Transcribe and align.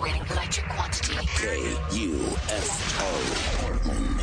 Evacuating 0.00 0.26
electric 0.30 0.68
quantity. 0.68 1.12
KUFO 1.92 3.08
Portland. 3.60 4.20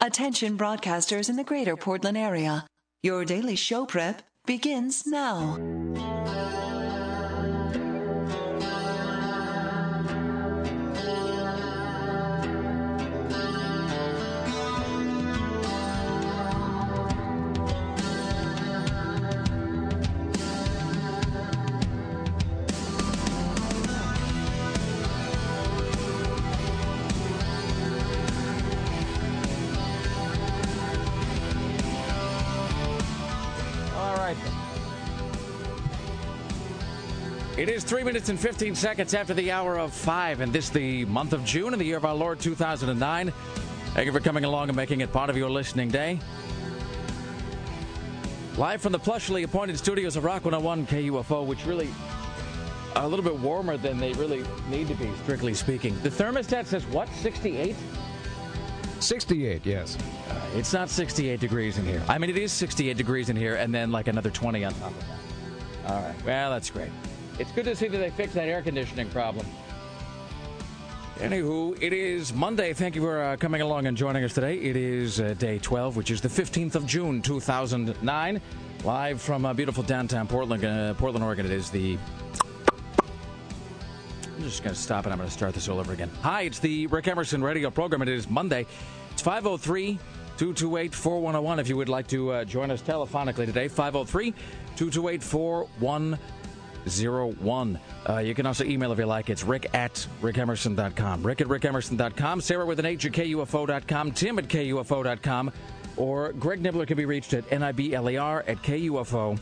Attention 0.00 0.56
broadcasters 0.56 1.28
in 1.28 1.36
the 1.36 1.44
greater 1.44 1.76
Portland 1.76 2.16
area. 2.16 2.66
Your 3.02 3.24
daily 3.24 3.56
show 3.56 3.84
prep 3.84 4.22
begins 4.46 5.06
now. 5.06 5.58
Three 37.92 38.04
minutes 38.04 38.30
and 38.30 38.40
15 38.40 38.74
seconds 38.74 39.12
after 39.12 39.34
the 39.34 39.52
hour 39.52 39.78
of 39.78 39.92
five, 39.92 40.40
and 40.40 40.50
this 40.50 40.70
the 40.70 41.04
month 41.04 41.34
of 41.34 41.44
June 41.44 41.74
in 41.74 41.78
the 41.78 41.84
year 41.84 41.98
of 41.98 42.06
our 42.06 42.14
Lord 42.14 42.40
2009. 42.40 43.30
Thank 43.30 44.06
you 44.06 44.12
for 44.12 44.18
coming 44.18 44.44
along 44.46 44.70
and 44.70 44.76
making 44.76 45.02
it 45.02 45.12
part 45.12 45.28
of 45.28 45.36
your 45.36 45.50
listening 45.50 45.90
day. 45.90 46.18
Live 48.56 48.80
from 48.80 48.92
the 48.92 48.98
plushly 48.98 49.44
appointed 49.44 49.76
studios 49.76 50.16
of 50.16 50.24
Rock 50.24 50.46
101 50.46 50.86
KUFO, 50.86 51.44
which 51.44 51.66
really 51.66 51.90
are 52.96 53.04
a 53.04 53.06
little 53.06 53.22
bit 53.22 53.38
warmer 53.38 53.76
than 53.76 53.98
they 53.98 54.14
really 54.14 54.42
need 54.70 54.88
to 54.88 54.94
be, 54.94 55.10
strictly 55.24 55.52
speaking. 55.52 55.94
The 56.00 56.08
thermostat 56.08 56.64
says 56.64 56.86
what, 56.86 57.10
68? 57.16 57.76
68, 59.00 59.66
yes. 59.66 59.98
Uh, 60.30 60.40
it's 60.54 60.72
not 60.72 60.88
68 60.88 61.38
degrees 61.38 61.76
in 61.76 61.84
here. 61.84 62.02
I 62.08 62.16
mean, 62.16 62.30
it 62.30 62.38
is 62.38 62.52
68 62.52 62.96
degrees 62.96 63.28
in 63.28 63.36
here, 63.36 63.56
and 63.56 63.74
then 63.74 63.92
like 63.92 64.08
another 64.08 64.30
20 64.30 64.64
on 64.64 64.72
top 64.72 64.92
of 64.92 65.00
that. 65.00 65.92
All 65.92 66.02
right. 66.02 66.24
Well, 66.24 66.52
that's 66.52 66.70
great. 66.70 66.88
It's 67.38 67.50
good 67.52 67.64
to 67.64 67.74
see 67.74 67.88
that 67.88 67.98
they 67.98 68.10
fixed 68.10 68.34
that 68.34 68.48
air 68.48 68.62
conditioning 68.62 69.08
problem. 69.10 69.46
Anywho, 71.16 71.80
it 71.80 71.92
is 71.92 72.32
Monday. 72.32 72.72
Thank 72.72 72.96
you 72.96 73.00
for 73.00 73.22
uh, 73.22 73.36
coming 73.36 73.60
along 73.60 73.86
and 73.86 73.96
joining 73.96 74.24
us 74.24 74.32
today. 74.32 74.56
It 74.58 74.76
is 74.76 75.20
uh, 75.20 75.34
day 75.38 75.58
12, 75.58 75.96
which 75.96 76.10
is 76.10 76.20
the 76.20 76.28
15th 76.28 76.74
of 76.74 76.86
June, 76.86 77.22
2009. 77.22 78.40
Live 78.84 79.22
from 79.22 79.46
uh, 79.46 79.54
beautiful 79.54 79.84
downtown 79.84 80.26
Portland, 80.26 80.64
uh, 80.64 80.94
Portland, 80.94 81.24
Oregon. 81.24 81.46
It 81.46 81.52
is 81.52 81.70
the. 81.70 81.96
I'm 84.36 84.42
just 84.42 84.64
going 84.64 84.74
to 84.74 84.80
stop 84.80 85.04
and 85.04 85.12
I'm 85.12 85.18
going 85.18 85.28
to 85.28 85.32
start 85.32 85.54
this 85.54 85.68
all 85.68 85.78
over 85.78 85.92
again. 85.92 86.10
Hi, 86.22 86.42
it's 86.42 86.58
the 86.58 86.88
Rick 86.88 87.06
Emerson 87.06 87.42
radio 87.42 87.70
program. 87.70 88.02
It 88.02 88.08
is 88.08 88.28
Monday. 88.28 88.66
It's 89.12 89.22
503 89.22 90.00
228 90.38 90.94
4101 90.94 91.60
if 91.60 91.68
you 91.68 91.76
would 91.76 91.88
like 91.88 92.08
to 92.08 92.32
uh, 92.32 92.44
join 92.44 92.72
us 92.72 92.82
telephonically 92.82 93.46
today. 93.46 93.68
503 93.68 94.32
228 94.76 95.22
4101. 95.22 96.18
Uh, 98.08 98.18
you 98.18 98.34
can 98.34 98.46
also 98.46 98.64
email 98.64 98.92
if 98.92 98.98
you 98.98 99.06
like. 99.06 99.30
It's 99.30 99.44
rick 99.44 99.70
at 99.74 100.06
rickemerson.com. 100.20 101.22
Rick 101.22 101.40
at 101.40 101.46
rickemerson.com. 101.46 102.40
Sarah 102.40 102.66
with 102.66 102.78
an 102.78 102.86
H 102.86 103.06
at 103.06 103.12
KUFO.com. 103.12 104.12
Tim 104.12 104.38
at 104.38 104.48
KUFO.com. 104.48 105.52
Or 105.96 106.32
Greg 106.32 106.62
Nibler 106.62 106.86
can 106.86 106.96
be 106.96 107.04
reached 107.04 107.34
at 107.34 107.48
NIBLER 107.50 108.44
at 108.48 108.62
KUFO. 108.62 109.38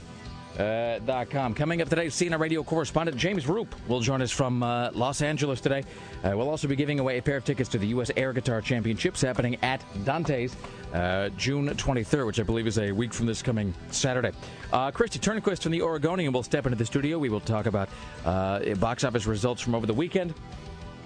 Uh, 0.59 1.25
com. 1.31 1.55
Coming 1.55 1.81
up 1.81 1.89
today, 1.89 2.07
CNN 2.07 2.39
radio 2.39 2.63
correspondent 2.63 3.17
James 3.17 3.47
Roop 3.47 3.75
will 3.89 4.01
join 4.01 4.21
us 4.21 4.31
from 4.31 4.63
uh, 4.63 4.91
Los 4.93 5.23
Angeles 5.23 5.61
today. 5.61 5.85
Uh, 6.23 6.33
we'll 6.35 6.49
also 6.49 6.69
be 6.69 6.77
giving 6.77 7.01
away 7.01 7.19
a 7.19 7.23
pair 7.23 7.37
of 7.37 7.45
tickets 7.45 7.71
to 7.71 7.79
the 7.79 7.87
U.S. 7.89 8.11
Air 8.17 8.33
Guitar 8.33 8.61
Championships 8.61 9.23
happening 9.23 9.57
at 9.63 9.83
Dante's 10.05 10.55
uh, 10.93 11.29
June 11.31 11.69
23rd, 11.69 12.27
which 12.27 12.41
I 12.41 12.43
believe 12.43 12.67
is 12.67 12.79
a 12.79 12.93
week 12.93 13.15
from 13.15 13.27
this 13.27 13.43
coming 13.43 13.73
Saturday. 13.91 14.33
Uh, 14.73 14.91
Kristi 14.91 15.19
Turnquist 15.19 15.63
from 15.63 15.73
the 15.73 15.83
Oregonian 15.83 16.33
will 16.33 16.43
step 16.43 16.67
into 16.67 16.77
the 16.77 16.87
studio. 16.87 17.19
We 17.19 17.29
will 17.29 17.41
talk 17.41 17.67
about 17.67 17.89
uh, 18.25 18.75
box 18.75 19.05
office 19.05 19.27
results 19.27 19.63
from 19.63 19.75
over 19.75 19.87
the 19.87 19.95
weekend 19.95 20.35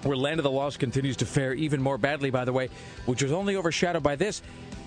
where 0.05 0.17
Land 0.17 0.39
of 0.39 0.45
the 0.45 0.51
Lost 0.51 0.79
continues 0.79 1.17
to 1.19 1.27
fare 1.27 1.55
even 1.55 1.81
more 1.81 1.99
badly, 1.99 2.31
by 2.31 2.45
the 2.45 2.53
way, 2.53 2.69
which 3.07 3.23
was 3.23 3.33
only 3.33 3.57
overshadowed 3.57 4.03
by 4.03 4.17
this. 4.17 4.43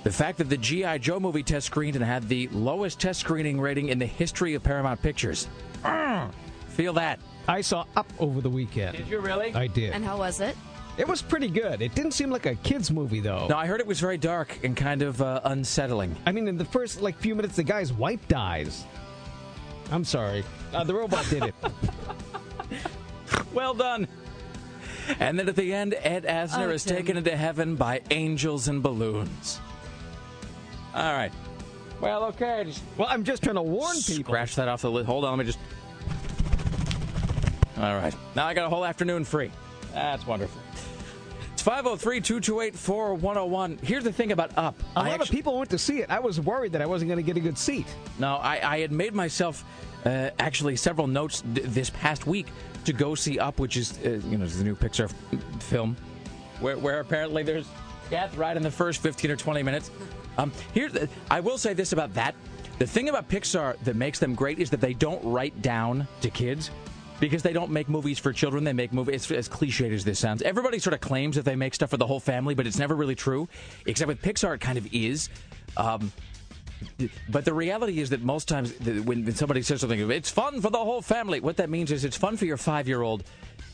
The 0.07 0.13
fact 0.13 0.37
that 0.37 0.47
the 0.47 0.55
G.I. 0.55 0.99
Joe 0.99 1.19
movie 1.19 1.43
test 1.43 1.65
screened 1.65 1.97
and 1.97 2.05
had 2.05 2.29
the 2.29 2.47
lowest 2.53 2.97
test 2.97 3.19
screening 3.19 3.59
rating 3.59 3.89
in 3.89 3.99
the 3.99 4.05
history 4.05 4.53
of 4.53 4.63
Paramount 4.63 5.01
Pictures. 5.01 5.49
Mm, 5.83 6.31
feel 6.69 6.93
that. 6.93 7.19
I 7.45 7.59
saw 7.59 7.83
Up 7.97 8.09
over 8.17 8.39
the 8.39 8.49
weekend. 8.49 8.95
Did 8.95 9.09
you 9.09 9.19
really? 9.19 9.53
I 9.53 9.67
did. 9.67 9.91
And 9.91 10.05
how 10.05 10.17
was 10.17 10.39
it? 10.39 10.55
It 10.97 11.05
was 11.09 11.21
pretty 11.21 11.49
good. 11.49 11.81
It 11.81 11.93
didn't 11.93 12.13
seem 12.13 12.29
like 12.29 12.45
a 12.45 12.55
kids 12.55 12.89
movie 12.89 13.19
though. 13.19 13.47
No, 13.49 13.57
I 13.57 13.67
heard 13.67 13.81
it 13.81 13.85
was 13.85 13.99
very 13.99 14.17
dark 14.17 14.57
and 14.63 14.77
kind 14.77 15.01
of 15.01 15.21
uh, 15.21 15.41
unsettling. 15.43 16.15
I 16.25 16.31
mean, 16.31 16.47
in 16.47 16.57
the 16.57 16.63
first 16.63 17.01
like 17.01 17.17
few 17.19 17.35
minutes, 17.35 17.57
the 17.57 17.63
guy's 17.63 17.91
wife 17.91 18.25
dies. 18.29 18.85
I'm 19.91 20.05
sorry, 20.05 20.45
uh, 20.73 20.85
the 20.85 20.93
robot 20.93 21.25
did 21.29 21.43
it. 21.43 21.55
Well 23.53 23.73
done. 23.73 24.07
And 25.19 25.37
then 25.37 25.49
at 25.49 25.55
the 25.57 25.73
end, 25.73 25.95
Ed 25.99 26.23
Asner 26.23 26.67
Oh, 26.67 26.69
is 26.69 26.85
Tim. 26.85 26.95
taken 26.95 27.17
into 27.17 27.35
heaven 27.35 27.75
by 27.75 28.01
angels 28.09 28.67
and 28.69 28.81
balloons. 28.81 29.59
All 30.97 31.13
right. 31.13 31.31
Well, 32.01 32.23
okay. 32.25 32.63
Just 32.65 32.81
well, 32.97 33.07
I'm 33.09 33.23
just 33.23 33.43
trying 33.43 33.55
to 33.55 33.61
warn 33.61 33.95
people. 34.01 34.23
scratch 34.25 34.55
that 34.55 34.67
off 34.67 34.81
the 34.81 34.89
list. 34.89 35.05
Hold 35.05 35.25
on, 35.25 35.37
let 35.37 35.45
me 35.45 35.51
just. 35.51 35.59
All 37.77 37.95
right. 37.95 38.13
Now 38.35 38.47
I 38.47 38.53
got 38.55 38.65
a 38.65 38.69
whole 38.69 38.83
afternoon 38.83 39.23
free. 39.23 39.51
That's 39.93 40.25
wonderful. 40.25 40.59
It's 41.53 41.61
503 41.61 42.21
228 42.21 42.75
4101. 42.75 43.79
Here's 43.83 44.03
the 44.03 44.11
thing 44.11 44.31
about 44.31 44.57
Up. 44.57 44.75
A 44.95 44.99
I 44.99 45.09
lot 45.09 45.21
of 45.21 45.29
people 45.29 45.57
went 45.57 45.69
to 45.69 45.77
see 45.77 45.99
it. 45.99 46.09
I 46.09 46.19
was 46.19 46.39
worried 46.41 46.71
that 46.71 46.81
I 46.81 46.87
wasn't 46.87 47.09
going 47.09 47.17
to 47.17 47.23
get 47.23 47.37
a 47.37 47.39
good 47.39 47.57
seat. 47.57 47.85
No, 48.17 48.35
I, 48.37 48.59
I 48.75 48.79
had 48.79 48.91
made 48.91 49.13
myself 49.13 49.63
uh, 50.05 50.31
actually 50.39 50.75
several 50.77 51.05
notes 51.07 51.41
d- 51.41 51.61
this 51.61 51.89
past 51.91 52.25
week 52.25 52.47
to 52.85 52.93
go 52.93 53.13
see 53.15 53.37
Up, 53.37 53.59
which 53.59 53.77
is 53.77 53.99
uh, 54.03 54.21
you 54.27 54.37
know 54.39 54.47
the 54.47 54.63
new 54.63 54.75
Pixar 54.75 55.05
f- 55.05 55.63
film, 55.63 55.95
where, 56.59 56.77
where 56.77 56.99
apparently 56.99 57.43
there's 57.43 57.67
death 58.09 58.35
right 58.37 58.55
in 58.55 58.63
the 58.63 58.71
first 58.71 59.01
15 59.01 59.31
or 59.31 59.35
20 59.35 59.63
minutes. 59.63 59.91
Um, 60.37 60.51
here's 60.73 60.93
I 61.31 61.39
will 61.39 61.57
say 61.57 61.73
this 61.73 61.93
about 61.93 62.13
that: 62.13 62.35
the 62.79 62.87
thing 62.87 63.09
about 63.09 63.29
Pixar 63.29 63.77
that 63.83 63.95
makes 63.95 64.19
them 64.19 64.35
great 64.35 64.59
is 64.59 64.69
that 64.69 64.81
they 64.81 64.93
don't 64.93 65.23
write 65.23 65.61
down 65.61 66.07
to 66.21 66.29
kids. 66.29 66.71
Because 67.19 67.41
they 67.41 67.51
don't 67.51 67.71
make 67.71 67.89
movies 67.89 68.19
for 68.19 68.31
children, 68.31 68.63
they 68.63 68.73
make 68.73 68.93
movies. 68.93 69.31
As 69.31 69.49
cliched 69.49 69.91
as 69.91 70.05
this 70.05 70.19
sounds, 70.19 70.43
everybody 70.43 70.77
sort 70.77 70.93
of 70.93 70.99
claims 70.99 71.35
that 71.35 71.45
they 71.45 71.55
make 71.55 71.73
stuff 71.73 71.89
for 71.89 71.97
the 71.97 72.05
whole 72.05 72.19
family, 72.19 72.53
but 72.53 72.67
it's 72.67 72.77
never 72.77 72.93
really 72.95 73.15
true. 73.15 73.49
Except 73.87 74.07
with 74.07 74.21
Pixar, 74.21 74.53
it 74.53 74.61
kind 74.61 74.77
of 74.77 74.87
is. 74.93 75.29
Um, 75.77 76.11
but 77.29 77.45
the 77.45 77.53
reality 77.53 77.99
is 77.99 78.11
that 78.11 78.21
most 78.21 78.47
times 78.47 78.73
when 78.79 79.31
somebody 79.33 79.61
says 79.61 79.81
something, 79.81 80.11
it's 80.11 80.29
fun 80.29 80.61
for 80.61 80.69
the 80.69 80.77
whole 80.77 81.01
family. 81.01 81.39
What 81.39 81.57
that 81.57 81.69
means 81.69 81.91
is 81.91 82.05
it's 82.05 82.17
fun 82.17 82.37
for 82.37 82.45
your 82.45 82.57
five 82.57 82.87
year 82.87 83.01
old, 83.01 83.23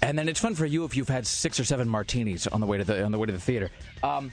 and 0.03 0.17
then 0.17 0.27
it's 0.27 0.39
fun 0.39 0.53
for 0.55 0.65
you 0.65 0.83
if 0.83 0.95
you've 0.95 1.09
had 1.09 1.25
six 1.25 1.59
or 1.59 1.63
seven 1.63 1.87
martinis 1.87 2.47
on 2.47 2.59
the 2.59 2.67
way 2.67 2.77
to 2.77 2.83
the 2.83 3.03
on 3.03 3.11
the 3.11 3.17
way 3.17 3.25
to 3.25 3.31
the 3.31 3.39
theater. 3.39 3.69
Um, 4.03 4.31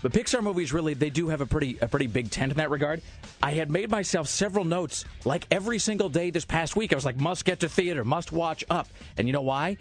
but 0.00 0.12
Pixar 0.12 0.42
movies 0.42 0.72
really 0.72 0.94
they 0.94 1.10
do 1.10 1.28
have 1.28 1.40
a 1.40 1.46
pretty 1.46 1.76
a 1.80 1.88
pretty 1.88 2.06
big 2.06 2.30
tent 2.30 2.52
in 2.52 2.58
that 2.58 2.70
regard. 2.70 3.02
I 3.42 3.52
had 3.52 3.70
made 3.70 3.90
myself 3.90 4.28
several 4.28 4.64
notes 4.64 5.04
like 5.24 5.46
every 5.50 5.78
single 5.78 6.08
day 6.08 6.30
this 6.30 6.44
past 6.44 6.76
week. 6.76 6.92
I 6.92 6.96
was 6.96 7.04
like, 7.04 7.16
must 7.16 7.44
get 7.44 7.60
to 7.60 7.68
theater, 7.68 8.04
must 8.04 8.32
watch 8.32 8.64
up, 8.70 8.88
and 9.16 9.26
you 9.26 9.32
know 9.32 9.42
why? 9.42 9.76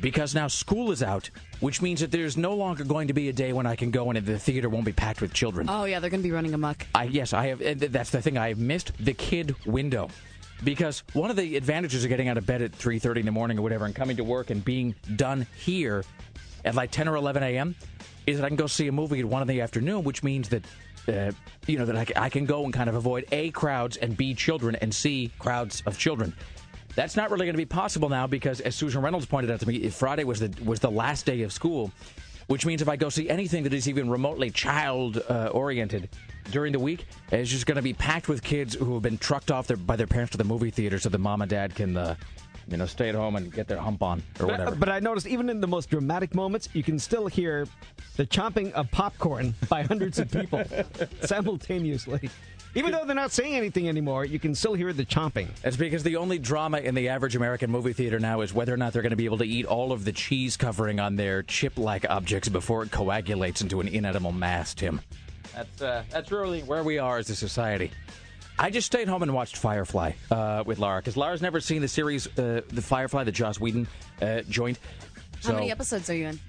Because 0.00 0.34
now 0.34 0.48
school 0.48 0.92
is 0.92 1.02
out, 1.02 1.28
which 1.60 1.82
means 1.82 2.00
that 2.00 2.10
there's 2.10 2.36
no 2.36 2.54
longer 2.54 2.84
going 2.84 3.08
to 3.08 3.12
be 3.14 3.28
a 3.28 3.34
day 3.34 3.52
when 3.52 3.66
I 3.66 3.76
can 3.76 3.90
go 3.90 4.10
and 4.10 4.24
the 4.24 4.38
theater 4.38 4.70
won't 4.70 4.86
be 4.86 4.92
packed 4.92 5.20
with 5.20 5.34
children. 5.34 5.68
Oh 5.68 5.84
yeah, 5.84 6.00
they're 6.00 6.10
going 6.10 6.22
to 6.22 6.28
be 6.28 6.32
running 6.32 6.54
amok. 6.54 6.86
I 6.94 7.04
yes, 7.04 7.32
I 7.32 7.48
have. 7.48 7.92
That's 7.92 8.10
the 8.10 8.22
thing. 8.22 8.38
I 8.38 8.48
have 8.48 8.58
missed 8.58 8.92
the 8.98 9.12
kid 9.12 9.54
window 9.66 10.08
because 10.64 11.02
one 11.12 11.30
of 11.30 11.36
the 11.36 11.56
advantages 11.56 12.04
of 12.04 12.08
getting 12.08 12.28
out 12.28 12.38
of 12.38 12.46
bed 12.46 12.62
at 12.62 12.72
three 12.74 12.98
thirty 12.98 13.20
in 13.20 13.26
the 13.26 13.32
morning 13.32 13.58
or 13.58 13.62
whatever, 13.62 13.84
and 13.86 13.94
coming 13.94 14.16
to 14.16 14.24
work 14.24 14.50
and 14.50 14.64
being 14.64 14.94
done 15.16 15.46
here 15.56 16.04
at 16.64 16.74
like 16.74 16.90
ten 16.90 17.08
or 17.08 17.16
eleven 17.16 17.42
a.m. 17.42 17.74
is 18.26 18.38
that 18.38 18.44
I 18.44 18.48
can 18.48 18.56
go 18.56 18.66
see 18.66 18.88
a 18.88 18.92
movie 18.92 19.20
at 19.20 19.24
one 19.24 19.42
in 19.42 19.48
the 19.48 19.60
afternoon, 19.60 20.04
which 20.04 20.22
means 20.22 20.48
that. 20.50 20.64
Uh, 21.08 21.32
you 21.66 21.78
know 21.78 21.86
that 21.86 21.96
I, 21.96 22.24
I 22.24 22.28
can 22.28 22.44
go 22.44 22.62
and 22.62 22.74
kind 22.74 22.88
of 22.88 22.94
avoid 22.94 23.24
a 23.32 23.50
crowds 23.52 23.96
and 23.96 24.14
b 24.14 24.34
children 24.34 24.76
and 24.76 24.94
c 24.94 25.32
crowds 25.38 25.82
of 25.86 25.98
children. 25.98 26.34
That's 26.94 27.16
not 27.16 27.30
really 27.30 27.46
going 27.46 27.54
to 27.54 27.58
be 27.58 27.64
possible 27.64 28.10
now 28.10 28.26
because, 28.26 28.60
as 28.60 28.76
Susan 28.76 29.00
Reynolds 29.00 29.24
pointed 29.24 29.50
out 29.50 29.60
to 29.60 29.66
me, 29.66 29.88
Friday 29.88 30.24
was 30.24 30.40
the 30.40 30.54
was 30.62 30.78
the 30.78 30.90
last 30.90 31.24
day 31.24 31.40
of 31.40 31.54
school, 31.54 31.90
which 32.50 32.66
means 32.66 32.82
if 32.82 32.88
I 32.88 32.96
go 32.96 33.08
see 33.08 33.30
anything 33.30 33.62
that 33.62 33.72
is 33.72 33.88
even 33.88 34.10
remotely 34.10 34.50
child 34.50 35.22
uh, 35.28 35.50
oriented 35.52 36.08
during 36.50 36.72
the 36.72 36.80
week, 36.80 37.06
it's 37.30 37.48
just 37.48 37.64
going 37.64 37.76
to 37.76 37.82
be 37.82 37.92
packed 37.92 38.28
with 38.28 38.42
kids 38.42 38.74
who 38.74 38.94
have 38.94 39.02
been 39.02 39.18
trucked 39.18 39.52
off 39.52 39.68
their, 39.68 39.76
by 39.76 39.94
their 39.94 40.08
parents 40.08 40.32
to 40.32 40.38
the 40.38 40.42
movie 40.42 40.70
theater 40.70 40.98
so 40.98 41.08
that 41.08 41.18
mom 41.18 41.42
and 41.42 41.48
dad 41.48 41.76
can, 41.76 41.96
uh, 41.96 42.16
you 42.66 42.76
know, 42.76 42.86
stay 42.86 43.08
at 43.08 43.14
home 43.14 43.36
and 43.36 43.52
get 43.52 43.68
their 43.68 43.78
hump 43.78 44.02
on 44.02 44.20
or 44.40 44.48
whatever. 44.48 44.70
But, 44.72 44.80
but 44.80 44.88
I 44.88 44.98
noticed 44.98 45.28
even 45.28 45.48
in 45.48 45.60
the 45.60 45.68
most 45.68 45.90
dramatic 45.90 46.34
moments, 46.34 46.68
you 46.72 46.82
can 46.82 46.98
still 46.98 47.28
hear 47.28 47.68
the 48.16 48.26
chomping 48.26 48.72
of 48.72 48.90
popcorn 48.90 49.54
by 49.68 49.84
hundreds 49.84 50.18
of 50.18 50.28
people 50.28 50.64
simultaneously. 51.22 52.30
Even 52.74 52.92
though 52.92 53.04
they're 53.04 53.16
not 53.16 53.32
saying 53.32 53.54
anything 53.54 53.88
anymore, 53.88 54.24
you 54.24 54.38
can 54.38 54.54
still 54.54 54.74
hear 54.74 54.92
the 54.92 55.04
chomping. 55.04 55.48
It's 55.64 55.76
because 55.76 56.04
the 56.04 56.16
only 56.16 56.38
drama 56.38 56.78
in 56.78 56.94
the 56.94 57.08
average 57.08 57.34
American 57.34 57.70
movie 57.70 57.92
theater 57.92 58.20
now 58.20 58.42
is 58.42 58.54
whether 58.54 58.72
or 58.72 58.76
not 58.76 58.92
they're 58.92 59.02
going 59.02 59.10
to 59.10 59.16
be 59.16 59.24
able 59.24 59.38
to 59.38 59.44
eat 59.44 59.66
all 59.66 59.90
of 59.90 60.04
the 60.04 60.12
cheese 60.12 60.56
covering 60.56 61.00
on 61.00 61.16
their 61.16 61.42
chip-like 61.42 62.08
objects 62.08 62.48
before 62.48 62.84
it 62.84 62.92
coagulates 62.92 63.60
into 63.60 63.80
an 63.80 63.88
inedible 63.88 64.30
mass. 64.30 64.72
Tim, 64.74 65.00
that's 65.52 65.82
uh, 65.82 66.04
that's 66.10 66.30
really 66.30 66.62
where 66.62 66.84
we 66.84 66.98
are 66.98 67.18
as 67.18 67.28
a 67.28 67.34
society. 67.34 67.90
I 68.56 68.70
just 68.70 68.86
stayed 68.86 69.08
home 69.08 69.22
and 69.22 69.34
watched 69.34 69.56
Firefly 69.56 70.12
uh, 70.30 70.62
with 70.64 70.78
Lara 70.78 71.00
because 71.00 71.16
Lara's 71.16 71.42
never 71.42 71.60
seen 71.60 71.80
the 71.80 71.88
series, 71.88 72.26
uh, 72.38 72.60
the 72.68 72.82
Firefly, 72.82 73.24
the 73.24 73.32
Joss 73.32 73.58
Whedon 73.58 73.88
uh, 74.22 74.42
joint. 74.42 74.78
How 75.42 75.54
many 75.54 75.70
episodes 75.70 76.08
are 76.10 76.14
you 76.14 76.26
in? 76.28 76.40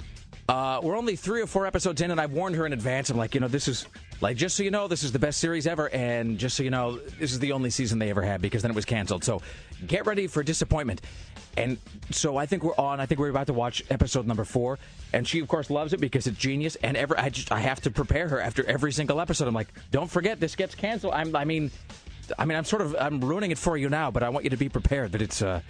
Uh, 0.49 0.81
we're 0.83 0.97
only 0.97 1.15
three 1.15 1.41
or 1.41 1.47
four 1.47 1.65
episodes 1.65 2.01
in, 2.01 2.11
and 2.11 2.19
I've 2.19 2.33
warned 2.33 2.57
her 2.57 2.65
in 2.65 2.73
advance. 2.73 3.09
I'm 3.09 3.17
like, 3.17 3.33
you 3.33 3.39
know, 3.39 3.47
this 3.47 3.69
is 3.69 3.87
like 4.21 4.37
just 4.37 4.55
so 4.55 4.63
you 4.63 4.71
know, 4.71 4.87
this 4.87 5.03
is 5.03 5.11
the 5.11 5.19
best 5.19 5.39
series 5.39 5.67
ever, 5.67 5.89
and 5.89 6.37
just 6.37 6.55
so 6.55 6.63
you 6.63 6.69
know, 6.69 6.97
this 6.97 7.31
is 7.31 7.39
the 7.39 7.51
only 7.51 7.71
season 7.71 7.99
they 7.99 8.09
ever 8.11 8.21
had 8.21 8.41
because 8.41 8.61
then 8.61 8.71
it 8.71 8.75
was 8.75 8.85
canceled. 8.85 9.23
So 9.23 9.41
get 9.85 10.05
ready 10.05 10.27
for 10.27 10.43
disappointment. 10.43 11.01
And 11.57 11.77
so 12.11 12.37
I 12.37 12.45
think 12.45 12.63
we're 12.63 12.75
on. 12.77 12.99
I 12.99 13.05
think 13.05 13.19
we're 13.19 13.29
about 13.29 13.47
to 13.47 13.53
watch 13.53 13.83
episode 13.89 14.25
number 14.25 14.45
four, 14.45 14.79
and 15.11 15.27
she 15.27 15.39
of 15.39 15.47
course 15.47 15.69
loves 15.69 15.91
it 15.91 15.99
because 15.99 16.27
it's 16.27 16.37
genius. 16.37 16.75
And 16.77 16.95
ever, 16.95 17.19
I 17.19 17.29
just 17.29 17.51
I 17.51 17.59
have 17.59 17.81
to 17.81 17.91
prepare 17.91 18.29
her 18.29 18.39
after 18.39 18.65
every 18.65 18.93
single 18.93 19.19
episode. 19.19 19.47
I'm 19.47 19.53
like, 19.53 19.73
don't 19.91 20.09
forget 20.09 20.39
this 20.39 20.55
gets 20.55 20.75
canceled. 20.75 21.13
I'm, 21.13 21.35
I 21.35 21.43
mean, 21.43 21.71
I 22.37 22.45
mean, 22.45 22.57
I'm 22.57 22.63
sort 22.63 22.81
of 22.81 22.95
I'm 22.97 23.19
ruining 23.19 23.51
it 23.51 23.57
for 23.57 23.75
you 23.75 23.89
now, 23.89 24.11
but 24.11 24.23
I 24.23 24.29
want 24.29 24.45
you 24.45 24.51
to 24.51 24.57
be 24.57 24.69
prepared 24.69 25.11
that 25.11 25.21
it's 25.21 25.41
uh, 25.41 25.61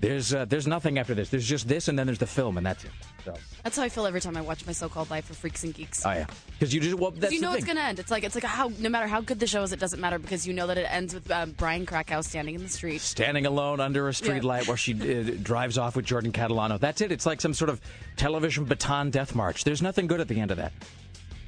there's 0.00 0.32
uh, 0.32 0.44
there's 0.44 0.66
nothing 0.66 0.98
after 0.98 1.14
this. 1.14 1.28
There's 1.28 1.46
just 1.46 1.66
this, 1.68 1.88
and 1.88 1.98
then 1.98 2.06
there's 2.06 2.18
the 2.18 2.26
film, 2.26 2.56
and 2.56 2.64
that's 2.64 2.84
it. 2.84 2.90
So. 3.24 3.34
That's 3.64 3.76
how 3.76 3.82
I 3.82 3.88
feel 3.88 4.06
every 4.06 4.20
time 4.20 4.36
I 4.36 4.40
watch 4.40 4.64
my 4.64 4.72
so-called 4.72 5.10
Life 5.10 5.24
for 5.26 5.34
Freaks 5.34 5.64
and 5.64 5.74
Geeks. 5.74 6.06
Oh 6.06 6.10
yeah, 6.12 6.26
because 6.52 6.72
you 6.72 6.80
just 6.80 6.94
well, 6.96 7.10
that's 7.10 7.32
you 7.32 7.40
know 7.40 7.52
it's 7.54 7.64
gonna 7.64 7.80
end. 7.80 7.98
It's 7.98 8.10
like 8.10 8.22
it's 8.24 8.34
like 8.34 8.44
how 8.44 8.70
no 8.78 8.88
matter 8.88 9.08
how 9.08 9.20
good 9.20 9.40
the 9.40 9.46
show 9.46 9.62
is, 9.62 9.72
it 9.72 9.80
doesn't 9.80 10.00
matter 10.00 10.18
because 10.18 10.46
you 10.46 10.54
know 10.54 10.66
that 10.68 10.78
it 10.78 10.86
ends 10.90 11.14
with 11.14 11.28
um, 11.30 11.50
Brian 11.52 11.84
Krakow 11.84 12.20
standing 12.22 12.54
in 12.54 12.62
the 12.62 12.68
street. 12.68 13.00
standing 13.00 13.44
alone 13.46 13.80
under 13.80 14.08
a 14.08 14.14
street 14.14 14.42
Yeah. 14.42 14.48
light 14.48 14.68
while 14.68 14.76
she 14.76 14.94
uh, 14.94 15.32
drives 15.42 15.78
off 15.78 15.96
with 15.96 16.04
Jordan 16.06 16.30
Catalano. 16.32 16.78
That's 16.78 17.00
it. 17.00 17.10
It's 17.10 17.26
like 17.26 17.40
some 17.40 17.52
sort 17.52 17.68
of 17.68 17.80
television 18.16 18.64
baton 18.64 19.10
death 19.10 19.34
march. 19.34 19.64
There's 19.64 19.82
nothing 19.82 20.06
good 20.06 20.20
at 20.20 20.28
the 20.28 20.38
end 20.40 20.52
of 20.52 20.58
that. 20.58 20.72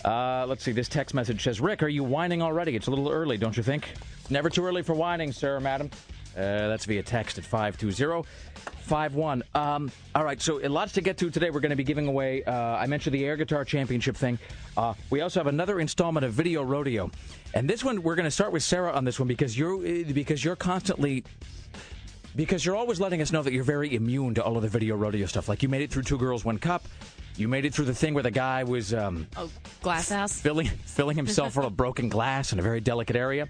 Uh, 0.05 0.47
let's 0.49 0.64
see. 0.64 0.73
This 0.73 0.88
text 0.88 1.14
message 1.14 1.43
says, 1.44 1.61
"Rick, 1.61 1.82
are 1.82 1.88
you 1.88 2.02
whining 2.02 2.43
already? 2.43 2.75
It's 2.75 2.87
a 2.88 2.91
little 2.91 3.11
early, 3.11 3.37
don't 3.38 3.56
you 3.56 3.62
think? 3.62 3.87
Never 4.29 4.49
too 4.50 4.64
early 4.67 4.82
for 4.82 4.94
whining, 4.94 5.31
sir, 5.31 5.56
or 5.56 5.61
madam." 5.61 5.91
Uh, 6.37 6.69
that's 6.69 6.85
via 6.85 7.03
text 7.03 7.38
at 7.38 7.44
520-51. 7.44 9.43
Um, 9.55 9.91
all 10.15 10.25
right, 10.25 10.41
so 10.41 10.56
lots 10.56 10.93
to 10.93 11.00
get 11.00 11.19
to 11.19 11.31
today. 11.31 11.50
We're 11.50 11.61
going 11.61 11.71
to 11.71 11.77
be 11.77 11.85
giving 11.85 12.06
away, 12.09 12.44
uh, 12.44 12.53
I 12.53 12.87
mentioned 12.87 13.15
the 13.15 13.25
Air 13.25 13.37
Guitar 13.37 13.65
Championship 13.65 14.17
thing. 14.17 14.38
Uh, 14.77 14.94
we 15.11 15.21
also 15.21 15.41
have 15.41 15.47
another 15.49 15.81
installment 15.81 16.25
of 16.25 16.32
Video 16.32 16.62
Rodeo. 16.62 17.11
And 17.55 17.69
this 17.69 17.85
one, 17.85 18.03
we're 18.03 18.15
going 18.15 18.25
to 18.27 18.31
start 18.31 18.53
with 18.53 18.62
Sarah 18.62 18.93
on 18.93 19.05
this 19.05 19.19
one 19.19 19.27
because 19.29 19.59
you're, 19.59 19.77
uh, 19.77 20.05
because 20.12 20.44
you're 20.44 20.56
constantly 20.56 21.25
because 22.37 22.65
you're 22.65 22.76
always 22.76 23.00
letting 23.00 23.21
us 23.21 23.33
know 23.33 23.43
that 23.43 23.53
you're 23.53 23.65
very 23.65 23.93
immune 23.94 24.35
to 24.35 24.44
all 24.44 24.56
of 24.56 24.62
the 24.62 24.69
video 24.69 24.94
rodeo 24.94 25.26
stuff. 25.26 25.49
Like 25.49 25.65
you 25.65 25.69
made 25.69 25.83
it 25.83 25.91
through 25.91 26.05
Two 26.05 26.17
Girls, 26.17 26.44
One 26.44 26.59
Cup. 26.59 26.85
You 27.37 27.49
made 27.49 27.65
it 27.65 27.75
through 27.75 27.87
the 27.87 27.94
thing 27.94 28.15
where 28.15 28.23
the 28.23 28.31
guy 28.31 28.62
was 28.62 28.94
um, 28.94 29.26
Oh, 29.37 29.50
glass 29.83 30.12
ass. 30.12 30.41
filling 30.41 30.67
filling 30.69 31.17
himself 31.17 31.55
full 31.55 31.67
of 31.67 31.76
broken 31.76 32.09
glass 32.09 32.53
in 32.53 32.59
a 32.61 32.62
very 32.62 32.81
delicate 32.81 33.17
area. 33.17 33.49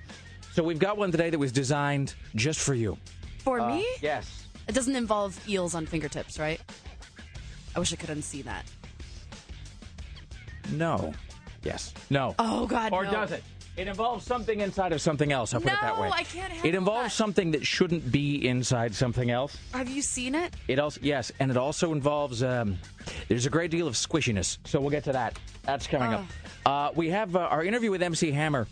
So 0.61 0.65
we've 0.65 0.79
got 0.79 0.99
one 0.99 1.11
today 1.11 1.31
that 1.31 1.39
was 1.39 1.53
designed 1.53 2.13
just 2.35 2.61
for 2.61 2.75
you. 2.75 2.99
For 3.39 3.67
me, 3.67 3.87
Yes. 4.03 4.45
it 4.69 4.75
doesn't 4.75 4.95
involve 4.95 5.41
eels 5.49 5.75
on 5.75 5.87
fingertips, 5.87 6.39
right? 6.39 6.61
I 7.75 7.79
wish 7.79 7.95
I 7.95 7.97
could 7.97 8.11
unsee 8.11 8.45
that. 8.45 8.67
No. 10.71 11.15
Yes. 11.63 11.95
No. 12.11 12.35
Oh 12.39 12.67
God, 12.67 12.93
Or 12.93 13.05
no. 13.07 13.11
does 13.11 13.33
it? 13.33 13.43
It 13.79 13.89
involves 13.89 14.27
something 14.27 14.61
inside 14.61 14.93
of 14.93 15.01
something 15.01 15.33
else. 15.33 15.55
I'll 15.55 15.63
put 15.63 15.73
it 15.73 15.79
that 15.81 15.97
No, 15.97 16.03
way. 16.03 16.11
I 16.13 16.25
can't 16.25 16.53
handle 16.53 16.69
It 16.69 16.75
involves 16.75 17.05
that. 17.05 17.13
something 17.17 17.53
that 17.53 17.67
shouldn't 17.67 18.13
be 18.13 18.47
inside 18.47 18.95
something 18.95 19.31
else. 19.31 19.57
Have 19.73 19.89
you 19.89 20.03
seen 20.03 20.35
it? 20.35 20.53
It 20.69 20.79
also 20.79 21.01
yes, 21.03 21.33
and 21.41 21.51
it 21.51 21.57
also 21.57 21.93
involves. 21.93 22.43
Um, 22.43 22.77
there's 23.29 23.47
a 23.47 23.51
great 23.51 23.71
deal 23.71 23.89
of 23.89 23.95
squishiness, 23.95 24.59
so 24.67 24.79
we'll 24.79 24.91
get 24.91 25.05
to 25.05 25.13
that. 25.13 25.39
That's 25.63 25.87
coming 25.87 26.13
up. 26.13 26.25
Uh, 26.67 26.91
we 26.95 27.09
have 27.09 27.35
uh, 27.35 27.39
our 27.39 27.65
interview 27.65 27.91
with 27.91 28.03
MC 28.03 28.31
Hammer. 28.31 28.69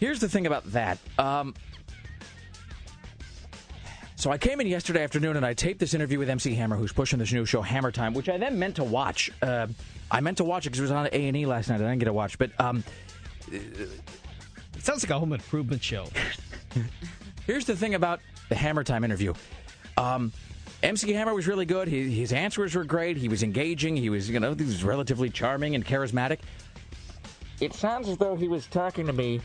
Here's 0.00 0.20
the 0.20 0.28
thing 0.28 0.46
about 0.46 0.64
that. 0.72 0.98
Um, 1.18 1.54
so 4.16 4.30
I 4.30 4.38
came 4.38 4.60
in 4.60 4.66
yesterday 4.66 5.02
afternoon 5.04 5.36
and 5.36 5.46
I 5.46 5.54
taped 5.54 5.78
this 5.78 5.94
interview 5.94 6.18
with 6.18 6.28
MC 6.28 6.54
Hammer, 6.54 6.76
who's 6.76 6.92
pushing 6.92 7.18
this 7.18 7.32
new 7.32 7.44
show 7.44 7.62
Hammer 7.62 7.92
Time, 7.92 8.14
which 8.14 8.28
I 8.28 8.36
then 8.36 8.58
meant 8.58 8.76
to 8.76 8.84
watch. 8.84 9.30
Uh, 9.40 9.68
I 10.10 10.20
meant 10.20 10.38
to 10.38 10.44
watch 10.44 10.66
it 10.66 10.70
because 10.70 10.80
it 10.80 10.82
was 10.82 10.90
on 10.90 11.06
A 11.06 11.28
and 11.28 11.36
E 11.36 11.46
last 11.46 11.68
night. 11.68 11.76
I 11.76 11.78
didn't 11.78 11.98
get 11.98 12.06
to 12.06 12.12
watch, 12.12 12.38
but 12.38 12.50
um, 12.58 12.82
It 13.52 13.90
sounds 14.80 15.02
like 15.02 15.10
a 15.10 15.18
home 15.18 15.32
improvement 15.32 15.82
show. 15.82 16.06
Here's 17.46 17.64
the 17.64 17.76
thing 17.76 17.94
about 17.94 18.20
the 18.48 18.54
Hammer 18.54 18.84
Time 18.84 19.04
interview. 19.04 19.34
Um, 19.96 20.32
MC 20.82 21.12
Hammer 21.12 21.34
was 21.34 21.46
really 21.46 21.66
good. 21.66 21.88
He, 21.88 22.10
his 22.10 22.32
answers 22.32 22.74
were 22.74 22.84
great. 22.84 23.16
He 23.16 23.28
was 23.28 23.42
engaging. 23.42 23.96
He 23.96 24.10
was, 24.10 24.30
you 24.30 24.38
know, 24.38 24.54
he 24.54 24.64
was 24.64 24.84
relatively 24.84 25.28
charming 25.30 25.74
and 25.74 25.84
charismatic. 25.84 26.38
It 27.60 27.74
sounds 27.74 28.08
as 28.08 28.16
though 28.18 28.36
he 28.36 28.46
was 28.48 28.66
talking 28.66 29.06
to 29.06 29.12
me 29.12 29.40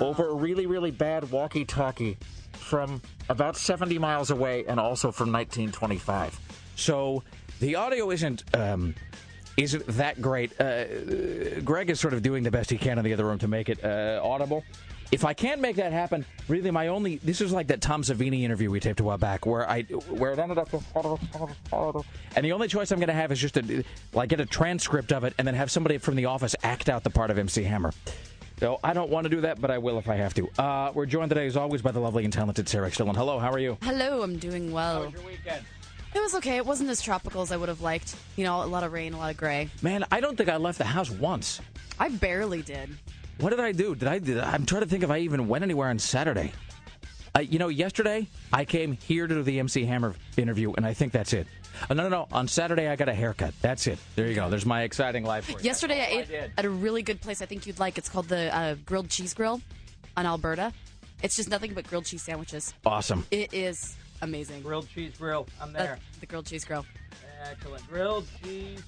over 0.00 0.28
a 0.28 0.34
really, 0.34 0.66
really 0.66 0.90
bad 0.90 1.30
walkie-talkie 1.30 2.16
from 2.52 3.00
about 3.28 3.56
70 3.56 3.98
miles 3.98 4.30
away, 4.30 4.64
and 4.66 4.78
also 4.78 5.10
from 5.10 5.32
1925. 5.32 6.38
So 6.76 7.22
the 7.60 7.76
audio 7.76 8.10
isn't 8.10 8.44
um, 8.54 8.94
isn't 9.56 9.86
that 9.86 10.22
great. 10.22 10.58
Uh, 10.60 11.60
Greg 11.60 11.90
is 11.90 12.00
sort 12.00 12.14
of 12.14 12.22
doing 12.22 12.42
the 12.42 12.50
best 12.50 12.70
he 12.70 12.78
can 12.78 12.98
in 12.98 13.04
the 13.04 13.12
other 13.12 13.24
room 13.24 13.38
to 13.38 13.48
make 13.48 13.68
it 13.68 13.84
uh, 13.84 14.20
audible. 14.22 14.64
If 15.12 15.24
I 15.24 15.34
can't 15.34 15.60
make 15.60 15.74
that 15.76 15.92
happen, 15.92 16.24
really, 16.46 16.70
my 16.70 16.86
only 16.86 17.16
this 17.16 17.40
is 17.40 17.50
like 17.50 17.66
that 17.66 17.80
Tom 17.80 18.02
Savini 18.02 18.42
interview 18.42 18.70
we 18.70 18.78
taped 18.78 19.00
a 19.00 19.04
while 19.04 19.18
back, 19.18 19.44
where 19.44 19.68
I 19.68 19.82
where 19.82 20.32
it 20.32 20.38
ended 20.38 20.56
up, 20.56 20.68
and 22.36 22.44
the 22.44 22.52
only 22.52 22.68
choice 22.68 22.92
I'm 22.92 23.00
going 23.00 23.08
to 23.08 23.14
have 23.14 23.32
is 23.32 23.40
just 23.40 23.54
to 23.54 23.82
like 24.12 24.28
get 24.28 24.40
a 24.40 24.46
transcript 24.46 25.12
of 25.12 25.24
it 25.24 25.34
and 25.36 25.46
then 25.48 25.56
have 25.56 25.70
somebody 25.70 25.98
from 25.98 26.14
the 26.14 26.26
office 26.26 26.54
act 26.62 26.88
out 26.88 27.02
the 27.02 27.10
part 27.10 27.30
of 27.30 27.38
MC 27.38 27.64
Hammer. 27.64 27.92
So 28.60 28.78
I 28.84 28.92
don't 28.92 29.08
want 29.08 29.24
to 29.24 29.30
do 29.30 29.40
that, 29.40 29.58
but 29.58 29.70
I 29.70 29.78
will 29.78 29.96
if 29.98 30.06
I 30.06 30.16
have 30.16 30.34
to. 30.34 30.48
Uh, 30.58 30.92
we're 30.94 31.06
joined 31.06 31.30
today, 31.30 31.46
as 31.46 31.56
always, 31.56 31.80
by 31.80 31.92
the 31.92 31.98
lovely 31.98 32.24
and 32.24 32.32
talented 32.32 32.68
Sarah 32.68 32.88
X. 32.88 32.98
Dylan. 32.98 33.16
Hello, 33.16 33.38
how 33.38 33.50
are 33.50 33.58
you? 33.58 33.78
Hello, 33.80 34.22
I'm 34.22 34.36
doing 34.36 34.70
well. 34.70 34.98
How 34.98 35.04
was 35.06 35.14
your 35.14 35.22
weekend? 35.22 35.64
It 36.14 36.20
was 36.20 36.34
okay. 36.34 36.58
It 36.58 36.66
wasn't 36.66 36.90
as 36.90 37.00
tropical 37.00 37.40
as 37.40 37.52
I 37.52 37.56
would 37.56 37.70
have 37.70 37.80
liked. 37.80 38.14
You 38.36 38.44
know, 38.44 38.62
a 38.62 38.66
lot 38.66 38.84
of 38.84 38.92
rain, 38.92 39.14
a 39.14 39.18
lot 39.18 39.30
of 39.30 39.38
gray. 39.38 39.70
Man, 39.80 40.04
I 40.12 40.20
don't 40.20 40.36
think 40.36 40.50
I 40.50 40.58
left 40.58 40.76
the 40.76 40.84
house 40.84 41.08
once. 41.10 41.62
I 41.98 42.10
barely 42.10 42.60
did. 42.60 42.90
What 43.38 43.50
did 43.50 43.60
I 43.60 43.72
do? 43.72 43.94
Did 43.94 44.08
I? 44.08 44.18
Did, 44.18 44.38
I'm 44.38 44.66
trying 44.66 44.82
to 44.82 44.88
think 44.88 45.04
if 45.04 45.10
I 45.10 45.20
even 45.20 45.48
went 45.48 45.64
anywhere 45.64 45.88
on 45.88 45.98
Saturday. 45.98 46.52
Uh, 47.34 47.40
you 47.40 47.58
know, 47.58 47.68
yesterday 47.68 48.26
I 48.52 48.66
came 48.66 48.92
here 48.92 49.26
to 49.26 49.36
do 49.36 49.42
the 49.42 49.58
MC 49.58 49.86
Hammer 49.86 50.14
interview, 50.36 50.74
and 50.74 50.84
I 50.84 50.92
think 50.92 51.12
that's 51.12 51.32
it. 51.32 51.46
Uh, 51.88 51.94
no, 51.94 52.02
no, 52.04 52.08
no. 52.08 52.28
On 52.32 52.46
Saturday 52.48 52.88
I 52.88 52.96
got 52.96 53.08
a 53.08 53.14
haircut. 53.14 53.54
That's 53.62 53.86
it. 53.86 53.98
There 54.16 54.26
you 54.26 54.34
go. 54.34 54.50
There's 54.50 54.66
my 54.66 54.82
exciting 54.82 55.24
life. 55.24 55.46
For 55.46 55.52
you. 55.52 55.58
Yesterday, 55.62 56.00
I 56.02 56.06
ate 56.20 56.28
did. 56.28 56.52
at 56.58 56.64
a 56.64 56.70
really 56.70 57.02
good 57.02 57.20
place. 57.20 57.40
I 57.42 57.46
think 57.46 57.66
you'd 57.66 57.78
like. 57.78 57.96
It's 57.98 58.08
called 58.08 58.28
the 58.28 58.54
uh, 58.54 58.74
Grilled 58.86 59.08
Cheese 59.08 59.34
Grill 59.34 59.60
on 60.16 60.26
Alberta. 60.26 60.72
It's 61.22 61.36
just 61.36 61.48
nothing 61.50 61.74
but 61.74 61.86
grilled 61.88 62.06
cheese 62.06 62.22
sandwiches. 62.22 62.72
Awesome. 62.86 63.26
It 63.30 63.52
is 63.52 63.94
amazing. 64.22 64.62
Grilled 64.62 64.88
cheese 64.94 65.12
grill. 65.18 65.46
I'm 65.60 65.74
Uh, 65.76 65.96
the 66.20 66.26
grilled 66.26 66.46
cheese 66.46 66.64
grill. 66.64 66.84
Excellent. 67.50 67.86
Grilled 67.88 68.26
cheese 68.42 68.82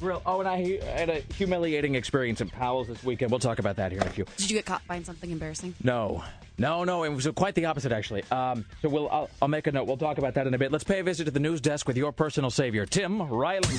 grill. 0.00 0.22
Oh, 0.24 0.40
and 0.40 0.48
I 0.48 0.78
had 0.84 1.10
a 1.10 1.20
humiliating 1.34 1.94
experience 1.94 2.40
at 2.40 2.50
Powell's 2.50 2.88
this 2.88 3.02
weekend. 3.04 3.30
We'll 3.30 3.40
talk 3.40 3.58
about 3.58 3.76
that 3.76 3.92
here 3.92 4.00
in 4.00 4.06
a 4.06 4.10
few. 4.10 4.24
Did 4.36 4.50
you 4.50 4.56
get 4.56 4.64
caught 4.66 4.86
buying 4.86 5.04
something 5.04 5.30
embarrassing? 5.30 5.74
No, 5.82 6.24
no, 6.58 6.84
no. 6.84 7.04
It 7.04 7.10
was 7.10 7.26
quite 7.34 7.54
the 7.54 7.66
opposite, 7.66 7.92
actually. 7.92 8.22
Um, 8.30 8.64
so 8.82 8.88
we'll, 8.88 9.08
I'll, 9.10 9.30
I'll 9.42 9.48
make 9.48 9.66
a 9.66 9.72
note. 9.72 9.86
We'll 9.86 9.96
talk 9.96 10.18
about 10.18 10.34
that 10.34 10.46
in 10.46 10.54
a 10.54 10.58
bit. 10.58 10.72
Let's 10.72 10.84
pay 10.84 11.00
a 11.00 11.02
visit 11.02 11.24
to 11.24 11.30
the 11.30 11.40
news 11.40 11.60
desk 11.60 11.86
with 11.86 11.96
your 11.96 12.12
personal 12.12 12.50
savior, 12.50 12.86
Tim 12.86 13.22
Riley. 13.22 13.76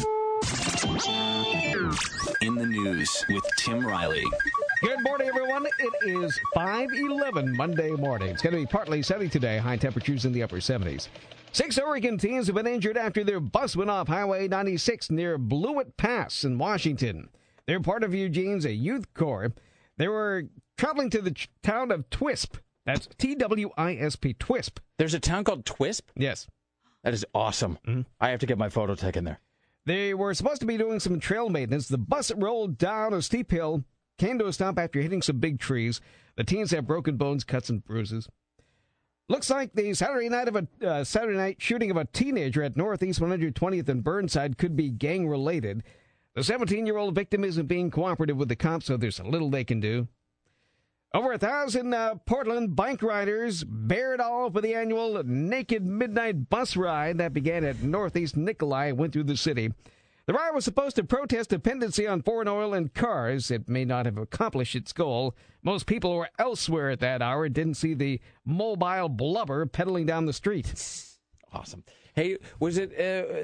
In 2.42 2.56
the 2.56 2.66
news 2.68 3.26
with 3.30 3.44
Tim 3.58 3.86
Riley. 3.86 4.24
Good 4.84 5.02
morning, 5.04 5.28
everyone. 5.28 5.66
It 5.80 5.94
is 6.08 6.40
5:11 6.56 7.56
Monday 7.56 7.92
morning. 7.92 8.30
It's 8.30 8.44
going 8.44 8.54
to 8.54 8.60
be 8.60 8.66
partly 8.68 9.02
sunny 9.02 9.28
today. 9.28 9.58
High 9.58 9.78
temperatures 9.78 10.26
in 10.26 10.32
the 10.32 10.44
upper 10.44 10.58
70s. 10.58 11.08
Six 11.52 11.80
Oregon 11.80 12.20
teens 12.20 12.46
have 12.46 12.56
been 12.56 12.68
injured 12.68 12.98
after 12.98 13.24
their 13.24 13.40
bus 13.40 13.76
went 13.76 13.90
off 13.90 14.08
Highway 14.08 14.48
96 14.48 15.10
near 15.10 15.40
Blewett 15.40 15.98
Pass 15.98 16.44
in 16.44 16.60
Washington. 16.60 17.30
They're 17.66 17.80
part 17.80 18.04
of 18.04 18.14
Eugene's 18.14 18.66
a 18.66 18.72
youth 18.72 19.12
corps. 19.16 19.54
They 19.98 20.08
were 20.08 20.44
traveling 20.78 21.10
to 21.10 21.22
the 21.22 21.32
ch- 21.32 21.50
town 21.64 21.90
of 21.92 22.10
Twisp. 22.12 22.58
That's 22.88 23.08
T 23.18 23.36
W 23.36 23.70
I 23.78 23.96
S 23.96 24.16
P. 24.16 24.34
Twisp. 24.34 24.80
There's 24.98 25.14
a 25.14 25.20
town 25.20 25.44
called 25.44 25.66
Twisp. 25.66 26.10
Yes. 26.16 26.48
That 27.04 27.14
is 27.14 27.26
awesome. 27.36 27.78
I 28.20 28.30
have 28.30 28.40
to 28.40 28.46
get 28.46 28.58
my 28.58 28.70
photo 28.70 28.96
taken 28.96 29.26
there. 29.26 29.40
They 29.86 30.14
were 30.14 30.34
supposed 30.34 30.62
to 30.62 30.68
be 30.68 30.78
doing 30.78 31.00
some 31.00 31.20
trail 31.20 31.50
maintenance. 31.50 31.88
The 31.88 31.98
bus 31.98 32.32
rolled 32.36 32.78
down 32.78 33.14
a 33.14 33.22
steep 33.22 33.52
hill, 33.52 33.84
came 34.18 34.40
to 34.40 34.48
a 34.48 34.54
stop 34.54 34.80
after 34.80 35.02
hitting 35.02 35.22
some 35.22 35.38
big 35.40 35.60
trees. 35.60 36.02
The 36.38 36.44
teens 36.44 36.72
have 36.72 36.88
broken 36.88 37.18
bones, 37.18 37.44
cuts, 37.44 37.70
and 37.70 37.84
bruises. 37.84 38.28
Looks 39.30 39.50
like 39.50 39.74
the 39.74 39.94
Saturday 39.94 40.30
night 40.30 40.48
of 40.48 40.56
a 40.56 40.68
uh, 40.86 41.04
Saturday 41.04 41.38
night 41.38 41.58
shooting 41.60 41.92
of 41.92 41.98
a 41.98 42.06
teenager 42.06 42.64
at 42.64 42.78
Northeast 42.78 43.20
120th 43.20 43.90
and 43.90 44.04
Burnside 44.04 44.58
could 44.58 44.78
be 44.78 44.90
gang 44.90 45.28
related. 45.28 45.84
The 46.36 46.44
17 46.44 46.86
year 46.86 46.98
old 46.98 47.16
victim 47.16 47.44
isn't 47.44 47.68
being 47.68 47.92
cooperative 47.92 48.38
with 48.38 48.48
the 48.48 48.56
cops, 48.56 48.86
so 48.86 48.96
there's 48.96 49.20
a 49.20 49.26
little 49.26 49.50
they 49.50 49.66
can 49.66 49.82
do. 49.82 50.08
Over 51.14 51.32
a 51.32 51.38
thousand 51.38 51.94
uh, 51.94 52.16
Portland 52.26 52.76
bike 52.76 53.02
riders 53.02 53.64
bared 53.64 54.20
all 54.20 54.52
for 54.52 54.60
the 54.60 54.76
annual 54.76 55.24
Naked 55.24 55.86
Midnight 55.86 56.50
Bus 56.50 56.76
Ride 56.76 57.18
that 57.20 57.34
began 57.34 57.64
at 57.64 57.82
Northeast 57.82 58.36
Nikolai 58.36 58.88
and 58.88 58.98
went 58.98 59.14
through 59.14 59.24
the 59.24 59.38
city. 59.38 59.72
The 60.26 60.34
ride 60.34 60.52
was 60.54 60.66
supposed 60.66 60.98
to 60.98 61.06
protest 61.06 61.52
dependency 61.52 62.06
on 62.06 62.22
foreign 62.22 62.50
oil 62.50 62.74
and 62.74 62.94
cars. 62.94 63.50
It 63.50 63.70
may 63.70 63.86
not 63.86 64.06
have 64.06 64.18
accomplished 64.18 64.76
its 64.76 64.92
goal. 64.92 65.34
Most 65.64 65.86
people 65.86 66.14
were 66.14 66.30
elsewhere 66.38 66.90
at 66.90 67.00
that 67.00 67.22
hour 67.22 67.46
and 67.46 67.56
didn't 67.56 67.76
see 67.76 67.94
the 67.94 68.20
mobile 68.44 69.08
blubber 69.08 69.66
pedaling 69.66 70.06
down 70.06 70.26
the 70.26 70.34
street. 70.34 70.74
Awesome. 71.54 71.86
Hey, 72.18 72.40
was 72.60 72.80
it 72.80 73.00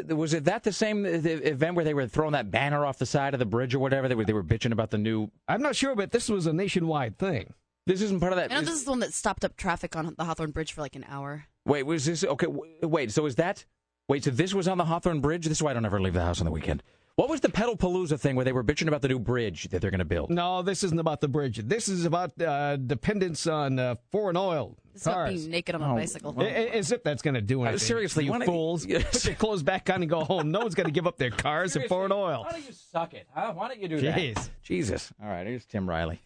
uh, 0.10 0.15
was 0.15 0.34
it 0.34 0.46
that 0.46 0.63
the 0.63 0.74
same 0.74 1.03
the 1.03 1.48
event 1.48 1.75
where 1.75 1.86
they 1.86 1.94
were 1.94 2.08
throwing 2.08 2.32
that 2.32 2.50
banner 2.50 2.88
off 2.88 2.98
the 2.98 3.06
side 3.06 3.36
of 3.36 3.39
the 3.39 3.46
bridge 3.46 3.75
or 3.75 3.80
whatever? 3.80 4.08
They 4.08 4.15
were 4.15 4.25
they 4.25 4.34
were 4.34 4.44
bitching 4.44 4.72
about 4.72 4.89
the 4.89 4.98
new. 4.98 5.30
I'm 5.48 5.62
not 5.62 5.75
sure, 5.75 5.96
but 5.96 6.10
this 6.10 6.27
was 6.27 6.48
a 6.48 6.53
nationwide 6.53 7.20
thing. 7.20 7.53
This 7.86 8.01
isn't 8.01 8.20
part 8.20 8.34
of 8.34 8.38
that. 8.39 8.51
I 8.51 8.56
know 8.56 8.62
this 8.62 8.74
is 8.74 8.86
the 8.86 8.89
one 8.89 9.00
that 9.01 9.13
stopped 9.13 9.46
up 9.46 9.58
traffic 9.58 9.96
on 9.96 10.15
the 10.18 10.24
Hawthorne 10.25 10.50
Bridge 10.50 10.74
for 10.74 10.82
like 10.82 10.96
an 10.96 11.06
hour. 11.08 11.46
wait, 11.68 11.84
was 11.84 12.06
this 12.06 12.24
okay? 12.24 12.48
w- 12.48 12.74
Wait, 12.82 13.12
so 13.12 13.27
is 13.27 13.36
that? 13.36 13.63
Wait, 14.10 14.24
so 14.24 14.32
this 14.32 14.56
was 14.56 14.68
on 14.68 14.80
the 14.80 14.86
Hawthorne 14.86 15.22
Bridge. 15.22 15.46
This 15.46 15.60
is 15.60 15.62
why 15.63 15.70
I 15.70 15.74
don't 15.75 15.86
ever 15.86 16.01
leave 16.01 16.15
the 16.15 16.22
house 16.25 16.42
on 16.42 16.46
the 16.46 16.51
weekend. 16.51 16.82
What 17.15 17.29
was 17.29 17.41
the 17.41 17.50
Pedalpalooza 17.50 18.20
thing 18.20 18.36
where 18.36 18.43
they 18.43 18.51
were 18.53 18.63
bitching 18.63 18.88
about 18.88 19.03
the 19.03 19.08
new 19.08 19.20
bridge 19.20 19.70
that 19.70 19.82
they're 19.82 19.91
going 19.91 20.00
to 20.00 20.05
build? 20.05 20.32
No, 20.32 20.63
this 20.63 20.84
isn't 20.84 21.00
about 21.00 21.22
the 21.22 21.27
bridge. 21.27 21.58
This 21.60 21.88
is 21.88 22.05
about 22.05 22.39
uh, 22.41 22.77
dependence 22.77 23.46
on 23.46 23.77
uh, 23.77 23.96
foreign 24.12 24.36
oil, 24.36 24.75
It's 24.96 25.05
about 25.05 25.29
being 25.29 25.51
naked 25.51 25.75
on 25.75 25.84
a 25.84 25.91
Oh, 25.91 25.96
bicycle. 25.96 26.34
I- 26.39 26.43
I- 26.46 26.48
As 26.74 26.91
if 26.91 27.03
that's 27.03 27.22
going 27.22 27.36
to 27.36 27.41
do 27.41 27.62
anything. 27.63 27.77
seriously, 27.77 28.25
you 28.25 28.32
why 28.32 28.39
don't- 28.39 28.48
fools. 28.48 28.86
Yes. 28.88 29.12
Put 29.12 29.25
your 29.25 29.36
clothes 29.36 29.62
back 29.62 29.91
on 29.91 30.01
and 30.01 30.10
go 30.10 30.24
home. 30.24 30.50
No 30.50 30.62
one's 30.62 30.74
going 30.74 30.88
to 30.88 30.91
give 30.91 31.05
up 31.05 31.17
their 31.17 31.29
cars 31.29 31.75
and 31.75 31.86
foreign 31.86 32.12
oil. 32.12 32.46
Why 32.46 32.51
don't 32.53 32.65
you 32.65 32.74
suck 32.74 33.13
it? 33.13 33.27
Huh? 33.32 33.53
Why 33.53 33.67
don't 33.67 33.79
you 33.79 33.88
do 33.88 34.01
Jeez. 34.01 34.34
that? 34.34 34.50
Jesus. 34.63 35.13
All 35.22 35.29
right, 35.29 35.46
here's 35.46 35.65
Tim 35.65 35.88
Riley. 35.88 36.20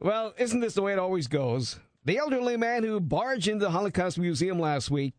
Well, 0.00 0.32
isn't 0.38 0.60
this 0.60 0.72
the 0.74 0.82
way 0.82 0.94
it 0.94 0.98
always 0.98 1.28
goes? 1.28 1.78
The 2.06 2.16
elderly 2.16 2.56
man 2.56 2.84
who 2.84 2.98
barged 3.00 3.48
into 3.48 3.66
the 3.66 3.70
Holocaust 3.70 4.18
Museum 4.18 4.58
last 4.58 4.90
week 4.90 5.12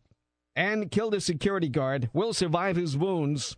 and 0.56 0.90
killed 0.90 1.14
a 1.14 1.20
security 1.20 1.68
guard 1.68 2.10
will 2.12 2.34
survive 2.34 2.74
his 2.76 2.96
wounds. 2.96 3.56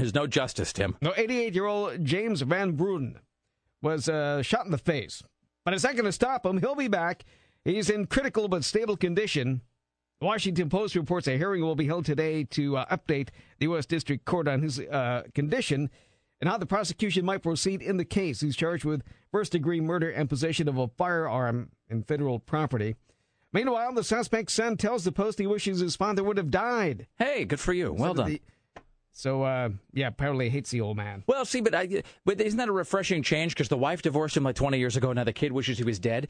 There's 0.00 0.14
no 0.14 0.26
justice, 0.26 0.72
Tim. 0.72 0.96
No, 1.02 1.12
88 1.16 1.54
year 1.54 1.66
old 1.66 2.04
James 2.04 2.40
von 2.40 2.72
Brunn 2.72 3.18
was 3.82 4.08
uh, 4.08 4.42
shot 4.42 4.64
in 4.64 4.72
the 4.72 4.78
face. 4.78 5.22
But 5.64 5.74
it's 5.74 5.84
not 5.84 5.92
going 5.92 6.06
to 6.06 6.12
stop 6.12 6.46
him. 6.46 6.58
He'll 6.58 6.74
be 6.74 6.88
back. 6.88 7.24
He's 7.64 7.90
in 7.90 8.06
critical 8.06 8.48
but 8.48 8.64
stable 8.64 8.96
condition. 8.96 9.60
The 10.20 10.26
Washington 10.26 10.70
Post 10.70 10.94
reports 10.94 11.28
a 11.28 11.36
hearing 11.36 11.62
will 11.62 11.74
be 11.74 11.86
held 11.86 12.06
today 12.06 12.44
to 12.44 12.78
uh, 12.78 12.86
update 12.96 13.28
the 13.58 13.66
U.S. 13.66 13.84
District 13.86 14.24
Court 14.24 14.48
on 14.48 14.62
his 14.62 14.78
uh, 14.80 15.24
condition 15.34 15.90
and 16.40 16.48
how 16.48 16.56
the 16.56 16.66
prosecution 16.66 17.24
might 17.26 17.42
proceed 17.42 17.82
in 17.82 17.98
the 17.98 18.04
case. 18.04 18.40
He's 18.40 18.56
charged 18.56 18.86
with 18.86 19.02
first 19.30 19.52
degree 19.52 19.80
murder 19.80 20.10
and 20.10 20.28
possession 20.30 20.66
of 20.68 20.78
a 20.78 20.88
firearm 20.88 21.72
in 21.90 22.02
federal 22.04 22.38
property. 22.38 22.96
Meanwhile, 23.52 23.94
the 23.94 24.04
suspect's 24.04 24.54
son 24.54 24.76
tells 24.76 25.04
the 25.04 25.12
Post 25.12 25.38
he 25.38 25.46
wishes 25.46 25.80
his 25.80 25.96
father 25.96 26.24
would 26.24 26.38
have 26.38 26.50
died. 26.50 27.06
Hey, 27.18 27.44
good 27.44 27.60
for 27.60 27.74
you. 27.74 27.92
Well 27.92 28.14
done. 28.14 28.30
The- 28.30 28.42
So, 29.12 29.42
uh, 29.42 29.70
yeah, 29.92 30.06
apparently 30.06 30.48
hates 30.48 30.70
the 30.70 30.80
old 30.80 30.96
man. 30.96 31.24
Well, 31.26 31.44
see, 31.44 31.60
but 31.60 31.74
I, 31.74 32.02
but 32.24 32.40
isn't 32.40 32.56
that 32.58 32.68
a 32.68 32.72
refreshing 32.72 33.22
change? 33.22 33.54
Because 33.54 33.68
the 33.68 33.76
wife 33.76 34.02
divorced 34.02 34.36
him 34.36 34.44
like 34.44 34.54
20 34.54 34.78
years 34.78 34.96
ago. 34.96 35.10
And 35.10 35.16
now 35.16 35.24
the 35.24 35.32
kid 35.32 35.52
wishes 35.52 35.78
he 35.78 35.84
was 35.84 35.98
dead. 35.98 36.28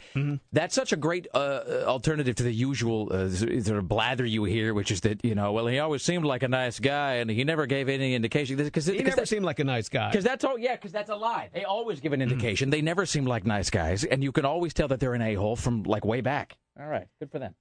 That's 0.52 0.74
such 0.74 0.92
a 0.92 0.96
great 0.96 1.26
uh, 1.34 1.38
uh, 1.38 1.84
alternative 1.86 2.34
to 2.36 2.42
the 2.42 2.52
usual 2.52 3.08
uh, 3.12 3.28
sort 3.28 3.78
of 3.78 3.88
blather 3.88 4.24
you 4.24 4.44
hear, 4.44 4.72
which 4.74 4.90
is 4.90 5.02
that 5.02 5.24
you 5.24 5.34
know, 5.34 5.52
well, 5.52 5.66
he 5.66 5.78
always 5.78 6.02
seemed 6.02 6.24
like 6.24 6.42
a 6.42 6.48
nice 6.48 6.80
guy, 6.80 7.14
and 7.16 7.30
he 7.30 7.44
never 7.44 7.66
gave 7.66 7.88
any 7.88 8.14
indication. 8.14 8.56
Because 8.56 8.86
He 8.86 9.02
never 9.02 9.26
seemed 9.26 9.44
like 9.44 9.58
a 9.58 9.64
nice 9.64 9.88
guy. 9.88 10.10
Because 10.10 10.24
that's 10.24 10.44
all, 10.44 10.58
yeah. 10.58 10.74
Because 10.74 10.92
that's 10.92 11.10
a 11.10 11.16
lie. 11.16 11.50
They 11.52 11.64
always 11.64 12.00
give 12.00 12.12
an 12.12 12.22
indication. 12.22 12.70
they 12.70 12.82
never 12.82 13.06
seem 13.06 13.26
like 13.26 13.44
nice 13.44 13.70
guys, 13.70 14.04
and 14.04 14.22
you 14.24 14.32
can 14.32 14.44
always 14.44 14.72
tell 14.74 14.88
that 14.88 15.00
they're 15.00 15.14
an 15.14 15.22
a 15.22 15.34
hole 15.34 15.54
from 15.56 15.82
like 15.82 16.04
way 16.04 16.22
back. 16.22 16.56
All 16.80 16.86
right, 16.86 17.06
good 17.20 17.30
for 17.30 17.38
them. 17.38 17.54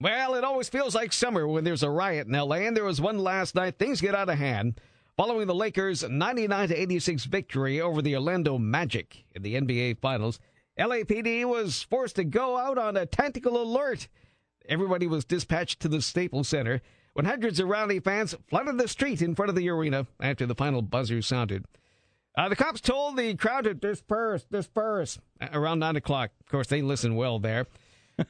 Well, 0.00 0.36
it 0.36 0.44
always 0.44 0.68
feels 0.68 0.94
like 0.94 1.12
summer 1.12 1.48
when 1.48 1.64
there's 1.64 1.82
a 1.82 1.90
riot 1.90 2.28
in 2.28 2.32
LA, 2.32 2.58
and 2.58 2.76
there 2.76 2.84
was 2.84 3.00
one 3.00 3.18
last 3.18 3.56
night. 3.56 3.78
Things 3.78 4.00
get 4.00 4.14
out 4.14 4.28
of 4.28 4.38
hand 4.38 4.80
following 5.16 5.48
the 5.48 5.54
Lakers' 5.56 6.08
99 6.08 6.68
to 6.68 6.80
86 6.80 7.24
victory 7.24 7.80
over 7.80 8.00
the 8.00 8.14
Orlando 8.14 8.58
Magic 8.58 9.24
in 9.34 9.42
the 9.42 9.56
NBA 9.56 9.98
Finals. 9.98 10.38
LAPD 10.78 11.44
was 11.46 11.82
forced 11.82 12.14
to 12.14 12.22
go 12.22 12.56
out 12.56 12.78
on 12.78 12.96
a 12.96 13.06
tactical 13.06 13.60
alert. 13.60 14.06
Everybody 14.68 15.08
was 15.08 15.24
dispatched 15.24 15.80
to 15.80 15.88
the 15.88 16.00
Staples 16.00 16.46
Center 16.46 16.80
when 17.14 17.24
hundreds 17.24 17.58
of 17.58 17.66
rowdy 17.68 17.98
fans 17.98 18.36
flooded 18.48 18.78
the 18.78 18.86
street 18.86 19.20
in 19.20 19.34
front 19.34 19.48
of 19.48 19.56
the 19.56 19.68
arena 19.68 20.06
after 20.20 20.46
the 20.46 20.54
final 20.54 20.80
buzzer 20.80 21.20
sounded. 21.22 21.64
Uh, 22.36 22.48
the 22.48 22.54
cops 22.54 22.80
told 22.80 23.16
the 23.16 23.34
crowd 23.34 23.64
to 23.64 23.74
disperse, 23.74 24.44
disperse 24.44 25.18
uh, 25.40 25.48
around 25.52 25.80
9 25.80 25.96
o'clock. 25.96 26.30
Of 26.40 26.46
course, 26.48 26.68
they 26.68 26.82
listened 26.82 27.16
well 27.16 27.40
there. 27.40 27.66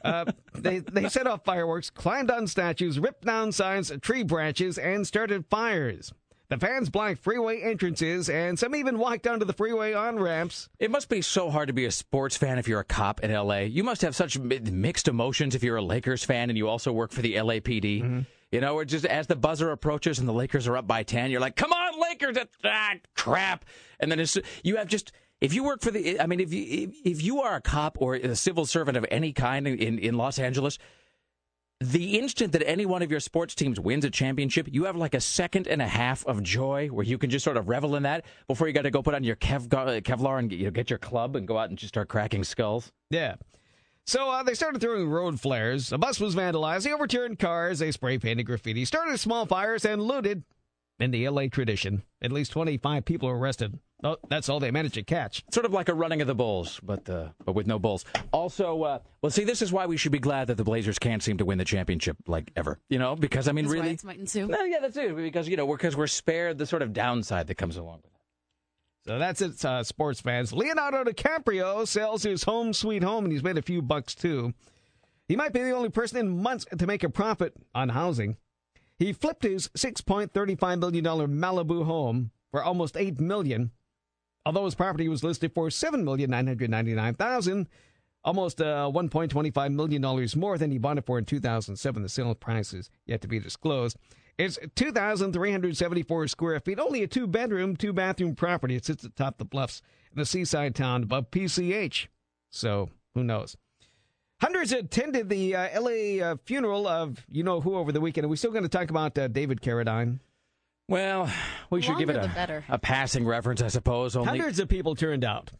Uh, 0.05 0.27
they 0.55 0.79
they 0.81 1.09
set 1.09 1.27
off 1.27 1.45
fireworks, 1.45 1.91
climbed 1.91 2.31
on 2.31 2.47
statues, 2.47 2.99
ripped 2.99 3.25
down 3.25 3.53
signs, 3.53 3.91
tree 4.03 4.23
branches, 4.23 4.79
and 4.79 5.07
started 5.07 5.45
fires. 5.49 6.13
The 6.51 6.57
fans 6.57 6.89
blocked 6.89 7.19
freeway 7.19 7.61
entrances, 7.61 8.31
and 8.31 8.59
some 8.59 8.75
even 8.75 8.99
walked 8.99 9.27
onto 9.27 9.45
the 9.45 9.53
freeway 9.53 9.93
on 9.93 10.19
ramps. 10.19 10.71
It 10.79 10.91
must 10.91 11.11
be 11.11 11.21
so 11.21 11.51
hard 11.51 11.67
to 11.67 11.75
be 11.75 11.85
a 11.85 11.91
sports 11.91 12.39
fan 12.39 12.59
if 12.59 12.67
you're 12.67 12.81
a 12.81 12.85
cop 12.85 13.21
in 13.23 13.31
LA. 13.31 13.59
You 13.59 13.85
must 13.85 14.01
have 14.01 14.17
such 14.17 14.39
mi- 14.39 14.59
mixed 14.61 15.09
emotions 15.09 15.55
if 15.55 15.63
you're 15.63 15.77
a 15.77 15.83
Lakers 15.83 16.25
fan 16.25 16.49
and 16.49 16.57
you 16.57 16.67
also 16.67 16.91
work 16.91 17.13
for 17.13 17.21
the 17.21 17.35
LAPD. 17.35 18.25
You 18.51 18.63
know, 18.63 18.77
or 18.77 18.87
just 18.87 19.05
as 19.05 19.27
the 19.27 19.37
buzzer 19.37 19.71
approaches 19.73 20.19
and 20.21 20.27
the 20.27 20.33
Lakers 20.33 20.67
are 20.67 20.79
up 20.79 20.87
by 20.87 21.03
10, 21.03 21.31
you're 21.31 21.39
like, 21.41 21.55
come 21.55 21.71
on, 21.71 22.01
Lakers! 22.01 22.39
Ah, 22.65 22.95
crap. 23.15 23.67
And 24.01 24.11
then 24.11 24.25
you 24.63 24.77
have 24.77 24.87
just, 24.89 25.13
if 25.41 25.55
you 25.55 25.65
work 25.65 25.81
for 25.81 25.91
the, 25.91 26.21
I 26.21 26.27
mean, 26.27 26.41
if 26.41 26.53
you, 26.53 26.93
if, 27.05 27.23
you 27.23 27.41
are 27.41 27.57
a 27.57 27.61
cop 27.61 27.99
or 28.01 28.15
a 28.15 28.35
civil 28.35 28.67
servant 28.67 28.97
of 28.97 29.07
any 29.11 29.33
kind 29.33 29.67
in, 29.67 29.99
in 29.99 30.17
Los 30.17 30.39
Angeles, 30.39 30.79
the 31.81 32.19
instant 32.19 32.53
that 32.53 32.69
any 32.69 32.85
one 32.87 33.03
of 33.03 33.11
your 33.11 33.21
sports 33.21 33.55
teams 33.55 33.79
wins 33.79 34.05
a 34.05 34.11
championship, 34.11 34.67
you 34.71 34.85
have 34.85 34.97
like 34.97 35.15
a 35.15 35.21
second 35.21 35.69
and 35.69 35.81
a 35.81 35.87
half 35.87 36.27
of 36.27 36.43
joy 36.43 36.89
where 36.89 37.05
you 37.05 37.19
can 37.19 37.31
just 37.31 37.45
sort 37.45 37.57
of 37.57 37.69
revel 37.69 37.95
in 37.95 38.03
that 38.03 38.25
before 38.49 38.67
you 38.67 38.73
got 38.73 38.83
to 38.83 38.91
go 38.91 39.01
put 39.01 39.15
on 39.15 39.23
your 39.23 39.37
Kev- 39.37 39.69
Kevlar 39.69 40.41
and 40.41 40.75
get 40.75 40.91
your 40.91 40.99
club 40.99 41.37
and 41.37 41.47
go 41.47 41.57
out 41.57 41.69
and 41.71 41.79
just 41.79 41.95
start 41.95 42.09
cracking 42.09 42.43
skulls. 42.43 42.91
Yeah. 43.11 43.37
So 44.07 44.31
uh, 44.31 44.43
they 44.43 44.55
started 44.55 44.81
throwing 44.81 45.09
road 45.09 45.39
flares. 45.39 45.93
A 45.93 45.99
bus 45.99 46.19
was 46.19 46.35
vandalized. 46.35 46.83
They 46.83 46.93
overturned 46.93 47.39
cars. 47.39 47.79
They 47.79 47.93
spray 47.93 48.19
painted 48.19 48.45
graffiti, 48.45 48.85
started 48.85 49.19
small 49.19 49.47
fires, 49.47 49.85
and 49.85 50.03
looted. 50.03 50.43
In 51.01 51.13
the 51.13 51.29
LA 51.29 51.47
tradition, 51.47 52.03
at 52.21 52.33
least 52.33 52.51
25 52.53 53.05
people 53.05 53.29
were 53.29 53.39
arrested. 53.39 53.79
Oh, 54.03 54.17
that's 54.29 54.49
all 54.49 54.59
they 54.59 54.73
managed 54.73 54.95
to 54.95 55.03
catch. 55.05 55.45
Sort 55.53 55.65
of 55.65 55.73
like 55.73 55.89
a 55.89 55.95
running 55.95 56.21
of 56.21 56.27
the 56.27 56.35
bulls, 56.35 56.81
but 56.83 57.09
uh, 57.09 57.29
but 57.45 57.55
with 57.55 57.67
no 57.69 57.79
bulls. 57.79 58.05
Also, 58.33 58.83
uh, 58.83 58.99
well, 59.23 59.31
see, 59.31 59.45
this 59.45 59.63
is 59.63 59.73
why 59.73 59.87
we 59.87 59.97
should 59.97 60.13
be 60.13 60.19
glad 60.19 60.49
that 60.49 60.57
the 60.57 60.65
Blazers 60.65 60.99
can't 60.99 61.23
seem 61.23 61.39
to 61.39 61.45
win 61.45 61.59
the 61.59 61.65
championship 61.65 62.17
like 62.27 62.51
ever. 62.57 62.79
You 62.89 62.99
know, 62.99 63.15
because 63.17 63.47
I 63.49 63.53
mean, 63.53 63.65
That's 63.67 63.75
why 63.75 63.81
really, 63.81 63.95
it's 63.95 64.05
might 64.05 64.19
ensue. 64.19 64.47
no, 64.47 64.63
yeah, 64.65 64.79
that's 64.81 64.97
it. 64.97 65.15
Because 65.17 65.49
you 65.49 65.57
know, 65.57 65.67
we're 65.67 65.77
because 65.77 65.97
we're 65.97 66.07
spared 66.09 66.59
the 66.59 66.67
sort 66.67 66.83
of 66.83 66.93
downside 66.93 67.47
that 67.47 67.57
comes 67.57 67.77
along 67.77 67.97
with 68.03 68.07
it. 68.07 68.13
So 69.07 69.19
that's 69.19 69.41
it, 69.41 69.65
uh, 69.65 69.83
sports 69.85 70.21
fans. 70.21 70.53
Leonardo 70.53 71.05
DiCaprio 71.05 71.87
sells 71.87 72.25
his 72.25 72.43
home 72.43 72.73
sweet 72.73 73.03
home, 73.03 73.25
and 73.25 73.33
he's 73.33 73.43
made 73.45 73.57
a 73.59 73.63
few 73.63 73.83
bucks 73.83 74.15
too. 74.15 74.53
He 75.29 75.37
might 75.37 75.53
be 75.53 75.63
the 75.63 75.73
only 75.73 75.91
person 75.91 76.19
in 76.19 76.43
months 76.43 76.67
to 76.77 76.87
make 76.87 77.05
a 77.05 77.09
profit 77.09 77.55
on 77.75 77.89
housing. 77.91 78.37
He 78.99 79.13
flipped 79.13 79.45
his 79.45 79.69
$6.35 79.69 80.81
million 80.81 81.05
Malibu 81.05 81.85
home 81.85 82.33
for 82.51 82.63
almost 82.63 82.97
8 82.97 83.21
million, 83.21 83.71
although 84.45 84.65
his 84.65 84.75
property 84.75 85.09
was 85.09 85.23
listed 85.23 85.53
for 85.55 85.69
7,999,000, 85.69 87.67
almost 88.25 88.61
uh, 88.61 88.91
$1.25 88.93 89.73
million 89.73 90.29
more 90.37 90.59
than 90.59 90.71
he 90.73 90.79
bought 90.79 90.99
it 90.99 91.07
for 91.07 91.19
in 91.19 91.25
2007. 91.25 92.03
The 92.03 92.09
sale 92.09 92.35
price 92.35 92.73
is 92.75 92.91
yet 93.07 93.21
to 93.21 93.29
be 93.29 93.39
disclosed. 93.39 93.97
It's 94.37 94.59
2,374 94.77 96.29
square 96.29 96.61
feet, 96.61 96.79
only 96.79 97.03
a 97.03 97.09
two 97.09 97.27
bedroom, 97.27 97.77
two 97.77 97.93
bathroom 97.93 98.35
property. 98.35 98.77
It 98.77 98.85
sits 98.85 99.05
atop 99.05 99.39
the 99.39 99.45
bluffs 99.45 99.83
in 100.13 100.19
the 100.19 100.25
seaside 100.25 100.75
town 100.75 101.05
above 101.05 101.31
PCH. 101.31 102.07
So 102.51 102.91
who 103.15 103.25
knows? 103.25 103.57
Hundreds 104.41 104.73
attended 104.73 105.29
the 105.29 105.57
uh, 105.57 105.81
LA 105.81 106.25
uh, 106.25 106.37
funeral 106.45 106.87
of 106.87 107.25
you 107.31 107.43
know 107.43 107.61
who 107.61 107.77
over 107.77 107.91
the 107.93 108.01
weekend. 108.01 108.25
Are 108.25 108.29
we 108.29 108.37
still 108.37 108.53
going 108.53 108.63
to 108.63 108.69
talk 108.69 108.91
about 108.91 109.19
uh, 109.19 109.29
David 109.29 109.61
Carradine? 109.61 110.21
Well, 110.89 111.31
we 111.71 111.83
should 111.83 111.99
give 111.99 112.09
it 112.09 112.17
a, 112.17 112.29
better. 112.29 112.65
a 112.69 112.79
passing 112.79 113.27
reference, 113.27 113.61
I 113.61 113.69
suppose. 113.69 114.17
Only 114.17 114.29
Hundreds 114.39 114.59
of 114.59 114.69
people 114.69 114.95
turned 114.95 115.23
out. 115.25 115.51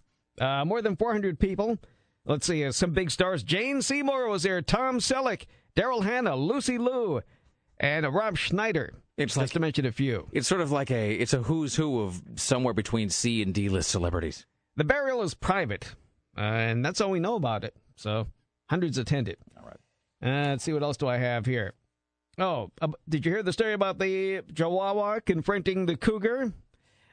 Uh, 0.41 0.65
more 0.65 0.81
than 0.81 0.97
400 0.97 1.39
people. 1.39 1.79
Let's 2.25 2.47
see, 2.47 2.65
uh, 2.65 2.73
some 2.73 2.93
big 2.93 3.11
stars. 3.11 3.43
Jane 3.43 3.83
Seymour 3.83 4.29
was 4.29 4.43
there. 4.45 4.63
Tom 4.63 5.01
Selleck, 5.01 5.47
Daryl 5.77 6.05
Hannah, 6.05 6.37
Lucy 6.37 6.79
Liu, 6.79 7.23
and 7.79 8.07
uh, 8.07 8.11
Rob 8.11 8.37
Schneider. 8.39 8.95
It's 9.17 9.35
just 9.35 9.37
like- 9.39 9.51
to 9.51 9.61
mention 9.61 9.85
a 9.87 9.93
few. 9.93 10.29
it's 10.33 10.47
sort 10.47 10.61
of 10.61 10.71
like 10.71 10.91
a 10.93 11.13
it's 11.13 11.35
a 11.35 11.43
who's 11.43 11.75
who 11.75 12.03
of 12.03 12.23
somewhere 12.37 12.75
between 12.75 13.11
C 13.11 13.43
and 13.43 13.53
D 13.53 13.69
list 13.69 13.91
celebrities. 13.91 14.47
The 14.77 14.85
burial 14.85 15.23
is 15.23 15.35
private, 15.35 15.95
uh, 16.37 16.43
and 16.43 16.85
that's 16.85 17.01
all 17.01 17.11
we 17.11 17.19
know 17.19 17.35
about 17.35 17.65
it. 17.65 17.75
So 17.97 18.29
hundreds 18.69 18.99
attended. 18.99 19.37
All 19.57 19.65
right. 19.65 19.77
Uh, 20.23 20.51
let's 20.51 20.65
see 20.65 20.73
what 20.73 20.83
else 20.83 20.97
do 20.97 21.09
I 21.09 21.19
have 21.19 21.47
here. 21.47 21.75
Oh, 22.39 22.71
uh, 22.81 22.89
did 23.09 23.27
you 23.27 23.33
hear 23.33 23.43
the 23.43 23.53
story 23.53 23.73
about 23.73 23.99
the 23.99 24.43
Chihuahua 24.55 25.21
confronting 25.21 25.87
the 25.87 25.97
cougar? 25.97 26.53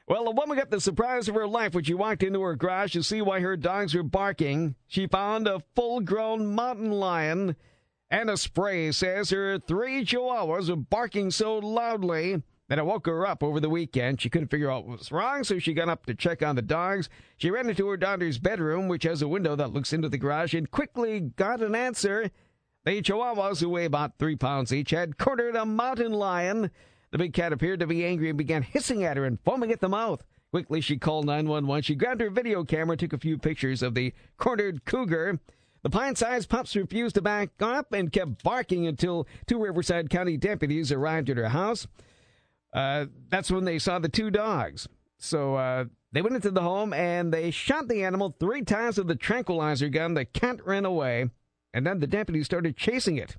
Well, 0.08 0.28
a 0.28 0.30
woman 0.30 0.56
got 0.56 0.70
the 0.70 0.80
surprise 0.80 1.28
of 1.28 1.34
her 1.34 1.48
life 1.48 1.74
when 1.74 1.82
she 1.82 1.94
walked 1.94 2.22
into 2.22 2.40
her 2.42 2.54
garage 2.54 2.92
to 2.92 3.02
see 3.02 3.20
why 3.20 3.40
her 3.40 3.56
dogs 3.56 3.92
were 3.92 4.04
barking. 4.04 4.76
She 4.86 5.08
found 5.08 5.48
a 5.48 5.62
full 5.74 6.00
grown 6.00 6.54
mountain 6.54 6.92
lion. 6.92 7.56
Anna 8.08 8.36
Spray 8.36 8.92
says 8.92 9.30
her 9.30 9.58
three 9.58 10.04
chihuahuas 10.04 10.70
were 10.70 10.76
barking 10.76 11.32
so 11.32 11.58
loudly 11.58 12.42
that 12.68 12.78
it 12.78 12.86
woke 12.86 13.06
her 13.06 13.26
up 13.26 13.42
over 13.42 13.60
the 13.60 13.70
weekend. 13.70 14.20
She 14.20 14.30
couldn't 14.30 14.50
figure 14.50 14.70
out 14.70 14.86
what 14.86 14.98
was 14.98 15.12
wrong, 15.12 15.44
so 15.44 15.58
she 15.58 15.72
got 15.72 15.88
up 15.88 16.06
to 16.06 16.14
check 16.14 16.42
on 16.42 16.56
the 16.56 16.62
dogs. 16.62 17.08
She 17.36 17.50
ran 17.50 17.68
into 17.68 17.88
her 17.88 17.96
daughter's 17.96 18.38
bedroom, 18.38 18.88
which 18.88 19.04
has 19.04 19.22
a 19.22 19.28
window 19.28 19.54
that 19.56 19.72
looks 19.72 19.92
into 19.92 20.08
the 20.08 20.18
garage, 20.18 20.54
and 20.54 20.70
quickly 20.70 21.20
got 21.20 21.62
an 21.62 21.74
answer. 21.74 22.30
The 22.84 23.02
chihuahuas, 23.02 23.60
who 23.60 23.68
weigh 23.68 23.84
about 23.84 24.18
three 24.18 24.36
pounds 24.36 24.72
each, 24.72 24.90
had 24.90 25.18
cornered 25.18 25.56
a 25.56 25.66
mountain 25.66 26.12
lion. 26.12 26.70
The 27.10 27.18
big 27.18 27.32
cat 27.32 27.52
appeared 27.52 27.80
to 27.80 27.86
be 27.86 28.04
angry 28.04 28.28
and 28.28 28.38
began 28.38 28.62
hissing 28.62 29.04
at 29.04 29.16
her 29.16 29.24
and 29.24 29.40
foaming 29.40 29.72
at 29.72 29.80
the 29.80 29.88
mouth. 29.88 30.22
Quickly, 30.50 30.80
she 30.80 30.96
called 30.96 31.26
911. 31.26 31.82
She 31.82 31.94
grabbed 31.94 32.20
her 32.20 32.30
video 32.30 32.64
camera, 32.64 32.96
took 32.96 33.12
a 33.12 33.18
few 33.18 33.38
pictures 33.38 33.82
of 33.82 33.94
the 33.94 34.12
cornered 34.38 34.84
cougar. 34.84 35.38
The 35.82 35.90
pint-sized 35.90 36.48
pups 36.48 36.74
refused 36.74 37.14
to 37.16 37.22
back 37.22 37.50
up 37.60 37.92
and 37.92 38.12
kept 38.12 38.42
barking 38.42 38.86
until 38.86 39.26
two 39.46 39.60
Riverside 39.60 40.10
County 40.10 40.36
deputies 40.36 40.90
arrived 40.90 41.30
at 41.30 41.36
her 41.36 41.50
house. 41.50 41.86
Uh, 42.76 43.06
that's 43.30 43.50
when 43.50 43.64
they 43.64 43.78
saw 43.78 43.98
the 43.98 44.08
two 44.08 44.30
dogs. 44.30 44.86
So 45.18 45.54
uh, 45.56 45.86
they 46.12 46.20
went 46.20 46.36
into 46.36 46.50
the 46.50 46.60
home 46.60 46.92
and 46.92 47.32
they 47.32 47.50
shot 47.50 47.88
the 47.88 48.04
animal 48.04 48.36
three 48.38 48.62
times 48.62 48.98
with 48.98 49.08
the 49.08 49.16
tranquilizer 49.16 49.88
gun. 49.88 50.14
The 50.14 50.26
cat 50.26 50.64
ran 50.66 50.84
away, 50.84 51.30
and 51.72 51.86
then 51.86 52.00
the 52.00 52.06
deputies 52.06 52.44
started 52.44 52.76
chasing 52.76 53.16
it. 53.16 53.36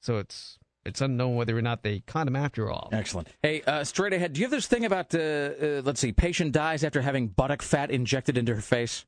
So 0.00 0.16
it's 0.16 0.58
it's 0.86 1.02
unknown 1.02 1.36
whether 1.36 1.56
or 1.56 1.60
not 1.62 1.82
they 1.82 2.00
caught 2.00 2.26
him 2.26 2.36
after 2.36 2.70
all. 2.70 2.88
Excellent. 2.90 3.28
Hey, 3.42 3.60
uh, 3.66 3.84
straight 3.84 4.14
ahead, 4.14 4.32
do 4.32 4.40
you 4.40 4.46
have 4.46 4.50
this 4.50 4.66
thing 4.66 4.86
about, 4.86 5.14
uh, 5.14 5.18
uh, 5.18 5.82
let's 5.84 6.00
see, 6.00 6.10
patient 6.10 6.52
dies 6.52 6.82
after 6.82 7.02
having 7.02 7.28
buttock 7.28 7.60
fat 7.60 7.90
injected 7.90 8.38
into 8.38 8.54
her 8.54 8.62
face? 8.62 9.04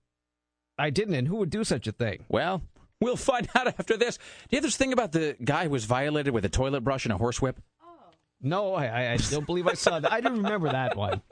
I 0.79 0.91
didn't, 0.91 1.15
and 1.15 1.29
who 1.29 1.37
would 1.37 1.49
do 1.49 1.65
such 1.65 1.87
a 1.87 1.93
thing? 1.93 2.25
Well, 2.29 2.61
we'll 3.01 3.17
find 3.33 3.49
out 3.55 3.69
after 3.69 3.97
this. 3.97 4.19
Do 4.19 4.23
you 4.51 4.57
have 4.59 4.65
this 4.65 4.77
thing 4.77 4.93
about 4.93 5.13
the 5.13 5.35
guy 5.43 5.65
who 5.65 5.71
was 5.71 5.87
violated 5.87 6.35
with 6.35 6.45
a 6.45 6.51
toilet 6.51 6.83
brush 6.83 7.07
and 7.07 7.13
a 7.13 7.17
horsewhip? 7.17 7.59
No, 8.43 8.75
I, 8.75 9.13
I 9.13 9.17
don't 9.17 9.47
believe 9.47 9.69
I 9.69 9.75
saw 9.75 10.01
that. 10.01 10.13
I 10.13 10.21
didn't 10.21 10.43
remember 10.43 10.71
that 10.71 10.97
one. 10.97 11.23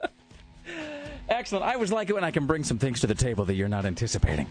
Excellent. 1.27 1.65
I 1.65 1.73
always 1.73 1.91
like 1.91 2.09
it 2.09 2.13
when 2.13 2.23
I 2.23 2.31
can 2.31 2.45
bring 2.45 2.63
some 2.63 2.77
things 2.77 2.99
to 3.01 3.07
the 3.07 3.15
table 3.15 3.45
that 3.45 3.53
you're 3.55 3.69
not 3.69 3.85
anticipating. 3.85 4.47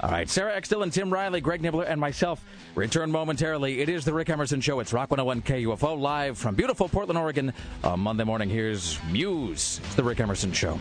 All 0.00 0.10
right, 0.10 0.28
Sarah 0.28 0.54
X. 0.54 0.68
Dylan 0.68 0.84
and 0.84 0.92
Tim 0.92 1.12
Riley, 1.12 1.40
Greg 1.40 1.62
Nibler, 1.62 1.88
and 1.88 2.00
myself 2.00 2.44
return 2.74 3.10
momentarily. 3.10 3.80
It 3.80 3.88
is 3.88 4.04
the 4.04 4.12
Rick 4.12 4.30
Emerson 4.30 4.60
Show. 4.60 4.80
It's 4.80 4.92
Rock 4.92 5.10
101 5.10 5.42
KUFO 5.42 5.98
live 5.98 6.36
from 6.36 6.54
beautiful 6.54 6.88
Portland, 6.88 7.18
Oregon. 7.18 7.52
On 7.82 8.00
Monday 8.00 8.24
morning, 8.24 8.50
here's 8.50 8.98
Muse. 9.10 9.80
It's 9.84 9.94
the 9.94 10.04
Rick 10.04 10.20
Emerson 10.20 10.52
Show. 10.52 10.78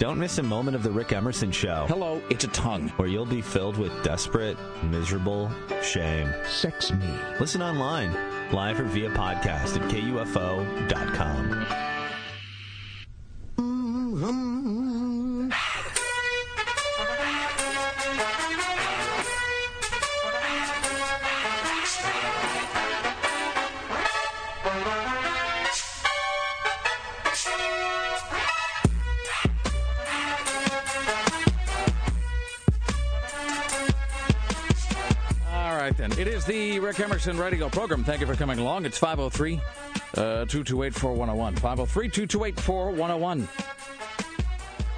Don't 0.00 0.18
miss 0.18 0.38
a 0.38 0.42
moment 0.42 0.74
of 0.74 0.82
the 0.82 0.90
Rick 0.90 1.12
Emerson 1.12 1.52
Show, 1.52 1.84
Hello, 1.86 2.22
it's 2.30 2.44
a 2.44 2.48
tongue. 2.48 2.88
where 2.96 3.06
you'll 3.06 3.26
be 3.26 3.42
filled 3.42 3.76
with 3.76 3.92
desperate, 4.02 4.56
miserable 4.84 5.52
shame. 5.82 6.32
Sex 6.48 6.90
me. 6.90 7.06
Listen 7.38 7.60
online, 7.60 8.10
live 8.50 8.80
or 8.80 8.84
via 8.84 9.10
podcast 9.10 9.76
at 9.76 9.90
KUFO.com. 9.90 11.66
All 13.58 13.64
mm-hmm. 13.64 14.49
It 36.20 36.28
is 36.28 36.44
the 36.44 36.78
Rick 36.80 37.00
Emerson 37.00 37.38
radio 37.38 37.70
program. 37.70 38.04
Thank 38.04 38.20
you 38.20 38.26
for 38.26 38.34
coming 38.34 38.58
along. 38.58 38.84
It's 38.84 38.98
503 38.98 39.54
uh, 39.54 40.44
228 40.44 40.92
4101. 40.92 41.54
503 41.54 42.08
228 42.10 42.60
4101. 42.60 43.48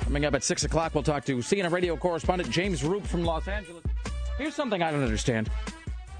Coming 0.00 0.24
up 0.24 0.34
at 0.34 0.42
6 0.42 0.64
o'clock, 0.64 0.96
we'll 0.96 1.04
talk 1.04 1.24
to 1.26 1.36
CNN 1.36 1.70
radio 1.70 1.96
correspondent 1.96 2.50
James 2.50 2.82
Roop 2.82 3.06
from 3.06 3.22
Los 3.22 3.46
Angeles. 3.46 3.84
Here's 4.36 4.56
something 4.56 4.82
I 4.82 4.90
don't 4.90 5.04
understand. 5.04 5.48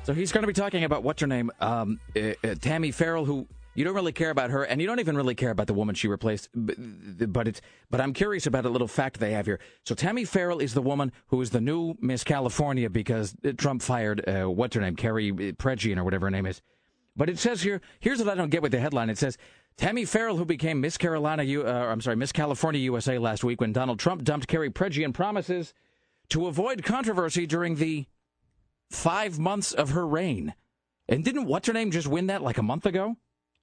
So 0.05 0.15
he's 0.15 0.31
going 0.31 0.43
to 0.45 0.47
be 0.47 0.53
talking 0.53 0.85
about 0.85 1.03
what's 1.03 1.21
her 1.21 1.27
name? 1.27 1.51
Um, 1.61 1.99
uh, 2.15 2.21
uh, 2.21 2.35
Tami 2.55 2.95
Farrell, 2.95 3.25
who 3.25 3.49
you 3.75 3.85
don't 3.85 3.95
really 3.95 4.13
care 4.13 4.31
about 4.31 4.51
her, 4.51 4.63
and 4.65 4.81
you 4.81 4.87
don't 4.87 5.01
even 5.01 5.17
really 5.17 5.35
care 5.35 5.51
about 5.51 5.67
the 5.67 5.75
woman 5.75 5.95
she 5.95 6.09
replaced. 6.09 6.49
But, 6.55 7.49
it's 7.49 7.61
but 7.91 8.01
I'm 8.01 8.13
curious 8.13 8.47
about 8.47 8.67
a 8.67 8.69
little 8.69 8.89
fact 8.89 9.19
they 9.19 9.33
have 9.33 9.47
here. 9.47 9.61
So 9.85 9.95
Tami 9.95 10.27
Farrell 10.27 10.59
is 10.59 10.75
the 10.75 10.83
woman 10.83 11.13
who 11.29 11.41
is 11.41 11.51
the 11.51 11.61
new 11.61 11.95
Miss 12.01 12.25
California 12.25 12.91
because 12.91 13.35
Trump 13.57 13.83
fired 13.83 14.29
uh, 14.29 14.45
what's 14.51 14.75
her 14.75 14.81
name, 14.81 14.97
Carrie 14.97 15.33
Prejean 15.33 15.97
or 15.97 16.05
whatever 16.05 16.27
her 16.27 16.31
name 16.31 16.47
is. 16.47 16.61
But 17.17 17.29
it 17.29 17.39
says 17.39 17.63
here, 17.63 17.81
here's 18.01 18.19
what 18.19 18.29
I 18.29 18.35
don't 18.35 18.51
get 18.51 18.63
with 18.63 18.73
the 18.73 18.81
headline. 18.81 19.11
It 19.11 19.19
says 19.19 19.37
Tami 19.79 20.07
Farrell, 20.07 20.37
who 20.37 20.45
became 20.45 20.81
Miss 20.81 20.97
Carolina, 20.97 21.43
U- 21.43 21.67
uh, 21.67 21.87
I'm 21.91 22.01
sorry, 22.01 22.17
Miss 22.17 22.33
California 22.33 22.81
USA 22.81 23.19
last 23.19 23.45
week 23.45 23.61
when 23.61 23.73
Donald 23.73 23.99
Trump 23.99 24.25
dumped 24.25 24.49
Carrie 24.49 24.71
Prejean, 24.71 25.13
promises 25.13 25.75
to 26.31 26.47
avoid 26.47 26.85
controversy 26.85 27.47
during 27.47 27.77
the 27.77 28.07
five 28.91 29.39
months 29.39 29.73
of 29.73 29.91
her 29.91 30.07
reign. 30.07 30.55
And 31.09 31.25
didn't 31.25 31.47
what's 31.47 31.67
her 31.67 31.75
name 31.75 31.91
just 31.91 32.07
win 32.07 32.29
that 32.29 32.43
like 32.43 32.59
a 32.59 32.63
month 32.63 32.87
ago? 32.87 33.17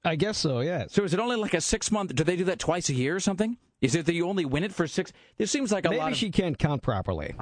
I 0.03 0.15
guess 0.15 0.37
so, 0.37 0.61
Yeah. 0.61 0.85
So 0.89 1.03
is 1.03 1.13
it 1.13 1.19
only 1.19 1.35
like 1.35 1.53
a 1.53 1.61
six 1.61 1.91
month? 1.91 2.15
Do 2.15 2.23
they 2.23 2.35
do 2.35 2.45
that 2.45 2.59
twice 2.59 2.89
a 2.89 2.93
year 2.93 3.15
or 3.15 3.19
something? 3.19 3.57
Is 3.81 3.95
it 3.95 4.05
that 4.07 4.13
you 4.13 4.27
only 4.27 4.45
win 4.45 4.63
it 4.63 4.73
for 4.73 4.87
six? 4.87 5.11
This 5.37 5.51
seems 5.51 5.71
like 5.71 5.85
a 5.85 5.89
Maybe 5.89 5.99
lot. 6.01 6.11
Of, 6.11 6.17
she 6.17 6.31
can't 6.31 6.57
count 6.57 6.81
properly. 6.81 7.33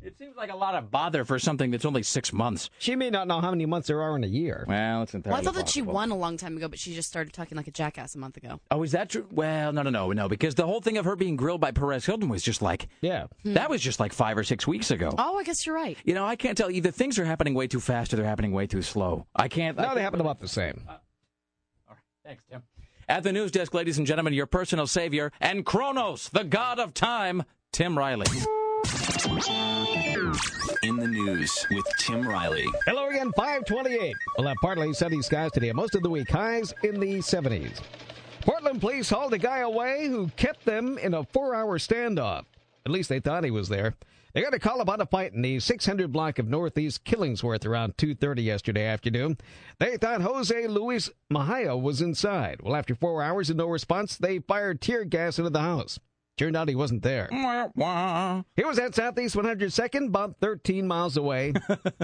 it 0.00 0.16
seems 0.18 0.36
like 0.36 0.50
a 0.52 0.56
lot 0.56 0.74
of 0.76 0.90
bother 0.92 1.24
for 1.24 1.38
something 1.40 1.70
that's 1.72 1.84
only 1.84 2.02
six 2.04 2.32
months. 2.32 2.70
She 2.78 2.94
may 2.96 3.10
not 3.10 3.26
know 3.28 3.40
how 3.40 3.50
many 3.50 3.66
months 3.66 3.88
there 3.88 4.00
are 4.00 4.14
in 4.16 4.22
a 4.22 4.28
year. 4.28 4.64
Well, 4.68 5.02
it's 5.02 5.14
entirely 5.14 5.32
Well, 5.34 5.40
I 5.40 5.44
thought 5.44 5.54
that 5.58 5.68
she 5.68 5.82
won 5.82 6.10
a 6.12 6.16
long 6.16 6.36
time 6.36 6.56
ago, 6.56 6.68
but 6.68 6.78
she 6.78 6.94
just 6.94 7.08
started 7.08 7.32
talking 7.32 7.56
like 7.56 7.66
a 7.66 7.72
jackass 7.72 8.14
a 8.14 8.18
month 8.18 8.36
ago. 8.36 8.60
Oh, 8.70 8.82
is 8.84 8.92
that 8.92 9.10
true? 9.10 9.26
Well, 9.32 9.72
no, 9.72 9.82
no, 9.82 9.90
no, 9.90 10.10
no. 10.12 10.28
Because 10.28 10.54
the 10.56 10.66
whole 10.66 10.80
thing 10.80 10.98
of 10.98 11.04
her 11.04 11.16
being 11.16 11.34
grilled 11.36 11.60
by 11.60 11.70
Perez 11.72 12.06
Hilton 12.06 12.28
was 12.28 12.42
just 12.44 12.62
like 12.62 12.88
Yeah. 13.00 13.26
Hmm. 13.42 13.54
that 13.54 13.70
was 13.70 13.80
just 13.80 13.98
like 14.00 14.12
five 14.12 14.36
or 14.38 14.44
six 14.44 14.66
weeks 14.68 14.90
ago. 14.92 15.12
Oh, 15.18 15.38
I 15.38 15.44
guess 15.44 15.66
you're 15.66 15.74
right. 15.76 15.96
You 16.04 16.14
know, 16.14 16.24
I 16.24 16.34
can't 16.36 16.56
tell. 16.58 16.70
Either 16.70 16.90
things 16.92 17.18
are 17.18 17.24
happening 17.24 17.54
way 17.54 17.66
too 17.68 17.80
fast 17.80 18.12
or 18.12 18.16
they're 18.16 18.24
happening 18.24 18.52
way 18.52 18.66
too 18.68 18.82
slow. 18.82 19.26
I 19.34 19.46
can't. 19.48 19.78
I 19.78 19.82
No, 19.82 19.86
can't 19.88 19.96
they 19.98 20.02
happen 20.02 20.20
about 20.20 20.40
the 20.40 20.48
same. 20.48 20.82
Thanks, 22.24 22.44
Tim. 22.48 22.62
At 23.08 23.24
the 23.24 23.32
news 23.32 23.50
desk, 23.50 23.74
ladies 23.74 23.98
and 23.98 24.06
gentlemen, 24.06 24.32
your 24.32 24.46
personal 24.46 24.86
savior 24.86 25.32
and 25.40 25.66
Kronos, 25.66 26.28
the 26.28 26.44
god 26.44 26.78
of 26.78 26.94
time, 26.94 27.42
Tim 27.72 27.98
Riley. 27.98 28.26
In 30.84 30.96
the 30.96 31.08
news 31.08 31.66
with 31.70 31.84
Tim 31.98 32.26
Riley. 32.26 32.66
Hello 32.86 33.08
again, 33.08 33.32
528. 33.36 34.14
We'll 34.38 34.46
have 34.46 34.56
partly 34.62 34.92
sunny 34.92 35.20
skies 35.22 35.50
today. 35.52 35.72
Most 35.72 35.94
of 35.94 36.02
the 36.02 36.10
week, 36.10 36.30
highs 36.30 36.72
in 36.82 37.00
the 37.00 37.18
70s. 37.18 37.80
Portland 38.40 38.80
police 38.80 39.10
hauled 39.10 39.34
a 39.34 39.38
guy 39.38 39.58
away 39.58 40.06
who 40.06 40.28
kept 40.36 40.64
them 40.64 40.98
in 40.98 41.14
a 41.14 41.24
four 41.24 41.54
hour 41.54 41.78
standoff. 41.78 42.44
At 42.84 42.92
least 42.92 43.08
they 43.08 43.20
thought 43.20 43.44
he 43.44 43.50
was 43.50 43.68
there. 43.68 43.94
They 44.32 44.40
got 44.40 44.54
a 44.54 44.58
call 44.58 44.80
about 44.80 45.02
a 45.02 45.06
fight 45.06 45.34
in 45.34 45.42
the 45.42 45.60
600 45.60 46.10
block 46.10 46.38
of 46.38 46.48
Northeast 46.48 47.04
Killingsworth 47.04 47.66
around 47.66 47.98
2.30 47.98 48.42
yesterday 48.42 48.86
afternoon. 48.86 49.36
They 49.78 49.98
thought 49.98 50.22
Jose 50.22 50.66
Luis 50.68 51.10
Mahia 51.30 51.80
was 51.80 52.00
inside. 52.00 52.62
Well, 52.62 52.74
after 52.74 52.94
four 52.94 53.22
hours 53.22 53.50
and 53.50 53.58
no 53.58 53.66
response, 53.66 54.16
they 54.16 54.38
fired 54.38 54.80
tear 54.80 55.04
gas 55.04 55.38
into 55.38 55.50
the 55.50 55.60
house. 55.60 55.98
Turned 56.38 56.56
out 56.56 56.70
he 56.70 56.74
wasn't 56.74 57.02
there. 57.02 57.28
He 58.56 58.64
was 58.64 58.78
at 58.78 58.94
Southeast 58.94 59.36
102nd, 59.36 60.06
about 60.06 60.36
13 60.40 60.86
miles 60.86 61.18
away. 61.18 61.52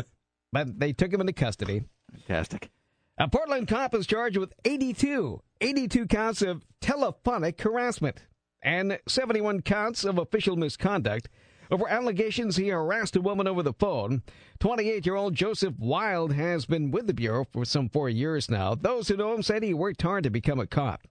but 0.52 0.78
they 0.78 0.92
took 0.92 1.12
him 1.12 1.22
into 1.22 1.32
custody. 1.32 1.84
Fantastic. 2.12 2.70
A 3.16 3.26
Portland 3.26 3.68
cop 3.68 3.94
is 3.94 4.06
charged 4.06 4.36
with 4.36 4.52
82, 4.66 5.40
82 5.62 6.06
counts 6.06 6.42
of 6.42 6.62
telephonic 6.82 7.60
harassment 7.60 8.26
and 8.62 8.98
71 9.08 9.62
counts 9.62 10.04
of 10.04 10.18
official 10.18 10.56
misconduct 10.56 11.28
over 11.70 11.88
allegations 11.88 12.56
he 12.56 12.68
harassed 12.68 13.16
a 13.16 13.20
woman 13.20 13.46
over 13.46 13.62
the 13.62 13.72
phone. 13.72 14.22
28 14.60 15.06
year 15.06 15.14
old 15.14 15.34
Joseph 15.34 15.74
Wild 15.78 16.32
has 16.32 16.66
been 16.66 16.90
with 16.90 17.06
the 17.06 17.14
Bureau 17.14 17.44
for 17.52 17.64
some 17.64 17.88
four 17.88 18.08
years 18.08 18.50
now. 18.50 18.74
Those 18.74 19.08
who 19.08 19.16
know 19.16 19.34
him 19.34 19.42
said 19.42 19.62
he 19.62 19.74
worked 19.74 20.02
hard 20.02 20.24
to 20.24 20.30
become 20.30 20.60
a 20.60 20.66
cop. 20.66 21.06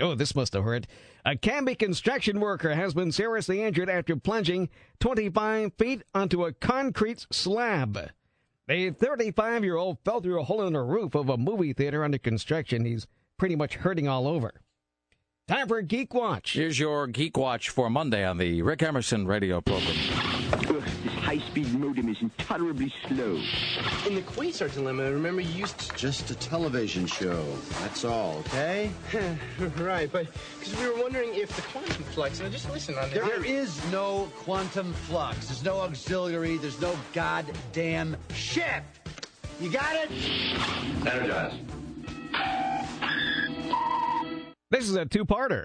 Oh, 0.00 0.14
this 0.14 0.34
must 0.34 0.54
have 0.54 0.64
hurt. 0.64 0.86
A 1.24 1.36
Canby 1.36 1.74
construction 1.74 2.40
worker 2.40 2.74
has 2.74 2.94
been 2.94 3.12
seriously 3.12 3.62
injured 3.62 3.90
after 3.90 4.16
plunging 4.16 4.70
25 5.00 5.74
feet 5.74 6.02
onto 6.14 6.44
a 6.44 6.52
concrete 6.52 7.26
slab. 7.30 8.10
A 8.68 8.90
35 8.90 9.64
year 9.64 9.76
old 9.76 9.98
fell 10.04 10.20
through 10.20 10.40
a 10.40 10.44
hole 10.44 10.66
in 10.66 10.72
the 10.72 10.80
roof 10.80 11.14
of 11.14 11.28
a 11.28 11.36
movie 11.36 11.72
theater 11.72 12.02
under 12.02 12.18
construction. 12.18 12.84
He's 12.84 13.06
pretty 13.36 13.56
much 13.56 13.74
hurting 13.74 14.08
all 14.08 14.26
over. 14.26 14.52
Time 15.50 15.66
for 15.66 15.82
Geek 15.82 16.14
Watch. 16.14 16.52
Here's 16.52 16.78
your 16.78 17.08
Geek 17.08 17.36
Watch 17.36 17.70
for 17.70 17.90
Monday 17.90 18.24
on 18.24 18.38
the 18.38 18.62
Rick 18.62 18.84
Emerson 18.84 19.26
radio 19.26 19.60
program. 19.60 19.96
Ugh, 20.52 20.80
this 21.02 21.12
high-speed 21.14 21.74
modem 21.74 22.08
is 22.08 22.18
intolerably 22.20 22.94
slow. 23.08 23.34
In 24.06 24.14
the 24.14 24.22
Quasar 24.22 24.72
Dilemma, 24.72 25.10
remember 25.10 25.42
you 25.42 25.50
used 25.50 25.76
to... 25.76 25.96
Just 25.96 26.30
a 26.30 26.36
television 26.36 27.04
show. 27.04 27.44
That's 27.80 28.04
all, 28.04 28.44
okay? 28.46 28.92
right, 29.78 30.08
but 30.12 30.28
because 30.60 30.76
we 30.76 30.86
were 30.88 31.02
wondering 31.02 31.34
if 31.34 31.48
the 31.56 31.62
quantum 31.62 32.04
flux... 32.04 32.38
Now, 32.38 32.48
just 32.48 32.70
listen 32.70 32.94
on 32.94 33.10
there. 33.10 33.24
There 33.24 33.44
is 33.44 33.76
no 33.90 34.30
quantum 34.36 34.92
flux. 34.92 35.48
There's 35.48 35.64
no 35.64 35.80
auxiliary. 35.80 36.58
There's 36.58 36.80
no 36.80 36.96
goddamn 37.12 38.16
shift. 38.32 39.00
You 39.60 39.68
got 39.72 39.96
it? 39.96 40.12
Energize. 41.04 41.54
This 44.70 44.88
is 44.88 44.94
a 44.94 45.04
two-parter. 45.04 45.64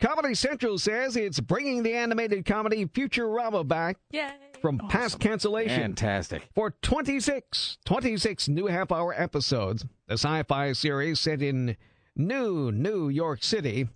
Comedy 0.00 0.34
Central 0.34 0.78
says 0.78 1.16
it's 1.16 1.40
bringing 1.40 1.82
the 1.82 1.94
animated 1.94 2.44
comedy 2.44 2.86
Futurama 2.86 3.66
back 3.66 3.96
Yay. 4.12 4.30
from 4.60 4.78
past 4.88 5.18
cancellation. 5.18 5.80
Fantastic. 5.80 6.42
For 6.54 6.70
26, 6.82 7.78
26 7.84 8.48
new 8.48 8.66
half-hour 8.66 9.14
episodes, 9.16 9.84
the 10.06 10.14
sci-fi 10.14 10.72
series 10.72 11.18
set 11.18 11.42
in 11.42 11.76
new 12.14 12.70
New 12.70 13.08
York 13.08 13.42
City 13.42 13.88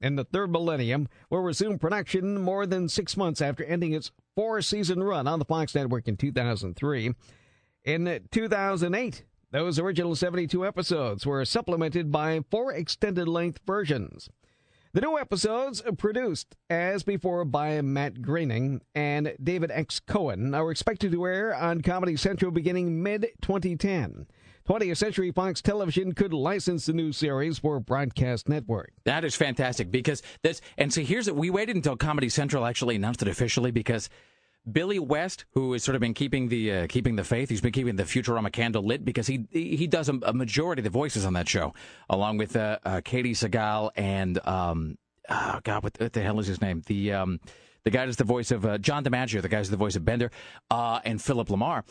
in 0.00 0.14
the 0.16 0.24
third 0.24 0.52
millennium 0.52 1.08
will 1.30 1.40
resume 1.40 1.78
production 1.78 2.40
more 2.40 2.66
than 2.66 2.88
six 2.88 3.16
months 3.16 3.40
after 3.40 3.64
ending 3.64 3.94
its 3.94 4.12
four-season 4.36 5.02
run 5.02 5.26
on 5.26 5.38
the 5.40 5.44
Fox 5.44 5.74
network 5.74 6.06
in 6.06 6.16
2003. 6.16 7.14
In 7.84 8.20
2008, 8.30 9.24
those 9.50 9.78
original 9.78 10.14
72 10.14 10.66
episodes 10.66 11.24
were 11.24 11.44
supplemented 11.44 12.12
by 12.12 12.40
four 12.50 12.72
extended-length 12.72 13.60
versions. 13.66 14.28
The 14.92 15.00
new 15.02 15.18
episodes, 15.18 15.82
produced 15.96 16.56
as 16.68 17.02
before 17.02 17.44
by 17.44 17.80
Matt 17.82 18.20
Groening 18.20 18.80
and 18.94 19.34
David 19.42 19.70
X. 19.70 20.00
Cohen, 20.00 20.54
are 20.54 20.70
expected 20.70 21.12
to 21.12 21.26
air 21.26 21.54
on 21.54 21.82
Comedy 21.82 22.16
Central 22.16 22.50
beginning 22.50 23.02
mid 23.02 23.28
2010. 23.42 24.26
20th 24.68 24.96
Century 24.98 25.30
Fox 25.30 25.62
Television 25.62 26.12
could 26.12 26.34
license 26.34 26.84
the 26.84 26.92
new 26.92 27.10
series 27.10 27.58
for 27.58 27.80
broadcast 27.80 28.50
network. 28.50 28.92
That 29.04 29.24
is 29.24 29.34
fantastic 29.34 29.90
because 29.90 30.22
this, 30.42 30.60
and 30.76 30.92
so 30.92 31.00
here's 31.00 31.26
it. 31.26 31.36
We 31.36 31.48
waited 31.48 31.76
until 31.76 31.96
Comedy 31.96 32.28
Central 32.28 32.66
actually 32.66 32.96
announced 32.96 33.22
it 33.22 33.28
officially 33.28 33.70
because 33.70 34.10
Billy 34.72 34.98
West, 34.98 35.44
who 35.52 35.72
has 35.72 35.82
sort 35.82 35.94
of 35.94 36.00
been 36.00 36.14
keeping 36.14 36.48
the 36.48 36.72
uh, 36.72 36.86
keeping 36.88 37.16
the 37.16 37.24
faith, 37.24 37.48
he's 37.48 37.60
been 37.60 37.72
keeping 37.72 37.96
the 37.96 38.04
Futurama 38.04 38.52
candle 38.52 38.82
lit 38.82 39.04
because 39.04 39.26
he 39.26 39.46
he 39.50 39.86
does 39.86 40.08
a, 40.08 40.18
a 40.22 40.32
majority 40.32 40.80
of 40.80 40.84
the 40.84 40.90
voices 40.90 41.24
on 41.24 41.32
that 41.34 41.48
show, 41.48 41.74
along 42.08 42.38
with 42.38 42.56
uh, 42.56 42.78
uh, 42.84 43.00
Katey 43.00 43.30
Sagal 43.30 43.90
and 43.96 44.44
um, 44.46 44.98
oh 45.28 45.60
God, 45.62 45.82
what, 45.82 46.00
what, 46.00 46.12
the 46.12 46.22
hell 46.22 46.38
is 46.40 46.46
his 46.46 46.60
name? 46.60 46.82
The 46.86 47.12
um, 47.12 47.40
the 47.84 47.90
guy 47.90 48.04
that's 48.04 48.16
the 48.16 48.24
voice 48.24 48.50
of 48.50 48.66
uh, 48.66 48.78
John 48.78 49.04
DiMaggio, 49.04 49.42
the 49.42 49.48
guy's 49.48 49.70
the 49.70 49.76
voice 49.76 49.96
of 49.96 50.04
Bender, 50.04 50.30
uh, 50.70 51.00
and 51.04 51.20
Philip 51.20 51.48
LaMarr, 51.48 51.84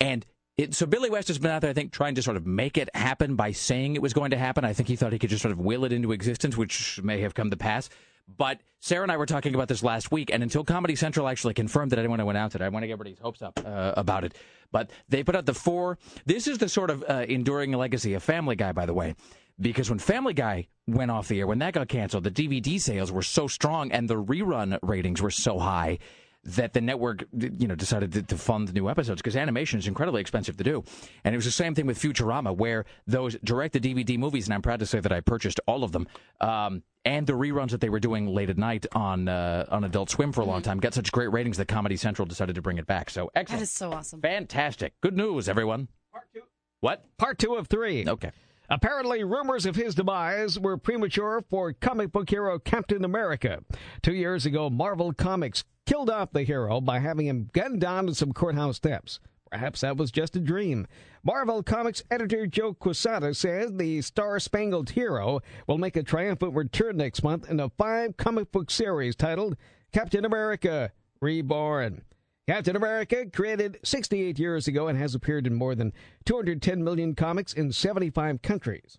and. 0.00 0.24
It, 0.58 0.72
so 0.72 0.86
Billy 0.86 1.10
West 1.10 1.28
has 1.28 1.38
been 1.38 1.50
out 1.50 1.60
there, 1.60 1.68
I 1.68 1.74
think, 1.74 1.92
trying 1.92 2.14
to 2.14 2.22
sort 2.22 2.38
of 2.38 2.46
make 2.46 2.78
it 2.78 2.88
happen 2.94 3.36
by 3.36 3.52
saying 3.52 3.94
it 3.94 4.00
was 4.00 4.14
going 4.14 4.30
to 4.30 4.38
happen. 4.38 4.64
I 4.64 4.72
think 4.72 4.88
he 4.88 4.96
thought 4.96 5.12
he 5.12 5.18
could 5.18 5.28
just 5.28 5.42
sort 5.42 5.52
of 5.52 5.58
will 5.58 5.84
it 5.84 5.92
into 5.92 6.12
existence, 6.12 6.56
which 6.56 6.98
may 7.02 7.20
have 7.20 7.34
come 7.34 7.50
to 7.50 7.58
pass. 7.58 7.90
But 8.28 8.60
Sarah 8.80 9.02
and 9.02 9.12
I 9.12 9.16
were 9.16 9.26
talking 9.26 9.54
about 9.54 9.68
this 9.68 9.82
last 9.82 10.10
week, 10.10 10.30
and 10.32 10.42
until 10.42 10.64
Comedy 10.64 10.96
Central 10.96 11.28
actually 11.28 11.54
confirmed 11.54 11.90
didn't 11.90 12.10
want 12.10 12.20
to 12.20 12.28
announce 12.28 12.54
it. 12.54 12.60
I 12.62 12.68
want 12.68 12.82
to 12.82 12.86
get 12.88 12.94
everybody's 12.94 13.18
hopes 13.18 13.42
up 13.42 13.60
uh, 13.64 13.92
about 13.96 14.24
it. 14.24 14.36
But 14.72 14.90
they 15.08 15.22
put 15.22 15.36
out 15.36 15.46
the 15.46 15.54
four. 15.54 15.98
This 16.24 16.46
is 16.46 16.58
the 16.58 16.68
sort 16.68 16.90
of 16.90 17.04
uh, 17.08 17.24
enduring 17.28 17.72
legacy 17.72 18.14
of 18.14 18.22
Family 18.22 18.56
Guy, 18.56 18.72
by 18.72 18.86
the 18.86 18.94
way, 18.94 19.14
because 19.60 19.88
when 19.88 19.98
Family 19.98 20.34
Guy 20.34 20.66
went 20.86 21.10
off 21.10 21.28
the 21.28 21.40
air, 21.40 21.46
when 21.46 21.60
that 21.60 21.74
got 21.74 21.88
canceled, 21.88 22.24
the 22.24 22.30
DVD 22.30 22.80
sales 22.80 23.12
were 23.12 23.22
so 23.22 23.46
strong 23.46 23.92
and 23.92 24.08
the 24.08 24.20
rerun 24.20 24.78
ratings 24.82 25.22
were 25.22 25.30
so 25.30 25.58
high 25.58 25.98
that 26.46 26.72
the 26.72 26.80
network, 26.80 27.24
you 27.32 27.66
know, 27.66 27.74
decided 27.74 28.12
to, 28.12 28.22
to 28.22 28.38
fund 28.38 28.72
new 28.72 28.88
episodes 28.88 29.20
because 29.20 29.36
animation 29.36 29.78
is 29.78 29.86
incredibly 29.86 30.20
expensive 30.20 30.56
to 30.56 30.64
do. 30.64 30.84
And 31.24 31.34
it 31.34 31.38
was 31.38 31.44
the 31.44 31.50
same 31.50 31.74
thing 31.74 31.86
with 31.86 31.98
Futurama, 31.98 32.56
where 32.56 32.84
those 33.06 33.36
direct-to-DVD 33.42 34.18
movies, 34.18 34.46
and 34.46 34.54
I'm 34.54 34.62
proud 34.62 34.80
to 34.80 34.86
say 34.86 35.00
that 35.00 35.12
I 35.12 35.20
purchased 35.20 35.60
all 35.66 35.84
of 35.84 35.92
them, 35.92 36.06
um, 36.40 36.82
and 37.04 37.26
the 37.26 37.34
reruns 37.34 37.70
that 37.70 37.80
they 37.80 37.88
were 37.88 38.00
doing 38.00 38.26
late 38.26 38.50
at 38.50 38.58
night 38.58 38.86
on 38.92 39.28
uh, 39.28 39.64
on 39.70 39.84
Adult 39.84 40.10
Swim 40.10 40.32
for 40.32 40.40
a 40.40 40.44
long 40.44 40.62
time 40.62 40.78
got 40.78 40.92
such 40.92 41.12
great 41.12 41.30
ratings 41.30 41.56
that 41.58 41.68
Comedy 41.68 41.96
Central 41.96 42.26
decided 42.26 42.56
to 42.56 42.62
bring 42.62 42.78
it 42.78 42.86
back. 42.86 43.10
So 43.10 43.30
excellent. 43.34 43.60
That 43.60 43.62
is 43.62 43.70
so 43.70 43.92
awesome. 43.92 44.20
Fantastic. 44.20 44.94
Good 45.00 45.16
news, 45.16 45.48
everyone. 45.48 45.88
Part 46.12 46.24
two. 46.34 46.42
What? 46.80 47.04
Part 47.16 47.38
two 47.38 47.54
of 47.54 47.68
three. 47.68 48.04
Okay. 48.06 48.32
Apparently, 48.68 49.22
rumors 49.22 49.64
of 49.66 49.76
his 49.76 49.94
demise 49.94 50.58
were 50.58 50.76
premature 50.76 51.44
for 51.48 51.72
comic 51.72 52.10
book 52.10 52.28
hero 52.28 52.58
Captain 52.58 53.04
America. 53.04 53.60
Two 54.02 54.14
years 54.14 54.44
ago, 54.44 54.68
Marvel 54.68 55.12
Comics 55.12 55.62
killed 55.86 56.10
off 56.10 56.32
the 56.32 56.42
hero 56.42 56.80
by 56.80 56.98
having 56.98 57.26
him 57.26 57.48
gunned 57.52 57.80
down 57.80 58.12
some 58.12 58.32
courthouse 58.32 58.76
steps. 58.76 59.20
Perhaps 59.50 59.80
that 59.80 59.96
was 59.96 60.10
just 60.10 60.36
a 60.36 60.40
dream. 60.40 60.86
Marvel 61.22 61.62
Comics 61.62 62.02
editor 62.10 62.46
Joe 62.46 62.74
Quesada 62.74 63.32
says 63.32 63.72
the 63.72 64.02
Star 64.02 64.40
Spangled 64.40 64.90
Hero 64.90 65.40
will 65.66 65.78
make 65.78 65.96
a 65.96 66.02
triumphant 66.02 66.54
return 66.54 66.96
next 66.96 67.22
month 67.22 67.48
in 67.48 67.60
a 67.60 67.70
five 67.70 68.16
comic 68.16 68.50
book 68.50 68.70
series 68.70 69.14
titled 69.14 69.56
Captain 69.92 70.24
America 70.24 70.92
Reborn. 71.20 72.02
Captain 72.48 72.76
America, 72.76 73.26
created 73.26 73.78
68 73.82 74.38
years 74.38 74.68
ago 74.68 74.86
and 74.86 74.98
has 74.98 75.14
appeared 75.14 75.46
in 75.46 75.54
more 75.54 75.74
than 75.74 75.92
210 76.26 76.82
million 76.82 77.14
comics 77.14 77.52
in 77.52 77.72
75 77.72 78.40
countries. 78.42 78.98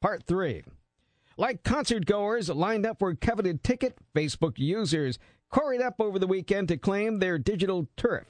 Part 0.00 0.24
3. 0.26 0.64
Like 1.36 1.62
concert 1.62 2.04
goers 2.04 2.48
lined 2.48 2.84
up 2.84 2.98
for 2.98 3.14
coveted 3.14 3.62
ticket, 3.62 3.96
Facebook 4.14 4.58
users 4.58 5.18
quarried 5.50 5.82
up 5.82 6.00
over 6.00 6.18
the 6.18 6.26
weekend 6.26 6.68
to 6.68 6.76
claim 6.76 7.18
their 7.18 7.38
digital 7.38 7.88
turf. 7.96 8.26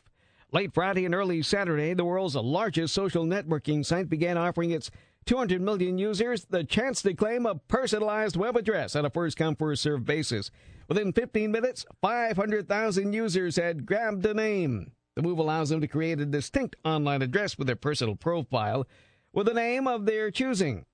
Late 0.52 0.74
Friday 0.74 1.04
and 1.04 1.14
early 1.14 1.42
Saturday, 1.42 1.94
the 1.94 2.04
world's 2.04 2.34
largest 2.34 2.92
social 2.92 3.24
networking 3.24 3.84
site 3.84 4.08
began 4.08 4.36
offering 4.36 4.70
its 4.70 4.90
200 5.26 5.60
million 5.60 5.98
users 5.98 6.46
the 6.46 6.64
chance 6.64 7.02
to 7.02 7.14
claim 7.14 7.46
a 7.46 7.54
personalized 7.54 8.36
web 8.36 8.56
address 8.56 8.96
on 8.96 9.04
a 9.04 9.10
first 9.10 9.36
come, 9.36 9.54
first 9.54 9.82
served 9.82 10.04
basis. 10.04 10.50
Within 10.88 11.12
15 11.12 11.52
minutes, 11.52 11.86
500,000 12.00 13.12
users 13.12 13.56
had 13.56 13.86
grabbed 13.86 14.26
a 14.26 14.34
name. 14.34 14.90
The 15.14 15.22
move 15.22 15.38
allows 15.38 15.68
them 15.68 15.80
to 15.82 15.86
create 15.86 16.20
a 16.20 16.26
distinct 16.26 16.76
online 16.84 17.22
address 17.22 17.58
with 17.58 17.66
their 17.66 17.76
personal 17.76 18.16
profile 18.16 18.88
with 19.32 19.48
a 19.48 19.54
name 19.54 19.86
of 19.86 20.06
their 20.06 20.30
choosing. 20.30 20.84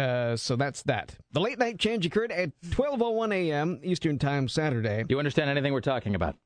Uh, 0.00 0.36
so 0.36 0.56
that's 0.56 0.82
that. 0.84 1.14
The 1.32 1.40
late 1.40 1.58
night 1.58 1.78
change 1.78 2.06
occurred 2.06 2.32
at 2.32 2.50
12:01 2.70 3.32
a.m. 3.34 3.80
Eastern 3.82 4.18
Time 4.18 4.48
Saturday. 4.48 5.02
Do 5.02 5.14
you 5.14 5.18
understand 5.18 5.50
anything 5.50 5.72
we're 5.72 5.80
talking 5.80 6.14
about? 6.14 6.36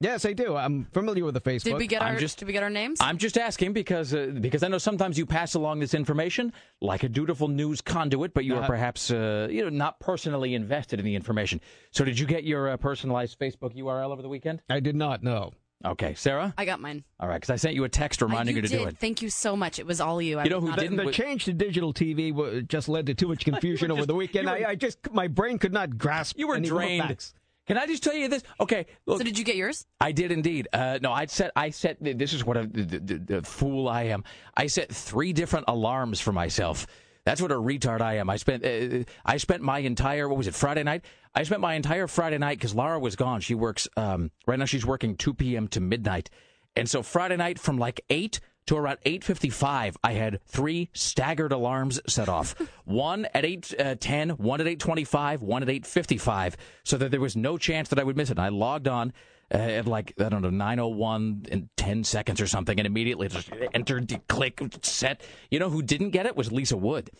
Yes, 0.00 0.26
I 0.26 0.32
do. 0.32 0.56
I'm 0.56 0.86
familiar 0.92 1.24
with 1.24 1.34
the 1.34 1.40
Facebook. 1.40 1.64
Did 1.64 1.76
we 1.76 1.86
get 1.86 2.02
I'm 2.02 2.14
our 2.14 2.20
just- 2.20 2.38
Did 2.38 2.46
we 2.46 2.52
get 2.52 2.62
our 2.62 2.68
names? 2.70 2.98
I'm 3.00 3.16
just 3.16 3.38
asking 3.38 3.72
because 3.72 4.12
uh, 4.12 4.32
because 4.40 4.62
I 4.62 4.68
know 4.68 4.78
sometimes 4.78 5.16
you 5.16 5.24
pass 5.24 5.54
along 5.54 5.78
this 5.80 5.94
information 5.94 6.52
like 6.82 7.04
a 7.04 7.08
dutiful 7.08 7.48
news 7.48 7.80
conduit, 7.80 8.34
but 8.34 8.44
you 8.44 8.54
are 8.54 8.58
Uh-huh. 8.58 8.66
perhaps 8.66 9.10
uh, 9.10 9.46
you 9.50 9.62
know 9.62 9.70
not 9.70 10.00
personally 10.00 10.54
invested 10.54 10.98
in 10.98 11.04
the 11.06 11.14
information. 11.14 11.60
So 11.92 12.04
did 12.04 12.18
you 12.18 12.26
get 12.26 12.44
your 12.44 12.68
uh, 12.70 12.76
personalized 12.76 13.38
Facebook 13.38 13.74
URL 13.76 14.10
over 14.10 14.20
the 14.20 14.28
weekend? 14.28 14.62
I 14.68 14.80
did 14.80 14.96
not 14.96 15.22
know. 15.22 15.52
Okay, 15.84 16.14
Sarah. 16.14 16.54
I 16.56 16.64
got 16.64 16.80
mine. 16.80 17.04
All 17.20 17.28
right, 17.28 17.36
because 17.36 17.50
I 17.50 17.56
sent 17.56 17.74
you 17.74 17.84
a 17.84 17.88
text 17.88 18.22
reminding 18.22 18.56
you 18.56 18.62
you 18.62 18.68
to 18.68 18.68
did. 18.68 18.78
do 18.78 18.84
it. 18.88 18.98
Thank 18.98 19.20
you 19.22 19.28
so 19.28 19.54
much. 19.56 19.78
It 19.78 19.86
was 19.86 20.00
all 20.00 20.20
you. 20.22 20.38
I 20.38 20.44
You 20.44 20.50
know 20.50 20.60
who 20.60 20.72
didn't- 20.74 20.96
The 20.96 21.04
Wait. 21.06 21.14
change 21.14 21.44
to 21.44 21.52
digital 21.52 21.92
TV 21.92 22.32
wa- 22.32 22.60
just 22.60 22.88
led 22.88 23.06
to 23.06 23.14
too 23.14 23.28
much 23.28 23.44
confusion 23.44 23.90
over 23.90 23.98
just- 24.00 24.08
the 24.08 24.14
weekend. 24.14 24.46
were- 24.46 24.52
I, 24.66 24.70
I 24.70 24.74
just 24.74 24.98
my 25.12 25.28
brain 25.28 25.58
could 25.58 25.72
not 25.72 25.98
grasp. 25.98 26.38
You 26.38 26.48
were 26.48 26.58
drained. 26.60 27.32
Can 27.66 27.78
I 27.78 27.86
just 27.86 28.02
tell 28.02 28.14
you 28.14 28.28
this? 28.28 28.42
Okay, 28.60 28.84
look, 29.06 29.18
So 29.18 29.24
did 29.24 29.38
you 29.38 29.44
get 29.44 29.56
yours? 29.56 29.86
I 29.98 30.12
did 30.12 30.30
indeed. 30.30 30.68
Uh, 30.72 30.98
no, 31.00 31.12
I 31.12 31.24
set. 31.26 31.50
I 31.56 31.70
set. 31.70 31.96
This 32.00 32.34
is 32.34 32.44
what 32.44 32.58
a 32.58 32.66
the, 32.66 32.82
the, 32.98 33.18
the 33.18 33.42
fool 33.42 33.88
I 33.88 34.02
am. 34.04 34.22
I 34.54 34.66
set 34.66 34.92
three 34.92 35.32
different 35.32 35.64
alarms 35.68 36.20
for 36.20 36.30
myself. 36.32 36.86
That's 37.24 37.40
what 37.40 37.52
a 37.52 37.56
retard 37.56 38.00
I 38.00 38.18
am. 38.18 38.28
I 38.28 38.36
spent. 38.36 38.64
Uh, 38.64 39.04
I 39.24 39.38
spent 39.38 39.62
my 39.62 39.78
entire. 39.78 40.28
What 40.28 40.38
was 40.38 40.46
it? 40.46 40.54
Friday 40.54 40.82
night. 40.82 41.04
I 41.34 41.42
spent 41.42 41.60
my 41.60 41.74
entire 41.74 42.06
Friday 42.06 42.38
night 42.38 42.58
because 42.58 42.74
Lara 42.74 42.98
was 42.98 43.16
gone. 43.16 43.40
She 43.40 43.54
works. 43.54 43.88
Um, 43.96 44.30
right 44.46 44.58
now, 44.58 44.66
she's 44.66 44.86
working 44.86 45.16
2 45.16 45.34
p.m. 45.34 45.68
to 45.68 45.80
midnight, 45.80 46.30
and 46.76 46.88
so 46.88 47.02
Friday 47.02 47.36
night 47.36 47.58
from 47.58 47.78
like 47.78 48.02
eight 48.10 48.40
to 48.66 48.76
around 48.76 48.98
8:55, 49.04 49.96
I 50.02 50.12
had 50.12 50.40
three 50.46 50.88
staggered 50.92 51.52
alarms 51.52 52.00
set 52.06 52.28
off. 52.28 52.54
one 52.84 53.26
at 53.34 53.44
8:10, 53.44 54.38
one 54.38 54.60
at 54.60 54.66
8:25, 54.66 55.40
one 55.40 55.62
at 55.62 55.68
8:55, 55.68 56.54
so 56.82 56.96
that 56.96 57.10
there 57.10 57.20
was 57.20 57.36
no 57.36 57.58
chance 57.58 57.88
that 57.88 57.98
I 57.98 58.04
would 58.04 58.16
miss 58.16 58.30
it. 58.30 58.38
And 58.38 58.40
I 58.40 58.48
logged 58.48 58.88
on 58.88 59.08
uh, 59.08 59.12
at 59.50 59.86
like 59.86 60.14
I 60.18 60.28
don't 60.28 60.42
know 60.42 60.50
9:01 60.50 61.48
in 61.48 61.68
10 61.76 62.04
seconds 62.04 62.40
or 62.40 62.46
something, 62.46 62.78
and 62.78 62.86
immediately 62.86 63.28
just 63.28 63.50
entered, 63.72 64.12
click, 64.28 64.60
set. 64.82 65.20
You 65.50 65.58
know 65.58 65.70
who 65.70 65.82
didn't 65.82 66.10
get 66.10 66.26
it 66.26 66.36
was 66.36 66.50
Lisa 66.52 66.76
Wood, 66.76 67.10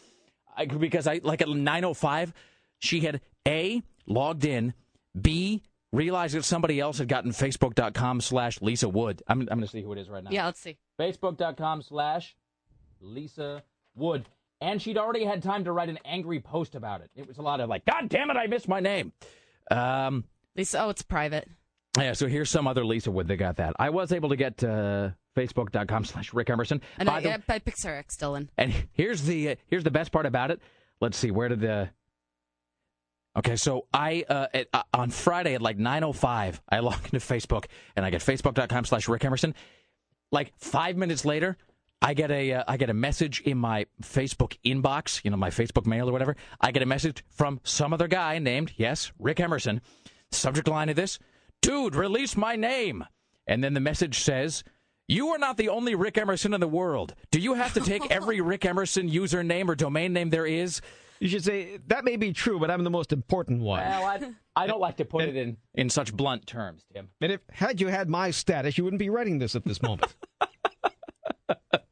I, 0.57 0.67
because 0.67 1.07
I 1.07 1.21
like 1.23 1.43
at 1.43 1.49
9:05, 1.49 2.33
she 2.79 3.01
had 3.01 3.21
a 3.47 3.83
logged 4.07 4.45
in, 4.45 4.75
b 5.21 5.63
realized 5.93 6.35
that 6.35 6.45
somebody 6.45 6.81
else 6.81 6.99
had 6.99 7.07
gotten 7.07 7.31
facebook.com 7.31 8.21
slash 8.21 8.61
lisa 8.61 8.89
wood 8.89 9.23
i'm, 9.29 9.43
I'm 9.43 9.47
going 9.47 9.61
to 9.61 9.69
see 9.69 9.81
who 9.81 9.93
it 9.93 9.99
is 9.99 10.11
right 10.11 10.25
now 10.25 10.31
Yeah, 10.33 10.47
let's 10.47 10.59
see. 10.59 10.77
facebook.com 10.99 11.83
slash 11.83 12.35
Lisa 13.01 13.63
Wood. 13.95 14.29
And 14.61 14.81
she'd 14.83 14.99
already 14.99 15.25
had 15.25 15.41
time 15.43 15.65
to 15.65 15.73
write 15.73 15.89
an 15.89 15.99
angry 16.05 16.41
post 16.41 16.75
about 16.75 17.01
it. 17.03 17.11
It 17.15 17.29
was 17.29 17.39
a 17.39 17.43
lot 17.43 17.61
of 17.61 17.69
like, 17.69 17.85
God 17.85 18.09
damn 18.09 18.29
it, 18.31 18.37
I 18.37 18.47
missed 18.49 18.67
my 18.67 18.81
name. 18.81 19.13
Um, 19.71 20.25
Lisa, 20.57 20.83
oh, 20.85 20.89
it's 20.89 21.03
private. 21.03 21.49
Yeah, 21.96 22.12
so 22.14 22.26
here's 22.26 22.50
some 22.50 22.66
other 22.66 22.85
Lisa 22.85 23.11
Wood 23.11 23.28
that 23.28 23.37
got 23.37 23.57
that. 23.57 23.74
I 23.78 23.90
was 23.90 24.11
able 24.12 24.28
to 24.30 24.37
get 24.37 24.62
uh, 24.64 25.11
facebook.com 25.37 26.04
slash 26.04 26.33
Rick 26.35 26.50
Emerson. 26.50 26.80
And 26.98 27.07
By 27.07 27.16
I, 27.16 27.20
the- 27.20 27.28
yeah, 27.28 27.37
I 27.48 27.59
picked 27.61 27.78
Sarah 27.78 27.98
X. 27.98 28.16
Dylan. 28.16 28.48
and 28.59 28.72
here's 28.92 29.22
the 29.22 29.50
uh, 29.50 29.54
here's 29.68 29.85
the 29.85 29.90
best 29.92 30.11
part 30.11 30.26
about 30.26 30.50
it. 30.50 30.61
Let's 31.00 31.16
see, 31.16 31.30
where 31.30 31.48
did 31.48 31.61
the 31.61 31.90
Okay, 33.37 33.57
so 33.57 33.87
I 33.92 34.24
uh, 34.28 34.46
at, 34.54 34.68
uh, 34.72 34.83
on 34.92 35.11
Friday 35.11 35.54
at 35.54 35.62
like 35.62 35.76
9:05, 35.78 36.61
I 36.68 36.78
log 36.80 37.04
into 37.04 37.18
Facebook 37.18 37.66
and 37.96 38.04
I 38.04 38.11
get 38.11 38.20
facebook.com 38.20 38.85
slash 38.85 39.09
Rick 39.09 39.24
Emerson. 39.24 39.54
Like 40.30 40.52
five 40.57 40.96
minutes 40.96 41.24
later, 41.24 41.57
I 42.00 42.14
get 42.14 42.30
a 42.30 42.52
uh, 42.54 42.64
I 42.68 42.76
get 42.76 42.90
a 42.90 42.94
message 42.94 43.40
in 43.40 43.59
my 43.59 43.87
Facebook 44.02 44.57
inbox, 44.64 45.24
you 45.24 45.30
know, 45.30 45.37
my 45.37 45.50
Facebook 45.50 45.87
mail 45.87 46.09
or 46.09 46.12
whatever. 46.12 46.37
I 46.61 46.70
get 46.70 46.83
a 46.83 46.87
message 46.87 47.24
from 47.30 47.61
some 47.64 47.92
other 47.92 48.09
guy 48.09 48.38
named 48.38 48.72
yes 48.76 49.12
Rick 49.18 49.40
Emerson. 49.40 49.80
Subject 50.30 50.66
line 50.68 50.88
of 50.88 50.96
this: 50.96 51.18
Dude, 51.64 51.94
release 51.94 52.37
my 52.37 52.57
name. 52.57 53.05
And 53.46 53.64
then 53.64 53.72
the 53.72 53.81
message 53.81 54.18
says. 54.18 54.64
You 55.09 55.29
are 55.29 55.38
not 55.38 55.57
the 55.57 55.68
only 55.68 55.94
Rick 55.94 56.18
Emerson 56.18 56.55
in 56.55 56.61
the 56.61 56.68
world. 56.68 57.14
Do 57.31 57.38
you 57.38 57.55
have 57.55 57.74
to 57.74 57.81
take 57.81 58.11
every 58.11 58.40
Rick 58.42 58.64
Emerson 58.64 59.11
username 59.11 59.68
or 59.68 59.74
domain 59.74 60.12
name 60.12 60.31
there 60.31 60.46
is? 60.46 60.81
You 61.20 61.29
should 61.29 61.44
say, 61.44 61.79
that 61.87 62.05
may 62.05 62.16
be 62.16 62.33
true, 62.33 62.59
but 62.59 62.70
I'm 62.70 62.85
the 62.85 62.90
most 62.90 63.12
important 63.12 63.61
one. 63.61 63.81
Well, 63.81 64.05
I, 64.05 64.20
I 64.57 64.66
don't 64.66 64.81
like 64.81 64.96
to 64.98 65.05
put 65.05 65.24
it 65.24 65.37
in, 65.37 65.57
in 65.74 65.88
such 65.88 66.14
blunt 66.14 66.46
terms, 66.46 66.85
Tim. 66.92 67.09
and 67.20 67.33
if 67.33 67.40
had 67.50 67.81
you 67.81 67.88
had 67.88 68.09
my 68.09 68.31
status, 68.31 68.77
you 68.77 68.85
wouldn't 68.85 68.98
be 68.98 69.11
writing 69.11 69.38
this 69.38 69.55
at 69.55 69.64
this 69.64 69.81
moment. 69.83 70.14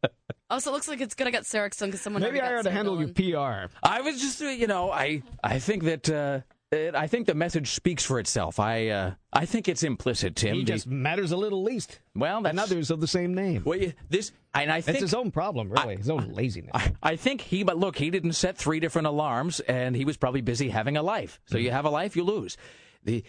Oh, 0.52 0.58
so 0.58 0.70
it 0.70 0.74
looks 0.74 0.86
like 0.86 1.00
it's 1.00 1.14
gonna 1.14 1.30
get 1.30 1.46
Sarah 1.46 1.70
because 1.70 2.02
someone 2.02 2.20
Maybe 2.20 2.38
I 2.38 2.54
ought 2.56 2.64
to 2.64 2.70
handle 2.70 3.00
your 3.00 3.08
PR. 3.08 3.72
I 3.82 4.02
was 4.02 4.20
just, 4.20 4.38
you 4.42 4.66
know, 4.66 4.90
I 4.92 5.22
I 5.42 5.58
think 5.58 5.84
that 5.84 6.10
uh, 6.10 6.40
it, 6.72 6.94
I 6.94 7.06
think 7.06 7.26
the 7.26 7.34
message 7.34 7.70
speaks 7.72 8.04
for 8.04 8.18
itself. 8.18 8.58
I 8.58 8.88
uh, 8.88 9.14
I 9.32 9.46
think 9.46 9.68
it's 9.68 9.82
implicit, 9.82 10.34
Tim. 10.36 10.54
He 10.56 10.64
just 10.64 10.86
matters 10.86 11.30
a 11.32 11.36
little 11.36 11.62
least. 11.62 12.00
well, 12.14 12.40
that's 12.42 12.50
And 12.50 12.58
others 12.60 12.90
of 12.90 13.00
the 13.00 13.06
same 13.06 13.34
name. 13.34 13.62
Well, 13.64 13.78
you- 13.78 13.92
this, 14.08 14.32
and 14.54 14.70
I 14.72 14.80
think 14.80 14.96
it's 14.96 15.02
his 15.02 15.14
own 15.14 15.30
problem, 15.30 15.70
really. 15.70 15.96
his 15.96 16.10
own 16.10 16.32
laziness. 16.32 16.70
I, 16.74 16.92
I 17.02 17.16
think 17.16 17.40
he, 17.42 17.62
but 17.62 17.76
look, 17.78 17.96
he 17.96 18.10
didn't 18.10 18.32
set 18.32 18.56
three 18.58 18.80
different 18.80 19.06
alarms, 19.06 19.60
and 19.60 19.94
he 19.94 20.04
was 20.04 20.16
probably 20.16 20.40
busy 20.40 20.68
having 20.70 20.96
a 20.96 21.02
life. 21.02 21.40
So 21.46 21.58
you 21.58 21.70
have 21.70 21.84
a 21.84 21.90
life, 21.90 22.16
you 22.16 22.24
lose. 22.24 22.56
The, 23.04 23.22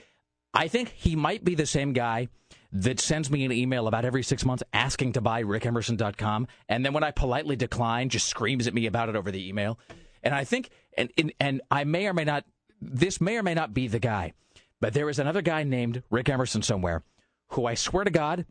I 0.53 0.67
think 0.67 0.89
he 0.89 1.15
might 1.15 1.43
be 1.43 1.55
the 1.55 1.65
same 1.65 1.93
guy 1.93 2.27
that 2.71 2.99
sends 2.99 3.29
me 3.29 3.45
an 3.45 3.51
email 3.51 3.87
about 3.87 4.03
every 4.05 4.23
six 4.23 4.43
months 4.45 4.63
asking 4.73 5.13
to 5.13 5.21
buy 5.21 5.43
rickemerson.com, 5.43 6.47
and 6.69 6.85
then 6.85 6.93
when 6.93 7.03
I 7.03 7.11
politely 7.11 7.55
decline, 7.55 8.09
just 8.09 8.27
screams 8.27 8.67
at 8.67 8.73
me 8.73 8.85
about 8.85 9.09
it 9.09 9.15
over 9.15 9.31
the 9.31 9.47
email. 9.47 9.79
And 10.23 10.33
I 10.33 10.43
think, 10.43 10.69
and 10.97 11.11
and, 11.17 11.33
and 11.39 11.61
I 11.69 11.83
may 11.83 12.07
or 12.07 12.13
may 12.13 12.23
not, 12.23 12.45
this 12.91 13.19
may 13.21 13.37
or 13.37 13.43
may 13.43 13.53
not 13.53 13.73
be 13.73 13.87
the 13.87 13.99
guy, 13.99 14.33
but 14.81 14.93
there 14.93 15.09
is 15.09 15.19
another 15.19 15.41
guy 15.41 15.63
named 15.63 16.03
Rick 16.09 16.29
Emerson 16.29 16.61
somewhere 16.61 17.03
who 17.51 17.65
I 17.65 17.73
swear 17.75 18.03
to 18.03 18.09
God, 18.11 18.45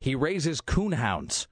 he 0.00 0.14
raises 0.14 0.60
coon 0.60 0.92
hounds. 0.92 1.46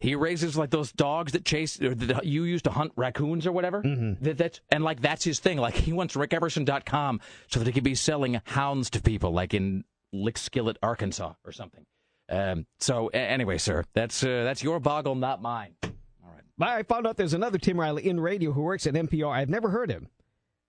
He 0.00 0.14
raises 0.14 0.56
like 0.56 0.70
those 0.70 0.92
dogs 0.92 1.32
that 1.32 1.44
chase 1.44 1.80
or 1.80 1.94
that 1.94 2.24
you 2.24 2.44
used 2.44 2.64
to 2.64 2.70
hunt 2.70 2.92
raccoons 2.96 3.46
or 3.46 3.52
whatever. 3.52 3.82
That, 4.22 4.38
that's 4.38 4.60
and 4.70 4.82
like 4.82 5.00
that's 5.02 5.24
his 5.24 5.38
thing. 5.40 5.58
Like 5.58 5.74
he 5.74 5.92
wants 5.92 6.16
rickemerson.com 6.16 7.20
so 7.48 7.58
that 7.60 7.66
he 7.66 7.72
can 7.72 7.84
be 7.84 7.94
selling 7.94 8.40
hounds 8.44 8.88
to 8.90 9.02
people, 9.02 9.32
like 9.32 9.52
in 9.52 9.84
Lickskillet, 10.14 10.76
Arkansas, 10.82 11.34
or 11.44 11.52
something. 11.52 11.84
Um, 12.30 12.66
so 12.78 13.10
a- 13.12 13.16
anyway, 13.16 13.58
sir, 13.58 13.84
that's 13.92 14.24
uh, 14.24 14.44
that's 14.44 14.62
your 14.62 14.80
boggle, 14.80 15.14
not 15.16 15.42
mine. 15.42 15.74
All 15.84 15.90
right. 16.32 16.78
I 16.78 16.82
found 16.84 17.06
out 17.06 17.16
there's 17.18 17.34
another 17.34 17.58
Tim 17.58 17.78
Riley 17.78 18.08
in 18.08 18.18
radio 18.20 18.52
who 18.52 18.62
works 18.62 18.86
at 18.86 18.94
NPR. 18.94 19.30
I've 19.30 19.50
never 19.50 19.68
heard 19.68 19.90
him. 19.90 20.08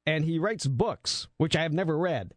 And 0.06 0.26
he 0.26 0.40
writes 0.40 0.66
books, 0.68 1.28
which 1.38 1.56
I 1.56 1.62
have 1.62 1.74
never 1.74 1.98
read. 1.98 2.34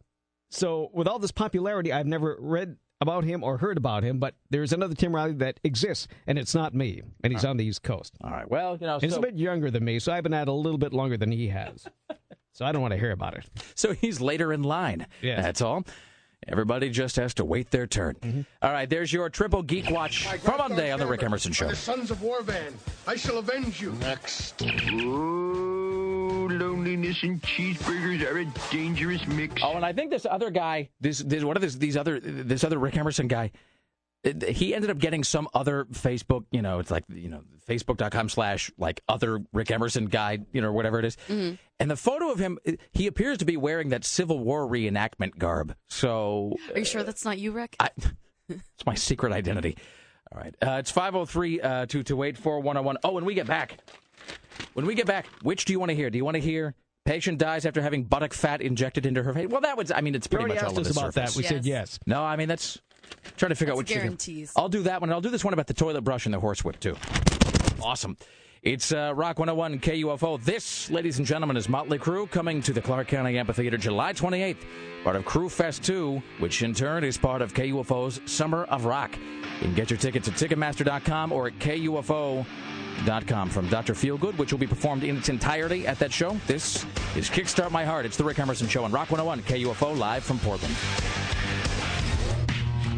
So, 0.50 0.90
with 0.92 1.09
all 1.09 1.18
this 1.18 1.33
popularity, 1.33 1.92
I've 1.92 2.07
never 2.07 2.37
read 2.38 2.77
about 3.00 3.24
him 3.24 3.42
or 3.42 3.59
heard 3.59 3.77
about 3.77 4.03
him, 4.05 4.18
but 4.18 4.35
there's 4.50 4.72
another 4.72 4.94
Tim 4.94 5.14
Riley 5.14 5.33
that 5.35 5.59
exists, 5.64 6.07
and 6.27 6.38
it's 6.38 6.55
not 6.55 6.74
me. 6.74 7.03
And 7.22 7.33
he's 7.33 7.44
on 7.44 7.57
the 7.57 7.64
East 7.64 7.83
Coast. 7.83 8.14
All 8.22 8.31
right. 8.31 8.48
Well, 8.48 8.79
you 8.81 8.87
know, 8.87 8.94
And 8.94 9.03
he's 9.03 9.16
a 9.16 9.20
bit 9.20 9.35
younger 9.37 9.70
than 9.70 9.85
me, 9.85 9.98
so 9.98 10.12
I've 10.12 10.22
been 10.22 10.33
at 10.35 10.42
it 10.42 10.48
a 10.48 10.53
little 10.53 10.79
bit 10.79 10.92
longer 10.92 11.16
than 11.16 11.33
he 11.33 11.48
has. 11.48 11.87
so, 12.53 12.64
I 12.64 12.72
don't 12.72 12.83
want 12.83 12.92
to 12.92 12.98
hear 12.98 13.11
about 13.11 13.35
it. 13.35 13.44
so 13.74 13.92
he's 13.92 14.20
later 14.20 14.53
in 14.53 14.62
line. 14.62 15.07
Yeah. 15.22 15.40
That's 15.42 15.61
all. 15.61 15.85
Everybody 16.46 16.90
just 16.90 17.16
has 17.16 17.33
to 17.35 17.44
wait 17.44 17.70
their 17.70 17.87
turn. 17.87 18.16
Mm-hmm. 18.20 18.40
All 18.62 18.70
right, 18.70 18.88
there's 18.88 19.11
your 19.12 19.31
triple 19.31 19.62
geek 19.62 19.90
watch 19.90 20.27
for 20.29 20.57
Monday 20.59 20.92
on 20.92 20.98
the 21.00 21.07
Rick 21.07 21.22
Emerson 21.22 21.53
Show. 21.53 21.68
The 21.68 21.77
sons 21.77 22.11
of 22.11 22.18
Warvan. 22.18 22.74
I 23.07 23.16
shall 23.16 23.38
avenge 23.38 23.81
you. 23.81 23.92
Next. 23.92 24.62
Oh, 26.85 26.90
loneliness 26.90 27.23
and 27.23 27.40
cheeseburgers 27.42 28.31
are 28.31 28.38
a 28.38 28.44
dangerous 28.70 29.27
mix. 29.27 29.62
Oh, 29.62 29.75
and 29.75 29.85
I 29.87 29.92
think 29.92 30.11
this 30.11 30.27
other 30.29 30.51
guy, 30.51 30.90
this, 31.01 31.18
this 31.18 31.42
one 31.42 31.57
of 31.57 31.62
this, 31.62 31.77
these 31.77 31.97
other, 31.97 32.20
this 32.20 32.62
other 32.62 32.79
Rick 32.79 32.97
Emerson 32.97 33.27
guy, 33.27 33.53
uh, 34.25 34.33
he 34.47 34.75
ended 34.75 34.90
up 34.90 34.99
getting 34.99 35.25
some 35.25 35.49
other 35.55 35.87
Facebook, 35.87 36.44
you 36.51 36.61
know, 36.61 36.81
it's 36.81 36.90
like, 36.90 37.05
you 37.09 37.29
know, 37.29 37.42
facebook.com 37.66 38.29
slash 38.29 38.70
like 38.77 39.01
other 39.09 39.42
Rick 39.53 39.70
Emerson 39.70 40.07
guy, 40.07 40.40
you 40.53 40.61
know, 40.61 40.73
whatever 40.73 40.99
it 40.99 41.07
is. 41.07 41.16
And 41.29 41.90
the 41.90 41.97
photo 41.97 42.31
of 42.31 42.38
him, 42.38 42.59
uh, 42.68 42.73
he 42.92 43.07
appears 43.07 43.38
to 43.38 43.44
be 43.44 43.57
wearing 43.57 43.88
that 43.88 44.05
Civil 44.05 44.38
War 44.38 44.68
reenactment 44.68 45.38
garb. 45.38 45.75
So 45.88 46.57
Are 46.73 46.79
you 46.79 46.85
sure 46.85 47.03
that's 47.03 47.25
not 47.25 47.38
you, 47.38 47.53
Rick? 47.53 47.77
I, 47.81 47.90
it's 48.49 48.87
my 48.87 48.94
secret 48.94 49.33
identity. 49.33 49.79
All 50.33 50.40
right. 50.40 50.55
Uh, 50.61 50.77
it's 50.81 50.90
503 50.90 51.61
uh, 51.61 51.68
228 51.87 52.37
4101. 52.37 52.99
Oh, 53.05 53.12
when 53.12 53.25
we 53.25 53.35
get 53.35 53.47
back, 53.47 53.79
when 54.75 54.87
we 54.87 54.95
get 54.95 55.07
back, 55.07 55.27
which 55.43 55.65
do 55.65 55.73
you 55.73 55.81
want 55.81 55.91
to 55.91 55.95
hear? 55.95 56.11
Do 56.11 56.19
you 56.19 56.25
want 56.25 56.35
to 56.37 56.41
hear 56.41 56.75
patient 57.05 57.39
dies 57.39 57.67
after 57.67 57.83
having 57.83 58.05
buttock 58.05 58.33
fat 58.33 58.61
injected 58.61 59.07
into 59.07 59.23
her 59.23 59.33
face? 59.33 59.49
Well, 59.49 59.61
that 59.63 59.77
was, 59.77 59.91
I 59.91 60.01
mean, 60.01 60.15
it's 60.15 60.27
pretty 60.27 60.45
already 60.45 60.55
much 60.55 60.65
all 60.65 60.73
of 60.73 60.79
us 60.87 60.95
the 60.95 61.01
about 61.01 61.15
surface. 61.15 61.35
that. 61.35 61.39
We 61.39 61.43
said 61.45 61.65
Yes. 61.65 61.91
yes. 61.93 61.99
No, 62.07 62.23
I 62.23 62.37
mean, 62.37 62.49
that's 62.49 62.79
trying 63.37 63.51
to 63.51 63.55
figure 63.55 63.73
out 63.75 63.79
That's 63.79 63.91
which 63.91 63.99
guarantees. 63.99 64.53
I'll 64.57 64.69
do 64.69 64.83
that 64.85 65.01
one. 65.01 65.13
I'll 65.13 65.21
do 65.21 65.31
this 65.31 65.45
one 65.45 65.53
about 65.55 65.67
the 65.67 65.75
toilet 65.75 66.03
brush 66.03 66.25
and 66.27 66.35
the 66.35 66.41
horsewhip, 66.41 66.81
too. 66.81 66.97
Awesome. 67.83 68.17
It's 68.63 68.93
uh, 68.93 69.13
Rock 69.15 69.39
101 69.39 69.79
KUFO. 69.81 70.43
This, 70.43 70.91
ladies 70.91 71.19
and 71.19 71.27
gentlemen, 71.27 71.59
is 71.59 71.69
Motley 71.69 71.99
Crue 71.99 72.31
coming 72.31 72.63
to 72.63 72.73
the 72.73 72.81
Clark 72.81 73.09
County 73.09 73.37
Amphitheater 73.39 73.77
July 73.77 74.15
28th, 74.15 74.57
part 75.05 75.17
of 75.17 75.25
Crue 75.27 75.51
Fest 75.51 75.85
2, 75.85 76.23
which 76.39 76.63
in 76.63 76.73
turn 76.73 77.05
is 77.05 77.19
part 77.19 77.43
of 77.43 77.53
KUFO's 77.53 78.23
Summer 78.25 78.65
of 78.65 78.87
Rock. 78.87 79.19
You 79.61 79.67
can 79.67 79.75
get 79.75 79.91
your 79.91 79.99
tickets 79.99 80.29
at 80.29 80.35
Ticketmaster.com 80.35 81.31
or 81.31 81.49
at 81.49 81.59
KUFO.com 81.59 82.47
from 83.51 83.69
Dr. 83.69 83.95
Feelgood, 83.95 84.37
which 84.39 84.53
will 84.53 84.59
be 84.59 84.67
performed 84.67 85.05
in 85.05 85.17
its 85.17 85.29
entirety 85.29 85.87
at 85.87 85.99
that 85.99 86.13
show. 86.13 86.37
This 86.47 86.85
is 87.17 87.29
Kickstart 87.31 87.71
My 87.71 87.85
Heart. 87.85 88.07
It's 88.07 88.17
the 88.17 88.25
Rick 88.25 88.39
Emerson 88.39 88.69
Show 88.69 88.85
on 88.85 88.93
Rock 88.93 89.11
101 89.11 89.43
KUFO 89.43 89.97
live 89.97 90.25
from 90.25 90.39
Portland. 90.39 90.75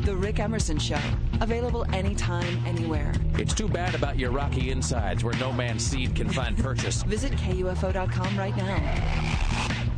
The 0.05 0.15
Rick 0.15 0.39
Emerson 0.39 0.79
Show. 0.79 1.01
Available 1.41 1.85
anytime, 1.93 2.65
anywhere. 2.65 3.13
It's 3.39 3.53
too 3.53 3.69
bad 3.69 3.95
about 3.95 4.19
your 4.19 4.31
rocky 4.31 4.71
insides 4.71 5.25
where 5.25 5.35
no 5.39 5.53
man's 5.53 5.85
seed 5.85 6.15
can 6.15 6.29
find 6.29 6.57
purchase. 6.57 7.03
Visit 7.07 7.33
KUFO.com 7.33 8.39
right 8.39 8.57
now. 8.57 9.96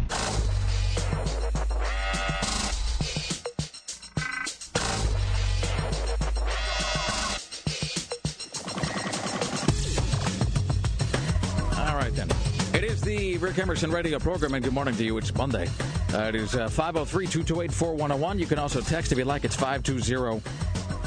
The 13.09 13.39
Rick 13.39 13.59
Emerson 13.59 13.91
radio 13.91 14.19
program, 14.19 14.53
and 14.53 14.63
good 14.63 14.75
morning 14.75 14.95
to 14.97 15.03
you. 15.03 15.17
It's 15.17 15.35
Monday. 15.35 15.67
Uh, 16.13 16.25
it 16.25 16.35
is 16.35 16.53
503 16.53 17.27
228 17.27 17.73
4101. 17.73 18.39
You 18.39 18.45
can 18.45 18.59
also 18.59 18.83
text 18.83 19.13
if 19.13 19.17
you 19.17 19.25
like. 19.25 19.47
It's 19.47 19.57
520 19.57 20.41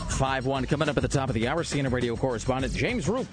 51. 0.10 0.66
Coming 0.66 0.90
up 0.90 0.98
at 0.98 1.04
the 1.04 1.08
top 1.08 1.30
of 1.30 1.36
the 1.36 1.48
hour, 1.48 1.62
CNN 1.62 1.92
radio 1.92 2.16
correspondent 2.16 2.74
James 2.74 3.08
Roop 3.08 3.28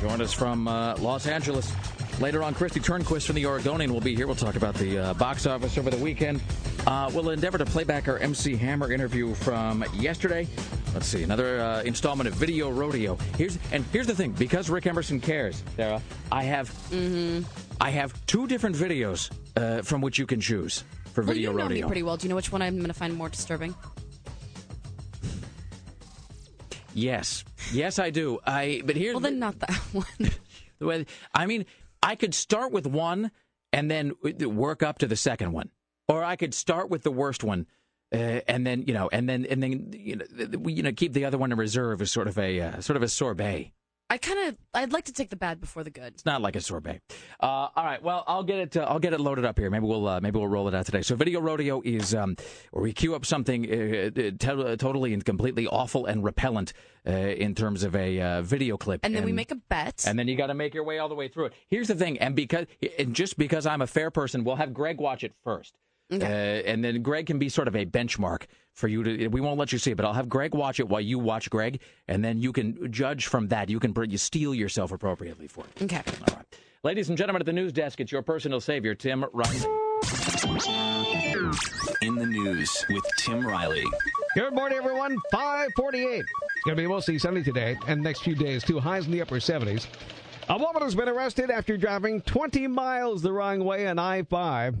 joined 0.00 0.22
us 0.22 0.32
from 0.32 0.66
uh, 0.66 0.96
Los 0.96 1.26
Angeles. 1.26 1.70
Later 2.18 2.42
on, 2.42 2.54
Kristi 2.54 2.82
Turnquist 2.82 3.26
from 3.26 3.36
the 3.36 3.44
Oregonian 3.44 3.92
will 3.92 4.00
be 4.00 4.16
here. 4.16 4.26
We'll 4.26 4.36
talk 4.36 4.56
about 4.56 4.74
the 4.76 4.96
uh, 4.98 5.12
box 5.12 5.46
office 5.46 5.76
over 5.76 5.90
the 5.90 6.02
weekend. 6.02 6.40
Uh, 6.86 7.10
we'll 7.12 7.30
endeavor 7.30 7.58
to 7.58 7.64
play 7.64 7.82
back 7.82 8.06
our 8.06 8.18
MC 8.18 8.54
Hammer 8.54 8.92
interview 8.92 9.34
from 9.34 9.84
yesterday. 9.94 10.46
Let's 10.94 11.06
see, 11.06 11.24
another 11.24 11.60
uh, 11.60 11.82
installment 11.82 12.28
of 12.28 12.34
Video 12.34 12.70
Rodeo. 12.70 13.16
Here's 13.36 13.58
and 13.72 13.84
here's 13.92 14.06
the 14.06 14.14
thing: 14.14 14.32
because 14.32 14.70
Rick 14.70 14.86
Emerson 14.86 15.20
cares, 15.20 15.62
Sarah, 15.74 16.00
I 16.30 16.44
have 16.44 16.70
mm-hmm. 16.90 17.42
I 17.80 17.90
have 17.90 18.14
two 18.26 18.46
different 18.46 18.76
videos 18.76 19.30
uh, 19.56 19.82
from 19.82 20.00
which 20.00 20.18
you 20.18 20.26
can 20.26 20.40
choose 20.40 20.84
for 21.12 21.22
well, 21.22 21.34
Video 21.34 21.50
you 21.50 21.58
know 21.58 21.68
me 21.68 21.82
pretty 21.82 22.02
well. 22.04 22.16
Do 22.16 22.24
you 22.24 22.28
know 22.28 22.36
which 22.36 22.52
one 22.52 22.62
I'm 22.62 22.76
going 22.76 22.86
to 22.86 22.94
find 22.94 23.14
more 23.14 23.28
disturbing? 23.28 23.74
Yes, 26.94 27.44
yes, 27.72 27.98
I 27.98 28.10
do. 28.10 28.38
I 28.46 28.82
but 28.84 28.96
here's 28.96 29.14
Well, 29.14 29.20
then 29.20 29.38
not 29.38 29.58
that 29.58 29.70
one. 29.92 30.30
the 30.78 30.86
way 30.86 31.06
I 31.34 31.46
mean, 31.46 31.66
I 32.02 32.14
could 32.14 32.32
start 32.32 32.72
with 32.72 32.86
one 32.86 33.32
and 33.72 33.90
then 33.90 34.12
work 34.22 34.82
up 34.82 34.98
to 34.98 35.06
the 35.06 35.16
second 35.16 35.52
one, 35.52 35.70
or 36.08 36.24
I 36.24 36.36
could 36.36 36.54
start 36.54 36.90
with 36.90 37.02
the 37.02 37.10
worst 37.10 37.44
one. 37.44 37.66
Uh, 38.12 38.40
and 38.46 38.64
then 38.66 38.84
you 38.86 38.94
know, 38.94 39.08
and 39.12 39.28
then 39.28 39.44
and 39.46 39.62
then 39.62 39.90
you 39.92 40.16
know, 40.16 40.24
you 40.68 40.82
know 40.82 40.92
keep 40.92 41.12
the 41.12 41.24
other 41.24 41.38
one 41.38 41.50
in 41.50 41.58
reserve 41.58 42.00
as 42.00 42.10
sort 42.12 42.28
of 42.28 42.38
a 42.38 42.60
uh, 42.60 42.80
sort 42.80 42.96
of 42.96 43.02
a 43.02 43.08
sorbet. 43.08 43.72
I 44.08 44.18
kind 44.18 44.48
of 44.48 44.56
I'd 44.72 44.92
like 44.92 45.06
to 45.06 45.12
take 45.12 45.30
the 45.30 45.36
bad 45.36 45.60
before 45.60 45.82
the 45.82 45.90
good. 45.90 46.12
It's 46.14 46.24
not 46.24 46.40
like 46.40 46.54
a 46.54 46.60
sorbet. 46.60 47.00
Uh, 47.40 47.46
all 47.46 47.70
right. 47.84 48.00
Well, 48.00 48.22
I'll 48.28 48.44
get 48.44 48.58
it. 48.58 48.76
Uh, 48.76 48.82
I'll 48.88 49.00
get 49.00 49.12
it 49.12 49.18
loaded 49.18 49.44
up 49.44 49.58
here. 49.58 49.68
Maybe 49.68 49.84
we'll 49.84 50.06
uh, 50.06 50.20
maybe 50.20 50.38
we'll 50.38 50.46
roll 50.46 50.68
it 50.68 50.74
out 50.76 50.86
today. 50.86 51.02
So, 51.02 51.16
video 51.16 51.40
rodeo 51.40 51.82
is 51.84 52.14
um, 52.14 52.36
where 52.70 52.84
we 52.84 52.92
queue 52.92 53.16
up 53.16 53.26
something 53.26 53.66
uh, 53.68 54.10
uh, 54.16 54.76
totally 54.76 55.12
and 55.12 55.24
completely 55.24 55.66
awful 55.66 56.06
and 56.06 56.22
repellent 56.22 56.72
uh, 57.04 57.10
in 57.10 57.56
terms 57.56 57.82
of 57.82 57.96
a 57.96 58.20
uh, 58.20 58.42
video 58.42 58.76
clip, 58.76 59.00
And 59.02 59.12
then 59.16 59.24
we 59.24 59.32
make 59.32 59.50
a 59.50 59.56
bet. 59.56 60.04
and 60.06 60.16
then 60.16 60.28
you 60.28 60.36
got 60.36 60.46
to 60.46 60.54
make 60.54 60.72
your 60.74 60.84
way 60.84 61.00
all 61.00 61.08
the 61.08 61.16
way 61.16 61.26
through 61.26 61.46
it. 61.46 61.54
Here's 61.68 61.88
the 61.88 61.96
thing, 61.96 62.20
and 62.20 62.36
because 62.36 62.66
and 63.00 63.12
just 63.12 63.36
because 63.36 63.66
I'm 63.66 63.82
a 63.82 63.88
fair 63.88 64.12
person, 64.12 64.44
we'll 64.44 64.54
have 64.56 64.72
Greg 64.72 65.00
watch 65.00 65.24
it 65.24 65.34
first, 65.42 65.74
uh, 66.10 66.14
and 66.24 66.84
then 66.84 67.02
Greg 67.02 67.26
can 67.26 67.38
be 67.38 67.48
sort 67.48 67.68
of 67.68 67.74
a 67.74 67.84
benchmark 67.84 68.44
for 68.72 68.88
you 68.88 69.02
to. 69.02 69.28
We 69.28 69.40
won't 69.40 69.58
let 69.58 69.72
you 69.72 69.78
see 69.78 69.90
it, 69.92 69.96
but 69.96 70.04
I'll 70.06 70.12
have 70.12 70.28
Greg 70.28 70.54
watch 70.54 70.78
it 70.80 70.88
while 70.88 71.00
you 71.00 71.18
watch 71.18 71.50
Greg, 71.50 71.80
and 72.08 72.24
then 72.24 72.38
you 72.40 72.52
can 72.52 72.92
judge 72.92 73.26
from 73.26 73.48
that. 73.48 73.68
You 73.70 73.80
can 73.80 73.92
br- 73.92 74.04
you 74.04 74.18
steel 74.18 74.54
yourself 74.54 74.92
appropriately 74.92 75.48
for 75.48 75.64
it. 75.64 75.82
Okay. 75.82 76.02
All 76.28 76.36
right, 76.36 76.46
ladies 76.82 77.08
and 77.08 77.18
gentlemen 77.18 77.42
at 77.42 77.46
the 77.46 77.52
news 77.52 77.72
desk, 77.72 78.00
it's 78.00 78.12
your 78.12 78.22
personal 78.22 78.60
savior, 78.60 78.94
Tim 78.94 79.24
Riley. 79.32 79.66
In 82.02 82.14
the 82.16 82.26
news 82.26 82.84
with 82.88 83.04
Tim 83.18 83.44
Riley. 83.46 83.84
Good 84.36 84.54
morning, 84.54 84.78
everyone. 84.78 85.16
548. 85.32 86.18
It's 86.20 86.24
going 86.64 86.76
to 86.76 86.82
be 86.82 86.86
mostly 86.86 87.18
sunny 87.18 87.42
today 87.42 87.76
and 87.88 88.02
next 88.02 88.20
few 88.22 88.34
days, 88.34 88.62
too. 88.62 88.78
Highs 88.78 89.06
in 89.06 89.12
the 89.12 89.22
upper 89.22 89.36
70s. 89.36 89.86
A 90.48 90.56
woman 90.58 90.82
has 90.82 90.94
been 90.94 91.08
arrested 91.08 91.50
after 91.50 91.76
driving 91.76 92.20
20 92.20 92.68
miles 92.68 93.22
the 93.22 93.32
wrong 93.32 93.64
way 93.64 93.88
on 93.88 93.98
I 93.98 94.22
5. 94.22 94.76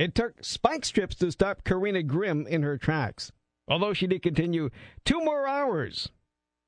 It 0.00 0.14
took 0.14 0.42
spike 0.42 0.86
strips 0.86 1.14
to 1.16 1.30
stop 1.30 1.62
Karina 1.62 2.02
Grimm 2.02 2.46
in 2.46 2.62
her 2.62 2.78
tracks. 2.78 3.32
Although 3.68 3.92
she 3.92 4.06
did 4.06 4.22
continue 4.22 4.70
two 5.04 5.22
more 5.22 5.46
hours, 5.46 6.08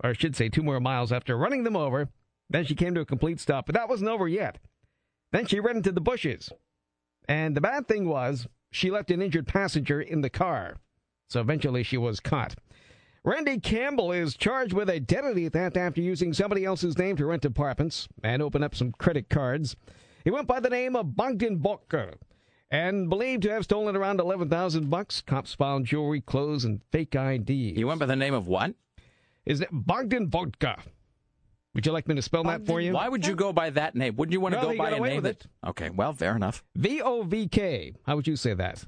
or 0.05 0.11
I 0.11 0.12
should 0.12 0.37
say 0.37 0.51
two 0.51 0.62
more 0.62 0.81
miles 0.81 1.11
after 1.11 1.35
running 1.35 1.64
them 1.64 1.75
over, 1.75 2.11
then 2.51 2.66
she 2.66 2.75
came 2.75 2.95
to 2.95 3.01
a 3.01 3.07
complete 3.07 3.40
stop. 3.40 3.64
But 3.64 3.75
that 3.75 3.88
wasn't 3.88 4.11
over 4.11 4.29
yet. 4.29 4.59
Then 5.31 5.47
she 5.47 5.61
ran 5.61 5.79
into 5.79 5.92
the 5.92 6.01
bushes. 6.03 6.51
And 7.27 7.57
the 7.57 7.62
bad 7.62 7.88
thing 7.88 8.07
was, 8.07 8.49
she 8.71 8.90
left 8.90 9.11
an 9.11 9.23
injured 9.23 9.47
passenger 9.47 9.99
in 9.99 10.21
the 10.21 10.29
car. 10.29 10.77
So 11.31 11.40
eventually 11.40 11.85
she 11.85 11.97
was 11.97 12.21
caught. 12.21 12.57
Randy 13.25 13.59
Campbell 13.61 14.12
is 14.12 14.37
charged 14.37 14.75
with 14.75 14.90
identity 14.90 15.49
theft 15.49 15.79
after 15.79 16.03
using 16.03 16.35
somebody 16.35 16.66
else's 16.66 16.99
name 16.99 17.16
to 17.16 17.25
rent 17.25 17.47
apartments 17.47 18.09
and 18.23 18.42
open 18.42 18.62
up 18.62 18.75
some 18.75 18.92
credit 18.92 19.31
cards. 19.31 19.75
He 20.23 20.31
went 20.31 20.47
by 20.47 20.61
the 20.61 20.68
name 20.68 20.95
of 20.95 21.16
Bogdan 21.16 21.61
Botka 21.61 22.16
and 22.73 23.11
believed 23.11 23.43
to 23.43 23.51
have 23.51 23.65
stolen 23.65 23.95
around 23.95 24.19
11,000 24.19 24.89
bucks. 24.89 25.21
Cops 25.21 25.55
found 25.55 25.85
jewelry, 25.85 26.23
clothes, 26.23 26.65
and 26.65 26.81
fake 26.91 27.15
ID. 27.15 27.75
He 27.75 27.85
went 27.85 28.01
by 28.01 28.07
the 28.07 28.17
name 28.17 28.33
of 28.35 28.49
what? 28.49 28.75
Is 29.45 29.61
it 29.61 29.69
Bogdan 29.71 30.31
Vodka? 30.31 30.79
Would 31.75 31.87
you 31.87 31.93
like 31.93 32.09
me 32.09 32.15
to 32.15 32.23
spell 32.23 32.45
that 32.45 32.67
for 32.67 32.81
you? 32.81 32.93
Why 32.93 33.09
would 33.09 33.27
you 33.27 33.35
go 33.35 33.53
by 33.53 33.71
that 33.71 33.95
name? 33.95 34.17
Wouldn't 34.17 34.33
you 34.33 34.41
want 34.41 34.55
to 34.55 34.59
Well, 34.61 34.71
go 34.73 34.77
by 34.77 34.91
got 34.91 35.01
a 35.01 35.03
name 35.03 35.23
with 35.23 35.39
that? 35.39 35.47
Okay, 35.69 35.91
well, 35.91 36.13
fair 36.13 36.35
enough. 36.35 36.65
V 36.77 37.01
O 37.03 37.23
V 37.23 37.49
K. 37.49 37.95
How 38.07 38.17
would 38.17 38.27
you 38.27 38.37
say 38.37 38.55
that? 38.55 38.85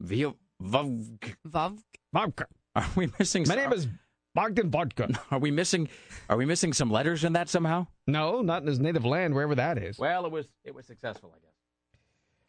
V 0.00 0.26
Vav. 0.62 1.18
Vav. 1.46 1.78
Vodka. 2.12 2.46
Are 2.74 2.86
we 2.96 3.10
missing? 3.18 3.44
My 3.48 3.54
name 3.54 3.72
is 3.72 3.88
Bogdan 4.34 4.70
Vodka. 4.70 5.08
Are 5.30 5.38
we 5.38 5.50
missing? 5.50 5.88
Are 6.28 6.36
we 6.36 6.44
missing 6.44 6.72
some 6.72 6.90
letters 6.90 7.24
in 7.24 7.32
that 7.32 7.48
somehow? 7.48 7.86
No, 8.06 8.42
not 8.42 8.62
in 8.62 8.68
his 8.68 8.78
native 8.78 9.04
land, 9.04 9.34
wherever 9.34 9.54
that 9.54 9.78
is. 9.78 9.98
Well, 9.98 10.24
it 10.26 10.32
was 10.32 10.48
it 10.64 10.74
was 10.74 10.86
successful, 10.86 11.32
I 11.34 11.40
guess. 11.40 11.51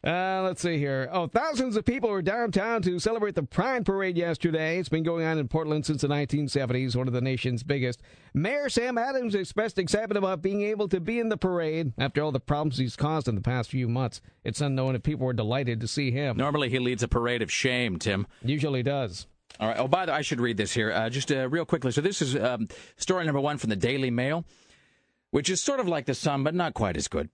Uh, 0.04 0.42
let's 0.44 0.60
see 0.60 0.76
here. 0.76 1.08
Oh, 1.12 1.26
thousands 1.26 1.76
of 1.76 1.84
people 1.86 2.10
were 2.10 2.20
downtown 2.20 2.82
to 2.82 2.98
celebrate 2.98 3.34
the 3.34 3.42
Pride 3.42 3.86
Parade 3.86 4.18
yesterday. 4.18 4.78
It's 4.78 4.90
been 4.90 5.02
going 5.02 5.24
on 5.24 5.38
in 5.38 5.48
Portland 5.48 5.86
since 5.86 6.02
the 6.02 6.08
1970s, 6.08 6.94
one 6.94 7.06
of 7.06 7.14
the 7.14 7.22
nation's 7.22 7.62
biggest. 7.62 8.02
Mayor 8.34 8.68
Sam 8.68 8.98
Adams 8.98 9.34
expressed 9.34 9.78
excitement 9.78 10.18
about 10.18 10.42
being 10.42 10.60
able 10.60 10.88
to 10.88 11.00
be 11.00 11.18
in 11.18 11.30
the 11.30 11.38
parade 11.38 11.94
after 11.96 12.22
all 12.22 12.32
the 12.32 12.40
problems 12.40 12.76
he's 12.76 12.96
caused 12.96 13.28
in 13.28 13.34
the 13.34 13.40
past 13.40 13.70
few 13.70 13.88
months. 13.88 14.20
It's 14.44 14.60
unknown 14.60 14.94
if 14.94 15.02
people 15.02 15.24
were 15.24 15.32
delighted 15.32 15.80
to 15.80 15.88
see 15.88 16.10
him. 16.10 16.36
Normally, 16.36 16.68
he 16.68 16.78
leads 16.78 17.02
a 17.02 17.08
parade 17.08 17.40
of 17.40 17.50
shame, 17.50 17.98
Tim. 17.98 18.26
Usually 18.42 18.82
does. 18.82 19.26
All 19.58 19.68
right. 19.68 19.78
Oh, 19.78 19.88
by 19.88 20.04
the 20.04 20.12
way, 20.12 20.18
I 20.18 20.22
should 20.22 20.40
read 20.40 20.58
this 20.58 20.74
here 20.74 20.92
uh, 20.92 21.08
just 21.08 21.32
uh, 21.32 21.48
real 21.48 21.64
quickly. 21.64 21.92
So 21.92 22.02
this 22.02 22.20
is 22.20 22.36
um, 22.36 22.68
story 22.96 23.24
number 23.24 23.40
one 23.40 23.56
from 23.56 23.70
the 23.70 23.76
Daily 23.76 24.10
Mail, 24.10 24.44
which 25.30 25.48
is 25.48 25.62
sort 25.62 25.80
of 25.80 25.88
like 25.88 26.04
the 26.04 26.14
Sun, 26.14 26.44
but 26.44 26.54
not 26.54 26.74
quite 26.74 26.98
as 26.98 27.08
good. 27.08 27.30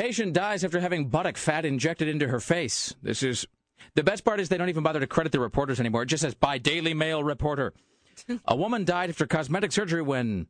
Patient 0.00 0.32
dies 0.32 0.64
after 0.64 0.80
having 0.80 1.08
buttock 1.08 1.36
fat 1.36 1.66
injected 1.66 2.08
into 2.08 2.26
her 2.26 2.40
face. 2.40 2.94
This 3.02 3.22
is 3.22 3.46
the 3.94 4.02
best 4.02 4.24
part 4.24 4.40
is 4.40 4.48
they 4.48 4.56
don't 4.56 4.70
even 4.70 4.82
bother 4.82 4.98
to 4.98 5.06
credit 5.06 5.30
the 5.30 5.40
reporters 5.40 5.78
anymore. 5.78 6.04
It 6.04 6.06
just 6.06 6.22
says 6.22 6.32
by 6.32 6.56
Daily 6.56 6.94
Mail 6.94 7.22
reporter. 7.22 7.74
a 8.46 8.56
woman 8.56 8.86
died 8.86 9.10
after 9.10 9.26
cosmetic 9.26 9.72
surgery 9.72 10.00
when 10.00 10.46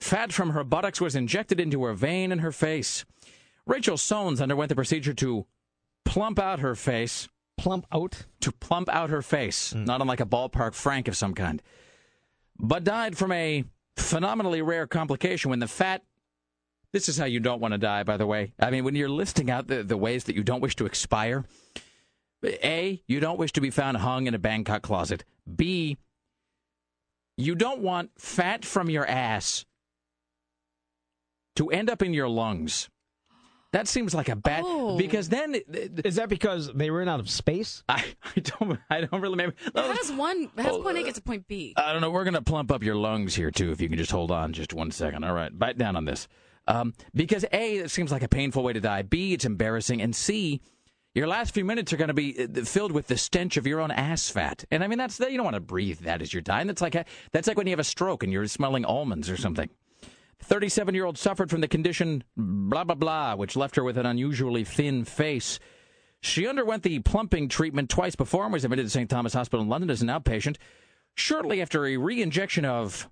fat 0.00 0.32
from 0.32 0.50
her 0.50 0.64
buttocks 0.64 1.02
was 1.02 1.14
injected 1.14 1.60
into 1.60 1.84
her 1.84 1.92
vein 1.92 2.32
in 2.32 2.38
her 2.38 2.50
face. 2.50 3.04
Rachel 3.66 3.98
Soanes 3.98 4.40
underwent 4.40 4.70
the 4.70 4.74
procedure 4.74 5.12
to 5.12 5.44
plump 6.06 6.38
out 6.38 6.60
her 6.60 6.74
face 6.74 7.28
Plump 7.58 7.86
out? 7.92 8.24
to 8.40 8.52
plump 8.52 8.88
out 8.88 9.10
her 9.10 9.20
face, 9.20 9.72
hmm. 9.72 9.84
not 9.84 10.00
unlike 10.00 10.20
a 10.20 10.26
ballpark 10.26 10.72
frank 10.72 11.08
of 11.08 11.16
some 11.16 11.34
kind, 11.34 11.60
but 12.58 12.84
died 12.84 13.18
from 13.18 13.32
a 13.32 13.64
phenomenally 13.98 14.62
rare 14.62 14.86
complication 14.86 15.50
when 15.50 15.58
the 15.58 15.68
fat. 15.68 16.02
This 16.94 17.08
is 17.08 17.18
how 17.18 17.24
you 17.24 17.40
don't 17.40 17.60
want 17.60 17.72
to 17.72 17.78
die, 17.78 18.04
by 18.04 18.16
the 18.16 18.24
way. 18.24 18.52
I 18.60 18.70
mean, 18.70 18.84
when 18.84 18.94
you're 18.94 19.08
listing 19.08 19.50
out 19.50 19.66
the, 19.66 19.82
the 19.82 19.96
ways 19.96 20.22
that 20.24 20.36
you 20.36 20.44
don't 20.44 20.60
wish 20.60 20.76
to 20.76 20.86
expire, 20.86 21.44
A, 22.44 23.02
you 23.08 23.18
don't 23.18 23.36
wish 23.36 23.50
to 23.54 23.60
be 23.60 23.70
found 23.70 23.96
hung 23.96 24.28
in 24.28 24.34
a 24.34 24.38
Bangkok 24.38 24.82
closet. 24.82 25.24
B, 25.52 25.98
you 27.36 27.56
don't 27.56 27.80
want 27.80 28.12
fat 28.16 28.64
from 28.64 28.88
your 28.90 29.04
ass 29.08 29.66
to 31.56 31.68
end 31.68 31.90
up 31.90 32.00
in 32.00 32.14
your 32.14 32.28
lungs. 32.28 32.88
That 33.72 33.88
seems 33.88 34.14
like 34.14 34.28
a 34.28 34.36
bad 34.36 34.62
Oh. 34.64 34.96
because 34.96 35.28
then 35.30 35.56
Is 36.04 36.14
that 36.14 36.28
because 36.28 36.72
they 36.74 36.90
ran 36.90 37.08
out 37.08 37.18
of 37.18 37.28
space? 37.28 37.82
I, 37.88 38.04
I 38.36 38.38
don't 38.38 38.78
I 38.88 39.00
don't 39.00 39.20
really 39.20 39.32
remember. 39.32 39.56
How 39.74 39.92
does 39.92 40.12
one? 40.12 40.48
How 40.56 40.62
does 40.62 40.76
Oh, 40.76 40.82
point 40.84 40.98
A 40.98 41.00
uh, 41.00 41.04
get 41.06 41.16
to 41.16 41.22
point 41.22 41.48
B? 41.48 41.74
I 41.76 41.92
don't 41.92 42.02
know. 42.02 42.12
We're 42.12 42.22
going 42.22 42.34
to 42.34 42.42
plump 42.42 42.70
up 42.70 42.84
your 42.84 42.94
lungs 42.94 43.34
here, 43.34 43.50
too, 43.50 43.72
if 43.72 43.80
you 43.80 43.88
can 43.88 43.98
just 43.98 44.12
hold 44.12 44.30
on 44.30 44.52
just 44.52 44.72
one 44.72 44.92
second. 44.92 45.24
All 45.24 45.34
right, 45.34 45.50
bite 45.58 45.76
down 45.76 45.96
on 45.96 46.04
this. 46.04 46.28
Um, 46.66 46.94
because 47.14 47.44
A, 47.52 47.76
it 47.76 47.90
seems 47.90 48.10
like 48.10 48.22
a 48.22 48.28
painful 48.28 48.62
way 48.62 48.72
to 48.72 48.80
die. 48.80 49.02
B, 49.02 49.34
it's 49.34 49.44
embarrassing. 49.44 50.00
And 50.00 50.14
C, 50.16 50.60
your 51.14 51.26
last 51.26 51.54
few 51.54 51.64
minutes 51.64 51.92
are 51.92 51.96
going 51.96 52.08
to 52.08 52.14
be 52.14 52.42
uh, 52.42 52.64
filled 52.64 52.92
with 52.92 53.06
the 53.06 53.16
stench 53.16 53.56
of 53.56 53.66
your 53.66 53.80
own 53.80 53.90
ass 53.90 54.28
fat. 54.28 54.64
And 54.70 54.82
I 54.82 54.88
mean, 54.88 54.98
that's 54.98 55.20
you 55.20 55.36
don't 55.36 55.44
want 55.44 55.54
to 55.54 55.60
breathe 55.60 56.00
that 56.00 56.22
as 56.22 56.32
you're 56.32 56.42
dying. 56.42 56.66
That's 56.66 56.82
like, 56.82 57.06
that's 57.32 57.46
like 57.46 57.56
when 57.56 57.66
you 57.66 57.72
have 57.72 57.78
a 57.78 57.84
stroke 57.84 58.22
and 58.22 58.32
you're 58.32 58.46
smelling 58.46 58.84
almonds 58.84 59.30
or 59.30 59.36
something. 59.36 59.68
37 60.40 60.94
year 60.94 61.04
old 61.04 61.16
suffered 61.16 61.50
from 61.50 61.60
the 61.60 61.68
condition 61.68 62.24
blah, 62.36 62.84
blah, 62.84 62.94
blah, 62.94 63.34
which 63.34 63.56
left 63.56 63.76
her 63.76 63.84
with 63.84 63.96
an 63.96 64.06
unusually 64.06 64.64
thin 64.64 65.04
face. 65.04 65.58
She 66.20 66.46
underwent 66.46 66.82
the 66.82 67.00
plumping 67.00 67.48
treatment 67.48 67.90
twice 67.90 68.16
before 68.16 68.44
and 68.44 68.52
was 68.52 68.64
admitted 68.64 68.84
to 68.84 68.90
St. 68.90 69.10
Thomas 69.10 69.34
Hospital 69.34 69.62
in 69.62 69.68
London 69.68 69.90
as 69.90 70.02
an 70.02 70.08
outpatient. 70.08 70.56
Shortly 71.14 71.60
after 71.62 71.86
a 71.86 71.96
re 71.96 72.20
injection 72.22 72.64
of 72.64 73.08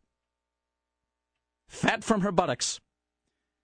fat 1.69 2.03
from 2.03 2.23
her 2.23 2.33
buttocks, 2.33 2.81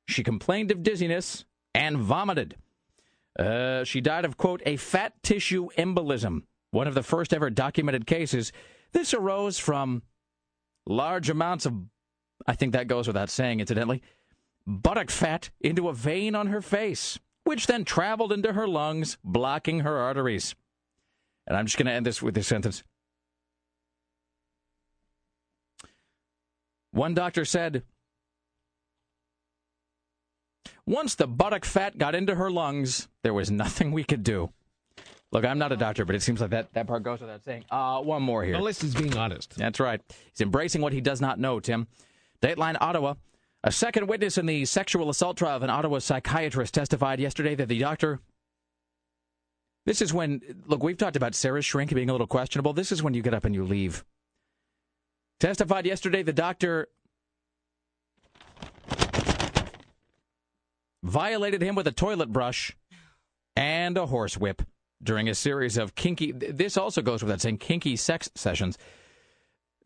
she 0.08 0.22
complained 0.22 0.70
of 0.70 0.82
dizziness 0.82 1.44
and 1.74 1.98
vomited. 1.98 2.56
Uh, 3.38 3.84
she 3.84 4.00
died 4.00 4.24
of, 4.24 4.36
quote, 4.36 4.62
a 4.64 4.76
fat 4.76 5.12
tissue 5.22 5.68
embolism, 5.76 6.42
one 6.70 6.88
of 6.88 6.94
the 6.94 7.02
first 7.02 7.34
ever 7.34 7.50
documented 7.50 8.06
cases. 8.06 8.50
This 8.92 9.12
arose 9.12 9.58
from 9.58 10.02
large 10.86 11.28
amounts 11.28 11.66
of, 11.66 11.74
I 12.46 12.54
think 12.54 12.72
that 12.72 12.88
goes 12.88 13.06
without 13.06 13.28
saying, 13.28 13.60
incidentally, 13.60 14.02
buttock 14.66 15.10
fat 15.10 15.50
into 15.60 15.88
a 15.88 15.94
vein 15.94 16.34
on 16.34 16.46
her 16.48 16.62
face, 16.62 17.18
which 17.44 17.66
then 17.66 17.84
traveled 17.84 18.32
into 18.32 18.54
her 18.54 18.66
lungs, 18.66 19.18
blocking 19.22 19.80
her 19.80 19.98
arteries. 19.98 20.54
And 21.46 21.56
I'm 21.56 21.66
just 21.66 21.76
going 21.76 21.86
to 21.86 21.92
end 21.92 22.06
this 22.06 22.22
with 22.22 22.34
this 22.34 22.46
sentence. 22.46 22.82
One 26.92 27.14
doctor 27.14 27.44
said, 27.44 27.84
once 30.88 31.14
the 31.14 31.26
buttock 31.26 31.64
fat 31.64 31.98
got 31.98 32.14
into 32.14 32.34
her 32.34 32.50
lungs, 32.50 33.08
there 33.22 33.34
was 33.34 33.50
nothing 33.50 33.92
we 33.92 34.04
could 34.04 34.22
do. 34.22 34.50
Look, 35.30 35.44
I'm 35.44 35.58
not 35.58 35.72
a 35.72 35.76
doctor, 35.76 36.06
but 36.06 36.14
it 36.14 36.22
seems 36.22 36.40
like 36.40 36.50
that, 36.50 36.72
that 36.72 36.86
part 36.86 37.02
goes 37.02 37.20
without 37.20 37.44
saying. 37.44 37.64
Uh, 37.70 38.00
one 38.00 38.22
more 38.22 38.42
here. 38.42 38.58
He's 38.58 38.94
being 38.94 39.16
honest. 39.16 39.54
That's 39.56 39.78
right. 39.78 40.00
He's 40.30 40.40
embracing 40.40 40.80
what 40.80 40.94
he 40.94 41.02
does 41.02 41.20
not 41.20 41.38
know, 41.38 41.60
Tim. 41.60 41.86
Dateline 42.40 42.78
Ottawa. 42.80 43.14
A 43.62 43.70
second 43.70 44.06
witness 44.06 44.38
in 44.38 44.46
the 44.46 44.64
sexual 44.64 45.10
assault 45.10 45.36
trial 45.36 45.56
of 45.56 45.62
an 45.62 45.68
Ottawa 45.68 45.98
psychiatrist 45.98 46.72
testified 46.72 47.20
yesterday 47.20 47.54
that 47.56 47.68
the 47.68 47.78
doctor. 47.78 48.20
This 49.84 50.00
is 50.00 50.14
when, 50.14 50.40
look, 50.66 50.82
we've 50.82 50.96
talked 50.96 51.16
about 51.16 51.34
Sarah's 51.34 51.66
shrink 51.66 51.92
being 51.92 52.08
a 52.08 52.12
little 52.12 52.26
questionable. 52.26 52.72
This 52.72 52.92
is 52.92 53.02
when 53.02 53.12
you 53.12 53.20
get 53.20 53.34
up 53.34 53.44
and 53.44 53.54
you 53.54 53.64
leave. 53.64 54.04
Testified 55.40 55.86
yesterday 55.86 56.22
the 56.22 56.32
doctor 56.32 56.88
violated 61.08 61.62
him 61.62 61.74
with 61.74 61.86
a 61.86 61.92
toilet 61.92 62.32
brush 62.32 62.76
and 63.56 63.96
a 63.96 64.06
horsewhip 64.06 64.62
during 65.02 65.28
a 65.28 65.34
series 65.34 65.76
of 65.76 65.94
kinky. 65.94 66.32
This 66.32 66.76
also 66.76 67.02
goes 67.02 67.22
without 67.22 67.40
saying 67.40 67.58
kinky 67.58 67.96
sex 67.96 68.30
sessions. 68.34 68.78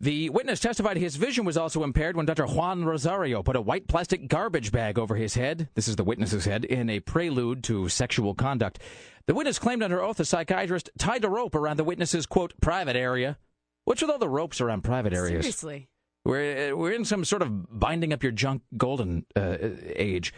The 0.00 0.30
witness 0.30 0.58
testified 0.58 0.96
his 0.96 1.14
vision 1.14 1.44
was 1.44 1.56
also 1.56 1.84
impaired 1.84 2.16
when 2.16 2.26
Dr. 2.26 2.46
Juan 2.46 2.84
Rosario 2.84 3.40
put 3.44 3.54
a 3.54 3.60
white 3.60 3.86
plastic 3.86 4.26
garbage 4.26 4.72
bag 4.72 4.98
over 4.98 5.14
his 5.14 5.34
head. 5.34 5.68
This 5.74 5.86
is 5.86 5.94
the 5.94 6.02
witness's 6.02 6.44
head 6.44 6.64
in 6.64 6.90
a 6.90 6.98
prelude 6.98 7.62
to 7.64 7.88
sexual 7.88 8.34
conduct. 8.34 8.80
The 9.26 9.34
witness 9.34 9.60
claimed 9.60 9.82
under 9.82 10.02
oath 10.02 10.18
a 10.18 10.24
psychiatrist 10.24 10.90
tied 10.98 11.24
a 11.24 11.28
rope 11.28 11.54
around 11.54 11.76
the 11.76 11.84
witness's 11.84 12.26
quote 12.26 12.52
private 12.60 12.96
area. 12.96 13.38
What's 13.84 14.02
with 14.02 14.10
all 14.10 14.18
the 14.18 14.28
ropes 14.28 14.60
around 14.60 14.82
private 14.82 15.12
areas? 15.12 15.44
Seriously. 15.44 15.88
We're 16.24 16.76
we're 16.76 16.92
in 16.92 17.04
some 17.04 17.24
sort 17.24 17.42
of 17.42 17.78
binding 17.78 18.12
up 18.12 18.22
your 18.22 18.32
junk 18.32 18.62
golden 18.76 19.26
uh, 19.36 19.56
age, 19.60 20.32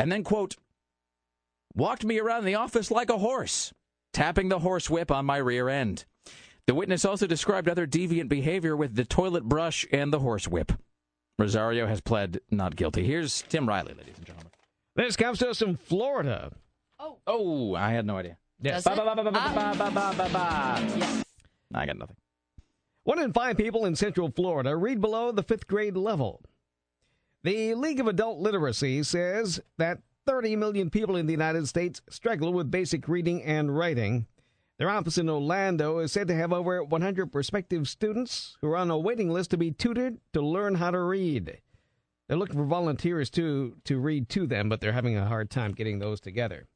and 0.00 0.10
then 0.12 0.24
quote 0.24 0.56
walked 1.74 2.04
me 2.04 2.18
around 2.18 2.44
the 2.44 2.54
office 2.56 2.90
like 2.90 3.10
a 3.10 3.18
horse, 3.18 3.72
tapping 4.12 4.48
the 4.48 4.58
horse 4.60 4.90
whip 4.90 5.10
on 5.10 5.26
my 5.26 5.36
rear 5.36 5.68
end. 5.68 6.04
The 6.66 6.74
witness 6.74 7.04
also 7.04 7.26
described 7.26 7.68
other 7.68 7.86
deviant 7.86 8.28
behavior 8.28 8.76
with 8.76 8.94
the 8.94 9.04
toilet 9.04 9.44
brush 9.44 9.86
and 9.92 10.12
the 10.12 10.18
horse 10.20 10.46
whip. 10.48 10.72
Rosario 11.38 11.86
has 11.86 12.00
pled 12.00 12.40
not 12.50 12.76
guilty. 12.76 13.04
Here's 13.04 13.42
Tim 13.42 13.66
Riley, 13.68 13.94
ladies 13.94 14.16
and 14.16 14.26
gentlemen. 14.26 14.52
This 14.94 15.16
comes 15.16 15.38
to 15.38 15.50
us 15.50 15.58
from 15.58 15.76
Florida. 15.76 16.52
Oh, 16.98 17.18
Oh, 17.26 17.74
I 17.74 17.92
had 17.92 18.06
no 18.06 18.18
idea. 18.18 18.36
Yes. 18.60 18.84
Ba, 18.84 18.94
ba, 18.94 19.14
ba, 19.14 19.30
Ah. 19.34 21.22
I 21.74 21.86
got 21.86 21.96
nothing. 21.96 22.16
One 23.04 23.18
in 23.20 23.32
five 23.32 23.56
people 23.56 23.86
in 23.86 23.96
Central 23.96 24.30
Florida 24.30 24.76
read 24.76 25.00
below 25.00 25.32
the 25.32 25.42
fifth 25.42 25.66
grade 25.66 25.96
level. 25.96 26.42
The 27.42 27.74
League 27.74 28.00
of 28.00 28.06
Adult 28.06 28.38
Literacy 28.38 29.02
says 29.02 29.60
that 29.78 30.00
30 30.26 30.56
million 30.56 30.90
people 30.90 31.16
in 31.16 31.26
the 31.26 31.32
United 31.32 31.66
States 31.66 32.02
struggle 32.10 32.52
with 32.52 32.70
basic 32.70 33.08
reading 33.08 33.42
and 33.42 33.76
writing. 33.76 34.26
Their 34.78 34.90
office 34.90 35.16
in 35.16 35.30
Orlando 35.30 35.98
is 36.00 36.12
said 36.12 36.28
to 36.28 36.34
have 36.34 36.52
over 36.52 36.84
100 36.84 37.32
prospective 37.32 37.88
students 37.88 38.56
who 38.60 38.68
are 38.68 38.76
on 38.76 38.90
a 38.90 38.98
waiting 38.98 39.30
list 39.30 39.50
to 39.50 39.56
be 39.56 39.70
tutored 39.70 40.18
to 40.34 40.42
learn 40.42 40.74
how 40.74 40.90
to 40.90 41.00
read. 41.00 41.60
They're 42.28 42.36
looking 42.36 42.56
for 42.56 42.64
volunteers 42.64 43.30
to 43.30 43.76
to 43.84 43.98
read 43.98 44.28
to 44.30 44.46
them, 44.46 44.68
but 44.68 44.80
they're 44.80 44.92
having 44.92 45.16
a 45.16 45.26
hard 45.26 45.50
time 45.50 45.72
getting 45.72 45.98
those 45.98 46.20
together. 46.20 46.68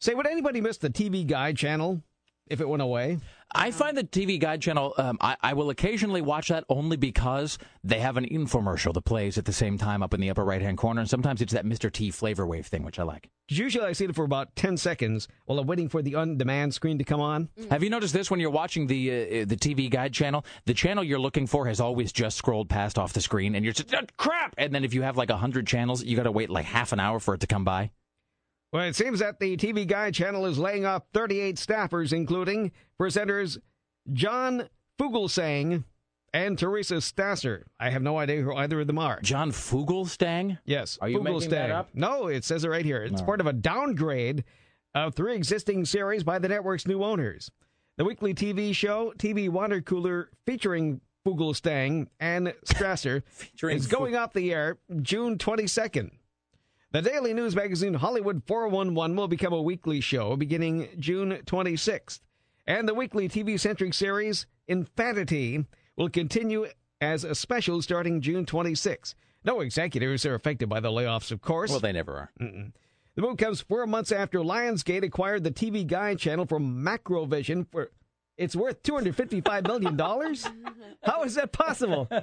Say, 0.00 0.14
would 0.14 0.26
anybody 0.26 0.60
miss 0.60 0.76
the 0.76 0.90
TV 0.90 1.26
Guide 1.26 1.56
channel 1.56 2.02
if 2.48 2.60
it 2.60 2.68
went 2.68 2.82
away? 2.82 3.18
I 3.56 3.70
find 3.70 3.96
the 3.96 4.02
TV 4.02 4.40
Guide 4.40 4.60
channel, 4.60 4.94
um, 4.98 5.16
I, 5.20 5.36
I 5.40 5.52
will 5.52 5.70
occasionally 5.70 6.20
watch 6.20 6.48
that 6.48 6.64
only 6.68 6.96
because 6.96 7.56
they 7.84 8.00
have 8.00 8.16
an 8.16 8.26
infomercial 8.26 8.92
that 8.94 9.04
plays 9.04 9.38
at 9.38 9.44
the 9.44 9.52
same 9.52 9.78
time 9.78 10.02
up 10.02 10.12
in 10.12 10.20
the 10.20 10.28
upper 10.30 10.44
right 10.44 10.60
hand 10.60 10.76
corner. 10.76 11.00
And 11.00 11.08
sometimes 11.08 11.40
it's 11.40 11.52
that 11.52 11.64
Mr. 11.64 11.92
T 11.92 12.10
flavor 12.10 12.46
wave 12.46 12.66
thing, 12.66 12.82
which 12.82 12.98
I 12.98 13.04
like. 13.04 13.30
Usually 13.48 13.84
I 13.86 13.92
see 13.92 14.06
it 14.06 14.14
for 14.14 14.24
about 14.24 14.56
10 14.56 14.76
seconds 14.76 15.28
while 15.44 15.58
I'm 15.58 15.66
waiting 15.66 15.88
for 15.88 16.02
the 16.02 16.16
on-demand 16.16 16.74
screen 16.74 16.98
to 16.98 17.04
come 17.04 17.20
on. 17.20 17.48
Have 17.70 17.84
you 17.84 17.90
noticed 17.90 18.14
this 18.14 18.30
when 18.30 18.40
you're 18.40 18.50
watching 18.50 18.86
the 18.88 19.42
uh, 19.42 19.44
the 19.44 19.56
TV 19.56 19.88
Guide 19.88 20.12
channel? 20.12 20.44
The 20.64 20.74
channel 20.74 21.04
you're 21.04 21.20
looking 21.20 21.46
for 21.46 21.66
has 21.66 21.78
always 21.78 22.10
just 22.10 22.36
scrolled 22.36 22.68
past 22.68 22.98
off 22.98 23.12
the 23.12 23.20
screen, 23.20 23.54
and 23.54 23.64
you're 23.64 23.74
just, 23.74 23.94
"Ah, 23.94 24.02
crap! 24.16 24.54
And 24.58 24.74
then 24.74 24.84
if 24.84 24.94
you 24.94 25.02
have 25.02 25.16
like 25.16 25.28
100 25.28 25.66
channels, 25.66 26.02
you 26.02 26.16
got 26.16 26.24
to 26.24 26.32
wait 26.32 26.50
like 26.50 26.64
half 26.64 26.92
an 26.92 27.00
hour 27.00 27.20
for 27.20 27.34
it 27.34 27.40
to 27.40 27.46
come 27.46 27.64
by. 27.64 27.90
Well, 28.74 28.82
it 28.82 28.96
seems 28.96 29.20
that 29.20 29.38
the 29.38 29.56
TV 29.56 29.86
Guide 29.86 30.14
channel 30.14 30.46
is 30.46 30.58
laying 30.58 30.84
off 30.84 31.04
38 31.12 31.54
staffers, 31.54 32.12
including 32.12 32.72
presenters 33.00 33.56
John 34.12 34.68
Fugelsang 35.00 35.84
and 36.32 36.58
Teresa 36.58 36.94
Strasser. 36.96 37.62
I 37.78 37.90
have 37.90 38.02
no 38.02 38.18
idea 38.18 38.42
who 38.42 38.52
either 38.52 38.80
of 38.80 38.88
them 38.88 38.98
are. 38.98 39.20
John 39.20 39.52
Fugelsang? 39.52 40.58
Yes. 40.64 40.98
Are 41.00 41.08
you 41.08 41.22
making 41.22 41.50
that 41.50 41.70
up? 41.70 41.90
No, 41.94 42.26
it 42.26 42.42
says 42.42 42.64
it 42.64 42.68
right 42.68 42.84
here. 42.84 43.04
It's 43.04 43.20
No. 43.20 43.24
part 43.26 43.40
of 43.40 43.46
a 43.46 43.52
downgrade 43.52 44.42
of 44.92 45.14
three 45.14 45.36
existing 45.36 45.84
series 45.84 46.24
by 46.24 46.40
the 46.40 46.48
network's 46.48 46.84
new 46.84 47.04
owners. 47.04 47.52
The 47.96 48.04
weekly 48.04 48.34
TV 48.34 48.74
show, 48.74 49.12
TV 49.16 49.48
Water 49.48 49.82
Cooler, 49.82 50.30
featuring 50.46 51.00
Fugelsang 51.24 52.08
and 52.18 52.48
Strasser, 52.66 53.22
is 53.70 53.86
going 53.86 54.16
off 54.16 54.32
the 54.32 54.52
air 54.52 54.78
June 55.00 55.38
22nd. 55.38 56.10
The 56.94 57.02
daily 57.02 57.34
news 57.34 57.56
magazine 57.56 57.94
Hollywood 57.94 58.44
411 58.46 59.16
will 59.16 59.26
become 59.26 59.52
a 59.52 59.60
weekly 59.60 60.00
show 60.00 60.36
beginning 60.36 60.86
June 61.00 61.40
26th. 61.44 62.20
And 62.68 62.88
the 62.88 62.94
weekly 62.94 63.28
TV 63.28 63.58
centric 63.58 63.92
series 63.94 64.46
Infanity 64.68 65.66
will 65.96 66.08
continue 66.08 66.68
as 67.00 67.24
a 67.24 67.34
special 67.34 67.82
starting 67.82 68.20
June 68.20 68.46
26th. 68.46 69.16
No 69.44 69.58
executives 69.58 70.24
are 70.24 70.36
affected 70.36 70.68
by 70.68 70.78
the 70.78 70.90
layoffs, 70.90 71.32
of 71.32 71.40
course. 71.40 71.68
Well, 71.72 71.80
they 71.80 71.90
never 71.90 72.12
are. 72.12 72.32
The 72.38 73.22
move 73.22 73.38
comes 73.38 73.60
four 73.60 73.88
months 73.88 74.12
after 74.12 74.38
Lionsgate 74.38 75.02
acquired 75.02 75.42
the 75.42 75.50
TV 75.50 75.84
Guide 75.84 76.20
channel 76.20 76.46
from 76.46 76.84
Macrovision 76.84 77.66
for 77.72 77.90
it's 78.36 78.56
worth 78.56 78.82
$255 78.82 79.66
million. 79.66 79.98
how 81.04 81.22
is 81.22 81.34
that 81.36 81.52
possible? 81.52 82.08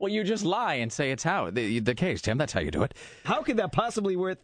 Well, 0.00 0.12
you 0.12 0.22
just 0.24 0.44
lie 0.44 0.74
and 0.74 0.92
say 0.92 1.10
it's 1.10 1.22
how 1.24 1.50
the, 1.50 1.80
the 1.80 1.94
case, 1.94 2.22
Tim. 2.22 2.38
That's 2.38 2.52
how 2.52 2.60
you 2.60 2.70
do 2.70 2.82
it. 2.84 2.94
How 3.24 3.42
could 3.42 3.56
that 3.58 3.72
possibly 3.72 4.14
be 4.14 4.16
worth 4.16 4.38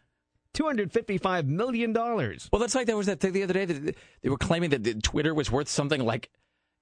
$255 0.54 1.46
million? 1.46 1.92
Well, 1.92 2.38
that's 2.58 2.74
like 2.74 2.86
there 2.86 2.96
was 2.96 3.06
that 3.06 3.20
thing 3.20 3.32
the 3.32 3.42
other 3.42 3.54
day 3.54 3.64
that 3.64 3.96
they 4.22 4.28
were 4.28 4.36
claiming 4.36 4.70
that 4.70 5.02
Twitter 5.02 5.34
was 5.34 5.50
worth 5.50 5.68
something 5.68 6.00
like 6.04 6.30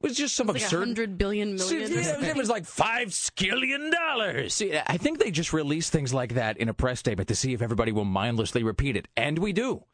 it 0.03 0.09
was 0.09 0.17
just 0.17 0.35
some 0.35 0.49
Like 0.49 0.61
a 0.61 0.65
absurd. 0.65 0.79
hundred 0.81 1.17
billion 1.19 1.55
million. 1.55 1.87
See, 1.87 1.95
yeah, 1.95 2.25
it 2.31 2.37
was 2.37 2.49
like 2.51 2.65
five 2.65 3.09
skillion 3.09 3.93
dollars. 3.93 4.55
See, 4.55 4.77
I 4.87 4.97
think 4.97 5.19
they 5.21 5.31
just 5.31 5.53
release 5.53 5.91
things 5.91 6.13
like 6.13 6.35
that 6.35 6.57
in 6.57 6.69
a 6.69 6.75
press 6.75 6.99
statement 6.99 7.29
to 7.29 7.37
see 7.37 7.53
if 7.53 7.63
everybody 7.63 7.93
will 7.93 8.05
mindlessly 8.05 8.65
repeat 8.65 8.97
it, 8.97 9.07
and 9.17 9.39
we 9.39 9.53
do. 9.53 9.85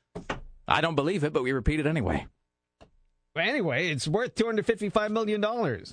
I 0.67 0.81
don't 0.81 0.95
believe 0.95 1.25
it, 1.25 1.33
but 1.35 1.43
we 1.43 1.53
repeat 1.53 1.79
it 1.81 1.87
anyway. 1.87 2.27
Anyway, 3.39 3.89
it's 3.91 4.09
worth 4.09 4.35
$255 4.35 5.11
million. 5.11 5.41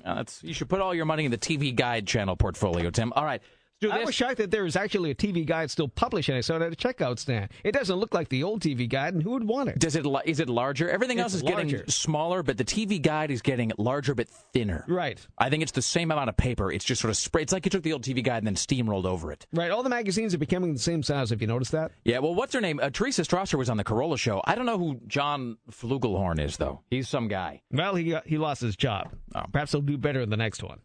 That's 0.03 0.43
you 0.43 0.53
should 0.53 0.69
put 0.69 0.81
all 0.81 0.93
your 0.93 1.05
money 1.05 1.25
in 1.25 1.31
the 1.31 1.37
TV 1.37 1.75
Guide 1.75 2.07
channel 2.07 2.35
portfolio, 2.35 2.89
Tim. 2.89 3.13
All 3.13 3.25
right, 3.25 3.41
do 3.82 3.91
I 3.91 3.99
this. 3.99 4.07
was 4.07 4.15
shocked 4.15 4.38
that 4.38 4.51
there 4.51 4.63
was 4.63 4.76
actually 4.76 5.11
a 5.11 5.15
TV 5.15 5.45
Guide 5.45 5.69
still 5.69 5.88
published, 5.88 6.30
and 6.30 6.38
I 6.38 6.41
saw 6.41 6.55
it 6.55 6.61
at 6.61 6.73
a 6.73 6.76
checkout 6.76 7.19
stand. 7.19 7.51
It 7.63 7.73
doesn't 7.73 7.95
look 7.95 8.13
like 8.13 8.30
the 8.30 8.43
old 8.43 8.61
TV 8.61 8.88
Guide, 8.88 9.13
and 9.13 9.21
who 9.21 9.32
would 9.32 9.43
want 9.43 9.69
it? 9.69 9.80
Does 9.80 9.95
it 9.95 10.05
is 10.26 10.39
it 10.39 10.49
larger? 10.49 10.89
Everything 10.89 11.19
else 11.19 11.34
It's 11.34 11.43
is 11.43 11.49
getting 11.49 11.88
smaller, 11.88 12.41
but 12.43 12.57
the 12.57 12.63
TV 12.63 13.01
Guide 13.01 13.32
is 13.32 13.41
getting 13.41 13.71
larger 13.78 14.15
but 14.15 14.28
thinner. 14.53 14.86
Right. 14.88 15.19
I 15.38 15.49
think 15.49 15.63
it's 15.63 15.73
the 15.73 15.82
same 15.82 16.11
amount 16.11 16.30
of 16.30 16.38
paper. 16.38 16.71
It's 16.71 16.86
just 16.86 17.01
sort 17.01 17.09
of 17.09 17.17
spray. 17.17 17.41
It's 17.41 17.53
like 17.53 17.65
you 17.65 17.69
took 17.69 17.84
the 17.84 17.93
old 17.93 18.03
TV 18.03 18.23
Guide 18.23 18.38
and 18.38 18.47
then 18.47 18.55
steamrolled 18.55 19.05
over 19.05 19.32
it. 19.32 19.45
Right. 19.53 19.71
All 19.71 19.84
the 19.84 19.89
magazines 19.89 20.34
are 20.34 20.38
becoming 20.39 20.73
the 20.73 20.80
same 20.80 21.03
size. 21.03 21.30
Have 21.30 21.41
you 21.41 21.47
noticed 21.47 21.71
that? 21.73 21.91
Yeah, 22.03 22.19
well, 22.19 22.34
what's 22.34 22.53
her 22.53 22.61
name? 22.61 22.80
Uh, 22.82 22.89
Teresa 22.89 23.23
Strasser 23.23 23.57
was 23.57 23.69
on 23.69 23.78
the 23.78 23.84
Carolla 23.84 24.17
show. 24.17 24.41
I 24.45 24.55
don't 24.55 24.65
know 24.65 24.78
who 24.78 24.99
John 25.07 25.57
Flugelhorn 25.71 26.39
is, 26.39 26.57
though. 26.57 26.82
He's 26.89 27.09
some 27.09 27.28
guy. 27.28 27.61
Well, 27.71 27.95
he 27.95 28.05
got, 28.11 28.28
he 28.28 28.38
lost 28.38 28.61
his 28.61 28.76
job. 28.76 29.13
Oh. 29.34 29.43
Perhaps 29.51 29.71
he'll 29.73 29.82
do 29.82 29.97
better 29.97 30.21
in 30.21 30.30
the 30.30 30.38
next 30.38 30.63
one. 30.63 30.80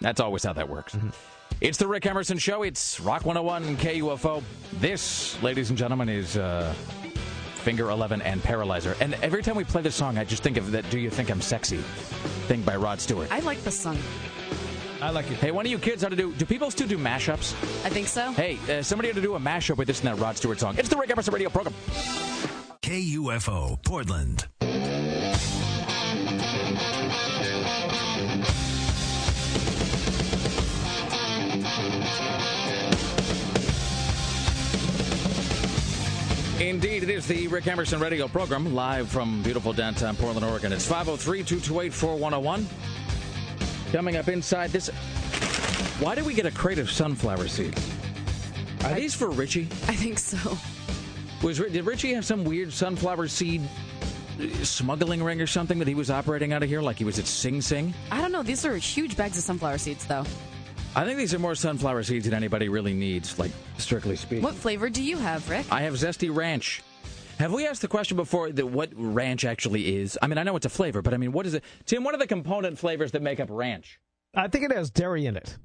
That's 0.00 0.20
always 0.20 0.44
how 0.44 0.52
that 0.52 0.68
works. 0.68 0.96
It's 1.60 1.76
the 1.76 1.88
Rick 1.88 2.06
Emerson 2.06 2.38
Show. 2.38 2.62
It's 2.62 3.00
Rock 3.00 3.24
101 3.26 3.78
KUFO. 3.78 4.44
This, 4.74 5.42
ladies 5.42 5.70
and 5.70 5.78
gentlemen, 5.78 6.08
is 6.08 6.36
uh, 6.36 6.72
Finger 7.56 7.90
11 7.90 8.22
and 8.22 8.40
Paralyzer. 8.40 8.94
And 9.00 9.14
every 9.22 9.42
time 9.42 9.56
we 9.56 9.64
play 9.64 9.82
this 9.82 9.96
song, 9.96 10.18
I 10.18 10.24
just 10.24 10.44
think 10.44 10.56
of 10.56 10.70
that 10.70 10.88
Do 10.88 11.00
You 11.00 11.10
Think 11.10 11.30
I'm 11.30 11.40
Sexy 11.40 11.78
thing 12.46 12.62
by 12.62 12.76
Rod 12.76 13.00
Stewart. 13.00 13.26
I 13.32 13.40
like 13.40 13.60
the 13.64 13.72
song. 13.72 13.98
I 15.02 15.10
like 15.10 15.28
it. 15.32 15.38
Hey, 15.38 15.50
one 15.50 15.66
of 15.66 15.72
you 15.72 15.78
kids 15.80 16.04
ought 16.04 16.10
to 16.10 16.16
do. 16.16 16.32
Do 16.34 16.46
people 16.46 16.70
still 16.70 16.86
do 16.86 16.96
mashups? 16.96 17.54
I 17.84 17.88
think 17.88 18.06
so. 18.06 18.30
Hey, 18.32 18.56
uh, 18.70 18.80
somebody 18.82 19.10
ought 19.10 19.16
to 19.16 19.20
do 19.20 19.34
a 19.34 19.40
mashup 19.40 19.78
with 19.78 19.88
this 19.88 19.98
and 19.98 20.06
that 20.08 20.22
Rod 20.22 20.36
Stewart 20.36 20.60
song. 20.60 20.76
It's 20.78 20.88
the 20.88 20.96
Rick 20.96 21.10
Emerson 21.10 21.34
Radio 21.34 21.50
program. 21.50 21.74
KUFO 22.82 23.82
Portland. 23.82 24.46
Indeed, 36.60 37.04
it 37.04 37.10
is 37.10 37.24
the 37.28 37.46
Rick 37.46 37.68
Emerson 37.68 38.00
radio 38.00 38.26
program, 38.26 38.74
live 38.74 39.08
from 39.08 39.44
beautiful 39.44 39.72
downtown 39.72 40.16
Portland, 40.16 40.44
Oregon. 40.44 40.72
It's 40.72 40.84
503 40.84 41.44
228 41.44 41.94
4101. 41.94 42.66
Coming 43.92 44.16
up 44.16 44.26
inside 44.26 44.70
this. 44.70 44.88
Why 46.00 46.16
did 46.16 46.26
we 46.26 46.34
get 46.34 46.46
a 46.46 46.50
crate 46.50 46.80
of 46.80 46.90
sunflower 46.90 47.46
seeds? 47.46 47.94
Are 48.84 48.92
these 48.94 49.14
for 49.14 49.30
Richie? 49.30 49.68
I 49.86 49.94
think 49.94 50.18
so. 50.18 50.58
Was 51.44 51.58
did 51.58 51.86
Richie 51.86 52.12
have 52.14 52.24
some 52.24 52.42
weird 52.42 52.72
sunflower 52.72 53.28
seed 53.28 53.62
uh, 54.40 54.64
smuggling 54.64 55.22
ring 55.22 55.40
or 55.40 55.46
something 55.46 55.78
that 55.78 55.86
he 55.86 55.94
was 55.94 56.10
operating 56.10 56.52
out 56.52 56.64
of 56.64 56.68
here, 56.68 56.82
like 56.82 56.96
he 56.98 57.04
was 57.04 57.20
at 57.20 57.28
Sing 57.28 57.60
Sing? 57.60 57.94
I 58.10 58.20
don't 58.20 58.32
know. 58.32 58.42
These 58.42 58.66
are 58.66 58.76
huge 58.76 59.16
bags 59.16 59.38
of 59.38 59.44
sunflower 59.44 59.78
seeds, 59.78 60.06
though. 60.06 60.24
I 60.96 61.04
think 61.04 61.18
these 61.18 61.32
are 61.34 61.38
more 61.38 61.54
sunflower 61.54 62.02
seeds 62.02 62.24
than 62.24 62.34
anybody 62.34 62.68
really 62.68 62.94
needs, 62.94 63.38
like 63.38 63.52
strictly 63.76 64.16
speaking. 64.16 64.42
What 64.42 64.54
flavor 64.54 64.88
do 64.88 65.02
you 65.02 65.16
have, 65.16 65.48
Rick? 65.48 65.66
I 65.70 65.82
have 65.82 65.94
zesty 65.94 66.34
ranch. 66.34 66.82
Have 67.38 67.52
we 67.52 67.66
asked 67.66 67.82
the 67.82 67.88
question 67.88 68.16
before 68.16 68.50
that 68.50 68.66
what 68.66 68.90
ranch 68.96 69.44
actually 69.44 69.96
is? 69.96 70.18
I 70.20 70.26
mean, 70.26 70.38
I 70.38 70.42
know 70.42 70.56
it's 70.56 70.66
a 70.66 70.70
flavor, 70.70 71.02
but 71.02 71.14
I 71.14 71.18
mean, 71.18 71.30
what 71.30 71.46
is 71.46 71.54
it? 71.54 71.62
Tim, 71.86 72.02
what 72.02 72.14
are 72.14 72.18
the 72.18 72.26
component 72.26 72.78
flavors 72.78 73.12
that 73.12 73.22
make 73.22 73.38
up 73.38 73.48
ranch? 73.50 74.00
I 74.34 74.48
think 74.48 74.64
it 74.64 74.72
has 74.72 74.90
dairy 74.90 75.26
in 75.26 75.36
it. 75.36 75.56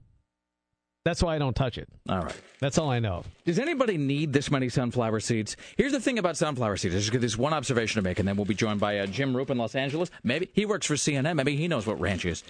That's 1.04 1.22
why 1.22 1.36
I 1.36 1.38
don't 1.38 1.56
touch 1.56 1.78
it. 1.78 1.90
All 2.08 2.20
right. 2.20 2.42
That's 2.60 2.78
all 2.78 2.90
I 2.90 3.00
know. 3.00 3.24
Does 3.44 3.60
anybody 3.60 3.98
need 3.98 4.32
this 4.32 4.50
many 4.50 4.70
sunflower 4.70 5.20
seeds? 5.20 5.58
Here's 5.76 5.92
the 5.92 6.00
thing 6.00 6.18
about 6.18 6.38
sunflower 6.38 6.78
seeds. 6.78 6.94
There's 6.94 7.10
this 7.10 7.38
one 7.38 7.54
observation 7.54 8.02
to 8.02 8.08
make, 8.08 8.20
and 8.20 8.28
then 8.28 8.38
we'll 8.38 8.46
be 8.46 8.54
joined 8.54 8.80
by 8.80 9.00
uh, 9.00 9.08
Jim 9.08 9.34
Roope 9.34 9.50
in 9.50 9.58
Los 9.58 9.76
Angeles. 9.76 10.12
Maybe 10.24 10.50
he 10.54 10.66
works 10.66 10.88
for 10.88 10.94
CNN. 10.94 11.36
Maybe 11.36 11.58
he 11.58 11.68
knows 11.68 11.86
what 11.86 12.00
ranch 12.00 12.24
is. 12.24 12.44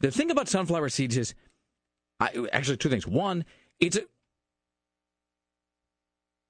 The 0.00 0.10
thing 0.10 0.30
about 0.30 0.48
sunflower 0.48 0.90
seeds 0.90 1.16
is, 1.16 1.34
I, 2.20 2.46
actually, 2.52 2.76
two 2.76 2.88
things. 2.90 3.06
One, 3.06 3.44
it's 3.80 3.96
a, 3.96 4.02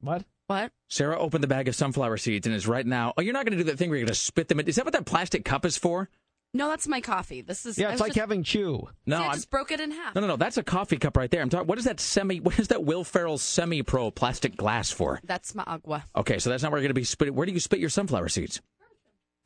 What? 0.01 0.25
What? 0.47 0.73
Sarah 0.89 1.17
opened 1.17 1.45
the 1.45 1.49
bag 1.49 1.69
of 1.69 1.77
sunflower 1.77 2.17
seeds 2.17 2.47
and 2.47 2.57
is 2.57 2.67
right 2.67 2.85
now. 2.85 3.15
Oh, 3.17 3.23
you're 3.23 3.33
not 3.33 3.47
going 3.47 3.57
to 3.57 3.63
do 3.63 3.71
that 3.71 3.79
thing 3.79 3.89
where 3.89 3.99
you're 3.99 4.07
going 4.07 4.15
to 4.15 4.19
spit 4.21 4.49
them 4.49 4.59
in. 4.59 4.67
Is 4.67 4.77
that 4.77 4.85
what 4.85 4.95
that 4.95 5.07
plastic 5.07 5.45
cup 5.45 5.65
is 5.65 5.79
for? 5.79 6.09
No, 6.53 6.69
that's 6.69 6.89
my 6.89 7.01
coffee. 7.01 7.43
This 7.43 7.65
is. 7.65 7.79
Yeah, 7.79 7.93
it's 7.93 8.01
like 8.01 8.09
just, 8.11 8.19
having 8.19 8.43
chew. 8.43 8.89
No, 9.07 9.19
See, 9.19 9.23
I 9.23 9.27
I'm, 9.29 9.35
just 9.35 9.51
broke 9.51 9.71
it 9.71 9.79
in 9.79 9.93
half. 9.93 10.17
no, 10.17 10.21
no, 10.21 10.27
no. 10.27 10.37
That's 10.37 10.57
a 10.57 10.65
coffee 10.65 10.97
cup 10.97 11.17
right 11.17 11.31
there. 11.31 11.41
I'm 11.41 11.49
talking. 11.49 11.69
What 11.69 11.79
is 11.79 11.85
that 11.85 12.01
semi? 12.01 12.41
What 12.41 12.59
is 12.59 12.69
that 12.69 12.83
Will 12.83 13.05
Ferrell 13.05 13.39
semi 13.39 13.83
pro 13.83 14.11
plastic 14.11 14.57
glass 14.57 14.91
for? 14.91 15.21
That's 15.23 15.55
my 15.55 15.63
agua. 15.65 16.05
Okay, 16.17 16.41
so 16.41 16.51
that's 16.51 16.65
not 16.65 16.73
where 16.73 16.81
you're 16.81 16.89
going 16.89 16.95
to 16.97 17.01
be 17.01 17.05
spitting. 17.05 17.37
Where 17.37 17.47
do 17.47 17.53
you 17.53 17.61
spit 17.61 17.79
your 17.79 17.91
sunflower 17.91 18.31
seeds? 18.31 18.61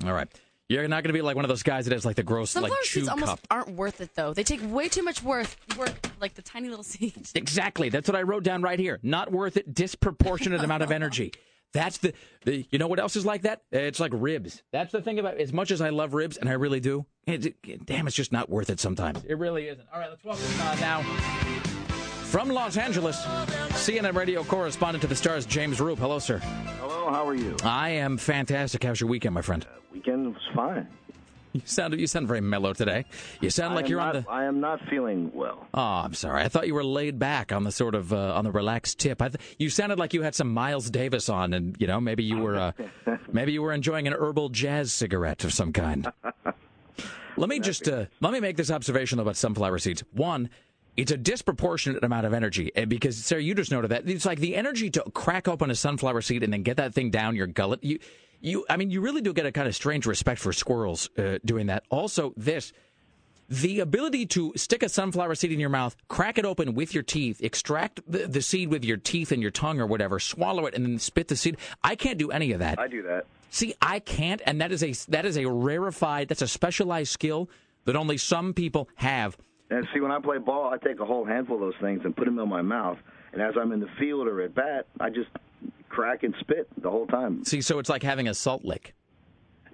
All 0.06 0.14
right. 0.14 0.28
You're 0.70 0.88
not 0.88 1.02
going 1.02 1.12
to 1.12 1.18
be 1.18 1.20
like 1.20 1.36
one 1.36 1.44
of 1.44 1.50
those 1.50 1.62
guys 1.62 1.84
that 1.84 1.92
has 1.92 2.06
like 2.06 2.16
the 2.16 2.22
gross 2.22 2.52
Sunflower 2.52 2.70
like 2.70 2.80
chew 2.84 3.00
seeds 3.00 3.08
almost 3.08 3.46
aren't 3.50 3.70
worth 3.70 4.00
it 4.00 4.14
though. 4.14 4.32
They 4.32 4.44
take 4.44 4.60
way 4.64 4.88
too 4.88 5.02
much 5.02 5.22
worth 5.22 5.56
work 5.76 5.92
like 6.24 6.34
the 6.34 6.42
tiny 6.42 6.68
little 6.70 6.82
seeds. 6.94 7.32
Exactly. 7.34 7.90
That's 7.90 8.08
what 8.08 8.16
I 8.16 8.22
wrote 8.22 8.44
down 8.44 8.62
right 8.62 8.78
here. 8.78 8.98
Not 9.02 9.30
worth 9.30 9.56
it. 9.58 9.74
Disproportionate 9.74 10.64
amount 10.64 10.82
of 10.82 10.90
energy. 10.90 11.32
That's 11.74 11.98
the, 11.98 12.14
the. 12.44 12.64
You 12.70 12.78
know 12.78 12.86
what 12.86 12.98
else 13.00 13.14
is 13.16 13.26
like 13.26 13.42
that? 13.42 13.62
It's 13.72 13.98
like 14.00 14.12
ribs. 14.14 14.62
That's 14.72 14.92
the 14.92 15.02
thing 15.02 15.18
about. 15.18 15.38
As 15.38 15.52
much 15.52 15.70
as 15.70 15.80
I 15.80 15.90
love 15.90 16.14
ribs, 16.14 16.36
and 16.38 16.48
I 16.48 16.52
really 16.52 16.80
do, 16.80 17.04
it, 17.26 17.44
it- 17.64 17.84
damn, 17.84 18.06
it's 18.06 18.16
just 18.16 18.30
not 18.32 18.48
worth 18.48 18.70
it 18.70 18.78
sometimes. 18.80 19.22
It 19.24 19.34
really 19.38 19.66
isn't. 19.68 19.86
All 19.92 19.98
right, 20.00 20.08
let's 20.08 20.24
welcome 20.24 20.44
uh, 20.60 20.76
now 20.80 21.02
from 21.02 22.48
Los 22.48 22.76
Angeles, 22.76 23.20
CNN 23.74 24.14
radio 24.14 24.42
correspondent 24.44 25.02
to 25.02 25.08
the 25.08 25.14
stars, 25.16 25.46
James 25.46 25.78
Roope. 25.78 25.98
Hello, 25.98 26.18
sir. 26.18 26.38
Hello, 26.78 27.10
how 27.10 27.26
are 27.28 27.34
you? 27.34 27.56
I 27.64 27.90
am 27.90 28.16
fantastic. 28.18 28.82
How's 28.84 29.00
your 29.00 29.08
weekend, 29.10 29.34
my 29.34 29.42
friend? 29.42 29.66
Weekend 29.92 30.26
was 30.34 30.42
fine. 30.54 30.88
You 31.54 31.62
sound 31.66 31.98
you 31.98 32.08
sound 32.08 32.26
very 32.26 32.40
mellow 32.40 32.72
today. 32.72 33.04
You 33.40 33.48
sound 33.48 33.76
like 33.76 33.88
you're 33.88 34.00
not, 34.00 34.16
on 34.16 34.22
the. 34.24 34.28
I 34.30 34.44
am 34.44 34.58
not 34.60 34.80
feeling 34.90 35.30
well. 35.32 35.68
Oh, 35.72 35.80
I'm 35.80 36.12
sorry. 36.12 36.42
I 36.42 36.48
thought 36.48 36.66
you 36.66 36.74
were 36.74 36.82
laid 36.82 37.20
back 37.20 37.52
on 37.52 37.62
the 37.62 37.70
sort 37.70 37.94
of 37.94 38.12
uh, 38.12 38.34
on 38.34 38.42
the 38.42 38.50
relaxed 38.50 38.98
tip. 38.98 39.22
I 39.22 39.28
th- 39.28 39.40
you 39.56 39.70
sounded 39.70 39.96
like 39.96 40.12
you 40.12 40.22
had 40.22 40.34
some 40.34 40.52
Miles 40.52 40.90
Davis 40.90 41.28
on, 41.28 41.54
and 41.54 41.76
you 41.78 41.86
know 41.86 42.00
maybe 42.00 42.24
you 42.24 42.38
were 42.38 42.56
uh, 42.56 42.72
maybe 43.32 43.52
you 43.52 43.62
were 43.62 43.72
enjoying 43.72 44.08
an 44.08 44.14
herbal 44.14 44.48
jazz 44.48 44.92
cigarette 44.92 45.44
of 45.44 45.52
some 45.52 45.72
kind. 45.72 46.10
let 47.36 47.48
me 47.48 47.60
just 47.60 47.88
uh, 47.88 48.06
let 48.20 48.32
me 48.32 48.40
make 48.40 48.56
this 48.56 48.72
observation 48.72 49.20
about 49.20 49.36
sunflower 49.36 49.78
seeds. 49.78 50.02
One. 50.12 50.50
It's 50.96 51.10
a 51.10 51.16
disproportionate 51.16 52.04
amount 52.04 52.24
of 52.24 52.32
energy 52.32 52.70
and 52.76 52.88
because 52.88 53.16
Sarah, 53.16 53.42
you 53.42 53.56
just 53.56 53.72
noted 53.72 53.90
that 53.90 54.08
it's 54.08 54.24
like 54.24 54.38
the 54.38 54.54
energy 54.54 54.90
to 54.90 55.02
crack 55.12 55.48
open 55.48 55.68
a 55.68 55.74
sunflower 55.74 56.20
seed 56.20 56.44
and 56.44 56.52
then 56.52 56.62
get 56.62 56.76
that 56.76 56.94
thing 56.94 57.10
down 57.10 57.34
your 57.34 57.48
gullet. 57.48 57.82
You, 57.82 57.98
you, 58.44 58.66
I 58.68 58.76
mean, 58.76 58.90
you 58.90 59.00
really 59.00 59.22
do 59.22 59.32
get 59.32 59.46
a 59.46 59.52
kind 59.52 59.66
of 59.66 59.74
strange 59.74 60.06
respect 60.06 60.38
for 60.38 60.52
squirrels 60.52 61.08
uh, 61.16 61.38
doing 61.44 61.66
that. 61.68 61.84
Also, 61.88 62.34
this 62.36 62.72
the 63.48 63.80
ability 63.80 64.26
to 64.26 64.52
stick 64.56 64.82
a 64.82 64.88
sunflower 64.88 65.34
seed 65.34 65.52
in 65.52 65.60
your 65.60 65.68
mouth, 65.68 65.96
crack 66.08 66.38
it 66.38 66.44
open 66.44 66.74
with 66.74 66.94
your 66.94 67.02
teeth, 67.02 67.42
extract 67.42 68.00
the, 68.06 68.26
the 68.26 68.40
seed 68.40 68.68
with 68.70 68.84
your 68.84 68.96
teeth 68.96 69.32
and 69.32 69.42
your 69.42 69.50
tongue 69.50 69.80
or 69.80 69.86
whatever, 69.86 70.18
swallow 70.18 70.66
it, 70.66 70.74
and 70.74 70.84
then 70.84 70.98
spit 70.98 71.28
the 71.28 71.36
seed. 71.36 71.56
I 71.82 71.94
can't 71.94 72.18
do 72.18 72.30
any 72.30 72.52
of 72.52 72.60
that. 72.60 72.78
I 72.78 72.88
do 72.88 73.02
that. 73.02 73.26
See, 73.50 73.74
I 73.80 74.00
can't, 74.00 74.42
and 74.46 74.60
that 74.60 74.72
is 74.72 74.82
a 74.82 74.92
that 75.10 75.24
is 75.24 75.36
a 75.36 75.48
rarefied, 75.48 76.28
that's 76.28 76.42
a 76.42 76.48
specialized 76.48 77.12
skill 77.12 77.48
that 77.84 77.96
only 77.96 78.18
some 78.18 78.52
people 78.52 78.88
have. 78.96 79.36
And 79.70 79.86
see, 79.94 80.00
when 80.00 80.10
I 80.10 80.20
play 80.20 80.38
ball, 80.38 80.72
I 80.72 80.76
take 80.76 81.00
a 81.00 81.06
whole 81.06 81.24
handful 81.24 81.56
of 81.56 81.62
those 81.62 81.80
things 81.80 82.02
and 82.04 82.14
put 82.14 82.26
them 82.26 82.38
in 82.38 82.48
my 82.48 82.62
mouth. 82.62 82.98
And 83.32 83.40
as 83.40 83.54
I'm 83.58 83.72
in 83.72 83.80
the 83.80 83.88
field 83.98 84.28
or 84.28 84.42
at 84.42 84.54
bat, 84.54 84.86
I 85.00 85.10
just 85.10 85.28
crack 85.94 86.22
and 86.22 86.34
spit 86.40 86.68
the 86.82 86.90
whole 86.90 87.06
time. 87.06 87.44
See, 87.44 87.60
so 87.60 87.78
it's 87.78 87.88
like 87.88 88.02
having 88.02 88.28
a 88.28 88.34
salt 88.34 88.64
lick, 88.64 88.94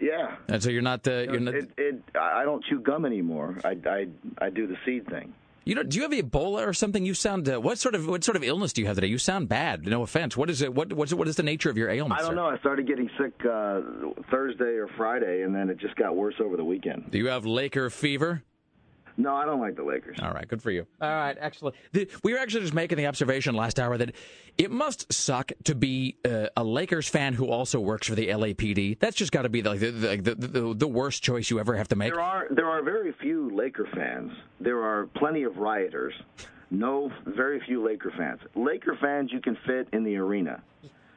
Yeah. 0.00 0.36
and 0.48 0.62
so 0.62 0.70
you're 0.70 0.82
not 0.82 1.02
the 1.02 1.26
you're 1.30 1.40
not. 1.40 1.54
It, 1.54 1.70
it, 1.76 2.02
I 2.18 2.44
don't 2.44 2.64
chew 2.64 2.80
gum 2.80 3.04
anymore. 3.04 3.58
I, 3.64 3.76
I, 3.86 4.06
I 4.38 4.50
do 4.50 4.66
the 4.66 4.76
seed 4.84 5.06
thing. 5.08 5.34
You 5.64 5.74
know, 5.74 5.82
do 5.82 5.98
you 5.98 6.02
have 6.02 6.12
Ebola 6.12 6.66
or 6.66 6.72
something? 6.72 7.04
You 7.04 7.12
sound 7.14 7.48
uh, 7.48 7.60
what 7.60 7.78
sort 7.78 7.94
of 7.94 8.06
what 8.08 8.24
sort 8.24 8.36
of 8.36 8.42
illness 8.42 8.72
do 8.72 8.80
you 8.80 8.86
have 8.86 8.96
today? 8.96 9.08
You 9.08 9.18
sound 9.18 9.48
bad. 9.48 9.86
No 9.86 10.02
offense. 10.02 10.36
What 10.36 10.48
is 10.50 10.62
it? 10.62 10.74
What 10.74 10.92
what's 10.94 11.12
what 11.12 11.28
is 11.28 11.36
the 11.36 11.42
nature 11.42 11.68
of 11.70 11.76
your 11.76 11.90
ailment? 11.90 12.18
I 12.20 12.22
don't 12.22 12.30
sir? 12.32 12.34
know. 12.36 12.46
I 12.46 12.58
started 12.58 12.86
getting 12.86 13.10
sick 13.20 13.32
uh, 13.44 13.82
Thursday 14.30 14.76
or 14.78 14.88
Friday, 14.96 15.42
and 15.42 15.54
then 15.54 15.68
it 15.68 15.76
just 15.78 15.96
got 15.96 16.16
worse 16.16 16.34
over 16.40 16.56
the 16.56 16.64
weekend. 16.64 17.10
Do 17.10 17.18
you 17.18 17.28
have 17.28 17.44
Laker 17.44 17.90
fever? 17.90 18.42
No, 19.20 19.34
I 19.34 19.44
don't 19.44 19.60
like 19.60 19.76
the 19.76 19.82
Lakers. 19.82 20.16
All 20.22 20.30
right, 20.30 20.48
good 20.48 20.62
for 20.62 20.70
you. 20.70 20.86
All 21.00 21.10
right, 21.10 21.36
excellent. 21.38 21.76
The, 21.92 22.08
we 22.24 22.32
were 22.32 22.38
actually 22.38 22.62
just 22.62 22.72
making 22.74 22.96
the 22.96 23.06
observation 23.06 23.54
last 23.54 23.78
hour 23.78 23.98
that 23.98 24.14
it 24.56 24.70
must 24.70 25.12
suck 25.12 25.52
to 25.64 25.74
be 25.74 26.16
uh, 26.24 26.46
a 26.56 26.64
Lakers 26.64 27.08
fan 27.08 27.34
who 27.34 27.48
also 27.50 27.80
works 27.80 28.06
for 28.08 28.14
the 28.14 28.28
LAPD. 28.28 28.98
That's 28.98 29.16
just 29.16 29.30
got 29.30 29.42
to 29.42 29.48
be 29.50 29.60
the, 29.60 29.74
the, 29.74 29.90
the, 29.90 30.34
the, 30.34 30.74
the 30.74 30.88
worst 30.88 31.22
choice 31.22 31.50
you 31.50 31.60
ever 31.60 31.76
have 31.76 31.88
to 31.88 31.96
make. 31.96 32.12
There 32.12 32.20
are 32.22 32.46
there 32.50 32.66
are 32.66 32.82
very 32.82 33.12
few 33.20 33.50
Laker 33.54 33.86
fans. 33.94 34.32
There 34.58 34.82
are 34.82 35.06
plenty 35.16 35.42
of 35.42 35.58
rioters. 35.58 36.14
No, 36.70 37.12
very 37.26 37.60
few 37.66 37.84
Laker 37.84 38.12
fans. 38.16 38.40
Laker 38.54 38.96
fans 39.00 39.32
you 39.32 39.40
can 39.40 39.56
fit 39.66 39.88
in 39.92 40.02
the 40.04 40.16
arena. 40.16 40.62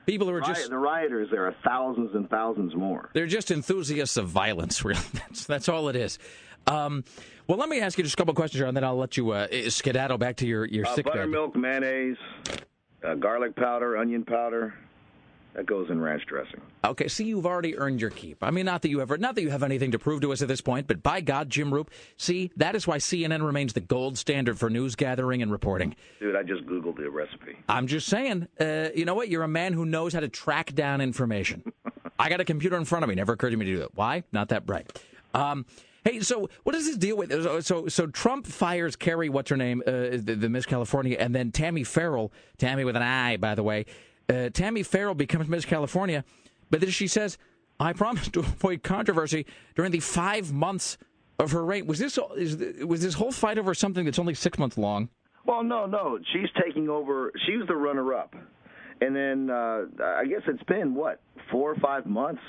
People 0.06 0.28
who 0.28 0.34
are 0.34 0.40
Riot- 0.42 0.56
just 0.58 0.70
the 0.70 0.78
rioters. 0.78 1.30
There 1.32 1.46
are 1.46 1.56
thousands 1.64 2.14
and 2.14 2.30
thousands 2.30 2.76
more. 2.76 3.10
they're 3.14 3.26
just 3.28 3.52
enthusiasts 3.52 4.18
of 4.18 4.28
violence. 4.28 4.84
Really, 4.86 5.00
that's 5.14 5.46
that's 5.46 5.70
all 5.70 5.88
it 5.88 5.96
is. 5.96 6.20
Um, 6.68 7.04
well, 7.48 7.58
let 7.58 7.70
me 7.70 7.80
ask 7.82 7.98
you 7.98 8.04
just 8.04 8.14
a 8.16 8.18
couple 8.18 8.34
questions, 8.34 8.60
here, 8.60 8.68
and 8.68 8.76
then 8.76 8.84
I'll 8.84 8.96
let 8.98 9.18
you 9.18 9.32
uh, 9.32 9.48
skedaddle 9.70 10.18
back 10.18 10.38
to 10.38 10.48
your 10.48 10.66
your 10.66 10.86
Uh, 10.86 10.96
sick 10.96 11.06
bed. 11.06 11.14
buttermilk, 11.14 11.56
mayonnaise, 11.56 12.18
uh, 13.04 13.16
garlic 13.16 13.56
powder, 13.56 13.98
onion 13.98 14.24
powder. 14.24 14.74
That 15.56 15.68
goes 15.68 15.88
in 15.92 16.02
ranch 16.02 16.26
dressing. 16.26 16.62
Okay, 16.84 17.08
see, 17.08 17.26
you've 17.26 17.46
already 17.46 17.78
earned 17.78 18.02
your 18.02 18.10
keep. 18.10 18.44
I 18.44 18.50
mean, 18.50 18.66
not 18.66 18.82
that 18.82 18.90
you 18.90 19.02
ever, 19.02 19.20
not 19.20 19.36
that 19.36 19.44
you 19.44 19.52
have 19.52 19.62
anything 19.62 19.92
to 19.92 20.00
prove 20.00 20.22
to 20.22 20.32
us 20.34 20.42
at 20.42 20.48
this 20.48 20.62
point, 20.62 20.88
but 20.88 21.04
by 21.04 21.22
God, 21.22 21.48
Jim 21.52 21.70
Roope, 21.70 21.90
see, 22.18 22.50
that 22.58 22.76
is 22.76 22.88
why 22.88 22.98
CNN 22.98 23.46
remains 23.46 23.74
the 23.74 23.80
gold 23.80 24.18
standard 24.18 24.58
for 24.58 24.72
news 24.72 24.96
gathering 24.96 25.44
and 25.44 25.52
reporting. 25.52 25.96
Dude, 26.20 26.36
I 26.36 26.42
just 26.42 26.66
googled 26.66 26.98
the 26.98 27.08
recipe. 27.12 27.56
I'm 27.70 27.86
just 27.86 28.08
saying, 28.08 28.48
uh, 28.60 28.88
you 28.96 29.06
know 29.06 29.14
what? 29.14 29.30
You're 29.30 29.44
a 29.44 29.48
man 29.48 29.74
who 29.74 29.86
knows 29.86 30.12
how 30.14 30.22
to 30.22 30.28
track 30.28 30.74
down 30.74 31.02
information. 31.02 31.62
I 32.18 32.30
got 32.30 32.40
a 32.40 32.46
computer 32.46 32.76
in 32.78 32.86
front 32.86 33.04
of 33.04 33.10
me. 33.10 33.14
Never 33.14 33.34
occurred 33.34 33.52
to 33.52 33.58
me 33.58 33.66
to 33.66 33.72
do 33.74 33.78
that. 33.80 33.96
Why? 33.96 34.24
Not 34.32 34.50
that 34.50 34.66
bright. 34.66 35.00
Um, 35.36 35.68
hey, 36.04 36.20
so 36.20 36.50
what 36.64 36.74
does 36.74 36.86
this 36.86 36.98
deal 36.98 37.18
with? 37.18 37.32
So, 37.32 37.60
so, 37.60 37.88
so 37.88 38.08
Trump 38.08 38.48
fires 38.48 38.96
Carrie, 38.96 39.30
what's 39.30 39.50
her 39.50 39.58
name, 39.58 39.82
uh, 39.86 39.92
the, 39.92 40.38
the 40.38 40.50
Miss 40.50 40.66
California, 40.66 41.18
and 41.20 41.34
then 41.34 41.52
Tami 41.52 41.86
Farrell, 41.86 42.32
Tammy 42.58 42.84
with 42.84 42.96
an 42.96 43.02
I, 43.02 43.38
by 43.38 43.56
the 43.56 43.64
way. 43.64 43.86
Uh, 44.30 44.50
Tami 44.50 44.86
Farrell 44.86 45.16
becomes 45.16 45.48
Miss 45.48 45.66
California, 45.66 46.24
but 46.70 46.80
then 46.80 46.90
she 46.90 47.08
says, 47.08 47.38
"I 47.80 47.94
promise 47.94 48.30
to 48.30 48.40
avoid 48.42 48.84
controversy 48.84 49.46
during 49.76 49.92
the 49.92 50.00
five 50.00 50.54
months 50.54 50.98
of 51.40 51.52
her 51.52 51.64
reign." 51.64 51.88
Was 51.88 52.00
this 52.00 52.18
is, 52.38 52.84
was 52.86 53.02
this 53.02 53.16
whole 53.16 53.32
fight 53.32 53.58
over 53.58 53.74
something 53.74 54.06
that's 54.06 54.20
only 54.20 54.34
six 54.34 54.58
months 54.58 54.78
long? 54.78 55.10
Well, 55.46 55.64
no, 55.64 55.86
no. 55.86 56.20
She's 56.32 56.50
taking 56.64 56.88
over. 56.88 57.34
She 57.46 57.58
was 57.58 57.68
the 57.68 57.76
runner-up, 57.76 58.34
and 59.02 59.14
then 59.14 59.50
uh, 59.50 59.86
I 60.02 60.26
guess 60.26 60.42
it's 60.48 60.64
been 60.64 60.96
what 60.96 61.20
four 61.52 61.72
or 61.72 61.76
five 61.76 62.06
months. 62.06 62.42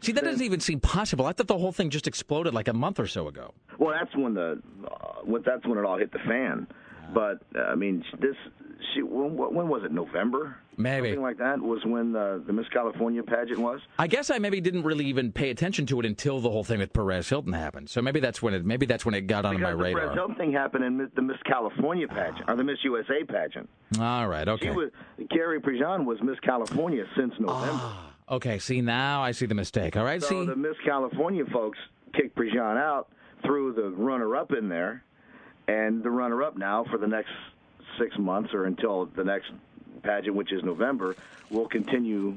See, 0.00 0.12
that 0.12 0.24
doesn't 0.24 0.44
even 0.44 0.60
seem 0.60 0.80
possible. 0.80 1.26
I 1.26 1.32
thought 1.32 1.46
the 1.48 1.58
whole 1.58 1.72
thing 1.72 1.90
just 1.90 2.06
exploded 2.06 2.54
like 2.54 2.68
a 2.68 2.72
month 2.72 3.00
or 3.00 3.06
so 3.06 3.28
ago. 3.28 3.54
Well, 3.78 3.94
that's 3.98 4.14
when 4.14 4.34
the 4.34 4.62
uh, 4.84 5.38
that's 5.44 5.66
when 5.66 5.78
it 5.78 5.84
all 5.84 5.98
hit 5.98 6.12
the 6.12 6.18
fan. 6.20 6.66
But 7.14 7.42
uh, 7.56 7.62
I 7.62 7.74
mean, 7.74 8.04
this 8.20 8.36
she 8.94 9.02
when, 9.02 9.36
when 9.36 9.68
was 9.68 9.82
it? 9.84 9.92
November, 9.92 10.56
maybe 10.76 11.08
something 11.08 11.22
like 11.22 11.38
that 11.38 11.60
was 11.60 11.84
when 11.84 12.12
the, 12.12 12.42
the 12.46 12.52
Miss 12.52 12.66
California 12.68 13.22
pageant 13.22 13.58
was. 13.58 13.80
I 13.98 14.06
guess 14.06 14.30
I 14.30 14.38
maybe 14.38 14.60
didn't 14.60 14.82
really 14.82 15.06
even 15.06 15.32
pay 15.32 15.50
attention 15.50 15.86
to 15.86 16.00
it 16.00 16.06
until 16.06 16.40
the 16.40 16.50
whole 16.50 16.64
thing 16.64 16.78
with 16.78 16.92
Perez 16.92 17.28
Hilton 17.28 17.52
happened. 17.52 17.90
So 17.90 18.02
maybe 18.02 18.20
that's 18.20 18.42
when 18.42 18.54
it 18.54 18.64
maybe 18.64 18.86
that's 18.86 19.04
when 19.04 19.14
it 19.14 19.22
got 19.22 19.44
on 19.44 19.60
my 19.60 19.70
the 19.70 19.76
radar. 19.76 20.00
Perez 20.00 20.14
Hilton 20.14 20.36
thing 20.36 20.52
happened 20.52 20.84
in 20.84 21.10
the 21.14 21.22
Miss 21.22 21.38
California 21.46 22.08
pageant 22.08 22.48
or 22.48 22.56
the 22.56 22.64
Miss 22.64 22.78
USA 22.84 23.24
pageant. 23.24 23.68
All 24.00 24.28
right, 24.28 24.48
okay. 24.48 24.66
She 24.66 24.70
was 24.70 24.90
Carrie 25.30 25.60
Prejean 25.60 26.04
was 26.04 26.18
Miss 26.22 26.38
California 26.40 27.04
since 27.16 27.34
November. 27.38 27.94
Okay, 28.28 28.58
see 28.58 28.80
now 28.80 29.22
I 29.22 29.30
see 29.30 29.46
the 29.46 29.54
mistake. 29.54 29.96
All 29.96 30.04
right, 30.04 30.20
so 30.20 30.28
see. 30.28 30.46
the 30.46 30.56
Miss 30.56 30.76
California 30.84 31.44
folks 31.52 31.78
kicked 32.12 32.36
Prejean 32.36 32.76
out, 32.76 33.08
threw 33.44 33.72
the 33.72 33.90
runner-up 33.90 34.52
in 34.52 34.68
there, 34.68 35.04
and 35.68 36.02
the 36.02 36.10
runner-up 36.10 36.56
now 36.56 36.84
for 36.90 36.98
the 36.98 37.06
next 37.06 37.30
six 37.98 38.18
months 38.18 38.52
or 38.52 38.64
until 38.64 39.06
the 39.06 39.22
next 39.22 39.52
pageant, 40.02 40.34
which 40.34 40.52
is 40.52 40.62
November, 40.64 41.14
will 41.50 41.68
continue 41.68 42.34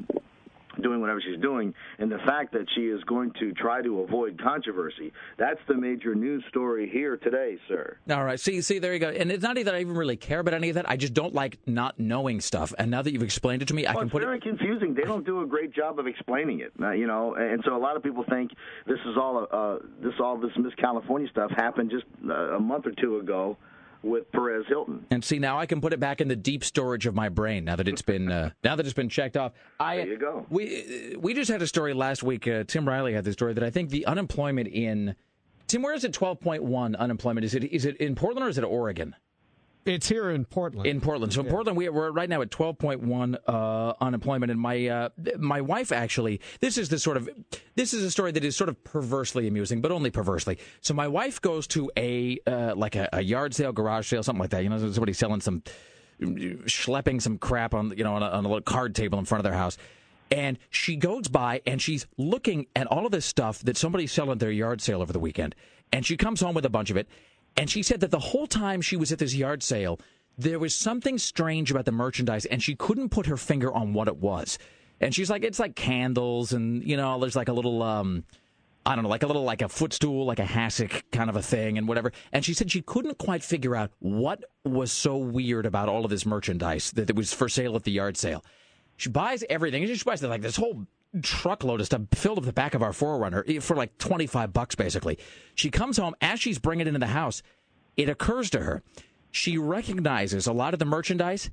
doing 0.82 1.02
whatever 1.02 1.22
she's 1.22 1.40
doing. 1.40 1.74
And 1.98 2.12
the 2.12 2.20
fact 2.20 2.54
that 2.54 2.66
she 2.76 2.82
is 2.82 3.04
going 3.06 3.32
to 3.40 3.54
try 3.54 3.82
to 3.82 4.02
avoid 4.02 4.42
controversy, 4.42 5.14
that's 5.38 5.60
the 5.68 5.76
major 5.76 6.16
news 6.16 6.44
story 6.50 6.90
here 6.90 7.18
today, 7.18 7.58
sir. 7.68 7.98
All 8.10 8.24
right, 8.24 8.40
see, 8.40 8.62
see, 8.62 8.80
there 8.80 8.94
you 8.94 9.00
go. 9.00 9.10
And 9.10 9.32
it's 9.32 9.44
not 9.44 9.58
even 9.58 9.66
that 9.66 9.76
I 9.76 9.82
even 9.82 9.96
really 9.96 10.18
care 10.18 10.40
about 10.40 10.54
any 10.54 10.70
of 10.70 10.76
that. 10.76 10.90
I 10.90 10.98
just 10.98 11.14
don't 11.14 11.34
like 11.34 11.58
not 11.66 12.00
knowing 12.00 12.42
stuff. 12.42 12.74
And 12.78 12.90
now 12.90 13.02
that 13.02 13.12
you've 13.14 13.24
explained 13.24 13.62
it 13.62 13.68
to 13.70 13.74
me, 13.74 13.88
I 13.88 13.94
can 13.94 14.10
put 14.10 14.22
very 14.22 14.38
it. 14.38 14.44
Very 14.44 14.58
confusing. 14.58 14.94
They 14.94 15.04
don't 15.04 15.26
do 15.26 15.42
a 15.42 15.46
great 15.46 15.74
job 15.74 16.00
of 16.00 16.08
explaining 16.08 16.62
it, 16.62 16.74
uh, 16.82 16.92
you 16.92 17.08
know. 17.08 17.36
And 17.36 17.62
so 17.66 17.76
a 17.76 17.78
lot 17.78 17.96
of 17.96 18.04
people 18.04 18.24
think 18.30 18.52
this 18.88 19.00
is 19.06 19.18
all 19.18 19.48
uh, 19.52 19.78
this 20.02 20.14
all 20.20 20.38
this 20.38 20.52
Miss 20.58 20.74
California 20.76 21.28
stuff 21.30 21.52
happened 21.52 21.92
just 21.92 22.06
uh, 22.28 22.56
a 22.56 22.60
month 22.60 22.86
or 22.86 22.92
two 22.92 23.18
ago 23.18 23.58
with 24.04 24.32
Perez 24.32 24.66
Hilton. 24.68 25.06
And 25.12 25.24
see, 25.24 25.40
now 25.40 25.60
I 25.60 25.66
can 25.66 25.82
put 25.82 25.94
it 25.94 26.00
back 26.00 26.22
in 26.22 26.28
the 26.28 26.36
deep 26.36 26.64
storage 26.64 27.06
of 27.06 27.16
my 27.16 27.30
brain. 27.30 27.66
Now 27.66 27.76
that 27.76 27.88
it's 27.88 28.02
been 28.02 28.32
uh, 28.32 28.52
now 28.64 28.76
that 28.76 28.86
it's 28.86 28.94
been 28.94 29.10
checked 29.10 29.38
off. 29.38 29.54
I, 29.80 29.98
There 29.98 30.08
you 30.08 30.18
go. 30.18 30.46
We 30.50 31.16
we 31.20 31.34
just 31.34 31.52
had 31.52 31.62
a 31.62 31.68
story 31.68 31.94
last 31.94 32.24
week. 32.24 32.48
Uh, 32.48 32.64
Tim 32.64 32.88
Riley 32.88 33.14
had 33.14 33.24
this 33.26 33.34
story 33.34 33.54
that 33.54 33.64
I 33.64 33.70
think 33.70 33.90
the 33.90 34.06
unemployment 34.06 34.68
in 34.70 35.16
Tim, 35.68 35.84
where 35.84 35.94
is 35.94 36.04
it 36.04 36.14
12.1 36.14 36.98
unemployment? 36.98 37.46
Is 37.46 37.54
it 37.54 37.64
is 37.66 37.86
it 37.86 37.98
in 37.98 38.16
Portland 38.16 38.46
or 38.46 38.50
is 38.50 38.58
it 38.58 38.64
Oregon? 38.64 39.16
It's 39.86 40.08
here 40.08 40.30
in 40.30 40.46
Portland. 40.46 40.88
In 40.88 41.02
Portland. 41.02 41.34
So 41.34 41.42
in 41.42 41.48
Portland, 41.48 41.78
we, 41.78 41.90
we're 41.90 42.12
right 42.12 42.30
now 42.30 42.42
at 42.42 42.50
12.1 42.50 43.38
uh, 43.48 43.94
unemployment. 44.02 44.52
And 44.52 44.60
my 44.60 44.88
uh, 44.88 45.10
my 45.38 45.62
wife 45.62 45.92
actually, 45.92 46.42
this 46.60 46.78
is 46.78 46.90
the 46.90 47.00
sort 47.00 47.18
of 47.18 47.30
this 47.76 47.94
is 47.94 48.04
a 48.04 48.12
story 48.12 48.32
that 48.34 48.44
is 48.44 48.56
sort 48.56 48.70
of 48.70 48.84
perversely 48.84 49.48
amusing, 49.48 49.82
but 49.82 49.92
only 49.92 50.12
perversely. 50.12 50.60
So 50.82 50.94
my 50.94 51.08
wife 51.08 51.42
goes 51.42 51.66
to 51.68 51.92
a 51.98 52.40
uh, 52.46 52.76
like 52.76 52.96
a, 52.96 53.10
a 53.14 53.22
yard 53.22 53.56
sale, 53.56 53.72
garage 53.72 54.08
sale, 54.08 54.22
something 54.22 54.42
like 54.42 54.52
that. 54.52 54.64
You 54.64 54.70
know, 54.70 54.78
somebody 54.78 55.14
selling 55.14 55.42
some 55.42 55.64
schlepping 56.20 57.22
some 57.22 57.38
crap 57.38 57.74
on 57.74 57.94
you 57.98 58.04
know 58.04 58.16
on 58.16 58.24
a, 58.24 58.28
on 58.28 58.46
a 58.46 58.48
little 58.48 58.62
card 58.62 58.94
table 58.94 59.18
in 59.20 59.26
front 59.26 59.40
of 59.40 59.44
their 59.50 59.58
house. 59.58 59.78
And 60.32 60.60
she 60.70 60.96
goes 60.96 61.28
by 61.28 61.62
and 61.66 61.82
she's 61.82 62.06
looking 62.18 62.68
at 62.76 62.86
all 62.88 63.06
of 63.06 63.12
this 63.12 63.26
stuff 63.26 63.60
that 63.64 63.78
somebody's 63.78 64.12
selling 64.12 64.34
at 64.34 64.40
their 64.40 64.52
yard 64.52 64.82
sale 64.82 65.02
over 65.02 65.12
the 65.12 65.20
weekend. 65.20 65.56
And 65.92 66.06
she 66.06 66.18
comes 66.18 66.42
home 66.42 66.54
with 66.54 66.66
a 66.66 66.70
bunch 66.70 66.92
of 66.92 66.98
it. 66.98 67.08
And 67.60 67.70
she 67.70 67.84
said 67.84 68.00
that 68.00 68.12
the 68.12 68.20
whole 68.20 68.48
time 68.48 68.80
she 68.80 68.96
was 68.96 69.12
at 69.12 69.20
this 69.20 69.36
yard 69.36 69.62
sale, 69.64 70.00
there 70.38 70.60
was 70.60 70.74
something 70.74 71.18
strange 71.18 71.72
about 71.72 71.84
the 71.84 71.92
merchandise, 71.92 72.46
and 72.46 72.64
she 72.64 72.74
couldn't 72.74 73.10
put 73.10 73.26
her 73.26 73.36
finger 73.36 73.70
on 73.74 73.92
what 73.92 74.08
it 74.08 74.16
was. 74.16 74.58
And 75.02 75.14
she's 75.14 75.30
like, 75.30 75.44
it's 75.44 75.60
like 75.60 75.76
candles, 75.76 76.54
and 76.54 76.82
you 76.88 76.96
know, 76.96 77.20
there's 77.20 77.36
like 77.36 77.50
a 77.50 77.54
little, 77.54 77.84
um, 77.84 78.24
I 78.86 78.96
don't 78.96 79.04
know, 79.04 79.10
like 79.10 79.24
a 79.24 79.28
little, 79.28 79.44
like 79.44 79.62
a 79.62 79.68
footstool, 79.68 80.26
like 80.26 80.40
a 80.40 80.46
hassock 80.46 81.04
kind 81.12 81.30
of 81.30 81.36
a 81.36 81.42
thing, 81.42 81.78
and 81.78 81.86
whatever. 81.86 82.14
And 82.32 82.46
she 82.46 82.54
said 82.54 82.72
she 82.72 82.82
couldn't 82.82 83.18
quite 83.18 83.44
figure 83.44 83.76
out 83.76 83.92
what 84.00 84.42
was 84.64 84.94
so 84.94 85.18
weird 85.18 85.66
about 85.66 85.90
all 85.90 86.06
of 86.06 86.12
this 86.12 86.26
merchandise 86.26 86.92
that 86.92 87.10
it 87.10 87.16
was 87.18 87.34
for 87.34 87.50
sale 87.50 87.76
at 87.76 87.84
the 87.84 87.92
yard 87.92 88.16
sale. 88.16 88.42
She 88.96 89.10
buys 89.10 89.44
everything. 89.50 89.86
She 89.86 90.02
buys 90.06 90.24
like 90.24 90.42
this 90.42 90.56
whole 90.56 90.86
truckload 91.22 91.80
of 91.80 91.86
stuff 91.86 92.02
filled 92.14 92.38
up 92.40 92.46
the 92.46 92.54
back 92.54 92.74
of 92.74 92.84
our 92.84 92.92
4Runner 92.92 93.62
for 93.62 93.76
like 93.76 93.98
25 93.98 94.54
bucks, 94.54 94.76
basically. 94.76 95.18
She 95.56 95.70
comes 95.70 95.98
home. 95.98 96.16
As 96.22 96.40
she's 96.40 96.60
bringing 96.60 96.82
it 96.86 96.88
into 96.90 97.00
the 97.00 97.08
house, 97.08 97.42
it 97.98 98.10
occurs 98.10 98.50
to 98.52 98.62
her. 98.62 98.84
She 99.32 99.58
recognizes 99.58 100.48
a 100.48 100.54
lot 100.54 100.74
of 100.74 100.80
the 100.80 100.86
merchandise 100.86 101.50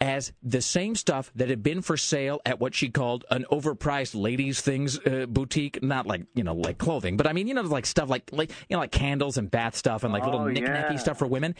as 0.00 0.32
the 0.42 0.60
same 0.60 0.96
stuff 0.96 1.30
that 1.36 1.48
had 1.48 1.62
been 1.62 1.80
for 1.80 1.96
sale 1.96 2.40
at 2.44 2.58
what 2.58 2.74
she 2.74 2.88
called 2.88 3.24
an 3.30 3.44
overpriced 3.52 4.20
ladies 4.20 4.60
things 4.60 4.98
uh, 5.06 5.26
boutique 5.28 5.80
not 5.80 6.08
like 6.08 6.24
you 6.34 6.42
know 6.42 6.54
like 6.54 6.76
clothing 6.76 7.16
but 7.16 7.24
i 7.28 7.32
mean 7.32 7.46
you 7.46 7.54
know 7.54 7.62
like 7.62 7.86
stuff 7.86 8.08
like 8.10 8.28
like 8.32 8.50
you 8.68 8.74
know 8.74 8.80
like 8.80 8.90
candles 8.90 9.38
and 9.38 9.48
bath 9.48 9.76
stuff 9.76 10.02
and 10.02 10.12
like 10.12 10.24
little 10.24 10.40
Oh, 10.40 10.48
knick-knacky 10.48 10.90
yeah. 10.90 10.96
stuff 10.96 11.20
for 11.20 11.28
women 11.28 11.54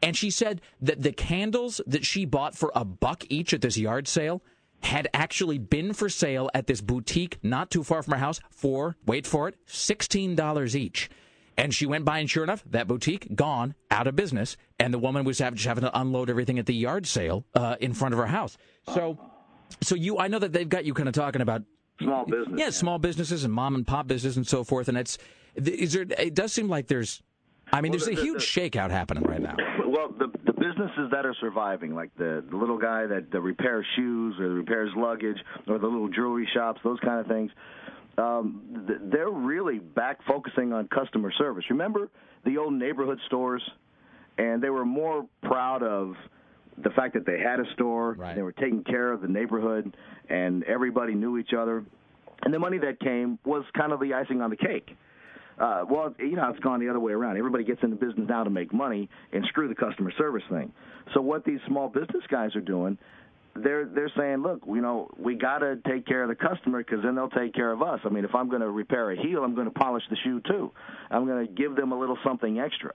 and 0.00 0.16
she 0.16 0.30
said 0.30 0.60
that 0.80 1.02
the 1.02 1.10
candles 1.10 1.80
that 1.88 2.06
she 2.06 2.24
bought 2.24 2.54
for 2.54 2.70
a 2.72 2.84
buck 2.84 3.24
each 3.30 3.52
at 3.52 3.62
this 3.62 3.76
yard 3.76 4.06
sale 4.06 4.42
had 4.82 5.08
actually 5.12 5.58
been 5.58 5.92
for 5.92 6.08
sale 6.08 6.48
at 6.54 6.66
this 6.66 6.80
boutique 6.80 7.38
not 7.42 7.70
too 7.70 7.82
far 7.82 8.02
from 8.02 8.12
her 8.12 8.18
house 8.18 8.40
for 8.50 8.96
wait 9.06 9.26
for 9.26 9.48
it 9.48 9.56
$16 9.66 10.74
each 10.74 11.10
and 11.56 11.74
she 11.74 11.86
went 11.86 12.04
by, 12.04 12.20
and 12.20 12.30
sure 12.30 12.44
enough, 12.44 12.62
that 12.70 12.86
boutique 12.86 13.34
gone, 13.34 13.74
out 13.90 14.06
of 14.06 14.14
business, 14.14 14.56
and 14.78 14.94
the 14.94 14.98
woman 15.00 15.24
was 15.24 15.40
having, 15.40 15.58
having 15.58 15.82
to 15.82 15.98
unload 16.00 16.30
everything 16.30 16.56
at 16.60 16.66
the 16.66 16.72
yard 16.74 17.04
sale 17.04 17.44
uh, 17.56 17.74
in 17.80 17.92
front 17.94 18.14
of 18.14 18.18
her 18.20 18.26
house. 18.28 18.56
So, 18.94 19.18
so 19.80 19.96
you, 19.96 20.18
I 20.18 20.28
know 20.28 20.38
that 20.38 20.52
they've 20.52 20.68
got 20.68 20.84
you 20.84 20.94
kind 20.94 21.08
of 21.08 21.16
talking 21.16 21.40
about 21.42 21.62
Small 22.00 22.24
business. 22.26 22.54
yeah, 22.60 22.70
small 22.70 23.00
businesses 23.00 23.42
and 23.42 23.52
mom 23.52 23.74
and 23.74 23.84
pop 23.84 24.06
business 24.06 24.36
and 24.36 24.46
so 24.46 24.62
forth. 24.62 24.86
And 24.88 24.96
it's, 24.96 25.18
is 25.56 25.94
there? 25.94 26.06
It 26.16 26.36
does 26.36 26.52
seem 26.52 26.68
like 26.68 26.86
there's, 26.86 27.24
I 27.72 27.80
mean, 27.80 27.90
Well, 27.90 27.98
there's 27.98 28.06
a 28.06 28.10
the- 28.10 28.16
the- 28.18 28.22
huge 28.22 28.42
shakeout 28.42 28.90
happening 28.92 29.24
right 29.24 29.42
now. 29.42 29.56
Well, 29.84 30.14
the 30.16 30.28
the 30.46 30.47
businesses 30.58 31.10
that 31.10 31.24
are 31.24 31.34
surviving, 31.40 31.94
like 31.94 32.10
the, 32.16 32.44
the 32.48 32.56
little 32.56 32.78
guy 32.78 33.06
that, 33.06 33.30
that 33.30 33.40
repairs 33.40 33.86
shoes 33.96 34.34
or 34.38 34.50
repairs 34.50 34.90
luggage, 34.96 35.38
or 35.66 35.78
the 35.78 35.86
little 35.86 36.08
jewelry 36.08 36.48
shops, 36.54 36.80
those 36.84 36.98
kind 37.00 37.20
of 37.20 37.26
things, 37.26 37.50
um, 38.18 38.84
th- 38.86 39.00
they're 39.12 39.30
really 39.30 39.78
back 39.78 40.18
focusing 40.26 40.72
on 40.72 40.88
customer 40.88 41.32
service. 41.38 41.64
Remember 41.70 42.10
the 42.44 42.58
old 42.58 42.72
neighborhood 42.72 43.18
stores, 43.26 43.62
and 44.36 44.62
they 44.62 44.70
were 44.70 44.84
more 44.84 45.26
proud 45.42 45.82
of 45.82 46.14
the 46.82 46.90
fact 46.90 47.14
that 47.14 47.26
they 47.26 47.38
had 47.38 47.60
a 47.60 47.72
store, 47.74 48.12
right. 48.12 48.36
they 48.36 48.42
were 48.42 48.52
taking 48.52 48.84
care 48.84 49.12
of 49.12 49.20
the 49.20 49.28
neighborhood, 49.28 49.96
and 50.28 50.62
everybody 50.64 51.14
knew 51.14 51.38
each 51.38 51.52
other, 51.56 51.84
and 52.42 52.54
the 52.54 52.58
money 52.58 52.78
that 52.78 53.00
came 53.00 53.38
was 53.44 53.64
kind 53.76 53.92
of 53.92 54.00
the 54.00 54.14
icing 54.14 54.40
on 54.42 54.50
the 54.50 54.56
cake. 54.56 54.96
Uh, 55.58 55.84
well, 55.88 56.14
you 56.18 56.36
know, 56.36 56.48
it's 56.50 56.60
gone 56.60 56.80
the 56.80 56.88
other 56.88 57.00
way 57.00 57.12
around. 57.12 57.36
Everybody 57.36 57.64
gets 57.64 57.82
into 57.82 57.96
business 57.96 58.28
now 58.28 58.44
to 58.44 58.50
make 58.50 58.72
money 58.72 59.08
and 59.32 59.44
screw 59.46 59.68
the 59.68 59.74
customer 59.74 60.12
service 60.16 60.44
thing. 60.50 60.72
So 61.14 61.20
what 61.20 61.44
these 61.44 61.58
small 61.66 61.88
business 61.88 62.22
guys 62.30 62.54
are 62.54 62.60
doing, 62.60 62.96
they're 63.56 63.86
they're 63.86 64.12
saying, 64.16 64.42
look, 64.42 64.60
you 64.66 64.80
know, 64.80 65.10
we 65.18 65.34
got 65.34 65.58
to 65.58 65.76
take 65.86 66.06
care 66.06 66.22
of 66.22 66.28
the 66.28 66.36
customer 66.36 66.78
because 66.78 67.02
then 67.02 67.16
they'll 67.16 67.30
take 67.30 67.54
care 67.54 67.72
of 67.72 67.82
us. 67.82 68.00
I 68.04 68.08
mean, 68.08 68.24
if 68.24 68.34
I'm 68.34 68.48
going 68.48 68.60
to 68.60 68.70
repair 68.70 69.10
a 69.10 69.16
heel, 69.20 69.42
I'm 69.42 69.54
going 69.54 69.66
to 69.66 69.72
polish 69.72 70.04
the 70.10 70.16
shoe 70.22 70.40
too. 70.46 70.70
I'm 71.10 71.26
going 71.26 71.46
to 71.46 71.52
give 71.52 71.74
them 71.74 71.92
a 71.92 71.98
little 71.98 72.18
something 72.24 72.60
extra. 72.60 72.92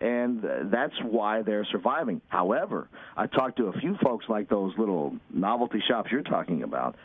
And 0.00 0.44
that's 0.72 0.94
why 1.02 1.42
they're 1.42 1.66
surviving. 1.70 2.20
However, 2.28 2.88
I 3.16 3.26
talked 3.26 3.58
to 3.58 3.66
a 3.66 3.72
few 3.80 3.96
folks 4.02 4.26
like 4.28 4.48
those 4.48 4.72
little 4.76 5.16
novelty 5.32 5.82
shops 5.88 6.10
you're 6.12 6.22
talking 6.22 6.62
about 6.62 6.96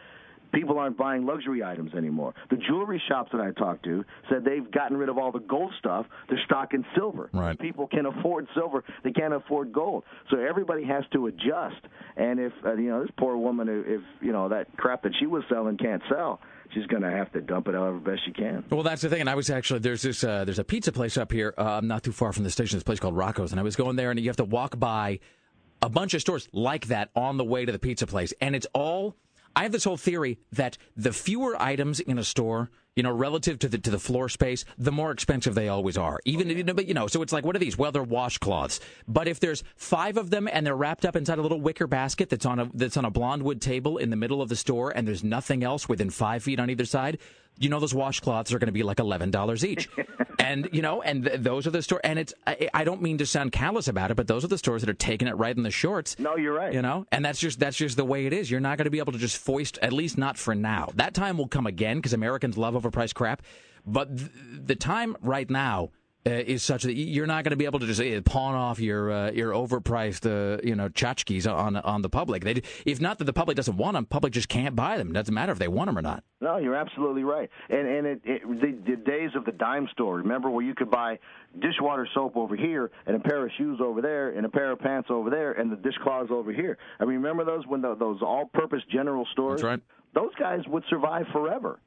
people 0.51 0.77
aren't 0.77 0.97
buying 0.97 1.25
luxury 1.25 1.63
items 1.63 1.93
anymore. 1.93 2.33
The 2.49 2.57
jewelry 2.57 3.01
shops 3.07 3.31
that 3.31 3.41
I 3.41 3.51
talked 3.51 3.83
to 3.85 4.03
said 4.29 4.43
they've 4.43 4.69
gotten 4.71 4.97
rid 4.97 5.09
of 5.09 5.17
all 5.17 5.31
the 5.31 5.39
gold 5.39 5.73
stuff. 5.79 6.05
They're 6.29 6.41
stocking 6.45 6.85
silver. 6.95 7.29
Right. 7.33 7.57
People 7.59 7.87
can 7.87 8.05
afford 8.05 8.47
silver. 8.55 8.83
They 9.03 9.11
can't 9.11 9.33
afford 9.33 9.71
gold. 9.71 10.03
So 10.31 10.39
everybody 10.39 10.83
has 10.85 11.03
to 11.13 11.27
adjust. 11.27 11.81
And 12.17 12.39
if 12.39 12.53
uh, 12.65 12.73
you 12.75 12.89
know 12.89 13.01
this 13.01 13.11
poor 13.17 13.37
woman, 13.37 13.67
if 13.69 14.01
you 14.21 14.31
know 14.31 14.49
that 14.49 14.75
crap 14.77 15.03
that 15.03 15.13
she 15.19 15.25
was 15.25 15.43
selling 15.49 15.77
can't 15.77 16.01
sell, 16.09 16.39
she's 16.73 16.85
going 16.87 17.03
to 17.03 17.11
have 17.11 17.31
to 17.33 17.41
dump 17.41 17.67
it 17.67 17.75
however 17.75 17.97
best 17.97 18.21
she 18.25 18.31
can. 18.31 18.63
Well, 18.69 18.83
that's 18.83 19.01
the 19.01 19.09
thing. 19.09 19.21
And 19.21 19.29
I 19.29 19.35
was 19.35 19.49
actually 19.49 19.79
there's 19.79 20.01
this 20.01 20.23
uh, 20.23 20.45
there's 20.45 20.59
a 20.59 20.63
pizza 20.63 20.91
place 20.91 21.17
up 21.17 21.31
here, 21.31 21.53
uh, 21.57 21.81
not 21.83 22.03
too 22.03 22.11
far 22.11 22.33
from 22.33 22.43
the 22.43 22.49
station. 22.49 22.77
This 22.77 22.83
place 22.83 22.99
called 22.99 23.15
Rocco's, 23.15 23.51
and 23.51 23.59
I 23.59 23.63
was 23.63 23.75
going 23.75 23.95
there, 23.95 24.11
and 24.11 24.19
you 24.19 24.29
have 24.29 24.37
to 24.37 24.45
walk 24.45 24.79
by 24.79 25.19
a 25.81 25.89
bunch 25.89 26.13
of 26.13 26.21
stores 26.21 26.49
like 26.51 26.87
that 26.87 27.09
on 27.15 27.37
the 27.37 27.45
way 27.45 27.65
to 27.65 27.71
the 27.71 27.79
pizza 27.79 28.07
place, 28.07 28.33
and 28.41 28.55
it's 28.55 28.67
all. 28.73 29.15
I 29.55 29.63
have 29.63 29.71
this 29.71 29.83
whole 29.83 29.97
theory 29.97 30.39
that 30.51 30.77
the 30.95 31.13
fewer 31.13 31.61
items 31.61 31.99
in 31.99 32.17
a 32.17 32.23
store, 32.23 32.69
you 32.95 33.03
know, 33.03 33.11
relative 33.11 33.59
to 33.59 33.69
the 33.69 33.77
to 33.77 33.89
the 33.89 33.99
floor 33.99 34.29
space, 34.29 34.65
the 34.77 34.91
more 34.91 35.11
expensive 35.11 35.55
they 35.55 35.69
always 35.69 35.97
are. 35.97 36.19
Even 36.25 36.49
oh, 36.49 36.53
you 36.53 36.63
know, 36.63 36.73
but, 36.73 36.87
you 36.87 36.93
know, 36.93 37.07
so 37.07 37.21
it's 37.21 37.33
like 37.33 37.45
what 37.45 37.55
are 37.55 37.59
these? 37.59 37.77
Well, 37.77 37.91
they're 37.91 38.03
washcloths. 38.03 38.79
But 39.07 39.27
if 39.27 39.39
there's 39.39 39.63
five 39.75 40.17
of 40.17 40.29
them 40.29 40.47
and 40.51 40.65
they're 40.65 40.75
wrapped 40.75 41.05
up 41.05 41.15
inside 41.15 41.39
a 41.39 41.41
little 41.41 41.61
wicker 41.61 41.87
basket 41.87 42.29
that's 42.29 42.45
on 42.45 42.59
a 42.59 42.69
that's 42.73 42.97
on 42.97 43.05
a 43.05 43.11
blonde 43.11 43.43
wood 43.43 43.61
table 43.61 43.97
in 43.97 44.09
the 44.09 44.15
middle 44.15 44.41
of 44.41 44.49
the 44.49 44.55
store, 44.55 44.91
and 44.91 45.07
there's 45.07 45.23
nothing 45.23 45.63
else 45.63 45.87
within 45.87 46.09
five 46.09 46.43
feet 46.43 46.59
on 46.59 46.69
either 46.69 46.85
side, 46.85 47.19
you 47.59 47.69
know 47.69 47.79
those 47.79 47.93
washcloths 47.93 48.53
are 48.53 48.59
going 48.59 48.67
to 48.67 48.73
be 48.73 48.83
like 48.83 48.99
eleven 48.99 49.31
dollars 49.31 49.65
each. 49.65 49.89
and 50.39 50.69
you 50.71 50.81
know, 50.81 51.01
and 51.01 51.25
th- 51.25 51.41
those 51.41 51.67
are 51.67 51.71
the 51.71 51.81
store. 51.81 52.01
And 52.03 52.17
it's 52.17 52.33
I, 52.47 52.69
I 52.73 52.83
don't 52.83 53.01
mean 53.01 53.17
to 53.19 53.25
sound 53.25 53.51
callous 53.51 53.87
about 53.87 54.11
it, 54.11 54.15
but 54.15 54.27
those 54.27 54.43
are 54.43 54.47
the 54.47 54.57
stores 54.57 54.81
that 54.81 54.89
are 54.89 54.93
taking 54.93 55.27
it 55.27 55.37
right 55.37 55.55
in 55.55 55.63
the 55.63 55.71
shorts. 55.71 56.17
No, 56.17 56.35
you're 56.35 56.53
right. 56.53 56.73
You 56.73 56.81
know, 56.81 57.05
and 57.11 57.23
that's 57.23 57.39
just 57.39 57.59
that's 57.59 57.77
just 57.77 57.97
the 57.97 58.05
way 58.05 58.25
it 58.25 58.33
is. 58.33 58.49
You're 58.49 58.59
not 58.61 58.77
going 58.77 58.85
to 58.85 58.91
be 58.91 58.99
able 58.99 59.13
to 59.13 59.19
just 59.19 59.37
foist, 59.37 59.77
at 59.81 59.93
least 59.93 60.17
not 60.17 60.37
for 60.37 60.55
now. 60.55 60.89
That 60.95 61.13
time 61.13 61.37
will 61.37 61.47
come 61.47 61.67
again 61.67 61.97
because 61.97 62.13
Americans 62.13 62.57
love 62.57 62.73
overpriced 62.73 63.13
crap. 63.13 63.41
But 63.85 64.17
th- 64.17 64.31
the 64.65 64.75
time 64.75 65.15
right 65.21 65.49
now 65.49 65.89
uh, 66.25 66.31
is 66.31 66.63
such 66.63 66.83
that 66.83 66.93
you're 66.93 67.27
not 67.27 67.43
going 67.43 67.51
to 67.51 67.57
be 67.57 67.65
able 67.65 67.79
to 67.79 67.87
just 67.87 68.01
uh, 68.01 68.21
pawn 68.21 68.55
off 68.55 68.79
your 68.79 69.11
uh, 69.11 69.31
your 69.31 69.51
overpriced 69.51 70.25
uh, 70.25 70.59
you 70.63 70.75
know 70.75 70.89
tchotchkes 70.89 71.51
on 71.51 71.77
on 71.77 72.01
the 72.01 72.09
public. 72.09 72.43
They, 72.43 72.61
if 72.85 72.99
not 72.99 73.19
that 73.19 73.25
the 73.25 73.33
public 73.33 73.55
doesn't 73.55 73.77
want 73.77 73.93
them, 73.93 74.05
public 74.05 74.33
just 74.33 74.49
can't 74.49 74.75
buy 74.75 74.97
them. 74.97 75.13
Doesn't 75.13 75.33
matter 75.33 75.51
if 75.51 75.59
they 75.59 75.67
want 75.67 75.87
them 75.87 75.97
or 75.97 76.01
not. 76.01 76.23
No, 76.41 76.57
you're 76.57 76.75
absolutely 76.75 77.23
right. 77.23 77.49
And 77.69 77.87
and 77.87 78.07
it, 78.07 78.21
it 78.25 78.41
the, 78.47 78.91
the 78.91 78.97
days 78.97 79.31
of 79.35 79.45
the 79.45 79.51
dime 79.51 79.87
store. 79.93 80.17
Remember 80.17 80.49
where 80.49 80.65
you 80.65 80.75
could 80.75 80.91
buy 80.91 81.19
dishwater 81.59 82.07
soap 82.13 82.35
over 82.35 82.55
here 82.55 82.91
and 83.05 83.15
a 83.15 83.19
pair 83.19 83.45
of 83.45 83.51
shoes 83.57 83.79
over 83.81 84.01
there 84.01 84.29
and 84.29 84.45
a 84.45 84.49
pair 84.49 84.71
of 84.71 84.79
pants 84.79 85.09
over 85.09 85.29
there 85.29 85.53
and 85.53 85.71
the 85.71 85.75
dishcloths 85.75 86.31
over 86.31 86.51
here. 86.51 86.77
I 86.99 87.05
mean, 87.05 87.15
remember 87.15 87.43
those 87.43 87.65
when 87.65 87.81
the, 87.81 87.95
those 87.95 88.21
all-purpose 88.21 88.81
general 88.91 89.25
stores? 89.31 89.61
That's 89.61 89.63
right. 89.63 89.81
Those 90.13 90.33
guys 90.39 90.61
would 90.67 90.83
survive 90.89 91.25
forever. 91.31 91.79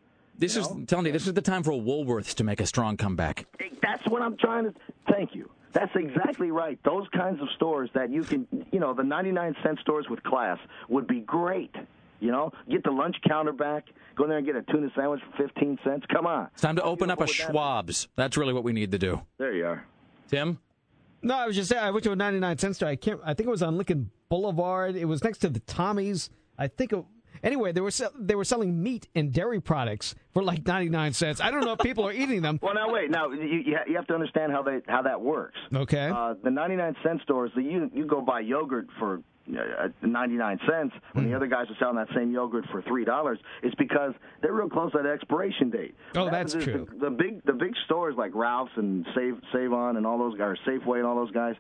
This 0.43 0.57
is 0.57 0.69
telling 0.89 1.07
you 1.07 1.13
this 1.13 1.29
is 1.29 1.35
the 1.35 1.41
time 1.41 1.63
for 1.63 1.71
Woolworths 1.71 2.35
to 2.35 2.43
make 2.43 2.61
a 2.61 2.67
strong 2.67 2.97
comeback. 2.97 3.47
That's 3.81 4.05
what 4.09 4.23
I'm 4.23 4.37
trying 4.37 4.65
to. 4.65 4.75
Thank 5.09 5.37
you. 5.37 5.49
That's 5.73 5.93
exactly 5.95 6.51
right. 6.51 6.81
Those 6.85 7.07
kinds 7.17 7.41
of 7.41 7.47
stores 7.55 7.91
that 7.95 8.11
you 8.11 8.25
can, 8.25 8.49
you 8.73 8.81
know, 8.81 8.93
the 8.93 9.05
99 9.05 9.55
cent 9.63 9.79
stores 9.79 10.07
with 10.11 10.21
class 10.25 10.59
would 10.89 11.07
be 11.07 11.21
great. 11.21 11.73
You 12.19 12.33
know, 12.33 12.51
get 12.69 12.83
the 12.83 12.91
lunch 12.91 13.15
counter 13.27 13.53
back. 13.53 13.85
Go 14.17 14.27
there 14.27 14.39
and 14.39 14.45
get 14.45 14.57
a 14.57 14.63
tuna 14.63 14.91
sandwich 14.97 15.21
for 15.31 15.47
15 15.47 15.79
cents. 15.85 16.07
Come 16.13 16.27
on. 16.27 16.49
It's 16.55 16.63
time 16.63 16.75
to 16.75 16.83
open 16.83 17.09
up 17.09 17.21
a 17.21 17.27
Schwab's. 17.27 18.09
That's 18.17 18.37
really 18.37 18.53
what 18.53 18.65
we 18.65 18.73
need 18.73 18.91
to 18.91 18.99
do. 18.99 19.23
There 19.39 19.53
you 19.55 19.67
are. 19.67 19.87
Tim? 20.27 20.59
No, 21.23 21.37
I 21.37 21.47
was 21.47 21.55
just 21.55 21.69
saying. 21.69 21.85
I 21.85 21.93
went 21.93 22.03
to 22.03 22.11
a 22.11 22.17
99 22.17 22.59
cent 22.59 22.75
store. 22.75 22.89
I 22.89 22.97
can't. 22.97 23.21
I 23.25 23.33
think 23.35 23.47
it 23.47 23.51
was 23.51 23.63
on 23.63 23.77
Lincoln 23.77 24.11
Boulevard. 24.29 24.97
It 24.97 25.05
was 25.05 25.23
next 25.23 25.39
to 25.39 25.49
the 25.49 25.61
Tommy's. 25.61 26.31
I 26.59 26.67
think. 26.67 26.93
It, 26.93 27.05
anyway, 27.43 27.73
they 27.73 27.81
were 27.81 27.91
sell, 27.91 28.11
they 28.19 28.35
were 28.35 28.45
selling 28.45 28.83
meat 28.83 29.09
and 29.15 29.33
dairy 29.33 29.61
products 29.61 30.15
for 30.33 30.43
like 30.43 30.67
99 30.67 31.13
cents. 31.13 31.41
I 31.41 31.51
don't 31.51 31.65
know 31.65 31.73
if 31.73 31.79
people 31.81 32.07
are 32.07 32.13
eating 32.13 32.43
them. 32.43 32.59
Well, 32.63 32.75
now 32.75 32.93
wait. 32.93 33.11
Now 33.11 33.31
you 33.31 33.75
you 33.87 33.97
have 33.97 34.07
to 34.09 34.15
understand 34.15 34.53
how 34.53 34.63
they 34.63 34.81
how 34.89 35.03
that 35.03 35.21
works. 35.21 35.59
Okay. 35.75 36.11
Uh, 36.15 36.35
the 36.43 36.51
99 36.51 36.97
cent 37.05 37.23
stores, 37.23 37.51
the, 37.55 37.63
you 37.63 37.91
you 37.95 38.07
go 38.07 38.21
buy 38.21 38.41
yogurt 38.41 38.89
for 38.99 39.21
uh, 39.51 39.89
99 40.03 40.61
cents 40.71 40.95
when 41.13 41.25
Hmm. 41.25 41.31
the 41.31 41.37
other 41.37 41.49
guys 41.49 41.67
are 41.69 41.77
selling 41.81 41.97
that 41.97 42.07
same 42.15 42.31
yogurt 42.31 42.65
for 42.71 42.81
three 42.83 43.05
dollars 43.05 43.39
is 43.63 43.73
because 43.77 44.13
they're 44.41 44.53
real 44.53 44.69
close 44.69 44.93
to 44.93 44.99
that 45.03 45.07
expiration 45.09 45.69
date. 45.71 45.95
Oh, 46.15 46.25
What 46.25 46.33
that's 46.33 46.53
true. 46.53 46.87
The, 46.99 47.07
the 47.07 47.11
big 47.11 47.45
the 47.45 47.53
big 47.53 47.75
stores 47.87 48.15
like 48.17 48.33
Ralph's 48.35 48.71
and 48.77 49.05
Save 49.17 49.41
Save 49.53 49.73
On 49.73 49.97
and 49.97 50.07
all 50.07 50.17
those 50.19 50.39
guys, 50.39 50.57
or 50.67 50.71
Safeway 50.79 50.99
and 50.99 51.07
all 51.07 51.17
those 51.17 51.33
guys, 51.33 51.57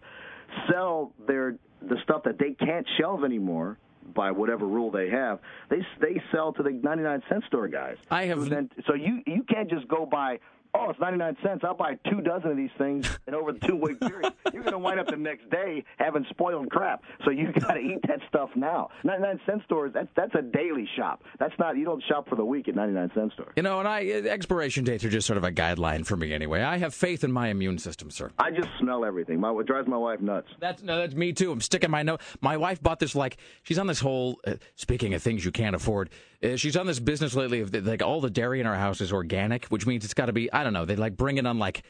sell 0.70 1.12
their 1.26 1.56
the 1.80 1.96
stuff 2.04 2.22
that 2.24 2.38
they 2.38 2.52
can't 2.52 2.86
shelve 3.00 3.24
anymore 3.24 3.78
by 4.14 4.30
whatever 4.30 4.66
rule 4.66 4.90
they 4.90 5.08
have. 5.10 5.40
They 5.68 5.86
they 6.00 6.20
sell 6.32 6.52
to 6.54 6.62
the 6.62 6.70
99 6.70 7.22
cent 7.28 7.44
store 7.46 7.68
guys. 7.68 7.96
I 8.10 8.24
have 8.24 8.48
then, 8.48 8.70
so 8.86 8.94
you 8.94 9.22
you 9.26 9.42
can't 9.44 9.70
just 9.70 9.88
go 9.88 10.06
buy. 10.06 10.38
Oh, 10.74 10.88
it's 10.88 10.98
99 10.98 11.36
cents. 11.44 11.62
I'll 11.64 11.74
buy 11.74 11.98
two 12.08 12.22
dozen 12.22 12.50
of 12.50 12.56
these 12.56 12.70
things, 12.78 13.06
and 13.26 13.36
over 13.36 13.52
the 13.52 13.60
two 13.60 13.76
week 13.76 14.00
period, 14.00 14.32
you're 14.54 14.62
going 14.62 14.72
to 14.72 14.78
wind 14.78 14.98
up 14.98 15.06
the 15.06 15.16
next 15.16 15.50
day 15.50 15.84
having 15.98 16.24
spoiled 16.30 16.70
crap. 16.70 17.02
So 17.26 17.30
you've 17.30 17.54
got 17.54 17.74
to 17.74 17.80
eat 17.80 18.00
that 18.08 18.20
stuff 18.28 18.48
now. 18.56 18.88
99 19.04 19.40
cent 19.44 19.62
stores. 19.64 19.92
That's 19.92 20.08
that's 20.16 20.34
a 20.34 20.40
daily 20.40 20.88
shop. 20.96 21.24
That's 21.38 21.52
not 21.58 21.76
you 21.76 21.84
don't 21.84 22.02
shop 22.08 22.26
for 22.26 22.36
the 22.36 22.44
week 22.44 22.68
at 22.68 22.74
99 22.74 23.10
cent 23.14 23.32
store. 23.34 23.52
You 23.54 23.62
know, 23.62 23.80
and 23.80 23.88
I 23.88 24.06
expiration 24.06 24.84
dates 24.84 25.04
are 25.04 25.10
just 25.10 25.26
sort 25.26 25.36
of 25.36 25.44
a 25.44 25.52
guideline 25.52 26.06
for 26.06 26.16
me 26.16 26.32
anyway. 26.32 26.62
I 26.62 26.78
have 26.78 26.94
faith 26.94 27.22
in 27.22 27.32
my 27.32 27.48
immune 27.48 27.76
system, 27.76 28.10
sir. 28.10 28.30
I 28.38 28.50
just 28.50 28.68
smell 28.80 29.04
everything. 29.04 29.40
My 29.40 29.52
it 29.52 29.66
drives 29.66 29.86
my 29.86 29.98
wife 29.98 30.22
nuts. 30.22 30.48
That's 30.58 30.82
no, 30.82 30.98
that's 31.00 31.14
me 31.14 31.34
too. 31.34 31.52
I'm 31.52 31.60
sticking 31.60 31.90
my 31.90 32.02
nose. 32.02 32.18
My 32.40 32.56
wife 32.56 32.82
bought 32.82 32.98
this 32.98 33.14
like 33.14 33.36
she's 33.62 33.78
on 33.78 33.86
this 33.88 34.00
whole. 34.00 34.40
Uh, 34.46 34.54
speaking 34.76 35.12
of 35.12 35.22
things 35.22 35.44
you 35.44 35.52
can't 35.52 35.76
afford, 35.76 36.08
uh, 36.42 36.56
she's 36.56 36.76
on 36.76 36.86
this 36.86 36.98
business 36.98 37.34
lately 37.34 37.60
of 37.60 37.74
like 37.86 38.02
all 38.02 38.22
the 38.22 38.30
dairy 38.30 38.60
in 38.60 38.66
our 38.66 38.74
house 38.74 39.02
is 39.02 39.12
organic, 39.12 39.66
which 39.66 39.86
means 39.86 40.04
it's 40.04 40.14
got 40.14 40.26
to 40.26 40.32
be 40.32 40.50
I 40.52 40.61
don't 40.62 40.72
know. 40.72 40.84
They 40.84 40.96
like 40.96 41.16
bring 41.16 41.38
it 41.38 41.46
on 41.46 41.58
like 41.58 41.82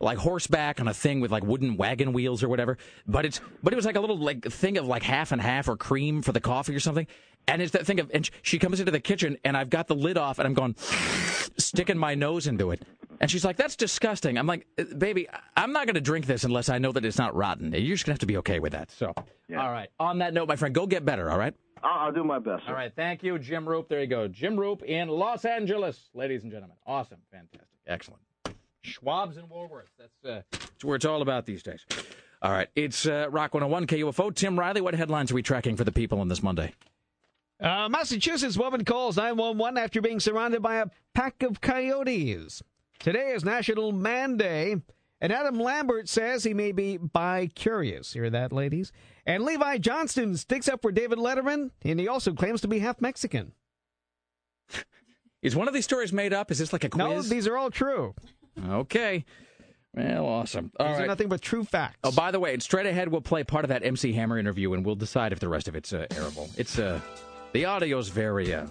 like 0.00 0.18
horseback 0.18 0.80
on 0.80 0.88
a 0.88 0.94
thing 0.94 1.20
with 1.20 1.30
like 1.30 1.44
wooden 1.44 1.76
wagon 1.76 2.12
wheels 2.12 2.42
or 2.42 2.48
whatever. 2.48 2.78
But 3.06 3.24
it's 3.24 3.40
but 3.62 3.72
it 3.72 3.76
was 3.76 3.86
like 3.86 3.96
a 3.96 4.00
little 4.00 4.18
like 4.18 4.44
thing 4.44 4.76
of 4.78 4.86
like 4.86 5.02
half 5.02 5.32
and 5.32 5.40
half 5.40 5.68
or 5.68 5.76
cream 5.76 6.22
for 6.22 6.32
the 6.32 6.40
coffee 6.40 6.74
or 6.74 6.80
something. 6.80 7.06
And 7.46 7.60
it's 7.60 7.72
that 7.72 7.86
thing 7.86 8.00
of 8.00 8.10
and 8.12 8.28
she 8.42 8.58
comes 8.58 8.80
into 8.80 8.92
the 8.92 9.00
kitchen 9.00 9.38
and 9.44 9.56
I've 9.56 9.70
got 9.70 9.86
the 9.86 9.94
lid 9.94 10.16
off 10.16 10.38
and 10.38 10.46
I'm 10.46 10.54
going 10.54 10.74
sticking 11.58 11.98
my 11.98 12.14
nose 12.14 12.46
into 12.46 12.70
it. 12.70 12.82
And 13.20 13.30
she's 13.30 13.44
like, 13.44 13.56
"That's 13.56 13.76
disgusting." 13.76 14.36
I'm 14.36 14.46
like, 14.46 14.66
"Uh, 14.76 14.84
"Baby, 14.98 15.28
I'm 15.56 15.72
not 15.72 15.86
going 15.86 15.94
to 15.94 16.00
drink 16.00 16.26
this 16.26 16.42
unless 16.44 16.68
I 16.68 16.78
know 16.78 16.90
that 16.92 17.04
it's 17.04 17.16
not 17.16 17.34
rotten. 17.34 17.72
You're 17.72 17.94
just 17.94 18.04
going 18.04 18.10
to 18.10 18.12
have 18.14 18.18
to 18.18 18.26
be 18.26 18.36
okay 18.38 18.58
with 18.58 18.72
that." 18.72 18.90
So, 18.90 19.14
yeah. 19.48 19.62
all 19.62 19.70
right. 19.70 19.88
On 20.00 20.18
that 20.18 20.34
note, 20.34 20.48
my 20.48 20.56
friend, 20.56 20.74
go 20.74 20.86
get 20.86 21.04
better. 21.04 21.30
All 21.30 21.38
right. 21.38 21.54
I'll, 21.82 22.06
I'll 22.06 22.12
do 22.12 22.24
my 22.24 22.38
best. 22.40 22.64
Sir. 22.64 22.70
All 22.70 22.74
right. 22.74 22.92
Thank 22.94 23.22
you, 23.22 23.38
Jim 23.38 23.66
Roope. 23.66 23.88
There 23.88 24.00
you 24.00 24.08
go, 24.08 24.26
Jim 24.26 24.56
Roope 24.56 24.82
in 24.82 25.08
Los 25.08 25.44
Angeles, 25.44 26.10
ladies 26.12 26.42
and 26.42 26.50
gentlemen. 26.50 26.76
Awesome, 26.86 27.18
fantastic, 27.30 27.68
excellent. 27.86 28.22
Schwab's 28.82 29.36
and 29.36 29.48
Woolworths. 29.48 29.92
That's 29.98 30.24
uh, 30.24 30.42
that's 30.50 30.84
where 30.84 30.96
it's 30.96 31.04
all 31.04 31.22
about 31.22 31.46
these 31.46 31.62
days. 31.62 31.84
All 32.42 32.52
right. 32.52 32.68
It's 32.76 33.06
uh, 33.06 33.28
Rock 33.30 33.54
101 33.54 33.86
KUFO. 33.86 34.34
Tim 34.34 34.58
Riley, 34.58 34.82
what 34.82 34.94
headlines 34.94 35.30
are 35.30 35.34
we 35.34 35.42
tracking 35.42 35.76
for 35.76 35.84
the 35.84 35.92
people 35.92 36.20
on 36.20 36.28
this 36.28 36.42
Monday? 36.42 36.74
Uh, 37.58 37.88
Massachusetts 37.88 38.58
woman 38.58 38.84
calls 38.84 39.16
911 39.16 39.78
after 39.78 40.02
being 40.02 40.20
surrounded 40.20 40.60
by 40.60 40.76
a 40.76 40.86
pack 41.14 41.42
of 41.42 41.62
coyotes. 41.62 42.62
Today 42.98 43.30
is 43.30 43.44
National 43.44 43.92
Man 43.92 44.36
Day, 44.36 44.76
and 45.20 45.32
Adam 45.32 45.58
Lambert 45.58 46.08
says 46.08 46.44
he 46.44 46.52
may 46.52 46.72
be 46.72 46.98
bi 46.98 47.48
curious. 47.54 48.12
Hear 48.12 48.28
that, 48.28 48.52
ladies? 48.52 48.92
And 49.24 49.44
Levi 49.44 49.78
Johnston 49.78 50.36
sticks 50.36 50.68
up 50.68 50.82
for 50.82 50.92
David 50.92 51.18
Letterman, 51.18 51.70
and 51.82 51.98
he 51.98 52.08
also 52.08 52.34
claims 52.34 52.60
to 52.60 52.68
be 52.68 52.80
half 52.80 53.00
Mexican. 53.00 53.52
Is 55.44 55.54
one 55.54 55.68
of 55.68 55.74
these 55.74 55.84
stories 55.84 56.12
made 56.12 56.32
up? 56.32 56.50
Is 56.50 56.58
this 56.58 56.72
like 56.72 56.84
a 56.84 56.88
quiz? 56.88 57.04
No, 57.06 57.22
these 57.22 57.46
are 57.46 57.56
all 57.56 57.70
true. 57.70 58.14
Okay. 58.66 59.26
Well, 59.92 60.24
awesome. 60.24 60.72
All 60.80 60.88
these 60.88 60.96
right. 60.96 61.04
are 61.04 61.06
nothing 61.06 61.28
but 61.28 61.42
true 61.42 61.64
facts. 61.64 61.98
Oh, 62.02 62.10
by 62.10 62.30
the 62.30 62.40
way, 62.40 62.58
straight 62.58 62.86
ahead, 62.86 63.08
we'll 63.08 63.20
play 63.20 63.44
part 63.44 63.64
of 63.64 63.68
that 63.68 63.84
MC 63.84 64.14
Hammer 64.14 64.38
interview, 64.38 64.72
and 64.72 64.84
we'll 64.84 64.96
decide 64.96 65.32
if 65.32 65.40
the 65.40 65.48
rest 65.48 65.68
of 65.68 65.76
it's 65.76 65.92
uh, 65.92 66.06
airable. 66.10 66.50
It's 66.58 66.78
uh, 66.78 66.98
the 67.52 67.66
audio's 67.66 68.08
very, 68.08 68.54
uh, 68.54 68.66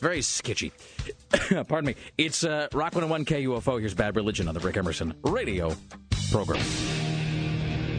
very 0.00 0.22
sketchy. 0.22 0.72
Pardon 1.50 1.86
me. 1.86 1.96
It's 2.16 2.44
uh, 2.44 2.68
Rock 2.72 2.94
101 2.94 3.24
KUFO. 3.24 3.80
Here's 3.80 3.94
Bad 3.94 4.14
Religion 4.14 4.46
on 4.46 4.54
the 4.54 4.60
Rick 4.60 4.76
Emerson 4.76 5.12
radio 5.24 5.74
program. 6.30 6.62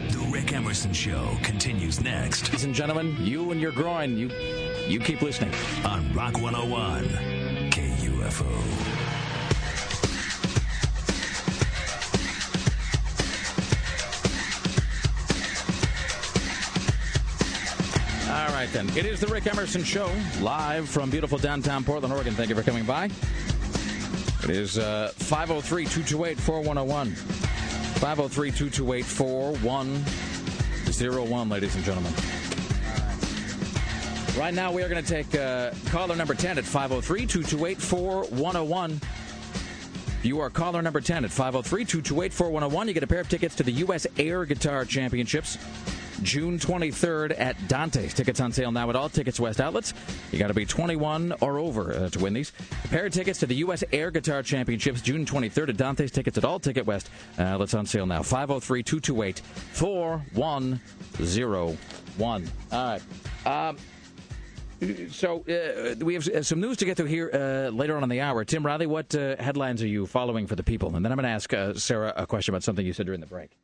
The 0.08 0.28
Rick 0.32 0.52
Emerson 0.54 0.94
Show 0.94 1.36
continues 1.42 2.00
next 2.00 2.44
Ladies 2.44 2.64
and 2.64 2.74
gentlemen, 2.74 3.14
you 3.20 3.52
and 3.52 3.60
your 3.60 3.72
groin, 3.72 4.16
you, 4.16 4.30
you 4.88 5.00
keep 5.00 5.22
listening. 5.22 5.52
on 5.84 6.12
Rock 6.14 6.34
101 6.34 7.04
KUFO. 7.70 8.44
All 18.30 18.54
right, 18.54 18.68
then. 18.72 18.88
It 18.96 19.06
is 19.06 19.20
the 19.20 19.26
Rick 19.28 19.46
Emerson 19.46 19.84
Show, 19.84 20.10
live 20.40 20.88
from 20.88 21.10
beautiful 21.10 21.38
downtown 21.38 21.84
Portland, 21.84 22.12
Oregon. 22.12 22.34
Thank 22.34 22.48
you 22.48 22.56
for 22.56 22.62
coming 22.62 22.84
by. 22.84 23.10
It 24.44 24.50
is 24.50 24.78
uh, 24.78 25.12
503 25.16 25.84
228 25.84 26.38
4101. 26.38 27.14
503 27.14 28.50
228 28.50 29.04
4101, 29.04 31.48
ladies 31.48 31.74
and 31.74 31.84
gentlemen. 31.84 32.12
Right 34.36 34.52
now, 34.52 34.72
we 34.72 34.82
are 34.82 34.88
going 34.88 35.02
to 35.02 35.08
take 35.08 35.32
uh, 35.36 35.70
caller 35.86 36.16
number 36.16 36.34
10 36.34 36.58
at 36.58 36.64
503 36.64 37.20
228 37.20 37.80
4101. 37.80 39.00
You 40.24 40.40
are 40.40 40.50
caller 40.50 40.82
number 40.82 41.00
10 41.00 41.24
at 41.24 41.30
503 41.30 41.84
228 41.84 42.32
4101. 42.32 42.88
You 42.88 42.94
get 42.94 43.04
a 43.04 43.06
pair 43.06 43.20
of 43.20 43.28
tickets 43.28 43.54
to 43.54 43.62
the 43.62 43.70
U.S. 43.72 44.08
Air 44.18 44.44
Guitar 44.44 44.84
Championships. 44.86 45.56
June 46.22 46.58
23rd 46.58 47.38
at 47.38 47.68
Dante's. 47.68 48.12
Tickets 48.12 48.40
on 48.40 48.50
sale 48.50 48.72
now 48.72 48.90
at 48.90 48.96
all 48.96 49.08
Tickets 49.08 49.38
West 49.38 49.60
outlets. 49.60 49.94
You 50.32 50.40
got 50.40 50.48
to 50.48 50.54
be 50.54 50.66
21 50.66 51.34
or 51.40 51.60
over 51.60 51.94
uh, 51.94 52.08
to 52.08 52.18
win 52.18 52.32
these. 52.32 52.50
A 52.84 52.88
pair 52.88 53.06
of 53.06 53.12
tickets 53.12 53.38
to 53.40 53.46
the 53.46 53.54
U.S. 53.56 53.84
Air 53.92 54.10
Guitar 54.10 54.42
Championships 54.42 55.00
June 55.00 55.24
23rd 55.24 55.68
at 55.68 55.76
Dante's. 55.76 56.10
Tickets 56.10 56.38
at 56.38 56.44
all 56.44 56.58
Ticket 56.58 56.86
West 56.86 57.08
outlets 57.38 57.74
on 57.74 57.86
sale 57.86 58.06
now. 58.06 58.24
503 58.24 58.82
228 58.82 59.38
4101. 59.74 62.50
All 62.72 62.84
right. 62.84 63.02
Um, 63.46 63.76
so 65.10 65.44
uh, 65.48 65.94
we 66.04 66.14
have 66.14 66.28
uh, 66.28 66.42
some 66.42 66.60
news 66.60 66.76
to 66.78 66.84
get 66.84 66.96
to 66.96 67.04
here 67.04 67.30
uh, 67.32 67.70
later 67.70 67.96
on 67.96 68.02
in 68.02 68.08
the 68.08 68.20
hour. 68.20 68.44
Tim 68.44 68.64
Riley, 68.64 68.86
what 68.86 69.14
uh, 69.14 69.36
headlines 69.38 69.82
are 69.82 69.86
you 69.86 70.06
following 70.06 70.46
for 70.46 70.56
the 70.56 70.62
people? 70.62 70.94
And 70.96 71.04
then 71.04 71.12
I'm 71.12 71.16
going 71.16 71.24
to 71.24 71.30
ask 71.30 71.52
uh, 71.52 71.74
Sarah 71.74 72.12
a 72.16 72.26
question 72.26 72.54
about 72.54 72.62
something 72.62 72.84
you 72.84 72.92
said 72.92 73.06
during 73.06 73.20
the 73.20 73.26
break. 73.26 73.58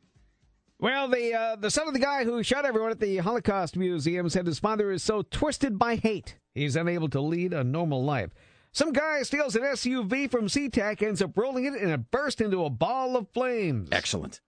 Well, 0.79 1.07
the 1.07 1.33
uh, 1.33 1.55
the 1.57 1.69
son 1.69 1.87
of 1.87 1.93
the 1.93 1.99
guy 1.99 2.23
who 2.23 2.41
shot 2.41 2.65
everyone 2.65 2.89
at 2.89 2.99
the 2.99 3.17
Holocaust 3.17 3.77
Museum 3.77 4.29
said 4.29 4.47
his 4.47 4.59
father 4.59 4.91
is 4.91 5.03
so 5.03 5.21
twisted 5.21 5.77
by 5.77 5.95
hate 5.95 6.37
he's 6.53 6.75
unable 6.75 7.09
to 7.09 7.21
lead 7.21 7.53
a 7.53 7.63
normal 7.63 8.03
life. 8.03 8.31
Some 8.73 8.93
guy 8.93 9.21
steals 9.23 9.55
an 9.55 9.63
SUV 9.63 10.31
from 10.31 10.47
SeaTac, 10.47 11.03
ends 11.03 11.21
up 11.21 11.37
rolling 11.37 11.65
it, 11.65 11.73
and 11.73 11.91
it 11.91 12.09
bursts 12.09 12.39
into 12.39 12.63
a 12.63 12.69
ball 12.69 13.17
of 13.17 13.27
flames. 13.29 13.89
Excellent. 13.91 14.39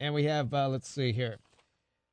And 0.00 0.12
we 0.12 0.24
have, 0.24 0.52
uh, 0.52 0.68
let's 0.68 0.88
see 0.88 1.12
here, 1.12 1.36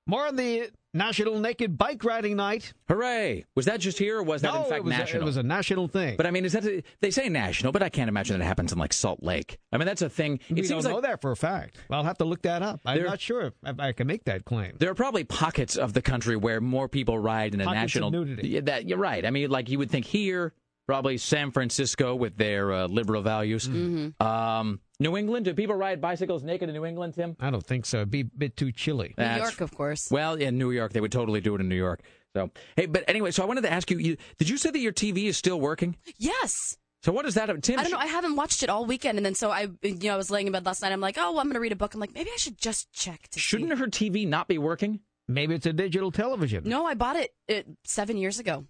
more 0.05 0.28
on 0.28 0.36
the 0.36 0.70
National 0.93 1.39
Naked 1.39 1.77
Bike 1.77 2.03
Riding 2.03 2.35
Night. 2.38 2.73
Hooray! 2.88 3.45
Was 3.55 3.65
that 3.65 3.79
just 3.79 3.99
here, 3.99 4.17
or 4.19 4.23
was 4.23 4.41
that 4.41 4.53
no, 4.53 4.63
in 4.63 4.69
fact 4.69 4.79
it 4.79 4.83
was, 4.85 4.91
national? 4.97 5.21
A, 5.21 5.23
it 5.23 5.25
was 5.25 5.38
a 5.38 5.43
national 5.43 5.88
thing. 5.88 6.17
But 6.17 6.25
I 6.25 6.31
mean, 6.31 6.45
is 6.45 6.53
that 6.53 6.65
a, 6.65 6.81
they 7.01 7.11
say 7.11 7.29
national? 7.29 7.71
But 7.71 7.83
I 7.83 7.89
can't 7.89 8.09
imagine 8.09 8.38
that 8.39 8.43
it 8.45 8.47
happens 8.47 8.71
in 8.71 8.79
like 8.79 8.93
Salt 8.93 9.21
Lake. 9.21 9.59
I 9.71 9.77
mean, 9.77 9.85
that's 9.85 10.01
a 10.01 10.09
thing. 10.09 10.39
It 10.49 10.53
we 10.55 10.63
seems 10.63 10.69
don't 10.69 10.93
like 10.93 11.03
know 11.03 11.07
that 11.09 11.21
for 11.21 11.31
a 11.31 11.35
fact. 11.35 11.77
I'll 11.91 12.03
have 12.03 12.17
to 12.19 12.25
look 12.25 12.41
that 12.43 12.61
up. 12.63 12.79
I'm 12.85 12.97
There- 12.97 13.05
not 13.05 13.19
sure 13.19 13.53
if 13.63 13.79
I 13.79 13.91
can 13.91 14.07
make 14.07 14.23
that 14.25 14.45
claim. 14.45 14.75
there 14.79 14.89
are 14.89 14.95
probably 14.95 15.23
pockets 15.23 15.75
of 15.75 15.93
the 15.93 16.01
country 16.01 16.35
where 16.35 16.61
more 16.61 16.88
people 16.88 17.19
ride 17.19 17.53
in 17.53 17.61
a 17.61 17.65
Pockets 17.65 17.77
of 17.77 17.83
national. 17.83 18.11
nudity. 18.11 18.47
Yeah, 18.49 18.61
that 18.61 18.88
you're 18.88 18.97
right. 18.97 19.25
I 19.25 19.29
mean, 19.29 19.49
like 19.49 19.69
you 19.69 19.77
would 19.79 19.91
think 19.91 20.05
here, 20.05 20.53
probably 20.88 21.17
San 21.17 21.51
Francisco 21.51 22.15
with 22.15 22.38
their 22.38 22.71
uh, 22.71 22.88
liberal 22.88 23.21
values. 23.21 23.67
Mm-hmm. 23.67 24.25
Um, 24.25 24.79
New 25.00 25.16
England. 25.16 25.45
Do 25.45 25.54
people 25.54 25.76
ride 25.76 26.02
bicycles 26.02 26.43
naked 26.43 26.70
in 26.70 26.76
New 26.76 26.86
England, 26.86 27.14
Tim? 27.14 27.36
I 27.39 27.50
don't 27.50 27.66
think 27.66 27.86
so. 27.86 27.98
It'd 27.98 28.12
be 28.12 28.22
a 28.22 28.26
bit 28.26 28.58
too 28.58 28.72
chilly. 28.72 29.10
New 29.10 29.24
That's- 29.24 29.39
York, 29.39 29.62
of 29.62 29.76
course. 29.76 30.10
Well, 30.10 30.34
in 30.36 30.58
New 30.58 30.72
York, 30.72 30.93
they 30.93 31.02
would 31.02 31.12
totally 31.12 31.41
do 31.41 31.56
it 31.56 31.62
in 31.62 31.70
New 31.70 31.76
York. 31.76 32.02
So, 32.36 32.52
hey, 32.76 32.86
but 32.88 33.04
anyway, 33.08 33.32
so 33.32 33.43
I 33.43 33.45
wanted 33.45 33.62
to 33.62 33.72
ask 33.72 33.89
you, 33.89 33.98
you 33.98 34.18
did 34.38 34.50
you 34.50 34.58
say 34.58 34.70
that 34.70 34.80
your 34.80 34.93
TV 34.93 35.26
is 35.26 35.38
still 35.38 35.60
working? 35.60 35.95
Yes. 36.18 36.78
So 37.04 37.12
what 37.12 37.26
is 37.26 37.36
that? 37.36 37.48
Tim, 37.64 37.80
I 37.80 37.84
don't 37.84 37.91
know. 37.91 37.98
I 38.00 38.08
haven't 38.08 38.36
watched 38.36 38.64
it 38.64 38.70
all 38.70 38.86
weekend, 38.86 39.18
and 39.18 39.26
then 39.26 39.34
so 39.36 39.50
I, 39.50 39.68
you 39.82 39.95
know, 40.04 40.14
I 40.14 40.18
was 40.18 40.30
laying 40.30 40.48
in 40.48 40.54
bed 40.54 40.66
last 40.66 40.82
night. 40.82 40.91
I'm 40.91 41.00
like, 41.00 41.16
oh, 41.18 41.32
well, 41.32 41.39
I'm 41.39 41.45
going 41.45 41.54
to 41.54 41.60
read 41.60 41.72
a 41.72 41.76
book. 41.76 41.93
I'm 41.93 42.00
like, 42.00 42.14
maybe 42.14 42.30
I 42.34 42.38
should 42.38 42.58
just 42.58 42.91
check 42.91 43.28
to 43.30 43.39
shouldn't 43.39 43.72
see. 43.72 43.78
her 43.78 43.88
TV 43.88 44.28
not 44.28 44.48
be 44.48 44.58
working? 44.58 45.00
Maybe 45.28 45.56
it's 45.56 45.66
a 45.66 45.74
digital 45.74 46.12
television. 46.12 46.64
No, 46.66 46.86
I 46.86 46.95
bought 46.95 47.16
it, 47.18 47.34
it 47.48 47.68
seven 47.86 48.18
years 48.18 48.39
ago. 48.39 48.66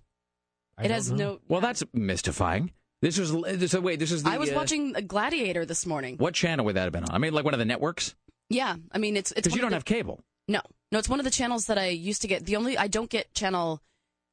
I 0.78 0.86
it 0.86 0.92
has 0.92 1.10
know. 1.12 1.18
no. 1.18 1.40
Well, 1.48 1.62
that's 1.62 1.84
mystifying. 1.94 2.72
This 3.02 3.18
was 3.20 3.32
this. 3.32 3.74
Wait, 3.76 4.00
this 4.00 4.12
is 4.12 4.24
the. 4.24 4.30
I 4.32 4.38
was 4.38 4.50
uh, 4.52 4.56
watching 4.56 4.94
Gladiator 4.94 5.66
this 5.66 5.86
morning. 5.86 6.18
What 6.18 6.34
channel 6.34 6.66
would 6.66 6.76
that 6.76 6.84
have 6.84 6.92
been 6.94 7.04
on? 7.04 7.12
I 7.12 7.18
mean, 7.20 7.34
like 7.34 7.46
one 7.46 7.54
of 7.54 7.60
the 7.60 7.66
networks? 7.66 8.16
Yeah, 8.50 8.76
I 8.92 8.98
mean 8.98 9.16
it's 9.18 9.32
it's 9.34 9.42
Because 9.42 9.56
you 9.56 9.62
don't 9.62 9.68
of 9.70 9.74
have 9.74 9.86
cable. 9.86 10.22
no 10.48 10.62
no 10.92 10.98
it's 11.00 11.10
one 11.10 11.20
of 11.20 11.26
the 11.26 11.32
channels 11.32 11.66
that 11.68 11.78
I 11.78 11.88
used 11.90 12.22
to 12.24 12.28
get. 12.28 12.46
The 12.46 12.56
only 12.56 12.78
I 12.78 12.88
don't 12.88 13.10
get 13.10 13.34
channel 13.34 13.82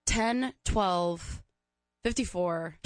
10, 0.07 0.55
12, 0.65 1.43
54, 2.05 2.77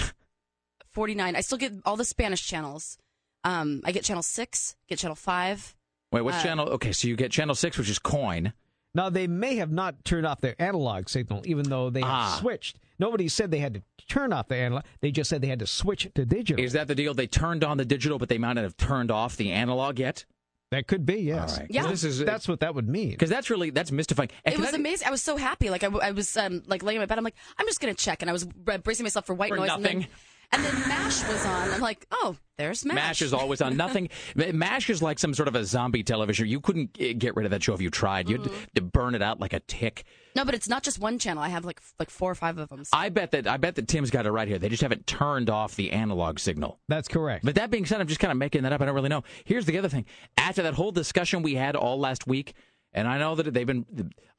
49. 0.91 1.35
I 1.35 1.41
still 1.41 1.57
get 1.57 1.73
all 1.85 1.95
the 1.95 2.05
Spanish 2.05 2.45
channels. 2.45 2.97
Um, 3.43 3.81
I 3.85 3.91
get 3.91 4.03
channel 4.03 4.23
six, 4.23 4.75
get 4.89 4.99
channel 4.99 5.15
five. 5.15 5.75
Wait, 6.11 6.21
which 6.21 6.35
Uh, 6.35 6.43
channel? 6.43 6.69
Okay, 6.69 6.91
so 6.91 7.07
you 7.07 7.15
get 7.15 7.31
channel 7.31 7.55
six, 7.55 7.77
which 7.77 7.89
is 7.89 7.99
KOIN, 7.99 8.51
Now, 8.95 9.09
they 9.09 9.27
may 9.27 9.55
have 9.57 9.71
not 9.71 10.03
turned 10.03 10.25
off 10.25 10.41
their 10.41 10.55
analog 10.59 11.09
signal, 11.09 11.43
even 11.45 11.69
though 11.69 11.89
they 11.89 12.01
have 12.01 12.09
Ah. 12.09 12.37
switched. 12.39 12.79
Nobody 12.97 13.27
said 13.27 13.51
they 13.51 13.59
had 13.59 13.75
to 13.75 13.81
turn 14.07 14.33
off 14.33 14.47
the 14.47 14.55
analog. 14.55 14.83
They 15.01 15.11
just 15.11 15.29
said 15.29 15.41
they 15.41 15.47
had 15.47 15.59
to 15.59 15.67
switch 15.67 16.07
to 16.15 16.25
digital. 16.25 16.63
Is 16.63 16.73
that 16.73 16.87
the 16.87 16.95
deal? 16.95 17.13
They 17.13 17.27
turned 17.27 17.63
on 17.63 17.77
the 17.77 17.85
digital, 17.85 18.17
but 18.17 18.29
they 18.29 18.37
might 18.39 18.53
not 18.53 18.63
have 18.63 18.75
turned 18.77 19.11
off 19.11 19.37
the 19.37 19.51
analog 19.51 19.99
yet. 19.99 20.25
That 20.71 20.85
could 20.87 21.03
be, 21.05 21.15
yes. 21.15 21.53
All 21.53 21.59
right. 21.61 21.67
'Cause 21.67 21.75
Yeah. 21.75 21.87
This 21.87 22.03
is 22.03 22.19
That's 22.19 22.47
what 22.47 22.59
that 22.59 22.75
would 22.75 22.87
mean. 22.87 23.11
because 23.11 23.29
that's 23.29 23.49
really 23.49 23.69
that's 23.71 23.91
mystifying. 23.91 24.29
And 24.45 24.53
It 24.53 24.59
was 24.61 24.73
I- 24.73 24.77
amazing. 24.77 25.07
I 25.07 25.11
was 25.11 25.21
so 25.21 25.35
happy. 25.37 25.69
Like 25.71 25.83
I 25.83 26.11
was 26.11 26.35
um, 26.37 26.61
like 26.67 26.83
laying 26.83 26.97
in 26.97 27.01
my 27.01 27.05
bed. 27.07 27.17
I'm 27.17 27.23
like, 27.23 27.33
I'm 27.57 27.65
just 27.65 27.79
gonna 27.79 27.95
check, 27.95 28.21
and 28.21 28.29
I 28.29 28.33
was 28.33 28.45
bracing 28.45 29.03
myself 29.03 29.25
for 29.25 29.33
white 29.33 29.49
For 29.49 29.55
noise. 29.57 29.67
nothing. 29.67 29.85
And 29.85 30.01
then, 30.03 30.09
and 30.51 30.63
then 30.63 30.73
Mash 30.87 31.27
was 31.27 31.45
on. 31.45 31.71
I'm 31.71 31.81
like, 31.81 32.05
oh, 32.11 32.35
there's 32.57 32.83
Mash. 32.85 32.95
Mash 32.95 33.21
is 33.21 33.33
always 33.33 33.61
on. 33.61 33.77
Nothing. 33.77 34.09
Mash 34.53 34.89
is 34.89 35.01
like 35.01 35.19
some 35.19 35.33
sort 35.33 35.47
of 35.47 35.55
a 35.55 35.63
zombie 35.63 36.03
television. 36.03 36.47
You 36.47 36.59
couldn't 36.59 36.93
get 36.93 37.35
rid 37.35 37.45
of 37.45 37.51
that 37.51 37.63
show 37.63 37.73
if 37.73 37.81
you 37.81 37.89
tried. 37.89 38.29
You'd 38.29 38.41
Mm-hmm. 38.41 38.87
burn 38.87 39.15
it 39.15 39.21
out 39.21 39.39
like 39.39 39.53
a 39.53 39.59
tick. 39.61 40.03
No, 40.35 40.45
but 40.45 40.53
it's 40.53 40.69
not 40.69 40.83
just 40.83 40.99
one 40.99 41.19
channel. 41.19 41.41
I 41.43 41.49
have 41.49 41.65
like 41.65 41.81
like 41.99 42.09
four 42.09 42.31
or 42.31 42.35
five 42.35 42.57
of 42.57 42.69
them. 42.69 42.83
I 42.93 43.09
bet 43.09 43.31
that 43.31 43.47
I 43.47 43.57
bet 43.57 43.75
that 43.75 43.87
Tim's 43.87 44.09
got 44.11 44.25
it 44.25 44.31
right 44.31 44.47
here. 44.47 44.59
They 44.59 44.69
just 44.69 44.81
haven't 44.81 45.07
turned 45.07 45.49
off 45.49 45.75
the 45.75 45.91
analog 45.91 46.39
signal. 46.39 46.79
That's 46.87 47.07
correct. 47.07 47.43
But 47.45 47.55
that 47.55 47.71
being 47.71 47.85
said, 47.85 47.99
I'm 47.99 48.07
just 48.07 48.19
kind 48.19 48.31
of 48.31 48.37
making 48.37 48.63
that 48.63 48.71
up. 48.73 48.81
I 48.81 48.85
don't 48.85 48.95
really 48.95 49.09
know. 49.09 49.23
Here's 49.45 49.65
the 49.65 49.77
other 49.77 49.89
thing. 49.89 50.05
After 50.37 50.61
that 50.63 50.73
whole 50.75 50.91
discussion 50.91 51.41
we 51.41 51.55
had 51.55 51.75
all 51.75 51.99
last 51.99 52.27
week, 52.27 52.53
and 52.93 53.07
I 53.07 53.17
know 53.19 53.35
that 53.35 53.53
they've 53.53 53.67
been, 53.67 53.85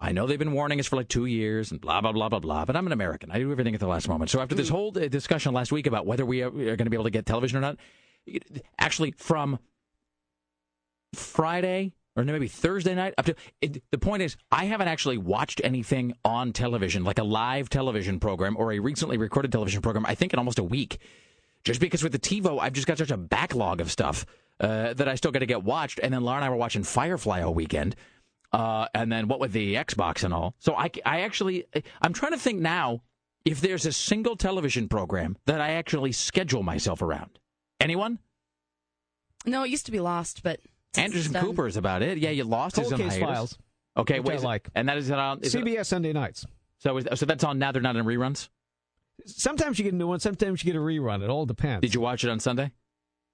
I 0.00 0.12
know 0.12 0.26
they've 0.26 0.38
been 0.38 0.52
warning 0.52 0.80
us 0.80 0.86
for 0.86 0.96
like 0.96 1.08
two 1.08 1.26
years 1.26 1.70
and 1.70 1.80
blah 1.80 2.00
blah 2.00 2.12
blah 2.12 2.28
blah 2.28 2.40
blah. 2.40 2.64
But 2.64 2.76
I'm 2.76 2.86
an 2.86 2.92
American. 2.92 3.30
I 3.30 3.38
do 3.38 3.50
everything 3.50 3.74
at 3.74 3.80
the 3.80 3.86
last 3.86 4.08
moment. 4.08 4.30
So 4.30 4.40
after 4.40 4.54
this 4.54 4.68
whole 4.68 4.96
uh, 4.96 5.08
discussion 5.08 5.54
last 5.54 5.72
week 5.72 5.86
about 5.86 6.06
whether 6.06 6.26
we 6.26 6.42
are, 6.42 6.48
are 6.48 6.50
going 6.50 6.78
to 6.78 6.90
be 6.90 6.96
able 6.96 7.04
to 7.04 7.10
get 7.10 7.26
television 7.26 7.58
or 7.58 7.60
not, 7.60 7.76
actually 8.78 9.12
from 9.12 9.58
Friday 11.14 11.94
or 12.16 12.24
maybe 12.24 12.48
Thursday 12.48 12.94
night 12.94 13.14
up 13.18 13.26
to 13.26 13.34
it, 13.60 13.82
the 13.90 13.98
point 13.98 14.22
is 14.22 14.36
I 14.50 14.64
haven't 14.64 14.88
actually 14.88 15.18
watched 15.18 15.60
anything 15.62 16.14
on 16.24 16.52
television 16.52 17.04
like 17.04 17.18
a 17.18 17.24
live 17.24 17.68
television 17.68 18.18
program 18.18 18.56
or 18.56 18.72
a 18.72 18.80
recently 18.80 19.16
recorded 19.16 19.52
television 19.52 19.80
program. 19.80 20.04
I 20.06 20.16
think 20.16 20.32
in 20.32 20.38
almost 20.38 20.58
a 20.58 20.64
week, 20.64 20.98
just 21.62 21.80
because 21.80 22.02
with 22.02 22.12
the 22.12 22.18
TiVo 22.18 22.58
I've 22.60 22.72
just 22.72 22.88
got 22.88 22.98
such 22.98 23.12
a 23.12 23.16
backlog 23.16 23.80
of 23.80 23.90
stuff 23.92 24.26
uh, 24.60 24.92
that 24.94 25.08
I 25.08 25.14
still 25.14 25.30
got 25.30 25.38
to 25.38 25.46
get 25.46 25.62
watched. 25.62 26.00
And 26.02 26.12
then 26.12 26.22
Laura 26.22 26.36
and 26.36 26.44
I 26.44 26.50
were 26.50 26.56
watching 26.56 26.82
Firefly 26.82 27.42
all 27.42 27.54
weekend. 27.54 27.96
Uh, 28.52 28.86
and 28.94 29.10
then 29.12 29.28
what 29.28 29.38
with 29.38 29.52
the 29.52 29.74
Xbox 29.76 30.24
and 30.24 30.34
all. 30.34 30.54
So 30.58 30.74
I, 30.74 30.90
I 31.06 31.20
actually, 31.20 31.66
I'm 32.02 32.12
trying 32.12 32.32
to 32.32 32.38
think 32.38 32.60
now 32.60 33.02
if 33.44 33.60
there's 33.60 33.86
a 33.86 33.92
single 33.92 34.36
television 34.36 34.88
program 34.88 35.36
that 35.46 35.60
I 35.60 35.70
actually 35.72 36.12
schedule 36.12 36.62
myself 36.62 37.00
around. 37.02 37.38
Anyone? 37.80 38.18
no, 39.46 39.62
it 39.62 39.68
used 39.70 39.86
to 39.86 39.92
be 39.92 40.00
Lost, 40.00 40.42
but 40.42 40.60
Anderson 40.96 41.32
done. 41.32 41.44
Cooper 41.44 41.66
is 41.66 41.76
about 41.76 42.02
it. 42.02 42.18
Yeah, 42.18 42.30
you 42.30 42.44
lost 42.44 42.74
Cold 42.74 42.86
his 42.86 42.92
on 42.92 42.98
Case 42.98 43.12
hiatus. 43.12 43.28
Files. 43.28 43.58
Okay, 43.96 44.20
which 44.20 44.28
wait, 44.28 44.40
I 44.40 44.42
like. 44.42 44.68
and 44.74 44.88
that 44.88 44.98
is 44.98 45.10
on 45.10 45.40
is 45.40 45.54
it- 45.54 45.64
CBS 45.64 45.86
Sunday 45.86 46.12
nights. 46.12 46.44
so 46.78 46.96
is, 46.98 47.06
so 47.14 47.26
that's 47.26 47.44
on 47.44 47.58
now. 47.58 47.72
They're 47.72 47.82
not 47.82 47.96
in 47.96 48.04
reruns. 48.04 48.48
Sometimes 49.26 49.78
you 49.78 49.84
get 49.84 49.92
a 49.92 49.96
new 49.96 50.06
one, 50.08 50.20
sometimes 50.20 50.64
you 50.64 50.72
get 50.72 50.78
a 50.78 50.82
rerun. 50.82 51.22
It 51.22 51.30
all 51.30 51.46
depends. 51.46 51.82
Did 51.82 51.94
you 51.94 52.00
watch 52.00 52.24
it 52.24 52.30
on 52.30 52.40
Sunday? 52.40 52.72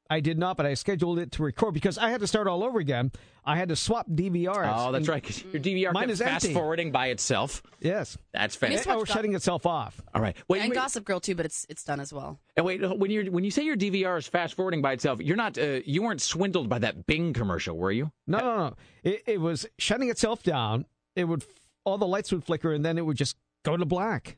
I 0.09 0.21
did 0.21 0.39
not, 0.39 0.57
but 0.57 0.67
I 0.67 0.75
scheduled 0.75 1.19
it 1.19 1.33
to 1.33 1.43
record 1.43 1.75
because 1.75 1.99
I 1.99 2.11
had 2.11 2.21
to 2.21 2.27
start 2.27 2.47
all 2.47 2.63
over 2.63 2.79
again. 2.79 3.11
I 3.45 3.57
had 3.57 3.69
to 3.71 3.77
swap 3.77 4.07
DVRs. 4.09 4.73
Oh, 4.77 4.93
that's 4.93 5.09
right. 5.09 5.15
right. 5.15 5.23
'cause 5.25 5.43
your 5.53 5.61
DVR 5.61 5.93
Mine 5.93 6.05
kept 6.05 6.13
is 6.13 6.19
fast 6.21 6.45
empty. 6.45 6.55
forwarding 6.55 6.93
by 6.93 7.09
itself. 7.09 7.63
Yes. 7.81 8.17
That's 8.33 8.55
used 8.55 8.61
to 8.61 8.67
fantastic. 8.67 8.93
Or 8.93 8.99
Go- 8.99 9.05
shutting 9.05 9.35
itself 9.35 9.67
off. 9.67 10.01
All 10.15 10.23
right. 10.23 10.37
Wait, 10.49 10.61
and 10.61 10.71
wait, 10.71 10.75
Gossip 10.77 11.05
Girl 11.05 11.19
too, 11.21 11.35
but 11.35 11.45
it's 11.47 11.67
it's 11.69 11.83
done 11.85 11.99
as 12.01 12.13
well. 12.13 12.39
and 12.57 12.65
wait. 12.67 12.99
When 12.99 13.11
you 13.11 13.31
when 13.33 13.45
you 13.45 13.51
say 13.51 13.63
your 13.65 13.77
DVR 13.77 14.17
is 14.19 14.27
fast 14.29 14.55
forwarding 14.55 14.83
by 14.83 14.93
itself, 14.93 15.21
you're 15.21 15.37
not. 15.37 15.59
Uh, 15.59 15.81
you 15.85 16.03
weren't 16.03 16.21
swindled 16.23 16.69
by 16.69 16.79
that 16.81 17.07
Bing 17.07 17.33
commercial, 17.33 17.77
were 17.77 17.93
you? 17.93 18.11
No, 18.27 18.39
no, 18.39 18.57
no. 18.57 18.77
It, 19.03 19.23
it 19.27 19.41
was 19.41 19.67
shutting 19.79 20.09
itself 20.09 20.43
down. 20.43 20.87
It 21.15 21.25
would 21.25 21.45
all 21.85 21.99
the 21.99 22.07
lights 22.07 22.31
would 22.33 22.45
flicker, 22.45 22.73
and 22.73 22.85
then 22.85 22.99
it 22.99 23.07
would 23.07 23.17
just 23.17 23.37
go 23.65 23.77
to 23.77 23.85
black 23.85 24.37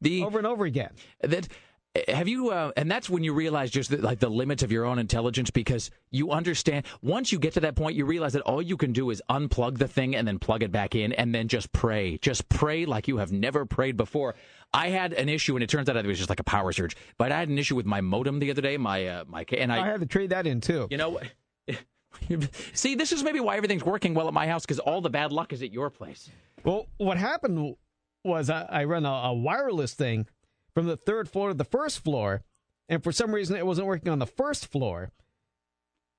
The 0.00 0.22
over 0.22 0.38
and 0.38 0.46
over 0.46 0.64
again. 0.64 0.90
that 1.20 1.48
have 2.08 2.28
you 2.28 2.50
uh, 2.50 2.72
and 2.76 2.90
that's 2.90 3.08
when 3.08 3.22
you 3.22 3.32
realize 3.32 3.70
just 3.70 3.90
the, 3.90 3.98
like 3.98 4.18
the 4.18 4.28
limits 4.28 4.62
of 4.62 4.72
your 4.72 4.84
own 4.84 4.98
intelligence 4.98 5.50
because 5.50 5.90
you 6.10 6.30
understand 6.30 6.86
once 7.02 7.32
you 7.32 7.38
get 7.38 7.54
to 7.54 7.60
that 7.60 7.76
point 7.76 7.96
you 7.96 8.04
realize 8.04 8.32
that 8.32 8.42
all 8.42 8.62
you 8.62 8.76
can 8.76 8.92
do 8.92 9.10
is 9.10 9.22
unplug 9.30 9.78
the 9.78 9.88
thing 9.88 10.16
and 10.16 10.26
then 10.26 10.38
plug 10.38 10.62
it 10.62 10.72
back 10.72 10.94
in 10.94 11.12
and 11.12 11.34
then 11.34 11.48
just 11.48 11.72
pray. 11.72 12.18
Just 12.18 12.48
pray 12.48 12.86
like 12.86 13.08
you 13.08 13.18
have 13.18 13.32
never 13.32 13.66
prayed 13.66 13.96
before. 13.96 14.34
I 14.72 14.88
had 14.88 15.12
an 15.12 15.28
issue 15.28 15.54
and 15.54 15.62
it 15.62 15.68
turns 15.68 15.88
out 15.88 15.96
it 15.96 16.06
was 16.06 16.18
just 16.18 16.30
like 16.30 16.40
a 16.40 16.44
power 16.44 16.72
surge 16.72 16.96
but 17.18 17.32
i 17.32 17.38
had 17.38 17.48
an 17.48 17.58
issue 17.58 17.76
with 17.76 17.86
my 17.86 18.00
modem 18.00 18.38
the 18.38 18.50
other 18.50 18.62
day 18.62 18.76
my 18.76 19.06
uh, 19.06 19.24
my 19.26 19.44
and 19.56 19.72
I, 19.72 19.86
had 19.86 20.00
to 20.00 20.06
trade 20.06 20.30
that 20.30 20.46
in 20.46 20.60
too. 20.60 20.88
you 20.90 20.96
know 20.96 21.10
what? 21.10 21.24
See 22.72 22.94
this 22.94 23.12
is 23.12 23.22
maybe 23.22 23.40
why 23.40 23.56
everything's 23.56 23.84
working 23.84 24.14
well 24.14 24.28
at 24.28 24.34
my 24.34 24.46
house 24.46 24.64
because 24.64 24.78
all 24.78 25.00
the 25.00 25.10
bad 25.10 25.32
luck 25.32 25.52
is 25.52 25.62
at 25.62 25.72
your 25.72 25.90
place. 25.90 26.30
Well, 26.64 26.86
what 26.98 27.16
happened 27.16 27.76
was 28.24 28.50
I, 28.50 28.66
I 28.68 28.84
run 28.84 29.06
a, 29.06 29.10
a 29.10 29.34
wireless 29.34 29.94
thing 29.94 30.26
from 30.76 30.86
the 30.86 30.96
third 30.98 31.26
floor 31.26 31.48
to 31.48 31.54
the 31.54 31.64
first 31.64 32.04
floor, 32.04 32.42
and 32.86 33.02
for 33.02 33.10
some 33.10 33.34
reason 33.34 33.56
it 33.56 33.64
wasn't 33.64 33.86
working 33.86 34.12
on 34.12 34.18
the 34.18 34.26
first 34.26 34.66
floor 34.70 35.10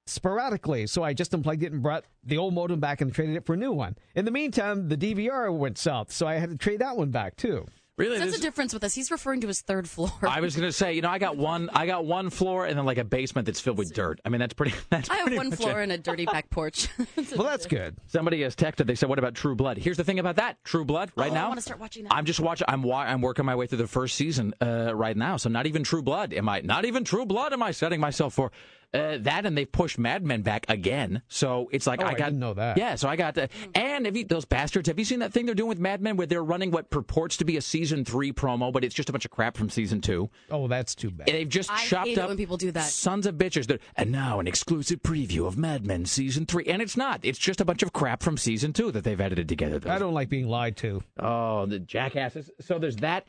sporadically. 0.08 0.88
So 0.88 1.04
I 1.04 1.14
just 1.14 1.32
unplugged 1.32 1.62
it 1.62 1.72
and 1.72 1.84
brought 1.84 2.06
the 2.24 2.40
old 2.40 2.56
modem 2.56 2.80
back 2.80 3.00
and 3.00 3.14
traded 3.14 3.36
it 3.36 3.46
for 3.46 3.54
a 3.54 3.58
new 3.58 3.72
one. 3.72 3.98
In 4.16 4.26
the 4.26 4.32
meantime, 4.32 4.90
the 4.90 4.98
DVR 4.98 5.56
went 5.56 5.78
south, 5.78 6.12
so 6.12 6.26
I 6.26 6.40
had 6.40 6.50
to 6.50 6.58
trade 6.58 6.80
that 6.80 6.98
one 6.98 7.12
back 7.12 7.36
too. 7.36 7.68
Really 7.98 8.18
That's 8.20 8.32
this- 8.32 8.40
the 8.40 8.46
difference 8.46 8.74
with 8.74 8.84
us. 8.84 8.94
He's 8.94 9.12
referring 9.12 9.42
to 9.42 9.48
his 9.48 9.62
third 9.62 9.90
floor. 9.90 10.12
I 10.22 10.40
was 10.40 10.56
going 10.56 10.68
to 10.68 10.72
say, 10.72 10.94
you 10.94 11.02
know, 11.02 11.10
I 11.10 11.18
got 11.20 11.36
one, 11.38 11.70
I 11.74 11.86
got 11.86 12.06
one 12.06 12.30
floor 12.30 12.66
and 12.66 12.78
then 12.78 12.86
like 12.86 12.98
a 12.98 13.04
basement 13.04 13.46
that's 13.46 13.60
filled 13.60 13.78
with 13.78 13.94
dirt. 13.94 14.20
I 14.24 14.30
mean, 14.30 14.40
that's 14.40 14.54
pretty. 14.54 14.74
That's 14.90 15.10
I 15.10 15.16
have 15.16 15.24
pretty 15.26 15.38
one 15.38 15.52
floor 15.52 15.80
it. 15.82 15.84
and 15.84 15.92
a 15.92 15.98
dirty 15.98 16.26
back 16.26 16.50
porch. 16.52 16.88
Well, 17.36 17.48
that's 17.48 17.66
good. 17.66 17.98
Somebody 18.08 18.42
has 18.44 18.56
texted. 18.56 18.86
They 18.88 18.96
said, 18.96 19.10
"What 19.10 19.20
about 19.20 19.34
True 19.36 19.56
Blood?" 19.56 19.78
Here's 19.78 19.98
the 19.98 20.04
thing 20.04 20.18
about 20.20 20.38
that 20.38 20.64
True 20.64 20.86
Blood. 20.86 21.12
Right 21.16 21.30
Oh, 21.32 21.36
I 21.36 21.38
now, 21.38 21.50
wanna 21.50 21.62
start 21.62 21.80
watching 21.80 22.04
that. 22.04 22.14
I'm 22.14 22.26
just 22.26 22.40
watching. 22.40 22.66
I'm 22.70 22.84
wa- 22.84 23.02
I'm 23.02 23.22
working 23.22 23.46
my 23.46 23.56
way 23.56 23.68
through 23.68 23.80
the 23.80 23.88
first 23.88 24.16
season 24.16 24.54
uh, 24.62 24.92
right 24.96 25.16
now. 25.18 25.38
So 25.38 25.50
not 25.50 25.66
even 25.68 25.84
True 25.84 26.02
Blood 26.02 26.34
am 26.34 26.48
I. 26.48 26.62
Not 26.62 26.86
even 26.86 27.04
True 27.04 27.26
Blood 27.26 27.54
am 27.54 27.62
I 27.64 27.72
setting 27.72 28.00
myself 28.00 28.34
for. 28.34 28.52
Uh, 28.94 29.18
that 29.20 29.46
and 29.46 29.58
they've 29.58 29.70
pushed 29.72 30.00
Mad 30.00 30.24
Men 30.26 30.44
back 30.44 30.66
again. 30.70 31.22
So 31.28 31.70
it's 31.74 31.86
like 31.86 32.02
Oh, 32.02 32.06
I 32.06 32.12
I 32.12 32.14
got 32.14 32.26
didn't 32.28 32.40
know 32.40 32.54
that. 32.54 32.78
Yeah, 32.78 32.96
so 32.96 33.10
I 33.10 33.18
got 33.18 33.38
uh, 33.38 33.48
and 33.76 34.06
have 34.06 34.16
you, 34.16 34.24
those 34.24 34.46
bastards. 34.46 34.88
Have 34.88 34.98
you 34.98 35.04
seen 35.04 35.20
that 35.20 35.34
thing 35.34 35.46
they're 35.46 35.56
doing 35.56 35.68
with 35.68 35.78
Mad 35.80 36.02
Men 36.02 36.16
where 36.16 36.26
they're 36.26 36.44
running 36.44 36.72
what 36.72 36.90
purports 36.90 37.36
to 37.38 37.46
be 37.46 37.58
a 37.58 37.62
season 37.62 38.06
three 38.06 38.32
promo, 38.32 38.72
but 38.72 38.86
it's 38.86 38.96
just 38.96 39.10
a 39.10 39.12
bunch 39.12 39.26
of 39.26 39.32
crap 39.32 39.58
from 39.58 39.70
season 39.70 40.00
two. 40.00 40.30
Oh, 40.50 40.70
that's 40.70 40.96
too 40.96 41.12
bad. 41.12 41.28
And 41.28 41.38
they've 41.38 41.50
just 41.50 41.70
I 41.70 41.86
chopped 41.86 42.08
hate 42.08 42.18
it 42.18 42.22
up 42.22 42.30
when 42.30 42.38
people 42.38 42.56
do 42.56 42.72
that. 42.72 42.86
Sons 42.86 43.26
of 43.26 43.36
bitches. 43.36 43.68
They're, 43.68 43.80
and 43.98 44.10
now 44.10 44.40
an 44.40 44.48
exclusive 44.48 45.02
preview 45.04 45.46
of 45.48 45.58
Mad 45.58 45.86
Men 45.86 46.06
season 46.06 46.46
three, 46.46 46.64
and 46.66 46.82
it's 46.82 46.96
not. 46.96 47.20
It's 47.24 47.40
just 47.40 47.60
a 47.60 47.66
bunch 47.66 47.84
of 47.84 47.92
crap 47.92 48.24
from 48.24 48.38
season 48.38 48.72
two 48.72 48.92
that 48.94 49.04
they've 49.04 49.20
edited 49.20 49.50
together. 49.50 49.82
I 49.92 50.00
don't 50.00 50.14
like 50.14 50.30
being 50.30 50.48
lied 50.48 50.78
to. 50.78 51.04
Oh, 51.20 51.66
the 51.66 51.80
jackasses. 51.80 52.50
So 52.62 52.80
there's 52.80 52.96
that. 52.98 53.26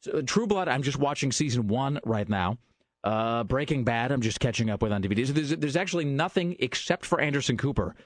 So, 0.00 0.22
True 0.22 0.46
Blood, 0.46 0.68
I'm 0.68 0.82
just 0.82 0.98
watching 0.98 1.30
season 1.32 1.68
one 1.68 2.00
right 2.04 2.28
now. 2.28 2.56
Uh, 3.04 3.44
Breaking 3.44 3.84
Bad, 3.84 4.12
I'm 4.12 4.20
just 4.20 4.40
catching 4.40 4.70
up 4.70 4.82
with 4.82 4.92
on 4.92 5.02
DVD. 5.02 5.26
So 5.26 5.32
there's, 5.32 5.50
there's 5.50 5.76
actually 5.76 6.04
nothing 6.04 6.56
except 6.60 7.04
for 7.04 7.20
Anderson 7.20 7.56
Cooper 7.56 7.96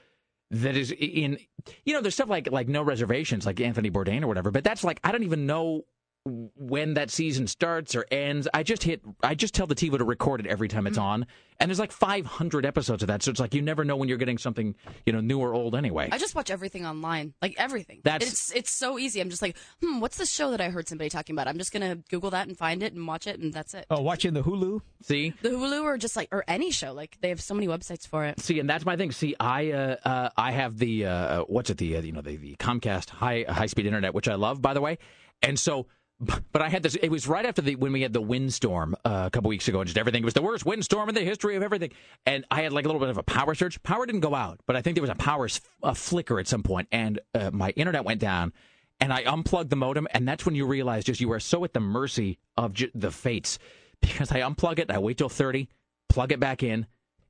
that 0.51 0.75
is 0.75 0.91
in. 0.91 1.37
You 1.85 1.93
know, 1.93 2.01
there's 2.01 2.15
stuff 2.15 2.29
like 2.29 2.51
like 2.51 2.67
No 2.67 2.81
Reservations, 2.81 3.45
like 3.45 3.59
Anthony 3.59 3.91
Bourdain 3.91 4.23
or 4.23 4.27
whatever. 4.27 4.51
But 4.51 4.63
that's 4.63 4.83
like 4.83 4.99
I 5.03 5.11
don't 5.11 5.23
even 5.23 5.45
know 5.45 5.83
when 6.27 6.93
that 6.95 7.09
season 7.09 7.47
starts 7.47 7.95
or 7.95 8.05
ends. 8.11 8.47
I 8.53 8.63
just 8.63 8.83
hit. 8.83 9.01
I 9.23 9.35
just 9.35 9.53
tell 9.53 9.67
the 9.67 9.75
TiVo 9.75 9.97
to 9.97 10.03
record 10.03 10.39
it 10.39 10.47
every 10.47 10.67
time 10.67 10.87
it's 10.87 10.97
on, 10.97 11.25
and 11.59 11.69
there's 11.69 11.79
like 11.79 11.91
500 11.91 12.65
episodes 12.65 13.03
of 13.03 13.07
that. 13.07 13.23
So 13.23 13.31
it's 13.31 13.39
like 13.39 13.53
you 13.53 13.61
never 13.61 13.83
know 13.85 13.95
when 13.95 14.09
you're 14.09 14.17
getting 14.17 14.37
something 14.37 14.75
you 15.05 15.13
know 15.13 15.21
new 15.21 15.39
or 15.39 15.53
old 15.53 15.75
anyway. 15.75 16.09
I 16.11 16.17
just 16.17 16.35
watch 16.35 16.51
everything 16.51 16.85
online, 16.85 17.33
like 17.41 17.55
everything. 17.57 18.01
That's- 18.03 18.29
it's 18.31 18.51
it's 18.55 18.71
so 18.71 18.99
easy. 18.99 19.21
I'm 19.21 19.29
just 19.29 19.41
like, 19.41 19.57
hmm, 19.81 19.99
what's 19.99 20.17
the 20.17 20.25
show 20.25 20.51
that 20.51 20.61
I 20.61 20.69
heard 20.69 20.87
somebody 20.87 21.09
talking 21.09 21.33
about? 21.35 21.47
I'm 21.47 21.57
just 21.57 21.71
gonna 21.71 21.95
Google 22.09 22.29
that 22.31 22.47
and 22.47 22.57
find 22.57 22.83
it 22.83 22.93
and 22.93 23.07
watch 23.07 23.27
it, 23.27 23.39
and 23.39 23.53
that's 23.53 23.73
it. 23.73 23.85
Oh, 23.89 24.01
watching 24.01 24.33
the 24.33 24.43
Hulu. 24.43 24.81
See, 25.03 25.33
The 25.41 25.49
Hulu 25.49 25.83
or 25.83 25.97
just 25.97 26.15
like 26.15 26.27
or 26.31 26.43
any 26.47 26.71
show, 26.71 26.93
like 26.93 27.17
they 27.21 27.29
have 27.29 27.41
so 27.41 27.53
many 27.53 27.67
websites 27.67 28.07
for 28.07 28.25
it. 28.25 28.39
See, 28.39 28.59
and 28.59 28.69
that's 28.69 28.85
my 28.85 28.97
thing. 28.97 29.11
See, 29.11 29.35
I 29.39 29.71
uh, 29.71 29.95
uh, 30.03 30.29
I 30.35 30.51
have 30.51 30.77
the 30.77 31.05
uh, 31.05 31.41
what's 31.43 31.69
it 31.69 31.77
the 31.77 31.97
uh, 31.97 32.01
you 32.01 32.11
know 32.11 32.21
the, 32.21 32.35
the 32.37 32.55
Comcast 32.55 33.09
high 33.09 33.45
high 33.47 33.67
speed 33.67 33.85
internet, 33.85 34.13
which 34.13 34.27
I 34.27 34.35
love, 34.35 34.61
by 34.61 34.73
the 34.73 34.81
way. 34.81 34.97
And 35.43 35.59
so, 35.59 35.85
but 36.19 36.61
I 36.61 36.69
had 36.69 36.83
this. 36.83 36.95
It 36.95 37.09
was 37.09 37.27
right 37.27 37.45
after 37.45 37.61
the 37.61 37.75
when 37.75 37.91
we 37.91 38.01
had 38.01 38.13
the 38.13 38.21
windstorm 38.21 38.95
uh, 39.05 39.23
a 39.27 39.29
couple 39.29 39.49
weeks 39.49 39.67
ago, 39.67 39.79
and 39.79 39.87
just 39.87 39.97
everything 39.97 40.23
it 40.23 40.25
was 40.25 40.33
the 40.33 40.41
worst 40.41 40.65
windstorm 40.65 41.09
in 41.09 41.15
the 41.15 41.21
history 41.21 41.55
of 41.55 41.63
everything. 41.63 41.91
And 42.25 42.45
I 42.49 42.63
had 42.63 42.73
like 42.73 42.85
a 42.85 42.87
little 42.87 42.99
bit 42.99 43.09
of 43.09 43.17
a 43.17 43.23
power 43.23 43.53
surge. 43.53 43.81
Power 43.83 44.05
didn't 44.05 44.21
go 44.21 44.33
out, 44.33 44.59
but 44.65 44.75
I 44.75 44.81
think 44.81 44.95
there 44.95 45.03
was 45.03 45.11
a 45.11 45.15
power 45.15 45.47
a 45.83 45.93
flicker 45.93 46.39
at 46.39 46.47
some 46.47 46.63
point, 46.63 46.87
and 46.91 47.19
uh, 47.35 47.51
my 47.51 47.69
internet 47.71 48.03
went 48.03 48.19
down. 48.19 48.53
And 48.99 49.13
I 49.13 49.21
unplugged 49.25 49.69
the 49.69 49.75
modem, 49.75 50.07
and 50.11 50.27
that's 50.27 50.43
when 50.43 50.55
you 50.55 50.65
realize 50.65 51.03
just 51.03 51.21
you 51.21 51.31
are 51.31 51.39
so 51.39 51.63
at 51.63 51.73
the 51.73 51.79
mercy 51.79 52.39
of 52.57 52.73
the 52.95 53.11
fates 53.11 53.59
because 54.01 54.31
I 54.31 54.39
unplug 54.39 54.79
it, 54.79 54.89
I 54.89 54.97
wait 54.97 55.19
till 55.19 55.29
thirty, 55.29 55.69
plug 56.09 56.31
it 56.31 56.39
back 56.39 56.63
in, 56.63 56.87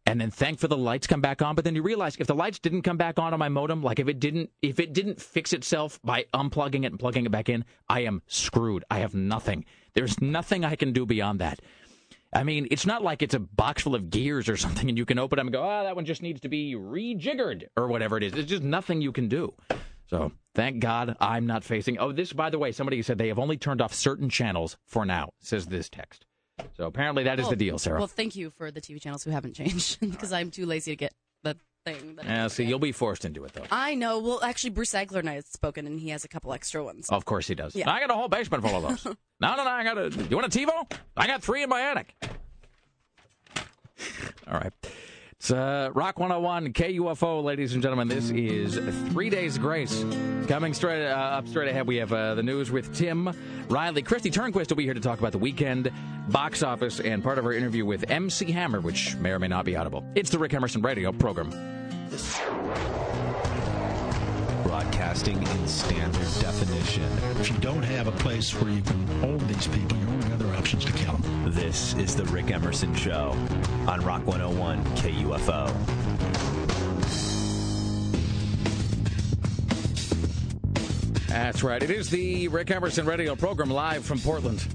and 0.07 0.21
then 0.21 0.31
thank 0.31 0.57
for 0.57 0.69
the 0.69 0.77
lights 0.77 1.05
come 1.05 1.19
back 1.19 1.41
on. 1.41 1.53
But 1.53 1.65
then 1.65 1.75
you 1.75 1.81
realize 1.81 2.15
if 2.15 2.27
the 2.27 2.33
lights 2.33 2.59
didn't 2.59 2.83
come 2.83 2.95
back 2.95 3.19
on 3.19 3.33
on 3.33 3.39
my 3.39 3.49
modem, 3.49 3.83
like 3.83 3.99
if 3.99 4.07
it 4.07 4.19
didn't 4.19 4.49
if 4.61 4.79
it 4.79 4.93
didn't 4.93 5.21
fix 5.21 5.51
itself 5.51 5.99
by 6.01 6.25
unplugging 6.33 6.83
it 6.83 6.91
and 6.91 6.99
plugging 6.99 7.25
it 7.25 7.31
back 7.31 7.49
in, 7.49 7.65
I 7.89 8.01
am 8.01 8.21
screwed. 8.25 8.85
I 8.89 8.99
have 8.99 9.13
nothing. 9.13 9.65
There's 9.93 10.21
nothing 10.21 10.63
I 10.63 10.77
can 10.77 10.93
do 10.93 11.05
beyond 11.05 11.41
that. 11.41 11.59
I 12.33 12.43
mean, 12.43 12.67
it's 12.71 12.85
not 12.85 13.03
like 13.03 13.21
it's 13.21 13.33
a 13.33 13.39
box 13.39 13.83
full 13.83 13.95
of 13.95 14.09
gears 14.09 14.47
or 14.47 14.55
something, 14.65 14.87
and 14.87 14.97
you 14.97 15.05
can 15.05 15.19
open 15.19 15.37
them 15.37 15.47
and 15.47 15.53
go, 15.53 15.61
"Ah, 15.63 15.81
oh, 15.81 15.83
that 15.83 15.95
one 15.97 16.05
just 16.05 16.21
needs 16.21 16.39
to 16.41 16.49
be 16.49 16.73
rejiggered 16.73 17.65
or 17.75 17.87
whatever 17.87 18.15
it 18.15 18.23
is." 18.23 18.33
It's 18.33 18.49
just 18.49 18.63
nothing 18.63 19.01
you 19.01 19.11
can 19.11 19.27
do. 19.27 19.53
So 20.09 20.31
thank 20.55 20.79
God 20.79 21.17
I'm 21.19 21.45
not 21.45 21.65
facing. 21.65 21.97
Oh, 21.97 22.13
this, 22.13 22.31
by 22.31 22.49
the 22.49 22.57
way, 22.57 22.71
somebody 22.71 23.01
said 23.01 23.17
they 23.17 23.27
have 23.27 23.39
only 23.39 23.57
turned 23.57 23.81
off 23.81 23.93
certain 23.93 24.29
channels 24.29 24.77
for 24.85 25.05
now. 25.05 25.31
Says 25.41 25.65
this 25.65 25.89
text. 25.89 26.26
So 26.75 26.85
apparently 26.85 27.23
that 27.23 27.39
is 27.39 27.43
Well- 27.43 27.51
the 27.51 27.55
oh, 27.55 27.59
deal, 27.59 27.77
Sarah. 27.77 27.99
Well, 27.99 28.07
thank 28.07 28.35
you 28.35 28.49
for 28.51 28.71
the 28.71 28.81
TV 28.81 29.01
channels 29.01 29.23
who 29.23 29.31
haven't 29.31 29.53
changed 29.53 29.99
because 30.01 30.31
I'm 30.31 30.51
too 30.51 30.65
lazy 30.65 30.91
to 30.91 30.95
get 30.95 31.13
the 31.43 31.57
thing. 31.85 32.19
Yeah, 32.23 32.47
see, 32.47 32.63
you'll 32.63 32.79
be 32.79 32.91
forced 32.91 33.25
into 33.25 33.43
it 33.45 33.53
though. 33.53 33.65
I 33.71 33.95
know. 33.95 34.19
Well, 34.19 34.43
actually, 34.43 34.71
Bruce 34.71 34.93
Agler 34.93 35.19
and 35.19 35.29
I 35.29 35.35
had 35.35 35.45
spoken, 35.45 35.87
and 35.87 35.99
he 35.99 36.09
has 36.09 36.23
a 36.23 36.27
couple 36.27 36.53
extra 36.53 36.83
ones. 36.83 37.09
Of 37.09 37.25
course 37.25 37.47
he 37.47 37.55
does. 37.55 37.75
Yeah. 37.75 37.89
I 37.89 37.99
got 37.99 38.11
a 38.11 38.15
whole 38.15 38.27
basement 38.27 38.63
full 38.63 38.75
of 38.75 38.83
those. 38.83 39.05
no, 39.39 39.55
no, 39.55 39.63
no. 39.63 39.69
I 39.69 39.83
got 39.83 39.97
a. 39.97 40.09
You 40.29 40.35
want 40.35 40.53
a 40.53 40.59
TiVo? 40.59 40.91
I 41.15 41.27
got 41.27 41.41
three 41.43 41.63
in 41.63 41.69
my 41.69 41.81
attic. 41.81 42.15
All 44.47 44.53
right. 44.53 44.73
It's 45.39 45.51
uh, 45.51 45.91
Rock 45.93 46.17
101 46.17 46.73
KUFO, 46.73 47.43
ladies 47.43 47.73
and 47.73 47.83
gentlemen. 47.83 48.07
This 48.07 48.31
is 48.31 48.77
Three 49.11 49.29
Days 49.29 49.59
Grace. 49.59 50.03
Coming 50.47 50.73
straight 50.73 51.07
uh, 51.07 51.13
up 51.15 51.47
straight 51.47 51.69
ahead, 51.69 51.85
we 51.85 51.97
have 51.97 52.11
uh, 52.11 52.33
the 52.33 52.41
news 52.41 52.71
with 52.71 52.93
Tim 52.95 53.31
Riley. 53.69 54.01
Kristi 54.01 54.31
Turnquist 54.31 54.69
will 54.69 54.77
be 54.77 54.83
here 54.83 54.95
to 54.95 54.99
talk 54.99 55.19
about 55.19 55.33
the 55.33 55.37
weekend 55.37 55.91
box 56.29 56.63
office 56.63 56.99
and 56.99 57.23
part 57.23 57.37
of 57.37 57.45
our 57.45 57.53
interview 57.53 57.85
with 57.85 58.09
MC 58.09 58.51
Hammer, 58.51 58.81
which 58.81 59.15
may 59.17 59.29
or 59.29 59.37
may 59.37 59.47
not 59.47 59.63
be 59.63 59.75
audible. 59.75 60.03
It's 60.15 60.31
the 60.31 60.39
Rick 60.39 60.55
Emerson 60.55 60.81
Radio 60.81 61.11
program. 61.11 61.51
Broadcasting 64.63 65.41
in 65.41 65.67
standard 65.67 66.27
definition. 66.41 67.03
If 67.39 67.51
you 67.51 67.57
don't 67.59 67.83
have 67.83 68.07
a 68.07 68.11
place 68.13 68.59
where 68.59 68.71
you 68.71 68.81
can 68.81 69.05
hold 69.19 69.41
these 69.41 69.67
people, 69.67 69.97
your 69.99 70.09
only 70.09 70.36
other 70.47 70.57
option 70.57 70.79
is 70.79 70.85
to 70.85 70.91
kill 70.93 71.17
them. 71.17 71.51
This 71.51 71.93
is 71.95 72.15
the 72.15 72.25
Rick 72.25 72.51
Emerson 72.51 72.93
Show 72.95 73.35
on 73.87 74.01
Rock 74.01 74.25
101 74.25 74.83
KUFO. 74.95 75.73
That's 81.27 81.63
right. 81.63 81.83
It 81.83 81.91
is 81.91 82.09
the 82.09 82.47
Rick 82.47 82.71
Emerson 82.71 83.05
radio 83.05 83.35
program 83.35 83.69
live 83.69 84.05
from 84.05 84.19
Portland. 84.19 84.65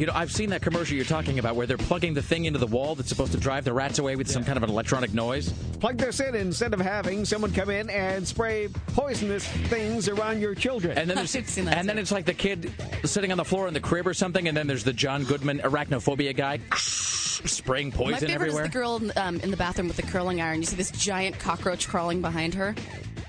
You 0.00 0.06
know, 0.06 0.14
I've 0.14 0.32
seen 0.32 0.48
that 0.48 0.62
commercial 0.62 0.96
you're 0.96 1.04
talking 1.04 1.38
about 1.38 1.56
where 1.56 1.66
they're 1.66 1.76
plugging 1.76 2.14
the 2.14 2.22
thing 2.22 2.46
into 2.46 2.58
the 2.58 2.66
wall 2.66 2.94
that's 2.94 3.10
supposed 3.10 3.32
to 3.32 3.38
drive 3.38 3.66
the 3.66 3.74
rats 3.74 3.98
away 3.98 4.16
with 4.16 4.30
some 4.30 4.42
kind 4.42 4.56
of 4.56 4.62
an 4.62 4.70
electronic 4.70 5.12
noise. 5.12 5.52
Plug 5.78 5.98
this 5.98 6.20
in 6.20 6.34
instead 6.34 6.72
of 6.72 6.80
having 6.80 7.26
someone 7.26 7.52
come 7.52 7.68
in 7.68 7.90
and 7.90 8.26
spray 8.26 8.68
poisonous 8.94 9.46
things 9.46 10.08
around 10.08 10.40
your 10.40 10.54
children. 10.54 10.96
And 10.96 11.10
then 11.10 11.18
there's, 11.18 11.36
and 11.58 11.86
then 11.86 11.98
it's 11.98 12.12
like 12.12 12.24
the 12.24 12.32
kid 12.32 12.72
sitting 13.04 13.30
on 13.30 13.36
the 13.36 13.44
floor 13.44 13.68
in 13.68 13.74
the 13.74 13.80
crib 13.80 14.06
or 14.06 14.14
something, 14.14 14.48
and 14.48 14.56
then 14.56 14.66
there's 14.66 14.84
the 14.84 14.94
John 14.94 15.24
Goodman 15.24 15.58
arachnophobia 15.58 16.34
guy 16.34 16.60
spraying 16.76 17.92
poison 17.92 18.00
everywhere. 18.00 18.08
My 18.10 18.12
poison 18.12 18.28
favorite 18.28 18.34
everywhere. 18.34 18.64
is 18.64 18.70
the 18.70 18.72
girl 18.72 19.26
um, 19.26 19.40
in 19.40 19.50
the 19.50 19.56
bathroom 19.58 19.88
with 19.88 19.96
the 19.98 20.02
curling 20.02 20.40
iron. 20.40 20.60
You 20.60 20.66
see 20.66 20.76
this 20.76 20.92
giant 20.92 21.38
cockroach 21.38 21.88
crawling 21.88 22.22
behind 22.22 22.54
her. 22.54 22.74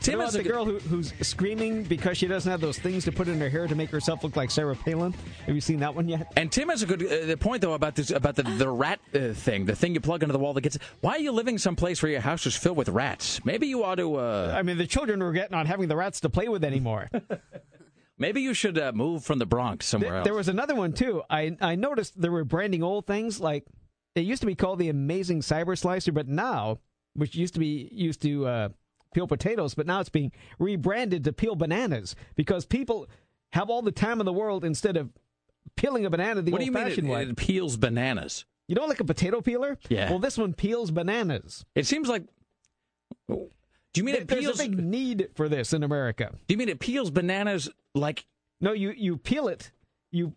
Tim 0.01 0.19
is 0.21 0.33
the 0.33 0.43
girl 0.43 0.65
who, 0.65 0.79
who's 0.79 1.13
screaming 1.21 1.83
because 1.83 2.17
she 2.17 2.27
doesn't 2.27 2.49
have 2.49 2.59
those 2.59 2.79
things 2.79 3.05
to 3.05 3.11
put 3.11 3.27
in 3.27 3.39
her 3.39 3.49
hair 3.49 3.67
to 3.67 3.75
make 3.75 3.89
herself 3.91 4.23
look 4.23 4.35
like 4.35 4.49
Sarah 4.49 4.75
Palin. 4.75 5.13
Have 5.45 5.53
you 5.55 5.61
seen 5.61 5.79
that 5.81 5.93
one 5.95 6.09
yet? 6.09 6.31
And 6.35 6.51
Tim 6.51 6.69
has 6.69 6.81
a 6.81 6.85
good 6.87 7.29
uh, 7.31 7.35
point 7.37 7.61
though 7.61 7.73
about 7.73 7.95
this 7.95 8.09
about 8.11 8.35
the 8.35 8.43
the 8.43 8.67
rat 8.69 8.99
uh, 9.13 9.33
thing, 9.33 9.65
the 9.65 9.75
thing 9.75 9.93
you 9.93 10.01
plug 10.01 10.23
into 10.23 10.33
the 10.33 10.39
wall 10.39 10.53
that 10.53 10.61
gets. 10.61 10.77
Why 11.01 11.11
are 11.13 11.19
you 11.19 11.31
living 11.31 11.57
someplace 11.57 12.01
where 12.01 12.11
your 12.11 12.21
house 12.21 12.45
is 12.47 12.55
filled 12.55 12.77
with 12.77 12.89
rats? 12.89 13.45
Maybe 13.45 13.67
you 13.67 13.83
ought 13.83 13.95
to. 13.95 14.15
Uh, 14.15 14.53
I 14.57 14.63
mean, 14.63 14.77
the 14.77 14.87
children 14.87 15.19
were 15.21 15.31
getting 15.33 15.53
on 15.55 15.65
having 15.67 15.87
the 15.87 15.95
rats 15.95 16.19
to 16.21 16.29
play 16.29 16.47
with 16.49 16.63
anymore. 16.63 17.09
maybe 18.17 18.41
you 18.41 18.53
should 18.53 18.77
uh, 18.77 18.91
move 18.93 19.23
from 19.23 19.39
the 19.39 19.45
Bronx 19.45 19.85
somewhere 19.85 20.09
There, 20.09 20.17
else. 20.19 20.25
there 20.25 20.33
was 20.33 20.47
another 20.47 20.75
one 20.75 20.93
too. 20.93 21.21
I 21.29 21.55
I 21.61 21.75
noticed 21.75 22.19
they 22.19 22.29
were 22.29 22.43
branding 22.43 22.81
old 22.83 23.05
things 23.05 23.39
like 23.39 23.65
it 24.15 24.21
used 24.21 24.41
to 24.41 24.47
be 24.47 24.55
called 24.55 24.79
the 24.79 24.89
Amazing 24.89 25.41
Cyber 25.41 25.77
Slicer, 25.77 26.11
but 26.11 26.27
now, 26.27 26.79
which 27.13 27.35
used 27.35 27.53
to 27.53 27.59
be 27.59 27.87
used 27.93 28.21
to 28.23 28.45
uh, 28.47 28.69
peel 29.14 29.28
potatoes, 29.28 29.74
but 29.74 29.86
now 29.86 29.99
it's 29.99 30.09
being 30.09 30.32
rebranded 30.59 31.24
to 31.26 31.34
peel 31.34 31.55
bananas 31.55 32.16
because 32.36 32.66
people 32.66 33.07
have 33.53 33.70
all 33.70 33.82
the 33.82 33.91
time 33.91 34.20
in 34.20 34.26
the 34.26 34.34
world 34.34 34.64
instead 34.64 34.97
of 34.97 35.09
peeling 35.76 36.05
a 36.05 36.09
banana 36.09 36.41
the 36.41 36.51
what 36.51 36.64
you 36.64 36.72
mean 36.72 36.82
it, 36.82 36.86
old-fashioned 36.86 37.09
way. 37.09 37.24
it 37.24 37.36
peels 37.36 37.78
bananas? 37.78 38.45
You 38.68 38.76
know, 38.76 38.86
like 38.86 38.99
a 38.99 39.05
potato 39.05 39.41
peeler. 39.41 39.78
Yeah. 39.89 40.09
Well, 40.09 40.20
this 40.20 40.38
one 40.38 40.53
peels 40.53 40.91
bananas. 40.91 41.66
It 41.76 41.86
seems 41.86 42.07
like. 42.07 42.24
Do 43.28 43.99
you 43.99 44.03
mean 44.05 44.16
it 44.16 44.28
There's 44.28 44.45
peels? 44.45 44.59
a 44.59 44.64
big 44.64 44.80
need 44.80 45.30
for 45.36 45.49
this 45.49 45.74
in 45.74 45.84
America. 45.84 46.32
Do 46.47 46.53
you 46.53 46.57
mean 46.57 46.70
it 46.70 46.80
peels 46.80 47.12
bananas 47.12 47.70
like? 47.93 48.26
No, 48.62 48.72
you 48.72 48.91
you 48.91 49.18
peel 49.18 49.49
it. 49.49 49.72
You 50.12 50.34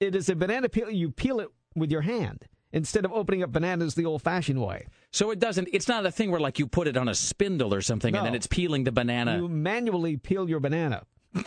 it 0.00 0.14
is 0.14 0.28
a 0.28 0.36
banana 0.36 0.68
peel. 0.68 0.90
You 0.90 1.10
peel 1.10 1.40
it 1.40 1.48
with 1.74 1.90
your 1.90 2.02
hand 2.02 2.44
instead 2.74 3.06
of 3.06 3.12
opening 3.12 3.42
up 3.42 3.52
bananas 3.52 3.94
the 3.94 4.04
old-fashioned 4.04 4.60
way. 4.60 4.86
So 5.12 5.30
it 5.30 5.38
doesn't. 5.38 5.70
It's 5.72 5.88
not 5.88 6.04
a 6.04 6.10
thing 6.10 6.30
where 6.30 6.40
like 6.40 6.58
you 6.58 6.66
put 6.66 6.86
it 6.86 6.98
on 6.98 7.08
a 7.08 7.14
spindle 7.14 7.72
or 7.72 7.80
something, 7.80 8.14
and 8.14 8.26
then 8.26 8.34
it's 8.34 8.46
peeling 8.46 8.84
the 8.84 8.92
banana. 8.92 9.38
You 9.38 9.48
manually 9.48 10.18
peel 10.18 10.50
your 10.50 10.60
banana. 10.60 11.04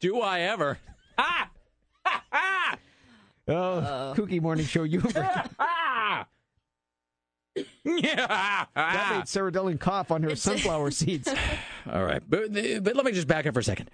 Do 0.00 0.20
I 0.20 0.40
ever? 0.40 0.78
Ah! 1.16 1.50
Oh, 3.46 4.14
Kooky 4.16 4.40
Morning 4.40 4.64
Show. 4.64 4.86
Ah! 5.58 6.26
yeah. 7.84 8.64
that 8.74 9.16
made 9.16 9.28
Sarah 9.28 9.52
Dylan 9.52 9.78
cough 9.78 10.10
on 10.10 10.22
her 10.22 10.34
sunflower 10.34 10.90
seeds. 10.92 11.28
All 11.90 12.04
right, 12.04 12.22
but, 12.28 12.52
but 12.82 12.96
let 12.96 13.04
me 13.04 13.12
just 13.12 13.26
back 13.28 13.46
up 13.46 13.54
for 13.54 13.60
a 13.60 13.64
second. 13.64 13.90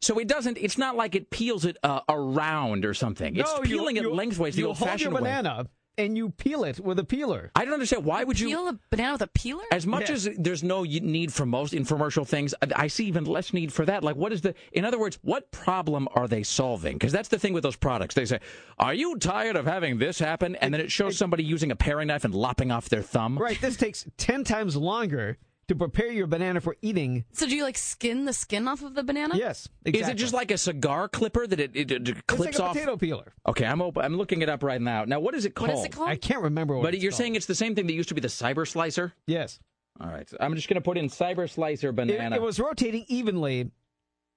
So 0.00 0.18
it 0.18 0.26
doesn't. 0.26 0.58
It's 0.58 0.76
not 0.78 0.96
like 0.96 1.14
it 1.14 1.30
peels 1.30 1.64
it 1.64 1.76
uh, 1.84 2.00
around 2.08 2.84
or 2.84 2.94
something. 2.94 3.36
It's 3.36 3.50
No, 3.52 3.58
you- 3.62 3.76
peeling 3.76 3.96
you- 3.96 4.10
it 4.10 4.14
lengthways 4.14 4.54
the 4.56 4.62
you 4.62 4.66
hold 4.66 4.78
your 4.80 4.88
old-fashioned 4.88 5.14
way. 5.14 5.20
banana 5.20 5.68
and 5.98 6.16
you 6.16 6.30
peel 6.30 6.64
it 6.64 6.80
with 6.80 6.98
a 6.98 7.04
peeler. 7.04 7.52
I 7.54 7.64
don't 7.64 7.74
understand. 7.74 8.04
Why 8.04 8.24
would 8.24 8.40
you 8.40 8.48
peel 8.48 8.66
a 8.68 8.78
banana 8.90 9.12
with 9.12 9.22
a 9.22 9.26
peeler? 9.28 9.62
As 9.70 9.86
much 9.86 10.08
Yeah. 10.08 10.14
as 10.16 10.28
there's 10.38 10.64
no 10.64 10.82
need 10.82 11.32
for 11.32 11.46
most 11.46 11.74
infomercial 11.74 12.26
things, 12.26 12.54
I- 12.62 12.84
I 12.84 12.86
see 12.88 13.04
even 13.06 13.24
less 13.24 13.52
need 13.52 13.72
for 13.72 13.84
that. 13.84 14.02
Like, 14.02 14.16
what 14.16 14.32
is 14.32 14.40
the? 14.40 14.54
In 14.72 14.84
other 14.84 14.98
words, 14.98 15.18
what 15.22 15.52
problem 15.52 16.08
are 16.14 16.26
they 16.26 16.42
solving? 16.42 16.94
Because 16.96 17.12
that's 17.12 17.28
the 17.28 17.38
thing 17.38 17.52
with 17.52 17.62
those 17.62 17.76
products. 17.76 18.14
They 18.16 18.24
say, 18.24 18.40
"Are 18.80 18.94
you 18.94 19.16
tired 19.18 19.54
of 19.54 19.66
having 19.66 19.98
this 19.98 20.18
happen?" 20.18 20.56
And 20.56 20.74
then 20.74 20.80
it 20.80 20.90
shows 20.90 21.16
somebody 21.16 21.44
using 21.44 21.70
a 21.70 21.76
paring 21.76 22.08
knife 22.08 22.24
and 22.24 22.34
lopping 22.34 22.72
off 22.72 22.88
their 22.88 23.02
thumb. 23.02 23.38
Right, 23.38 23.60
this 23.60 23.76
takes 23.76 24.06
10 24.16 24.42
times 24.42 24.74
longer 24.76 25.38
to 25.68 25.74
prepare 25.76 26.10
your 26.10 26.26
banana 26.26 26.60
for 26.60 26.76
eating. 26.82 27.24
So 27.32 27.46
do 27.46 27.54
you 27.56 27.62
like 27.62 27.78
skin 27.78 28.24
the 28.24 28.32
skin 28.32 28.66
off 28.68 28.82
of 28.82 28.94
the 28.94 29.02
banana? 29.02 29.36
Yes, 29.36 29.68
Is 29.84 30.08
it 30.08 30.14
just 30.14 30.34
like 30.34 30.50
a 30.50 30.58
cigar 30.58 31.08
clipper 31.08 31.46
that 31.46 31.60
it, 31.60 31.70
it, 31.74 31.90
it 31.90 32.08
It's 32.08 32.20
clips 32.26 32.58
like 32.58 32.58
a 32.58 32.62
off? 32.64 32.72
potato 32.74 32.96
peeler. 32.96 33.32
Okay, 33.46 33.64
I'm 33.64 33.80
op- 33.80 33.98
I'm 33.98 34.16
looking 34.16 34.42
it 34.42 34.48
up 34.48 34.62
right 34.62 34.80
now. 34.80 35.04
Now, 35.04 35.20
what 35.20 35.34
is 35.34 35.44
it 35.44 35.54
called? 35.54 35.70
What 35.70 35.78
is 35.78 35.84
it 35.86 35.92
called? 35.92 36.08
I 36.08 36.16
can't 36.16 36.42
remember 36.42 36.76
what 36.76 36.82
But 36.82 36.94
it's 36.94 37.02
you're 37.02 37.12
called. 37.12 37.18
saying 37.18 37.34
it's 37.36 37.46
the 37.46 37.54
same 37.54 37.74
thing 37.74 37.86
that 37.86 37.92
used 37.94 38.08
to 38.10 38.14
be 38.14 38.20
the 38.20 38.28
cyber 38.28 38.66
slicer. 38.68 39.12
Yes. 39.26 39.60
All 40.00 40.08
right, 40.08 40.28
so 40.28 40.36
I'm 40.40 40.54
just 40.56 40.68
going 40.68 40.76
to 40.76 40.80
put 40.80 40.96
in 40.98 41.08
cyber 41.08 41.48
slicer 41.48 41.90
It, 41.90 41.96
banana. 41.96 42.34
it 42.36 42.42
was 42.42 42.58
rotating 42.58 43.04
evenly 43.08 43.70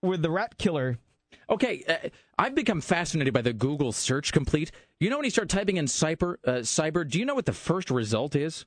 with 0.03 0.21
the 0.21 0.30
rat 0.30 0.57
killer. 0.57 0.97
Okay, 1.49 1.84
uh, 1.88 2.09
I've 2.38 2.55
become 2.55 2.82
fascinated 2.82 3.34
by 3.34 3.41
the 3.41 3.53
Google 3.53 3.91
search 3.91 4.32
complete. 4.34 4.71
You 4.99 5.09
know 5.09 5.17
when 5.17 5.23
you 5.26 5.32
start 5.32 5.49
typing 5.49 5.78
in 5.78 5.86
cyber, 5.86 6.36
uh, 6.45 6.51
cyber, 6.59 7.07
do 7.09 7.19
you 7.19 7.26
know 7.26 7.36
what 7.36 7.45
the 7.45 7.53
first 7.53 7.89
result 7.89 8.36
is? 8.36 8.65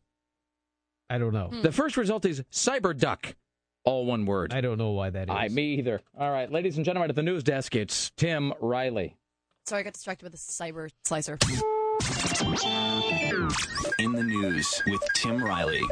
I 1.10 1.18
don't 1.18 1.32
know. 1.32 1.48
Hmm. 1.48 1.62
The 1.62 1.72
first 1.72 1.96
result 1.96 2.24
is 2.24 2.42
cyber 2.52 2.96
duck, 2.96 3.34
all 3.84 4.04
one 4.06 4.26
word. 4.26 4.52
I 4.52 4.60
don't 4.60 4.78
know 4.78 4.90
why 4.90 5.10
that 5.10 5.28
is. 5.28 5.34
I 5.34 5.48
me 5.48 5.74
either. 5.74 6.00
All 6.18 6.30
right, 6.30 6.50
ladies 6.50 6.76
and 6.76 6.84
gentlemen, 6.84 7.10
at 7.10 7.16
the 7.16 7.22
news 7.22 7.42
desk, 7.42 7.74
it's 7.74 8.10
Tim 8.16 8.52
Riley. 8.60 9.16
Sorry, 9.66 9.80
I 9.80 9.82
got 9.84 9.94
distracted 9.94 10.24
with 10.24 10.32
the 10.32 10.38
cyber 10.38 10.90
slicer. 11.04 11.38
In 13.98 14.12
the 14.12 14.22
news 14.22 14.82
with 14.86 15.00
Tim 15.14 15.42
Riley. 15.42 15.82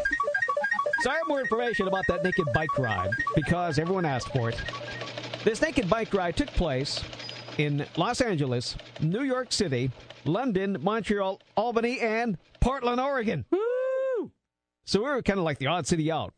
So 1.00 1.10
I 1.10 1.14
have 1.14 1.28
more 1.28 1.40
information 1.40 1.88
about 1.88 2.04
that 2.08 2.24
naked 2.24 2.46
bike 2.54 2.78
ride 2.78 3.10
because 3.34 3.78
everyone 3.78 4.04
asked 4.04 4.32
for 4.32 4.48
it. 4.50 4.60
This 5.44 5.60
naked 5.60 5.88
bike 5.88 6.12
ride 6.14 6.36
took 6.36 6.48
place 6.48 7.02
in 7.58 7.86
Los 7.96 8.20
Angeles, 8.20 8.76
New 9.00 9.22
York 9.22 9.52
City, 9.52 9.90
London, 10.24 10.76
Montreal, 10.80 11.40
Albany, 11.56 12.00
and 12.00 12.38
Portland, 12.60 13.00
Oregon. 13.00 13.44
Woo! 13.50 13.60
So 14.86 15.00
we 15.02 15.10
were 15.10 15.20
kind 15.20 15.38
of 15.38 15.44
like 15.44 15.58
the 15.58 15.66
odd 15.66 15.86
city 15.86 16.10
out. 16.12 16.32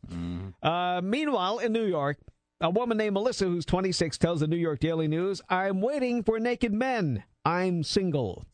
Uh, 0.62 1.01
meanwhile, 1.05 1.59
in 1.59 1.72
New 1.72 1.84
York, 1.84 2.16
a 2.61 2.70
woman 2.70 2.96
named 2.96 3.12
Melissa, 3.12 3.44
who's 3.44 3.66
26, 3.66 4.16
tells 4.18 4.40
the 4.40 4.46
New 4.46 4.57
York 4.57 4.80
Daily 4.80 5.07
News, 5.07 5.42
I'm 5.49 5.80
waiting 5.82 6.22
for 6.22 6.40
naked 6.40 6.72
men. 6.72 7.24
I'm 7.44 7.84
single. 7.84 8.46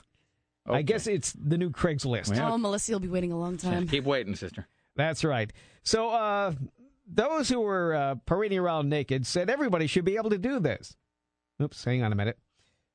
I 0.66 0.82
guess 0.82 1.06
it's 1.06 1.32
the 1.32 1.56
new 1.56 1.70
Craigslist. 1.70 2.36
Oh, 2.38 2.58
Melissa, 2.58 2.92
you'll 2.92 3.00
be 3.00 3.08
waiting 3.08 3.32
a 3.32 3.38
long 3.38 3.56
time. 3.56 3.86
Keep 3.86 4.04
waiting, 4.04 4.34
sister. 4.34 4.66
That's 4.96 5.24
right. 5.24 5.52
So, 5.82 6.10
uh, 6.10 6.52
those 7.06 7.48
who 7.48 7.60
were 7.60 7.94
uh, 7.94 8.14
parading 8.26 8.58
around 8.58 8.90
naked 8.90 9.26
said 9.26 9.48
everybody 9.48 9.86
should 9.86 10.04
be 10.04 10.16
able 10.16 10.30
to 10.30 10.38
do 10.38 10.58
this. 10.60 10.96
Oops, 11.62 11.82
hang 11.84 12.02
on 12.02 12.12
a 12.12 12.16
minute. 12.16 12.38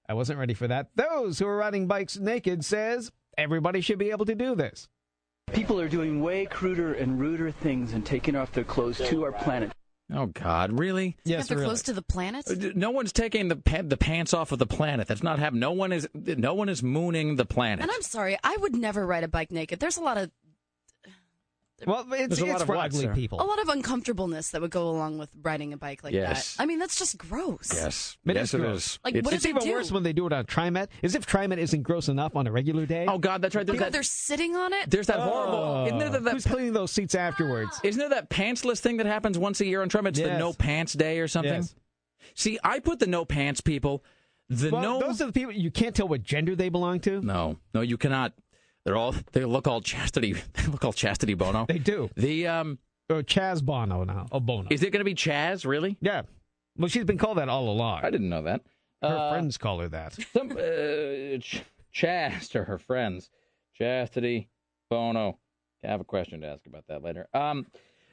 I 0.08 0.14
wasn't 0.14 0.38
ready 0.38 0.54
for 0.54 0.68
that. 0.68 0.90
Those 0.96 1.40
who 1.40 1.48
are 1.48 1.58
riding 1.58 1.88
bikes 1.88 2.18
naked 2.20 2.64
says 2.64 3.12
everybody 3.38 3.82
should 3.82 3.98
be 3.98 4.12
able 4.12 4.26
to 4.26 4.36
do 4.36 4.54
this. 4.56 4.88
People 5.54 5.80
are 5.80 5.88
doing 5.90 6.22
way 6.22 6.46
cruder 6.46 6.94
and 6.94 7.20
ruder 7.20 7.52
things 7.52 7.94
and 7.94 8.06
taking 8.06 8.36
off 8.36 8.52
their 8.52 8.64
clothes 8.64 8.98
to 9.10 9.24
our 9.24 9.32
planet. 9.32 9.72
Oh 10.14 10.28
God, 10.28 10.78
really? 10.78 11.16
Yes, 11.24 11.48
they're 11.48 11.58
really. 11.58 11.68
close 11.70 11.82
to 11.84 11.94
the 11.94 12.02
planet. 12.02 12.46
Uh, 12.50 12.72
No 12.76 12.92
one's 12.92 13.14
taking 13.14 13.48
the 13.48 13.56
pa- 13.56 13.82
the 13.84 13.98
pants 13.98 14.34
off 14.34 14.52
of 14.52 14.60
the 14.60 14.66
planet. 14.68 15.08
That's 15.08 15.24
not 15.24 15.40
happening. 15.40 15.62
No 15.62 15.72
one 15.72 15.92
is 15.92 16.08
no 16.14 16.54
one 16.54 16.70
is 16.70 16.84
mooning 16.84 17.36
the 17.38 17.46
planet. 17.46 17.82
And 17.82 17.90
I'm 17.92 18.02
sorry, 18.02 18.38
I 18.44 18.58
would 18.58 18.76
never 18.76 19.06
ride 19.08 19.24
a 19.24 19.28
bike 19.28 19.52
naked. 19.52 19.80
There's 19.80 19.98
a 19.98 20.02
lot 20.04 20.18
of 20.18 20.30
Well, 21.88 22.06
it's, 22.14 22.28
There's 22.28 22.40
a 22.40 22.46
lot 22.46 22.52
it's 22.54 22.62
of 22.62 22.68
for 22.68 22.76
ugly 22.78 23.02
sir? 23.06 23.14
people. 23.14 23.42
a 23.42 23.44
lot 23.44 23.60
of 23.62 23.70
uncomfortableness 23.70 24.52
that 24.52 24.62
would 24.62 24.72
go 24.72 24.90
along 24.90 25.18
with 25.18 25.30
riding 25.42 25.74
a 25.74 25.78
bike 25.78 26.04
like 26.04 26.14
Yes. 26.14 26.56
that. 26.56 26.64
I 26.64 26.66
mean, 26.66 26.80
that's 26.80 26.98
just 26.98 27.18
gross. 27.18 27.72
yes, 27.74 28.18
It 28.26 28.36
yes, 28.36 28.50
is 28.50 28.54
it 28.54 28.58
gross. 28.60 28.86
is. 28.86 29.00
Like, 29.04 29.16
It's- 29.16 29.26
what 29.26 29.34
It's 29.34 29.46
even 29.46 29.62
do? 29.64 29.72
worse 29.74 29.92
when 29.92 30.04
they 30.04 30.14
do 30.14 30.26
it 30.28 30.34
on 30.34 30.46
TriMet, 30.46 30.88
as 31.04 31.16
if 31.16 31.26
TriMet 31.26 31.58
isn't 31.58 31.84
gross 31.84 32.08
enough 32.10 32.36
on 32.36 32.48
a 32.48 32.52
regular 32.52 32.86
day. 32.86 33.06
oh 33.08 33.18
God, 33.18 33.42
that's 33.42 33.56
right. 33.56 33.66
There's 33.66 33.76
People, 33.76 33.86
that. 33.86 33.94
they're 33.94 34.04
sitting 34.04 34.56
on 34.56 34.74
it. 34.74 34.90
There's 34.90 35.08
that 35.08 35.20
oh. 35.20 35.24
horrible. 35.24 35.58
Oh. 35.58 35.86
Isn't 35.88 35.98
there 36.00 36.10
that, 36.10 36.32
Who's 36.32 36.44
that, 36.44 36.50
cleaning 36.54 36.74
those 36.74 36.92
seats 36.92 37.16
afterwards? 37.16 37.80
isn't 37.84 38.00
there 38.00 38.10
that 38.10 38.30
pantsless 38.30 38.80
thing 38.80 38.98
that 38.98 39.06
happens 39.06 39.38
once 39.38 39.62
a 39.62 39.66
year 39.66 39.82
on 39.82 39.90
Trump? 39.90 40.08
It's 40.08 40.20
the 40.20 40.38
no 40.38 40.54
pants 40.54 40.94
day 40.94 41.20
or 41.20 41.28
something. 41.28 41.54
Yes. 41.54 41.76
See, 42.36 42.58
I 42.64 42.80
put 42.80 43.00
the 43.00 43.08
no 43.08 43.26
pants 43.26 43.62
people. 43.62 44.04
The 44.50 44.70
Well, 44.72 44.82
no. 44.82 45.00
those 45.00 45.22
are 45.22 45.26
the 45.28 45.32
people 45.34 45.52
you 45.54 45.72
can't 45.72 45.96
tell 45.96 46.08
what 46.08 46.22
gender 46.24 46.56
they 46.56 46.70
belong 46.70 47.00
to. 47.02 47.22
no, 47.22 47.58
no, 47.74 47.82
you 47.82 47.98
cannot. 47.98 48.34
They're 48.86 48.98
all. 48.98 49.16
They 49.32 49.46
look 49.46 49.68
all 49.68 49.82
chastity. 49.82 50.34
They 50.54 50.68
look 50.68 50.84
all 50.86 50.94
chastity 50.94 51.34
Bono. 51.34 51.66
They 51.68 51.80
do. 51.80 52.10
The 52.16 52.48
um. 52.48 52.80
Or 53.10 53.22
Chaz 53.22 53.62
Bono 53.64 54.06
now. 54.06 54.28
Oh, 54.32 54.40
Bono. 54.40 54.68
Is 54.72 54.82
it 54.82 54.92
going 54.92 55.02
to 55.02 55.06
be 55.06 55.14
Chaz? 55.14 55.66
Really? 55.66 55.98
yeah. 56.02 56.22
Well, 56.78 56.88
she's 56.88 57.04
been 57.04 57.18
called 57.18 57.38
that 57.38 57.50
all 57.50 57.70
along. 57.70 58.00
I 58.04 58.10
didn't 58.10 58.30
know 58.30 58.42
that. 58.44 58.62
Her 59.02 59.08
Uh, 59.16 59.32
friends 59.32 59.58
call 59.58 59.80
her 59.80 59.90
that. 59.90 60.14
Some 60.34 60.52
uh, 60.54 61.38
Ch- 61.40 61.64
Chast 61.94 62.56
or 62.56 62.64
her 62.64 62.80
friends, 62.80 63.30
Chastity, 63.78 64.50
Bono. 64.90 65.38
I 65.84 65.88
have 65.88 66.00
a 66.02 66.06
question 66.06 66.42
to 66.42 66.48
ask 66.48 66.66
about 66.66 66.86
that 66.88 67.04
later. 67.04 67.28
Um, 67.34 67.68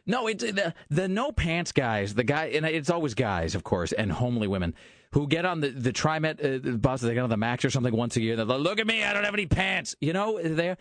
no, 0.06 0.26
it's 0.26 0.42
the 0.42 0.74
the 0.90 1.08
no 1.08 1.30
pants 1.30 1.70
guys. 1.72 2.14
The 2.14 2.24
guy, 2.24 2.46
and 2.46 2.66
it's 2.66 2.90
always 2.90 3.14
guys, 3.14 3.54
of 3.54 3.62
course, 3.62 3.92
and 3.92 4.10
homely 4.10 4.48
women 4.48 4.74
who 5.12 5.26
get 5.26 5.44
on 5.44 5.60
the 5.60 5.70
the 5.70 5.92
TriMet 5.92 6.74
uh, 6.74 6.76
bus. 6.76 7.00
They 7.00 7.14
get 7.14 7.22
on 7.22 7.30
the 7.30 7.36
Max 7.36 7.64
or 7.64 7.70
something 7.70 7.94
once 7.94 8.16
a 8.16 8.20
year. 8.20 8.36
They're 8.36 8.44
like, 8.44 8.60
"Look 8.60 8.78
at 8.80 8.86
me, 8.86 9.04
I 9.04 9.12
don't 9.12 9.24
have 9.24 9.34
any 9.34 9.46
pants." 9.46 9.94
You 10.00 10.12
know, 10.12 10.40
they 10.40 10.76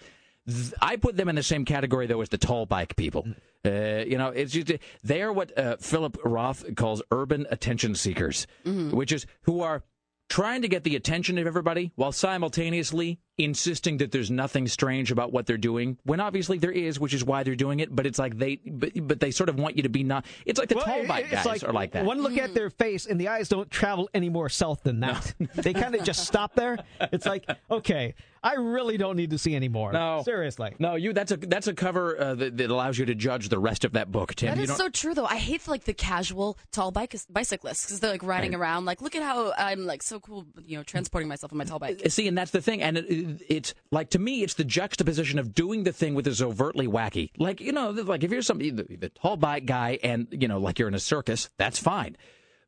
I 0.81 0.95
put 0.95 1.17
them 1.17 1.29
in 1.29 1.35
the 1.35 1.43
same 1.43 1.65
category 1.65 2.07
though 2.07 2.21
as 2.21 2.29
the 2.29 2.37
tall 2.37 2.65
bike 2.65 2.95
people. 2.95 3.27
Uh, 3.65 4.03
you 4.07 4.17
know, 4.17 4.29
it's 4.29 4.53
just 4.53 4.71
they 5.03 5.21
are 5.21 5.33
what 5.33 5.55
uh, 5.57 5.77
Philip 5.77 6.17
Roth 6.23 6.75
calls 6.75 7.01
urban 7.11 7.45
attention 7.49 7.95
seekers, 7.95 8.47
which 8.65 9.11
is 9.11 9.25
who 9.41 9.61
are 9.61 9.83
trying 10.29 10.61
to 10.61 10.67
get 10.67 10.83
the 10.83 10.95
attention 10.95 11.37
of 11.37 11.47
everybody 11.47 11.91
while 11.95 12.11
simultaneously 12.11 13.19
insisting 13.39 13.97
that 13.97 14.11
there's 14.11 14.29
nothing 14.29 14.67
strange 14.67 15.11
about 15.11 15.31
what 15.31 15.45
they're 15.45 15.57
doing 15.57 15.97
when 16.03 16.19
obviously 16.19 16.57
there 16.57 16.71
is 16.71 16.99
which 16.99 17.13
is 17.13 17.23
why 17.23 17.41
they're 17.43 17.55
doing 17.55 17.79
it 17.79 17.95
but 17.95 18.05
it's 18.05 18.19
like 18.19 18.37
they 18.37 18.57
but, 18.65 18.91
but 19.07 19.19
they 19.19 19.31
sort 19.31 19.49
of 19.49 19.55
want 19.57 19.77
you 19.77 19.83
to 19.83 19.89
be 19.89 20.03
not 20.03 20.25
it's 20.45 20.59
like 20.59 20.69
the 20.69 20.75
Well, 20.75 20.85
tall 20.85 20.99
it- 21.01 21.07
bike 21.07 21.27
it's 21.31 21.43
guys 21.43 21.63
are 21.63 21.73
like 21.73 21.91
that 21.93 22.05
One 22.05 22.21
look 22.21 22.37
at 22.37 22.53
their 22.53 22.69
face, 22.69 23.05
and 23.05 23.19
the 23.19 23.29
eyes 23.29 23.49
don't 23.49 23.69
travel 23.71 24.09
any 24.13 24.29
more 24.29 24.49
south 24.49 24.83
than 24.83 24.99
that. 25.01 25.33
they 25.55 25.73
kind 25.73 25.95
of 25.95 26.03
just 26.03 26.25
stop 26.25 26.55
there. 26.55 26.77
It's 27.11 27.25
like, 27.25 27.45
okay, 27.71 28.15
I 28.43 28.55
really 28.55 28.97
don't 28.97 29.15
need 29.17 29.31
to 29.31 29.37
see 29.37 29.55
any 29.55 29.67
more. 29.67 29.91
No. 29.91 30.21
seriously. 30.23 30.75
no 30.79 30.95
you 30.95 31.13
that's 31.13 31.31
a 31.31 31.37
that's 31.37 31.67
a 31.67 31.73
cover 31.73 32.19
uh, 32.19 32.35
that, 32.35 32.57
that 32.57 32.69
allows 32.69 32.97
you 32.97 33.05
to 33.05 33.15
judge 33.15 33.49
the 33.49 33.59
rest 33.59 33.83
of 33.85 33.93
that 33.93 34.11
book 34.11 34.35
tim 34.35 34.49
That 34.49 34.57
you 34.57 34.63
is 34.63 34.69
don't 34.69 34.77
so 34.77 34.89
true, 34.89 35.13
though. 35.13 35.25
I 35.25 35.37
hate 35.37 35.67
like 35.67 35.83
the 35.85 35.93
casual 35.93 36.57
tall 36.71 36.91
bike 36.91 37.15
bicyclists 37.29 37.85
because 37.85 37.99
they're 37.99 38.11
like 38.11 38.23
riding 38.23 38.55
around, 38.55 38.85
like, 38.85 39.01
look 39.01 39.15
at 39.15 39.23
how 39.23 39.53
I'm 39.57 39.85
like 39.85 40.01
so 40.03 40.19
cool, 40.19 40.45
you 40.65 40.77
know, 40.77 40.83
transporting 40.83 41.27
myself 41.27 41.51
on 41.51 41.57
my 41.57 41.65
tall 41.65 41.79
bike. 41.79 42.01
See, 42.09 42.27
and 42.27 42.37
that's 42.37 42.51
the 42.51 42.61
thing, 42.61 42.81
and 42.81 42.97
it, 42.97 43.05
it, 43.09 43.28
it's 43.47 43.73
like 43.91 44.09
to 44.11 44.19
me, 44.19 44.43
it's 44.43 44.55
the 44.55 44.63
juxtaposition 44.63 45.39
of 45.39 45.53
doing 45.53 45.83
the 45.83 45.93
thing 45.93 46.15
with 46.15 46.27
is 46.27 46.41
overtly 46.41 46.87
wacky. 46.87 47.31
Like 47.37 47.61
you 47.61 47.71
know, 47.71 47.91
like 47.91 48.23
if 48.23 48.31
you're 48.31 48.41
somebody, 48.41 48.69
the, 48.69 48.83
the 48.83 49.09
tall 49.09 49.37
bike 49.37 49.65
guy, 49.65 49.99
and 50.03 50.27
you 50.31 50.47
know, 50.47 50.59
like 50.59 50.79
you're 50.79 50.87
in 50.87 50.93
a 50.93 50.99
circus, 50.99 51.49
that's 51.57 51.79
fine. 51.79 52.17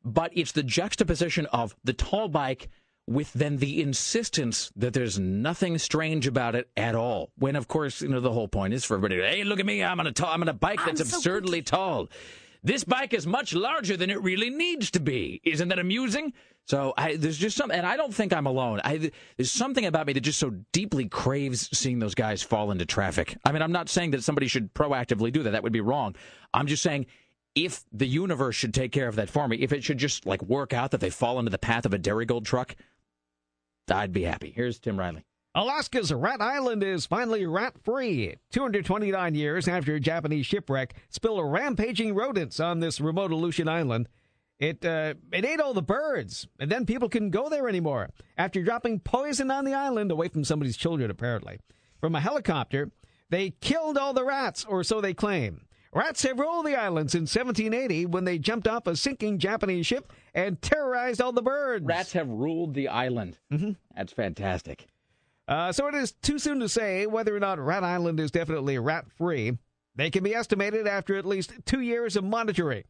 But 0.04 0.32
it's 0.34 0.52
the 0.52 0.62
juxtaposition 0.62 1.46
of 1.46 1.76
the 1.84 1.92
tall 1.92 2.28
bike 2.28 2.68
with 3.06 3.32
then 3.32 3.56
the 3.56 3.82
insistence 3.82 4.70
that 4.76 4.92
there's 4.94 5.18
nothing 5.18 5.76
strange 5.78 6.26
about 6.26 6.54
it 6.54 6.70
at 6.76 6.94
all. 6.94 7.30
When 7.36 7.56
of 7.56 7.68
course, 7.68 8.00
you 8.00 8.08
know, 8.08 8.20
the 8.20 8.32
whole 8.32 8.48
point 8.48 8.74
is 8.74 8.84
for 8.84 8.96
everybody. 8.96 9.20
Hey, 9.20 9.44
look 9.44 9.60
at 9.60 9.66
me! 9.66 9.82
I'm 9.82 10.00
on 10.00 10.06
a 10.06 10.12
tall, 10.12 10.30
I'm 10.30 10.42
on 10.42 10.48
a 10.48 10.54
bike 10.54 10.80
that's 10.84 11.08
so 11.08 11.16
absurdly 11.16 11.62
tall. 11.62 12.08
This 12.62 12.84
bike 12.84 13.12
is 13.12 13.26
much 13.26 13.54
larger 13.54 13.96
than 13.96 14.10
it 14.10 14.22
really 14.22 14.50
needs 14.50 14.90
to 14.92 15.00
be. 15.00 15.40
Isn't 15.44 15.68
that 15.68 15.80
amusing? 15.80 16.32
So 16.64 16.94
I, 16.96 17.16
there's 17.16 17.38
just 17.38 17.56
some, 17.56 17.72
and 17.72 17.84
I 17.84 17.96
don't 17.96 18.14
think 18.14 18.32
I'm 18.32 18.46
alone. 18.46 18.80
I, 18.84 19.10
there's 19.36 19.50
something 19.50 19.84
about 19.84 20.06
me 20.06 20.12
that 20.12 20.20
just 20.20 20.38
so 20.38 20.50
deeply 20.72 21.08
craves 21.08 21.68
seeing 21.76 21.98
those 21.98 22.14
guys 22.14 22.42
fall 22.42 22.70
into 22.70 22.86
traffic. 22.86 23.36
I 23.44 23.50
mean, 23.50 23.62
I'm 23.62 23.72
not 23.72 23.88
saying 23.88 24.12
that 24.12 24.22
somebody 24.22 24.46
should 24.46 24.72
proactively 24.74 25.32
do 25.32 25.42
that. 25.42 25.50
That 25.50 25.64
would 25.64 25.72
be 25.72 25.80
wrong. 25.80 26.14
I'm 26.54 26.68
just 26.68 26.84
saying 26.84 27.06
if 27.56 27.84
the 27.92 28.06
universe 28.06 28.54
should 28.54 28.74
take 28.74 28.92
care 28.92 29.08
of 29.08 29.16
that 29.16 29.28
for 29.28 29.48
me, 29.48 29.56
if 29.56 29.72
it 29.72 29.82
should 29.82 29.98
just 29.98 30.24
like 30.24 30.42
work 30.42 30.72
out 30.72 30.92
that 30.92 31.00
they 31.00 31.10
fall 31.10 31.40
into 31.40 31.50
the 31.50 31.58
path 31.58 31.84
of 31.84 31.92
a 31.92 31.98
Darigold 31.98 32.44
truck, 32.44 32.76
I'd 33.90 34.12
be 34.12 34.22
happy. 34.22 34.52
Here's 34.54 34.78
Tim 34.78 34.98
Riley. 34.98 35.24
Alaska's 35.54 36.10
Rat 36.12 36.40
Island 36.40 36.82
is 36.82 37.04
finally 37.04 37.44
rat 37.44 37.74
free. 37.84 38.36
229 38.52 39.34
years 39.34 39.68
after 39.68 39.94
a 39.94 40.00
Japanese 40.00 40.46
shipwreck 40.46 40.94
spilled 41.10 41.52
rampaging 41.52 42.14
rodents 42.14 42.58
on 42.58 42.80
this 42.80 43.00
remote 43.00 43.32
Aleutian 43.32 43.68
island. 43.68 44.08
It 44.58 44.84
uh, 44.84 45.14
it 45.32 45.44
ate 45.44 45.60
all 45.60 45.74
the 45.74 45.82
birds, 45.82 46.46
and 46.58 46.70
then 46.70 46.86
people 46.86 47.08
couldn't 47.08 47.30
go 47.30 47.48
there 47.48 47.68
anymore 47.68 48.10
after 48.38 48.62
dropping 48.62 49.00
poison 49.00 49.50
on 49.50 49.64
the 49.64 49.74
island 49.74 50.10
away 50.10 50.28
from 50.28 50.44
somebody's 50.44 50.76
children, 50.76 51.10
apparently. 51.10 51.58
From 52.00 52.14
a 52.14 52.20
helicopter, 52.20 52.90
they 53.28 53.50
killed 53.60 53.98
all 53.98 54.14
the 54.14 54.24
rats, 54.24 54.64
or 54.64 54.84
so 54.84 55.00
they 55.00 55.14
claim. 55.14 55.66
Rats 55.92 56.22
have 56.22 56.38
ruled 56.38 56.64
the 56.64 56.76
island 56.76 57.10
since 57.10 57.34
1780 57.34 58.06
when 58.06 58.24
they 58.24 58.38
jumped 58.38 58.66
off 58.66 58.86
a 58.86 58.96
sinking 58.96 59.38
Japanese 59.38 59.86
ship 59.86 60.10
and 60.32 60.62
terrorized 60.62 61.20
all 61.20 61.32
the 61.32 61.42
birds. 61.42 61.84
Rats 61.84 62.12
have 62.12 62.28
ruled 62.28 62.72
the 62.72 62.88
island. 62.88 63.38
Mm-hmm. 63.52 63.72
That's 63.94 64.12
fantastic. 64.12 64.86
Uh, 65.52 65.70
so 65.70 65.86
it 65.86 65.94
is 65.94 66.12
too 66.12 66.38
soon 66.38 66.60
to 66.60 66.68
say 66.68 67.04
whether 67.04 67.36
or 67.36 67.38
not 67.38 67.58
Rat 67.58 67.84
Island 67.84 68.18
is 68.18 68.30
definitely 68.30 68.78
rat 68.78 69.04
free. 69.18 69.58
They 69.94 70.10
can 70.10 70.24
be 70.24 70.34
estimated 70.34 70.86
after 70.86 71.14
at 71.16 71.26
least 71.26 71.52
two 71.66 71.82
years 71.82 72.16
of 72.16 72.24
monitoring. 72.24 72.84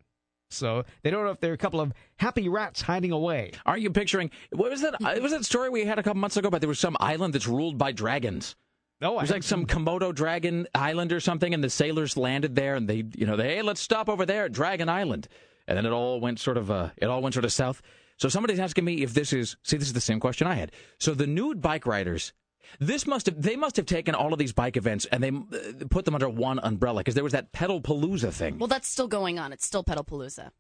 So 0.48 0.84
they 1.02 1.10
don't 1.10 1.24
know 1.24 1.32
if 1.32 1.40
there 1.40 1.50
are 1.50 1.54
a 1.54 1.58
couple 1.58 1.80
of 1.80 1.92
happy 2.18 2.48
rats 2.48 2.82
hiding 2.82 3.10
away. 3.10 3.50
Are 3.66 3.76
you 3.76 3.90
picturing 3.90 4.30
what 4.52 4.70
was 4.70 4.82
that? 4.82 4.94
uh, 5.02 5.18
Was 5.20 5.32
that 5.32 5.44
story 5.44 5.70
we 5.70 5.84
had 5.84 5.98
a 5.98 6.04
couple 6.04 6.20
months 6.20 6.36
ago 6.36 6.46
about 6.46 6.60
there 6.60 6.68
was 6.68 6.78
some 6.78 6.96
island 7.00 7.34
that's 7.34 7.48
ruled 7.48 7.78
by 7.78 7.90
dragons? 7.90 8.54
No, 9.00 9.18
It 9.18 9.22
was 9.22 9.30
like 9.32 9.42
some 9.42 9.66
Komodo 9.66 10.14
dragon 10.14 10.68
island 10.72 11.12
or 11.12 11.18
something, 11.18 11.52
and 11.52 11.64
the 11.64 11.70
sailors 11.70 12.16
landed 12.16 12.54
there, 12.54 12.76
and 12.76 12.88
they, 12.88 13.02
you 13.16 13.26
know, 13.26 13.34
they, 13.34 13.56
hey, 13.56 13.62
let's 13.62 13.80
stop 13.80 14.08
over 14.08 14.24
there 14.24 14.44
at 14.44 14.52
Dragon 14.52 14.88
Island, 14.88 15.26
and 15.66 15.76
then 15.76 15.84
it 15.84 15.90
all 15.90 16.20
went 16.20 16.38
sort 16.38 16.56
of, 16.56 16.70
uh, 16.70 16.90
it 16.96 17.06
all 17.06 17.20
went 17.20 17.34
sort 17.34 17.44
of 17.44 17.52
south. 17.52 17.82
So 18.18 18.28
somebody's 18.28 18.60
asking 18.60 18.84
me 18.84 19.02
if 19.02 19.12
this 19.12 19.32
is, 19.32 19.56
see, 19.64 19.76
this 19.76 19.88
is 19.88 19.94
the 19.94 20.00
same 20.00 20.20
question 20.20 20.46
I 20.46 20.54
had. 20.54 20.70
So 21.00 21.14
the 21.14 21.26
nude 21.26 21.60
bike 21.60 21.84
riders, 21.84 22.32
this 22.78 23.06
must 23.06 23.26
have, 23.26 23.40
they 23.40 23.56
must 23.56 23.76
have 23.76 23.86
taken 23.86 24.14
all 24.14 24.32
of 24.32 24.38
these 24.38 24.52
bike 24.52 24.76
events 24.76 25.04
and 25.06 25.22
they 25.22 25.30
uh, 25.30 25.84
put 25.90 26.04
them 26.04 26.14
under 26.14 26.28
one 26.28 26.58
umbrella 26.62 27.00
because 27.00 27.14
there 27.14 27.24
was 27.24 27.32
that 27.32 27.52
Pedalpalooza 27.52 28.32
thing. 28.32 28.58
Well, 28.58 28.68
that's 28.68 28.88
still 28.88 29.08
going 29.08 29.38
on. 29.38 29.52
It's 29.52 29.66
still 29.66 29.84
Pedalpalooza. 29.84 30.50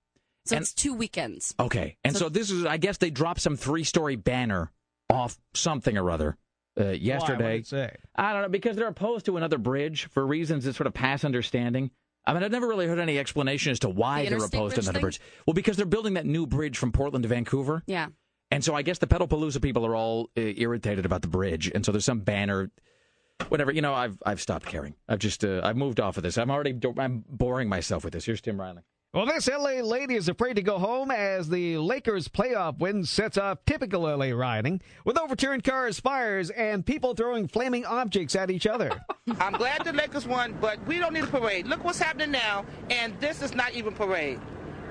So 0.44 0.56
And- 0.56 0.62
it's 0.62 0.72
two 0.74 0.94
weekends. 0.94 1.54
Okay, 1.60 1.96
and 2.04 2.16
so, 2.16 2.28
this 2.28 2.50
is, 2.50 2.66
I 2.66 2.76
guess 2.76 2.98
they 2.98 3.10
dropped 3.10 3.40
some 3.40 3.56
three-story 3.56 4.16
banner 4.16 4.72
off 5.08 5.38
something 5.54 5.96
or 5.96 6.10
other 6.10 6.36
uh, 6.80 6.88
yesterday. 6.90 7.44
What'd 7.44 7.60
it 7.60 7.66
say? 7.66 7.96
I 8.16 8.32
don't 8.32 8.42
know 8.42 8.48
because 8.48 8.76
they're 8.76 8.88
opposed 8.88 9.26
to 9.26 9.36
another 9.36 9.58
bridge 9.58 10.06
for 10.06 10.26
reasons 10.26 10.64
that 10.64 10.74
sort 10.74 10.86
of 10.86 10.94
pass 10.94 11.24
understanding. 11.24 11.90
I 12.26 12.34
mean, 12.34 12.42
I've 12.44 12.50
never 12.52 12.66
really 12.68 12.86
heard 12.86 12.98
any 13.00 13.18
explanation 13.18 13.72
as 13.72 13.80
to 13.80 13.88
why 13.88 14.24
The 14.24 14.30
they're 14.30 14.38
opposed 14.44 14.76
to 14.76 14.80
another 14.80 14.92
thing? 14.94 15.00
bridge. 15.02 15.20
Well, 15.46 15.54
because 15.54 15.76
they're 15.76 15.86
building 15.86 16.14
that 16.14 16.24
new 16.24 16.46
bridge 16.46 16.78
from 16.78 16.92
Portland 16.92 17.24
to 17.24 17.28
Vancouver, 17.28 17.82
Yeah. 17.86 18.08
And 18.52 18.62
so 18.62 18.74
I 18.74 18.82
guess 18.82 18.98
the 18.98 19.06
Pedalpalooza 19.06 19.62
people 19.62 19.86
are 19.86 19.96
all 19.96 20.30
uh, 20.36 20.40
irritated 20.40 21.06
about 21.06 21.22
the 21.22 21.28
bridge, 21.28 21.70
and 21.74 21.86
so 21.86 21.90
there's 21.90 22.04
some 22.04 22.20
banner. 22.20 22.70
Whatever, 23.48 23.72
you 23.72 23.80
know, 23.80 23.94
I've 23.94 24.22
I've 24.26 24.40
stopped 24.40 24.66
caring. 24.66 24.94
I've 25.08 25.18
just 25.18 25.42
uh, 25.42 25.62
I've 25.64 25.76
moved 25.76 26.00
off 26.00 26.18
of 26.18 26.22
this. 26.22 26.36
I'm 26.36 26.50
already 26.50 26.78
I'm 26.98 27.24
boring 27.28 27.68
myself 27.68 28.04
with 28.04 28.12
this. 28.12 28.26
Here's 28.26 28.42
Tim 28.42 28.60
Riley. 28.60 28.82
Well, 29.14 29.26
this 29.26 29.46
LA 29.46 29.82
lady 29.82 30.14
is 30.14 30.28
afraid 30.28 30.56
to 30.56 30.62
go 30.62 30.78
home 30.78 31.10
as 31.10 31.48
the 31.48 31.76
Lakers 31.76 32.28
playoff 32.28 32.78
win 32.78 33.04
sets 33.04 33.36
off 33.36 33.58
typical 33.66 34.02
LA 34.02 34.30
rioting 34.30 34.80
with 35.04 35.18
overturned 35.18 35.64
cars, 35.64 36.00
fires, 36.00 36.48
and 36.50 36.84
people 36.84 37.14
throwing 37.14 37.46
flaming 37.46 37.84
objects 37.84 38.34
at 38.34 38.50
each 38.50 38.66
other. 38.66 38.90
I'm 39.38 39.52
glad 39.52 39.84
the 39.84 39.92
Lakers 39.92 40.26
won, 40.26 40.56
but 40.62 40.82
we 40.86 40.98
don't 40.98 41.12
need 41.12 41.24
a 41.24 41.26
parade. 41.26 41.66
Look 41.66 41.84
what's 41.84 41.98
happening 41.98 42.30
now, 42.30 42.64
and 42.88 43.18
this 43.20 43.42
is 43.42 43.54
not 43.54 43.74
even 43.74 43.92
parade. 43.92 44.40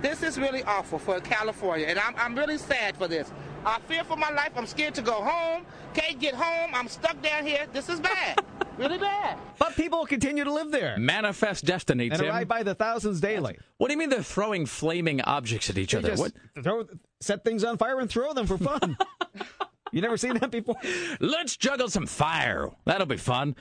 This 0.01 0.21
is 0.23 0.39
really 0.39 0.63
awful 0.63 0.99
for 0.99 1.19
California, 1.19 1.85
and 1.87 1.97
I'm, 1.97 2.15
I'm 2.15 2.35
really 2.35 2.57
sad 2.57 2.97
for 2.97 3.07
this. 3.07 3.31
I 3.65 3.79
fear 3.87 4.03
for 4.03 4.15
my 4.17 4.29
life. 4.31 4.51
I'm 4.55 4.65
scared 4.65 4.95
to 4.95 5.01
go 5.01 5.13
home. 5.13 5.65
Can't 5.93 6.19
get 6.19 6.33
home. 6.33 6.71
I'm 6.73 6.87
stuck 6.87 7.21
down 7.21 7.45
here. 7.45 7.67
This 7.73 7.89
is 7.89 7.99
bad. 7.99 8.39
really 8.77 8.97
bad. 8.97 9.37
but 9.59 9.75
people 9.75 10.05
continue 10.05 10.43
to 10.43 10.51
live 10.51 10.71
there 10.71 10.97
Manifest 10.97 11.65
destiny, 11.65 12.09
and 12.09 12.19
Tim. 12.19 12.29
arrive 12.29 12.47
by 12.47 12.63
the 12.63 12.73
thousands 12.73 13.19
daily. 13.21 13.57
What 13.77 13.87
do 13.87 13.93
you 13.93 13.99
mean 13.99 14.09
they're 14.09 14.23
throwing 14.23 14.65
flaming 14.65 15.21
objects 15.21 15.69
at 15.69 15.77
each 15.77 15.91
They 15.91 15.99
other? 15.99 16.09
just 16.09 16.21
What? 16.21 16.33
throw, 16.63 16.85
set 17.19 17.43
things 17.43 17.63
on 17.63 17.77
fire 17.77 17.99
and 17.99 18.09
throw 18.09 18.33
them 18.33 18.47
for 18.47 18.57
fun. 18.57 18.97
you 19.91 20.01
never 20.01 20.17
seen 20.17 20.33
that 20.39 20.49
before? 20.51 20.75
Let's 21.19 21.55
juggle 21.57 21.89
some 21.89 22.07
fire. 22.07 22.69
That'll 22.85 23.05
be 23.07 23.17
fun. 23.17 23.55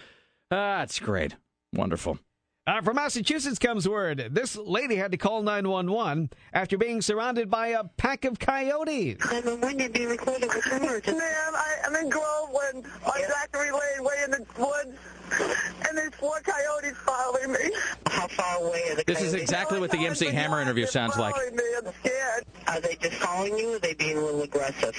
Ah, 0.51 0.78
That's 0.78 0.98
great. 0.98 1.36
Wonderful. 1.74 2.18
Uh, 2.66 2.81
from 2.82 2.97
Massachusetts 2.97 3.59
comes 3.59 3.89
word. 3.89 4.28
This 4.32 4.55
lady 4.55 4.95
had 4.95 5.11
to 5.12 5.16
call 5.16 5.43
911 5.43 6.31
after 6.53 6.77
being 6.77 7.01
surrounded 7.01 7.51
by 7.51 7.69
a 7.69 7.85
pack 7.85 8.24
of 8.27 8.39
coyotes. 8.39 9.16
And 9.32 9.62
when 9.62 9.78
did 9.78 9.97
you 9.99 10.11
record 10.11 10.43
it 10.43 10.55
with 10.55 10.66
emergency? 10.66 11.19
Ma'am, 11.19 11.53
I, 11.55 11.74
I'm 11.87 11.97
in 11.97 12.11
Groveland 12.11 12.87
on 13.07 13.12
Zachary 13.28 13.70
Lane, 13.73 13.81
way 14.05 14.15
in 14.24 14.31
the 14.32 14.47
woods, 14.59 14.99
and 15.89 15.97
there's 15.99 16.15
four 16.16 16.39
coyotes 16.43 16.97
following 16.99 17.51
me. 17.53 17.73
How 18.09 18.28
far 18.28 18.59
away 18.59 18.82
are 18.91 18.97
the 18.97 19.05
This 19.07 19.19
is 19.23 19.31
coyotes? 19.31 19.43
exactly 19.43 19.81
what 19.81 19.91
the 19.91 20.07
MC 20.07 20.27
Hammer 20.27 20.61
interview 20.61 20.87
sounds 20.87 21.16
like. 21.16 21.35
Following 21.35 21.57
me, 21.57 21.65
I'm 21.78 21.93
scared. 22.05 22.45
Are 22.69 22.81
they 22.81 22.95
just 22.97 23.16
following 23.16 23.57
you 23.59 23.73
or 23.73 23.77
are 23.77 23.78
they 23.81 23.95
being 23.95 24.19
a 24.19 24.20
little 24.20 24.43
aggressive? 24.43 24.95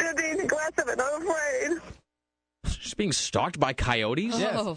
They're 0.00 0.14
being 0.16 0.40
aggressive, 0.40 0.88
and 0.88 1.00
I'm 1.00 1.22
afraid. 1.22 1.78
She's 2.80 2.94
being 2.94 3.12
stalked 3.12 3.60
by 3.60 3.72
coyotes? 3.72 4.38
Yes. 4.38 4.76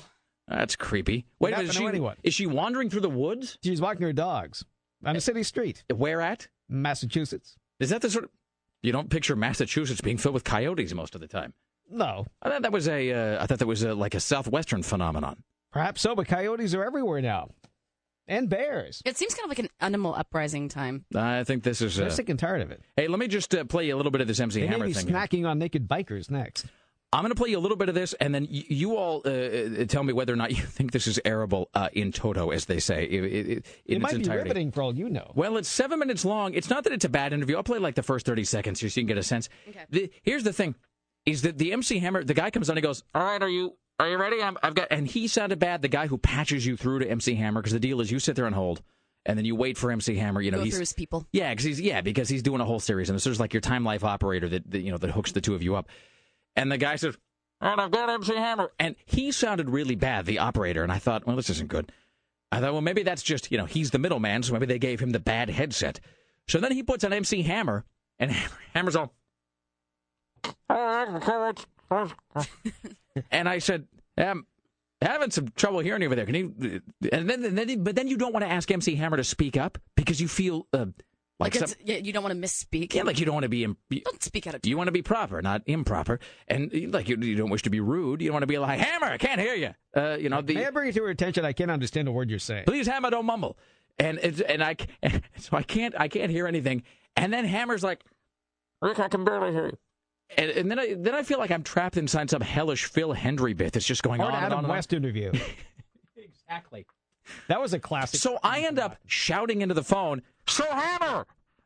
That's 0.50 0.76
creepy. 0.76 1.26
Wait 1.40 1.52
a 1.54 1.58
happened 1.58 1.80
minute, 1.80 1.96
is 1.96 2.14
she, 2.24 2.28
is 2.30 2.34
she 2.34 2.46
wandering 2.48 2.90
through 2.90 3.02
the 3.02 3.10
woods? 3.10 3.58
She's 3.64 3.80
walking 3.80 4.02
her 4.02 4.14
dogs 4.14 4.66
on 5.06 5.16
a 5.16 5.22
city 5.22 5.44
street, 5.44 5.84
Where 5.94 6.22
at? 6.22 6.48
Massachusetts. 6.68 7.56
Is 7.80 7.90
that 7.92 8.02
the 8.02 8.10
sort 8.10 8.26
of... 8.26 8.32
You 8.82 8.92
don't 8.92 9.10
picture 9.10 9.36
Massachusetts 9.36 10.02
being 10.02 10.18
filled 10.18 10.34
with 10.34 10.44
coyotes 10.44 10.94
most 10.94 11.14
of 11.16 11.22
the 11.22 11.28
time. 11.28 11.54
No, 11.92 12.26
I 12.42 12.50
thought 12.50 12.62
that 12.64 12.72
was 12.72 12.88
a. 12.88 13.12
Uh, 13.12 13.44
I 13.44 13.48
thought 13.48 13.60
that 13.60 13.68
was 13.68 13.84
a, 13.84 13.94
like 13.96 14.14
a 14.16 14.20
southwestern 14.20 14.84
phenomenon. 14.84 15.44
perhaps 15.72 16.02
so, 16.02 16.16
but 16.16 16.28
coyotes 16.28 16.74
are 16.76 16.84
everywhere 16.86 17.20
now, 17.20 17.50
and 18.28 18.48
bears. 18.48 19.02
It 19.06 19.18
seems 19.18 19.34
kind 19.34 19.46
of 19.46 19.50
like 19.50 19.60
an 19.60 19.70
animal 19.82 20.14
uprising 20.14 20.70
time. 20.70 21.04
I 21.16 21.44
think 21.44 21.64
this 21.64 21.82
is. 21.82 21.96
They're 21.96 22.08
Uh, 22.08 22.12
sick 22.12 22.30
and 22.30 22.38
tired 22.40 22.62
of 22.62 22.70
it. 22.72 22.82
hey, 22.96 23.08
let 23.08 23.18
me 23.20 23.28
just 23.28 23.54
uh, 23.56 23.64
play 23.66 23.88
you 23.88 23.96
a 23.96 23.98
little 23.98 24.12
bit 24.12 24.22
of 24.22 24.28
this 24.28 24.40
MC 24.40 24.62
They 24.62 24.68
may 24.70 24.86
be 24.86 24.94
thing. 24.94 25.08
here. 25.08 25.16
snacking 25.18 25.50
on 25.50 25.58
naked 25.58 25.88
bikers 25.88 26.30
next. 26.30 26.68
I'm 27.12 27.22
going 27.24 27.32
to 27.32 27.36
play 27.36 27.50
you 27.50 27.58
a 27.58 27.60
little 27.60 27.78
bit 27.78 27.90
of 27.90 27.96
this, 27.96 28.14
and 28.14 28.36
then 28.36 28.44
y- 28.52 28.66
you 28.68 28.96
all 28.96 29.24
uh, 29.26 29.30
uh, 29.30 29.86
tell 29.86 30.04
me 30.04 30.14
whether 30.14 30.32
or 30.32 30.36
not 30.36 30.52
you 30.52 30.64
think 30.64 30.92
this 30.92 31.08
is 31.08 31.20
arable 31.26 31.70
uh, 31.74 31.90
in 31.94 32.12
toto, 32.12 32.52
as 32.52 32.66
they 32.66 32.80
say, 32.80 32.98
i- 32.98 33.00
i- 33.02 33.06
i- 33.06 33.08
in 33.08 33.50
It 33.52 33.64
its 33.88 34.00
might 34.02 34.10
be 34.12 34.16
entirety. 34.18 34.44
riveting 34.50 34.72
for 34.72 34.84
all 34.84 34.96
you 34.96 35.10
know. 35.10 35.32
Well, 35.34 35.58
it's 35.58 35.70
seven 35.70 35.98
minutes 36.00 36.24
long. 36.24 36.54
It's 36.54 36.70
not 36.70 36.84
that 36.84 36.94
it's 36.94 37.06
a 37.06 37.10
bad 37.10 37.34
interview. 37.34 37.56
I'll 37.58 37.64
play 37.64 37.80
like 37.80 37.96
the 37.96 38.04
first 38.04 38.26
30 38.28 38.44
seconds 38.44 38.80
just 38.80 38.94
so 38.94 39.00
you 39.02 39.06
can 39.06 39.16
get 39.16 39.18
a 39.18 39.24
sense. 39.24 39.50
Okay. 39.68 39.86
The, 39.90 40.12
here's 40.22 40.44
the 40.44 40.54
thing 40.54 40.76
is 41.26 41.42
that 41.42 41.58
the 41.58 41.74
MC 41.74 41.98
Hammer, 42.00 42.24
the 42.24 42.34
guy 42.36 42.52
comes 42.52 42.70
on 42.70 42.78
and 42.78 42.84
goes, 42.84 43.04
All 43.16 43.24
right, 43.24 43.42
are 43.42 43.50
you 43.50 43.76
are 44.00 44.08
you 44.08 44.18
ready? 44.18 44.42
I'm, 44.42 44.58
I've 44.64 44.76
got, 44.76 44.88
and 44.92 45.06
he 45.08 45.28
sounded 45.28 45.60
bad, 45.60 45.82
the 45.82 45.90
guy 45.90 46.08
who 46.08 46.18
patches 46.18 46.66
you 46.66 46.78
through 46.78 47.00
to 47.00 47.10
MC 47.10 47.36
Hammer, 47.36 47.60
because 47.62 47.74
the 47.74 47.82
deal 47.82 48.00
is 48.02 48.10
you 48.10 48.20
sit 48.20 48.36
there 48.38 48.46
and 48.46 48.56
hold. 48.56 48.82
And 49.26 49.38
then 49.38 49.44
you 49.44 49.56
wait 49.56 49.78
for 49.78 49.92
MC 49.92 50.16
Hammer. 50.16 50.42
You 50.42 50.52
know, 50.52 50.60
Go 50.60 50.64
he's 50.64 50.74
through 50.76 50.80
his 50.82 50.94
people. 50.94 51.28
yeah, 51.34 51.50
because 51.50 51.66
he's 51.66 51.82
yeah, 51.82 52.00
because 52.02 52.30
he's 52.30 52.42
doing 52.42 52.62
a 52.62 52.66
whole 52.66 52.80
series, 52.80 53.10
and 53.10 53.16
this 53.18 53.28
is 53.28 53.40
like 53.40 53.54
your 53.54 53.60
time 53.62 53.84
life 53.84 54.04
operator 54.06 54.48
that, 54.48 54.72
that 54.72 54.80
you 54.80 54.92
know 54.92 54.98
that 54.98 55.12
hooks 55.12 55.34
the 55.34 55.42
two 55.42 55.54
of 55.56 55.62
you 55.62 55.76
up. 55.76 55.90
And 56.56 56.72
the 56.72 56.78
guy 56.78 56.96
says, 56.96 57.18
"All 57.62 57.70
right, 57.70 57.80
I've 57.80 57.92
got 57.92 58.10
MC 58.10 58.36
Hammer," 58.36 58.72
and 58.80 58.96
he 59.06 59.32
sounded 59.32 59.70
really 59.70 59.96
bad, 59.96 60.26
the 60.26 60.40
operator. 60.40 60.84
And 60.84 60.92
I 60.92 61.00
thought, 61.00 61.26
well, 61.26 61.36
this 61.36 61.50
isn't 61.50 61.70
good. 61.70 61.92
I 62.52 62.60
thought, 62.60 62.74
well, 62.74 62.82
maybe 62.82 63.04
that's 63.04 63.24
just 63.24 63.52
you 63.52 63.58
know 63.58 63.66
he's 63.66 63.92
the 63.92 64.00
middleman, 64.00 64.44
so 64.44 64.54
maybe 64.54 64.66
they 64.66 64.80
gave 64.80 65.00
him 65.00 65.12
the 65.12 65.20
bad 65.20 65.50
headset. 65.50 66.00
So 66.48 66.60
then 66.60 66.72
he 66.72 66.84
puts 66.84 67.04
on 67.04 67.14
MC 67.14 67.44
Hammer, 67.44 67.86
and 68.18 68.32
Hammer's 68.74 68.96
all, 68.96 69.14
and 73.32 73.50
I 73.50 73.60
said, 73.60 73.88
um, 74.18 74.46
having 75.02 75.32
some 75.32 75.50
trouble 75.50 75.80
hearing 75.80 76.02
you 76.02 76.08
over 76.08 76.16
there. 76.16 76.26
Can 76.26 76.36
you? 76.36 76.82
And 77.12 77.30
then, 77.30 77.56
then, 77.56 77.84
but 77.84 77.96
then 77.96 78.08
you 78.08 78.18
don't 78.18 78.34
want 78.34 78.46
to 78.46 78.52
ask 78.52 78.70
MC 78.70 78.96
Hammer 78.96 79.18
to 79.18 79.24
speak 79.24 79.58
up 79.58 79.78
because 79.96 80.20
you 80.20 80.28
feel 80.28 80.68
uh, 80.74 80.88
like 81.40 81.56
Like, 81.56 81.70
some, 81.70 81.78
yeah, 81.84 81.98
you 81.98 82.12
don't 82.12 82.24
want 82.24 82.40
to 82.40 82.48
misspeak. 82.48 82.94
yeah, 82.94 83.04
like 83.04 83.20
you 83.20 83.26
don't 83.26 83.34
want 83.34 83.44
to 83.44 83.50
be. 83.50 83.64
Im- 83.64 83.78
don't 83.90 84.22
speak 84.22 84.46
out 84.48 84.56
of 84.56 84.66
you 84.66 84.76
want 84.78 84.88
to 84.88 84.92
be 84.92 85.02
proper, 85.02 85.42
not 85.42 85.62
improper, 85.66 86.20
and 86.48 86.72
like 86.94 87.08
you, 87.08 87.18
you 87.18 87.36
don't 87.36 87.50
wish 87.50 87.62
to 87.64 87.70
be 87.70 87.80
rude. 87.80 88.22
You 88.22 88.28
don't 88.28 88.34
want 88.36 88.44
to 88.44 88.48
be 88.48 88.58
like 88.58 88.80
Hammer. 88.80 89.08
I 89.08 89.18
can't 89.18 89.40
hear 89.40 89.56
you. 89.56 89.70
Uh, 89.96 90.18
you 90.20 90.30
know 90.30 90.42
the. 90.42 90.56
May 90.56 90.66
I 90.68 90.72
bring 90.72 90.90
it 90.90 90.96
to 90.96 91.04
her 91.04 91.10
attention? 91.10 91.46
I 91.46 91.54
can't 91.54 91.72
understand 91.72 92.08
a 92.08 92.12
word 92.12 92.30
you're 92.30 92.40
saying. 92.40 92.66
Please, 92.66 92.88
Hammer, 92.88 93.10
don't 93.10 93.26
mumble. 93.26 93.58
And 93.98 94.20
it's, 94.22 94.40
and 94.42 94.64
I 94.64 94.76
c- 94.80 95.22
so 95.38 95.56
I 95.58 95.64
can't 95.64 95.94
I 96.00 96.08
can't 96.08 96.32
hear 96.32 96.46
anything. 96.48 96.84
And 97.16 97.32
then 97.34 97.46
Hammer's 97.46 97.84
like, 97.84 98.02
Rick, 98.82 99.00
I 99.00 99.08
can 99.08 99.24
barely 99.26 99.52
hear 99.52 99.66
you. 99.68 99.78
And, 100.38 100.52
and 100.52 100.72
then 100.72 100.80
I 100.80 100.94
then 100.98 101.16
I 101.16 101.24
feel 101.24 101.40
like 101.40 101.52
I'm 101.52 101.64
trapped 101.64 101.98
inside 101.98 102.30
some 102.30 102.42
hellish 102.42 102.86
Phil 102.86 103.14
Hendrie 103.14 103.58
bit 103.58 103.74
that's 103.74 103.86
just 103.86 104.04
going 104.04 104.22
Or 104.22 104.26
on 104.26 104.32
an 104.32 104.36
and 104.36 104.46
Adam 104.46 104.58
on. 104.60 104.64
and 104.66 104.72
on. 104.72 104.78
West 104.78 104.94
interview. 104.94 105.32
Exactly. 106.18 106.86
That 107.48 107.62
was 107.62 107.74
a 107.74 107.80
classic. 107.80 108.20
So 108.20 108.38
I 108.44 108.62
end 108.62 108.80
up 108.80 108.98
shouting 109.06 109.62
into 109.62 109.76
the 109.76 109.84
phone, 109.84 110.22
So 110.48 110.66
Hammer, 110.66 111.26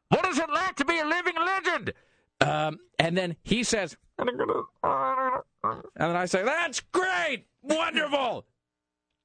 what 0.09 0.25
is 0.27 0.37
it 0.39 0.49
like 0.49 0.75
to 0.75 0.85
be 0.85 0.99
a 0.99 1.05
living 1.05 1.35
legend? 1.37 1.93
Um, 2.41 2.79
and 2.99 3.17
then 3.17 3.35
he 3.43 3.63
says, 3.63 3.95
and 4.17 4.29
then 5.97 6.15
I 6.15 6.25
say, 6.25 6.43
That's 6.43 6.79
great, 6.91 7.45
wonderful. 7.61 8.45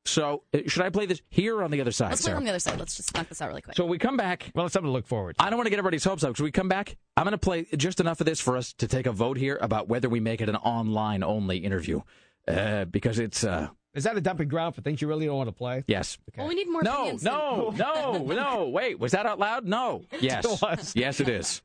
So 0.07 0.45
uh, 0.55 0.61
should 0.67 0.83
I 0.83 0.89
play 0.89 1.05
this 1.05 1.21
here 1.29 1.57
or 1.59 1.65
on 1.65 1.71
the 1.71 1.83
other 1.83 1.93
side? 1.93 2.09
Let's 2.09 2.23
play 2.23 2.31
it 2.31 2.33
Sarah? 2.33 2.39
on 2.39 2.45
the 2.45 2.51
other 2.51 2.59
side. 2.59 2.79
Let's 2.79 2.97
just 2.97 3.15
knock 3.15 3.29
this 3.29 3.43
out 3.43 3.49
really 3.49 3.61
quick. 3.61 3.77
So 3.77 3.85
we 3.85 3.99
come 3.99 4.17
back. 4.17 4.51
Well, 4.55 4.65
it's 4.65 4.73
something 4.73 4.89
to 4.89 4.93
look 4.93 5.07
forward 5.07 5.37
I 5.39 5.51
don't 5.51 5.59
want 5.59 5.67
to 5.67 5.71
get 5.71 5.79
everybody's 5.79 6.05
hopes 6.05 6.25
up. 6.25 6.35
So 6.35 6.45
we 6.45 6.51
come 6.51 6.67
back. 6.67 6.97
I'm 7.19 7.25
going 7.25 7.33
to 7.33 7.39
play 7.39 7.67
just 7.77 8.01
enough 8.01 8.19
of 8.21 8.25
this 8.25 8.41
for 8.41 8.57
us 8.57 8.73
to 8.75 8.89
take 8.89 9.05
a 9.07 9.13
vote 9.13 9.37
here 9.37 9.59
about 9.61 9.87
whether 9.89 10.09
we 10.09 10.19
make 10.19 10.41
it 10.41 10.49
an 10.49 10.57
online 10.57 11.23
only 11.23 11.59
interview. 11.59 12.01
Uh, 12.47 12.87
because 12.87 13.19
it's, 13.19 13.45
uh, 13.45 13.69
Is 13.95 14.05
that 14.05 14.17
a 14.17 14.21
dumping 14.21 14.49
ground 14.49 14.75
for 14.75 14.81
things 14.83 15.01
you 15.03 15.09
really 15.09 15.27
don't 15.27 15.37
want 15.37 15.49
to 15.49 15.53
play? 15.53 15.83
yes. 15.89 16.19
Well, 16.37 16.47
we 16.49 16.55
need 16.55 16.69
more 16.69 16.83
No, 16.83 17.19
no, 17.23 17.71
no, 17.77 18.19
no. 18.25 18.69
Wait, 18.69 18.99
was 18.99 19.13
that 19.13 19.27
out 19.27 19.39
loud? 19.39 19.65
No. 19.65 20.05
Yes. 20.21 20.45
It 20.45 20.63
was. 20.63 20.93
Yes, 20.95 21.21
it 21.21 21.29
is. 21.29 21.63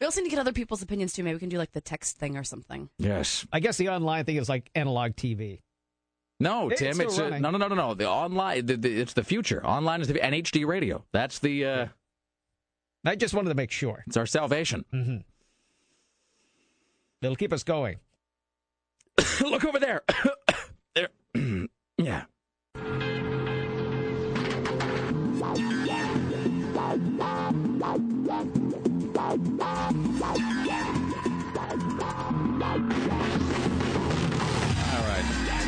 We 0.00 0.04
also 0.06 0.20
need 0.20 0.26
to 0.26 0.30
get 0.30 0.40
other 0.40 0.52
people's 0.52 0.82
opinions 0.82 1.12
too. 1.12 1.22
Maybe 1.22 1.34
we 1.34 1.40
can 1.40 1.48
do 1.48 1.58
like 1.58 1.72
the 1.72 1.80
text 1.80 2.18
thing 2.18 2.36
or 2.36 2.44
something. 2.44 2.90
Yes. 2.98 3.46
I 3.52 3.60
guess 3.60 3.76
the 3.76 3.88
online 3.88 4.24
thing 4.24 4.36
is 4.36 4.48
like 4.48 4.68
analog 4.74 5.12
TV. 5.12 5.60
No, 6.40 6.70
It's 6.70 6.80
Tim, 6.80 7.00
it's 7.00 7.18
uh, 7.18 7.24
running. 7.24 7.42
no, 7.42 7.50
no, 7.50 7.58
no, 7.58 7.68
no, 7.68 7.74
no. 7.76 7.94
The 7.94 8.08
online, 8.08 8.66
the, 8.66 8.76
the, 8.76 9.00
it's 9.00 9.12
the 9.12 9.22
future. 9.22 9.64
Online 9.64 10.00
is 10.00 10.08
the 10.08 10.20
and 10.20 10.34
HD 10.34 10.66
radio. 10.66 11.04
That's 11.12 11.38
the, 11.38 11.64
uh, 11.64 11.86
I 13.04 13.14
just 13.14 13.32
wanted 13.32 13.50
to 13.50 13.54
make 13.54 13.70
sure. 13.70 14.02
it's 14.08 14.16
our 14.16 14.26
salvation. 14.26 14.84
Mm-hmm. 14.92 15.16
It'll 17.22 17.36
keep 17.36 17.52
us 17.52 17.62
going. 17.62 17.98
Look 19.40 19.64
over 19.64 19.78
there. 19.78 20.02
there. 20.96 21.08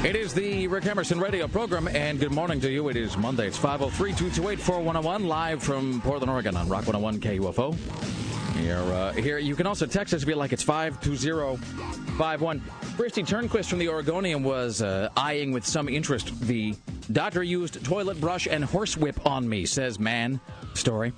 It 0.05 0.17
is 0.17 0.35
the 0.35 0.69
Rick 0.69 0.85
Emerson 0.85 1.19
radio 1.19 1.49
program, 1.49 1.89
and 1.89 2.21
good 2.21 2.31
morning 2.31 2.61
to 2.61 2.71
you. 2.71 2.91
It 2.91 2.97
is 2.97 3.17
Monday. 3.17 3.47
It's 3.47 3.57
503 3.57 4.11
228 4.11 4.61
4101, 4.61 5.27
live 5.27 5.63
from 5.63 6.03
Portland, 6.03 6.31
Oregon 6.31 6.59
on 6.59 6.69
Rock 6.69 6.87
101 6.87 7.21
KUFO. 7.21 7.75
You're 8.63 8.93
uh, 8.93 9.13
here. 9.13 9.39
You 9.39 9.57
can 9.57 9.67
also 9.67 9.87
text 9.87 10.13
us 10.13 10.23
if 10.23 10.29
you 10.29 10.35
like. 10.35 10.53
It's 10.53 10.63
52051. 10.63 12.61
Kristi 12.61 13.27
Turnquist 13.27 13.71
from 13.71 13.79
the 13.79 13.89
Oregonian 13.89 14.43
was 14.43 14.83
uh, 14.83 15.09
eyeing 15.17 15.53
with 15.53 15.65
some 15.67 15.89
interest 15.89 16.39
the 16.41 16.75
doctor 17.11 17.43
used 17.43 17.83
toilet 17.83 18.21
brush 18.21 18.47
and 18.47 18.63
horsewhip 18.63 19.25
on 19.27 19.49
me, 19.49 19.65
says 19.65 19.99
man 19.99 20.39
story. 20.75 21.15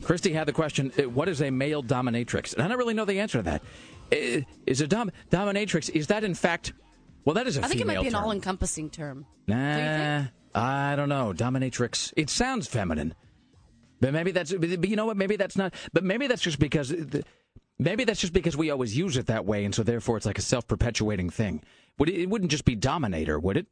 Kristi 0.00 0.32
had 0.32 0.48
the 0.48 0.52
question, 0.52 0.90
uh, 0.98 1.02
what 1.10 1.28
is 1.28 1.42
a 1.42 1.50
male 1.50 1.82
dominatrix? 1.82 2.54
And 2.54 2.62
I 2.62 2.68
don't 2.68 2.78
really 2.78 2.94
know 2.94 3.04
the 3.04 3.20
answer 3.20 3.38
to 3.38 3.42
that. 3.42 3.62
Is 4.10 4.80
Uh, 4.80 4.84
a 4.84 4.86
dom- 4.86 5.10
dominatrix, 5.30 5.90
is 5.90 6.06
that 6.06 6.24
in 6.24 6.34
fact, 6.34 6.72
well, 7.24 7.34
that 7.34 7.46
is 7.46 7.58
a 7.58 7.64
I 7.64 7.68
think 7.68 7.80
it 7.80 7.86
might 7.86 8.00
be 8.00 8.06
an 8.06 8.12
term. 8.12 8.24
all-encompassing 8.24 8.90
term. 8.90 9.26
Nah, 9.46 10.24
I 10.54 10.96
don't 10.96 11.08
know. 11.08 11.32
Dominatrix. 11.34 12.12
It 12.16 12.30
sounds 12.30 12.66
feminine, 12.66 13.14
but 14.00 14.12
maybe 14.12 14.30
that's. 14.30 14.52
But 14.52 14.88
you 14.88 14.96
know 14.96 15.06
what? 15.06 15.16
Maybe 15.16 15.36
that's 15.36 15.56
not. 15.56 15.74
But 15.92 16.04
maybe 16.04 16.26
that's 16.26 16.42
just 16.42 16.58
because. 16.58 16.88
The, 16.88 17.24
maybe 17.78 18.04
that's 18.04 18.20
just 18.20 18.32
because 18.32 18.56
we 18.56 18.70
always 18.70 18.96
use 18.96 19.16
it 19.16 19.26
that 19.26 19.44
way, 19.44 19.64
and 19.64 19.74
so 19.74 19.82
therefore 19.82 20.16
it's 20.16 20.26
like 20.26 20.38
a 20.38 20.42
self-perpetuating 20.42 21.30
thing. 21.30 21.62
Would 21.98 22.08
it, 22.08 22.22
it 22.22 22.30
wouldn't 22.30 22.50
just 22.50 22.64
be 22.64 22.74
dominator, 22.74 23.38
would 23.38 23.56
it? 23.56 23.66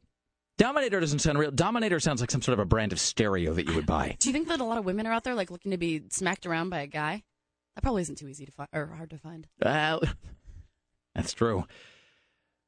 Dominator 0.57 0.99
doesn't 0.99 1.19
sound 1.19 1.39
real. 1.39 1.51
Dominator 1.51 1.99
sounds 1.99 2.21
like 2.21 2.29
some 2.29 2.41
sort 2.41 2.53
of 2.53 2.59
a 2.59 2.65
brand 2.65 2.91
of 2.91 2.99
stereo 2.99 3.53
that 3.53 3.67
you 3.67 3.73
would 3.73 3.87
buy. 3.87 4.15
Do 4.19 4.29
you 4.29 4.33
think 4.33 4.47
that 4.49 4.59
a 4.59 4.63
lot 4.63 4.77
of 4.77 4.85
women 4.85 5.07
are 5.07 5.13
out 5.13 5.23
there 5.23 5.33
like 5.33 5.49
looking 5.49 5.71
to 5.71 5.77
be 5.77 6.03
smacked 6.09 6.45
around 6.45 6.69
by 6.69 6.81
a 6.81 6.87
guy? 6.87 7.23
That 7.75 7.81
probably 7.81 8.03
isn't 8.03 8.19
too 8.19 8.27
easy 8.27 8.45
to 8.45 8.51
find 8.51 8.69
or 8.71 8.85
hard 8.87 9.09
to 9.09 9.17
find. 9.17 9.47
Well, 9.59 10.03
that's 11.15 11.33
true. 11.33 11.65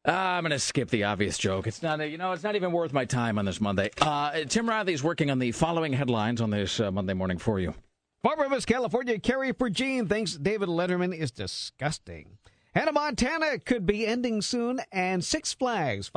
Uh, 0.08 0.12
I'm 0.12 0.44
going 0.44 0.52
to 0.52 0.60
skip 0.60 0.92
the 0.92 1.06
obvious 1.06 1.36
joke. 1.38 1.66
It's 1.66 1.82
not, 1.82 2.00
you 2.08 2.20
know, 2.20 2.32
it's 2.32 2.44
not 2.44 2.56
even 2.56 2.72
worth 2.72 2.94
my 2.94 3.06
time 3.06 3.40
on 3.40 3.46
this 3.46 3.60
Monday. 3.60 3.90
Uh, 4.00 4.44
Tim 4.48 4.70
Riley's 4.70 5.02
working 5.02 5.32
on 5.32 5.40
the 5.40 5.52
following 5.52 5.94
headlines 5.94 6.42
on 6.42 6.52
this 6.52 6.80
uh, 6.80 6.92
Monday 6.92 7.16
morning 7.16 7.40
for 7.40 7.60
you. 7.60 7.74
Far 8.22 8.36
Rivers, 8.40 8.66
California, 8.66 9.18
Carrie 9.20 9.52
Prejean 9.54 10.08
thinks 10.08 10.36
David 10.36 10.70
Letterman 10.70 11.18
is 11.18 11.32
disgusting. 11.32 12.38
Hannah 12.76 12.92
Montana 12.92 13.58
could 13.58 13.88
be 13.88 14.06
ending 14.06 14.44
soon, 14.44 14.80
and 14.92 15.24
Six 15.24 15.54
Flags 15.54 16.08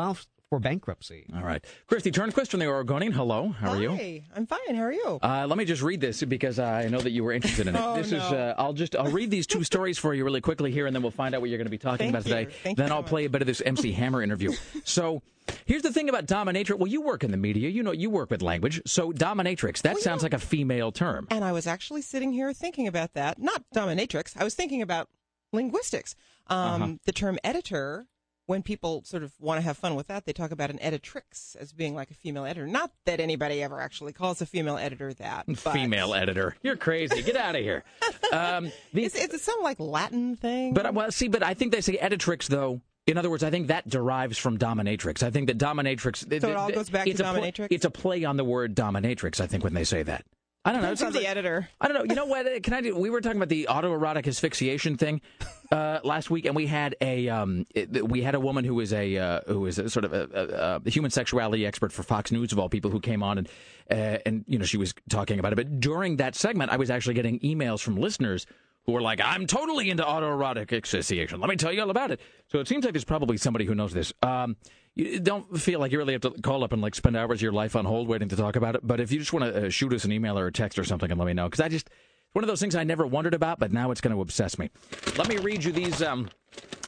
for 0.50 0.58
bankruptcy. 0.58 1.26
All 1.34 1.42
right. 1.42 1.62
Kristi 1.90 2.10
Turnquist 2.12 2.48
from 2.50 2.60
the 2.60 2.66
Oregonian. 2.66 3.12
Hello. 3.12 3.48
How 3.50 3.72
are 3.72 3.80
you? 3.80 3.90
Hi, 3.90 4.22
I'm 4.34 4.46
fine. 4.46 4.74
How 4.74 4.82
are 4.84 4.92
you? 4.92 5.18
Uh, 5.22 5.46
let 5.46 5.58
me 5.58 5.64
just 5.64 5.82
read 5.82 6.00
this 6.00 6.22
because 6.24 6.58
I 6.58 6.88
know 6.88 7.00
that 7.00 7.10
you 7.10 7.22
were 7.22 7.32
interested 7.32 7.66
in 7.66 7.74
it. 7.76 7.78
Oh, 7.88 7.96
this 7.96 8.08
is. 8.12 8.20
Uh, 8.22 8.54
I'll 8.58 8.72
just. 8.72 8.96
I'll 8.96 9.10
read 9.10 9.30
these 9.30 9.46
two 9.46 9.62
stories 9.62 9.98
for 9.98 10.12
you 10.14 10.24
really 10.24 10.40
quickly 10.40 10.70
here, 10.72 10.86
and 10.86 10.94
then 10.94 11.02
we'll 11.02 11.10
find 11.12 11.34
out 11.34 11.40
what 11.40 11.48
you're 11.50 11.58
going 11.58 11.66
to 11.66 11.70
be 11.70 11.78
talking 11.78 11.98
Thank 11.98 12.10
about 12.10 12.22
today. 12.24 12.40
you. 12.42 12.46
Thank 12.62 12.78
you 12.78 12.82
then 12.82 12.88
so 12.88 12.96
I'll 12.96 13.02
play 13.02 13.24
a 13.24 13.30
bit 13.30 13.40
of 13.42 13.46
this 13.46 13.60
MC 13.64 13.92
Hammer 13.92 14.22
interview. 14.22 14.52
So, 14.84 15.22
here's 15.66 15.82
the 15.82 15.92
thing 15.92 16.08
about 16.08 16.26
dominatrix. 16.26 16.78
Well, 16.78 16.86
you 16.88 17.02
work 17.02 17.22
in 17.24 17.30
the 17.30 17.36
media. 17.36 17.68
You 17.68 17.82
know, 17.82 17.92
you 17.92 18.08
work 18.10 18.30
with 18.30 18.42
language. 18.42 18.80
So, 18.86 19.12
dominatrix. 19.12 19.82
That 19.82 19.98
sounds 19.98 20.22
like 20.22 20.32
a 20.34 20.38
female 20.38 20.92
term. 20.92 21.26
And 21.30 21.44
I 21.44 21.52
was 21.52 21.66
actually 21.66 22.02
sitting 22.02 22.32
here 22.32 22.52
thinking 22.54 22.86
about 22.88 23.12
that. 23.14 23.38
Not 23.38 23.64
dominatrix. 23.74 24.34
I 24.38 24.44
was 24.44 24.54
thinking 24.54 24.80
about 24.82 25.08
linguistics. 25.52 26.14
Um, 26.48 26.82
Uh-huh. 26.82 26.92
The 27.04 27.12
term 27.12 27.38
editor, 27.44 28.06
when 28.48 28.62
people 28.62 29.02
sort 29.04 29.22
of 29.22 29.32
want 29.38 29.58
to 29.58 29.62
have 29.62 29.76
fun 29.76 29.94
with 29.94 30.06
that, 30.06 30.24
they 30.24 30.32
talk 30.32 30.50
about 30.52 30.70
an 30.70 30.78
editrix 30.78 31.54
as 31.56 31.74
being 31.74 31.94
like 31.94 32.10
a 32.10 32.14
female 32.14 32.46
editor. 32.46 32.66
Not 32.66 32.90
that 33.04 33.20
anybody 33.20 33.62
ever 33.62 33.78
actually 33.78 34.14
calls 34.14 34.40
a 34.40 34.46
female 34.46 34.78
editor 34.78 35.12
that. 35.14 35.44
But 35.64 35.72
Female 35.74 36.14
editor. 36.14 36.56
You're 36.62 36.76
crazy. 36.78 37.20
Get 37.22 37.36
out 37.36 37.54
of 37.56 37.60
here. 37.62 37.84
Um, 38.32 38.72
the- 38.94 39.04
Is, 39.04 39.14
is 39.14 39.34
it 39.34 39.40
some 39.42 39.60
like 39.62 39.78
Latin 39.78 40.34
thing? 40.34 40.72
But 40.72 40.86
uh, 40.86 40.92
well, 40.94 41.12
see, 41.12 41.28
but 41.28 41.42
I 41.42 41.52
think 41.52 41.72
they 41.72 41.82
say 41.82 41.98
editrix 41.98 42.46
though. 42.46 42.80
In 43.06 43.18
other 43.18 43.28
words, 43.30 43.42
I 43.44 43.50
think 43.50 43.66
that 43.68 43.86
derives 43.88 44.38
from 44.38 44.56
dominatrix. 44.58 45.22
I 45.22 45.30
think 45.30 45.48
that 45.48 45.58
dominatrix. 45.58 46.40
So 46.40 46.48
it 46.50 46.56
all 46.56 46.70
goes 46.70 46.88
back 46.90 47.04
to 47.04 47.10
a 47.10 47.14
pl- 47.14 47.24
dominatrix? 47.24 47.68
it's 47.70 47.84
a 47.84 47.90
play 47.90 48.24
on 48.24 48.36
the 48.38 48.44
word 48.44 48.74
dominatrix. 48.74 49.40
I 49.40 49.46
think 49.46 49.62
when 49.62 49.74
they 49.74 49.84
say 49.84 50.02
that. 50.04 50.24
I 50.64 50.72
don't 50.72 50.82
know. 50.82 50.92
Depends 50.94 51.02
It 51.02 51.06
on 51.06 51.12
the 51.12 51.18
like- 51.20 51.28
editor. 51.28 51.68
I 51.80 51.88
don't 51.88 51.96
know. 51.96 52.04
You 52.04 52.14
know 52.14 52.26
what? 52.26 52.62
Can 52.62 52.74
I 52.74 52.80
do? 52.80 52.94
We 52.96 53.10
were 53.10 53.20
talking 53.20 53.38
about 53.38 53.48
the 53.48 53.68
autoerotic 53.70 54.26
asphyxiation 54.26 54.96
thing 54.96 55.20
uh, 55.72 56.00
last 56.04 56.30
week, 56.30 56.44
and 56.44 56.54
we 56.54 56.66
had 56.66 56.94
a 57.00 57.28
um, 57.28 57.64
it, 57.74 58.06
we 58.08 58.22
had 58.22 58.34
a 58.34 58.40
woman 58.40 58.64
who 58.64 58.74
was 58.74 58.92
a 58.92 59.16
uh, 59.16 59.40
who 59.46 59.60
was 59.60 59.78
a 59.78 59.88
sort 59.88 60.04
of 60.04 60.12
a, 60.12 60.28
a, 60.34 60.80
a 60.86 60.90
human 60.90 61.10
sexuality 61.10 61.64
expert 61.64 61.92
for 61.92 62.02
Fox 62.02 62.30
News 62.32 62.52
of 62.52 62.58
all 62.58 62.68
people 62.68 62.90
who 62.90 63.00
came 63.00 63.22
on 63.22 63.38
and 63.38 63.48
uh, 63.90 64.18
and 64.26 64.44
you 64.46 64.58
know 64.58 64.64
she 64.64 64.76
was 64.76 64.92
talking 65.08 65.38
about 65.38 65.52
it. 65.52 65.56
But 65.56 65.80
during 65.80 66.16
that 66.16 66.34
segment, 66.34 66.70
I 66.70 66.76
was 66.76 66.90
actually 66.90 67.14
getting 67.14 67.38
emails 67.40 67.80
from 67.80 67.96
listeners 67.96 68.44
who 68.88 68.94
were 68.94 69.02
like, 69.02 69.20
"I'm 69.22 69.46
totally 69.46 69.90
into 69.90 70.02
autoerotic 70.02 70.72
asphyxiation. 70.72 71.40
Let 71.40 71.50
me 71.50 71.56
tell 71.56 71.70
you 71.70 71.82
all 71.82 71.90
about 71.90 72.10
it." 72.10 72.20
So 72.50 72.58
it 72.58 72.66
seems 72.66 72.86
like 72.86 72.94
there's 72.94 73.04
probably 73.04 73.36
somebody 73.36 73.66
who 73.66 73.74
knows 73.74 73.92
this. 73.92 74.14
Um, 74.22 74.56
you 74.94 75.20
don't 75.20 75.60
feel 75.60 75.78
like 75.78 75.92
you 75.92 75.98
really 75.98 76.14
have 76.14 76.22
to 76.22 76.30
call 76.30 76.64
up 76.64 76.72
and 76.72 76.80
like 76.80 76.94
spend 76.94 77.14
hours 77.14 77.40
of 77.40 77.42
your 77.42 77.52
life 77.52 77.76
on 77.76 77.84
hold 77.84 78.08
waiting 78.08 78.30
to 78.30 78.36
talk 78.36 78.56
about 78.56 78.76
it. 78.76 78.80
But 78.82 78.98
if 78.98 79.12
you 79.12 79.18
just 79.18 79.34
want 79.34 79.44
to 79.44 79.66
uh, 79.66 79.68
shoot 79.68 79.92
us 79.92 80.06
an 80.06 80.12
email 80.12 80.38
or 80.38 80.46
a 80.46 80.52
text 80.52 80.78
or 80.78 80.84
something 80.84 81.10
and 81.10 81.20
let 81.20 81.26
me 81.26 81.34
know, 81.34 81.44
because 81.44 81.60
I 81.60 81.68
just 81.68 81.90
one 82.32 82.44
of 82.44 82.48
those 82.48 82.60
things 82.60 82.74
I 82.76 82.84
never 82.84 83.06
wondered 83.06 83.34
about, 83.34 83.58
but 83.58 83.72
now 83.72 83.90
it's 83.90 84.00
going 84.00 84.14
to 84.14 84.20
obsess 84.20 84.58
me. 84.58 84.70
Let 85.16 85.28
me 85.28 85.38
read 85.38 85.64
you 85.64 85.72
these 85.72 86.02
um, 86.02 86.28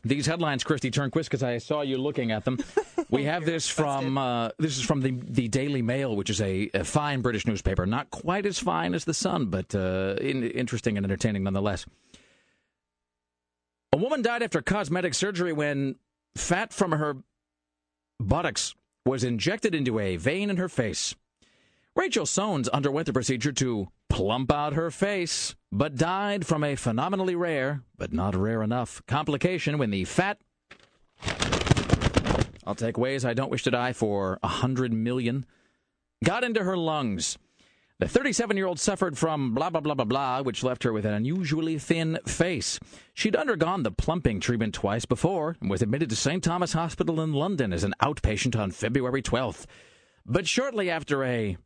these 0.04 0.26
headlines, 0.26 0.64
Kristi 0.64 0.90
Turnquist, 0.90 1.24
because 1.24 1.42
I 1.42 1.58
saw 1.58 1.82
you 1.82 1.98
looking 1.98 2.32
at 2.32 2.44
them. 2.44 2.58
We 3.08 3.24
have 3.24 3.44
this 3.44 3.68
from 3.68 4.16
uh, 4.16 4.50
this 4.58 4.78
is 4.78 4.84
from 4.84 5.00
the 5.00 5.10
the 5.10 5.48
Daily 5.48 5.82
Mail, 5.82 6.14
which 6.14 6.30
is 6.30 6.40
a, 6.40 6.70
a 6.74 6.84
fine 6.84 7.22
British 7.22 7.44
newspaper, 7.44 7.84
not 7.84 8.08
quite 8.10 8.46
as 8.46 8.60
fine 8.60 8.94
as 8.94 9.04
the 9.04 9.14
Sun, 9.14 9.46
but 9.46 9.74
uh, 9.74 10.14
in, 10.20 10.44
interesting 10.44 10.96
and 10.96 11.04
entertaining 11.04 11.42
nonetheless. 11.42 11.86
A 13.92 13.96
woman 13.96 14.22
died 14.22 14.44
after 14.44 14.62
cosmetic 14.62 15.14
surgery 15.14 15.52
when 15.52 15.96
fat 16.36 16.72
from 16.72 16.92
her 16.92 17.16
buttocks 18.20 18.76
was 19.04 19.24
injected 19.24 19.74
into 19.74 19.98
a 19.98 20.16
vein 20.16 20.50
in 20.50 20.56
her 20.56 20.68
face. 20.68 21.16
Rachel 22.00 22.24
Soanes 22.24 22.66
underwent 22.70 23.04
the 23.04 23.12
procedure 23.12 23.52
to 23.52 23.88
plump 24.08 24.50
out 24.50 24.72
her 24.72 24.90
face, 24.90 25.54
but 25.70 25.96
died 25.96 26.46
from 26.46 26.64
a 26.64 26.74
phenomenally 26.74 27.34
rare, 27.34 27.82
but 27.98 28.10
not 28.10 28.34
rare 28.34 28.62
enough, 28.62 29.02
complication 29.06 29.76
when 29.76 29.90
the 29.90 30.06
fat. 30.06 30.38
I'll 32.66 32.74
take 32.74 32.96
ways 32.96 33.26
I 33.26 33.34
don't 33.34 33.50
wish 33.50 33.64
to 33.64 33.70
die 33.70 33.92
for 33.92 34.38
a 34.42 34.48
hundred 34.48 34.94
million. 34.94 35.44
Got 36.24 36.42
into 36.42 36.64
her 36.64 36.74
lungs. 36.74 37.36
The 37.98 38.08
37 38.08 38.56
year 38.56 38.66
old 38.66 38.80
suffered 38.80 39.18
from 39.18 39.52
blah, 39.54 39.68
blah, 39.68 39.82
blah, 39.82 39.92
blah, 39.92 40.06
blah, 40.06 40.40
which 40.40 40.64
left 40.64 40.84
her 40.84 40.94
with 40.94 41.04
an 41.04 41.12
unusually 41.12 41.78
thin 41.78 42.18
face. 42.26 42.80
She'd 43.12 43.36
undergone 43.36 43.82
the 43.82 43.92
plumping 43.92 44.40
treatment 44.40 44.72
twice 44.72 45.04
before 45.04 45.58
and 45.60 45.68
was 45.68 45.82
admitted 45.82 46.08
to 46.08 46.16
St. 46.16 46.42
Thomas 46.42 46.72
Hospital 46.72 47.20
in 47.20 47.34
London 47.34 47.74
as 47.74 47.84
an 47.84 47.92
outpatient 48.00 48.58
on 48.58 48.70
February 48.70 49.20
12th. 49.20 49.66
But 50.24 50.48
shortly 50.48 50.88
after 50.88 51.24
a 51.24 51.58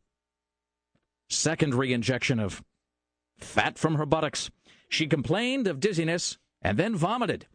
second 1.29 1.75
re 1.75 1.93
injection 1.93 2.39
of 2.39 2.63
fat 3.37 3.77
from 3.77 3.95
her 3.95 4.05
buttocks, 4.05 4.49
she 4.89 5.07
complained 5.07 5.67
of 5.67 5.79
dizziness 5.79 6.37
and 6.61 6.77
then 6.77 6.95
vomited. 6.95 7.47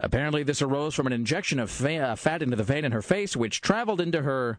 Apparently, 0.00 0.42
this 0.44 0.62
arose 0.62 0.94
from 0.94 1.06
an 1.08 1.12
injection 1.12 1.58
of 1.58 1.70
fa- 1.70 1.98
uh, 1.98 2.14
fat 2.16 2.42
into 2.42 2.56
the 2.56 2.62
vein 2.62 2.84
in 2.84 2.92
her 2.92 3.02
face, 3.02 3.36
which 3.36 3.60
traveled 3.60 4.00
into 4.00 4.22
her 4.22 4.58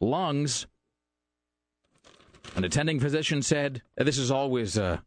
lungs. 0.00 0.66
An 2.56 2.64
attending 2.64 2.98
physician 2.98 3.42
said, 3.42 3.82
This 3.96 4.18
is 4.18 4.30
always. 4.30 4.76
Uh... 4.76 4.98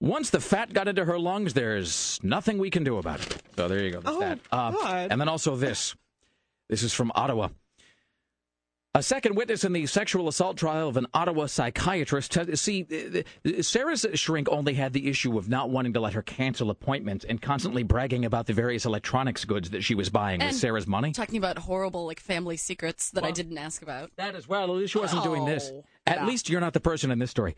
Once 0.00 0.30
the 0.30 0.40
fat 0.40 0.72
got 0.72 0.88
into 0.88 1.04
her 1.04 1.18
lungs, 1.18 1.52
there's 1.52 2.18
nothing 2.22 2.56
we 2.56 2.70
can 2.70 2.82
do 2.82 2.96
about 2.96 3.20
it. 3.20 3.42
So 3.56 3.68
there 3.68 3.84
you 3.84 3.90
go. 3.90 4.00
That's 4.00 4.16
Oh, 4.16 4.20
that. 4.20 4.38
Uh, 4.50 4.70
God. 4.72 5.08
and 5.10 5.20
then 5.20 5.28
also 5.28 5.56
this. 5.56 5.94
This 6.70 6.82
is 6.82 6.94
from 6.94 7.12
Ottawa. 7.14 7.48
A 8.96 9.04
second 9.04 9.36
witness 9.36 9.62
in 9.62 9.72
the 9.72 9.86
sexual 9.86 10.26
assault 10.26 10.56
trial 10.56 10.88
of 10.88 10.96
an 10.96 11.06
Ottawa 11.14 11.46
psychiatrist. 11.46 12.36
See, 12.58 12.86
uh, 12.90 13.20
uh, 13.48 13.62
Sarah's 13.62 14.04
shrink 14.14 14.48
only 14.50 14.74
had 14.74 14.92
the 14.92 15.08
issue 15.08 15.38
of 15.38 15.48
not 15.48 15.70
wanting 15.70 15.92
to 15.92 16.00
let 16.00 16.14
her 16.14 16.22
cancel 16.22 16.70
appointments 16.70 17.24
and 17.24 17.40
constantly 17.40 17.84
bragging 17.84 18.24
about 18.24 18.46
the 18.46 18.52
various 18.52 18.84
electronics 18.84 19.44
goods 19.44 19.70
that 19.70 19.84
she 19.84 19.94
was 19.94 20.10
buying 20.10 20.40
with 20.40 20.56
Sarah's 20.56 20.88
money. 20.88 21.12
Talking 21.12 21.38
about 21.38 21.56
horrible 21.58 22.04
like 22.04 22.18
family 22.18 22.56
secrets 22.56 23.12
that 23.12 23.22
I 23.22 23.30
didn't 23.30 23.58
ask 23.58 23.80
about. 23.80 24.10
That 24.16 24.34
as 24.34 24.48
well. 24.48 24.64
At 24.64 24.70
least 24.70 24.92
she 24.94 24.98
wasn't 24.98 25.22
doing 25.22 25.44
this. 25.44 25.70
Oh, 25.72 25.84
At 26.08 26.16
yeah. 26.16 26.26
least 26.26 26.48
you're 26.48 26.60
not 26.60 26.72
the 26.72 26.80
person 26.80 27.12
in 27.12 27.20
this 27.20 27.30
story. 27.30 27.54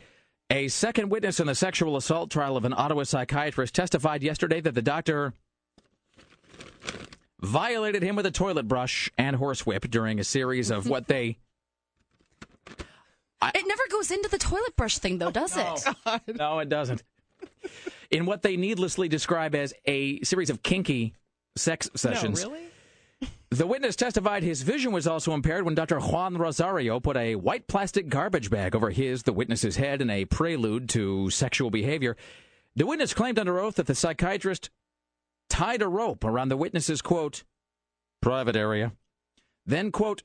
A 0.50 0.68
second 0.68 1.09
witness 1.09 1.40
in 1.40 1.46
the 1.46 1.54
sexual 1.54 1.96
assault 1.96 2.30
trial 2.30 2.59
of 2.59 2.66
an 2.66 2.74
Ottawa 2.76 3.04
psychiatrist 3.04 3.74
testified 3.74 4.22
yesterday 4.22 4.60
that 4.60 4.74
the 4.74 4.82
doctor 4.82 5.32
violated 7.43 8.02
him 8.02 8.16
with 8.16 8.24
a 8.27 8.31
toilet 8.31 8.69
brush 8.69 9.10
and 9.19 9.36
horsewhip 9.36 9.90
during 9.90 10.19
a 10.20 10.24
series 10.24 10.70
of 10.70 10.89
what 10.89 11.09
they 11.09 11.39
it 13.55 13.64
never 13.66 13.82
goes 13.90 14.10
into 14.10 14.28
the 14.28 14.39
toilet 14.39 14.77
brush 14.77 14.98
thing 14.98 15.19
though, 15.19 15.31
does 15.31 15.56
it? 15.56 15.85
No, 16.36 16.60
it 16.60 16.69
doesn't. 16.69 17.02
In 18.10 18.27
what 18.27 18.43
they 18.43 18.56
needlessly 18.56 19.09
describe 19.09 19.55
as 19.55 19.74
a 19.86 20.20
series 20.23 20.51
of 20.51 20.62
kinky 20.62 21.14
sex 21.56 21.90
sessions. 21.94 22.44
No, 22.44 22.51
really? 22.51 22.62
The 23.51 23.66
witness 23.66 23.97
testified 23.97 24.43
his 24.43 24.62
vision 24.62 24.93
was 24.93 25.06
also 25.06 25.35
impaired 25.35 25.66
when 25.66 25.74
Dr. 25.74 26.01
Juan 26.01 26.39
Rosario 26.39 27.01
put 27.01 27.19
a 27.19 27.35
white 27.35 27.66
plastic 27.66 28.09
garbage 28.09 28.48
bag 28.48 28.74
over 28.74 28.89
his, 28.89 29.24
the 29.24 29.32
witness's 29.35 29.77
head, 29.77 30.01
in 30.01 30.09
a 30.09 30.24
prelude 30.24 30.89
to 30.89 31.28
sexual 31.28 31.70
behavior. 31.70 32.16
The 32.77 32.86
witness 32.86 33.12
claimed 33.12 33.39
under 33.39 33.60
oath 33.60 33.74
that 33.74 33.86
the 33.86 33.94
psychiatrist 33.94 34.70
tied 35.52 35.82
a 35.82 35.88
rope 35.88 36.24
around 36.24 36.48
the 36.48 36.56
witness's, 36.56 37.02
quote, 37.02 37.44
private 38.22 38.56
area. 38.56 38.92
Then, 39.66 39.92
quote, 39.92 40.22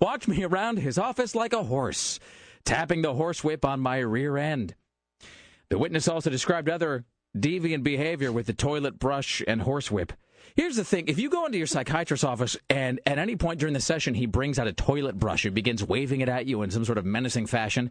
watched 0.00 0.28
me 0.28 0.42
around 0.42 0.78
his 0.78 0.96
office 0.96 1.34
like 1.34 1.52
a 1.52 1.62
horse, 1.62 2.18
tapping 2.64 3.02
the 3.02 3.12
horsewhip 3.12 3.66
on 3.66 3.80
my 3.80 3.98
rear 3.98 4.38
end. 4.38 4.74
The 5.68 5.76
witness 5.76 6.08
also 6.08 6.30
described 6.30 6.70
other 6.70 7.04
deviant 7.36 7.82
behavior 7.82 8.32
with 8.32 8.46
the 8.46 8.54
toilet 8.54 8.98
brush 8.98 9.42
and 9.46 9.60
horsewhip. 9.60 10.12
Here's 10.56 10.76
the 10.76 10.84
thing 10.84 11.06
if 11.08 11.18
you 11.18 11.28
go 11.28 11.44
into 11.44 11.58
your 11.58 11.66
psychiatrist's 11.66 12.24
office 12.24 12.56
and 12.70 12.98
at 13.04 13.18
any 13.18 13.36
point 13.36 13.60
during 13.60 13.74
the 13.74 13.80
session 13.80 14.14
he 14.14 14.24
brings 14.24 14.58
out 14.58 14.66
a 14.66 14.72
toilet 14.72 15.18
brush 15.18 15.44
and 15.44 15.54
begins 15.54 15.84
waving 15.84 16.22
it 16.22 16.30
at 16.30 16.46
you 16.46 16.62
in 16.62 16.70
some 16.70 16.86
sort 16.86 16.96
of 16.96 17.04
menacing 17.04 17.44
fashion, 17.44 17.90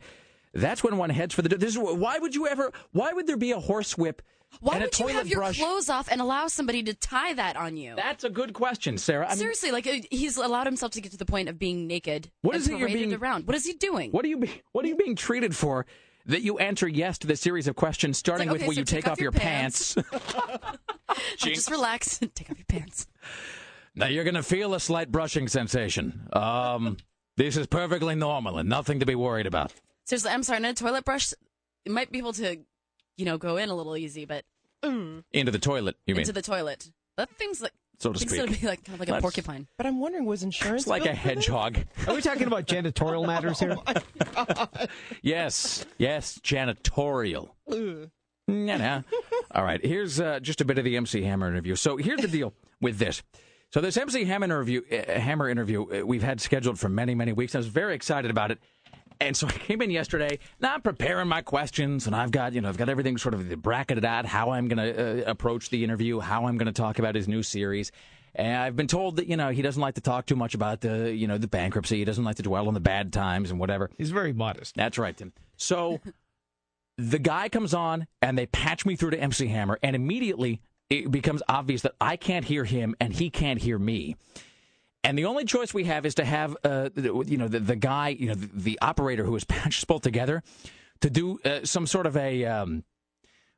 that's 0.62 0.84
when 0.84 0.98
one 0.98 1.10
heads 1.10 1.34
for 1.34 1.42
the. 1.42 1.50
This 1.50 1.72
is 1.72 1.78
why 1.78 2.18
would 2.20 2.36
you 2.36 2.48
ever? 2.48 2.72
Why 2.92 3.14
would 3.14 3.28
there 3.28 3.38
be 3.38 3.52
a 3.52 3.60
horsewhip 3.60 4.22
Why 4.60 4.76
and 4.76 4.84
a 4.84 4.88
would 4.88 5.00
you 5.00 5.08
have 5.08 5.28
your 5.28 5.40
brush? 5.40 5.60
clothes 5.60 5.90
off 5.90 6.10
and 6.12 6.20
allow 6.22 6.48
somebody 6.48 6.84
to 6.84 6.94
tie 6.94 7.34
that 7.34 7.56
on 7.56 7.78
you? 7.78 7.96
That's 7.96 8.24
a 8.24 8.30
good 8.30 8.54
question, 8.54 8.98
Sarah. 8.98 9.26
I 9.28 9.30
mean, 9.30 9.38
Seriously, 9.38 9.72
like 9.72 9.88
uh, 9.88 9.98
he's 10.10 10.38
allowed 10.38 10.68
himself 10.68 10.92
to 10.94 11.02
get 11.02 11.12
to 11.12 11.18
the 11.18 11.26
point 11.26 11.50
of 11.50 11.60
being 11.60 11.88
naked. 11.88 12.32
What 12.42 12.56
and 12.56 12.68
it 12.68 12.78
you're 12.80 12.88
being- 12.88 13.14
around? 13.14 13.48
What 13.48 13.56
is 13.56 13.66
he 13.66 13.74
doing? 13.74 14.12
What 14.12 14.26
are 14.26 14.30
you? 14.30 14.38
Be, 14.38 14.62
what 14.72 14.84
are 14.86 14.88
you 14.88 14.96
being 14.96 15.16
treated 15.16 15.56
for? 15.56 15.86
That 16.26 16.42
you 16.42 16.58
answer 16.58 16.90
yes 16.90 17.18
to 17.20 17.28
the 17.28 17.38
series 17.38 17.70
of 17.70 17.78
questions, 17.78 18.18
starting 18.18 18.50
like, 18.50 18.58
with 18.60 18.68
will 18.68 18.74
so 18.74 18.80
you 18.82 18.84
take, 18.86 19.08
off, 19.08 19.18
your 19.22 19.32
pants? 19.32 19.96
Just 21.38 21.72
relax 21.72 22.22
and 22.22 22.36
take 22.36 22.50
off 22.52 22.58
your 22.58 22.66
pants. 22.66 23.08
now 23.96 24.08
you're 24.08 24.26
going 24.26 24.34
to 24.36 24.44
feel 24.44 24.74
a 24.74 24.80
slight 24.82 25.10
brushing 25.10 25.48
sensation. 25.48 26.28
Um, 26.34 26.98
this 27.38 27.56
is 27.56 27.66
perfectly 27.68 28.16
normal 28.16 28.58
and 28.58 28.68
nothing 28.68 29.00
to 29.00 29.06
be 29.06 29.16
worried 29.16 29.46
about. 29.46 29.72
Seriously, 30.08 30.32
I'm 30.32 30.42
sorry. 30.44 30.58
On 30.58 30.66
a 30.66 30.74
toilet 30.74 31.06
brush, 31.06 31.34
it 31.86 31.92
might 31.92 32.12
be 32.12 32.18
able 32.18 32.34
to, 32.34 32.58
you 33.18 33.26
know, 33.26 33.38
go 33.38 33.58
in 33.58 33.70
a 33.70 33.76
little 33.76 33.96
easy, 33.98 34.26
but 34.26 34.44
mm, 34.84 35.24
Into 35.34 35.52
the 35.52 35.60
toilet, 35.60 35.96
you 36.06 36.16
mean? 36.16 36.22
into 36.22 36.34
the 36.34 36.42
toilet. 36.42 36.90
That 37.18 37.30
thing's 37.32 37.62
like 37.62 37.74
So 38.00 38.14
to 38.14 38.20
seems 38.20 38.32
speak. 38.32 38.46
to 38.56 38.62
be 38.62 38.68
like 38.68 38.84
kind 38.86 38.96
of 38.96 39.00
like 39.08 39.10
a 39.18 39.22
porcupine. 39.22 39.68
But 39.78 39.86
I'm 39.86 40.00
wondering, 40.00 40.26
was 40.26 40.44
insurance 40.44 40.84
It's 40.84 40.88
like 40.90 41.02
a 41.02 41.06
billed 41.06 41.18
for 41.20 41.28
this? 41.28 41.36
hedgehog. 41.46 41.78
Are 42.08 42.14
we 42.16 42.22
talking 42.22 42.48
about 42.48 42.66
janitorial 42.68 43.26
matters 43.28 43.60
here? 43.60 43.76
Yes, 45.22 45.86
yes, 45.98 46.40
janitorial. 46.44 47.50
Ugh. 47.72 48.10
Yeah, 48.50 49.02
All 49.52 49.64
right, 49.64 49.84
here's 49.86 50.22
uh, 50.22 50.40
just 50.40 50.62
a 50.62 50.66
bit 50.66 50.78
of 50.78 50.86
the 50.86 50.96
MC 50.96 51.22
Hammer 51.24 51.50
interview. 51.50 51.76
So 51.76 51.98
here's 51.98 52.22
the 52.22 52.30
deal 52.30 52.54
with 52.80 52.98
this. 52.98 53.22
So 53.74 53.82
this 53.82 53.98
MC 53.98 54.24
Hammer 54.24 54.46
interview, 54.46 54.82
uh, 54.90 55.20
Hammer 55.20 55.50
interview, 55.50 55.84
uh, 56.02 56.06
we've 56.06 56.24
had 56.24 56.40
scheduled 56.40 56.80
for 56.80 56.88
many, 56.88 57.14
many 57.14 57.34
weeks. 57.34 57.56
I 57.56 57.58
was 57.58 57.68
very 57.68 57.94
excited 57.94 58.32
about 58.32 58.52
it, 58.52 58.60
and 59.20 59.36
so 59.36 59.48
I 59.48 59.52
came 59.52 59.82
in 59.82 59.92
yesterday. 59.92 60.40
Now 60.60 60.74
I'm 60.74 60.82
preparing 60.82 61.28
my 61.28 61.42
questions, 61.42 62.08
and 62.08 62.16
I've 62.16 62.32
got 62.32 62.54
you 62.54 62.62
know 62.62 62.70
I've 62.70 62.78
got 62.78 62.90
everything 62.90 63.18
sort 63.18 63.34
of 63.34 63.62
bracketed 63.62 64.06
out 64.06 64.26
how 64.26 64.52
I'm 64.52 64.68
going 64.68 64.94
to 64.94 65.26
uh, 65.28 65.32
approach 65.32 65.70
the 65.70 65.84
interview, 65.84 66.20
how 66.20 66.46
I'm 66.46 66.58
going 66.58 66.68
to 66.68 66.74
talk 66.74 67.00
about 67.00 67.16
his 67.16 67.28
new 67.28 67.44
series. 67.44 67.92
And 68.36 68.56
I've 68.56 68.76
been 68.76 68.88
told 68.88 69.16
that 69.18 69.28
you 69.28 69.38
know 69.38 69.50
he 69.50 69.62
doesn't 69.62 69.82
like 69.82 69.96
to 69.96 70.02
talk 70.02 70.26
too 70.26 70.36
much 70.36 70.54
about 70.54 70.82
the 70.82 71.14
you 71.14 71.28
know 71.28 71.38
the 71.38 71.48
bankruptcy. 71.48 71.98
He 71.98 72.06
doesn't 72.06 72.24
like 72.24 72.36
to 72.38 72.44
dwell 72.44 72.68
on 72.68 72.74
the 72.74 72.80
bad 72.80 73.12
times 73.12 73.52
and 73.52 73.60
whatever. 73.60 73.90
He's 73.98 74.12
very 74.12 74.34
modest. 74.34 74.76
That's 74.76 74.98
right, 74.98 75.16
Tim. 75.16 75.34
So 75.56 76.00
the 76.98 77.20
guy 77.20 77.50
comes 77.50 77.74
on 77.74 78.08
and 78.22 78.38
they 78.38 78.46
patch 78.46 78.86
me 78.86 78.96
through 78.96 79.12
to 79.12 79.20
MC 79.20 79.48
Hammer, 79.48 79.80
and 79.82 79.96
immediately 79.96 80.62
it 80.90 81.12
becomes 81.12 81.44
obvious 81.50 81.82
that 81.82 81.94
I 82.00 82.16
can't 82.16 82.46
hear 82.46 82.64
him 82.64 82.96
and 83.00 83.14
he 83.14 83.30
can't 83.30 83.60
hear 83.60 83.78
me. 83.78 84.16
And 85.08 85.18
the 85.18 85.26
only 85.26 85.46
choice 85.46 85.74
we 85.74 85.86
have 85.86 86.06
is 86.06 86.16
to 86.16 86.26
have, 86.26 86.58
uh, 86.66 86.90
the- 86.94 87.24
you 87.26 87.38
know, 87.38 87.48
the, 87.48 87.60
the 87.60 87.78
guy, 87.78 88.10
you 88.10 88.28
know, 88.28 88.36
the, 88.36 88.50
the 88.54 88.80
operator 88.82 89.24
who 89.24 89.34
has 89.34 89.44
patched 89.46 89.88
both 89.88 90.02
together, 90.02 90.44
to 91.00 91.10
do 91.10 91.40
uh, 91.46 91.60
some 91.64 91.88
sort 91.88 92.06
of 92.06 92.18
a. 92.18 92.44
Um, 92.46 92.84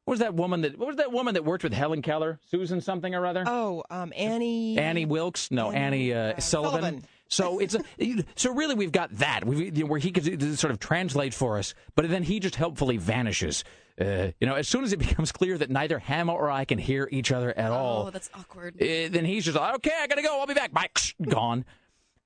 what 0.05 0.13
was 0.13 0.19
that 0.19 0.34
woman 0.35 0.61
that? 0.61 0.77
What 0.77 0.88
was 0.88 0.97
that 0.97 1.11
woman 1.11 1.34
that 1.34 1.45
worked 1.45 1.63
with 1.63 1.73
Helen 1.73 2.01
Keller? 2.01 2.39
Susan 2.49 2.81
something 2.81 3.15
or 3.15 3.26
other. 3.26 3.43
Oh, 3.47 3.84
um, 3.89 4.13
Annie. 4.15 4.77
Annie 4.77 5.05
Wilkes? 5.05 5.49
No, 5.51 5.71
Annie, 5.71 6.13
uh, 6.13 6.39
Sullivan. 6.39 6.81
Sullivan. 6.81 7.03
So 7.30 7.59
it's 7.59 7.76
a, 7.76 8.26
so 8.35 8.53
really 8.53 8.73
we've 8.73 8.91
got 8.91 9.15
that 9.17 9.45
we 9.45 9.69
where 9.84 9.99
he 9.99 10.11
could 10.11 10.57
sort 10.57 10.71
of 10.71 10.80
translate 10.80 11.34
for 11.34 11.59
us, 11.59 11.76
but 11.95 12.09
then 12.09 12.23
he 12.23 12.39
just 12.39 12.55
helpfully 12.55 12.97
vanishes. 12.97 13.63
Uh, 13.99 14.31
you 14.39 14.47
know, 14.47 14.55
as 14.55 14.67
soon 14.67 14.84
as 14.84 14.93
it 14.93 14.97
becomes 15.07 15.31
clear 15.31 15.57
that 15.57 15.69
neither 15.69 15.99
Hammer 15.99 16.34
or 16.34 16.49
I 16.49 16.65
can 16.65 16.77
hear 16.77 17.07
each 17.11 17.31
other 17.31 17.55
at 17.57 17.71
all, 17.71 18.07
Oh, 18.07 18.09
that's 18.09 18.30
awkward. 18.34 18.76
uh, 18.81 18.85
then 19.09 19.26
he's 19.26 19.45
just 19.45 19.57
like, 19.57 19.76
okay, 19.76 19.91
I 19.99 20.07
gotta 20.07 20.21
go. 20.21 20.39
I'll 20.39 20.47
be 20.47 20.53
back. 20.53 20.71
Bye. 20.71 20.88
Gone. 21.21 21.65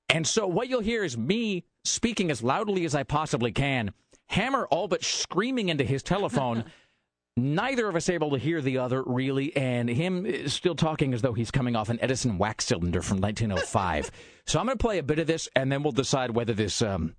And 0.08 0.26
so 0.26 0.46
what 0.46 0.68
you'll 0.68 0.80
hear 0.80 1.02
is 1.02 1.16
me 1.18 1.64
speaking 1.84 2.30
as 2.30 2.42
loudly 2.42 2.84
as 2.84 2.94
I 2.94 3.02
possibly 3.02 3.50
can, 3.52 3.92
Hammer 4.26 4.66
all 4.70 4.86
but 4.88 5.02
screaming 5.02 5.68
into 5.68 5.84
his 5.84 6.02
telephone. 6.02 6.64
Neither 7.36 7.88
of 7.88 7.96
us 7.96 8.08
able 8.08 8.30
to 8.30 8.38
hear 8.38 8.60
the 8.60 8.78
other 8.78 9.02
really, 9.02 9.56
and 9.56 9.88
him 9.88 10.24
uh, 10.24 10.48
still 10.48 10.76
talking 10.76 11.12
as 11.12 11.20
though 11.22 11.32
he's 11.32 11.50
coming 11.50 11.74
off 11.74 11.88
an 11.88 11.98
Edison 12.00 12.38
wax 12.38 12.66
cylinder 12.66 13.02
from 13.02 13.20
1905. 13.20 14.12
so 14.46 14.60
I'm 14.60 14.66
going 14.66 14.78
to 14.78 14.80
play 14.82 14.98
a 14.98 15.02
bit 15.02 15.18
of 15.18 15.26
this, 15.26 15.48
and 15.56 15.72
then 15.72 15.82
we'll 15.82 15.90
decide 15.90 16.30
whether 16.30 16.52
this 16.54 16.80
um, 16.80 17.16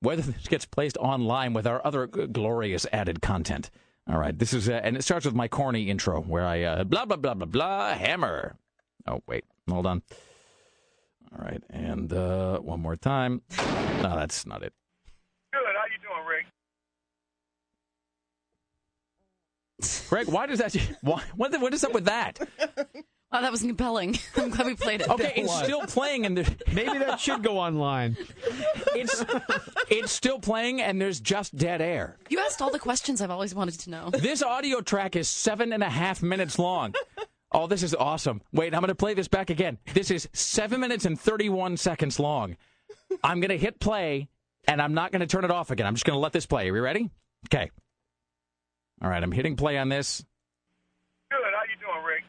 whether 0.00 0.22
this 0.22 0.48
gets 0.48 0.64
placed 0.64 0.96
online 0.98 1.52
with 1.52 1.66
our 1.66 1.84
other 1.86 2.06
glorious 2.06 2.86
added 2.92 3.22
content. 3.22 3.70
All 4.08 4.18
right, 4.18 4.36
this 4.36 4.52
is 4.52 4.68
uh, 4.68 4.80
and 4.82 4.96
it 4.96 5.04
starts 5.04 5.24
with 5.24 5.34
my 5.34 5.46
corny 5.46 5.88
intro 5.88 6.20
where 6.20 6.46
I 6.46 6.62
uh, 6.62 6.84
blah 6.84 7.04
blah 7.04 7.16
blah 7.16 7.34
blah 7.34 7.46
blah 7.46 7.94
hammer. 7.94 8.56
Oh 9.06 9.22
wait, 9.26 9.44
hold 9.68 9.86
on. 9.86 10.02
All 11.32 11.44
right, 11.44 11.62
and 11.70 12.12
uh, 12.12 12.58
one 12.58 12.80
more 12.80 12.96
time. 12.96 13.42
No, 14.02 14.16
that's 14.16 14.46
not 14.46 14.62
it. 14.62 14.72
Good. 15.52 15.62
How 15.64 15.84
you 15.86 15.98
doing, 16.02 16.26
Rick? 16.26 16.46
Greg, 20.08 20.28
why 20.28 20.46
does 20.46 20.58
that? 20.58 20.74
Why, 21.02 21.22
what, 21.36 21.58
what 21.60 21.72
is 21.72 21.84
up 21.84 21.92
with 21.94 22.06
that? 22.06 22.38
Oh, 23.32 23.40
that 23.40 23.52
was 23.52 23.62
compelling. 23.62 24.18
I'm 24.36 24.50
glad 24.50 24.66
we 24.66 24.74
played 24.74 25.02
it. 25.02 25.08
Okay, 25.08 25.32
it's 25.36 25.56
still 25.56 25.82
playing, 25.82 26.26
and 26.26 26.36
there, 26.36 26.46
maybe 26.74 26.98
that 26.98 27.20
should 27.20 27.42
go 27.44 27.58
online. 27.58 28.16
It's 28.94 29.24
it's 29.88 30.10
still 30.10 30.40
playing, 30.40 30.80
and 30.80 31.00
there's 31.00 31.20
just 31.20 31.56
dead 31.56 31.80
air. 31.80 32.16
You 32.28 32.40
asked 32.40 32.60
all 32.60 32.70
the 32.72 32.78
questions 32.80 33.20
I've 33.20 33.30
always 33.30 33.54
wanted 33.54 33.78
to 33.80 33.90
know. 33.90 34.10
This 34.10 34.42
audio 34.42 34.80
track 34.80 35.14
is 35.14 35.28
seven 35.28 35.72
and 35.72 35.82
a 35.82 35.88
half 35.88 36.22
minutes 36.22 36.58
long. 36.58 36.94
Oh, 37.52 37.66
this 37.68 37.82
is 37.84 37.94
awesome. 37.94 38.42
Wait, 38.52 38.74
I'm 38.74 38.80
going 38.80 38.88
to 38.88 38.94
play 38.96 39.14
this 39.14 39.28
back 39.28 39.50
again. 39.50 39.78
This 39.94 40.10
is 40.10 40.28
seven 40.32 40.80
minutes 40.80 41.04
and 41.04 41.18
31 41.18 41.76
seconds 41.76 42.18
long. 42.20 42.56
I'm 43.24 43.40
going 43.40 43.50
to 43.50 43.58
hit 43.58 43.80
play, 43.80 44.28
and 44.68 44.80
I'm 44.80 44.94
not 44.94 45.10
going 45.12 45.20
to 45.20 45.26
turn 45.26 45.44
it 45.44 45.50
off 45.50 45.70
again. 45.70 45.86
I'm 45.86 45.94
just 45.94 46.04
going 46.04 46.16
to 46.16 46.20
let 46.20 46.32
this 46.32 46.46
play. 46.46 46.68
Are 46.68 46.76
you 46.76 46.82
ready? 46.82 47.10
Okay. 47.46 47.70
All 49.02 49.08
right, 49.10 49.22
I'm 49.22 49.32
hitting 49.32 49.56
play 49.56 49.78
on 49.78 49.88
this. 49.88 50.24
Good. 51.30 51.38
How 51.42 51.62
you 51.62 51.76
doing, 51.80 52.04
Rick? 52.04 52.24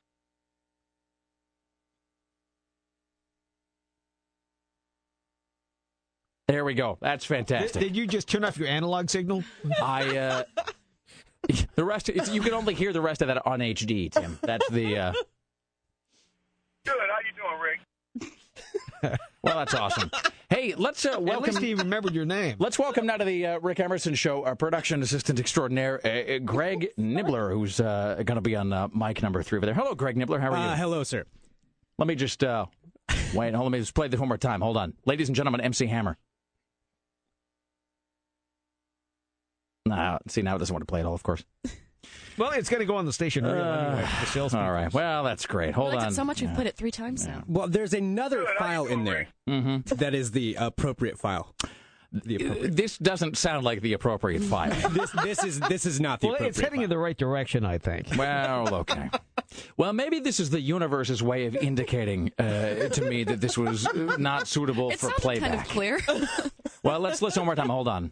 There 6.51 6.65
we 6.65 6.73
go. 6.73 6.97
That's 6.99 7.23
fantastic. 7.23 7.81
did 7.81 7.95
you 7.95 8.05
just 8.05 8.27
turn 8.27 8.43
off 8.43 8.57
your 8.57 8.67
analog 8.67 9.09
signal? 9.09 9.41
I 9.81 10.17
uh, 10.17 10.43
the 11.75 11.85
rest 11.85 12.09
it's, 12.09 12.29
you 12.29 12.41
can 12.41 12.53
only 12.53 12.73
hear 12.73 12.91
the 12.91 12.99
rest 12.99 13.21
of 13.21 13.29
that 13.29 13.47
on 13.47 13.59
HD, 13.59 14.11
Tim. 14.11 14.37
That's 14.41 14.69
the 14.69 14.97
uh, 14.97 15.13
Good. 16.83 16.93
How 16.97 17.19
you 17.21 17.31
doing, 17.39 18.29
Rick? 19.01 19.19
well, 19.43 19.55
that's 19.59 19.73
awesome. 19.73 20.11
Hey, 20.49 20.73
let's 20.75 21.05
uh, 21.05 21.13
At 21.13 21.23
welcome. 21.23 21.45
least 21.45 21.59
he 21.59 21.73
remembered 21.73 22.13
your 22.13 22.25
name. 22.25 22.57
Let's 22.59 22.77
welcome 22.77 23.05
now 23.05 23.15
to 23.15 23.23
the 23.23 23.45
uh, 23.45 23.59
Rick 23.59 23.79
Emerson 23.79 24.13
Show, 24.13 24.43
our 24.43 24.57
production 24.57 25.01
assistant 25.01 25.39
extraordinaire, 25.39 26.01
uh, 26.03 26.35
uh, 26.35 26.39
Greg 26.39 26.89
Nibler, 26.99 27.53
who's 27.53 27.79
uh, 27.79 28.21
going 28.25 28.35
to 28.35 28.41
be 28.41 28.57
on 28.57 28.73
uh, 28.73 28.89
mic 28.93 29.23
number 29.23 29.41
three 29.41 29.55
over 29.55 29.65
there. 29.65 29.75
Hello, 29.75 29.95
Greg 29.95 30.17
Nibler. 30.17 30.41
How 30.41 30.51
are 30.51 30.57
you? 30.57 30.71
Uh, 30.71 30.75
hello, 30.75 31.03
sir. 31.03 31.23
Let 31.97 32.09
me 32.09 32.15
just 32.15 32.43
uh, 32.43 32.65
wait. 33.33 33.53
Hold 33.53 33.55
on. 33.55 33.61
Let 33.63 33.71
me 33.71 33.79
just 33.79 33.93
play 33.93 34.09
this 34.09 34.19
one 34.19 34.27
more 34.27 34.37
time. 34.37 34.59
Hold 34.59 34.75
on, 34.75 34.93
ladies 35.05 35.29
and 35.29 35.35
gentlemen, 35.35 35.61
MC 35.61 35.85
Hammer. 35.85 36.17
Nah, 39.91 40.19
see 40.27 40.41
now 40.41 40.55
it 40.55 40.59
doesn't 40.59 40.73
want 40.73 40.81
to 40.81 40.85
play 40.91 40.99
it 41.01 41.05
all, 41.05 41.13
of 41.13 41.23
course. 41.23 41.43
Well, 42.37 42.51
it's 42.51 42.69
going 42.69 42.79
to 42.79 42.85
go 42.85 42.95
on 42.95 43.05
the 43.05 43.11
station 43.13 43.43
reel 43.43 43.53
anyway. 43.61 44.07
The 44.21 44.25
sales 44.27 44.55
Uh, 44.55 44.59
all 44.59 44.71
right. 44.71 44.91
Well, 44.91 45.23
that's 45.23 45.45
great. 45.45 45.75
Hold 45.75 45.93
liked 45.93 46.05
on. 46.07 46.11
so 46.13 46.23
much 46.23 46.41
we've 46.41 46.51
played 46.55 46.65
it 46.65 46.75
three 46.77 46.89
times 46.89 47.27
now. 47.27 47.43
Well, 47.45 47.67
there's 47.67 47.93
another 47.93 48.45
file 48.57 48.85
in 48.87 49.03
there 49.03 49.27
Mm-hmm. 49.49 49.95
that 49.97 50.15
is 50.15 50.31
the 50.31 50.55
appropriate 50.57 51.19
file. 51.19 51.53
The 52.11 52.35
appropriate. 52.35 52.75
This 52.75 52.97
doesn't 52.97 53.37
sound 53.37 53.65
like 53.65 53.81
the 53.81 53.93
appropriate 53.93 54.41
file. 54.43 54.71
this 54.91 55.11
this 55.23 55.43
is 55.43 55.59
this 55.59 55.85
is 55.85 55.99
not 55.99 56.21
the 56.21 56.27
Well, 56.27 56.35
appropriate. 56.35 56.49
it's 56.49 56.59
heading 56.61 56.77
file. 56.79 56.83
in 56.85 56.89
the 56.89 56.97
right 56.97 57.17
direction, 57.17 57.65
I 57.65 57.77
think. 57.77 58.07
Well, 58.17 58.75
okay. 58.75 59.09
Well, 59.77 59.91
maybe 59.93 60.19
this 60.21 60.39
is 60.39 60.49
the 60.49 60.61
universe's 60.61 61.21
way 61.21 61.45
of 61.45 61.55
indicating 61.57 62.31
uh, 62.39 62.87
to 62.89 63.01
me 63.03 63.25
that 63.25 63.41
this 63.41 63.57
was 63.57 63.85
uh, 63.85 64.15
not 64.17 64.47
suitable 64.47 64.89
It 64.89 64.99
for 64.99 65.07
sounded 65.09 65.21
playback. 65.21 65.49
kind 65.51 65.61
of 65.61 65.67
clear. 65.67 65.99
Well, 66.81 67.01
let's 67.01 67.21
listen 67.21 67.41
one 67.41 67.47
more 67.47 67.55
time. 67.55 67.69
Hold 67.69 67.89
on. 67.89 68.03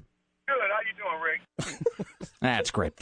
Good. 0.47 0.57
How 0.59 0.79
you 0.85 0.93
doing, 0.97 1.21
Rick? 1.23 1.41
That's 2.41 2.71
great. 2.71 2.93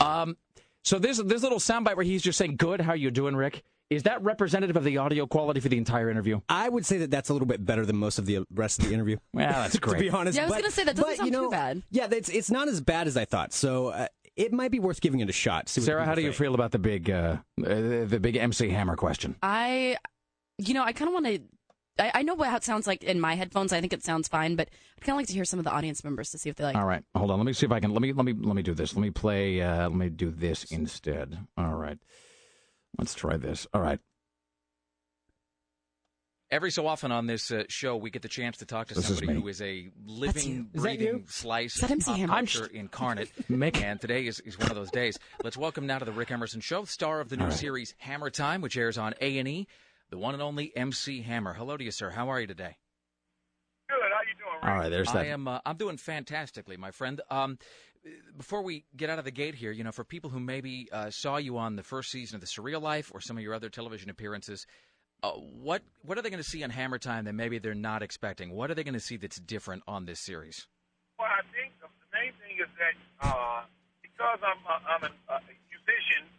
Um, 0.00 0.36
so 0.84 0.98
this 0.98 1.18
this 1.18 1.42
little 1.42 1.58
soundbite 1.58 1.96
where 1.96 2.04
he's 2.04 2.22
just 2.22 2.38
saying, 2.38 2.56
"Good, 2.56 2.80
how 2.80 2.94
you 2.94 3.10
doing, 3.10 3.36
Rick?" 3.36 3.62
Is 3.90 4.02
that 4.02 4.22
representative 4.22 4.76
of 4.76 4.84
the 4.84 4.98
audio 4.98 5.26
quality 5.26 5.60
for 5.60 5.70
the 5.70 5.78
entire 5.78 6.10
interview? 6.10 6.40
I 6.46 6.68
would 6.68 6.84
say 6.84 6.98
that 6.98 7.10
that's 7.10 7.30
a 7.30 7.32
little 7.32 7.48
bit 7.48 7.64
better 7.64 7.86
than 7.86 7.96
most 7.96 8.18
of 8.18 8.26
the 8.26 8.44
rest 8.52 8.80
of 8.80 8.88
the 8.88 8.94
interview. 8.94 9.16
Well, 9.32 9.48
that's 9.48 9.78
great. 9.78 9.94
to 9.98 10.00
be 10.00 10.10
honest. 10.10 10.36
Yeah, 10.36 10.44
I 10.44 10.46
was 10.46 10.56
gonna 10.56 10.70
say, 10.70 10.84
that 10.84 10.96
doesn't 10.96 11.10
but, 11.10 11.16
sound 11.16 11.26
you 11.26 11.32
know, 11.32 11.44
too 11.44 11.50
bad. 11.50 11.82
Yeah, 11.90 12.08
it's 12.10 12.28
it's 12.28 12.50
not 12.50 12.68
as 12.68 12.80
bad 12.80 13.06
as 13.06 13.16
I 13.16 13.24
thought. 13.24 13.52
So 13.52 13.88
uh, 13.88 14.08
it 14.36 14.52
might 14.52 14.70
be 14.70 14.78
worth 14.78 15.00
giving 15.00 15.20
it 15.20 15.28
a 15.28 15.32
shot. 15.32 15.68
See 15.68 15.80
Sarah, 15.80 16.04
how 16.04 16.14
do 16.14 16.22
you 16.22 16.32
say. 16.32 16.38
feel 16.38 16.54
about 16.54 16.70
the 16.70 16.78
big 16.78 17.10
uh, 17.10 17.36
uh, 17.60 17.64
the 17.64 18.18
big 18.20 18.36
MC 18.36 18.68
Hammer 18.68 18.96
question? 18.96 19.36
I, 19.42 19.96
you 20.58 20.74
know, 20.74 20.84
I 20.84 20.92
kind 20.92 21.08
of 21.08 21.14
want 21.14 21.26
to. 21.26 21.40
I, 21.98 22.10
I 22.16 22.22
know 22.22 22.34
what 22.34 22.48
how 22.48 22.56
it 22.56 22.64
sounds 22.64 22.86
like 22.86 23.02
in 23.02 23.20
my 23.20 23.34
headphones. 23.34 23.72
I 23.72 23.80
think 23.80 23.92
it 23.92 24.02
sounds 24.04 24.28
fine, 24.28 24.54
but 24.56 24.68
I'd 24.96 25.04
kind 25.04 25.14
of 25.16 25.20
like 25.20 25.26
to 25.28 25.32
hear 25.34 25.44
some 25.44 25.58
of 25.58 25.64
the 25.64 25.70
audience 25.72 26.04
members 26.04 26.30
to 26.30 26.38
see 26.38 26.48
if 26.50 26.56
they 26.56 26.64
like. 26.64 26.76
All 26.76 26.86
right, 26.86 27.02
hold 27.14 27.30
on. 27.30 27.38
Let 27.38 27.46
me 27.46 27.52
see 27.52 27.66
if 27.66 27.72
I 27.72 27.80
can. 27.80 27.92
Let 27.92 28.02
me 28.02 28.12
let 28.12 28.24
me 28.24 28.34
let 28.38 28.54
me 28.56 28.62
do 28.62 28.74
this. 28.74 28.94
Let 28.94 29.02
me 29.02 29.10
play. 29.10 29.60
Uh, 29.60 29.88
let 29.88 29.94
me 29.96 30.08
do 30.08 30.30
this 30.30 30.64
instead. 30.64 31.38
All 31.56 31.74
right, 31.74 31.98
let's 32.98 33.14
try 33.14 33.36
this. 33.36 33.66
All 33.74 33.80
right. 33.82 33.98
Every 36.50 36.70
so 36.70 36.86
often 36.86 37.12
on 37.12 37.26
this 37.26 37.50
uh, 37.50 37.64
show, 37.68 37.94
we 37.98 38.08
get 38.08 38.22
the 38.22 38.28
chance 38.28 38.56
to 38.58 38.64
talk 38.64 38.88
to 38.88 38.94
This 38.94 39.04
somebody 39.06 39.26
me. 39.26 39.34
who 39.34 39.48
is 39.48 39.60
a 39.60 39.90
living, 40.06 40.70
Is 40.72 40.80
breathing 40.82 41.24
slice 41.28 41.74
Is 41.74 41.82
that 41.82 41.86
of 41.90 41.96
MC 41.96 42.04
pop 42.10 42.16
Hammer? 42.16 42.32
I'm 42.32 42.46
culture 42.46 42.70
sh- 42.72 42.74
incarnate. 42.74 43.30
Mick. 43.50 43.76
And 43.82 44.00
today 44.00 44.26
is, 44.26 44.40
is 44.40 44.58
one 44.58 44.70
of 44.70 44.74
those 44.74 44.90
days. 44.90 45.18
Let's 45.44 45.58
welcome 45.58 45.86
now 45.86 45.98
to 45.98 46.06
the 46.06 46.12
Rick 46.12 46.30
Emerson 46.30 46.62
Show, 46.62 46.84
star 46.86 47.20
of 47.20 47.28
the 47.28 47.36
new 47.36 47.42
All 47.44 47.50
right. 47.50 47.58
series 47.58 47.94
Hammer 47.98 48.30
Time, 48.30 48.62
which 48.62 48.78
airs 48.78 48.96
on 48.96 49.12
A 49.20 49.36
and 49.38 49.46
E, 49.46 49.66
the 50.10 50.18
one 50.18 50.34
and 50.34 50.42
only 50.42 50.76
MC 50.76 51.22
Hammer. 51.22 51.54
Hello 51.54 51.76
to 51.76 51.84
you, 51.84 51.90
sir. 51.90 52.10
How 52.10 52.28
are 52.28 52.40
you 52.40 52.46
today? 52.46 52.76
Good. 53.88 53.98
How 54.00 54.20
you 54.22 54.34
doing, 54.38 54.62
Rick? 54.62 54.70
All 54.70 54.78
right, 54.78 54.90
there's 54.90 55.12
that. 55.12 55.24
I 55.24 55.26
am. 55.26 55.48
Uh, 55.48 55.60
I'm 55.64 55.76
doing 55.76 55.96
fantastically, 55.96 56.76
my 56.76 56.90
friend. 56.90 57.20
Um, 57.30 57.58
before 58.36 58.62
we 58.62 58.84
get 58.96 59.10
out 59.10 59.18
of 59.18 59.24
the 59.24 59.30
gate 59.30 59.54
here, 59.54 59.72
you 59.72 59.84
know, 59.84 59.92
for 59.92 60.04
people 60.04 60.30
who 60.30 60.40
maybe 60.40 60.88
uh, 60.92 61.10
saw 61.10 61.36
you 61.36 61.58
on 61.58 61.76
the 61.76 61.82
first 61.82 62.10
season 62.10 62.36
of 62.36 62.40
The 62.40 62.46
Surreal 62.46 62.80
Life 62.80 63.10
or 63.12 63.20
some 63.20 63.36
of 63.36 63.42
your 63.42 63.54
other 63.54 63.68
television 63.68 64.08
appearances, 64.10 64.66
uh, 65.22 65.30
what 65.32 65.82
what 66.02 66.16
are 66.16 66.22
they 66.22 66.30
going 66.30 66.42
to 66.42 66.48
see 66.48 66.62
on 66.62 66.70
Hammer 66.70 66.98
Time 66.98 67.24
that 67.24 67.34
maybe 67.34 67.58
they're 67.58 67.74
not 67.74 68.02
expecting? 68.02 68.50
What 68.52 68.70
are 68.70 68.74
they 68.74 68.84
going 68.84 68.94
to 68.94 69.00
see 69.00 69.16
that's 69.16 69.40
different 69.40 69.82
on 69.86 70.04
this 70.06 70.20
series? 70.20 70.66
Well, 71.18 71.28
I 71.28 71.42
think 71.52 71.74
the 71.80 71.88
the 71.88 72.08
main 72.14 72.32
thing 72.38 72.56
is 72.62 72.70
that 72.78 72.94
uh, 73.26 73.62
because 74.02 74.38
I'm 74.42 74.62
uh, 74.68 74.78
I'm 74.88 75.02
an, 75.04 75.12
uh, 75.28 75.34
a 75.34 75.54
musician, 75.68 76.30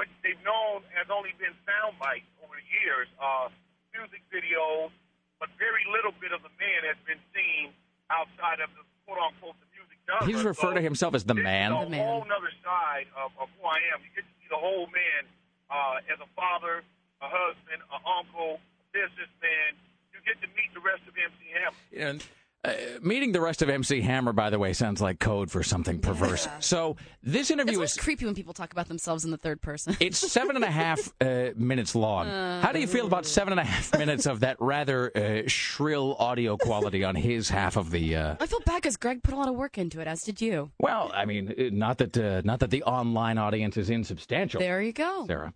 what 0.00 0.08
they've 0.24 0.40
known 0.48 0.80
has 0.96 1.12
only 1.12 1.36
been 1.36 1.52
sound 1.68 2.00
bites 2.00 2.24
over 2.40 2.56
the 2.56 2.64
years, 2.80 3.04
uh, 3.20 3.52
music 3.92 4.24
videos, 4.32 4.88
but 5.36 5.52
very 5.60 5.84
little 5.92 6.16
bit 6.16 6.32
of 6.32 6.40
the 6.40 6.48
man 6.56 6.80
has 6.88 6.96
been 7.04 7.20
seen 7.36 7.76
outside 8.08 8.64
of 8.64 8.72
the 8.72 8.84
quote 9.04 9.20
unquote 9.20 9.60
the 9.60 9.68
music 9.76 10.00
does. 10.08 10.24
He's 10.24 10.40
referred 10.40 10.80
to 10.80 10.84
himself 10.84 11.12
as 11.12 11.28
the 11.28 11.36
man. 11.36 11.76
It's 11.76 11.92
a 11.92 12.00
whole 12.00 12.24
other 12.24 12.54
side 12.64 13.12
of, 13.12 13.28
of 13.36 13.52
who 13.60 13.68
I 13.68 13.76
am. 13.92 14.00
You 14.00 14.08
get 14.16 14.24
to 14.24 14.34
see 14.40 14.48
the 14.48 14.56
whole 14.56 14.88
man 14.88 15.28
uh, 15.68 16.00
as 16.08 16.16
a 16.16 16.30
father, 16.32 16.80
a 17.20 17.28
husband, 17.28 17.84
an 17.84 18.00
uncle, 18.00 18.56
a 18.56 18.84
businessman. 18.96 19.76
You 20.16 20.24
get 20.24 20.40
to 20.40 20.48
meet 20.56 20.72
the 20.72 20.80
rest 20.80 21.04
of 21.04 21.12
MC 21.12 21.44
Hammer. 21.60 21.76
And, 21.92 22.24
uh, 22.62 22.72
meeting 23.00 23.32
the 23.32 23.40
rest 23.40 23.62
of 23.62 23.68
MC 23.70 24.00
Hammer, 24.02 24.32
by 24.32 24.50
the 24.50 24.58
way, 24.58 24.72
sounds 24.74 25.00
like 25.00 25.18
code 25.18 25.50
for 25.50 25.62
something 25.62 25.98
perverse. 25.98 26.46
So 26.60 26.96
this 27.22 27.50
interview 27.50 27.80
It's 27.80 27.96
is 27.96 28.02
creepy 28.02 28.26
when 28.26 28.34
people 28.34 28.52
talk 28.52 28.72
about 28.72 28.88
themselves 28.88 29.24
in 29.24 29.30
the 29.30 29.38
third 29.38 29.62
person. 29.62 29.96
it's 30.00 30.18
seven 30.18 30.56
and 30.56 30.64
a 30.64 30.70
half 30.70 31.10
uh, 31.20 31.50
minutes 31.56 31.94
long. 31.94 32.26
Uh, 32.28 32.60
How 32.60 32.72
do 32.72 32.78
you 32.80 32.86
feel 32.86 33.06
about 33.06 33.24
seven 33.24 33.52
and 33.52 33.60
a 33.60 33.64
half 33.64 33.98
minutes 33.98 34.26
of 34.26 34.40
that 34.40 34.56
rather 34.60 35.10
uh, 35.16 35.42
shrill 35.48 36.16
audio 36.18 36.56
quality 36.56 37.02
on 37.02 37.14
his 37.14 37.48
half 37.48 37.76
of 37.76 37.90
the? 37.90 38.16
Uh, 38.16 38.36
I 38.40 38.46
feel 38.46 38.60
bad 38.66 38.76
because 38.82 38.96
Greg 38.96 39.22
put 39.22 39.32
a 39.32 39.36
lot 39.38 39.48
of 39.48 39.54
work 39.54 39.78
into 39.78 40.00
it, 40.00 40.06
as 40.06 40.22
did 40.22 40.40
you. 40.40 40.70
well, 40.78 41.10
I 41.14 41.24
mean, 41.24 41.54
not 41.72 41.98
that 41.98 42.16
uh, 42.18 42.42
not 42.44 42.60
that 42.60 42.70
the 42.70 42.82
online 42.82 43.38
audience 43.38 43.76
is 43.78 43.88
insubstantial. 43.90 44.60
There 44.60 44.82
you 44.82 44.92
go. 44.92 45.24
Sarah. 45.26 45.54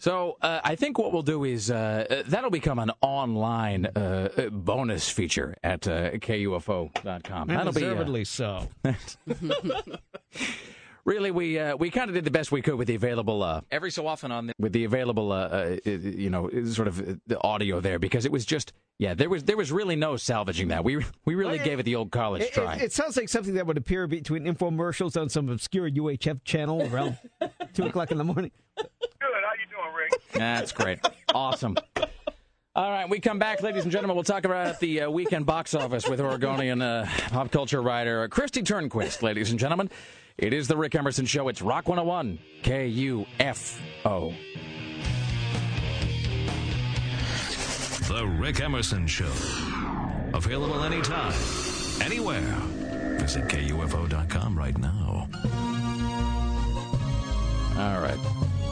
So 0.00 0.38
uh, 0.40 0.60
I 0.64 0.76
think 0.76 0.98
what 0.98 1.12
we'll 1.12 1.20
do 1.22 1.44
is 1.44 1.70
uh, 1.70 2.06
uh, 2.08 2.22
that'll 2.26 2.48
become 2.50 2.78
an 2.78 2.90
online 3.02 3.84
uh, 3.84 4.30
uh, 4.36 4.48
bonus 4.48 5.10
feature 5.10 5.54
at 5.62 5.86
uh, 5.86 6.12
KUFO.com. 6.12 7.50
And 7.50 7.58
That'll 7.58 7.72
be 7.72 7.84
uh, 7.84 8.24
so. 8.24 8.66
really 11.04 11.30
we 11.30 11.58
uh, 11.58 11.76
we 11.76 11.90
kind 11.90 12.08
of 12.08 12.14
did 12.14 12.24
the 12.24 12.30
best 12.30 12.50
we 12.50 12.62
could 12.62 12.76
with 12.76 12.88
the 12.88 12.94
available 12.94 13.42
uh, 13.42 13.60
every 13.70 13.90
so 13.90 14.06
often 14.06 14.32
on 14.32 14.46
the, 14.48 14.54
with 14.58 14.72
the 14.72 14.84
available 14.84 15.32
uh, 15.32 15.36
uh, 15.48 15.76
you 15.84 16.30
know 16.30 16.48
sort 16.64 16.88
of 16.88 17.00
uh, 17.00 17.14
the 17.26 17.40
audio 17.42 17.80
there 17.80 17.98
because 17.98 18.24
it 18.24 18.32
was 18.32 18.44
just 18.46 18.72
yeah 18.98 19.12
there 19.14 19.28
was 19.28 19.44
there 19.44 19.56
was 19.56 19.72
really 19.72 19.96
no 19.96 20.16
salvaging 20.16 20.68
that 20.68 20.84
we 20.84 21.04
we 21.24 21.34
really 21.34 21.56
Well, 21.58 21.64
gave 21.66 21.78
it 21.78 21.82
the 21.84 21.96
old 21.96 22.10
college 22.10 22.42
It, 22.42 22.52
try. 22.52 22.76
it, 22.76 22.82
it 22.84 22.92
sounds 22.92 23.16
like 23.16 23.28
something 23.28 23.54
that 23.54 23.66
would 23.66 23.76
appear 23.78 24.06
between 24.06 24.44
infomercials 24.44 25.20
on 25.20 25.28
some 25.28 25.48
obscure 25.48 25.90
UHF 25.90 26.44
channel 26.44 26.82
around 26.92 27.18
two 27.74 27.84
o'clock 27.86 28.10
in 28.12 28.18
the 28.18 28.24
morning. 28.24 28.50
Good. 28.76 28.88
How 29.20 29.52
you 29.54 29.66
doing, 29.70 29.94
Rick? 29.96 30.10
That's 30.32 30.72
great. 30.72 30.98
Awesome. 31.34 31.76
All 32.76 32.90
right, 32.90 33.08
we 33.10 33.18
come 33.18 33.38
back, 33.40 33.62
ladies 33.62 33.82
and 33.82 33.90
gentlemen. 33.90 34.14
We'll 34.14 34.24
talk 34.24 34.44
about 34.44 34.78
the 34.78 35.02
uh, 35.02 35.10
weekend 35.10 35.44
box 35.44 35.74
office 35.74 36.08
with 36.08 36.20
Oregonian 36.20 36.80
uh, 36.80 37.08
pop 37.30 37.50
culture 37.50 37.82
writer 37.82 38.28
Kristi 38.28 38.62
Turnquist, 38.62 39.22
ladies 39.22 39.50
and 39.50 39.58
gentlemen. 39.58 39.90
It 40.38 40.52
is 40.52 40.68
the 40.68 40.76
Rick 40.76 40.94
Emerson 40.94 41.26
Show. 41.26 41.48
It's 41.48 41.60
Rock 41.60 41.88
101, 41.88 42.38
KUFO. 42.62 44.34
The 48.08 48.26
Rick 48.26 48.60
Emerson 48.60 49.06
Show. 49.06 49.32
Available 50.32 50.82
anytime, 50.84 51.34
anywhere. 52.00 52.40
Visit 53.18 53.48
KUFO.com 53.48 54.56
right 54.56 54.78
now. 54.78 55.28
All 57.76 58.00
right. 58.00 58.18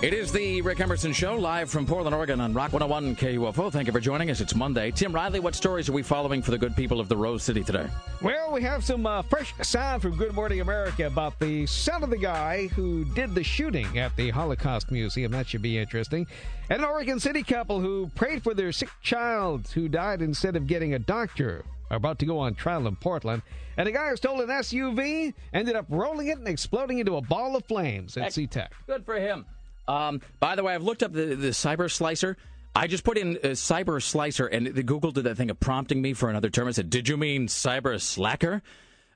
It 0.00 0.14
is 0.14 0.30
the 0.30 0.62
Rick 0.62 0.78
Emerson 0.78 1.12
Show, 1.12 1.34
live 1.34 1.68
from 1.68 1.84
Portland, 1.84 2.14
Oregon 2.14 2.40
on 2.40 2.54
Rock 2.54 2.72
101 2.72 3.16
KUFO. 3.16 3.72
Thank 3.72 3.88
you 3.88 3.92
for 3.92 3.98
joining 3.98 4.30
us. 4.30 4.40
It's 4.40 4.54
Monday. 4.54 4.92
Tim 4.92 5.12
Riley, 5.12 5.40
what 5.40 5.56
stories 5.56 5.88
are 5.88 5.92
we 5.92 6.04
following 6.04 6.40
for 6.40 6.52
the 6.52 6.58
good 6.58 6.76
people 6.76 7.00
of 7.00 7.08
the 7.08 7.16
Rose 7.16 7.42
City 7.42 7.64
today? 7.64 7.88
Well, 8.22 8.52
we 8.52 8.62
have 8.62 8.84
some 8.84 9.04
uh, 9.06 9.22
fresh 9.22 9.52
sound 9.60 10.00
from 10.00 10.16
Good 10.16 10.34
Morning 10.34 10.60
America 10.60 11.08
about 11.08 11.36
the 11.40 11.66
son 11.66 12.04
of 12.04 12.10
the 12.10 12.16
guy 12.16 12.68
who 12.68 13.06
did 13.06 13.34
the 13.34 13.42
shooting 13.42 13.98
at 13.98 14.14
the 14.14 14.30
Holocaust 14.30 14.92
Museum. 14.92 15.32
That 15.32 15.48
should 15.48 15.62
be 15.62 15.76
interesting. 15.76 16.28
And 16.70 16.78
an 16.78 16.88
Oregon 16.88 17.18
City 17.18 17.42
couple 17.42 17.80
who 17.80 18.08
prayed 18.14 18.44
for 18.44 18.54
their 18.54 18.70
sick 18.70 18.90
child 19.02 19.66
who 19.66 19.88
died 19.88 20.22
instead 20.22 20.54
of 20.54 20.68
getting 20.68 20.94
a 20.94 21.00
doctor 21.00 21.64
are 21.90 21.96
about 21.96 22.20
to 22.20 22.26
go 22.26 22.38
on 22.38 22.54
trial 22.54 22.86
in 22.86 22.94
Portland. 22.94 23.42
And 23.76 23.88
a 23.88 23.92
guy 23.92 24.10
who 24.10 24.16
stole 24.16 24.42
an 24.42 24.48
SUV 24.48 25.34
ended 25.52 25.74
up 25.74 25.86
rolling 25.88 26.28
it 26.28 26.38
and 26.38 26.46
exploding 26.46 27.00
into 27.00 27.16
a 27.16 27.20
ball 27.20 27.56
of 27.56 27.64
flames 27.64 28.16
at. 28.16 28.30
SeaTac. 28.30 28.68
Good 28.86 29.04
for 29.04 29.16
him. 29.16 29.44
Um, 29.88 30.20
by 30.38 30.54
the 30.54 30.62
way, 30.62 30.74
I've 30.74 30.82
looked 30.82 31.02
up 31.02 31.12
the, 31.12 31.34
the 31.34 31.48
cyber 31.48 31.90
slicer. 31.90 32.36
I 32.76 32.86
just 32.86 33.02
put 33.02 33.18
in 33.18 33.36
uh, 33.38 33.48
cyber 33.48 34.00
slicer, 34.00 34.46
and 34.46 34.68
the 34.68 34.82
Google 34.82 35.10
did 35.10 35.24
that 35.24 35.36
thing 35.36 35.50
of 35.50 35.58
prompting 35.58 36.00
me 36.00 36.12
for 36.12 36.30
another 36.30 36.50
term. 36.50 36.68
It 36.68 36.74
said, 36.74 36.90
"Did 36.90 37.08
you 37.08 37.16
mean 37.16 37.48
cyber 37.48 38.00
slacker?" 38.00 38.62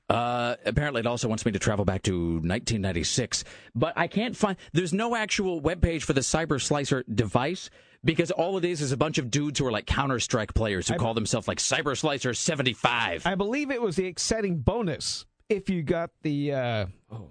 Uh, 0.09 0.55
apparently, 0.65 0.99
it 0.99 1.07
also 1.07 1.29
wants 1.29 1.45
me 1.45 1.53
to 1.53 1.59
travel 1.59 1.85
back 1.85 2.03
to 2.03 2.13
1996, 2.13 3.45
but 3.73 3.93
I 3.95 4.07
can't 4.07 4.35
find. 4.35 4.57
There's 4.73 4.91
no 4.91 5.15
actual 5.15 5.61
web 5.61 5.81
page 5.81 6.03
for 6.03 6.13
the 6.13 6.21
cyber 6.21 6.61
slicer 6.61 7.05
device 7.13 7.69
because 8.03 8.31
all 8.31 8.57
it 8.57 8.65
is 8.65 8.81
is 8.81 8.91
a 8.91 8.97
bunch 8.97 9.17
of 9.17 9.31
dudes 9.31 9.59
who 9.59 9.65
are 9.65 9.71
like 9.71 9.85
Counter 9.85 10.19
Strike 10.19 10.53
players 10.53 10.89
who 10.89 10.95
call 10.95 11.13
themselves 11.13 11.47
like 11.47 11.59
Cyber 11.59 11.97
Slicer 11.97 12.33
75. 12.33 13.25
I 13.25 13.35
believe 13.35 13.71
it 13.71 13.81
was 13.81 13.95
the 13.95 14.05
exciting 14.05 14.57
bonus 14.57 15.25
if 15.49 15.69
you 15.69 15.83
got 15.83 16.09
the. 16.21 16.53
Uh, 16.53 16.85
oh, 17.11 17.29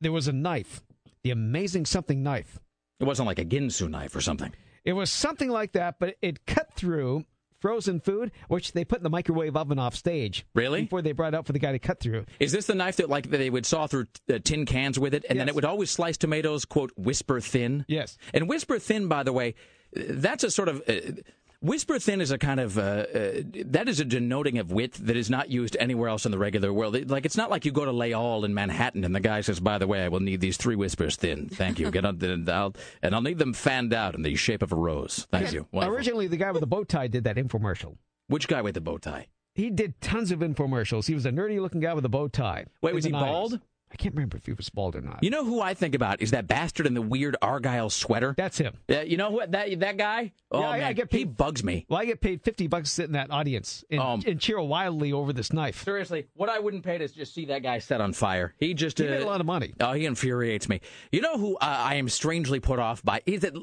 there 0.00 0.12
was 0.12 0.28
a 0.28 0.32
knife, 0.32 0.82
the 1.22 1.30
amazing 1.30 1.84
something 1.84 2.22
knife. 2.22 2.58
It 2.98 3.04
wasn't 3.04 3.26
like 3.26 3.38
a 3.38 3.44
Ginsu 3.44 3.88
knife 3.88 4.14
or 4.16 4.20
something. 4.20 4.52
It 4.84 4.92
was 4.92 5.10
something 5.10 5.50
like 5.50 5.72
that, 5.72 5.98
but 5.98 6.16
it 6.22 6.46
cut 6.46 6.72
through 6.74 7.24
frozen 7.60 8.00
food, 8.00 8.30
which 8.48 8.72
they 8.72 8.84
put 8.84 8.98
in 8.98 9.02
the 9.02 9.10
microwave 9.10 9.56
oven 9.56 9.78
off 9.78 9.94
stage. 9.94 10.46
Really? 10.54 10.82
Before 10.82 11.02
they 11.02 11.12
brought 11.12 11.34
it 11.34 11.36
out 11.36 11.46
for 11.46 11.52
the 11.52 11.58
guy 11.58 11.72
to 11.72 11.78
cut 11.78 12.00
through. 12.00 12.26
Is 12.38 12.52
this 12.52 12.66
the 12.66 12.74
knife 12.74 12.96
that 12.96 13.08
like 13.08 13.28
they 13.28 13.50
would 13.50 13.66
saw 13.66 13.86
through 13.86 14.06
uh, 14.32 14.38
tin 14.42 14.66
cans 14.66 14.98
with 14.98 15.14
it, 15.14 15.24
and 15.28 15.38
then 15.38 15.48
it 15.48 15.54
would 15.54 15.64
always 15.64 15.90
slice 15.90 16.16
tomatoes, 16.16 16.64
quote, 16.64 16.92
whisper 16.96 17.40
thin? 17.40 17.84
Yes. 17.88 18.16
And 18.32 18.48
whisper 18.48 18.78
thin, 18.78 19.08
by 19.08 19.22
the 19.22 19.32
way, 19.32 19.54
that's 19.92 20.44
a 20.44 20.50
sort 20.50 20.68
of. 20.68 20.82
Uh, 20.88 21.22
Whisper 21.60 21.98
thin 21.98 22.20
is 22.20 22.30
a 22.30 22.38
kind 22.38 22.60
of 22.60 22.76
uh, 22.78 22.80
uh, 22.80 23.32
that 23.66 23.88
is 23.88 23.98
a 24.00 24.04
denoting 24.04 24.58
of 24.58 24.70
width 24.70 24.98
that 24.98 25.16
is 25.16 25.30
not 25.30 25.50
used 25.50 25.76
anywhere 25.80 26.08
else 26.08 26.24
in 26.26 26.30
the 26.32 26.38
regular 26.38 26.72
world. 26.72 26.94
It- 26.96 27.08
like 27.10 27.24
it's 27.24 27.36
not 27.36 27.50
like 27.50 27.64
you 27.64 27.72
go 27.72 27.84
to 27.84 27.92
Lay 27.92 28.12
All 28.12 28.44
in 28.44 28.52
Manhattan 28.54 29.04
and 29.04 29.14
the 29.14 29.20
guy 29.20 29.40
says, 29.40 29.58
"By 29.60 29.78
the 29.78 29.86
way, 29.86 30.02
I 30.04 30.08
will 30.08 30.20
need 30.20 30.40
these 30.40 30.56
three 30.56 30.76
whispers 30.76 31.16
thin. 31.16 31.48
Thank 31.48 31.78
you. 31.78 31.90
Get 31.90 32.04
on, 32.04 32.22
and 32.22 32.48
I'll 32.48 32.74
and 33.02 33.14
I'll 33.14 33.22
need 33.22 33.38
them 33.38 33.52
fanned 33.54 33.94
out 33.94 34.14
in 34.14 34.22
the 34.22 34.34
shape 34.36 34.62
of 34.62 34.70
a 34.72 34.76
rose. 34.76 35.26
Thank 35.30 35.52
you." 35.52 35.66
Wonderful. 35.72 35.96
Originally, 35.96 36.26
the 36.26 36.36
guy 36.36 36.50
with 36.52 36.60
the 36.60 36.66
bow 36.66 36.84
tie 36.84 37.06
did 37.08 37.24
that 37.24 37.36
infomercial. 37.36 37.96
Which 38.28 38.48
guy 38.48 38.60
with 38.62 38.74
the 38.74 38.80
bow 38.80 38.98
tie? 38.98 39.28
He 39.54 39.70
did 39.70 39.98
tons 40.02 40.30
of 40.32 40.40
infomercials. 40.40 41.06
He 41.06 41.14
was 41.14 41.24
a 41.24 41.30
nerdy 41.30 41.58
looking 41.60 41.80
guy 41.80 41.94
with 41.94 42.04
a 42.04 42.10
bow 42.10 42.28
tie. 42.28 42.66
Wait, 42.82 42.94
was 42.94 43.04
he 43.06 43.10
the 43.10 43.16
90s. 43.16 43.20
bald? 43.20 43.60
I 43.96 44.02
can't 44.02 44.14
remember 44.14 44.36
if 44.36 44.44
he 44.44 44.52
was 44.52 44.68
bald 44.68 44.94
or 44.94 45.00
not. 45.00 45.24
You 45.24 45.30
know 45.30 45.42
who 45.42 45.62
I 45.62 45.72
think 45.72 45.94
about 45.94 46.20
is 46.20 46.32
that 46.32 46.46
bastard 46.46 46.84
in 46.86 46.92
the 46.92 47.00
weird 47.00 47.34
argyle 47.40 47.88
sweater. 47.88 48.34
That's 48.36 48.58
him. 48.58 48.74
Yeah, 48.88 49.00
you 49.00 49.16
know 49.16 49.30
what 49.30 49.52
that 49.52 49.80
that 49.80 49.96
guy? 49.96 50.34
Oh 50.50 50.60
Yeah, 50.60 50.68
I- 50.68 50.76
I 50.76 50.80
man, 50.80 50.94
get 50.96 51.10
he 51.10 51.24
bugs 51.24 51.64
me. 51.64 51.86
Well, 51.88 51.98
I 51.98 52.04
get 52.04 52.20
paid 52.20 52.42
50 52.42 52.66
bucks 52.66 52.90
to 52.90 52.94
sit 52.94 53.06
in 53.06 53.12
that 53.12 53.30
audience 53.30 53.84
and, 53.90 53.98
Um, 54.02 54.22
and 54.26 54.38
cheer 54.38 54.60
wildly 54.60 55.14
over 55.14 55.32
this 55.32 55.50
knife. 55.50 55.82
Seriously, 55.82 56.26
what 56.34 56.50
I 56.50 56.58
wouldn't 56.58 56.84
pay 56.84 56.98
to 56.98 57.08
just 57.08 57.32
see 57.32 57.46
that 57.46 57.62
guy 57.62 57.78
set 57.78 58.02
on 58.02 58.12
fire. 58.12 58.54
He 58.60 58.74
just 58.74 58.98
He 58.98 59.08
uh, 59.08 59.12
made 59.12 59.22
a 59.22 59.26
lot 59.26 59.40
of 59.40 59.46
money. 59.46 59.72
Oh, 59.80 59.94
he 59.94 60.04
infuriates 60.04 60.68
me. 60.68 60.82
You 61.10 61.22
know 61.22 61.38
who 61.38 61.54
uh, 61.56 61.60
I 61.62 61.94
am 61.94 62.10
strangely 62.10 62.60
put 62.60 62.78
off 62.78 63.02
by 63.02 63.22
is 63.24 63.40
that 63.40 63.54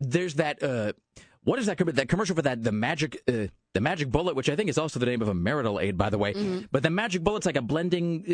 there's 0.00 0.34
that 0.34 0.62
uh, 0.62 0.92
what 1.44 1.58
is 1.58 1.64
that 1.64 1.78
that 1.78 2.08
commercial 2.10 2.36
for 2.36 2.42
that 2.42 2.62
the 2.62 2.72
magic 2.72 3.22
uh, 3.26 3.46
the 3.74 3.80
magic 3.80 4.10
bullet, 4.10 4.36
which 4.36 4.48
I 4.48 4.56
think 4.56 4.68
is 4.68 4.78
also 4.78 4.98
the 5.00 5.06
name 5.06 5.22
of 5.22 5.28
a 5.28 5.34
marital 5.34 5.80
aid, 5.80 5.96
by 5.96 6.10
the 6.10 6.18
way. 6.18 6.66
But 6.70 6.82
the 6.82 6.90
magic 6.90 7.22
bullet's 7.22 7.46
like 7.46 7.56
a 7.56 7.62
blending 7.62 8.24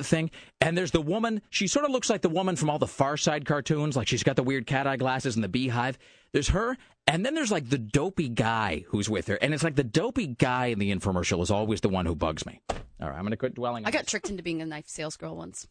uh, 0.00 0.02
thing, 0.02 0.30
and 0.60 0.76
there's 0.76 0.90
the 0.90 1.00
woman. 1.00 1.40
She 1.50 1.66
sort 1.66 1.84
of 1.84 1.90
looks 1.90 2.10
like 2.10 2.22
the 2.22 2.28
woman 2.28 2.56
from 2.56 2.70
all 2.70 2.78
the 2.78 2.86
Far 2.86 3.16
Side 3.16 3.44
cartoons. 3.46 3.96
Like 3.96 4.08
she's 4.08 4.22
got 4.22 4.36
the 4.36 4.42
weird 4.42 4.66
cat 4.66 4.86
eye 4.86 4.96
glasses 4.96 5.36
and 5.36 5.44
the 5.44 5.48
beehive. 5.48 5.98
There's 6.32 6.48
her, 6.48 6.76
and 7.06 7.24
then 7.24 7.34
there's 7.34 7.52
like 7.52 7.68
the 7.70 7.78
dopey 7.78 8.28
guy 8.28 8.84
who's 8.88 9.08
with 9.08 9.28
her, 9.28 9.36
and 9.36 9.54
it's 9.54 9.62
like 9.64 9.76
the 9.76 9.84
dopey 9.84 10.26
guy 10.26 10.66
in 10.66 10.78
the 10.78 10.92
infomercial 10.94 11.40
is 11.42 11.50
always 11.50 11.80
the 11.80 11.88
one 11.88 12.04
who 12.06 12.14
bugs 12.14 12.44
me. 12.44 12.60
All 13.00 13.08
right, 13.08 13.14
I'm 13.14 13.22
going 13.22 13.30
to 13.30 13.36
quit 13.36 13.54
dwelling. 13.54 13.84
on 13.84 13.88
I 13.88 13.92
got 13.92 14.00
this. 14.02 14.10
tricked 14.10 14.28
into 14.30 14.42
being 14.42 14.60
a 14.60 14.66
knife 14.66 14.88
sales 14.88 15.16
girl 15.16 15.36
once. 15.36 15.68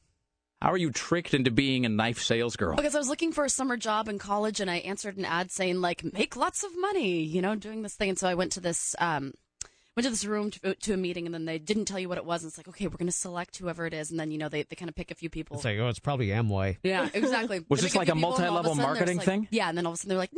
How 0.61 0.71
are 0.71 0.77
you 0.77 0.91
tricked 0.91 1.33
into 1.35 1.51
being 1.51 1.85
a 1.85 1.89
knife 1.89 2.19
sales 2.19 2.55
girl? 2.55 2.75
Because 2.75 2.95
I 2.95 2.97
was 2.97 3.09
looking 3.09 3.31
for 3.31 3.45
a 3.45 3.49
summer 3.49 3.77
job 3.77 4.07
in 4.09 4.17
college 4.17 4.59
and 4.59 4.71
I 4.71 4.77
answered 4.77 5.17
an 5.17 5.25
ad 5.25 5.51
saying 5.51 5.81
like 5.81 6.03
make 6.13 6.35
lots 6.35 6.63
of 6.63 6.71
money, 6.79 7.21
you 7.21 7.41
know, 7.43 7.55
doing 7.55 7.83
this 7.83 7.93
thing. 7.95 8.09
And 8.09 8.17
so 8.17 8.27
I 8.27 8.33
went 8.33 8.53
to 8.53 8.59
this 8.59 8.95
um 8.99 9.33
went 9.95 10.03
to 10.05 10.09
this 10.09 10.25
room 10.25 10.51
to, 10.51 10.73
to 10.75 10.93
a 10.93 10.97
meeting 10.97 11.25
and 11.25 11.33
then 11.33 11.45
they 11.45 11.57
didn't 11.59 11.85
tell 11.85 11.99
you 11.99 12.09
what 12.09 12.17
it 12.17 12.25
was. 12.25 12.43
And 12.43 12.49
it's 12.49 12.57
like, 12.57 12.67
okay, 12.67 12.85
we're 12.87 12.97
going 12.97 13.07
to 13.07 13.11
select 13.11 13.57
whoever 13.57 13.85
it 13.87 13.93
is. 13.95 14.11
And 14.11 14.19
then, 14.19 14.29
you 14.31 14.37
know, 14.37 14.47
they, 14.49 14.61
they 14.63 14.75
kind 14.75 14.89
of 14.89 14.95
pick 14.95 15.09
a 15.09 15.15
few 15.15 15.29
people. 15.29 15.55
It's 15.57 15.65
like, 15.65 15.77
oh, 15.79 15.87
it's 15.89 15.97
probably 15.99 16.27
Amway. 16.27 16.77
yeah, 16.83 17.09
exactly. 17.15 17.63
Was 17.69 17.79
They 17.81 17.87
this 17.87 17.95
like 17.95 18.07
a 18.07 18.11
few 18.13 18.21
people, 18.21 18.35
and 18.37 18.45
all 18.45 18.57
of 18.57 18.65
multi-level 18.65 18.75
sudden 18.75 18.77
there's, 18.77 18.87
marketing 18.99 19.17
like- 19.17 19.25
thing? 19.25 19.47
Yeah. 19.51 19.69
And 19.69 19.77
then 19.77 19.85
all 19.87 19.93
of 19.93 19.95
a 19.95 19.97
sudden 19.97 20.09
they're 20.09 20.17
like, 20.17 20.33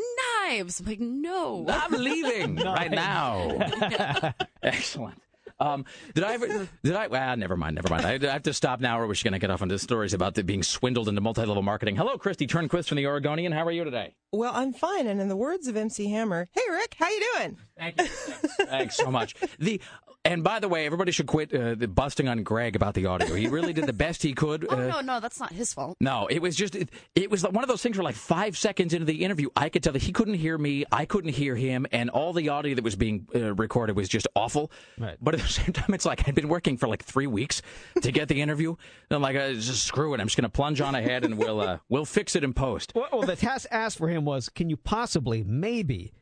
knives. 0.47 0.79
I'm 0.79 0.85
like, 0.85 0.99
no. 1.01 1.65
I'm 1.69 1.91
leaving 1.91 2.55
right 2.65 2.89
now. 2.91 4.33
Excellent. 4.63 5.21
Um, 5.59 5.85
did 6.13 6.23
I 6.23 6.33
ever? 6.33 6.69
Did 6.83 6.95
I? 6.95 7.07
Well, 7.07 7.37
never 7.37 7.57
mind. 7.57 7.75
Never 7.75 7.89
mind. 7.89 8.05
I, 8.05 8.29
I 8.29 8.33
have 8.33 8.43
to 8.43 8.53
stop 8.53 8.79
now, 8.79 8.99
or 8.99 9.07
we're 9.07 9.13
just 9.13 9.23
going 9.23 9.33
to 9.33 9.39
get 9.39 9.51
off 9.51 9.61
into 9.61 9.77
stories 9.79 10.13
about 10.13 10.35
the, 10.35 10.43
being 10.43 10.63
swindled 10.63 11.09
into 11.09 11.21
multi-level 11.21 11.63
marketing. 11.63 11.95
Hello, 11.95 12.17
Kristi 12.17 12.47
Turnquist 12.47 12.87
from 12.87 12.97
the 12.97 13.07
Oregonian. 13.07 13.51
How 13.51 13.65
are 13.65 13.71
you 13.71 13.83
today? 13.83 14.15
Well, 14.31 14.53
I'm 14.53 14.73
fine. 14.73 15.07
And 15.07 15.19
in 15.19 15.27
the 15.27 15.35
words 15.35 15.67
of 15.67 15.75
MC 15.75 16.09
Hammer, 16.11 16.47
hey 16.53 16.61
Rick, 16.69 16.95
how 16.97 17.09
you 17.09 17.27
doing? 17.35 17.57
Thank 17.77 17.99
you. 17.99 18.05
Thanks 18.65 18.95
so 18.95 19.11
much. 19.11 19.35
The 19.57 19.81
and 20.25 20.43
by 20.43 20.59
the 20.59 20.67
way, 20.67 20.85
everybody 20.85 21.11
should 21.11 21.27
quit 21.27 21.53
uh, 21.53 21.75
the 21.75 21.87
busting 21.87 22.27
on 22.27 22.43
Greg 22.43 22.75
about 22.75 22.93
the 22.93 23.05
audio. 23.05 23.33
He 23.35 23.47
really 23.47 23.71
did 23.71 23.85
the 23.85 23.93
best 23.93 24.21
he 24.21 24.33
could. 24.33 24.65
Oh, 24.69 24.75
uh, 24.75 24.87
no, 24.87 25.01
no, 25.01 25.19
that's 25.21 25.39
not 25.39 25.53
his 25.53 25.73
fault. 25.73 25.95
No, 26.01 26.27
it 26.27 26.41
was 26.41 26.57
just 26.57 26.75
it, 26.75 26.89
it 27.15 27.31
was 27.31 27.43
one 27.43 27.63
of 27.63 27.69
those 27.69 27.81
things 27.81 27.97
where 27.97 28.03
like 28.03 28.15
five 28.15 28.57
seconds 28.57 28.93
into 28.93 29.05
the 29.05 29.23
interview, 29.23 29.49
I 29.55 29.69
could 29.69 29.81
tell 29.81 29.93
that 29.93 30.01
he 30.01 30.11
couldn't 30.11 30.33
hear 30.33 30.57
me, 30.57 30.83
I 30.91 31.05
couldn't 31.05 31.31
hear 31.31 31.55
him, 31.55 31.87
and 31.91 32.09
all 32.09 32.33
the 32.33 32.49
audio 32.49 32.75
that 32.75 32.83
was 32.83 32.97
being 32.97 33.27
uh, 33.33 33.55
recorded 33.55 33.95
was 33.95 34.09
just 34.09 34.27
awful. 34.35 34.71
Right. 34.97 35.17
But 35.21 35.37
the 35.37 35.47
same 35.61 35.73
time, 35.73 35.93
it's 35.93 36.05
like 36.05 36.27
I'd 36.27 36.35
been 36.35 36.49
working 36.49 36.77
for 36.77 36.87
like 36.87 37.03
three 37.03 37.27
weeks 37.27 37.61
to 38.01 38.11
get 38.11 38.27
the 38.27 38.41
interview. 38.41 38.69
And 38.69 39.15
I'm 39.15 39.21
like, 39.21 39.35
uh, 39.35 39.53
just 39.53 39.83
screw 39.83 40.13
it. 40.13 40.19
I'm 40.19 40.27
just 40.27 40.37
going 40.37 40.43
to 40.43 40.49
plunge 40.49 40.81
on 40.81 40.95
ahead 40.95 41.25
and 41.25 41.37
we'll 41.37 41.59
uh, 41.61 41.79
we'll 41.89 42.05
fix 42.05 42.35
it 42.35 42.43
in 42.43 42.53
post. 42.53 42.93
Well, 42.95 43.07
well, 43.11 43.21
the 43.23 43.35
task 43.35 43.67
asked 43.71 43.97
for 43.97 44.07
him 44.07 44.25
was, 44.25 44.49
can 44.49 44.69
you 44.69 44.77
possibly, 44.77 45.43
maybe, 45.43 46.13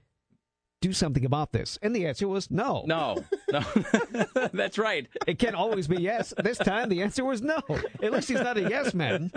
do 0.81 0.93
something 0.93 1.25
about 1.25 1.51
this? 1.51 1.77
And 1.81 1.95
the 1.95 2.05
answer 2.05 2.27
was 2.27 2.51
no. 2.51 2.83
No, 2.85 3.23
no, 3.51 3.63
that's 4.53 4.77
right. 4.77 5.07
It 5.25 5.39
can't 5.39 5.55
always 5.55 5.87
be 5.87 5.97
yes. 5.97 6.33
This 6.37 6.57
time 6.57 6.89
the 6.89 7.01
answer 7.01 7.25
was 7.25 7.41
no. 7.41 7.61
At 8.01 8.11
least 8.11 8.29
he's 8.29 8.41
not 8.41 8.57
a 8.57 8.61
yes 8.61 8.93
man. 8.93 9.31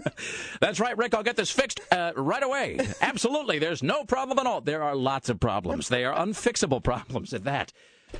That's 0.60 0.80
right, 0.80 0.96
Rick. 0.96 1.14
I'll 1.14 1.22
get 1.22 1.36
this 1.36 1.50
fixed 1.50 1.80
uh, 1.92 2.12
right 2.16 2.42
away. 2.42 2.78
Absolutely. 3.00 3.58
There's 3.58 3.82
no 3.82 4.04
problem 4.04 4.38
at 4.38 4.46
all. 4.46 4.60
There 4.60 4.82
are 4.82 4.94
lots 4.94 5.28
of 5.28 5.38
problems. 5.38 5.88
They 5.88 6.04
are 6.04 6.14
unfixable 6.16 6.82
problems 6.82 7.34
at 7.34 7.44
that. 7.44 7.72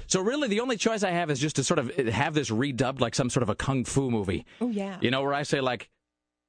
So 0.07 0.21
really, 0.21 0.49
the 0.49 0.61
only 0.61 0.77
choice 0.77 1.03
I 1.03 1.11
have 1.11 1.31
is 1.31 1.39
just 1.39 1.57
to 1.57 1.65
sort 1.65 1.79
of 1.79 1.95
have 1.97 2.35
this 2.35 2.51
redubbed 2.51 3.01
like 3.01 3.15
some 3.15 3.31
sort 3.31 3.43
of 3.43 3.49
a 3.49 3.55
kung 3.55 3.85
fu 3.85 4.11
movie. 4.11 4.45
Oh 4.61 4.69
yeah. 4.69 4.99
You 5.01 5.11
know, 5.11 5.23
where 5.23 5.35
I 5.35 5.43
say 5.43 5.61
like, 5.61 5.89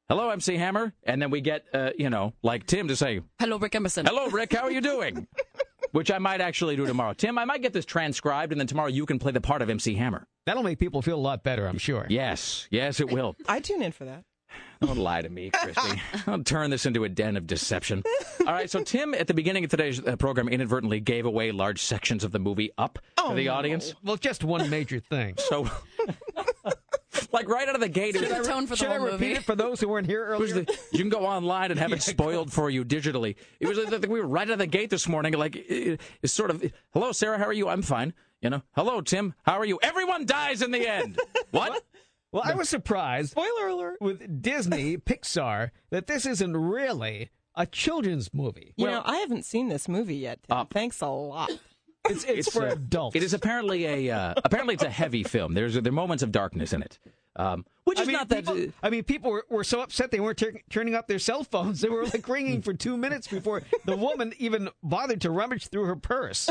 "Hello, 0.10 0.30
MC 0.30 0.58
Hammer," 0.58 0.94
and 1.04 1.22
then 1.22 1.30
we 1.32 1.42
get, 1.42 1.66
uh, 1.74 1.92
you 1.98 2.10
know, 2.10 2.34
like 2.44 2.66
Tim 2.66 2.88
to 2.88 2.96
say, 2.96 3.22
Hello, 3.40 3.58
Rick 3.58 3.76
Emerson. 3.76 4.06
"Hello, 4.06 4.28
Rick. 4.30 4.54
How 4.54 4.64
are 4.64 4.72
you 4.72 4.82
doing?" 4.82 5.28
Which 5.92 6.12
I 6.12 6.18
might 6.18 6.42
actually 6.42 6.76
do 6.76 6.86
tomorrow. 6.86 7.14
Tim, 7.14 7.38
I 7.38 7.46
might 7.46 7.62
get 7.62 7.72
this 7.72 7.86
transcribed, 7.86 8.52
and 8.52 8.60
then 8.60 8.68
tomorrow 8.68 8.90
you 8.90 9.06
can 9.06 9.20
play 9.20 9.32
the 9.32 9.40
part 9.40 9.62
of 9.62 9.70
MC 9.70 9.96
Hammer. 9.96 10.28
That'll 10.46 10.64
make 10.64 10.80
people 10.80 11.02
feel 11.02 11.16
a 11.16 11.20
lot 11.22 11.44
better, 11.44 11.66
I'm 11.66 11.78
sure. 11.78 12.06
Yes, 12.10 12.68
yes, 12.70 13.00
it 13.00 13.10
will. 13.12 13.36
I 13.48 13.62
tune 13.62 13.82
in 13.82 13.94
for 13.94 14.04
that. 14.06 14.26
Don't 14.82 14.98
lie 14.98 15.22
to 15.22 15.30
me, 15.30 15.50
Kristi. 15.52 16.00
Don't 16.26 16.46
turn 16.46 16.70
this 16.70 16.86
into 16.86 17.04
a 17.04 17.10
den 17.10 17.36
of 17.38 17.48
deception. 17.48 18.04
All 18.42 18.46
right, 18.54 18.70
so 18.70 18.84
Tim, 18.84 19.14
at 19.14 19.28
the 19.28 19.34
beginning 19.34 19.64
of 19.64 19.72
today's 19.72 20.00
uh, 20.06 20.16
program, 20.18 20.48
inadvertently 20.50 21.00
gave 21.00 21.26
away 21.26 21.52
large 21.52 21.82
sections 21.82 22.24
of 22.24 22.32
the 22.32 22.40
movie 22.40 22.72
Up 22.78 23.00
Oh, 23.18 23.30
to 23.30 23.36
the 23.36 23.50
audience. 23.50 23.94
Well, 24.04 24.18
just 24.18 24.44
one 24.44 24.70
major 24.70 25.00
thing. 25.00 25.36
So, 25.38 25.68
like 27.32 27.50
right 27.50 27.68
out 27.68 27.76
of 27.76 27.82
the 27.82 27.90
gate, 27.90 28.16
it 28.16 28.28
Set 28.30 28.38
was 28.40 28.48
the 28.48 28.54
for 28.54 28.68
the 28.68 28.76
Should 28.76 28.88
I 28.90 28.96
repeat 28.96 29.12
movie. 29.20 29.32
it 29.34 29.44
for 29.44 29.56
those 29.56 29.80
who 29.80 29.88
weren't 29.90 30.08
here 30.08 30.24
earlier? 30.26 30.54
the, 30.54 30.80
you 30.92 31.00
can 31.00 31.10
go 31.10 31.26
online 31.26 31.72
and 31.72 31.80
have 31.80 31.92
it 31.92 32.02
spoiled 32.04 32.52
for 32.54 32.70
you 32.70 32.86
digitally. 32.86 33.36
It 33.60 33.68
was 33.68 33.78
like 33.78 34.08
we 34.08 34.20
were 34.20 34.28
right 34.28 34.48
out 34.48 34.54
of 34.54 34.60
the 34.60 34.68
gate 34.68 34.90
this 34.90 35.08
morning. 35.08 35.34
Like 35.34 35.56
it- 35.56 36.00
it's 36.22 36.34
sort 36.34 36.52
of, 36.52 36.64
hello, 36.94 37.12
Sarah, 37.12 37.38
how 37.38 37.46
are 37.46 37.54
you? 37.54 37.68
I'm 37.70 37.82
fine. 37.82 38.14
You 38.42 38.52
know, 38.52 38.62
hello, 38.76 39.02
Tim, 39.02 39.34
how 39.44 39.54
are 39.60 39.66
you? 39.66 39.80
Everyone 39.82 40.26
dies 40.28 40.62
in 40.62 40.70
the 40.70 40.88
end. 40.88 41.20
what? 41.50 41.84
Well, 42.32 42.44
I 42.46 42.54
was 42.56 42.70
surprised 42.70 43.32
Spoiler 43.32 43.68
alert. 43.70 43.98
with 44.02 44.42
Disney, 44.42 44.98
Pixar, 45.06 45.72
that 45.92 46.08
this 46.08 46.26
isn't 46.26 46.56
really 46.58 47.30
a 47.56 47.66
children's 47.66 48.34
movie. 48.34 48.74
You 48.76 48.88
know, 48.88 49.02
I 49.06 49.18
haven't 49.18 49.46
seen 49.46 49.70
this 49.70 49.88
movie 49.88 50.18
yet. 50.18 50.40
Tim. 50.48 50.58
Up. 50.58 50.74
Thanks 50.74 51.02
a 51.02 51.08
lot. 51.08 51.50
It's, 52.10 52.24
it's, 52.24 52.50
for 52.54 52.66
uh, 52.66 52.72
adults. 52.72 53.18
It 53.18 53.24
is 53.24 53.34
apparently 53.34 53.86
a 53.86 54.16
uh, 54.16 54.34
apparently 54.46 54.76
it's 54.76 54.84
a 54.84 54.90
heavy 54.90 55.24
film. 55.26 55.54
There's 55.54 55.74
there 55.74 55.90
are 55.90 55.92
moments 55.92 56.24
of 56.24 56.32
darkness 56.32 56.72
in 56.72 56.82
it, 56.82 57.00
um, 57.36 57.66
which 57.84 57.98
I 58.00 58.04
is 58.04 58.08
mean, 58.08 58.14
not 58.14 58.30
that. 58.30 58.46
people, 58.46 58.74
I 58.82 58.90
mean, 58.90 59.04
people 59.04 59.30
were, 59.30 59.46
were 59.50 59.66
so 59.66 59.82
upset 59.82 60.12
they 60.12 60.22
weren't 60.22 60.38
tur- 60.38 60.62
turning 60.70 60.96
up 60.96 61.10
their 61.10 61.20
cell 61.20 61.44
phones. 61.44 61.82
They 61.82 61.90
were 61.90 62.06
like 62.06 62.26
ringing 62.30 62.62
for 62.62 62.74
two 62.74 62.96
minutes 62.96 63.28
before 63.28 63.64
the 63.84 63.98
woman 63.98 64.32
even 64.38 64.70
bothered 64.82 65.20
to 65.22 65.32
rummage 65.32 65.68
through 65.68 65.84
her 65.84 65.98
purse. 65.98 66.50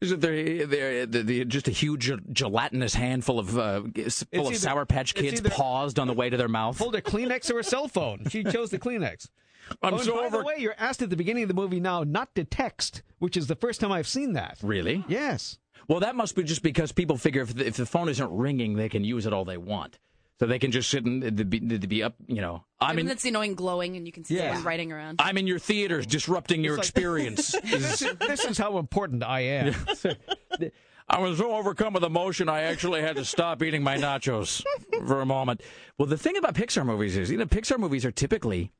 Is 0.00 0.12
it 0.12 0.20
they're, 0.20 0.66
they're, 0.66 1.06
they're 1.06 1.44
just 1.44 1.68
a 1.68 1.72
huge 1.72 2.10
gelatinous 2.32 2.94
handful 2.94 3.38
of 3.38 3.58
uh, 3.58 3.82
full 3.82 4.46
of 4.46 4.52
either- 4.52 4.54
Sour 4.54 4.86
Patch 4.86 5.14
Kids 5.14 5.40
either- 5.40 5.50
paused 5.50 5.98
on 5.98 6.06
the 6.06 6.14
way 6.14 6.30
to 6.30 6.36
their 6.36 6.48
mouth. 6.48 6.78
Pulled 6.78 6.94
a 6.94 7.02
Kleenex 7.02 7.50
or 7.52 7.58
a 7.58 7.64
cell 7.64 7.86
phone. 7.86 8.24
She 8.30 8.42
chose 8.42 8.70
the 8.70 8.78
Kleenex. 8.78 9.28
I'm 9.82 9.94
oh, 9.94 9.98
so 9.98 10.14
by 10.16 10.24
over. 10.26 10.38
the 10.38 10.44
way, 10.44 10.54
you're 10.58 10.74
asked 10.78 11.02
at 11.02 11.10
the 11.10 11.16
beginning 11.16 11.44
of 11.44 11.48
the 11.48 11.54
movie 11.54 11.80
now 11.80 12.02
not 12.02 12.34
to 12.34 12.44
text, 12.44 13.02
which 13.18 13.36
is 13.36 13.46
the 13.46 13.54
first 13.54 13.80
time 13.80 13.92
I've 13.92 14.08
seen 14.08 14.32
that. 14.32 14.58
Really? 14.62 15.04
Yes. 15.06 15.58
Well, 15.86 16.00
that 16.00 16.16
must 16.16 16.34
be 16.34 16.42
just 16.44 16.62
because 16.62 16.92
people 16.92 17.16
figure 17.16 17.42
if 17.42 17.54
the, 17.54 17.66
if 17.66 17.76
the 17.76 17.86
phone 17.86 18.08
isn't 18.08 18.30
ringing, 18.36 18.74
they 18.74 18.88
can 18.88 19.04
use 19.04 19.26
it 19.26 19.32
all 19.32 19.44
they 19.44 19.58
want. 19.58 19.98
So 20.40 20.46
they 20.46 20.58
can 20.58 20.70
just 20.72 20.88
sit 20.88 21.04
and 21.04 21.50
be, 21.50 21.58
be 21.60 22.02
up, 22.02 22.14
you 22.26 22.40
know. 22.40 22.64
I 22.80 22.86
I 22.86 22.88
mean, 22.88 22.96
mean, 22.96 23.06
that's 23.06 23.26
annoying 23.26 23.54
glowing, 23.54 23.96
and 23.96 24.06
you 24.06 24.12
can 24.12 24.24
see 24.24 24.36
Yeah. 24.36 24.46
someone 24.48 24.64
writing 24.64 24.90
around. 24.90 25.20
I'm 25.22 25.36
in 25.36 25.46
your 25.46 25.58
theaters, 25.58 26.06
disrupting 26.06 26.64
your 26.64 26.76
like- 26.76 26.80
experience. 26.86 27.54
This 27.62 28.00
is, 28.00 28.14
this 28.20 28.44
is 28.46 28.56
how 28.56 28.78
important 28.78 29.22
I 29.22 29.40
am. 29.40 29.74
I 31.10 31.18
was 31.18 31.38
so 31.38 31.52
overcome 31.54 31.92
with 31.92 32.04
emotion, 32.04 32.48
I 32.48 32.62
actually 32.62 33.02
had 33.02 33.16
to 33.16 33.24
stop 33.24 33.62
eating 33.62 33.82
my 33.82 33.96
nachos 33.98 34.62
for 35.06 35.20
a 35.20 35.26
moment. 35.26 35.60
Well, 35.98 36.06
the 36.06 36.16
thing 36.16 36.36
about 36.36 36.54
Pixar 36.54 36.86
movies 36.86 37.16
is, 37.16 37.30
you 37.30 37.36
know, 37.36 37.46
Pixar 37.46 37.78
movies 37.78 38.04
are 38.04 38.12
typically, 38.12 38.72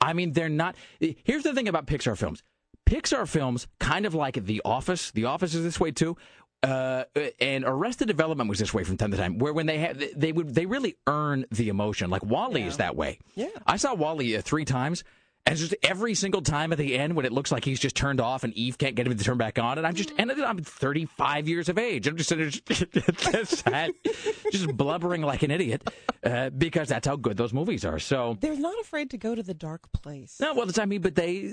I 0.00 0.12
mean, 0.12 0.32
they're 0.34 0.48
not. 0.50 0.76
Here's 1.00 1.42
the 1.42 1.54
thing 1.54 1.66
about 1.66 1.86
Pixar 1.86 2.16
films 2.16 2.42
Pixar 2.88 3.26
films, 3.26 3.66
kind 3.80 4.06
of 4.06 4.14
like 4.14 4.44
The 4.44 4.60
Office, 4.64 5.10
The 5.10 5.24
Office 5.24 5.54
is 5.54 5.64
this 5.64 5.80
way 5.80 5.90
too. 5.90 6.16
Uh, 6.62 7.04
and 7.40 7.64
Arrested 7.64 8.08
Development 8.08 8.48
was 8.48 8.58
this 8.58 8.74
way 8.74 8.82
from 8.82 8.96
time 8.96 9.12
to 9.12 9.16
time, 9.16 9.38
where 9.38 9.52
when 9.52 9.66
they 9.66 9.78
had, 9.78 9.98
they 10.16 10.32
would, 10.32 10.54
they 10.54 10.66
really 10.66 10.96
earn 11.06 11.46
the 11.50 11.68
emotion. 11.68 12.10
Like 12.10 12.24
WALL-E 12.24 12.62
is 12.62 12.78
that 12.78 12.96
way. 12.96 13.18
Yeah. 13.36 13.46
I 13.66 13.76
saw 13.76 13.94
WALL-E 13.94 14.36
uh, 14.36 14.42
three 14.42 14.64
times. 14.64 15.04
And 15.46 15.56
just 15.56 15.74
every 15.82 16.14
single 16.14 16.42
time 16.42 16.72
at 16.72 16.78
the 16.78 16.98
end 16.98 17.16
when 17.16 17.24
it 17.24 17.32
looks 17.32 17.50
like 17.50 17.64
he's 17.64 17.80
just 17.80 17.96
turned 17.96 18.20
off 18.20 18.44
and 18.44 18.52
Eve 18.52 18.76
can't 18.76 18.94
get 18.94 19.06
him 19.06 19.16
to 19.16 19.24
turn 19.24 19.38
back 19.38 19.58
on, 19.58 19.78
and 19.78 19.86
I'm 19.86 19.94
just 19.94 20.12
and 20.18 20.30
I'm 20.30 20.58
35 20.58 21.48
years 21.48 21.70
of 21.70 21.78
age. 21.78 22.06
I'm 22.06 22.18
just 22.18 22.28
sitting 22.28 22.50
just, 22.50 23.64
just 24.52 24.76
blubbering 24.76 25.22
like 25.22 25.42
an 25.42 25.50
idiot 25.50 25.88
uh, 26.22 26.50
because 26.50 26.88
that's 26.88 27.06
how 27.06 27.16
good 27.16 27.38
those 27.38 27.54
movies 27.54 27.84
are. 27.86 27.98
So 27.98 28.36
They're 28.40 28.56
not 28.56 28.78
afraid 28.80 29.08
to 29.10 29.16
go 29.16 29.34
to 29.34 29.42
the 29.42 29.54
dark 29.54 29.90
place. 29.92 30.38
no, 30.38 30.54
well, 30.54 30.66
that's 30.66 30.78
I 30.78 30.84
mean, 30.84 31.00
but 31.00 31.14
they, 31.14 31.52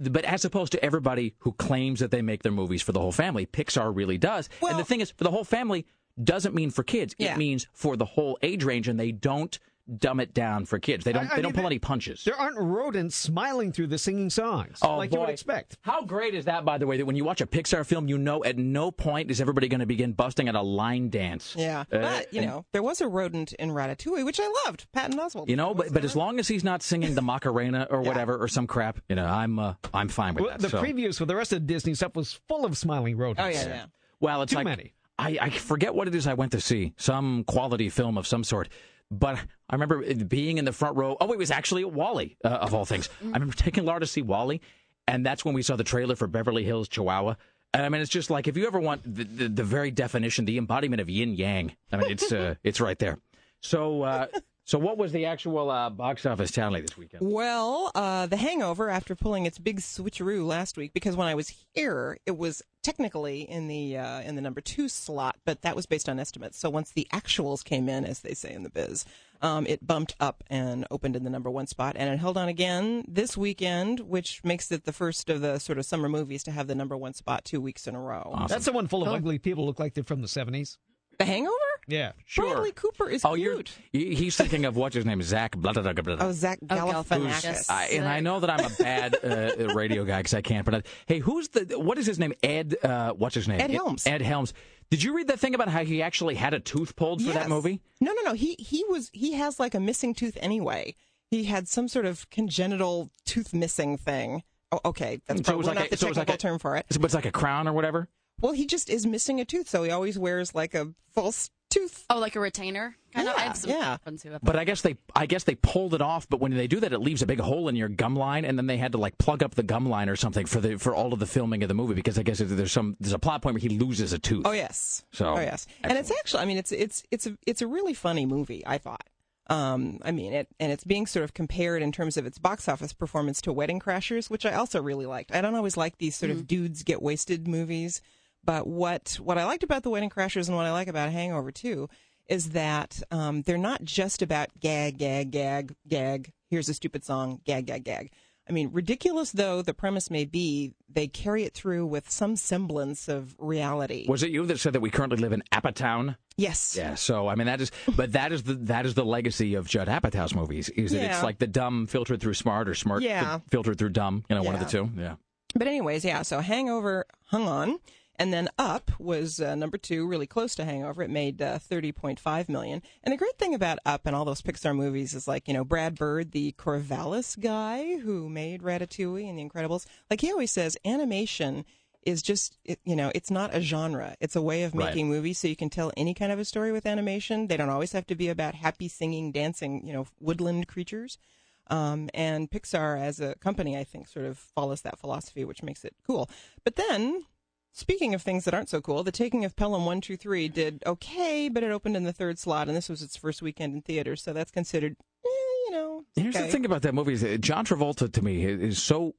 but 0.00 0.24
as 0.24 0.44
opposed 0.44 0.72
to 0.72 0.84
everybody 0.84 1.34
who 1.38 1.52
claims 1.52 2.00
that 2.00 2.10
they 2.10 2.20
make 2.22 2.42
their 2.42 2.52
movies 2.52 2.82
for 2.82 2.92
the 2.92 3.00
whole 3.00 3.12
family, 3.12 3.46
Pixar 3.46 3.94
really 3.94 4.18
does. 4.18 4.48
and 4.62 4.78
the 4.78 4.84
thing 4.84 5.00
is, 5.00 5.12
for 5.12 5.24
the 5.24 5.30
whole 5.30 5.44
family 5.44 5.86
doesn't 6.22 6.54
mean 6.54 6.70
for 6.70 6.82
kids. 6.82 7.14
Yeah. 7.18 7.32
It 7.32 7.38
means 7.38 7.66
for 7.72 7.96
the 7.96 8.04
whole 8.04 8.38
age 8.42 8.64
range, 8.64 8.88
and 8.88 9.00
they 9.00 9.12
don't 9.12 9.58
dumb 9.98 10.20
it 10.20 10.32
down 10.34 10.64
for 10.66 10.78
kids. 10.78 11.04
They 11.04 11.12
don't. 11.12 11.26
I- 11.28 11.32
I 11.32 11.36
they 11.36 11.42
don't 11.42 11.50
mean, 11.50 11.54
pull 11.54 11.62
there- 11.62 11.66
any 11.70 11.78
punches. 11.78 12.22
There 12.24 12.36
aren't 12.36 12.58
rodents 12.58 13.16
smiling 13.16 13.72
through 13.72 13.88
the 13.88 13.98
singing 13.98 14.30
songs 14.30 14.78
Oh, 14.82 14.96
like 14.96 15.12
you 15.12 15.18
would 15.20 15.26
boy. 15.26 15.32
expect. 15.32 15.76
How 15.82 16.02
great 16.04 16.34
is 16.34 16.44
that, 16.44 16.64
by 16.64 16.78
the 16.78 16.86
way, 16.86 16.96
that 16.96 17.06
when 17.06 17.16
you 17.16 17.24
watch 17.24 17.40
a 17.40 17.46
Pixar 17.46 17.84
film, 17.84 18.08
you 18.08 18.18
know 18.18 18.44
at 18.44 18.56
no 18.58 18.90
point 18.90 19.30
is 19.30 19.40
everybody 19.40 19.68
going 19.68 19.80
to 19.80 19.86
begin 19.86 20.12
busting 20.12 20.48
at 20.48 20.54
a 20.54 20.62
line 20.62 21.08
dance. 21.10 21.54
Yeah, 21.58 21.80
Uh, 21.80 21.84
but 21.90 22.32
you 22.32 22.40
and- 22.42 22.50
know, 22.50 22.64
there 22.72 22.82
was 22.82 23.00
a 23.00 23.08
rodent 23.08 23.52
in 23.54 23.70
Ratatouille, 23.70 24.24
which 24.24 24.38
I 24.40 24.52
loved, 24.66 24.86
Patton 24.92 25.18
Oswalt. 25.18 25.48
You 25.48 25.56
know, 25.56 25.74
but 25.74 25.92
but 25.92 26.04
as 26.04 26.14
long 26.14 26.38
as 26.38 26.46
he's 26.48 26.62
not 26.64 26.82
singing 26.82 27.14
the 27.14 27.22
Macarena 27.30 27.86
or 27.90 28.02
whatever 28.02 28.36
or 28.36 28.48
some 28.48 28.66
crap, 28.66 29.00
you 29.08 29.16
know, 29.16 29.26
I'm 29.26 29.58
uh, 29.58 29.74
I'm 29.92 30.08
fine 30.08 30.34
with 30.34 30.42
Well, 30.44 30.50
that. 30.52 30.60
the 30.60 30.68
so. 30.70 30.82
previews 30.82 31.18
for 31.18 31.24
the 31.26 31.34
rest 31.36 31.52
of 31.52 31.60
the 31.66 31.72
Disney 31.72 31.94
stuff 31.94 32.14
was 32.14 32.40
full 32.48 32.64
of 32.64 32.76
smiling 32.78 33.16
rodents. 33.16 33.42
Oh 33.42 33.48
yeah, 33.48 33.68
yeah. 33.74 33.84
Well, 34.20 34.42
it's 34.42 34.50
Too 34.52 34.56
like 34.56 34.64
many. 34.66 34.94
I, 35.18 35.38
I 35.40 35.50
forget 35.50 35.94
what 35.94 36.08
it 36.08 36.14
is 36.14 36.26
I 36.26 36.32
went 36.34 36.52
to 36.52 36.60
see, 36.62 36.94
some 36.96 37.44
quality 37.44 37.90
film 37.90 38.16
of 38.16 38.26
some 38.26 38.42
sort. 38.42 38.68
But 39.10 39.38
I 39.68 39.74
remember 39.74 40.14
being 40.24 40.58
in 40.58 40.64
the 40.64 40.72
front 40.72 40.96
row. 40.96 41.16
Oh, 41.20 41.32
it 41.32 41.38
was 41.38 41.50
actually 41.50 41.82
at 41.82 41.92
WALL-E, 41.92 42.36
uh, 42.44 42.48
of 42.48 42.74
all 42.74 42.84
things. 42.84 43.08
I 43.22 43.26
remember 43.26 43.54
taking 43.54 43.84
Laura 43.84 44.00
to 44.00 44.06
see 44.06 44.22
WALL-E, 44.22 44.60
and 45.08 45.26
that's 45.26 45.44
when 45.44 45.54
we 45.54 45.62
saw 45.62 45.76
the 45.76 45.84
trailer 45.84 46.14
for 46.14 46.28
Beverly 46.28 46.64
Hills 46.64 46.88
Chihuahua. 46.88 47.34
And 47.72 47.84
I 47.84 47.88
mean, 47.88 48.00
it's 48.00 48.10
just 48.10 48.30
like 48.30 48.48
if 48.48 48.56
you 48.56 48.66
ever 48.66 48.80
want 48.80 49.02
the, 49.02 49.24
the, 49.24 49.48
the 49.48 49.64
very 49.64 49.90
definition, 49.90 50.44
the 50.44 50.58
embodiment 50.58 51.00
of 51.00 51.08
yin 51.08 51.34
yang. 51.34 51.76
I 51.92 51.96
mean, 51.96 52.10
it's 52.10 52.32
uh, 52.32 52.54
it's 52.64 52.80
right 52.80 52.98
there. 52.98 53.18
So, 53.60 54.02
uh, 54.02 54.26
so 54.70 54.78
what 54.78 54.96
was 54.96 55.10
the 55.10 55.24
actual 55.26 55.68
uh, 55.68 55.90
box 55.90 56.24
office 56.24 56.52
tally 56.52 56.80
this 56.80 56.96
weekend? 56.96 57.28
Well, 57.28 57.90
uh, 57.92 58.26
The 58.26 58.36
Hangover, 58.36 58.88
after 58.88 59.16
pulling 59.16 59.44
its 59.44 59.58
big 59.58 59.80
switcheroo 59.80 60.46
last 60.46 60.76
week, 60.76 60.92
because 60.92 61.16
when 61.16 61.26
I 61.26 61.34
was 61.34 61.52
here, 61.74 62.18
it 62.24 62.38
was 62.38 62.62
technically 62.84 63.40
in 63.40 63.66
the 63.66 63.98
uh, 63.98 64.20
in 64.20 64.36
the 64.36 64.40
number 64.40 64.60
two 64.60 64.88
slot, 64.88 65.34
but 65.44 65.62
that 65.62 65.74
was 65.74 65.86
based 65.86 66.08
on 66.08 66.20
estimates. 66.20 66.56
So 66.56 66.70
once 66.70 66.92
the 66.92 67.08
actuals 67.12 67.64
came 67.64 67.88
in, 67.88 68.04
as 68.04 68.20
they 68.20 68.32
say 68.32 68.52
in 68.52 68.62
the 68.62 68.70
biz, 68.70 69.04
um, 69.42 69.66
it 69.66 69.84
bumped 69.84 70.14
up 70.20 70.44
and 70.48 70.86
opened 70.88 71.16
in 71.16 71.24
the 71.24 71.30
number 71.30 71.50
one 71.50 71.66
spot, 71.66 71.96
and 71.98 72.08
it 72.08 72.20
held 72.20 72.36
on 72.36 72.46
again 72.46 73.04
this 73.08 73.36
weekend, 73.36 73.98
which 73.98 74.40
makes 74.44 74.70
it 74.70 74.84
the 74.84 74.92
first 74.92 75.28
of 75.30 75.40
the 75.40 75.58
sort 75.58 75.78
of 75.78 75.84
summer 75.84 76.08
movies 76.08 76.44
to 76.44 76.52
have 76.52 76.68
the 76.68 76.76
number 76.76 76.96
one 76.96 77.12
spot 77.12 77.44
two 77.44 77.60
weeks 77.60 77.88
in 77.88 77.96
a 77.96 78.00
row. 78.00 78.46
That's 78.48 78.66
someone 78.66 78.86
full 78.86 79.02
of 79.02 79.08
Oh. 79.08 79.14
ugly 79.16 79.40
people 79.40 79.66
look 79.66 79.80
like 79.80 79.94
they're 79.94 80.04
from 80.04 80.20
the 80.22 80.28
70s. 80.28 80.76
The 81.20 81.26
Hangover. 81.26 81.54
Yeah. 81.86 82.12
Sure. 82.24 82.46
Bradley 82.54 82.72
Cooper 82.72 83.08
is 83.10 83.24
Oh, 83.24 83.34
You're, 83.34 83.62
he's 83.92 84.36
thinking 84.36 84.64
of 84.64 84.76
what's 84.76 84.94
his 84.94 85.04
name, 85.04 85.20
Zach. 85.22 85.54
Blah, 85.56 85.72
blah, 85.72 85.82
blah, 85.82 85.92
blah, 85.92 86.16
blah. 86.16 86.26
Oh, 86.26 86.32
Zach 86.32 86.58
Oh, 86.70 86.74
Galifianakis. 86.74 87.68
I, 87.70 87.86
and 87.92 88.06
I 88.08 88.20
know 88.20 88.40
that 88.40 88.48
I'm 88.50 88.64
a 88.64 88.70
bad 88.76 89.16
uh, 89.22 89.72
radio 89.74 90.04
guy 90.04 90.18
because 90.20 90.34
I 90.34 90.40
can't. 90.40 90.64
But 90.64 90.86
hey, 91.06 91.18
who's 91.18 91.48
the? 91.48 91.78
What 91.78 91.98
is 91.98 92.06
his 92.06 92.18
name? 92.18 92.32
Ed. 92.42 92.76
Uh, 92.82 93.12
what's 93.12 93.34
his 93.34 93.48
name? 93.48 93.60
Ed 93.60 93.70
Helms. 93.70 94.06
Ed 94.06 94.22
Helms. 94.22 94.54
Did 94.90 95.02
you 95.02 95.14
read 95.14 95.28
that 95.28 95.38
thing 95.38 95.54
about 95.54 95.68
how 95.68 95.84
he 95.84 96.02
actually 96.02 96.34
had 96.36 96.54
a 96.54 96.58
tooth 96.60 96.96
pulled 96.96 97.20
for 97.20 97.26
Yes. 97.28 97.34
that 97.36 97.48
movie? 97.48 97.80
No, 98.00 98.12
no, 98.12 98.22
no. 98.22 98.32
He 98.32 98.56
he 98.58 98.84
was 98.88 99.10
he 99.12 99.34
has 99.34 99.60
like 99.60 99.74
a 99.74 99.80
missing 99.80 100.14
tooth 100.14 100.36
anyway. 100.40 100.94
He 101.30 101.44
had 101.44 101.68
some 101.68 101.86
sort 101.86 102.06
of 102.06 102.28
congenital 102.30 103.10
tooth 103.24 103.52
missing 103.54 103.96
thing. 103.98 104.42
Oh, 104.72 104.80
okay, 104.84 105.20
that's 105.26 105.40
So 105.40 105.44
probably 105.44 105.58
was 105.58 105.66
like 105.66 105.76
not 105.76 105.86
a- 105.86 105.90
the 105.90 105.96
so 105.96 106.06
technical 106.06 106.20
like 106.32 106.34
a- 106.34 106.38
term 106.38 106.58
for 106.58 106.76
it. 106.76 106.86
But 106.88 107.04
it's 107.04 107.14
like 107.14 107.26
a 107.26 107.32
crown 107.32 107.68
or 107.68 107.72
whatever. 107.72 108.08
Well, 108.40 108.52
he 108.52 108.66
just 108.66 108.90
is 108.90 109.06
missing 109.06 109.40
a 109.40 109.44
tooth, 109.44 109.68
so 109.68 109.82
he 109.82 109.90
always 109.90 110.18
wears 110.18 110.54
like 110.54 110.74
a 110.74 110.94
false 111.12 111.50
tooth. 111.70 112.04
Oh, 112.10 112.18
like 112.18 112.36
a 112.36 112.40
retainer, 112.40 112.96
kind 113.14 113.28
of. 113.28 113.36
I 113.36 113.40
have 113.40 113.56
some 113.56 113.70
yeah. 113.70 113.96
friends 113.98 114.22
who 114.22 114.30
have. 114.30 114.42
But 114.42 114.56
I 114.56 114.64
guess 114.64 114.82
they, 114.82 114.96
I 115.14 115.26
guess 115.26 115.44
they 115.44 115.54
pulled 115.54 115.94
it 115.94 116.02
off. 116.02 116.28
But 116.28 116.40
when 116.40 116.52
they 116.54 116.66
do 116.66 116.80
that, 116.80 116.92
it 116.92 116.98
leaves 116.98 117.22
a 117.22 117.26
big 117.26 117.40
hole 117.40 117.68
in 117.68 117.76
your 117.76 117.88
gum 117.88 118.16
line, 118.16 118.44
and 118.44 118.58
then 118.58 118.66
they 118.66 118.76
had 118.76 118.92
to 118.92 118.98
like 118.98 119.16
plug 119.18 119.42
up 119.42 119.54
the 119.54 119.62
gum 119.62 119.88
line 119.88 120.08
or 120.08 120.16
something 120.16 120.46
for 120.46 120.60
the 120.60 120.78
for 120.78 120.94
all 120.94 121.12
of 121.12 121.20
the 121.20 121.26
filming 121.26 121.62
of 121.62 121.68
the 121.68 121.74
movie 121.74 121.94
because 121.94 122.18
I 122.18 122.22
guess 122.22 122.38
there's 122.38 122.72
some 122.72 122.96
there's 123.00 123.12
a 123.12 123.18
plot 123.18 123.42
point 123.42 123.54
where 123.54 123.60
he 123.60 123.78
loses 123.78 124.12
a 124.12 124.18
tooth. 124.18 124.46
Oh 124.46 124.52
yes. 124.52 125.04
So 125.12 125.34
oh 125.34 125.40
yes, 125.40 125.66
and 125.82 125.96
it's 125.96 126.10
actually, 126.10 126.42
I 126.42 126.46
mean, 126.46 126.58
it's 126.58 126.72
it's 126.72 127.02
it's 127.10 127.26
a 127.26 127.36
it's 127.46 127.62
a 127.62 127.66
really 127.66 127.94
funny 127.94 128.26
movie. 128.26 128.62
I 128.66 128.78
thought. 128.78 129.04
Um, 129.48 129.98
I 130.02 130.12
mean, 130.12 130.32
it 130.32 130.48
and 130.60 130.70
it's 130.70 130.84
being 130.84 131.06
sort 131.06 131.24
of 131.24 131.34
compared 131.34 131.82
in 131.82 131.90
terms 131.90 132.16
of 132.16 132.24
its 132.24 132.38
box 132.38 132.68
office 132.68 132.92
performance 132.92 133.40
to 133.42 133.52
Wedding 133.52 133.80
Crashers, 133.80 134.30
which 134.30 134.46
I 134.46 134.54
also 134.54 134.80
really 134.80 135.06
liked. 135.06 135.34
I 135.34 135.40
don't 135.40 135.56
always 135.56 135.76
like 135.76 135.98
these 135.98 136.14
sort 136.14 136.30
of 136.30 136.46
dudes 136.46 136.84
get 136.84 137.02
wasted 137.02 137.48
movies, 137.48 138.00
but 138.44 138.66
what 138.66 139.18
what 139.22 139.38
I 139.38 139.44
liked 139.44 139.62
about 139.62 139.82
the 139.82 139.90
Wedding 139.90 140.10
Crashers 140.10 140.48
and 140.48 140.56
what 140.56 140.66
I 140.66 140.72
like 140.72 140.88
about 140.88 141.10
Hangover 141.10 141.50
too 141.52 141.88
is 142.28 142.50
that 142.50 143.02
um, 143.10 143.42
they're 143.42 143.58
not 143.58 143.82
just 143.84 144.22
about 144.22 144.48
gag, 144.60 144.98
gag, 144.98 145.30
gag, 145.32 145.74
gag. 145.88 146.32
Here's 146.48 146.68
a 146.68 146.74
stupid 146.74 147.04
song, 147.04 147.40
gag, 147.44 147.66
gag, 147.66 147.84
gag. 147.84 148.12
I 148.48 148.52
mean, 148.52 148.70
ridiculous 148.72 149.30
though 149.32 149.62
the 149.62 149.74
premise 149.74 150.10
may 150.10 150.24
be, 150.24 150.72
they 150.88 151.06
carry 151.06 151.44
it 151.44 151.54
through 151.54 151.86
with 151.86 152.10
some 152.10 152.34
semblance 152.36 153.08
of 153.08 153.36
reality. 153.38 154.06
Was 154.08 154.22
it 154.24 154.30
you 154.30 154.44
that 154.46 154.58
said 154.58 154.72
that 154.72 154.80
we 154.80 154.90
currently 154.90 155.18
live 155.18 155.32
in 155.32 155.42
Apatown? 155.52 156.16
Yes. 156.36 156.74
Yeah. 156.76 156.94
So 156.94 157.28
I 157.28 157.34
mean 157.34 157.46
that 157.46 157.60
is, 157.60 157.70
but 157.96 158.12
that 158.12 158.32
is 158.32 158.42
the 158.44 158.54
that 158.54 158.86
is 158.86 158.94
the 158.94 159.04
legacy 159.04 159.54
of 159.54 159.68
Judd 159.68 159.88
Apatow's 159.88 160.34
movies. 160.34 160.68
Is 160.70 160.92
that 160.92 160.98
Yeah. 161.02 161.14
it's 161.14 161.22
like 161.22 161.38
the 161.38 161.46
dumb 161.46 161.86
filtered 161.86 162.20
through 162.20 162.34
smart 162.34 162.68
or 162.68 162.74
smart 162.74 163.02
Yeah. 163.02 163.40
filtered 163.50 163.78
through 163.78 163.90
dumb? 163.90 164.24
You 164.30 164.36
know, 164.36 164.42
one 164.42 164.54
of 164.54 164.60
the 164.60 164.66
two. 164.66 164.88
Yeah. 164.96 165.16
But 165.54 165.66
anyways, 165.66 166.04
yeah. 166.04 166.22
So 166.22 166.40
Hangover 166.40 167.06
hung 167.26 167.46
on, 167.46 167.78
and 168.20 168.32
then 168.32 168.48
Up 168.58 168.92
was 169.00 169.40
uh, 169.40 169.54
number 169.56 169.78
two, 169.78 170.06
really 170.06 170.26
close 170.28 170.54
to 170.56 170.64
Hangover. 170.64 171.02
It 171.02 171.10
made 171.10 171.40
uh, 171.42 171.58
thirty 171.58 171.90
point 171.90 172.20
five 172.20 172.48
million. 172.48 172.82
And 173.02 173.12
the 173.12 173.16
great 173.16 173.38
thing 173.38 173.54
about 173.54 173.78
Up 173.84 174.02
and 174.06 174.14
all 174.14 174.24
those 174.24 174.42
Pixar 174.42 174.76
movies 174.76 175.14
is 175.14 175.26
like 175.26 175.48
you 175.48 175.54
know 175.54 175.64
Brad 175.64 175.96
Bird, 175.96 176.30
the 176.32 176.52
Corvallis 176.52 177.40
guy 177.40 177.96
who 177.98 178.28
made 178.28 178.62
Ratatouille 178.62 179.28
and 179.28 179.38
The 179.38 179.48
Incredibles. 179.48 179.86
Like 180.10 180.20
he 180.20 180.30
always 180.30 180.52
says, 180.52 180.76
animation 180.84 181.64
is 182.02 182.22
just 182.22 182.56
you 182.84 182.96
know 182.96 183.12
it's 183.14 183.30
not 183.30 183.54
a 183.54 183.60
genre 183.60 184.16
it's 184.20 184.34
a 184.34 184.40
way 184.40 184.62
of 184.62 184.72
Right. 184.74 184.86
making 184.86 185.10
movies 185.10 185.36
so 185.38 185.48
you 185.48 185.54
can 185.56 185.68
tell 185.68 185.92
any 185.98 186.14
kind 186.14 186.32
of 186.32 186.38
a 186.38 186.46
story 186.46 186.72
with 186.72 186.86
animation 186.86 187.46
they 187.46 187.58
don't 187.58 187.68
always 187.68 187.92
have 187.92 188.06
to 188.06 188.14
be 188.14 188.30
about 188.30 188.54
happy 188.54 188.88
singing 188.88 189.30
dancing 189.32 189.86
you 189.86 189.92
know 189.92 190.06
woodland 190.18 190.66
creatures 190.66 191.18
um, 191.66 192.08
and 192.14 192.50
Pixar 192.50 192.98
as 193.00 193.20
a 193.20 193.36
company, 193.36 193.76
I 193.78 193.84
think, 193.84 194.08
sort 194.08 194.26
of 194.26 194.38
follows 194.38 194.80
that 194.80 194.98
philosophy, 194.98 195.44
which 195.44 195.62
makes 195.62 195.84
it 195.84 195.94
cool. 196.04 196.28
But 196.64 196.74
then, 196.74 197.26
speaking 197.72 198.14
of 198.14 198.22
things 198.22 198.44
that 198.44 198.54
aren't 198.54 198.68
so 198.68 198.80
cool, 198.80 199.02
The 199.02 199.12
Taking 199.12 199.44
of 199.44 199.56
Pelham 199.56 199.84
123 199.84 200.48
did 200.48 200.82
okay, 200.86 201.48
but 201.48 201.62
it 201.62 201.70
opened 201.70 201.96
in 201.96 202.04
the 202.04 202.12
third 202.12 202.38
slot, 202.38 202.68
and 202.68 202.76
this 202.76 202.88
was 202.88 203.02
its 203.02 203.16
first 203.16 203.42
weekend 203.42 203.74
in 203.74 203.82
theaters, 203.82 204.22
so 204.22 204.32
that's 204.32 204.50
considered, 204.50 204.96
eh, 205.24 205.28
you 205.66 205.70
know. 205.72 206.04
Here's 206.16 206.34
okay. 206.36 206.46
the 206.46 206.52
thing 206.52 206.64
about 206.64 206.82
that 206.82 206.94
movie: 206.94 207.12
is 207.14 207.20
that 207.22 207.40
John 207.40 207.64
Travolta 207.64 208.12
to 208.12 208.22
me 208.22 208.44
is 208.44 208.82
so. 208.82 209.14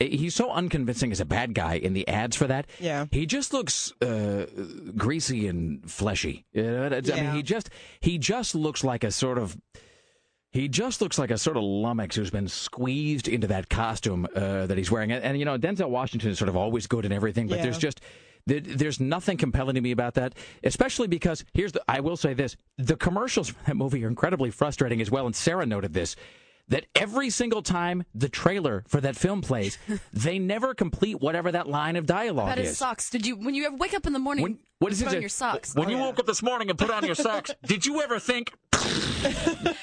He's 0.00 0.34
so 0.34 0.50
unconvincing 0.50 1.12
as 1.12 1.20
a 1.20 1.24
bad 1.24 1.54
guy 1.54 1.74
in 1.74 1.92
the 1.92 2.08
ads 2.08 2.34
for 2.34 2.48
that. 2.48 2.66
Yeah. 2.80 3.06
He 3.12 3.24
just 3.24 3.52
looks 3.52 3.92
uh, 4.02 4.46
greasy 4.96 5.46
and 5.46 5.88
fleshy. 5.88 6.44
You 6.52 6.62
know, 6.64 6.86
I 6.86 6.88
mean, 6.90 7.04
Yeah. 7.04 7.32
he 7.34 7.42
just 7.44 7.70
he 8.00 8.18
just 8.18 8.56
looks 8.56 8.82
like 8.82 9.04
a 9.04 9.12
sort 9.12 9.38
of 9.38 9.56
he 10.52 10.68
just 10.68 11.00
looks 11.00 11.18
like 11.18 11.30
a 11.30 11.38
sort 11.38 11.56
of 11.56 11.62
lummox 11.64 12.14
who's 12.16 12.30
been 12.30 12.46
squeezed 12.48 13.26
into 13.26 13.46
that 13.48 13.68
costume 13.70 14.26
uh, 14.36 14.66
that 14.66 14.76
he's 14.78 14.90
wearing. 14.90 15.10
And, 15.10 15.24
and, 15.24 15.38
you 15.38 15.44
know, 15.44 15.58
Denzel 15.58 15.88
Washington 15.88 16.30
is 16.30 16.38
sort 16.38 16.48
of 16.50 16.56
always 16.56 16.86
good 16.86 17.04
and 17.04 17.12
everything, 17.12 17.48
but 17.48 17.56
Yeah. 17.56 17.62
there's 17.64 17.78
just 17.78 18.00
there's 18.44 18.98
nothing 18.98 19.36
compelling 19.36 19.76
to 19.76 19.80
me 19.80 19.92
about 19.92 20.14
that. 20.14 20.34
Especially 20.64 21.06
because 21.06 21.44
here's 21.54 21.72
the 21.72 21.82
I 21.88 22.00
will 22.00 22.16
say 22.16 22.34
this: 22.34 22.56
the 22.76 22.96
commercials 22.96 23.50
for 23.50 23.62
that 23.66 23.76
movie 23.76 24.04
are 24.04 24.08
incredibly 24.08 24.50
frustrating 24.50 25.00
as 25.00 25.10
well. 25.10 25.26
And 25.26 25.34
Sarah 25.36 25.64
noted 25.64 25.94
this. 25.94 26.16
That 26.68 26.86
every 26.94 27.28
single 27.28 27.60
time 27.62 28.04
the 28.14 28.28
trailer 28.30 28.84
for 28.88 29.00
that 29.02 29.14
film 29.16 29.42
plays, 29.42 29.76
they 30.12 30.38
never 30.38 30.74
complete 30.74 31.20
whatever 31.20 31.52
that 31.52 31.68
line 31.68 31.96
of 31.96 32.06
dialogue 32.06 32.46
About 32.46 32.58
his 32.58 32.70
is. 32.70 32.78
socks. 32.78 33.10
Did 33.10 33.26
you 33.26 33.36
when 33.36 33.54
you 33.54 33.74
wake 33.76 33.92
up 33.94 34.06
in 34.06 34.12
the 34.12 34.18
morning? 34.18 34.58
What 34.78 34.90
is 34.92 35.00
you 35.00 35.06
it? 35.06 35.08
put 35.08 35.10
on 35.10 35.14
that- 35.16 35.20
your 35.22 35.28
socks? 35.28 35.74
When 35.74 35.88
you 35.90 35.98
woke 35.98 36.18
up 36.18 36.26
this 36.26 36.42
morning 36.42 36.70
and 36.70 36.78
put 36.78 36.90
on 36.90 37.04
your 37.04 37.14
socks, 37.14 37.50
did 37.66 37.84
you 37.84 38.00
ever 38.00 38.18
think 38.18 38.52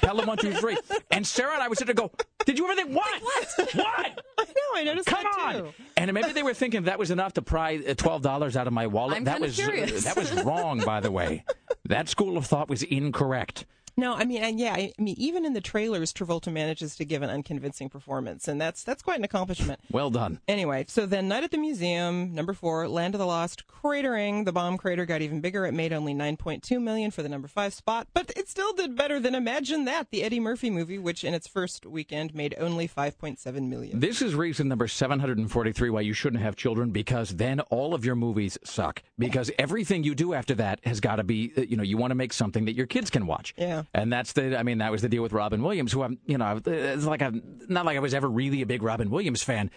Pelham 0.01 0.27
one 0.27 0.38
two 0.38 0.53
three? 0.53 0.77
And 1.11 1.26
Sarah 1.26 1.53
and 1.53 1.61
I 1.64 1.68
would 1.68 1.77
sit 1.77 1.85
there 1.85 1.91
and 1.93 1.97
go, 1.97 2.11
Did 2.45 2.57
you 2.57 2.65
ever 2.65 2.76
think 2.76 2.95
what? 2.95 3.22
What? 3.22 3.76
What? 3.76 4.23
I 4.39 4.43
know, 4.45 4.51
I 4.76 4.84
noticed 4.84 5.07
Come 5.07 5.23
that 5.23 5.39
on! 5.39 5.53
too. 5.56 5.73
And 5.97 6.11
maybe 6.14 6.31
they 6.31 6.43
were 6.43 6.53
thinking 6.53 6.84
that 6.84 6.97
was 6.99 7.11
enough 7.11 7.34
to 7.34 7.41
pry 7.41 7.81
uh, 7.88 7.93
twelve 7.93 8.22
dollars 8.22 8.56
out 8.57 8.68
of 8.68 8.73
my 8.73 8.88
wallet. 8.88 9.18
I'm 9.18 9.23
that 9.26 9.34
kinda 9.34 9.47
was 9.47 9.60
uh, 9.60 9.64
curious. 9.64 10.03
that 10.06 10.15
was 10.18 10.31
wrong, 10.43 10.80
by 10.85 10.99
the 11.01 11.11
way. 11.11 11.43
That 11.85 12.10
school 12.10 12.38
of 12.38 12.45
thought 12.45 12.69
was 12.69 12.84
incorrect. 12.84 13.65
No, 13.98 14.14
I 14.16 14.26
mean, 14.26 14.41
and 14.41 14.60
yeah, 14.60 14.74
I 14.74 14.94
mean, 14.98 15.16
even 15.18 15.45
in 15.45 15.53
the 15.53 15.61
trailers, 15.61 16.14
Travolta 16.14 16.52
manages 16.52 16.95
to 16.98 17.06
give 17.06 17.22
an 17.22 17.30
unconvincing 17.30 17.90
performance, 17.90 18.48
and 18.48 18.60
that's 18.60 18.84
that's 18.84 19.02
quite 19.02 19.20
an 19.20 19.24
accomplishment. 19.24 19.80
Well 19.91 20.11
done. 20.11 20.40
Anyway, 20.48 20.86
so 20.88 21.06
then 21.06 21.28
Night 21.28 21.44
at 21.44 21.52
the 21.52 21.57
Museum, 21.57 22.34
number 22.34 22.53
four, 22.53 22.88
Land 22.88 23.16
of 23.16 23.20
the 23.20 23.26
Lost, 23.26 23.64
cratering. 23.68 24.45
The 24.45 24.52
bomb 24.52 24.78
crater 24.78 25.06
got 25.06 25.22
even 25.22 25.41
bigger. 25.41 25.66
It 25.66 25.74
made 25.74 25.91
only 25.91 26.14
9.2 26.14 26.82
million 26.82 27.11
for 27.11 27.24
the 27.24 27.30
number 27.30 27.48
five 27.48 27.74
spot, 27.74 28.07
but 28.14 28.32
it 28.36 28.48
still 28.48 28.72
did 28.74 28.95
better 28.95 29.20
than 29.20 29.36
Imagine 29.36 29.86
That, 29.86 30.11
the 30.11 30.24
Eddie 30.24 30.40
Murphy 30.40 30.70
movie, 30.70 30.99
which 30.99 31.24
in 31.24 31.34
its 31.34 31.48
first 31.48 31.86
weekend 31.86 32.36
made 32.36 32.56
only 32.60 32.88
5.7 32.88 33.68
million. 33.68 33.99
This 33.99 34.22
is 34.22 34.36
reason 34.36 34.68
number 34.68 34.88
743 34.88 35.90
why 35.90 36.02
you 36.02 36.14
shouldn't 36.14 36.41
have 36.44 36.56
children 36.56 36.91
because 36.91 37.36
then 37.36 37.60
all 37.61 37.94
of 37.94 38.06
your 38.06 38.16
movies 38.16 38.57
suck. 38.64 39.02
Because 39.18 39.52
everything 39.57 40.03
you 40.03 40.14
do 40.16 40.34
after 40.34 40.56
that 40.56 40.80
has 40.84 40.99
got 40.99 41.18
to 41.18 41.24
be, 41.24 41.52
uh, 41.57 41.61
you 41.61 41.78
know, 41.78 41.84
you 41.84 41.98
want 41.98 42.11
to 42.11 42.16
make 42.16 42.34
something 42.34 42.66
that 42.66 42.74
your 42.76 42.86
kids 42.86 43.10
can 43.10 43.26
watch. 43.26 43.53
Yeah. 43.57 43.78
And 43.93 44.11
that's 44.11 44.34
the, 44.34 44.57
I 44.57 44.64
mean, 44.64 44.80
that 44.80 44.91
was 44.91 45.01
the 45.01 45.10
deal 45.10 45.23
with 45.23 45.34
Robin 45.34 45.61
Williams, 45.61 45.91
who 45.91 46.03
I'm, 46.03 46.19
you 46.26 46.38
know, 46.38 46.61
it's 46.65 47.06
like 47.06 47.22
I'm 47.22 47.61
not 47.68 47.85
like 47.85 47.97
I 47.97 47.99
was 47.99 48.14
ever 48.14 48.30
really 48.30 48.61
a 48.61 48.65
big 48.65 48.84
Robin 48.84 49.10
Williams 49.10 49.43
fan. 49.43 49.72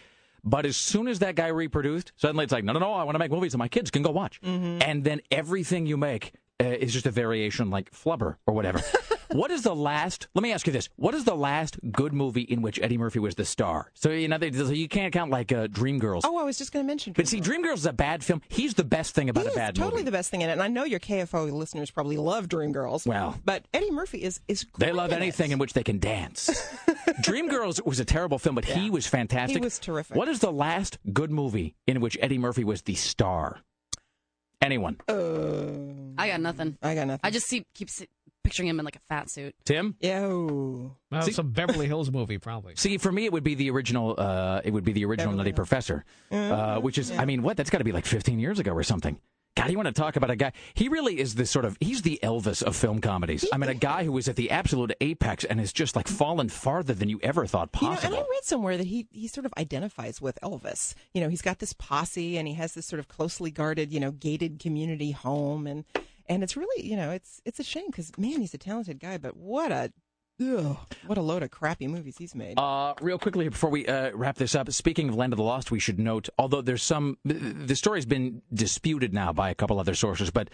But 0.45 0.67
as 0.67 0.77
soon 0.77 1.07
as 1.07 1.21
that 1.21 1.37
guy 1.37 1.49
reproduced, 1.49 2.13
suddenly 2.17 2.45
it's 2.45 2.53
like, 2.53 2.65
no, 2.65 2.73
no, 2.73 2.81
no, 2.81 2.93
I 2.93 3.05
want 3.05 3.15
to 3.15 3.21
make 3.21 3.31
movies 3.31 3.53
that 3.53 3.59
my 3.59 3.69
kids 3.69 3.91
can 3.91 4.03
go 4.03 4.11
watch. 4.11 4.41
Mm-hmm. 4.43 4.83
And 4.83 5.05
then 5.05 5.21
everything 5.31 5.87
you 5.87 5.97
make 5.97 6.33
uh, 6.61 6.65
is 6.67 6.93
just 6.93 7.07
a 7.07 7.11
variation 7.11 7.71
like 7.71 7.91
Flubber 7.93 8.37
or 8.47 8.55
whatever. 8.55 8.81
what 9.33 9.51
is 9.51 9.63
the 9.63 9.75
last? 9.75 10.29
Let 10.35 10.43
me 10.43 10.53
ask 10.53 10.67
you 10.67 10.73
this: 10.73 10.89
What 10.97 11.15
is 11.15 11.25
the 11.25 11.35
last 11.35 11.79
good 11.91 12.13
movie 12.13 12.43
in 12.43 12.63
which 12.63 12.79
Eddie 12.81 12.99
Murphy 12.99 13.19
was 13.19 13.35
the 13.35 13.45
star? 13.45 13.91
So 13.95 14.11
you 14.11 14.29
know, 14.29 14.39
they- 14.39 14.53
so 14.53 14.69
you 14.69 14.89
can't 14.89 15.13
count 15.13 15.31
like 15.31 15.51
uh, 15.53 15.67
Dreamgirls. 15.69 16.21
Oh, 16.25 16.39
I 16.39 16.45
was 16.45 16.59
just 16.59 16.73
going 16.73 16.85
to 16.85 16.87
mention. 16.87 17.13
But 17.15 17.27
see, 17.29 17.41
Dreamgirls 17.41 17.75
is 17.79 17.87
a 17.87 17.93
bad 17.93 18.23
film. 18.23 18.43
He's 18.49 18.75
the 18.75 18.85
best 18.85 19.15
thing 19.15 19.29
about 19.29 19.45
He 19.47 19.53
a 19.53 19.55
bad 19.55 19.75
totally 19.75 19.93
movie. 20.03 20.05
the 20.05 20.13
best 20.13 20.31
thing 20.31 20.43
in 20.43 20.49
it, 20.51 20.53
and 20.53 20.63
I 20.63 20.69
know 20.69 20.85
your 20.85 21.01
KFO 21.01 21.51
listeners 21.53 21.91
probably 21.91 22.17
love 22.17 22.49
Dreamgirls. 22.49 23.07
Well. 23.07 23.41
but 23.45 23.65
Eddie 23.75 23.91
Murphy 23.91 24.23
is 24.23 24.41
is 24.49 24.67
They 24.79 24.93
love 24.93 25.11
in 25.11 25.19
it. 25.19 25.23
anything 25.23 25.51
in 25.53 25.59
which 25.59 25.73
they 25.73 25.83
can 25.85 25.99
dance. 25.99 26.49
Dreamgirls 27.23 27.85
was 27.85 28.01
a 28.01 28.05
terrible 28.05 28.39
film, 28.39 28.55
but 28.55 28.65
he 28.65 28.91
was 28.91 29.07
fantastic. 29.07 29.59
He 29.59 29.65
was 29.65 29.79
terrific. 29.79 30.17
What 30.17 30.29
is 30.29 30.39
the 30.41 30.53
last 30.53 30.99
good 31.13 31.31
movie 31.31 31.75
in 31.87 32.01
which 32.01 32.17
Eddie 32.21 32.39
Murphy 32.39 32.65
was 32.65 32.83
the 32.83 32.95
star? 32.95 33.61
Anyone? 34.63 34.97
I 35.09 36.29
got 36.29 36.41
nothing. 36.41 36.79
I 36.83 36.95
got 36.95 37.07
nothing. 37.07 37.21
I 37.23 37.31
just 37.31 37.47
see 37.47 37.65
keep 37.75 37.91
si- 37.91 38.09
picturing 38.45 38.69
him 38.69 38.79
in 38.79 38.85
like 38.85 38.97
a 38.97 39.01
fat 39.09 39.29
suit. 39.31 39.55
Tim? 39.65 39.97
Yo. 40.01 40.97
Well, 41.11 41.23
See- 41.23 41.33
some 41.33 41.51
Beverly 41.51 41.87
Hills 41.87 42.11
movie, 42.11 42.39
probably. 42.39 42.75
See, 42.77 42.99
for 42.99 43.11
me, 43.13 43.25
it 43.25 43.33
would 43.33 43.45
be 43.45 43.55
the 43.55 43.71
original. 43.71 44.15
Uh, 44.19 44.61
it 44.65 44.73
would 44.73 44.85
be 44.85 44.93
the 44.93 45.05
original 45.05 45.33
Nutty 45.35 45.53
Professor, 45.53 46.05
uh, 46.31 46.79
which 46.81 46.99
is, 46.99 47.11
I 47.13 47.25
mean, 47.25 47.43
what? 47.43 47.57
That's 47.57 47.71
got 47.71 47.79
to 47.79 47.85
be 47.85 47.93
like 47.93 48.07
15 48.07 48.39
years 48.39 48.59
ago 48.59 48.73
or 48.73 48.83
something. 48.83 49.19
God, 49.55 49.71
you 49.71 49.77
want 49.77 49.87
to 49.87 49.93
talk 49.93 50.17
about 50.17 50.31
a 50.31 50.37
guy? 50.37 50.53
He 50.73 50.89
really 50.89 51.21
is 51.21 51.35
the 51.35 51.45
sort 51.45 51.67
of 51.67 51.77
he's 51.79 52.01
the 52.03 52.19
Elvis 52.23 52.63
of 52.63 52.75
film 52.75 53.03
comedies. 53.03 53.45
I 53.53 53.59
mean, 53.59 53.69
a 53.69 53.75
guy 53.75 54.05
who 54.05 54.17
is 54.17 54.27
at 54.27 54.37
the 54.37 54.51
absolute 54.51 54.95
apex 55.03 55.45
and 55.45 55.61
has 55.61 55.75
just 55.75 55.95
like 55.95 56.09
fallen 56.09 56.49
farther 56.49 56.95
than 56.95 57.11
you 57.11 57.21
ever 57.23 57.45
thought 57.45 57.71
possible. 57.71 58.11
You 58.11 58.17
know, 58.17 58.23
and 58.23 58.27
I 58.27 58.31
read 58.31 58.45
somewhere 58.45 58.77
that 58.79 58.87
he, 58.87 59.09
he 59.11 59.29
sort 59.29 59.45
of 59.45 59.53
identifies 59.59 60.23
with 60.23 60.39
Elvis. 60.43 60.95
You 61.13 61.21
know, 61.21 61.29
he's 61.29 61.43
got 61.43 61.59
this 61.59 61.75
posse 61.75 62.39
and 62.39 62.49
he 62.49 62.55
has 62.55 62.73
this 62.73 62.87
sort 62.87 63.01
of 63.01 63.09
closely 63.09 63.51
guarded, 63.51 63.93
you 63.93 64.01
know, 64.01 64.11
gated 64.11 64.59
community 64.59 65.11
home 65.11 65.67
and 65.67 65.85
and 66.29 66.43
it's 66.43 66.57
really, 66.57 66.87
you 66.87 66.97
know, 66.97 67.11
it's 67.11 67.43
it's 67.45 67.61
a 67.61 67.65
shame 67.65 67.89
because 67.89 68.11
man, 68.17 68.41
he's 68.41 68.55
a 68.55 68.59
talented 68.59 69.01
guy, 69.01 69.19
but 69.19 69.37
what 69.37 69.71
a 69.71 69.93
ugh, 70.51 70.77
what 71.07 71.19
a 71.19 71.23
load 71.23 71.43
of 71.43 71.51
crappy 71.51 71.87
movies 71.87 72.17
he's 72.19 72.35
made. 72.35 72.59
Uh, 72.59 72.95
real 73.01 73.19
quickly 73.19 73.49
before 73.49 73.71
we 73.71 73.87
uh, 73.87 74.11
wrap 74.15 74.37
this 74.37 74.55
up, 74.55 74.71
speaking 74.73 75.09
of 75.09 75.15
Land 75.15 75.33
of 75.33 75.37
the 75.37 75.43
Lost, 75.43 75.71
we 75.71 75.79
should 75.79 75.99
note, 75.99 76.29
although 76.39 76.63
there's 76.63 76.83
some, 76.83 77.19
the 77.25 77.77
story's 77.77 78.07
been 78.07 78.43
disputed 78.53 79.13
now 79.13 79.33
by 79.33 79.51
a 79.51 79.55
couple 79.55 79.79
other 79.79 79.95
sources, 79.95 80.31
but 80.31 80.49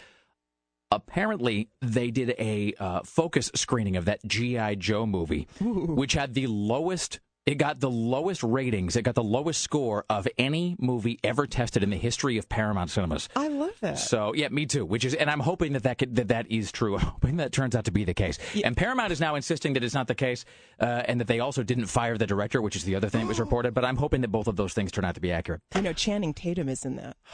apparently 0.90 1.69
they 1.82 2.10
did 2.10 2.35
a 2.39 2.74
uh, 2.78 3.01
focus 3.05 3.51
screening 3.55 3.97
of 3.97 4.06
that 4.06 4.24
GI 4.27 4.77
Joe 4.77 5.06
movie, 5.06 5.48
which 5.60 6.15
had 6.15 6.35
the 6.35 6.47
lowest. 6.47 7.20
It 7.48 7.56
got 7.56 7.80
the 7.80 7.88
lowest 7.88 8.42
ratings. 8.42 8.94
It 8.94 9.04
got 9.04 9.14
the 9.14 9.24
lowest 9.24 9.62
score 9.62 10.04
of 10.10 10.28
any 10.36 10.76
movie 10.78 11.18
ever 11.24 11.46
tested 11.46 11.82
in 11.82 11.88
the 11.88 11.96
history 11.96 12.36
of 12.36 12.46
Paramount 12.50 12.90
Cinemas. 12.90 13.30
I 13.34 13.48
love 13.48 13.72
that. 13.80 13.98
So 13.98 14.34
yeah, 14.34 14.48
me 14.48 14.66
too. 14.66 14.84
Which 14.84 15.02
is, 15.02 15.14
and 15.14 15.30
I'm 15.30 15.40
hoping 15.40 15.72
that 15.72 15.84
that 15.84 15.96
could, 15.96 16.14
that 16.16 16.28
that 16.28 16.52
is 16.52 16.70
true. 16.70 16.96
I'm 16.98 17.06
hoping 17.06 17.36
that 17.38 17.52
turns 17.52 17.74
out 17.74 17.86
to 17.86 17.90
be 17.90 18.04
the 18.04 18.12
case. 18.12 18.38
And 18.62 18.76
Paramount 18.76 19.12
is 19.12 19.20
now 19.20 19.34
insisting 19.34 19.72
that 19.72 19.82
it's 19.82 19.94
not 19.94 20.08
the 20.08 20.14
case, 20.14 20.44
uh, 20.78 21.04
and 21.06 21.20
that 21.20 21.26
they 21.26 21.40
also 21.40 21.62
didn't 21.62 21.86
fire 21.86 22.18
the 22.18 22.26
director, 22.26 22.60
which 22.60 22.76
is 22.76 22.84
the 22.84 22.96
other 22.96 23.08
thing 23.08 23.22
that 23.22 23.28
was 23.28 23.40
reported. 23.48 23.72
But 23.72 23.86
I'm 23.86 23.96
hoping 23.96 24.20
that 24.20 24.28
both 24.28 24.46
of 24.46 24.56
those 24.56 24.74
things 24.74 24.92
turn 24.92 25.06
out 25.06 25.14
to 25.14 25.20
be 25.22 25.32
accurate. 25.32 25.62
You 25.74 25.80
know, 25.80 25.94
Channing 25.94 26.34
Tatum 26.34 26.68
is 26.68 26.84
in 26.84 26.96
that. 26.96 27.16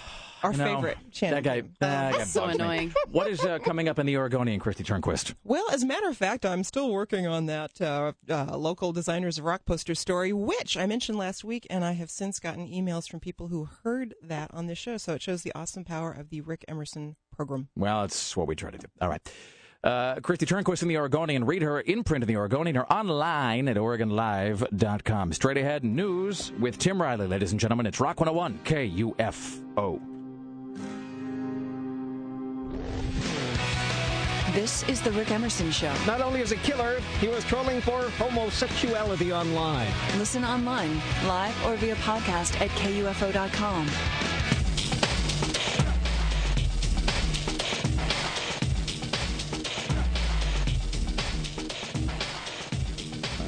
Our 0.44 0.52
You 0.52 0.58
know, 0.58 0.64
favorite 0.76 0.98
Channing 1.10 1.34
That 1.36 1.42
guy. 1.42 1.60
That 1.80 2.12
guy 2.12 2.18
That's 2.18 2.30
so 2.30 2.42
bugs 2.42 2.58
me. 2.58 2.64
annoying. 2.64 2.94
What 3.10 3.28
is 3.28 3.44
uh, 3.44 3.58
coming 3.60 3.88
up 3.88 3.98
in 3.98 4.06
the 4.06 4.16
Oregonian, 4.16 4.60
Kristi 4.60 4.84
Turnquist? 4.84 5.34
Well, 5.42 5.64
as 5.72 5.82
a 5.82 5.86
matter 5.86 6.08
of 6.08 6.16
fact, 6.16 6.44
I'm 6.46 6.62
still 6.64 6.90
working 6.92 7.26
on 7.26 7.46
that 7.46 7.80
uh, 7.80 8.12
uh, 8.28 8.56
local 8.56 8.92
designers 8.92 9.38
of 9.38 9.44
rock 9.44 9.64
poster 9.64 9.94
story, 9.94 10.32
which 10.32 10.76
I 10.76 10.86
mentioned 10.86 11.18
last 11.18 11.44
week, 11.44 11.66
and 11.70 11.84
I 11.84 11.92
have 11.92 12.10
since 12.10 12.38
gotten 12.38 12.68
emails 12.68 13.08
from 13.10 13.20
people 13.20 13.48
who 13.48 13.68
heard 13.82 14.14
that 14.22 14.50
on 14.52 14.66
the 14.66 14.74
show. 14.74 14.96
So 14.98 15.14
it 15.14 15.22
shows 15.22 15.42
the 15.42 15.52
awesome 15.54 15.84
power 15.84 16.12
of 16.12 16.28
the 16.30 16.40
Rick 16.42 16.64
Emerson 16.68 17.16
program. 17.34 17.68
Well, 17.74 18.02
that's 18.02 18.36
what 18.36 18.46
we 18.46 18.54
try 18.54 18.70
to 18.70 18.78
do. 18.78 18.86
All 19.00 19.08
right. 19.08 19.20
Uh, 19.82 20.14
Kristi 20.16 20.46
Turnquist 20.46 20.80
in 20.82 20.88
the 20.88 20.96
Oregonian. 20.96 21.44
Read 21.44 21.60
her 21.60 21.78
in 21.80 22.04
print 22.04 22.24
in 22.24 22.28
the 22.28 22.36
Oregonian 22.36 22.76
or 22.78 22.84
online 22.90 23.68
at 23.68 23.76
OregonLive.com. 23.76 25.32
Straight 25.34 25.58
ahead 25.58 25.84
news 25.84 26.52
with 26.58 26.78
Tim 26.78 27.00
Riley, 27.02 27.26
ladies 27.26 27.50
and 27.52 27.60
gentlemen. 27.60 27.84
It's 27.86 28.00
Rock 28.00 28.18
101 28.20 28.60
KUFO. 28.64 30.13
This 34.54 34.88
is 34.88 35.02
the 35.02 35.10
Rick 35.10 35.32
Emerson 35.32 35.72
Show. 35.72 35.92
Not 36.06 36.20
only 36.20 36.40
is 36.40 36.52
a 36.52 36.56
killer, 36.56 37.00
he 37.18 37.26
was 37.26 37.42
trolling 37.42 37.80
for 37.80 38.08
homosexuality 38.10 39.32
online. 39.32 39.90
Listen 40.16 40.44
online, 40.44 41.02
live 41.26 41.66
or 41.66 41.74
via 41.74 41.96
podcast 41.96 42.60
at 42.60 42.70
KUFO.com. 42.70 43.88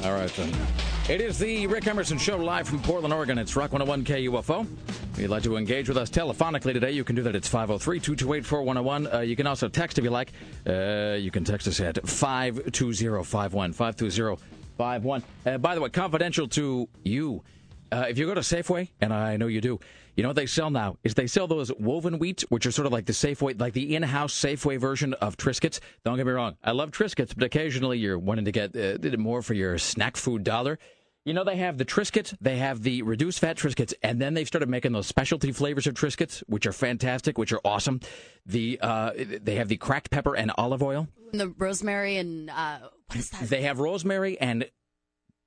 All 0.03 0.13
right, 0.13 0.33
then. 0.35 0.86
It 1.09 1.21
is 1.21 1.39
the 1.39 1.67
Rick 1.67 1.87
Emerson 1.87 2.17
Show 2.17 2.35
live 2.35 2.67
from 2.67 2.81
Portland, 2.81 3.13
Oregon. 3.13 3.37
It's 3.37 3.55
Rock 3.55 3.71
101 3.71 4.03
KUFO. 4.03 4.67
If 5.13 5.19
you'd 5.19 5.29
like 5.29 5.43
to 5.43 5.55
engage 5.55 5.87
with 5.87 5.97
us 5.97 6.09
telephonically 6.09 6.73
today, 6.73 6.91
you 6.91 7.05
can 7.05 7.15
do 7.15 7.23
that. 7.23 7.33
It's 7.33 7.47
503 7.47 8.01
228 8.01 8.45
4101. 8.45 9.07
Uh, 9.13 9.19
You 9.21 9.37
can 9.37 9.47
also 9.47 9.69
text 9.69 9.97
if 9.97 10.03
you 10.03 10.09
like. 10.09 10.33
Uh, 10.67 11.15
you 11.17 11.31
can 11.31 11.45
text 11.45 11.65
us 11.65 11.79
at 11.79 12.05
52051. 12.05 13.71
52051. 13.71 15.23
Uh, 15.45 15.57
by 15.57 15.75
the 15.75 15.81
way, 15.81 15.89
confidential 15.89 16.45
to 16.49 16.89
you. 17.03 17.41
Uh, 17.89 18.07
if 18.09 18.17
you 18.17 18.25
go 18.25 18.33
to 18.33 18.41
Safeway, 18.41 18.89
and 18.99 19.13
I 19.13 19.37
know 19.37 19.47
you 19.47 19.61
do, 19.61 19.79
you 20.17 20.23
know 20.23 20.29
what 20.29 20.35
they 20.35 20.45
sell 20.45 20.69
now 20.69 20.97
is 21.05 21.13
they 21.13 21.27
sell 21.27 21.47
those 21.47 21.71
woven 21.79 22.19
wheat, 22.19 22.41
which 22.49 22.65
are 22.65 22.71
sort 22.71 22.85
of 22.85 22.91
like 22.91 23.05
the 23.05 23.13
Safeway, 23.13 23.57
like 23.57 23.71
the 23.71 23.95
in-house 23.95 24.33
Safeway 24.33 24.77
version 24.77 25.13
of 25.15 25.37
Triscuits. 25.37 25.79
Don't 26.03 26.17
get 26.17 26.25
me 26.25 26.33
wrong, 26.33 26.57
I 26.63 26.71
love 26.71 26.91
Triscuits, 26.91 27.33
but 27.33 27.43
occasionally 27.43 27.97
you're 27.97 28.19
wanting 28.19 28.43
to 28.43 28.51
get 28.51 28.75
uh, 28.75 29.17
more 29.17 29.41
for 29.41 29.53
your 29.53 29.77
snack 29.77 30.17
food 30.17 30.43
dollar. 30.43 30.79
You 31.27 31.33
know 31.33 31.43
they 31.43 31.57
have 31.57 31.77
the 31.77 31.83
Triscuits, 31.83 32.33
they 32.39 32.55
have 32.55 32.83
the 32.83 33.01
reduced 33.01 33.39
fat 33.39 33.57
Triscuits, 33.57 33.93
and 34.01 34.21
then 34.21 34.33
they've 34.33 34.47
started 34.47 34.69
making 34.69 34.93
those 34.93 35.07
specialty 35.07 35.51
flavors 35.51 35.85
of 35.85 35.93
Triscuits, 35.93 36.41
which 36.47 36.65
are 36.65 36.71
fantastic, 36.71 37.37
which 37.37 37.51
are 37.51 37.59
awesome. 37.65 37.99
The 38.45 38.79
uh, 38.81 39.11
they 39.41 39.55
have 39.55 39.67
the 39.67 39.75
cracked 39.75 40.09
pepper 40.09 40.37
and 40.37 40.53
olive 40.57 40.81
oil. 40.81 41.09
And 41.33 41.41
the 41.41 41.49
rosemary 41.49 42.15
and 42.15 42.49
uh, 42.49 42.79
what 43.07 43.19
is 43.19 43.29
that? 43.31 43.41
They 43.49 43.63
have 43.63 43.79
rosemary 43.79 44.39
and 44.39 44.69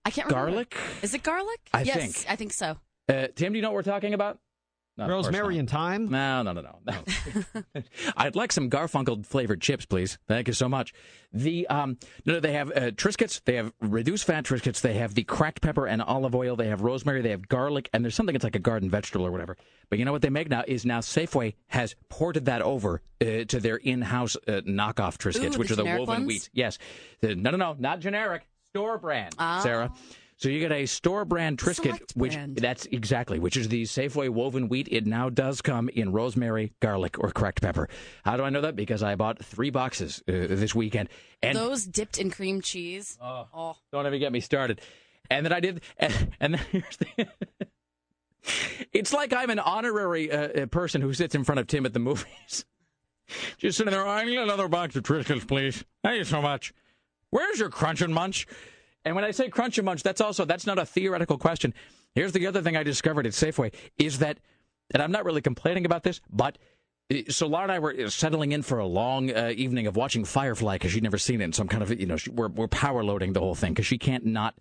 I 0.05 0.11
can't 0.11 0.29
remember. 0.29 0.51
garlic? 0.51 0.77
Is 1.01 1.15
it 1.15 1.23
garlic? 1.23 1.61
I 1.73 1.81
yes, 1.81 1.97
think. 1.97 2.27
I 2.29 2.37
think 2.37 2.53
so. 2.53 2.77
Uh, 3.09 3.29
Tim, 3.35 3.55
do 3.55 3.59
you 3.59 3.63
know 3.63 3.71
what 3.71 3.77
we're 3.77 3.83
talking 3.83 4.13
about? 4.13 4.39
No, 5.09 5.19
of 5.19 5.25
course 5.25 5.27
Rosemary 5.35 5.59
and 5.59 5.69
thyme? 5.69 6.11
No, 6.11 6.43
no, 6.43 6.53
no, 6.53 6.61
no. 6.63 6.79
no. 6.87 7.83
I'd 8.17 8.37
like 8.37 8.53
some 8.53 8.71
Garfunkel 8.71 9.25
flavored 9.27 9.61
chips, 9.61 9.85
please. 9.87 10.19
Thank 10.29 10.49
you 10.49 10.55
so 10.55 10.69
much. 10.69 10.93
The 11.33 11.67
um, 11.69 11.97
no, 12.25 12.35
no, 12.35 12.41
they 12.41 12.53
have 12.53 12.71
uh, 12.71 12.81
Triscuits. 12.93 13.41
They 13.45 13.55
have 13.57 13.73
reduced 13.81 14.25
fat 14.25 14.45
Triscuits. 14.45 14.81
They 14.81 14.95
have 14.95 15.15
the 15.15 15.23
cracked 15.25 15.61
pepper 15.63 15.87
and 15.87 16.03
olive 16.03 16.35
oil. 16.35 16.57
They 16.57 16.69
have 16.69 16.83
rosemary. 16.83 17.23
They 17.23 17.31
have 17.31 17.49
garlic, 17.49 17.89
and 17.93 18.05
there's 18.05 18.15
something 18.15 18.33
that's 18.33 18.45
like 18.45 18.57
a 18.57 18.61
garden 18.61 18.91
vegetable 18.91 19.27
or 19.27 19.31
whatever. 19.31 19.57
But 19.89 19.99
you 19.99 20.05
know 20.05 20.13
what 20.13 20.23
they 20.23 20.31
make 20.31 20.49
now 20.49 20.65
is 20.67 20.85
now 20.85 21.01
Safeway 21.01 21.55
has 21.69 21.95
ported 22.09 22.47
that 22.47 22.63
over 22.63 23.01
uh, 23.21 23.45
to 23.45 23.61
their 23.61 23.77
in-house 23.77 24.37
uh, 24.49 24.61
knockoff 24.67 25.19
Triscuits, 25.19 25.55
Ooh, 25.57 25.59
which 25.59 25.69
the 25.69 25.75
are 25.75 25.77
the 25.77 25.85
woven 25.85 26.07
ones? 26.07 26.27
wheat. 26.27 26.51
Yes, 26.53 26.79
The- 27.21 27.35
no, 27.37 27.51
no, 27.51 27.57
no, 27.57 27.77
not 27.79 28.01
generic, 28.01 28.47
store 28.71 28.99
brand, 28.99 29.35
Ah. 29.39 29.61
Sarah. 29.63 29.93
So 30.41 30.49
you 30.49 30.59
get 30.59 30.73
a 30.73 30.87
store 30.87 31.27
brand 31.27 31.59
Triscuit, 31.59 31.83
Select 31.83 32.13
which 32.17 32.33
brand. 32.33 32.57
that's 32.57 32.87
exactly, 32.87 33.39
which 33.39 33.59
is 33.59 33.69
the 33.69 33.83
Safeway 33.83 34.31
woven 34.31 34.71
wheat. 34.71 34.89
It 34.91 35.07
now 35.07 35.29
does 35.29 35.61
come 35.61 35.91
in 35.91 36.13
rosemary, 36.13 36.73
garlic, 36.81 37.19
or 37.19 37.31
cracked 37.31 37.61
pepper. 37.61 37.91
How 38.25 38.39
do 38.39 38.45
I 38.45 38.49
know 38.49 38.63
that? 38.63 38.75
Because 38.75 39.03
I 39.03 39.17
bought 39.17 39.45
three 39.45 39.69
boxes 39.69 40.23
uh, 40.27 40.33
this 40.33 40.75
weekend, 40.75 41.11
and 41.43 41.59
Those 41.59 41.85
dipped 41.85 42.17
in 42.17 42.31
cream 42.31 42.63
cheese. 42.63 43.19
Oh, 43.21 43.77
don't 43.93 44.07
even 44.07 44.19
get 44.19 44.33
me 44.33 44.41
started. 44.41 44.81
And 45.29 45.45
then 45.45 45.53
I 45.53 45.61
did, 45.61 45.83
and, 45.99 46.33
and 46.41 46.55
then 46.55 46.63
here's 46.73 46.97
the. 46.97 47.29
it's 48.95 49.13
like 49.13 49.35
I'm 49.35 49.51
an 49.51 49.59
honorary 49.59 50.33
uh, 50.33 50.63
uh, 50.63 50.67
person 50.67 51.03
who 51.03 51.13
sits 51.13 51.35
in 51.35 51.45
front 51.45 51.59
of 51.59 51.67
Tim 51.67 51.85
at 51.85 51.93
the 51.93 51.99
movies. 51.99 52.65
Just 53.59 53.77
sitting 53.77 53.93
there, 53.93 54.09
I 54.09 54.25
need 54.25 54.39
another 54.39 54.69
box 54.69 54.97
of 54.97 55.03
Triscuits, 55.03 55.47
please. 55.47 55.85
Thank 56.03 56.17
you 56.17 56.25
so 56.25 56.41
much. 56.41 56.73
Where's 57.29 57.59
your 57.59 57.69
Crunch 57.69 58.01
and 58.01 58.15
Munch? 58.15 58.47
And 59.05 59.15
when 59.15 59.25
I 59.25 59.31
say 59.31 59.49
Crunch 59.49 59.79
and 59.79 59.85
Munch, 59.85 60.03
that's 60.03 60.21
also 60.21 60.45
that's 60.45 60.67
not 60.67 60.79
a 60.79 60.87
theoretical 60.87 61.39
question. 61.39 61.75
Here's 62.15 62.33
the 62.33 62.47
other 62.47 62.63
thing 62.63 62.77
I 62.77 62.83
discovered 62.83 63.27
at 63.27 63.33
Safeway 63.33 63.73
is 63.99 64.19
that, 64.19 64.39
and 64.93 65.03
I'm 65.03 65.13
not 65.13 65.25
really 65.25 65.41
complaining 65.41 65.87
about 65.87 66.03
this, 66.03 66.21
but 66.31 66.59
uh, 67.13 67.17
so 67.29 67.47
Laura 67.47 67.65
and 67.65 67.73
I 67.73 67.79
were 67.79 68.11
settling 68.11 68.53
in 68.53 68.63
for 68.63 68.79
a 68.79 68.87
long 68.87 69.31
uh, 69.31 69.53
evening 69.55 69.87
of 69.87 69.97
watching 69.97 70.25
Firefly 70.25 70.75
because 70.75 70.93
she'd 70.93 71.03
never 71.03 71.19
seen 71.19 71.41
it, 71.41 71.45
and 71.45 71.55
so 71.55 71.63
I'm 71.63 71.69
kind 71.69 71.83
of 71.83 71.99
you 71.99 72.07
know 72.07 72.17
we're 72.31 72.49
we're 72.49 72.69
power 72.69 73.03
loading 73.03 73.33
the 73.33 73.41
whole 73.41 73.55
thing 73.55 73.73
because 73.73 73.87
she 73.87 73.99
can't 73.99 74.27
not. 74.27 74.59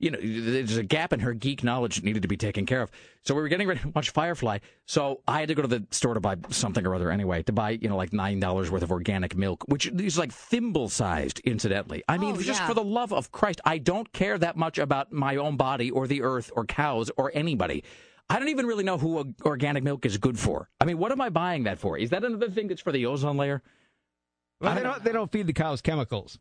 You 0.00 0.10
know, 0.10 0.18
there's 0.20 0.78
a 0.78 0.82
gap 0.82 1.12
in 1.12 1.20
her 1.20 1.34
geek 1.34 1.62
knowledge 1.62 1.96
that 1.96 2.04
needed 2.04 2.22
to 2.22 2.28
be 2.28 2.38
taken 2.38 2.64
care 2.64 2.80
of. 2.80 2.90
So 3.22 3.34
we 3.34 3.42
were 3.42 3.48
getting 3.48 3.68
ready 3.68 3.80
to 3.80 3.88
watch 3.90 4.10
Firefly. 4.10 4.58
So 4.86 5.20
I 5.28 5.40
had 5.40 5.48
to 5.50 5.54
go 5.54 5.60
to 5.60 5.68
the 5.68 5.86
store 5.90 6.14
to 6.14 6.20
buy 6.20 6.36
something 6.48 6.86
or 6.86 6.94
other 6.94 7.10
anyway, 7.10 7.42
to 7.42 7.52
buy, 7.52 7.72
you 7.72 7.88
know, 7.90 7.96
like 7.98 8.10
$9 8.10 8.70
worth 8.70 8.82
of 8.82 8.90
organic 8.90 9.36
milk, 9.36 9.62
which 9.68 9.86
is 9.88 10.16
like 10.18 10.32
thimble 10.32 10.88
sized, 10.88 11.40
incidentally. 11.40 12.02
I 12.08 12.16
mean, 12.16 12.34
Oh, 12.36 12.40
just 12.40 12.60
yeah. 12.62 12.66
for 12.66 12.72
the 12.72 12.82
love 12.82 13.12
of 13.12 13.30
Christ, 13.30 13.60
I 13.66 13.76
don't 13.76 14.10
care 14.14 14.38
that 14.38 14.56
much 14.56 14.78
about 14.78 15.12
my 15.12 15.36
own 15.36 15.58
body 15.58 15.90
or 15.90 16.06
the 16.06 16.22
earth 16.22 16.50
or 16.56 16.64
cows 16.64 17.10
or 17.18 17.30
anybody. 17.34 17.84
I 18.30 18.38
don't 18.38 18.48
even 18.48 18.64
really 18.66 18.84
know 18.84 18.96
who 18.96 19.34
organic 19.44 19.82
milk 19.84 20.06
is 20.06 20.16
good 20.16 20.38
for. 20.38 20.70
I 20.80 20.86
mean, 20.86 20.96
what 20.96 21.12
am 21.12 21.20
I 21.20 21.28
buying 21.28 21.64
that 21.64 21.78
for? 21.78 21.98
Is 21.98 22.08
that 22.10 22.24
another 22.24 22.48
thing 22.48 22.68
that's 22.68 22.80
for 22.80 22.92
the 22.92 23.04
ozone 23.04 23.36
layer? 23.36 23.62
Well, 24.62 24.74
they 24.74 24.82
don't- 24.82 24.92
don't, 24.94 25.04
they 25.04 25.12
don't 25.12 25.30
feed 25.32 25.46
the 25.46 25.52
cows 25.52 25.82
chemicals. 25.82 26.38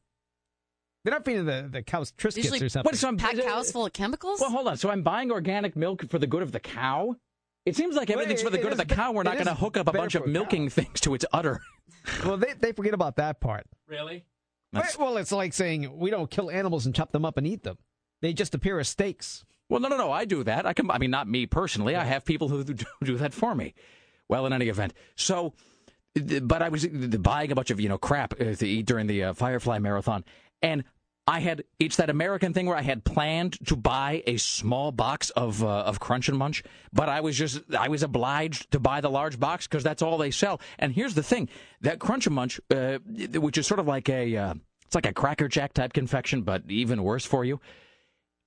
They're 1.09 1.17
not 1.17 1.25
feeding 1.25 1.45
the, 1.45 1.67
the 1.71 1.81
cows 1.81 2.13
Triscuits 2.15 2.37
usually 2.37 2.61
or 2.61 2.69
something. 2.69 2.87
What, 2.87 2.95
so 2.95 3.07
I'm 3.07 3.17
packed 3.17 3.41
cows 3.41 3.71
full 3.71 3.87
of 3.87 3.93
chemicals. 3.93 4.39
Well, 4.39 4.51
hold 4.51 4.67
on. 4.67 4.77
So 4.77 4.91
I'm 4.91 5.01
buying 5.01 5.31
organic 5.31 5.75
milk 5.75 6.07
for 6.07 6.19
the 6.19 6.27
good 6.27 6.43
of 6.43 6.51
the 6.51 6.59
cow? 6.59 7.15
It 7.65 7.75
seems 7.75 7.95
like 7.95 8.09
Well, 8.09 8.19
everything's 8.19 8.43
for 8.43 8.51
the 8.51 8.59
it 8.59 8.61
good 8.61 8.73
of 8.73 8.77
the 8.77 8.85
is- 8.85 8.95
cow. 8.95 9.11
We're 9.11 9.23
not 9.23 9.33
going 9.33 9.47
to 9.47 9.55
hook 9.55 9.75
up 9.75 9.87
a 9.87 9.91
bunch 9.91 10.13
of 10.13 10.21
for 10.21 10.29
a 10.29 10.31
milking 10.31 10.69
things 10.69 10.99
to 11.01 11.15
its 11.15 11.25
udder. 11.33 11.61
well, 12.23 12.37
they, 12.37 12.53
they 12.53 12.73
forget 12.73 12.93
about 12.93 13.15
that 13.15 13.39
part. 13.39 13.65
Really? 13.87 14.23
Well, 14.99 15.17
it's 15.17 15.31
like 15.31 15.53
saying 15.53 15.97
we 15.97 16.11
don't 16.11 16.29
kill 16.29 16.51
animals 16.51 16.85
and 16.85 16.93
chop 16.93 17.11
them 17.11 17.25
up 17.25 17.37
and 17.37 17.47
eat 17.47 17.63
them. 17.63 17.79
They 18.21 18.31
just 18.31 18.53
appear 18.53 18.77
as 18.79 18.87
steaks. 18.87 19.43
Well, 19.67 19.79
no, 19.79 19.87
no, 19.87 19.97
no. 19.97 20.11
I 20.11 20.25
do 20.25 20.43
that. 20.43 20.67
I 20.67 20.73
can. 20.73 20.91
I 20.91 20.99
mean, 20.99 21.09
not 21.09 21.27
me 21.27 21.47
personally. 21.47 21.95
I 21.95 22.03
have 22.03 22.23
people 22.23 22.49
who 22.49 22.63
do, 22.75 22.85
do 23.03 23.17
that 23.17 23.33
for 23.33 23.55
me. 23.55 23.73
Well, 24.27 24.45
in 24.45 24.53
any 24.53 24.67
event, 24.69 24.93
so, 25.15 25.53
but 26.43 26.61
I 26.61 26.69
was 26.69 26.85
buying 26.85 27.51
a 27.51 27.55
bunch 27.55 27.71
of 27.71 27.79
you 27.79 27.89
know 27.89 27.97
crap 27.97 28.39
uh, 28.39 28.53
to 28.53 28.67
eat 28.67 28.85
during 28.85 29.07
the 29.07 29.23
uh, 29.23 29.33
Firefly 29.33 29.79
marathon, 29.79 30.23
and 30.61 30.83
I 31.29 31.41
had 31.41 31.63
it's 31.77 31.97
that 31.97 32.09
American 32.09 32.55
thing 32.55 32.65
where 32.65 32.75
I 32.75 32.81
had 32.81 33.03
planned 33.03 33.63
to 33.67 33.75
buy 33.75 34.23
a 34.25 34.37
small 34.37 34.91
box 34.91 35.29
of 35.29 35.63
uh, 35.63 35.67
of 35.67 35.99
Crunch 35.99 36.27
and 36.27 36.35
Munch, 36.35 36.63
but 36.91 37.07
I 37.07 37.21
was 37.21 37.37
just 37.37 37.61
I 37.77 37.87
was 37.87 38.01
obliged 38.01 38.71
to 38.71 38.79
buy 38.79 38.99
the 38.99 39.11
large 39.11 39.39
box 39.39 39.67
because 39.67 39.83
that's 39.83 40.01
all 40.01 40.17
they 40.17 40.31
sell. 40.31 40.59
And 40.79 40.91
here's 40.91 41.13
the 41.13 41.21
thing: 41.21 41.47
that 41.81 41.99
Crunch 41.99 42.25
and 42.25 42.35
Munch, 42.35 42.59
uh, 42.71 42.97
which 43.35 43.59
is 43.59 43.67
sort 43.67 43.79
of 43.79 43.85
like 43.85 44.09
a 44.09 44.35
uh, 44.37 44.53
it's 44.87 44.95
like 44.95 45.05
a 45.05 45.13
Cracker 45.13 45.47
Jack 45.47 45.73
type 45.73 45.93
confection, 45.93 46.41
but 46.41 46.63
even 46.67 47.03
worse 47.03 47.25
for 47.25 47.45
you 47.45 47.59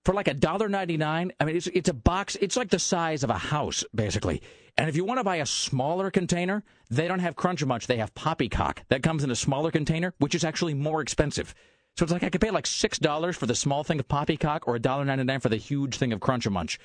for 0.04 0.12
like 0.12 0.26
a 0.26 0.34
dollar 0.34 0.68
ninety 0.68 0.96
nine. 0.96 1.30
I 1.38 1.44
mean, 1.44 1.54
it's 1.54 1.68
it's 1.68 1.88
a 1.88 1.94
box. 1.94 2.36
It's 2.40 2.56
like 2.56 2.70
the 2.70 2.80
size 2.80 3.22
of 3.22 3.30
a 3.30 3.38
house, 3.38 3.84
basically. 3.94 4.42
And 4.76 4.88
if 4.88 4.96
you 4.96 5.04
want 5.04 5.20
to 5.20 5.24
buy 5.24 5.36
a 5.36 5.46
smaller 5.46 6.10
container, 6.10 6.64
they 6.90 7.06
don't 7.06 7.20
have 7.20 7.36
Crunch 7.36 7.62
and 7.62 7.68
Munch. 7.68 7.86
They 7.86 7.98
have 7.98 8.12
Poppycock 8.16 8.82
that 8.88 9.04
comes 9.04 9.22
in 9.22 9.30
a 9.30 9.36
smaller 9.36 9.70
container, 9.70 10.14
which 10.18 10.34
is 10.34 10.42
actually 10.42 10.74
more 10.74 11.00
expensive. 11.00 11.54
So 11.97 12.05
it's 12.05 12.12
like 12.12 12.23
I 12.23 12.31
could 12.31 12.40
pay 12.40 12.51
like 12.51 12.66
six 12.66 12.98
dollars 12.98 13.36
for 13.36 13.47
the 13.47 13.55
small 13.55 13.85
thing 13.85 14.01
of 14.01 14.09
Poppycock 14.09 14.66
or 14.66 14.77
a 14.77 14.81
dollar 14.81 15.05
ninety 15.05 15.24
nine 15.24 15.40
for 15.40 15.48
the 15.48 15.56
huge 15.56 15.97
thing 15.97 16.12
of 16.12 16.20
Crunch 16.20 16.48
Munch. 16.48 16.78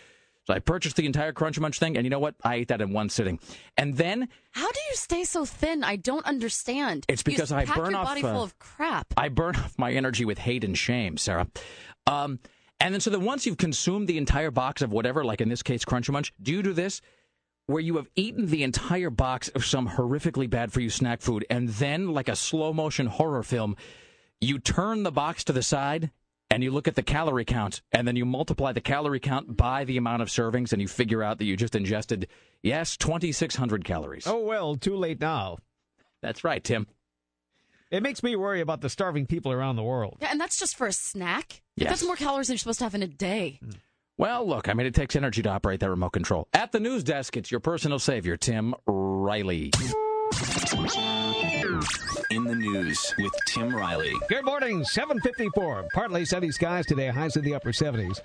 So 0.45 0.53
I 0.53 0.59
purchased 0.59 0.95
the 0.95 1.05
entire 1.05 1.33
Crunch 1.33 1.59
Munch 1.59 1.77
thing, 1.77 1.97
and 1.97 2.05
you 2.05 2.09
know 2.09 2.19
what? 2.19 2.35
I 2.41 2.55
ate 2.55 2.69
that 2.69 2.79
in 2.79 2.93
one 2.93 3.09
sitting. 3.09 3.37
And 3.77 3.97
then 3.97 4.29
How 4.51 4.71
do 4.71 4.79
you 4.89 4.95
stay 4.95 5.25
so 5.25 5.43
thin? 5.43 5.83
I 5.83 5.97
don't 5.97 6.25
understand. 6.25 7.05
It's 7.09 7.21
because 7.21 7.51
I 7.51 7.65
pack 7.65 7.75
burn 7.75 7.91
your 7.91 7.99
off, 7.99 8.05
body 8.05 8.23
uh, 8.23 8.33
full 8.33 8.43
of 8.43 8.57
crap. 8.57 9.13
I 9.17 9.27
burn 9.27 9.57
off 9.57 9.77
my 9.77 9.91
energy 9.91 10.23
with 10.23 10.37
hate 10.37 10.63
and 10.63 10.77
shame, 10.77 11.17
Sarah. 11.17 11.47
Um, 12.05 12.39
and 12.79 12.93
then 12.93 13.01
so 13.01 13.09
then 13.09 13.25
once 13.25 13.45
you've 13.45 13.57
consumed 13.57 14.07
the 14.07 14.17
entire 14.17 14.51
box 14.51 14.81
of 14.81 14.93
whatever, 14.93 15.25
like 15.25 15.41
in 15.41 15.49
this 15.49 15.63
case 15.63 15.83
Crunch 15.83 16.09
Munch, 16.09 16.33
do 16.41 16.53
you 16.53 16.63
do 16.63 16.71
this? 16.71 17.01
Where 17.65 17.81
you 17.81 17.97
have 17.97 18.07
eaten 18.15 18.47
the 18.47 18.63
entire 18.63 19.09
box 19.09 19.49
of 19.49 19.65
some 19.65 19.89
horrifically 19.89 20.49
bad 20.49 20.71
for 20.71 20.79
you 20.79 20.89
snack 20.89 21.21
food, 21.21 21.45
and 21.49 21.67
then, 21.67 22.13
like 22.13 22.29
a 22.29 22.35
slow 22.37 22.71
motion 22.71 23.07
horror 23.07 23.43
film, 23.43 23.75
you 24.41 24.59
turn 24.59 25.03
the 25.03 25.11
box 25.11 25.43
to 25.45 25.53
the 25.53 25.63
side 25.63 26.11
and 26.49 26.63
you 26.63 26.71
look 26.71 26.87
at 26.87 26.95
the 26.95 27.03
calorie 27.03 27.45
count, 27.45 27.81
and 27.91 28.07
then 28.07 28.15
you 28.15 28.25
multiply 28.25 28.71
the 28.71 28.81
calorie 28.81 29.19
count 29.19 29.57
by 29.57 29.83
the 29.83 29.97
amount 29.97 30.21
of 30.21 30.29
servings, 30.29 30.71
and 30.71 30.81
you 30.81 30.87
figure 30.87 31.21
out 31.21 31.39
that 31.39 31.45
you 31.45 31.57
just 31.57 31.75
ingested, 31.75 32.27
yes, 32.61 32.95
2,600 32.95 33.83
calories. 33.83 34.25
Oh, 34.25 34.39
well, 34.39 34.75
too 34.75 34.95
late 34.95 35.19
now. 35.19 35.57
That's 36.21 36.45
right, 36.45 36.63
Tim. 36.63 36.87
It 37.91 38.01
makes 38.01 38.23
me 38.23 38.35
worry 38.35 38.61
about 38.61 38.81
the 38.81 38.89
starving 38.89 39.25
people 39.25 39.51
around 39.51 39.75
the 39.75 39.83
world. 39.83 40.17
Yeah, 40.21 40.29
and 40.31 40.39
that's 40.39 40.57
just 40.57 40.75
for 40.77 40.87
a 40.87 40.93
snack. 40.93 41.61
Yes. 41.75 41.89
That's 41.89 42.03
more 42.03 42.15
calories 42.15 42.47
than 42.47 42.53
you're 42.53 42.59
supposed 42.59 42.79
to 42.79 42.85
have 42.85 42.95
in 42.95 43.03
a 43.03 43.07
day. 43.07 43.59
Hmm. 43.61 43.71
Well, 44.17 44.47
look, 44.47 44.67
I 44.67 44.73
mean, 44.73 44.87
it 44.87 44.95
takes 44.95 45.15
energy 45.15 45.43
to 45.43 45.49
operate 45.49 45.79
that 45.81 45.89
remote 45.89 46.09
control. 46.09 46.47
At 46.51 46.71
the 46.71 46.79
news 46.79 47.03
desk, 47.03 47.37
it's 47.37 47.51
your 47.51 47.59
personal 47.59 47.99
savior, 47.99 48.35
Tim 48.35 48.73
Riley. 48.87 49.71
In 52.31 52.43
the 52.43 52.55
news 52.55 53.13
with 53.17 53.33
Tim 53.45 53.75
Riley. 53.75 54.13
Good 54.29 54.45
morning, 54.45 54.83
754. 54.83 55.87
Partly 55.93 56.25
sunny 56.25 56.51
skies 56.51 56.85
today, 56.85 57.07
highs 57.07 57.35
in 57.35 57.43
the 57.43 57.55
upper 57.55 57.71
70s. 57.71 58.19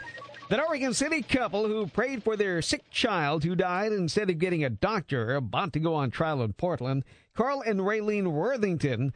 That 0.49 0.61
Oregon 0.61 0.93
City 0.93 1.23
couple 1.23 1.67
who 1.67 1.87
prayed 1.87 2.23
for 2.23 2.37
their 2.37 2.61
sick 2.63 2.91
child 2.91 3.45
who 3.45 3.55
died 3.55 3.93
instead 3.93 4.29
of 4.29 4.39
getting 4.39 4.65
a 4.65 4.71
doctor 4.71 5.35
about 5.37 5.73
to 5.73 5.81
go 5.81 5.95
on 5.95 6.11
trial 6.11 6.43
in 6.43 6.53
Portland, 6.53 7.05
Carl 7.35 7.63
and 7.65 7.81
Raylene 7.81 8.33
Worthington, 8.33 9.13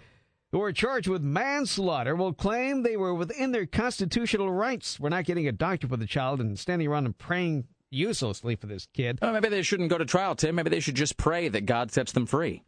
who 0.53 0.63
are 0.63 0.73
charged 0.73 1.09
with 1.09 1.23
manslaughter, 1.23 2.17
will 2.17 2.33
claim 2.33 2.83
they 2.83 2.97
were 2.97 3.15
within 3.15 3.53
their 3.53 3.67
constitutional 3.67 4.51
rights 4.51 4.97
for 4.97 5.11
not 5.11 5.25
getting 5.25 5.47
a 5.47 5.53
doctor 5.53 5.89
for 5.89 5.97
the 5.97 6.07
child 6.07 6.41
and 6.41 6.59
standing 6.59 6.89
around 6.89 7.07
and 7.07 7.19
praying 7.19 7.65
uselessly 7.91 8.57
for 8.57 8.67
this 8.67 8.87
kid. 8.95 9.19
Oh, 9.21 9.33
maybe 9.33 9.49
they 9.49 9.63
shouldn't 9.63 9.91
go 9.91 9.99
to 9.99 10.05
trial, 10.05 10.35
Tim. 10.35 10.55
Maybe 10.55 10.71
they 10.71 10.81
should 10.81 10.95
just 10.95 11.17
pray 11.17 11.49
that 11.49 11.67
God 11.67 11.93
sets 11.93 12.13
them 12.13 12.27
free. 12.27 12.63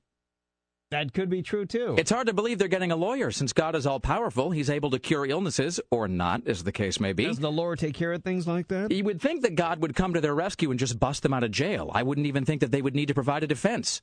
That 0.90 1.12
could 1.12 1.28
be 1.28 1.42
true, 1.42 1.66
too. 1.66 1.96
It's 1.98 2.10
hard 2.10 2.28
to 2.28 2.32
believe 2.32 2.58
they're 2.58 2.66
getting 2.68 2.92
a 2.92 2.96
lawyer 2.96 3.30
since 3.30 3.52
God 3.52 3.76
is 3.76 3.86
all 3.86 4.00
powerful. 4.00 4.50
He's 4.50 4.70
able 4.70 4.90
to 4.90 4.98
cure 4.98 5.26
illnesses, 5.26 5.80
or 5.90 6.08
not, 6.08 6.46
as 6.46 6.64
the 6.64 6.72
case 6.72 6.98
may 6.98 7.12
be. 7.12 7.24
Does 7.26 7.38
the 7.38 7.52
Lord 7.52 7.78
take 7.78 7.94
care 7.94 8.12
of 8.12 8.24
things 8.24 8.46
like 8.46 8.68
that? 8.68 8.90
You 8.90 9.04
would 9.04 9.20
think 9.20 9.42
that 9.42 9.54
God 9.54 9.82
would 9.82 9.94
come 9.94 10.14
to 10.14 10.20
their 10.22 10.34
rescue 10.34 10.70
and 10.70 10.80
just 10.80 10.98
bust 10.98 11.22
them 11.22 11.34
out 11.34 11.44
of 11.44 11.50
jail. 11.50 11.90
I 11.92 12.02
wouldn't 12.02 12.26
even 12.26 12.46
think 12.46 12.62
that 12.62 12.72
they 12.72 12.80
would 12.80 12.94
need 12.94 13.08
to 13.08 13.14
provide 13.14 13.44
a 13.44 13.46
defense. 13.46 14.00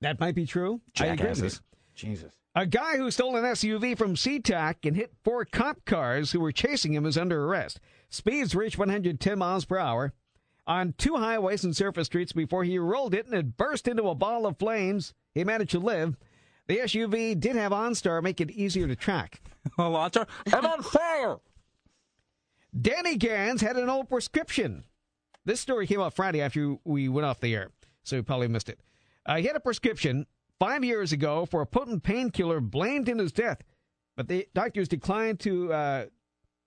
That 0.00 0.18
might 0.18 0.34
be 0.34 0.46
true. 0.46 0.80
I 0.98 1.06
agree 1.06 1.28
with 1.28 1.38
you. 1.38 1.42
Jackasses. 1.42 1.62
Jesus. 1.94 2.32
A 2.54 2.64
guy 2.64 2.96
who 2.96 3.10
stole 3.10 3.36
an 3.36 3.44
SUV 3.44 3.96
from 3.98 4.14
SeaTac 4.14 4.76
and 4.84 4.96
hit 4.96 5.12
four 5.22 5.44
cop 5.44 5.84
cars 5.84 6.32
who 6.32 6.40
were 6.40 6.52
chasing 6.52 6.94
him 6.94 7.04
is 7.04 7.18
under 7.18 7.44
arrest. 7.44 7.80
Speeds 8.08 8.54
reached 8.54 8.78
110 8.78 9.38
miles 9.38 9.64
per 9.66 9.78
hour 9.78 10.14
on 10.66 10.94
two 10.96 11.16
highways 11.16 11.64
and 11.64 11.76
surface 11.76 12.06
streets 12.06 12.32
before 12.32 12.64
he 12.64 12.78
rolled 12.78 13.14
it 13.14 13.26
and 13.26 13.34
it 13.34 13.56
burst 13.56 13.86
into 13.86 14.08
a 14.08 14.14
ball 14.14 14.46
of 14.46 14.58
flames. 14.58 15.12
He 15.34 15.44
managed 15.44 15.70
to 15.72 15.78
live. 15.78 16.16
The 16.66 16.78
SUV 16.78 17.38
did 17.38 17.56
have 17.56 17.72
OnStar 17.72 18.22
make 18.22 18.40
it 18.40 18.50
easier 18.50 18.86
to 18.86 18.96
track. 18.96 19.40
Oh, 19.76 19.90
OnStar? 19.90 20.26
I'm 20.50 20.64
on 20.64 20.82
fire! 20.82 21.36
Danny 22.80 23.16
Gans 23.16 23.60
had 23.60 23.76
an 23.76 23.90
old 23.90 24.08
prescription. 24.08 24.84
This 25.44 25.60
story 25.60 25.86
came 25.86 26.00
out 26.00 26.14
Friday 26.14 26.40
after 26.40 26.76
we 26.84 27.08
went 27.08 27.26
off 27.26 27.40
the 27.40 27.54
air, 27.54 27.70
so 28.02 28.16
you 28.16 28.22
probably 28.22 28.48
missed 28.48 28.68
it. 28.68 28.80
Uh, 29.26 29.36
he 29.36 29.46
had 29.46 29.56
a 29.56 29.60
prescription 29.60 30.26
five 30.58 30.84
years 30.84 31.12
ago 31.12 31.44
for 31.44 31.60
a 31.60 31.66
potent 31.66 32.02
painkiller 32.02 32.60
blamed 32.60 33.08
in 33.08 33.18
his 33.18 33.32
death, 33.32 33.62
but 34.16 34.28
the 34.28 34.48
doctors 34.54 34.88
declined 34.88 35.40
to. 35.40 35.72
Uh, 35.72 36.06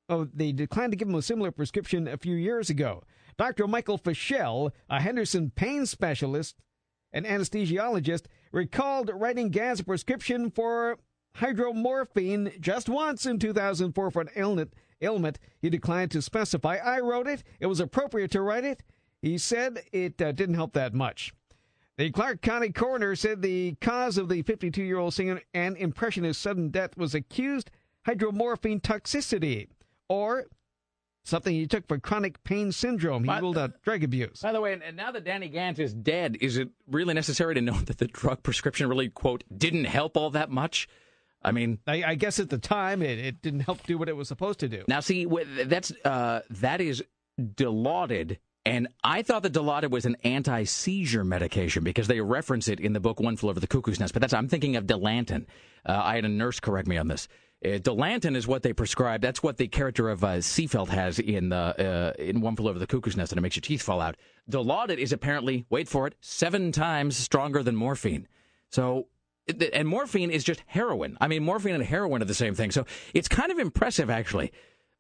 oh, 0.09 0.25
they 0.33 0.51
declined 0.51 0.91
to 0.91 0.97
give 0.97 1.07
him 1.07 1.15
a 1.15 1.21
similar 1.21 1.51
prescription 1.51 2.07
a 2.07 2.17
few 2.17 2.35
years 2.35 2.69
ago. 2.69 3.03
Dr. 3.37 3.67
Michael 3.67 3.97
Fischel, 3.97 4.71
a 4.89 5.01
Henderson 5.01 5.51
pain 5.51 5.85
specialist 5.85 6.55
and 7.13 7.25
anesthesiologist, 7.25 8.25
recalled 8.51 9.11
writing 9.13 9.49
Gans 9.49 9.79
a 9.79 9.83
prescription 9.83 10.51
for 10.51 10.97
hydromorphone 11.37 12.59
just 12.59 12.89
once 12.89 13.25
in 13.25 13.39
2004 13.39 14.11
for 14.11 14.21
an 14.21 14.29
ailment. 14.35 14.73
Ailment 15.01 15.39
he 15.59 15.69
declined 15.69 16.11
to 16.11 16.21
specify. 16.21 16.77
I 16.77 16.99
wrote 16.99 17.27
it. 17.27 17.43
It 17.59 17.65
was 17.67 17.79
appropriate 17.79 18.31
to 18.31 18.41
write 18.41 18.65
it. 18.65 18.83
He 19.21 19.37
said 19.37 19.83
it 19.91 20.21
uh, 20.21 20.31
didn't 20.31 20.55
help 20.55 20.73
that 20.73 20.93
much. 20.93 21.33
The 21.97 22.09
Clark 22.11 22.41
County 22.41 22.69
coroner 22.69 23.15
said 23.15 23.41
the 23.41 23.75
cause 23.81 24.17
of 24.17 24.29
the 24.29 24.41
52 24.41 24.81
year 24.83 24.97
old 24.97 25.13
singer 25.13 25.41
and 25.53 25.77
impressionist's 25.77 26.41
sudden 26.41 26.69
death 26.69 26.97
was 26.97 27.13
accused 27.13 27.69
hydromorphone 28.07 28.81
toxicity, 28.81 29.67
or 30.09 30.45
something 31.23 31.53
he 31.53 31.67
took 31.67 31.87
for 31.87 31.99
chronic 31.99 32.43
pain 32.43 32.71
syndrome. 32.71 33.23
He 33.23 33.39
ruled 33.39 33.57
out 33.57 33.81
drug 33.83 34.03
abuse. 34.03 34.41
By 34.41 34.51
the 34.51 34.61
way, 34.61 34.79
and 34.83 34.97
now 34.97 35.11
that 35.11 35.23
Danny 35.23 35.49
Gans 35.49 35.79
is 35.79 35.93
dead, 35.93 36.37
is 36.41 36.57
it 36.57 36.69
really 36.87 37.13
necessary 37.13 37.55
to 37.55 37.61
know 37.61 37.73
that 37.85 37.97
the 37.97 38.07
drug 38.07 38.43
prescription 38.43 38.87
really, 38.89 39.09
quote, 39.09 39.43
didn't 39.55 39.85
help 39.85 40.17
all 40.17 40.29
that 40.31 40.49
much? 40.49 40.87
I 41.43 41.51
mean, 41.51 41.79
I, 41.87 42.03
I 42.03 42.15
guess 42.15 42.39
at 42.39 42.49
the 42.49 42.59
time 42.59 43.01
it, 43.01 43.17
it 43.17 43.41
didn't 43.41 43.61
help 43.61 43.83
do 43.83 43.97
what 43.97 44.09
it 44.09 44.15
was 44.15 44.27
supposed 44.27 44.59
to 44.59 44.67
do. 44.67 44.83
Now, 44.87 44.99
see, 44.99 45.25
that's 45.65 45.91
uh, 46.05 46.41
that 46.51 46.81
is 46.81 47.03
Dilaudid, 47.39 48.37
and 48.63 48.87
I 49.03 49.23
thought 49.23 49.41
that 49.43 49.53
Dilaudid 49.53 49.89
was 49.89 50.05
an 50.05 50.17
anti-seizure 50.23 51.23
medication 51.23 51.83
because 51.83 52.07
they 52.07 52.21
reference 52.21 52.67
it 52.67 52.79
in 52.79 52.93
the 52.93 52.99
book 52.99 53.19
One 53.19 53.37
Flew 53.37 53.49
Over 53.49 53.59
the 53.59 53.67
Cuckoo's 53.67 53.99
Nest. 53.99 54.13
But 54.13 54.21
that's 54.21 54.33
I'm 54.33 54.47
thinking 54.47 54.75
of 54.75 54.85
Dilantin. 54.85 55.45
Uh, 55.83 55.99
I 56.03 56.15
had 56.15 56.25
a 56.25 56.29
nurse 56.29 56.59
correct 56.59 56.87
me 56.87 56.97
on 56.97 57.07
this. 57.07 57.27
Uh, 57.63 57.77
Dilantin 57.77 58.35
is 58.35 58.47
what 58.47 58.63
they 58.63 58.73
prescribe. 58.73 59.21
That's 59.21 59.43
what 59.43 59.57
the 59.57 59.67
character 59.67 60.09
of 60.09 60.23
uh, 60.23 60.37
Sefelt 60.37 60.89
has 60.89 61.19
in 61.19 61.49
the 61.49 62.15
uh, 62.17 62.21
in 62.21 62.41
One 62.41 62.55
Flew 62.55 62.69
Over 62.69 62.79
the 62.79 62.87
Cuckoo's 62.87 63.15
Nest, 63.15 63.31
and 63.31 63.37
it 63.37 63.41
makes 63.41 63.55
your 63.55 63.61
teeth 63.61 63.83
fall 63.83 64.01
out. 64.01 64.15
Dilaudid 64.49 64.97
is 64.97 65.13
apparently, 65.13 65.65
wait 65.69 65.87
for 65.87 66.07
it, 66.07 66.15
seven 66.21 66.71
times 66.71 67.15
stronger 67.15 67.61
than 67.61 67.75
morphine. 67.75 68.27
So 68.69 69.07
and 69.73 69.87
morphine 69.87 70.31
is 70.31 70.43
just 70.43 70.63
heroin. 70.65 71.17
I 71.21 71.27
mean, 71.27 71.43
morphine 71.43 71.75
and 71.75 71.83
heroin 71.83 72.21
are 72.21 72.25
the 72.25 72.33
same 72.33 72.55
thing. 72.55 72.71
So 72.71 72.85
it's 73.13 73.27
kind 73.27 73.51
of 73.51 73.59
impressive, 73.59 74.09
actually. 74.09 74.51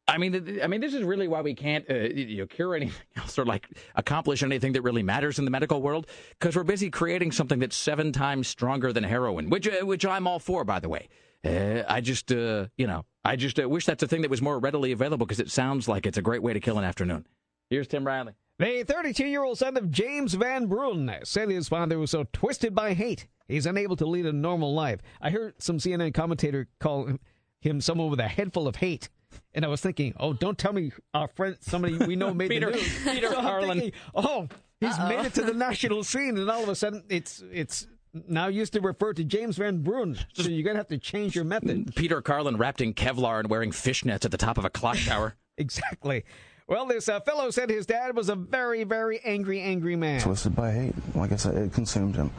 I 0.07 0.17
mean, 0.17 0.59
I 0.61 0.67
mean, 0.67 0.81
this 0.81 0.93
is 0.93 1.03
really 1.03 1.27
why 1.27 1.41
we 1.41 1.53
can't 1.53 1.89
uh, 1.89 1.93
you 1.95 2.39
know, 2.39 2.47
cure 2.47 2.75
anything 2.75 2.95
else 3.15 3.37
or 3.39 3.45
like 3.45 3.67
accomplish 3.95 4.43
anything 4.43 4.73
that 4.73 4.81
really 4.81 5.03
matters 5.03 5.39
in 5.39 5.45
the 5.45 5.51
medical 5.51 5.81
world 5.81 6.07
because 6.37 6.55
we're 6.55 6.63
busy 6.63 6.89
creating 6.89 7.31
something 7.31 7.59
that's 7.59 7.75
seven 7.75 8.11
times 8.11 8.47
stronger 8.47 8.91
than 8.91 9.03
heroin, 9.03 9.49
which 9.49 9.67
uh, 9.67 9.85
which 9.85 10.05
I'm 10.05 10.27
all 10.27 10.39
for, 10.39 10.63
by 10.63 10.79
the 10.79 10.89
way. 10.89 11.07
Uh, 11.45 11.83
I 11.87 12.01
just, 12.01 12.31
uh, 12.31 12.67
you 12.77 12.87
know, 12.87 13.03
I 13.25 13.35
just 13.35 13.59
uh, 13.59 13.67
wish 13.67 13.85
that's 13.85 14.03
a 14.03 14.07
thing 14.07 14.21
that 14.21 14.29
was 14.31 14.41
more 14.41 14.59
readily 14.59 14.91
available 14.91 15.25
because 15.25 15.39
it 15.39 15.49
sounds 15.51 15.87
like 15.87 16.05
it's 16.05 16.17
a 16.17 16.21
great 16.21 16.43
way 16.43 16.53
to 16.53 16.59
kill 16.59 16.77
an 16.77 16.83
afternoon. 16.83 17.25
Here's 17.69 17.87
Tim 17.87 18.05
Riley. 18.05 18.33
The 18.59 18.83
32 18.87 19.25
year 19.25 19.43
old 19.43 19.57
son 19.57 19.75
of 19.77 19.89
James 19.89 20.35
von 20.35 20.67
Brunn 20.67 21.11
said 21.23 21.49
his 21.49 21.67
father 21.67 21.97
was 21.97 22.11
so 22.11 22.25
twisted 22.31 22.75
by 22.75 22.93
hate 22.93 23.27
he's 23.47 23.65
unable 23.65 23.95
to 23.97 24.05
lead 24.05 24.25
a 24.25 24.31
normal 24.33 24.73
life. 24.73 24.99
I 25.21 25.29
heard 25.31 25.55
some 25.61 25.77
CNN 25.77 26.13
commentator 26.13 26.67
call 26.79 27.05
him, 27.05 27.19
him 27.59 27.81
someone 27.81 28.09
with 28.09 28.19
a 28.19 28.27
head 28.27 28.53
full 28.53 28.67
of 28.67 28.77
hate. 28.77 29.09
And 29.53 29.63
I 29.65 29.67
was 29.67 29.81
thinking, 29.81 30.13
oh, 30.19 30.33
don't 30.33 30.57
tell 30.57 30.73
me 30.73 30.91
our 31.13 31.27
friend, 31.29 31.57
somebody 31.61 31.97
we 31.97 32.15
know 32.15 32.33
made 32.33 32.49
Peter- 32.49 32.71
the 32.71 32.77
news. 32.77 32.99
Peter 33.03 33.29
So 33.29 33.37
I'm 33.37 33.43
Carlin. 33.43 33.79
thinking, 33.79 33.99
oh, 34.13 34.47
he's 34.79 34.97
Uh-oh. 34.97 35.09
made 35.09 35.25
it 35.25 35.33
to 35.35 35.41
the 35.43 35.53
national 35.53 36.03
scene, 36.03 36.37
and 36.37 36.49
all 36.49 36.63
of 36.63 36.69
a 36.69 36.75
sudden 36.75 37.03
it's 37.09 37.41
it's 37.51 37.87
now 38.13 38.47
used 38.47 38.73
to 38.73 38.81
refer 38.81 39.13
to 39.13 39.23
James 39.23 39.57
von 39.57 39.81
Brunn. 39.81 40.17
So 40.33 40.43
you're 40.43 40.63
gonna 40.63 40.77
have 40.77 40.87
to 40.89 40.97
change 40.97 41.35
your 41.35 41.45
method. 41.45 41.93
Peter 41.95 42.21
Carlin 42.21 42.57
wrapped 42.57 42.81
in 42.81 42.93
Kevlar 42.93 43.39
and 43.39 43.49
wearing 43.49 43.71
fishnets 43.71 44.25
at 44.25 44.31
the 44.31 44.37
top 44.37 44.57
of 44.57 44.65
a 44.65 44.69
clock 44.69 44.97
tower. 44.97 45.35
Exactly. 45.57 46.23
Well, 46.65 46.87
this 46.87 47.07
uh, 47.07 47.19
fellow 47.19 47.51
said 47.51 47.69
his 47.69 47.85
dad 47.85 48.15
was 48.15 48.29
a 48.29 48.35
very, 48.35 48.83
very 48.83 49.19
angry, 49.23 49.59
angry 49.59 49.95
man. 49.95 50.21
Twisted 50.21 50.55
by 50.55 50.71
hate. 50.71 50.95
Like 51.13 51.33
I 51.33 51.35
said, 51.35 51.55
it 51.55 51.73
consumed 51.73 52.15
him. 52.15 52.31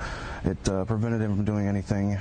It 0.45 0.69
uh, 0.69 0.87
prevented 0.87 1.21
him 1.21 1.37
from 1.37 1.45
doing 1.45 1.69
anything 1.69 2.19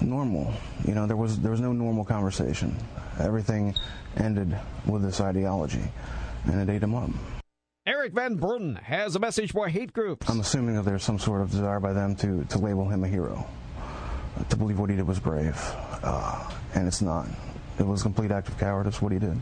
normal. 0.00 0.52
You 0.86 0.94
know, 0.94 1.06
there 1.06 1.16
was 1.16 1.40
there 1.40 1.50
was 1.50 1.60
no 1.60 1.72
normal 1.72 2.04
conversation. 2.04 2.76
Everything 3.18 3.74
ended 4.16 4.56
with 4.86 5.02
this 5.02 5.20
ideology, 5.20 5.82
and 6.44 6.68
it 6.68 6.72
ate 6.72 6.82
him 6.82 6.94
up. 6.94 7.10
Eric 7.86 8.14
von 8.14 8.36
Brunn 8.36 8.76
has 8.76 9.14
a 9.14 9.18
message 9.18 9.52
for 9.52 9.68
hate 9.68 9.92
groups. 9.92 10.26
I'm 10.30 10.40
assuming 10.40 10.74
that 10.76 10.86
there's 10.86 11.02
some 11.02 11.18
sort 11.18 11.42
of 11.42 11.50
desire 11.50 11.80
by 11.80 11.92
them 11.92 12.16
to, 12.16 12.42
to 12.44 12.58
label 12.58 12.88
him 12.88 13.04
a 13.04 13.08
hero, 13.08 13.46
to 14.48 14.56
believe 14.56 14.78
what 14.78 14.88
he 14.88 14.96
did 14.96 15.06
was 15.06 15.20
brave, 15.20 15.54
uh, 16.02 16.50
and 16.74 16.88
it's 16.88 17.02
not. 17.02 17.28
It 17.78 17.86
was 17.86 18.00
a 18.00 18.04
complete 18.04 18.30
act 18.30 18.48
of 18.48 18.56
cowardice 18.56 19.02
what 19.02 19.12
he 19.12 19.18
did. 19.18 19.38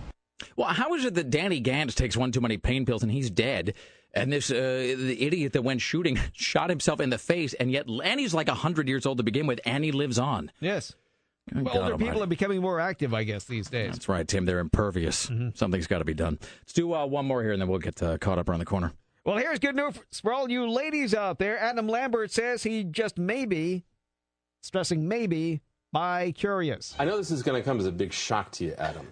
Well, 0.56 0.66
how 0.66 0.92
is 0.94 1.04
it 1.04 1.14
that 1.14 1.30
Danny 1.30 1.60
Gans 1.60 1.94
takes 1.94 2.16
one 2.16 2.32
too 2.32 2.40
many 2.40 2.56
pain 2.56 2.84
pills 2.84 3.04
and 3.04 3.12
he's 3.12 3.30
dead? 3.30 3.74
And 4.12 4.32
this 4.32 4.50
uh, 4.50 4.54
the 4.54 5.24
idiot 5.24 5.52
that 5.52 5.62
went 5.62 5.80
shooting 5.80 6.18
shot 6.32 6.68
himself 6.68 7.00
in 7.00 7.10
the 7.10 7.18
face, 7.18 7.54
and 7.54 7.70
yet 7.70 7.86
and 7.86 8.18
he's 8.18 8.34
like 8.34 8.48
hundred 8.48 8.88
years 8.88 9.06
old 9.06 9.18
to 9.18 9.22
begin 9.22 9.46
with, 9.46 9.60
and 9.64 9.84
he 9.84 9.92
lives 9.92 10.18
on. 10.18 10.50
Yes. 10.58 10.94
Good 11.52 11.64
Well, 11.64 11.74
God 11.74 11.82
older 11.82 11.92
people 11.94 12.08
almighty. 12.08 12.22
are 12.22 12.26
becoming 12.26 12.60
more 12.60 12.78
active, 12.80 13.12
I 13.14 13.24
guess, 13.24 13.44
these 13.44 13.68
days. 13.68 13.92
That's 13.92 14.08
right, 14.08 14.26
Tim. 14.26 14.44
They're 14.44 14.60
impervious. 14.60 15.30
Something's 15.54 15.86
got 15.86 15.98
to 15.98 16.04
be 16.04 16.14
done. 16.14 16.38
Let's 16.60 16.72
do 16.72 16.94
uh, 16.94 17.06
one 17.06 17.26
more 17.26 17.42
here, 17.42 17.52
and 17.52 17.60
then 17.60 17.68
we'll 17.68 17.78
get 17.80 18.02
uh, 18.02 18.18
caught 18.18 18.38
up 18.38 18.48
around 18.48 18.60
the 18.60 18.64
corner. 18.64 18.92
Well, 19.24 19.36
here's 19.38 19.58
good 19.58 19.76
news 19.76 19.94
for 20.22 20.32
all 20.32 20.50
you 20.50 20.68
ladies 20.68 21.14
out 21.14 21.38
there. 21.38 21.58
Adam 21.58 21.86
Lambert 21.88 22.30
says 22.32 22.62
he 22.62 22.84
just 22.84 23.18
maybe, 23.18 23.84
stressing 24.62 25.06
maybe, 25.06 25.60
by 25.92 26.32
curious. 26.32 26.94
I 26.98 27.04
know 27.04 27.16
this 27.16 27.30
is 27.30 27.42
going 27.42 27.60
to 27.60 27.64
come 27.64 27.78
as 27.78 27.86
a 27.86 27.92
big 27.92 28.12
shock 28.12 28.50
to 28.52 28.64
you, 28.64 28.74
Adam. 28.78 29.06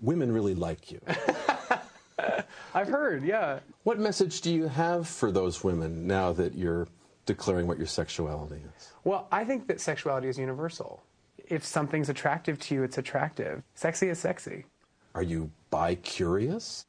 Women 0.00 0.32
really 0.32 0.54
like 0.54 0.90
you. 0.90 1.00
I've 2.74 2.88
heard, 2.88 3.24
yeah. 3.24 3.60
What 3.84 3.98
message 3.98 4.40
do 4.40 4.52
you 4.52 4.68
have 4.68 5.06
for 5.08 5.30
those 5.30 5.62
women 5.62 6.06
now 6.06 6.32
that 6.32 6.54
you're 6.54 6.88
declaring 7.26 7.66
what 7.66 7.78
your 7.78 7.86
sexuality 7.86 8.62
is? 8.76 8.92
Well, 9.04 9.28
I 9.30 9.44
think 9.44 9.66
that 9.68 9.80
sexuality 9.80 10.28
is 10.28 10.38
universal. 10.38 11.02
If 11.48 11.64
something's 11.64 12.08
attractive 12.08 12.58
to 12.60 12.74
you, 12.74 12.82
it's 12.82 12.98
attractive. 12.98 13.62
Sexy 13.74 14.08
is 14.08 14.18
sexy. 14.18 14.66
Are 15.14 15.22
you 15.22 15.50
bi 15.70 15.94
curious? 15.96 16.86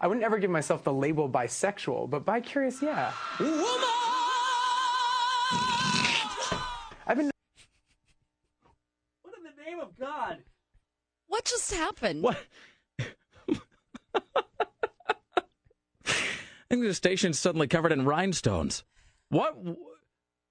I 0.00 0.06
wouldn't 0.06 0.24
ever 0.24 0.38
give 0.38 0.50
myself 0.50 0.84
the 0.84 0.92
label 0.92 1.28
bisexual, 1.28 2.10
but 2.10 2.24
bi 2.24 2.40
curious, 2.40 2.82
yeah. 2.82 3.12
Woman! 3.38 3.62
I've 7.06 7.16
been. 7.16 7.30
What 9.22 9.34
in 9.38 9.44
the 9.44 9.64
name 9.64 9.80
of 9.80 9.96
God? 9.98 10.38
What 11.28 11.44
just 11.44 11.72
happened? 11.72 12.22
What? 12.22 12.38
I 12.98 13.04
think 16.68 16.82
the 16.82 16.94
station's 16.94 17.38
suddenly 17.38 17.68
covered 17.68 17.92
in 17.92 18.04
rhinestones. 18.04 18.84
What? 19.28 19.56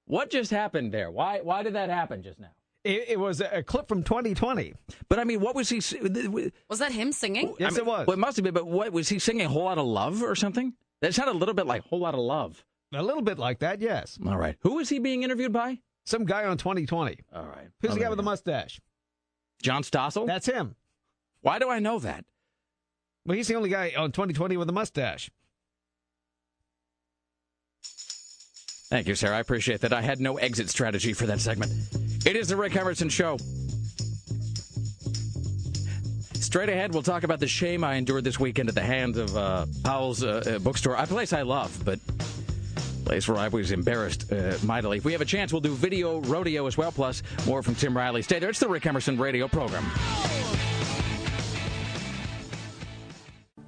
What 0.05 0.29
just 0.29 0.51
happened 0.51 0.93
there? 0.93 1.11
Why? 1.11 1.41
Why 1.41 1.63
did 1.63 1.73
that 1.73 1.89
happen 1.89 2.23
just 2.23 2.39
now? 2.39 2.51
It, 2.85 3.05
it 3.09 3.19
was 3.19 3.41
a 3.41 3.63
clip 3.63 3.87
from 3.87 4.03
2020. 4.03 4.73
But 5.09 5.17
I 5.19 5.23
mean, 5.23 5.41
what 5.41 5.55
was 5.55 5.67
he? 5.69 5.77
Was 6.69 6.79
that 6.79 6.91
him 6.91 7.11
singing? 7.11 7.55
Yes, 7.59 7.71
I 7.73 7.73
mean, 7.73 7.79
it 7.79 7.85
was. 7.87 8.07
Well, 8.07 8.13
it 8.13 8.19
must 8.19 8.37
have 8.37 8.43
been. 8.43 8.53
But 8.53 8.67
what 8.67 8.91
was 8.93 9.09
he 9.09 9.17
singing? 9.17 9.47
A 9.47 9.49
whole 9.49 9.63
lot 9.63 9.79
of 9.79 9.85
love 9.87 10.21
or 10.21 10.35
something? 10.35 10.73
That 11.01 11.13
sounded 11.15 11.33
a 11.35 11.37
little 11.39 11.55
bit 11.55 11.65
like 11.65 11.81
whole 11.83 11.99
lot 11.99 12.13
of 12.13 12.19
love. 12.19 12.63
A 12.93 13.01
little 13.01 13.23
bit 13.23 13.39
like 13.39 13.59
that, 13.59 13.81
yes. 13.81 14.17
All 14.25 14.37
right. 14.37 14.55
Who 14.61 14.75
was 14.75 14.87
he 14.87 14.99
being 14.99 15.23
interviewed 15.23 15.51
by? 15.51 15.79
Some 16.05 16.23
guy 16.25 16.45
on 16.45 16.57
2020. 16.57 17.19
All 17.33 17.43
right. 17.43 17.67
Who's 17.81 17.91
Oh, 17.91 17.93
the 17.95 17.99
guy 17.99 18.09
with 18.09 18.17
we 18.19 18.23
the 18.23 18.29
mustache? 18.29 18.79
John 19.61 19.81
Stossel. 19.81 20.27
That's 20.27 20.45
him. 20.45 20.75
Why 21.41 21.57
do 21.59 21.67
I 21.69 21.79
know 21.79 21.97
that? 21.99 22.23
Well, 23.25 23.35
he's 23.35 23.47
the 23.47 23.55
only 23.55 23.69
guy 23.69 23.93
on 23.97 24.11
2020 24.11 24.55
with 24.57 24.69
a 24.69 24.73
mustache. 24.73 25.31
Thank 28.89 29.07
you, 29.07 29.15
sir. 29.15 29.33
I 29.33 29.39
appreciate 29.39 29.81
that. 29.81 29.91
I 29.91 30.01
had 30.03 30.19
no 30.19 30.37
exit 30.37 30.69
strategy 30.69 31.13
for 31.13 31.25
that 31.25 31.41
segment. 31.41 31.71
It 32.25 32.35
is 32.35 32.47
the 32.47 32.57
Rick 32.57 32.75
Emerson 32.75 33.07
Show. 33.07 33.37
Straight 36.33 36.69
ahead, 36.69 36.91
we'll 36.91 37.03
talk 37.03 37.21
about 37.21 37.39
the 37.39 37.47
shame 37.47 37.83
I 37.83 37.95
endured 37.95 38.23
this 38.23 38.39
weekend 38.39 38.67
at 38.67 38.73
the 38.73 38.81
hands 38.81 39.17
of 39.19 39.37
uh, 39.37 39.67
Powell's 39.83 40.23
uh, 40.23 40.41
uh, 40.55 40.59
bookstore, 40.59 40.95
a 40.95 41.05
place 41.05 41.33
I 41.33 41.43
love, 41.43 41.85
but 41.85 41.99
a 42.07 43.05
place 43.05 43.27
where 43.27 43.37
I 43.37 43.47
was 43.49 43.71
embarrassed 43.71 44.31
uh, 44.31 44.57
mightily. 44.63 44.97
If 44.97 45.05
we 45.05 45.11
have 45.11 45.21
a 45.21 45.25
chance, 45.25 45.53
we'll 45.53 45.61
do 45.61 45.75
video 45.75 46.19
rodeo 46.21 46.65
as 46.65 46.77
well, 46.77 46.91
plus 46.91 47.21
more 47.45 47.61
from 47.61 47.75
Tim 47.75 47.95
Riley. 47.95 48.23
Stay 48.23 48.39
there. 48.39 48.49
It's 48.49 48.59
the 48.59 48.69
Rick 48.69 48.87
Emerson 48.87 49.19
radio 49.19 49.47
program. 49.47 49.83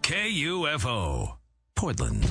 KUFO, 0.01 1.37
Portland. 1.75 2.27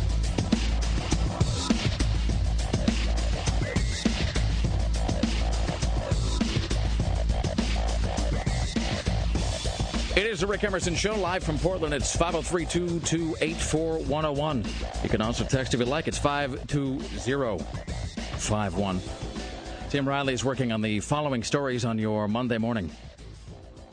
It 10.17 10.27
is 10.27 10.41
the 10.41 10.47
Rick 10.47 10.65
Emerson 10.65 10.95
Show, 10.95 11.15
live 11.15 11.45
from 11.45 11.59
Portland. 11.59 11.93
It's 11.93 12.17
503 12.17 12.65
284 13.01 13.99
101. 13.99 14.65
You 15.03 15.11
can 15.11 15.21
also 15.21 15.45
text 15.45 15.75
if 15.75 15.81
you 15.81 15.85
like. 15.85 16.09
It's 16.09 16.17
52051. 16.17 19.01
Tim 19.91 20.09
Riley 20.09 20.33
is 20.33 20.43
working 20.43 20.73
on 20.73 20.81
the 20.81 21.01
following 21.01 21.43
stories 21.43 21.85
on 21.85 21.99
your 21.99 22.29
Monday 22.29 22.57
morning. 22.57 22.91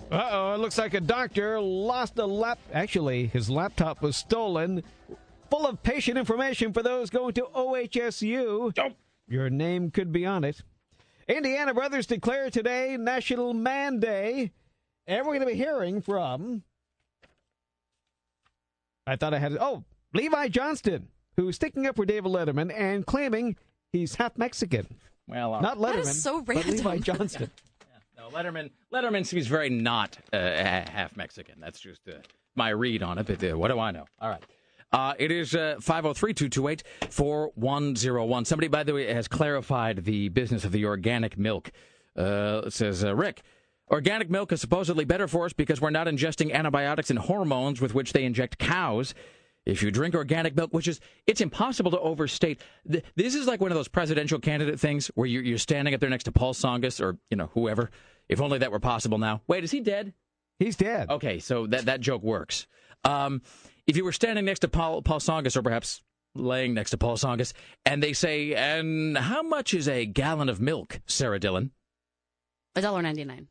Uh 0.10 0.30
oh, 0.32 0.54
it 0.54 0.62
looks 0.62 0.78
like 0.78 0.94
a 0.94 1.02
doctor 1.02 1.60
lost 1.60 2.18
a 2.18 2.26
lap. 2.26 2.58
Actually, 2.72 3.28
his 3.28 3.50
laptop 3.50 4.02
was 4.02 4.16
stolen, 4.16 4.82
full 5.50 5.68
of 5.68 5.84
patient 5.84 6.18
information 6.18 6.72
for 6.72 6.82
those 6.82 7.10
going 7.10 7.34
to 7.34 7.50
OHSU. 7.54 8.94
Your 9.28 9.50
name 9.50 9.92
could 9.92 10.14
be 10.14 10.26
on 10.26 10.46
it. 10.46 10.62
Indiana 11.28 11.74
Brothers 11.74 12.08
declare 12.08 12.50
today 12.50 12.96
National 12.98 13.54
Man 13.54 14.00
Day. 14.00 14.54
And 15.08 15.26
we're 15.26 15.34
going 15.34 15.42
to 15.48 15.54
be 15.54 15.56
hearing 15.56 16.02
from. 16.02 16.64
I 19.06 19.16
thought 19.16 19.34
I 19.34 19.40
had 19.40 19.54
it. 19.54 19.58
Oh, 19.60 19.84
Levi 20.14 20.48
Johnston, 20.48 21.10
who's 21.36 21.56
sticking 21.56 21.86
up 21.88 21.96
for 21.96 22.06
David 22.06 22.32
Letterman 22.32 22.74
and 22.74 23.06
claiming 23.06 23.58
he's 23.92 24.16
half 24.16 24.38
Mexican. 24.38 24.88
Well, 25.28 25.54
all 25.54 25.62
Not. 25.62 25.78
Letterman, 25.78 25.94
That 25.94 26.00
is 26.00 26.24
so 26.24 26.42
but 26.42 26.56
Levi 26.66 26.84
random. 26.90 27.04
Johnston. 27.04 27.52
No, 28.16 28.30
Letterman. 28.30 28.70
Letterman 28.94 29.26
seems 29.26 29.48
very 29.48 29.70
not 29.70 30.18
uh, 30.32 30.38
half 30.38 31.18
Mexican. 31.18 31.56
That's 31.60 31.80
just 31.80 32.08
uh, 32.08 32.20
my 32.56 32.70
read 32.70 33.04
on 33.04 33.18
it. 33.18 33.26
But 33.26 33.44
uh, 33.44 33.58
what 33.58 33.70
do 33.70 33.80
I 33.80 33.92
know? 33.92 34.06
All 34.22 34.30
right. 34.30 34.44
Uh, 34.94 35.14
it 35.20 35.30
is 35.32 35.52
503 35.52 36.34
228 36.34 36.84
4101. 37.10 38.46
Somebody, 38.46 38.68
by 38.70 38.84
the 38.84 38.94
way, 38.94 39.12
has 39.12 39.28
clarified 39.28 40.06
the 40.06 40.30
business 40.30 40.64
of 40.64 40.72
the 40.72 40.86
organic 40.86 41.38
milk. 41.38 41.72
Uh, 42.16 42.62
it 42.68 42.72
says, 42.72 43.04
uh, 43.04 43.14
Rick, 43.16 43.42
organic 43.90 44.30
milk 44.30 44.52
is 44.52 44.62
supposedly 44.62 45.06
better 45.06 45.28
for 45.28 45.46
us 45.46 45.54
because 45.54 45.82
we're 45.82 45.90
not 45.90 46.08
ingesting 46.08 46.52
antibiotics 46.54 47.10
and 47.10 47.20
hormones 47.20 47.82
with 47.82 47.94
which 47.94 48.14
they 48.14 48.26
inject 48.26 48.58
cows. 48.58 49.14
If 49.66 49.82
you 49.82 49.92
drink 49.92 50.14
organic 50.14 50.56
milk, 50.56 50.74
which 50.74 50.88
is, 50.90 51.00
it's 51.26 51.40
impossible 51.40 51.92
to 51.92 52.00
overstate. 52.00 52.62
This 52.86 53.34
is 53.34 53.48
like 53.48 53.62
one 53.62 53.72
of 53.72 53.78
those 53.78 53.88
presidential 53.88 54.40
candidate 54.40 54.80
things 54.80 55.08
where 55.16 55.26
you're, 55.26 55.44
you're 55.44 55.58
standing 55.58 55.94
up 55.94 56.02
there 56.02 56.10
next 56.10 56.26
to 56.26 56.32
Paul 56.34 56.54
Tsongas 56.54 57.00
or, 57.00 57.18
you 57.30 57.38
know, 57.38 57.50
whoever. 57.54 57.90
If 58.28 58.42
only 58.42 58.58
that 58.60 58.72
were 58.72 58.80
possible 58.80 59.18
now. 59.18 59.42
Wait, 59.48 59.64
is 59.64 59.72
he 59.72 59.80
dead? 59.80 60.14
He's 60.60 60.76
dead. 60.76 61.10
Okay, 61.10 61.40
so 61.40 61.68
that, 61.68 61.86
that 61.86 62.02
joke 62.02 62.24
works. 62.24 62.68
Um, 63.04 63.42
if 63.88 63.98
you 63.98 64.04
were 64.04 64.12
standing 64.12 64.46
next 64.46 64.60
to 64.60 64.68
Paul, 64.68 65.02
Paul 65.02 65.20
Tsongas 65.20 65.58
or 65.58 65.62
perhaps 65.62 66.02
laying 66.36 66.74
next 66.74 66.92
to 66.92 66.98
Paul 66.98 67.18
Tsongas, 67.18 67.54
and 67.86 68.02
they 68.02 68.14
say, 68.14 68.54
and 68.54 69.18
how 69.18 69.44
much 69.44 69.74
is 69.74 69.88
a 69.88 70.06
gallon 70.06 70.50
of 70.50 70.60
milk, 70.62 71.02
Sarah 71.06 71.40
Dylan? 71.40 71.72
A 72.76 72.82
dollar 72.82 73.02
ninety 73.02 73.24
nine. 73.24 73.48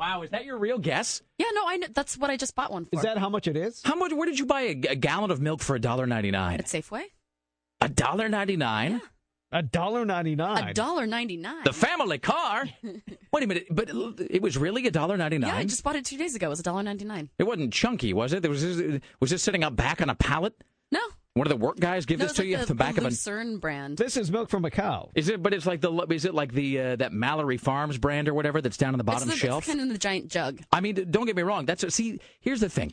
Wow, 0.00 0.22
is 0.22 0.30
that 0.30 0.46
your 0.46 0.56
real 0.56 0.78
guess? 0.78 1.20
Yeah, 1.36 1.48
no, 1.52 1.62
I 1.66 1.76
know, 1.76 1.86
that's 1.92 2.16
what 2.16 2.30
I 2.30 2.38
just 2.38 2.54
bought 2.54 2.72
one 2.72 2.86
for. 2.86 2.96
Is 2.96 3.02
that 3.02 3.18
how 3.18 3.28
much 3.28 3.46
it 3.46 3.54
is? 3.54 3.82
How 3.84 3.94
much? 3.94 4.14
Where 4.14 4.24
did 4.24 4.38
you 4.38 4.46
buy 4.46 4.62
a, 4.62 4.70
a 4.88 4.96
gallon 4.96 5.30
of 5.30 5.42
milk 5.42 5.60
for 5.60 5.76
a 5.76 5.78
dollar 5.78 6.06
ninety 6.06 6.30
nine? 6.30 6.58
at 6.58 6.64
Safeway? 6.64 7.02
A 7.82 7.88
dollar 7.90 8.30
ninety 8.30 8.56
nine? 8.56 9.02
A 9.52 9.62
dollar 9.62 10.06
ninety 10.06 10.32
A 10.32 10.72
dollar 10.72 11.06
ninety 11.06 11.36
nine. 11.36 11.64
The 11.64 11.74
family 11.74 12.18
car. 12.18 12.64
Wait 13.32 13.44
a 13.44 13.46
minute, 13.46 13.66
but 13.70 13.90
it 14.30 14.40
was 14.40 14.56
really 14.56 14.86
a 14.86 14.90
dollar 14.90 15.18
ninety 15.18 15.36
Yeah, 15.36 15.54
I 15.54 15.64
just 15.64 15.84
bought 15.84 15.96
it 15.96 16.06
two 16.06 16.16
days 16.16 16.34
ago. 16.34 16.46
It 16.46 16.50
was 16.50 16.60
a 16.60 16.62
dollar 16.62 16.82
ninety 16.82 17.04
nine. 17.04 17.28
It 17.38 17.44
wasn't 17.44 17.72
chunky, 17.72 18.14
was 18.14 18.32
it? 18.32 18.40
There 18.40 18.50
was 18.50 18.62
this, 18.62 19.00
was 19.20 19.30
this 19.30 19.42
sitting 19.42 19.64
up 19.64 19.76
back 19.76 20.00
on 20.00 20.08
a 20.08 20.14
pallet? 20.14 20.54
No, 20.92 21.00
One 21.40 21.46
of 21.46 21.58
the 21.58 21.64
work 21.64 21.80
guys 21.80 22.04
give 22.04 22.18
no, 22.18 22.26
this 22.26 22.34
to 22.34 22.42
like 22.42 22.48
you 22.50 22.56
the, 22.56 22.60
at 22.60 22.68
the 22.68 22.74
back 22.74 22.96
the 22.96 23.00
of 23.00 23.06
a. 23.06 23.08
Lucerne 23.08 23.56
brand. 23.56 23.96
This 23.96 24.18
is 24.18 24.30
milk 24.30 24.50
from 24.50 24.66
a 24.66 24.70
cow. 24.70 25.08
Is 25.14 25.30
it? 25.30 25.42
But 25.42 25.54
it's 25.54 25.64
like 25.64 25.80
the. 25.80 25.90
Is 26.10 26.26
it 26.26 26.34
like 26.34 26.52
the 26.52 26.78
uh, 26.78 26.96
that 26.96 27.14
Mallory 27.14 27.56
Farms 27.56 27.96
brand 27.96 28.28
or 28.28 28.34
whatever 28.34 28.60
that's 28.60 28.76
down 28.76 28.92
on 28.92 28.98
the 28.98 29.04
bottom 29.04 29.26
it's 29.26 29.40
the, 29.40 29.46
shelf? 29.46 29.60
It's 29.60 29.68
kind 29.68 29.80
of 29.80 29.84
in 29.84 29.88
the 29.90 29.98
giant 29.98 30.28
jug. 30.28 30.60
I 30.70 30.82
mean, 30.82 31.06
don't 31.10 31.24
get 31.24 31.36
me 31.36 31.42
wrong. 31.42 31.64
That's 31.64 31.94
see. 31.94 32.20
Here's 32.42 32.60
the 32.60 32.68
thing. 32.68 32.92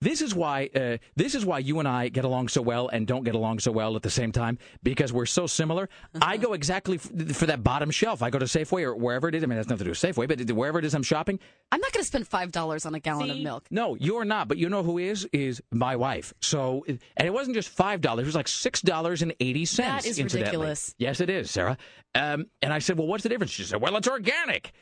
This 0.00 0.20
is 0.20 0.34
why. 0.34 0.68
Uh, 0.74 0.98
this 1.16 1.34
is 1.34 1.46
why 1.46 1.58
you 1.58 1.78
and 1.78 1.88
I 1.88 2.08
get 2.08 2.24
along 2.24 2.48
so 2.48 2.60
well 2.60 2.88
and 2.88 3.06
don't 3.06 3.24
get 3.24 3.34
along 3.34 3.60
so 3.60 3.72
well 3.72 3.96
at 3.96 4.02
the 4.02 4.10
same 4.10 4.30
time 4.30 4.58
because 4.82 5.12
we're 5.12 5.26
so 5.26 5.46
similar. 5.46 5.88
I 6.20 6.36
go 6.36 6.52
exactly 6.52 6.96
f- 6.96 7.34
for 7.34 7.46
that 7.46 7.64
bottom 7.64 7.90
shelf. 7.90 8.22
I 8.22 8.28
go 8.28 8.38
to 8.38 8.44
Safeway 8.44 8.82
or 8.82 8.94
wherever 8.94 9.28
it 9.28 9.34
is. 9.34 9.42
I 9.42 9.46
mean, 9.46 9.56
that's 9.56 9.68
nothing 9.68 9.78
to 9.78 9.84
do 9.84 9.90
with 9.90 9.98
Safeway, 9.98 10.28
but 10.28 10.50
wherever 10.54 10.78
it 10.78 10.84
is 10.84 10.94
I'm 10.94 11.02
shopping. 11.02 11.38
I'm 11.72 11.80
not 11.80 11.92
going 11.92 12.02
to 12.02 12.06
spend 12.06 12.28
five 12.28 12.52
dollars 12.52 12.84
on 12.84 12.94
a 12.94 13.00
gallon 13.00 13.30
of 13.30 13.38
milk. 13.38 13.66
No, 13.70 13.94
you're 13.94 14.24
not. 14.26 14.48
But 14.48 14.58
you 14.58 14.68
know 14.68 14.82
who 14.82 14.98
is? 14.98 15.26
Is 15.32 15.62
my 15.72 15.96
wife. 15.96 16.34
So, 16.40 16.84
and 16.86 17.00
it 17.18 17.32
wasn't 17.32 17.56
just 17.56 17.70
five 17.70 18.02
dollars. 18.02 18.24
It 18.24 18.26
was 18.26 18.34
like 18.36 18.48
six 18.48 18.82
dollars 18.82 19.22
and 19.22 19.34
eighty 19.40 19.64
cents. 19.64 20.04
That 20.04 20.10
is 20.10 20.18
incidentally. 20.18 20.42
ridiculous. 20.42 20.94
Yes, 20.98 21.20
it 21.20 21.30
is, 21.30 21.50
Sarah. 21.50 21.78
Um, 22.14 22.46
and 22.60 22.72
I 22.72 22.80
said, 22.80 22.98
well, 22.98 23.06
what's 23.06 23.22
the 23.22 23.28
difference? 23.30 23.50
She 23.52 23.64
said, 23.64 23.80
well, 23.80 23.96
it's 23.96 24.08
organic. 24.08 24.72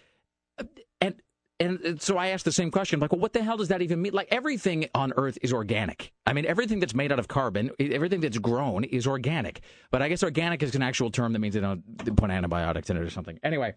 And 1.60 2.02
so 2.02 2.18
I 2.18 2.28
asked 2.28 2.44
the 2.44 2.52
same 2.52 2.70
question, 2.72 2.98
like, 2.98 3.12
well, 3.12 3.20
what 3.20 3.32
the 3.32 3.42
hell 3.42 3.56
does 3.56 3.68
that 3.68 3.80
even 3.80 4.02
mean? 4.02 4.12
Like, 4.12 4.26
everything 4.32 4.88
on 4.94 5.12
Earth 5.16 5.38
is 5.40 5.52
organic. 5.52 6.12
I 6.26 6.32
mean, 6.32 6.46
everything 6.46 6.80
that's 6.80 6.94
made 6.94 7.12
out 7.12 7.20
of 7.20 7.28
carbon, 7.28 7.70
everything 7.78 8.20
that's 8.20 8.38
grown 8.38 8.82
is 8.82 9.06
organic. 9.06 9.60
But 9.92 10.02
I 10.02 10.08
guess 10.08 10.24
organic 10.24 10.62
is 10.64 10.74
an 10.74 10.82
actual 10.82 11.10
term 11.12 11.32
that 11.32 11.38
means 11.38 11.54
they 11.54 11.60
don't 11.60 12.16
put 12.16 12.30
antibiotics 12.30 12.90
in 12.90 12.96
it 12.96 13.02
or 13.04 13.10
something. 13.10 13.38
Anyway, 13.44 13.74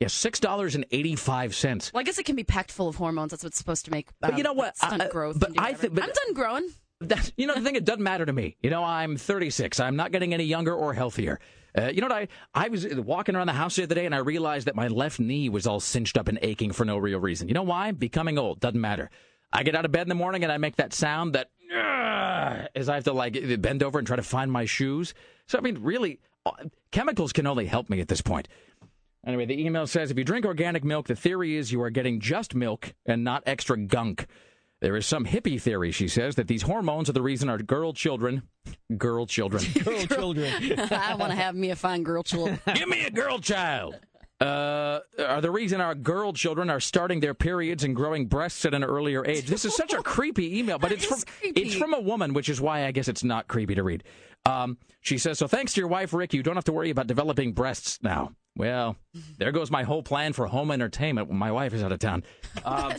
yeah, 0.00 0.08
six 0.08 0.40
dollars 0.40 0.74
and 0.74 0.86
eighty-five 0.90 1.54
cents. 1.54 1.92
Well, 1.92 2.00
I 2.00 2.04
guess 2.04 2.18
it 2.18 2.24
can 2.24 2.36
be 2.36 2.44
packed 2.44 2.72
full 2.72 2.88
of 2.88 2.96
hormones. 2.96 3.32
That's 3.32 3.44
what's 3.44 3.58
supposed 3.58 3.84
to 3.84 3.90
make. 3.90 4.08
But 4.20 4.32
um, 4.32 4.38
you 4.38 4.42
know 4.44 4.54
what? 4.54 4.76
Stunt 4.78 5.02
Uh, 5.02 5.08
growth. 5.08 5.38
but 5.38 5.50
I 5.58 5.74
think- 5.74 5.94
but- 5.94 6.04
I'm 6.04 6.10
done 6.10 6.34
growing. 6.34 6.68
That's, 7.00 7.30
you 7.36 7.46
know, 7.46 7.54
the 7.54 7.60
thing, 7.60 7.76
it 7.76 7.84
doesn't 7.84 8.02
matter 8.02 8.26
to 8.26 8.32
me. 8.32 8.56
You 8.60 8.70
know, 8.70 8.82
I'm 8.82 9.16
36. 9.16 9.78
I'm 9.78 9.94
not 9.94 10.10
getting 10.12 10.34
any 10.34 10.42
younger 10.44 10.74
or 10.74 10.94
healthier. 10.94 11.38
Uh, 11.78 11.90
you 11.90 12.00
know 12.00 12.08
what? 12.08 12.16
I, 12.16 12.28
I 12.54 12.68
was 12.68 12.86
walking 12.94 13.36
around 13.36 13.46
the 13.46 13.52
house 13.52 13.76
the 13.76 13.84
other 13.84 13.94
day 13.94 14.06
and 14.06 14.14
I 14.14 14.18
realized 14.18 14.66
that 14.66 14.74
my 14.74 14.88
left 14.88 15.20
knee 15.20 15.48
was 15.48 15.66
all 15.66 15.80
cinched 15.80 16.18
up 16.18 16.28
and 16.28 16.38
aching 16.42 16.72
for 16.72 16.84
no 16.84 16.98
real 16.98 17.20
reason. 17.20 17.48
You 17.48 17.54
know 17.54 17.62
why? 17.62 17.92
Becoming 17.92 18.38
old. 18.38 18.60
Doesn't 18.60 18.80
matter. 18.80 19.10
I 19.52 19.62
get 19.62 19.74
out 19.74 19.84
of 19.84 19.92
bed 19.92 20.02
in 20.02 20.08
the 20.08 20.14
morning 20.14 20.42
and 20.42 20.52
I 20.52 20.58
make 20.58 20.76
that 20.76 20.92
sound 20.92 21.34
that, 21.34 21.50
as 22.74 22.88
I 22.88 22.96
have 22.96 23.04
to 23.04 23.12
like 23.12 23.38
bend 23.60 23.82
over 23.82 23.98
and 23.98 24.06
try 24.06 24.16
to 24.16 24.22
find 24.22 24.50
my 24.50 24.64
shoes. 24.64 25.14
So, 25.46 25.58
I 25.58 25.60
mean, 25.60 25.78
really, 25.80 26.20
uh, 26.44 26.52
chemicals 26.90 27.32
can 27.32 27.46
only 27.46 27.66
help 27.66 27.88
me 27.88 28.00
at 28.00 28.08
this 28.08 28.20
point. 28.20 28.48
Anyway, 29.26 29.46
the 29.46 29.62
email 29.64 29.86
says 29.86 30.10
if 30.10 30.18
you 30.18 30.24
drink 30.24 30.46
organic 30.46 30.84
milk, 30.84 31.06
the 31.06 31.16
theory 31.16 31.56
is 31.56 31.70
you 31.72 31.82
are 31.82 31.90
getting 31.90 32.20
just 32.20 32.54
milk 32.54 32.94
and 33.06 33.24
not 33.24 33.42
extra 33.46 33.76
gunk. 33.76 34.26
There 34.80 34.96
is 34.96 35.06
some 35.06 35.24
hippie 35.24 35.60
theory, 35.60 35.90
she 35.90 36.06
says, 36.06 36.36
that 36.36 36.46
these 36.46 36.62
hormones 36.62 37.08
are 37.10 37.12
the 37.12 37.22
reason 37.22 37.48
our 37.48 37.58
girl 37.58 37.92
children, 37.92 38.42
girl 38.96 39.26
children, 39.26 39.64
Girl 39.84 40.06
children. 40.06 40.80
I 40.92 41.14
want 41.16 41.32
to 41.32 41.36
have 41.36 41.56
me 41.56 41.70
a 41.70 41.76
fine 41.76 42.04
girl 42.04 42.22
child. 42.22 42.58
give 42.74 42.88
me 42.88 43.04
a 43.04 43.10
girl 43.10 43.40
child. 43.40 43.98
uh, 44.40 45.00
are 45.18 45.40
the 45.40 45.50
reason 45.50 45.80
our 45.80 45.96
girl 45.96 46.32
children 46.32 46.70
are 46.70 46.78
starting 46.78 47.18
their 47.18 47.34
periods 47.34 47.82
and 47.82 47.96
growing 47.96 48.26
breasts 48.26 48.64
at 48.64 48.72
an 48.72 48.84
earlier 48.84 49.26
age. 49.26 49.46
This 49.46 49.64
is 49.64 49.74
such 49.74 49.92
a 49.92 50.00
creepy 50.02 50.60
email, 50.60 50.78
but 50.78 50.92
it's 50.92 51.04
from 51.04 51.18
it's 51.42 51.74
from 51.74 51.92
a 51.92 52.00
woman, 52.00 52.32
which 52.34 52.48
is 52.48 52.60
why 52.60 52.84
I 52.86 52.92
guess 52.92 53.08
it's 53.08 53.24
not 53.24 53.48
creepy 53.48 53.74
to 53.74 53.82
read. 53.82 54.04
Um, 54.46 54.78
she 55.00 55.18
says, 55.18 55.38
"So 55.40 55.48
thanks 55.48 55.74
to 55.74 55.80
your 55.80 55.88
wife, 55.88 56.12
Rick, 56.14 56.34
you 56.34 56.44
don't 56.44 56.54
have 56.54 56.62
to 56.64 56.72
worry 56.72 56.90
about 56.90 57.08
developing 57.08 57.52
breasts 57.52 57.98
now." 58.00 58.30
Well, 58.56 58.96
there 59.38 59.50
goes 59.50 59.72
my 59.72 59.82
whole 59.82 60.04
plan 60.04 60.32
for 60.34 60.46
home 60.46 60.70
entertainment 60.70 61.28
when 61.28 61.36
my 61.36 61.50
wife 61.50 61.74
is 61.74 61.82
out 61.82 61.90
of 61.90 61.98
town. 61.98 62.22
Um, 62.64 62.94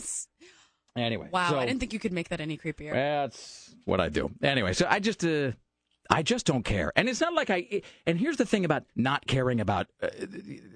Anyway, 1.00 1.28
Wow, 1.32 1.50
so- 1.50 1.58
I 1.58 1.66
didn't 1.66 1.80
think 1.80 1.92
you 1.92 1.98
could 1.98 2.12
make 2.12 2.28
that 2.28 2.40
any 2.40 2.56
creepier. 2.56 2.92
that's 2.92 3.74
what 3.84 4.00
I 4.00 4.08
do. 4.08 4.30
Anyway, 4.42 4.72
so 4.72 4.86
I 4.88 5.00
just 5.00 5.24
uh, 5.24 5.52
I 6.10 6.22
just 6.22 6.46
don't 6.46 6.64
care. 6.64 6.92
And 6.96 7.08
it's 7.08 7.20
not 7.20 7.34
like 7.34 7.50
I 7.50 7.82
and 8.06 8.18
here's 8.18 8.36
the 8.36 8.46
thing 8.46 8.64
about 8.64 8.84
not 8.96 9.26
caring 9.26 9.60
about 9.60 9.86
uh, 10.02 10.08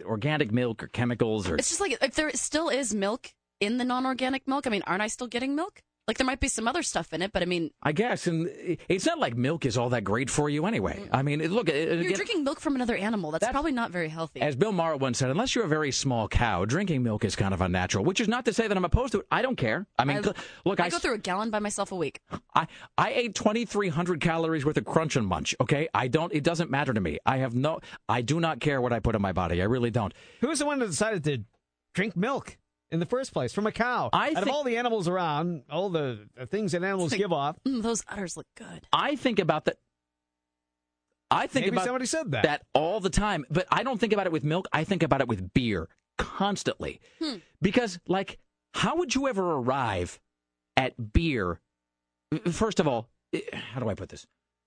organic 0.05 0.53
milk 0.53 0.83
or 0.83 0.87
chemicals 0.89 1.49
or 1.49 1.57
It's 1.57 1.69
just 1.69 1.81
like 1.81 1.97
if 2.01 2.15
there 2.15 2.31
still 2.35 2.69
is 2.69 2.95
milk 2.95 3.33
in 3.61 3.79
the 3.79 3.85
non-organic 3.85 4.47
milk. 4.49 4.67
I 4.67 4.71
mean, 4.71 4.83
aren't 4.87 5.03
I 5.03 5.07
still 5.09 5.27
getting 5.29 5.55
milk? 5.55 5.83
Like 6.07 6.19
there 6.19 6.27
might 6.27 6.41
be 6.41 6.49
some 6.49 6.69
other 6.69 6.83
stuff 6.83 7.15
in 7.15 7.23
it, 7.23 7.33
but 7.33 7.41
I 7.43 7.47
mean, 7.47 7.71
I 7.83 7.93
guess 7.93 8.27
and 8.27 8.47
it's 8.91 9.07
not 9.07 9.19
like 9.19 9.37
milk 9.39 9.65
is 9.65 9.79
all 9.79 9.89
that 9.89 10.05
great 10.05 10.29
for 10.29 10.51
you 10.51 10.67
anyway. 10.67 11.09
I 11.11 11.23
mean, 11.23 11.41
look, 11.51 11.71
it- 11.71 11.89
you're 11.89 12.01
again, 12.01 12.13
drinking 12.13 12.45
milk 12.45 12.61
from 12.61 12.75
another 12.75 12.95
animal. 12.95 13.31
That's, 13.31 13.49
probably 13.51 13.73
not 13.73 13.91
very 13.91 14.11
healthy. 14.11 14.43
as 14.43 14.55
Bill 14.55 14.71
Maher 14.73 14.97
once 14.99 15.17
said, 15.19 15.31
unless 15.31 15.55
you're 15.55 15.65
a 15.65 15.69
very 15.69 15.91
small 15.93 16.29
cow, 16.29 16.67
drinking 16.67 17.03
milk 17.03 17.25
is 17.25 17.35
kind 17.37 17.55
of 17.55 17.63
unnatural, 17.63 18.05
which 18.05 18.21
is 18.21 18.29
not 18.29 18.45
to 18.45 18.53
say 18.53 18.69
that 18.69 18.77
I'm 18.77 18.85
opposed 18.85 19.13
to 19.13 19.21
it. 19.21 19.27
I 19.31 19.41
don't 19.41 19.57
care. 19.57 19.87
I 19.99 20.05
mean, 20.05 20.19
I- 20.19 20.33
look, 20.67 20.79
I 20.79 20.85
I, 20.87 20.89
go 20.91 20.99
through 20.99 21.15
a 21.15 21.19
gallon 21.19 21.49
by 21.51 21.59
myself 21.61 21.91
a 21.91 21.97
week. 21.97 22.21
I, 22.55 22.67
I 22.99 23.13
ate 23.13 23.35
2,300 23.35 24.21
calories 24.21 24.67
worth 24.67 24.77
of 24.77 24.85
Crunch 24.85 25.17
and 25.17 25.27
Munch. 25.27 25.55
Okay, 25.59 25.89
I 25.95 26.09
don't. 26.09 26.35
It 26.35 26.45
doesn't 26.45 26.71
matter 26.71 26.93
to 26.93 27.01
me. 27.01 27.19
I 27.25 27.39
have 27.39 27.55
no. 27.55 27.81
I 28.11 28.21
do 28.21 28.41
not 28.41 28.61
care 28.61 28.81
what 28.83 28.93
I 28.93 29.01
put 29.01 29.15
in 29.15 29.23
my 29.23 29.33
body. 29.33 29.63
I 29.63 29.65
really 29.65 29.91
don't. 29.91 30.13
Who's 30.43 30.59
the 30.59 30.67
one 30.67 30.81
that 30.81 30.87
decided 30.87 31.25
to 31.25 31.45
drink 31.95 32.15
milk 32.15 32.59
in 32.95 33.01
the 33.01 33.07
first 33.07 33.33
place 33.33 33.53
from 33.53 33.67
a 33.67 33.73
cow? 33.73 34.09
I 34.13 34.31
Out 34.35 34.45
of 34.45 34.49
all 34.49 34.65
the 34.65 34.77
animals 34.79 35.09
around, 35.09 35.65
all 35.71 35.91
the, 35.91 36.27
the 36.37 36.47
things 36.47 36.73
that 36.73 36.83
animals 36.83 37.13
give 37.13 37.33
off, 37.33 37.57
Mm, 37.67 37.83
those 37.83 38.03
udders 38.09 38.37
look 38.37 38.47
good. 38.57 38.87
I 38.93 39.17
think 39.17 39.39
about 39.39 39.67
that. 39.67 39.77
I 41.31 41.47
think 41.47 41.67
Maybe 41.67 41.77
about 41.77 41.87
somebody 41.87 42.07
said 42.07 42.31
that. 42.33 42.45
that 42.45 42.63
all 42.75 43.01
the 43.01 43.11
time, 43.11 43.45
but 43.51 43.67
I 43.71 43.83
don't 43.83 43.99
think 43.99 44.13
about 44.13 44.27
it 44.27 44.33
with 44.33 44.45
milk. 44.45 44.67
I 44.73 44.85
think 44.85 45.03
about 45.03 45.21
it 45.21 45.29
with 45.29 45.53
beer 45.53 45.89
constantly. 46.17 47.01
Hmm. 47.21 47.37
Because, 47.61 47.99
like, 48.07 48.39
how 48.75 48.97
would 48.97 49.15
you 49.15 49.27
ever 49.27 49.43
arrive 49.55 50.21
at 50.77 51.13
beer? 51.13 51.61
First 52.53 52.79
of 52.79 52.87
all, 52.87 53.09
eh, 53.33 53.41
how 53.53 53.81
do 53.81 53.89
I 53.89 53.95
put 53.95 54.11
this? 54.11 54.27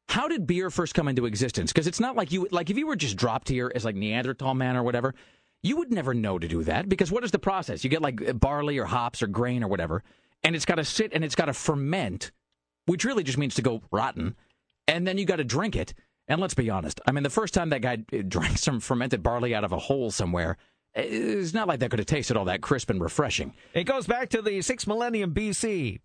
How 0.10 0.28
did 0.28 0.48
beer 0.48 0.70
first 0.70 0.94
come 0.94 1.08
into 1.08 1.26
existence? 1.26 1.72
Because 1.72 1.88
it's 1.88 1.99
not 1.99 2.16
like 2.16 2.32
you, 2.32 2.48
like, 2.52 2.70
if 2.70 2.78
you 2.78 2.88
were 2.88 2.95
just 2.95 3.16
dropped 3.18 3.48
here 3.49 3.72
as 3.76 3.86
like 3.86 3.95
Neanderthal 3.95 4.54
man 4.54 4.76
or 4.76 4.84
whatever, 4.84 5.16
you 5.64 5.78
would 5.78 5.92
never 5.92 6.14
know 6.14 6.40
to 6.40 6.48
do 6.48 6.64
that. 6.64 6.90
Because 6.90 7.12
what 7.12 7.24
is 7.24 7.32
the 7.32 7.40
process? 7.40 7.84
You 7.84 7.90
get 7.90 8.02
like 8.02 8.40
barley 8.40 8.78
or 8.78 8.86
hops 8.86 9.22
or 9.22 9.28
grain 9.28 9.64
or 9.64 9.68
whatever, 9.68 10.04
and 10.44 10.56
it's 10.56 10.66
got 10.66 10.76
to 10.76 10.86
sit 10.86 11.12
and 11.14 11.24
it's 11.24 11.36
got 11.36 11.46
to 11.46 11.54
ferment, 11.54 12.32
which 12.86 13.04
really 13.04 13.24
just 13.24 13.38
means 13.38 13.56
to 13.56 13.62
go 13.62 13.82
rotten, 13.92 14.36
and 14.88 15.08
then 15.08 15.18
you 15.18 15.26
got 15.26 15.38
to 15.38 15.44
drink 15.44 15.76
it. 15.76 15.94
And 16.30 16.42
let's 16.42 16.54
be 16.54 16.70
honest. 16.70 17.00
I 17.08 17.14
mean, 17.14 17.24
the 17.24 17.30
first 17.30 17.54
time 17.54 17.70
that 17.70 17.82
guy 17.82 18.00
eh, 18.12 18.22
drank 18.28 18.58
some 18.58 18.80
fermented 18.80 19.24
barley 19.24 19.56
out 19.56 19.64
of 19.64 19.72
a 19.72 19.78
hole 19.80 20.12
somewhere, 20.12 20.58
eh, 20.94 21.04
it's 21.04 21.54
not 21.54 21.68
like 21.68 21.80
that 21.80 21.90
could 21.90 22.00
have 22.00 22.06
tasted 22.06 22.36
all 22.36 22.46
that 22.46 22.62
crisp 22.62 22.90
and 22.90 23.02
refreshing. 23.02 23.54
it 23.74 23.86
goes 23.86 24.08
back 24.08 24.30
to 24.30 24.42
the 24.42 24.62
sixth 24.62 24.88
millennium 24.88 25.34
BC. 25.34 26.00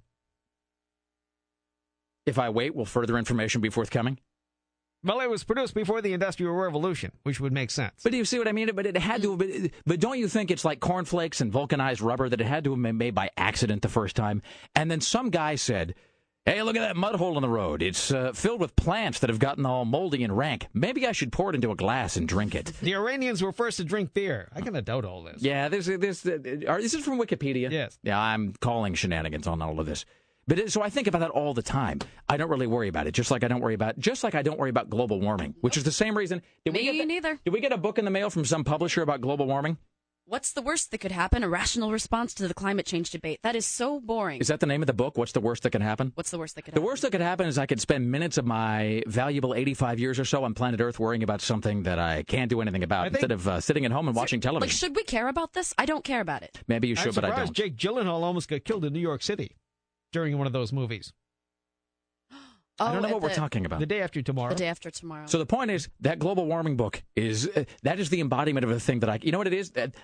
If 2.24 2.38
I 2.38 2.50
wait, 2.50 2.74
will 2.74 2.84
further 2.84 3.18
information 3.18 3.60
be 3.60 3.68
forthcoming? 3.68 4.18
Well, 5.04 5.20
it 5.20 5.28
was 5.28 5.42
produced 5.42 5.74
before 5.74 6.00
the 6.00 6.12
Industrial 6.12 6.52
Revolution, 6.52 7.12
which 7.24 7.40
would 7.40 7.52
make 7.52 7.70
sense. 7.70 8.02
But 8.02 8.12
do 8.12 8.18
you 8.18 8.24
see 8.24 8.38
what 8.38 8.46
I 8.46 8.52
mean? 8.52 8.70
But 8.74 8.86
it 8.86 8.96
had 8.96 9.22
to. 9.22 9.36
But, 9.36 9.48
but 9.84 10.00
don't 10.00 10.18
you 10.18 10.28
think 10.28 10.50
it's 10.50 10.64
like 10.64 10.78
cornflakes 10.80 11.40
and 11.40 11.52
vulcanized 11.52 12.00
rubber 12.00 12.28
that 12.28 12.40
it 12.40 12.46
had 12.46 12.64
to 12.64 12.70
have 12.70 12.82
been 12.82 12.98
made 12.98 13.14
by 13.14 13.30
accident 13.36 13.82
the 13.82 13.88
first 13.88 14.14
time? 14.14 14.42
And 14.76 14.90
then 14.90 15.00
some 15.00 15.30
guy 15.30 15.56
said, 15.56 15.96
"Hey, 16.46 16.62
look 16.62 16.76
at 16.76 16.80
that 16.80 16.96
mud 16.96 17.16
hole 17.16 17.36
in 17.36 17.42
the 17.42 17.48
road. 17.48 17.82
It's 17.82 18.12
uh, 18.12 18.32
filled 18.32 18.60
with 18.60 18.76
plants 18.76 19.18
that 19.20 19.30
have 19.30 19.40
gotten 19.40 19.66
all 19.66 19.84
moldy 19.84 20.22
and 20.22 20.36
rank. 20.38 20.68
Maybe 20.72 21.04
I 21.04 21.12
should 21.12 21.32
pour 21.32 21.50
it 21.50 21.56
into 21.56 21.72
a 21.72 21.76
glass 21.76 22.16
and 22.16 22.28
drink 22.28 22.54
it." 22.54 22.66
The 22.80 22.94
Iranians 22.94 23.42
were 23.42 23.52
first 23.52 23.78
to 23.78 23.84
drink 23.84 24.14
beer. 24.14 24.48
I 24.54 24.60
kind 24.60 24.76
of 24.76 24.84
doubt 24.84 25.04
all 25.04 25.24
this. 25.24 25.42
Yeah, 25.42 25.68
this 25.68 25.86
this 25.86 26.24
uh, 26.24 26.38
are, 26.68 26.80
this 26.80 26.94
is 26.94 27.04
from 27.04 27.18
Wikipedia. 27.18 27.72
Yes. 27.72 27.98
Yeah, 28.04 28.20
I'm 28.20 28.52
calling 28.60 28.94
shenanigans 28.94 29.48
on 29.48 29.62
all 29.62 29.80
of 29.80 29.86
this. 29.86 30.04
But 30.48 30.58
it, 30.58 30.72
so 30.72 30.82
I 30.82 30.90
think 30.90 31.06
about 31.06 31.20
that 31.20 31.30
all 31.30 31.54
the 31.54 31.62
time. 31.62 32.00
I 32.28 32.36
don't 32.36 32.50
really 32.50 32.66
worry 32.66 32.88
about 32.88 33.06
it, 33.06 33.12
just 33.12 33.30
like 33.30 33.44
I 33.44 33.48
don't 33.48 33.60
worry 33.60 33.74
about 33.74 33.98
just 33.98 34.24
like 34.24 34.34
I 34.34 34.42
don't 34.42 34.58
worry 34.58 34.70
about 34.70 34.90
global 34.90 35.20
warming, 35.20 35.54
which 35.60 35.76
is 35.76 35.84
the 35.84 35.92
same 35.92 36.16
reason. 36.16 36.42
Did 36.64 36.74
we 36.74 36.80
Me 36.80 36.84
get 36.92 36.98
the- 36.98 37.06
neither. 37.06 37.38
Did 37.44 37.52
we 37.52 37.60
get 37.60 37.72
a 37.72 37.78
book 37.78 37.98
in 37.98 38.04
the 38.04 38.10
mail 38.10 38.28
from 38.30 38.44
some 38.44 38.64
publisher 38.64 39.02
about 39.02 39.20
global 39.20 39.46
warming? 39.46 39.78
What's 40.24 40.52
the 40.52 40.62
worst 40.62 40.92
that 40.92 40.98
could 40.98 41.10
happen? 41.12 41.42
A 41.42 41.48
rational 41.48 41.90
response 41.90 42.32
to 42.34 42.46
the 42.46 42.54
climate 42.54 42.86
change 42.86 43.10
debate. 43.10 43.40
That 43.42 43.56
is 43.56 43.66
so 43.66 44.00
boring. 44.00 44.40
Is 44.40 44.48
that 44.48 44.60
the 44.60 44.66
name 44.66 44.80
of 44.80 44.86
the 44.86 44.92
book? 44.92 45.18
What's 45.18 45.32
the 45.32 45.40
worst 45.40 45.64
that 45.64 45.70
can 45.70 45.82
happen? 45.82 46.12
What's 46.14 46.30
the 46.30 46.38
worst 46.38 46.54
that 46.54 46.62
could 46.62 46.72
The 46.74 46.76
happen? 46.76 46.82
The 46.82 46.86
worst 46.86 47.02
that 47.02 47.10
could 47.10 47.20
happen 47.20 47.48
is 47.48 47.58
I 47.58 47.66
could 47.66 47.80
spend 47.80 48.10
minutes 48.10 48.38
of 48.38 48.46
my 48.46 49.02
valuable 49.08 49.52
85 49.52 49.98
years 49.98 50.20
or 50.20 50.24
so 50.24 50.44
on 50.44 50.54
planet 50.54 50.80
Earth 50.80 50.98
worrying 51.00 51.24
about 51.24 51.40
something 51.40 51.82
that 51.82 51.98
I 51.98 52.22
can't 52.22 52.48
do 52.48 52.60
anything 52.60 52.84
about 52.84 53.04
think- 53.06 53.14
instead 53.16 53.32
of 53.32 53.46
uh, 53.48 53.60
sitting 53.60 53.84
at 53.84 53.90
home 53.90 54.06
and 54.06 54.16
watching 54.16 54.40
television. 54.40 54.68
Like, 54.68 54.78
should 54.78 54.96
we 54.96 55.02
care 55.02 55.26
about 55.28 55.54
this? 55.54 55.74
I 55.76 55.86
don't 55.86 56.04
care 56.04 56.20
about 56.20 56.42
it. 56.42 56.56
Maybe 56.68 56.86
you 56.88 56.94
should, 56.94 57.08
I'm 57.08 57.14
but 57.14 57.24
I 57.24 57.28
surprised 57.30 57.54
don't. 57.54 57.66
Jake 57.66 57.76
Gyllenhaal 57.76 58.22
almost 58.22 58.48
got 58.48 58.64
killed 58.64 58.84
in 58.84 58.92
New 58.92 59.00
York 59.00 59.22
City 59.22 59.56
during 60.12 60.36
one 60.38 60.46
of 60.46 60.52
those 60.52 60.72
movies. 60.72 61.12
Oh, 62.30 62.36
I 62.80 62.92
don't 62.92 63.02
know 63.02 63.08
at 63.08 63.14
what 63.14 63.22
we're 63.22 63.34
talking 63.34 63.66
about. 63.66 63.80
The 63.80 63.86
day 63.86 64.00
after 64.00 64.22
tomorrow. 64.22 64.50
The 64.50 64.56
day 64.56 64.68
after 64.68 64.90
tomorrow. 64.90 65.26
So 65.26 65.38
the 65.38 65.46
point 65.46 65.70
is 65.70 65.88
that 66.00 66.18
global 66.18 66.46
warming 66.46 66.76
book 66.76 67.02
is 67.16 67.48
uh, 67.48 67.64
that 67.82 67.98
is 67.98 68.10
the 68.10 68.20
embodiment 68.20 68.64
of 68.64 68.70
a 68.70 68.80
thing 68.80 69.00
that 69.00 69.10
I. 69.10 69.18
You 69.22 69.32
know 69.32 69.38
what 69.38 69.46
it 69.46 69.54
is? 69.54 69.70
That 69.70 69.94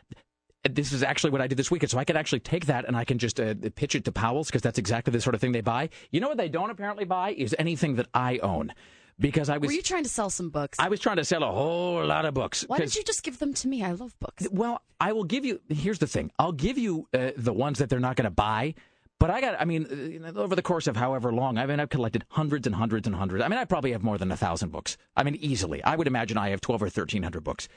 this 0.68 0.93
is 0.93 1.02
actually 1.02 1.30
what 1.30 1.40
I 1.40 1.47
did 1.47 1.56
this 1.56 1.70
weekend. 1.70 1.90
So 1.90 1.98
I 1.98 2.05
could 2.05 2.16
actually 2.16 2.40
take 2.40 2.66
that 2.66 2.85
and 2.85 2.97
I 2.97 3.05
can 3.05 3.18
just 3.18 3.39
uh, 3.39 3.55
pitch 3.76 3.94
it 3.94 4.05
to 4.05 4.12
Powell's 4.12 4.48
because 4.48 4.62
that's 4.62 4.78
exactly 4.78 5.12
the 5.12 5.20
sort 5.20 5.35
of 5.35 5.40
thing 5.40 5.52
they 5.52 5.60
buy. 5.60 5.90
You 6.10 6.20
know 6.20 6.28
what 6.28 6.36
they 6.36 6.48
don't 6.48 6.70
apparently 6.70 7.05
buy 7.05 7.30
is 7.30 7.55
anything 7.59 7.97
that 7.97 8.09
I 8.12 8.39
own. 8.39 8.72
Because 9.20 9.48
I 9.48 9.59
was 9.59 9.66
Were 9.66 9.74
you 9.74 9.82
trying 9.82 10.05
to 10.05 10.09
sell 10.09 10.30
some 10.30 10.51
books? 10.51 10.78
I 10.78 10.89
was 10.89 11.01
trying 11.01 11.16
to 11.16 11.24
sell 11.24 11.43
a 11.43 11.51
whole 11.51 12.05
lot 12.06 12.24
of 12.24 12.35
books. 12.35 12.64
Why 12.68 12.78
did 12.78 12.94
you 12.94 13.02
just 13.02 13.24
give 13.24 13.40
them 13.40 13.52
to 13.55 13.66
me? 13.66 13.82
I 13.82 13.90
love 13.90 14.14
books. 14.20 14.47
Well, 14.48 14.80
I 15.01 15.12
will 15.12 15.24
give 15.24 15.44
you. 15.44 15.60
Here's 15.68 15.98
the 15.98 16.06
thing. 16.06 16.30
I'll 16.39 16.52
give 16.52 16.78
you 16.78 17.09
uh, 17.12 17.32
the 17.36 17.52
ones 17.52 17.80
that 17.80 17.89
they're 17.89 17.98
not 17.98 18.14
going 18.14 18.26
to 18.26 18.30
buy. 18.30 18.74
But 19.20 19.31
I 19.31 19.40
got. 19.40 19.61
I 19.61 19.65
mean, 19.65 20.23
uh, 20.24 20.39
over 20.39 20.55
the 20.55 20.62
course 20.62 20.86
of 20.86 20.97
however 20.97 21.32
long, 21.32 21.59
I 21.59 21.66
mean, 21.66 21.81
I've 21.81 21.89
collected 21.89 22.24
hundreds 22.31 22.66
and 22.66 22.77
hundreds 22.77 23.07
and 23.07 23.16
hundreds. 23.16 23.43
I 23.45 23.49
mean, 23.49 23.59
I 23.59 23.65
probably 23.65 23.93
have 23.93 24.03
more 24.05 24.16
than 24.16 24.31
a 24.31 24.36
thousand 24.36 24.70
books. 24.70 24.97
I 25.16 25.24
mean, 25.24 25.35
easily. 25.36 25.82
I 25.82 25.97
would 25.97 26.07
imagine 26.07 26.39
I 26.39 26.51
have 26.51 26.61
twelve 26.61 26.82
or 26.82 26.89
thirteen 26.89 27.23
hundred 27.23 27.43
books. 27.43 27.69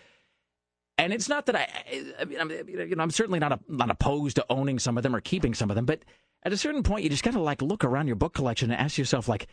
And 0.97 1.11
it's 1.13 1.27
not 1.27 1.47
that 1.47 1.55
I. 1.55 1.67
I 2.19 2.25
mean, 2.25 2.39
I'm, 2.39 2.51
you 2.51 2.95
know, 2.95 3.01
I'm 3.01 3.09
certainly 3.09 3.39
not 3.39 3.53
a, 3.53 3.59
not 3.67 3.89
opposed 3.89 4.35
to 4.35 4.45
owning 4.51 4.77
some 4.77 4.97
of 4.97 5.03
them 5.03 5.15
or 5.15 5.21
keeping 5.21 5.55
some 5.55 5.71
of 5.71 5.75
them. 5.75 5.85
But 5.85 6.03
at 6.43 6.53
a 6.53 6.57
certain 6.57 6.83
point, 6.83 7.03
you 7.03 7.09
just 7.09 7.23
got 7.23 7.33
to 7.33 7.41
like 7.41 7.61
look 7.63 7.83
around 7.83 8.05
your 8.05 8.17
book 8.17 8.33
collection 8.35 8.69
and 8.69 8.79
ask 8.79 8.99
yourself, 8.99 9.27
like, 9.27 9.47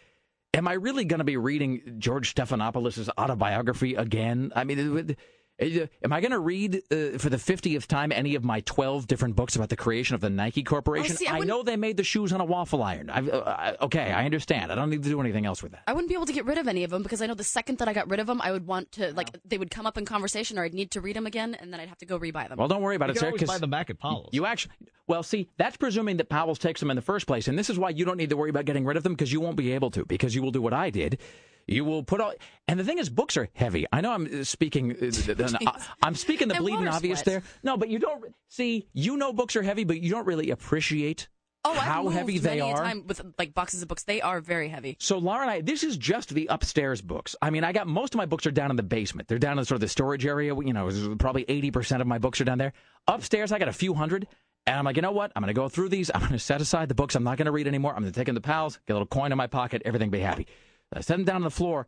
am 0.52 0.69
I 0.69 0.74
really 0.74 1.06
going 1.06 1.19
to 1.19 1.24
be 1.24 1.39
reading 1.39 1.97
George 1.98 2.35
Stephanopoulos' 2.35 3.09
autobiography 3.16 3.94
again? 3.94 4.52
I 4.55 4.65
mean, 4.65 4.98
it- 4.98 5.19
am 5.60 6.12
I 6.12 6.20
going 6.20 6.30
to 6.30 6.39
read 6.39 6.76
uh, 6.90 7.18
for 7.18 7.28
the 7.30 7.36
50th 7.36 7.86
time 7.86 8.12
any 8.12 8.35
of 8.35 8.44
my 8.44 8.60
12 8.60 9.06
different 9.06 9.36
books 9.36 9.56
about 9.56 9.68
the 9.68 9.76
creation 9.76 10.14
of 10.14 10.20
the 10.20 10.30
Nike 10.30 10.62
Corporation? 10.62 11.16
see, 11.16 11.26
I 11.26 11.39
I, 11.39 11.40
know 11.40 11.62
they 11.62 11.76
made 11.76 11.97
the 11.97 12.05
shoes 12.05 12.32
on 12.32 12.40
a 12.40 12.44
waffle 12.44 12.82
iron. 12.82 13.10
I've, 13.10 13.28
uh, 13.28 13.74
okay, 13.82 14.12
I 14.12 14.24
understand. 14.24 14.70
I 14.70 14.74
don't 14.74 14.90
need 14.90 15.02
to 15.02 15.09
do 15.09 15.20
anything 15.20 15.47
else 15.47 15.62
with 15.62 15.72
that. 15.72 15.82
I 15.86 15.93
wouldn't 15.93 16.09
be 16.09 16.14
able 16.14 16.26
to 16.26 16.32
get 16.32 16.44
rid 16.47 16.59
of 16.59 16.68
any 16.68 16.85
of 16.85 16.90
them 16.90 17.02
because 17.02 17.20
I 17.22 17.26
know 17.26 17.35
the 17.35 17.44
second 17.44 17.78
that 17.78 17.89
I 17.89 17.93
got 17.93 18.09
rid 18.10 18.20
of 18.20 18.26
them, 18.26 18.40
I 18.40 18.52
would 18.52 18.66
want 18.66 18.93
to 18.93 19.12
like 19.14 19.30
they 19.44 19.59
would 19.59 19.70
come 19.70 19.86
up 19.86 19.98
in 19.98 20.05
conversation 20.05 20.59
or 20.59 20.64
I'd 20.64 20.74
need 20.74 20.90
to 20.93 21.01
read 21.01 21.16
them 21.16 21.26
again, 21.26 21.55
and 21.55 21.72
then 21.72 21.80
I'd 21.80 21.89
have 21.89 21.98
to 21.98 22.06
go 22.06 22.18
rebuy 22.18 22.48
them. 22.48 22.59
Well, 22.59 22.68
don't 22.68 22.82
worry 22.82 22.97
about 22.97 23.06
You 23.09 23.12
it, 23.12 23.14
can 23.14 23.20
sir. 23.20 23.26
always 23.26 23.40
'cause 23.40 23.48
buy 23.48 23.59
them 23.59 23.70
back 23.70 23.90
at 23.90 23.98
Powell's. 23.98 24.30
You 24.32 24.47
actually, 24.47 24.74
well, 25.09 25.22
see, 25.22 25.48
that's 25.56 25.76
presuming 25.76 26.18
that 26.18 26.28
Powell's 26.28 26.59
takes 26.59 26.80
them 26.80 26.90
in 26.90 26.97
the 26.97 27.02
first 27.02 27.26
place, 27.26 27.48
and 27.48 27.59
this 27.59 27.70
is 27.70 27.78
why 27.78 27.90
you 27.90 28.05
don't 28.05 28.16
need 28.16 28.30
to 28.30 28.36
worry 28.36 28.51
about 28.51 28.66
getting 28.66 28.85
rid 28.85 28.97
of 28.97 29.02
them 29.02 29.14
because 29.14 29.32
you 29.32 29.40
won't 29.40 29.56
be 29.56 29.72
able 29.72 29.90
to 29.93 30.05
because 30.05 30.35
you 30.35 30.43
will 30.43 30.51
do 30.51 30.62
what 30.62 30.74
I 30.74 30.90
did. 30.90 31.18
You 31.66 31.85
will 31.85 32.02
put 32.02 32.20
all, 32.20 32.32
and 32.66 32.80
the 32.80 32.85
thing 32.85 32.98
is, 32.98 33.10
books 33.10 33.36
are 33.36 33.48
heavy. 33.52 33.86
I 33.93 34.01
know 34.01 34.12
I'm 34.12 34.40
uh, 34.40 34.44
speaking, 34.44 34.93
uh, 34.93 35.59
I'm 36.02 36.14
speaking 36.14 36.48
the 36.48 36.55
And 36.55 36.64
bleeding 36.64 36.89
obvious 36.89 37.20
sweat. 37.20 37.26
there. 37.26 37.43
No, 37.62 37.76
but 37.76 37.89
you 37.90 37.98
don't 37.98 38.24
see. 38.48 38.89
You 38.94 39.16
know, 39.16 39.32
books 39.32 39.56
are 39.56 39.62
heavy, 39.62 39.85
but 39.85 40.01
you 40.01 40.10
don't 40.10 40.26
really 40.26 40.51
appreciate 40.51 41.28
oh, 41.64 41.72
I've 41.72 41.78
how 41.78 42.02
moved 42.05 42.16
heavy 42.16 42.39
they 42.39 42.60
are. 42.60 42.76
time 42.76 43.05
with 43.06 43.20
like 43.39 43.55
boxes 43.55 43.82
of 43.82 43.89
books. 43.89 44.05
They 44.05 44.20
are 44.20 44.40
very 44.40 44.68
heavy. 44.68 44.97
So 45.01 45.18
Laura 45.18 45.43
and 45.43 45.51
I, 45.51 45.60
this 45.60 45.82
is 45.82 45.97
just 45.97 46.30
the 46.30 46.47
upstairs 46.47 47.01
books. 47.01 47.36
I 47.43 47.51
mean, 47.51 47.64
I 47.64 47.72
got 47.72 47.86
most 47.86 48.14
of 48.14 48.18
my 48.18 48.26
books 48.26 48.47
are 48.47 48.51
down 48.51 48.70
in 48.70 48.76
the 48.76 48.82
basement. 48.82 49.28
They're 49.28 49.39
down 49.39 49.59
in 49.59 49.64
sort 49.64 49.76
of 49.76 49.80
the 49.80 49.89
storage 49.89 50.26
area. 50.26 50.55
You 50.55 50.72
know, 50.72 50.90
probably 51.18 51.44
eighty 51.48 51.70
percent 51.70 52.01
of 52.01 52.09
my 52.09 52.18
books 52.18 52.40
are 52.40 52.44
down 52.44 52.59
there. 52.59 52.72
Upstairs, 53.06 53.52
I 53.52 53.59
got 53.59 53.68
a 53.68 53.72
few 53.72 53.94
hundred, 53.94 54.26
and 54.69 54.78
I'm 54.78 54.85
like, 54.85 54.97
you 54.97 55.03
know 55.03 55.12
what? 55.12 55.32
I'm 55.35 55.43
going 55.43 55.49
to 55.53 55.59
go 55.59 55.69
through 55.70 55.89
these. 55.89 56.11
I'm 56.15 56.20
going 56.20 56.32
to 56.32 56.39
set 56.39 56.61
aside 56.61 56.90
the 56.90 56.95
books. 56.95 57.15
I'm 57.15 57.24
not 57.24 57.39
going 57.39 57.47
to 57.47 57.53
read 57.53 57.66
anymore. 57.66 57.95
I'm 57.95 58.03
going 58.03 58.12
to 58.12 58.19
take 58.19 58.27
them 58.27 58.35
to 58.35 58.40
Powell's, 58.43 58.78
get 58.86 58.93
a 58.93 58.97
little 58.97 59.07
coin 59.07 59.32
in 59.32 59.39
my 59.39 59.47
pocket, 59.47 59.81
everything 59.86 60.11
be 60.11 60.20
happy. 60.20 60.47
I 60.93 61.01
set 61.01 61.16
them 61.16 61.24
down 61.24 61.36
on 61.36 61.43
the 61.43 61.51
floor, 61.51 61.86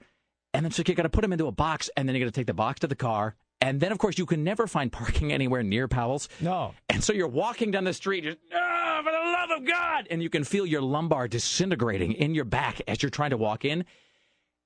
and 0.55 0.65
then 0.65 0.73
so 0.73 0.83
you 0.87 0.95
got 0.95 1.03
to 1.03 1.11
put 1.11 1.21
them 1.21 1.33
into 1.33 1.47
a 1.47 1.53
box, 1.53 1.91
and 1.95 2.09
then 2.09 2.17
you 2.17 2.25
got 2.25 2.33
to 2.33 2.39
take 2.39 2.47
the 2.47 2.55
box 2.55 2.81
to 2.81 2.87
the 2.87 2.97
car. 2.97 3.37
And 3.61 3.81
then, 3.81 3.93
of 3.93 3.99
course, 3.99 4.17
you 4.17 4.25
can 4.25 4.43
never 4.43 4.67
find 4.67 4.91
parking 4.91 5.31
anywhere 5.33 5.63
near 5.63 5.89
Powell's. 5.89 6.31
No. 6.41 6.73
And 6.89 7.05
so 7.05 7.13
you're 7.13 7.29
walking 7.29 7.71
down 7.71 7.85
the 7.85 7.93
street, 7.93 8.25
just, 8.25 8.39
ah, 8.55 9.03
for 9.05 9.13
the 9.13 9.19
love 9.19 9.61
of 9.61 9.67
God! 9.67 10.09
And 10.11 10.23
you 10.23 10.31
can 10.31 10.45
feel 10.45 10.65
your 10.65 10.81
lumbar 10.81 11.29
disintegrating 11.29 12.13
in 12.13 12.35
your 12.35 12.47
back 12.47 12.81
as 12.89 13.03
you're 13.03 13.11
trying 13.11 13.31
to 13.31 13.37
walk 13.37 13.67
in. 13.67 13.85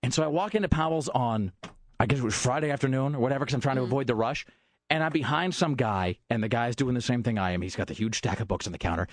And 0.05 0.15
so 0.15 0.23
I 0.23 0.29
walk 0.29 0.55
into 0.55 0.69
Powell's 0.69 1.09
on, 1.09 1.51
I 1.99 2.07
guess 2.07 2.21
it 2.21 2.25
was 2.25 2.37
Friday 2.37 2.71
afternoon 2.71 3.17
or 3.17 3.19
whatever, 3.19 3.45
because 3.45 3.55
I'm 3.55 3.61
trying 3.61 3.77
to 3.77 3.83
avoid 3.83 4.07
the 4.07 4.15
rush. 4.15 4.47
And 4.95 5.03
I'm 5.03 5.11
behind 5.11 5.57
some 5.57 5.75
guy, 5.75 6.19
and 6.31 6.41
the 6.41 6.49
guy's 6.49 6.77
doing 6.77 6.95
the 6.95 7.03
same 7.03 7.25
thing 7.25 7.37
I 7.37 7.51
am. 7.51 7.63
He's 7.63 7.75
got 7.75 7.89
the 7.89 7.95
huge 7.95 8.19
stack 8.19 8.39
of 8.39 8.47
books 8.47 8.67
on 8.67 8.73
the 8.73 8.79
counter, 8.79 9.09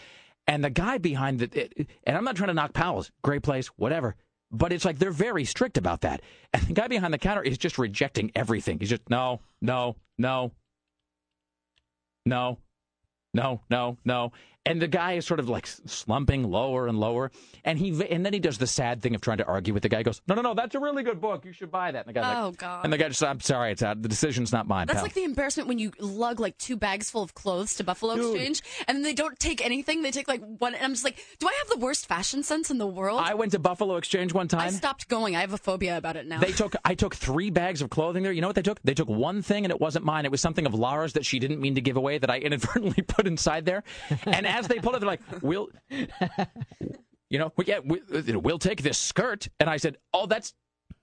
and 0.46 0.64
the 0.64 0.70
guy 0.70 1.00
behind 1.00 1.40
the, 1.40 1.88
and 2.04 2.16
I'm 2.16 2.24
not 2.24 2.36
trying 2.36 2.50
to 2.50 2.54
knock 2.54 2.74
Powell's, 2.74 3.10
great 3.24 3.42
place, 3.42 3.66
whatever. 3.78 4.16
But 4.52 4.74
it's 4.74 4.86
like 4.86 5.00
they're 5.00 5.10
very 5.10 5.44
strict 5.44 5.80
about 5.80 6.02
that. 6.02 6.22
And 6.54 6.62
the 6.68 6.74
guy 6.74 6.88
behind 6.88 7.16
the 7.16 7.18
counter 7.18 7.42
is 7.42 7.58
just 7.58 7.80
rejecting 7.80 8.32
everything. 8.36 8.78
He's 8.80 8.90
just, 8.90 9.10
no, 9.10 9.40
no, 9.60 9.96
no, 10.20 10.52
no, 12.28 12.60
no, 13.34 13.62
no, 13.70 13.98
no. 14.06 14.32
And 14.64 14.80
the 14.80 14.88
guy 14.88 15.14
is 15.14 15.26
sort 15.26 15.40
of 15.40 15.50
like 15.50 15.66
slumping 15.66 16.44
lower 16.50 16.86
and 16.88 17.00
lower. 17.00 17.32
And 17.66 17.80
he 17.80 17.90
and 18.10 18.24
then 18.24 18.32
he 18.32 18.40
does 18.40 18.60
the 18.60 18.68
sad 18.68 19.02
thing 19.02 19.16
of 19.16 19.22
trying 19.22 19.40
to 19.40 19.46
argue 19.46 19.74
with 19.74 19.82
the 19.82 19.90
guy. 19.90 19.98
He 19.98 20.04
goes, 20.04 20.22
no, 20.28 20.36
no, 20.36 20.42
no, 20.44 20.54
that's 20.54 20.76
a 20.76 20.80
really 20.80 21.02
good 21.02 21.20
book. 21.20 21.46
You 21.46 21.52
should 21.52 21.72
buy 21.72 21.92
that. 21.92 22.06
And 22.06 22.16
the 22.16 22.20
guy's 22.20 22.38
Oh, 22.38 22.46
like, 22.50 22.58
God. 22.58 22.84
And 22.84 22.94
the 22.94 22.98
guy 23.00 23.08
just, 23.08 23.24
I'm 23.24 23.40
sorry, 23.40 23.72
it's 23.72 23.82
out. 23.82 24.02
The 24.02 24.08
decision's 24.10 24.52
not 24.52 24.68
mine. 24.68 24.86
That's 24.86 24.98
pal." 24.98 25.04
like 25.04 25.14
the 25.14 25.24
embarrassment 25.24 25.68
when 25.68 25.80
you 25.80 25.92
lug 26.00 26.40
like 26.40 26.58
two 26.60 26.78
bags 26.78 27.10
full 27.10 27.24
of 27.24 27.34
clothes 27.34 27.76
to 27.76 27.84
Buffalo 27.84 28.14
Exchange 28.14 28.62
and 28.88 28.96
then 28.98 29.02
they 29.04 29.14
don't 29.14 29.38
take 29.40 29.66
anything. 29.66 30.04
They 30.04 30.12
take 30.12 30.28
like 30.28 30.42
one. 30.60 30.76
And 30.76 30.84
I'm 30.86 30.92
just 30.94 31.04
like, 31.06 31.18
do 31.40 31.48
I 31.48 31.54
have 31.64 31.80
the 31.80 31.84
worst 31.84 32.08
fashion 32.08 32.44
sense 32.44 32.70
in 32.70 32.78
the 32.78 32.88
world? 32.88 33.20
I 33.24 33.34
went 33.34 33.54
to 33.54 33.60
Buffalo 33.60 33.96
Exchange 33.98 34.32
one 34.34 34.48
time 34.48 34.62
I 34.62 34.70
stopped 34.70 35.08
going. 35.08 35.36
I 35.36 35.42
have 35.42 35.54
a 35.54 35.58
phobia 35.58 35.98
about 35.98 36.18
it 36.18 36.28
now. 36.28 36.40
They 36.40 36.52
took 36.52 36.76
I 36.86 36.94
took 36.94 37.16
three 37.16 37.50
bags 37.50 37.82
of 37.82 37.90
clothing 37.90 38.22
there. 38.22 38.32
You 38.32 38.42
know 38.42 38.48
what 38.48 38.56
they 38.56 38.62
took? 38.62 38.80
They 38.84 38.94
took 38.94 39.10
one 39.10 39.42
thing 39.42 39.66
and 39.66 39.72
it 39.72 39.82
wasn't 39.82 40.06
mine. 40.06 40.26
It 40.26 40.32
was 40.32 40.40
something 40.42 40.68
of 40.68 40.76
Lara's 40.76 41.14
that 41.14 41.26
she 41.26 41.40
didn't 41.40 41.60
mean 41.60 41.74
to 41.76 41.82
give 41.82 41.98
away 41.98 42.20
that 42.20 42.30
I 42.30 42.38
inadvertently 42.52 43.02
put 43.04 43.26
inside 43.28 43.66
there. 43.66 43.84
And 44.26 44.46
as 44.52 44.68
they 44.68 44.80
pull 44.80 44.96
it, 44.96 45.00
they're 45.00 45.08
like, 45.08 45.22
"We'll, 45.42 45.70
you 47.30 47.40
know, 47.40 47.52
we, 47.56 47.66
yeah, 47.66 47.80
we, 47.84 48.02
we'll 48.36 48.60
take 48.60 48.82
this 48.84 48.98
skirt." 48.98 49.48
And 49.60 49.70
I 49.70 49.78
said, 49.78 49.98
"Oh, 50.14 50.28
that's 50.28 50.54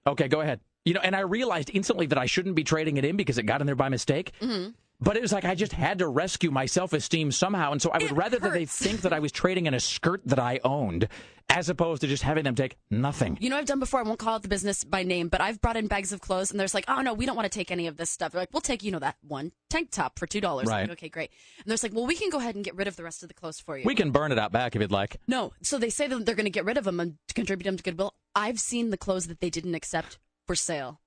okay. 0.07 0.29
Go 0.29 0.41
ahead." 0.41 0.61
You 0.85 0.95
know, 0.95 1.01
and 1.01 1.15
I 1.15 1.20
realized 1.20 1.70
instantly 1.73 2.07
that 2.07 2.19
I 2.19 2.27
shouldn't 2.27 2.55
be 2.55 2.65
trading 2.65 2.97
it 2.97 3.05
in 3.05 3.16
because 3.16 3.39
it 3.39 3.43
got 3.45 3.61
in 3.61 3.66
there 3.66 3.77
by 3.77 3.89
mistake. 3.89 4.33
Mm-hmm. 4.41 4.70
But 5.01 5.16
it 5.16 5.23
was 5.23 5.33
like 5.33 5.45
I 5.45 5.55
just 5.55 5.73
had 5.73 6.01
to 6.01 6.09
rescue 6.09 6.51
my 6.51 6.66
self 6.66 6.93
esteem 6.93 7.31
somehow, 7.31 7.70
and 7.73 7.81
so 7.81 7.91
I 7.91 7.99
would 7.99 8.16
rather 8.16 8.39
that 8.41 8.53
they 8.53 8.65
think 8.65 9.03
that 9.03 9.12
I 9.12 9.20
was 9.20 9.31
trading 9.31 9.66
in 9.66 9.75
a 9.75 9.81
skirt 9.81 10.23
that 10.27 10.41
I 10.41 10.59
owned, 10.65 11.07
as 11.49 11.69
opposed 11.69 12.01
to 12.03 12.09
just 12.09 12.25
having 12.25 12.43
them 12.43 12.57
take 12.57 12.77
nothing. 12.91 13.39
You 13.41 13.49
know, 13.49 13.57
I've 13.57 13.66
done 13.66 13.79
before. 13.79 14.01
I 14.01 14.03
won't 14.03 14.19
call 14.19 14.35
out 14.35 14.43
the 14.43 14.49
business 14.49 14.83
by 14.83 15.05
name, 15.05 15.29
but 15.29 15.41
I've 15.41 15.61
brought 15.61 15.77
in 15.77 15.87
bags 15.87 16.12
of 16.12 16.20
clothes, 16.20 16.51
and 16.51 16.59
there's 16.59 16.75
like, 16.75 16.85
oh 16.89 17.01
no, 17.01 17.15
we 17.15 17.27
don't 17.27 17.37
want 17.37 17.51
to 17.51 17.57
take 17.57 17.70
any 17.70 17.87
of 17.87 17.97
this 17.97 18.11
stuff. 18.11 18.33
They're 18.33 18.41
like, 18.41 18.53
we'll 18.53 18.61
take, 18.61 18.83
you 18.83 18.91
know, 18.91 18.99
that 18.99 19.16
one 19.23 19.53
tank 19.70 19.91
top 19.93 20.19
for 20.19 20.27
two 20.27 20.41
dollars. 20.41 20.66
Right. 20.66 20.83
Like, 20.83 20.91
okay, 20.93 21.09
great. 21.09 21.31
And 21.59 21.66
there's 21.66 21.85
like, 21.85 21.95
well, 21.95 22.07
we 22.07 22.16
can 22.16 22.31
go 22.31 22.39
ahead 22.39 22.57
and 22.57 22.65
get 22.65 22.75
rid 22.75 22.89
of 22.89 22.97
the 22.97 23.05
rest 23.05 23.23
of 23.23 23.29
the 23.29 23.35
clothes 23.35 23.61
for 23.61 23.79
you. 23.79 23.85
We 23.85 23.95
can 23.95 24.11
burn 24.11 24.33
it 24.33 24.39
out 24.39 24.51
back 24.51 24.75
if 24.75 24.83
you'd 24.83 24.91
like. 24.91 25.20
No, 25.29 25.53
so 25.62 25.79
they 25.79 25.91
say 25.91 26.09
that 26.09 26.27
they're 26.27 26.35
going 26.35 26.45
to 26.45 26.51
get 26.51 26.65
rid 26.65 26.77
of 26.77 26.83
them 26.83 26.99
and 26.99 27.19
contribute 27.35 27.65
them 27.65 27.77
to 27.77 27.83
Goodwill. 27.85 28.15
I've 28.35 28.59
seen 28.59 28.91
the 28.91 28.97
clothes 28.97 29.29
that 29.29 29.39
they 29.41 29.51
didn't 29.51 29.77
accept 29.77 30.19
for 30.47 30.57
sale 30.57 31.01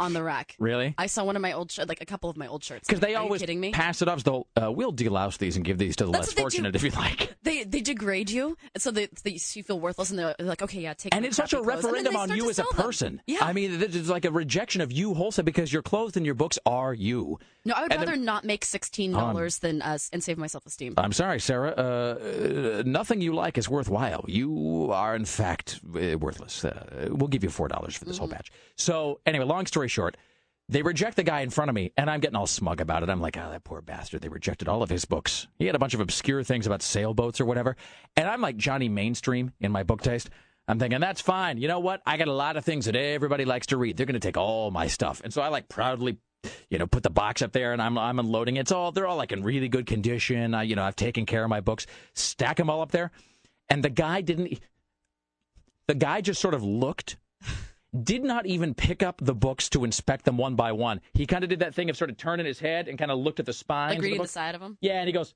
on 0.00 0.12
the 0.12 0.22
rack. 0.22 0.56
Really? 0.58 0.94
I 0.98 1.06
saw 1.06 1.24
one 1.24 1.36
of 1.36 1.42
my 1.42 1.52
old, 1.52 1.70
sh- 1.70 1.80
like 1.86 2.00
a 2.00 2.06
couple 2.06 2.30
of 2.30 2.36
my 2.36 2.46
old 2.46 2.64
shirts. 2.64 2.86
Because 2.86 3.00
they 3.00 3.14
Are 3.14 3.22
always 3.22 3.40
you 3.40 3.46
kidding 3.46 3.60
me? 3.60 3.70
pass 3.72 4.02
it 4.02 4.08
off. 4.08 4.24
So 4.24 4.46
uh, 4.60 4.70
we'll 4.72 4.92
delouse 4.92 5.38
these 5.38 5.56
and 5.56 5.64
give 5.64 5.78
these 5.78 5.96
to 5.96 6.06
the 6.06 6.12
That's 6.12 6.28
less 6.28 6.40
fortunate 6.40 6.74
if 6.76 6.82
you 6.82 6.90
like. 6.90 7.30
They 7.44 7.62
they 7.62 7.82
degrade 7.82 8.30
you, 8.30 8.56
so 8.78 8.90
they, 8.90 9.06
they 9.22 9.32
you 9.52 9.62
feel 9.62 9.78
worthless, 9.78 10.08
and 10.08 10.18
they're 10.18 10.34
like, 10.38 10.62
okay, 10.62 10.80
yeah, 10.80 10.94
take. 10.94 11.14
And 11.14 11.26
it's 11.26 11.36
such 11.36 11.52
a 11.52 11.56
clothes. 11.56 11.66
Referendum 11.84 12.16
on 12.16 12.30
you 12.34 12.44
as 12.48 12.52
a 12.58 12.62
sell 12.62 12.72
them. 12.72 12.82
person. 12.86 13.20
Yeah. 13.26 13.40
I 13.42 13.52
mean, 13.52 13.70
is 13.82 14.08
like 14.08 14.24
a 14.24 14.30
rejection 14.30 14.80
of 14.80 14.90
you 14.90 15.12
wholesale 15.12 15.44
because 15.44 15.70
your 15.70 15.82
clothes 15.82 16.16
and 16.16 16.24
your 16.24 16.34
books 16.34 16.58
are 16.64 16.94
you. 16.94 17.38
No, 17.66 17.74
I 17.76 17.82
would 17.82 17.92
And 17.92 18.00
rather 18.00 18.12
then- 18.12 18.24
not 18.24 18.44
make 18.46 18.64
sixteen 18.64 19.12
dollars 19.12 19.58
than 19.58 19.82
us 19.82 20.08
and 20.10 20.24
save 20.24 20.38
my 20.38 20.46
self 20.46 20.64
esteem. 20.64 20.94
I'm 20.96 21.12
sorry, 21.12 21.38
Sarah. 21.38 21.74
Uh, 21.76 22.78
uh, 22.80 22.82
nothing 22.86 23.20
you 23.20 23.34
like 23.34 23.58
is 23.58 23.68
worthwhile. 23.68 24.24
You 24.26 24.90
are, 24.92 25.14
in 25.14 25.26
fact, 25.26 25.80
uh, 25.94 26.16
worthless. 26.18 26.64
Uh, 26.64 27.08
we'll 27.10 27.28
give 27.28 27.44
you 27.44 27.50
four 27.50 27.68
dollars 27.68 27.94
for 27.94 28.06
this 28.06 28.16
whole 28.16 28.24
Mm-hmm. 28.28 28.36
batch. 28.36 28.52
So, 28.76 29.20
anyway, 29.26 29.44
long 29.44 29.66
story 29.66 29.83
short, 29.88 30.16
they 30.68 30.82
reject 30.82 31.16
the 31.16 31.22
guy 31.22 31.40
in 31.40 31.50
front 31.50 31.68
of 31.68 31.74
me, 31.74 31.92
and 31.96 32.08
I'm 32.08 32.20
getting 32.20 32.36
all 32.36 32.46
smug 32.46 32.80
about 32.80 33.02
it. 33.02 33.10
I'm 33.10 33.20
like, 33.20 33.36
oh, 33.36 33.50
that 33.50 33.64
poor 33.64 33.82
bastard. 33.82 34.22
They 34.22 34.28
rejected 34.28 34.68
all 34.68 34.82
of 34.82 34.90
his 34.90 35.04
books. 35.04 35.46
He 35.58 35.66
had 35.66 35.74
a 35.74 35.78
bunch 35.78 35.94
of 35.94 36.00
obscure 36.00 36.42
things 36.42 36.66
about 36.66 36.82
sailboats 36.82 37.40
or 37.40 37.44
whatever, 37.44 37.76
and 38.16 38.28
I'm 38.28 38.40
like 38.40 38.56
Johnny 38.56 38.88
Mainstream 38.88 39.52
in 39.60 39.72
my 39.72 39.82
book 39.82 40.02
taste. 40.02 40.30
I'm 40.66 40.78
thinking 40.78 41.00
that's 41.00 41.20
fine. 41.20 41.58
You 41.58 41.68
know 41.68 41.80
what? 41.80 42.00
I 42.06 42.16
got 42.16 42.28
a 42.28 42.32
lot 42.32 42.56
of 42.56 42.64
things 42.64 42.86
that 42.86 42.96
everybody 42.96 43.44
likes 43.44 43.66
to 43.66 43.76
read. 43.76 43.96
They're 43.98 44.06
going 44.06 44.14
to 44.14 44.20
take 44.20 44.38
all 44.38 44.70
my 44.70 44.86
stuff, 44.86 45.20
and 45.22 45.32
so 45.32 45.42
I 45.42 45.48
like 45.48 45.68
proudly 45.68 46.18
you 46.68 46.78
know, 46.78 46.86
put 46.86 47.02
the 47.02 47.10
box 47.10 47.42
up 47.42 47.52
there 47.52 47.72
and 47.72 47.80
I'm 47.80 47.96
I'm 47.98 48.18
unloading. 48.18 48.56
It's 48.56 48.72
all 48.72 48.92
they're 48.92 49.06
all 49.06 49.16
like 49.16 49.32
in 49.32 49.42
really 49.42 49.68
good 49.68 49.86
condition. 49.86 50.54
I, 50.54 50.64
you 50.64 50.76
know, 50.76 50.82
I've 50.82 50.96
taken 50.96 51.26
care 51.26 51.44
of 51.44 51.50
my 51.50 51.60
books. 51.60 51.86
Stack 52.14 52.56
them 52.56 52.70
all 52.70 52.82
up 52.82 52.90
there, 52.90 53.10
and 53.68 53.82
the 53.82 53.90
guy 53.90 54.20
didn't. 54.20 54.60
The 55.86 55.94
guy 55.94 56.20
just 56.20 56.40
sort 56.40 56.54
of 56.54 56.62
looked, 56.62 57.16
did 58.02 58.24
not 58.24 58.46
even 58.46 58.74
pick 58.74 59.02
up 59.02 59.20
the 59.22 59.34
books 59.34 59.68
to 59.70 59.84
inspect 59.84 60.24
them 60.24 60.36
one 60.36 60.56
by 60.56 60.72
one. 60.72 61.00
He 61.12 61.26
kind 61.26 61.44
of 61.44 61.50
did 61.50 61.60
that 61.60 61.74
thing 61.74 61.90
of 61.90 61.96
sort 61.96 62.10
of 62.10 62.16
turning 62.16 62.46
his 62.46 62.58
head 62.58 62.88
and 62.88 62.98
kind 62.98 63.10
of 63.10 63.18
looked 63.18 63.38
at 63.40 63.46
the 63.46 63.52
spine. 63.52 63.90
Like 63.90 64.02
reading 64.02 64.20
the 64.22 64.28
side 64.28 64.54
of 64.54 64.60
them. 64.60 64.76
Yeah, 64.80 64.98
and 64.98 65.06
he 65.06 65.12
goes, 65.12 65.34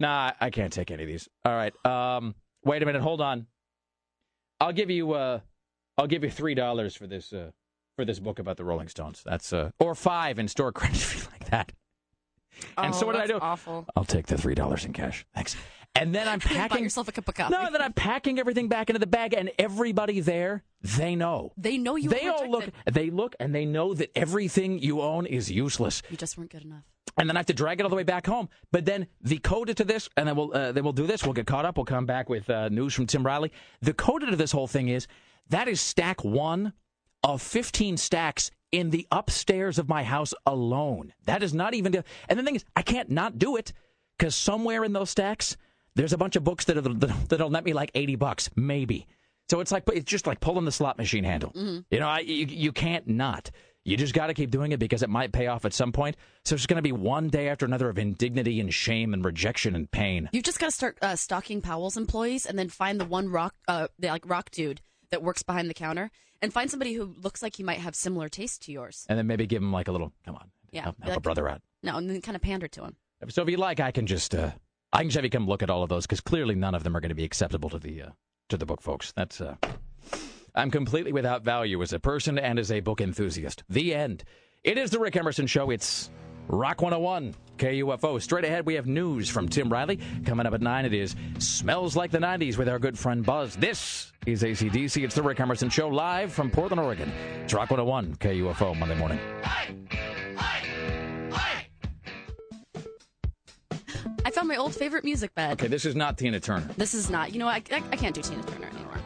"Nah, 0.00 0.32
I 0.40 0.50
can't 0.50 0.72
take 0.72 0.90
any 0.90 1.02
of 1.02 1.08
these." 1.08 1.28
All 1.44 1.52
right, 1.52 1.74
um, 1.86 2.34
wait 2.64 2.82
a 2.82 2.86
minute, 2.86 3.02
hold 3.02 3.20
on. 3.20 3.46
I'll 4.60 4.72
give 4.72 4.88
you, 4.90 5.12
uh, 5.12 5.40
I'll 5.98 6.06
give 6.06 6.24
you 6.24 6.30
three 6.30 6.54
dollars 6.54 6.94
for 6.94 7.06
this, 7.06 7.32
uh, 7.32 7.50
for 7.96 8.04
this 8.04 8.18
book 8.18 8.38
about 8.38 8.56
the 8.56 8.64
Rolling 8.64 8.88
Stones. 8.88 9.22
That's 9.24 9.52
uh, 9.52 9.70
or 9.78 9.94
five 9.94 10.38
in 10.38 10.48
store 10.48 10.72
credit 10.72 10.96
if 10.96 11.16
you 11.16 11.30
like 11.32 11.50
that. 11.50 11.72
And 12.78 12.94
so 12.94 13.02
Oh, 13.02 13.06
what 13.08 13.12
did 13.14 13.22
I 13.22 13.26
do? 13.26 13.38
Awful. 13.40 13.84
I'll 13.96 14.04
take 14.04 14.26
the 14.26 14.38
three 14.38 14.54
dollars 14.54 14.84
in 14.84 14.92
cash. 14.92 15.26
Thanks. 15.34 15.56
And 15.94 16.14
then 16.14 16.26
I'm 16.26 16.40
packing. 16.40 16.82
yourself 16.82 17.08
a 17.08 17.12
cup 17.12 17.28
of 17.28 17.34
coffee. 17.34 17.52
No, 17.52 17.70
then 17.70 17.80
I'm 17.80 17.92
packing 17.92 18.38
everything 18.38 18.68
back 18.68 18.90
into 18.90 18.98
the 18.98 19.06
bag, 19.06 19.34
and 19.34 19.50
everybody 19.58 20.20
there, 20.20 20.62
they 20.82 21.14
know. 21.14 21.52
They 21.56 21.78
know 21.78 21.96
you. 21.96 22.08
They 22.10 22.26
all 22.26 22.50
look. 22.50 22.68
They 22.90 23.10
look, 23.10 23.36
and 23.38 23.54
they 23.54 23.64
know 23.64 23.94
that 23.94 24.10
everything 24.16 24.78
you 24.80 25.00
own 25.00 25.26
is 25.26 25.50
useless. 25.50 26.02
You 26.10 26.16
just 26.16 26.36
weren't 26.36 26.50
good 26.50 26.64
enough. 26.64 26.82
And 27.16 27.28
then 27.28 27.36
I 27.36 27.38
have 27.38 27.46
to 27.46 27.54
drag 27.54 27.78
it 27.78 27.84
all 27.84 27.90
the 27.90 27.96
way 27.96 28.02
back 28.02 28.26
home. 28.26 28.48
But 28.72 28.86
then 28.86 29.06
the 29.20 29.38
coda 29.38 29.72
to 29.74 29.84
this, 29.84 30.08
and 30.16 30.26
then 30.26 30.34
we'll 30.34 30.52
uh, 30.52 30.72
then 30.72 30.82
we'll 30.82 30.92
do 30.92 31.06
this. 31.06 31.22
We'll 31.22 31.32
get 31.32 31.46
caught 31.46 31.64
up. 31.64 31.76
We'll 31.76 31.84
come 31.84 32.06
back 32.06 32.28
with 32.28 32.50
uh, 32.50 32.68
news 32.70 32.92
from 32.92 33.06
Tim 33.06 33.24
Riley. 33.24 33.52
The 33.82 33.94
coda 33.94 34.26
to 34.26 34.36
this 34.36 34.50
whole 34.52 34.66
thing 34.66 34.88
is 34.88 35.06
that 35.50 35.68
is 35.68 35.80
stack 35.80 36.24
one 36.24 36.72
of 37.22 37.40
15 37.40 37.96
stacks 37.96 38.50
in 38.72 38.90
the 38.90 39.06
upstairs 39.12 39.78
of 39.78 39.88
my 39.88 40.02
house 40.02 40.34
alone. 40.44 41.12
That 41.26 41.42
is 41.44 41.54
not 41.54 41.74
even. 41.74 41.94
And 42.28 42.38
the 42.38 42.42
thing 42.42 42.56
is, 42.56 42.64
I 42.74 42.82
can't 42.82 43.10
not 43.10 43.38
do 43.38 43.56
it 43.56 43.72
because 44.18 44.34
somewhere 44.34 44.82
in 44.82 44.92
those 44.92 45.10
stacks, 45.10 45.56
there's 45.96 46.12
a 46.12 46.18
bunch 46.18 46.36
of 46.36 46.44
books 46.44 46.64
that 46.66 46.74
that'll 47.28 47.50
net 47.50 47.64
me 47.64 47.72
like 47.72 47.90
80 47.94 48.16
bucks, 48.16 48.50
maybe. 48.56 49.06
So 49.50 49.60
it's 49.60 49.70
like 49.72 49.84
it's 49.92 50.10
just 50.10 50.26
like 50.26 50.40
pulling 50.40 50.64
the 50.64 50.72
slot 50.72 50.98
machine 50.98 51.24
handle. 51.24 51.52
You 51.90 52.00
know, 52.00 52.08
I, 52.08 52.20
you, 52.20 52.46
you 52.46 52.72
can't 52.72 53.06
not. 53.06 53.50
You 53.84 53.98
just 53.98 54.14
got 54.14 54.28
to 54.28 54.34
keep 54.34 54.50
doing 54.50 54.72
it 54.72 54.78
because 54.78 55.02
it 55.02 55.10
might 55.10 55.30
pay 55.32 55.46
off 55.46 55.66
at 55.66 55.74
some 55.74 55.92
point. 55.92 56.16
So 56.46 56.54
it's 56.54 56.64
going 56.64 56.76
to 56.78 56.82
be 56.82 56.92
one 56.92 57.28
day 57.28 57.50
after 57.50 57.66
another 57.66 57.90
of 57.90 57.98
indignity 57.98 58.58
and 58.58 58.72
shame 58.72 59.12
and 59.12 59.22
rejection 59.22 59.74
and 59.74 59.90
pain. 59.90 60.30
You've 60.32 60.44
just 60.44 60.58
got 60.58 60.66
to 60.66 60.72
start 60.72 60.96
uh, 61.02 61.16
stalking 61.16 61.60
Powell's 61.60 61.98
employees, 61.98 62.46
and 62.46 62.58
then 62.58 62.70
find 62.70 62.98
the 62.98 63.04
one 63.04 63.28
rock, 63.28 63.54
uh, 63.68 63.88
the, 63.98 64.08
like 64.08 64.26
rock 64.26 64.50
dude 64.50 64.80
that 65.10 65.22
works 65.22 65.42
behind 65.42 65.68
the 65.68 65.74
counter, 65.74 66.10
and 66.40 66.50
find 66.50 66.70
somebody 66.70 66.94
who 66.94 67.14
looks 67.22 67.42
like 67.42 67.56
he 67.56 67.62
might 67.62 67.78
have 67.78 67.94
similar 67.94 68.30
taste 68.30 68.62
to 68.62 68.72
yours. 68.72 69.04
And 69.10 69.18
then 69.18 69.26
maybe 69.26 69.46
give 69.46 69.60
him 69.62 69.72
like 69.72 69.88
a 69.88 69.92
little, 69.92 70.12
come 70.24 70.36
on, 70.36 70.50
Yeah, 70.70 70.84
help, 70.84 70.96
help 71.02 71.18
a 71.18 71.20
brother 71.20 71.46
out. 71.46 71.60
No, 71.82 71.96
and 71.98 72.08
then 72.08 72.22
kind 72.22 72.36
of 72.36 72.40
pander 72.40 72.68
to 72.68 72.84
him. 72.84 72.96
So 73.28 73.42
if 73.42 73.50
you 73.50 73.58
like, 73.58 73.80
I 73.80 73.90
can 73.90 74.06
just, 74.06 74.34
uh, 74.34 74.52
I 74.94 74.98
can 74.98 75.08
just 75.08 75.16
have 75.16 75.24
you 75.24 75.30
come 75.30 75.48
look 75.48 75.64
at 75.64 75.70
all 75.70 75.82
of 75.82 75.88
those 75.88 76.06
because 76.06 76.20
clearly 76.20 76.54
none 76.54 76.72
of 76.72 76.84
them 76.84 76.96
are 76.96 77.00
going 77.00 77.08
to 77.08 77.16
be 77.16 77.24
acceptable 77.24 77.68
to 77.70 77.80
the, 77.80 78.02
uh, 78.02 78.08
to 78.48 78.56
the 78.56 78.64
book 78.64 78.80
folks. 78.80 79.10
That's, 79.16 79.40
uh, 79.40 79.56
I'm 80.54 80.70
completely 80.70 81.12
without 81.12 81.42
value 81.42 81.82
as 81.82 81.92
a 81.92 81.98
person 81.98 82.38
and 82.38 82.60
as 82.60 82.70
a 82.70 82.78
book 82.78 83.00
enthusiast. 83.00 83.64
The 83.68 83.92
end. 83.92 84.22
It 84.62 84.78
is 84.78 84.90
the 84.90 85.00
Rick 85.00 85.16
Emerson 85.16 85.48
Show. 85.48 85.70
It's 85.70 86.10
Rock 86.46 86.80
101, 86.80 87.34
KUFO. 87.58 88.22
Straight 88.22 88.44
ahead, 88.44 88.66
we 88.66 88.74
have 88.74 88.86
news 88.86 89.28
from 89.28 89.48
Tim 89.48 89.68
Riley. 89.68 89.98
Coming 90.24 90.46
up 90.46 90.54
at 90.54 90.62
9, 90.62 90.84
it 90.84 90.94
is 90.94 91.16
Smells 91.38 91.96
Like 91.96 92.12
the 92.12 92.18
90s 92.18 92.56
with 92.56 92.68
our 92.68 92.78
good 92.78 92.96
friend 92.96 93.26
Buzz. 93.26 93.56
This 93.56 94.12
is 94.26 94.44
ACDC. 94.44 95.02
It's 95.02 95.16
the 95.16 95.24
Rick 95.24 95.40
Emerson 95.40 95.70
Show 95.70 95.88
live 95.88 96.32
from 96.32 96.52
Portland, 96.52 96.80
Oregon. 96.80 97.12
It's 97.42 97.52
Rock 97.52 97.72
101, 97.72 98.14
KUFO, 98.16 98.78
Monday 98.78 98.96
morning. 98.96 99.18
I 104.24 104.30
found 104.30 104.48
my 104.48 104.56
old 104.56 104.74
favorite 104.74 105.04
music 105.04 105.34
bed. 105.34 105.52
Okay, 105.60 105.68
this 105.68 105.84
is 105.84 105.94
not 105.94 106.16
Tina 106.16 106.40
Turner. 106.40 106.68
This 106.76 106.94
is 106.94 107.10
not. 107.10 107.32
You 107.32 107.38
know. 107.38 107.48
I, 107.48 107.62
I, 107.70 107.82
I 107.92 107.96
can't 107.96 108.14
do 108.14 108.22
Tina 108.22 108.42
Turner 108.42 108.68
anymore. 108.68 108.98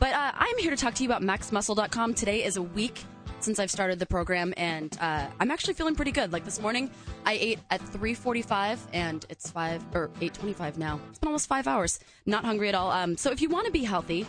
But 0.00 0.12
uh, 0.12 0.32
I'm 0.34 0.58
here 0.58 0.70
to 0.70 0.76
talk 0.76 0.94
to 0.94 1.02
you 1.04 1.08
about 1.08 1.22
MaxMuscle.com. 1.22 2.14
Today 2.14 2.44
is 2.44 2.56
a 2.56 2.62
week 2.62 3.04
since 3.38 3.58
I've 3.58 3.70
started 3.70 3.98
the 3.98 4.06
program, 4.06 4.52
and 4.56 4.96
uh, 5.00 5.26
I'm 5.38 5.50
actually 5.50 5.74
feeling 5.74 5.94
pretty 5.94 6.10
good. 6.10 6.32
Like 6.32 6.44
this 6.44 6.60
morning, 6.60 6.90
I 7.24 7.34
ate 7.34 7.60
at 7.70 7.80
3:45, 7.80 8.78
and 8.92 9.24
it's 9.28 9.50
five 9.50 9.84
or 9.94 10.08
8:25 10.20 10.76
now. 10.78 10.98
It's 11.10 11.18
been 11.18 11.28
almost 11.28 11.46
five 11.46 11.68
hours. 11.68 12.00
Not 12.26 12.44
hungry 12.44 12.68
at 12.68 12.74
all. 12.74 12.90
Um, 12.90 13.16
so 13.16 13.30
if 13.30 13.40
you 13.40 13.48
want 13.48 13.66
to 13.66 13.72
be 13.72 13.84
healthy, 13.84 14.26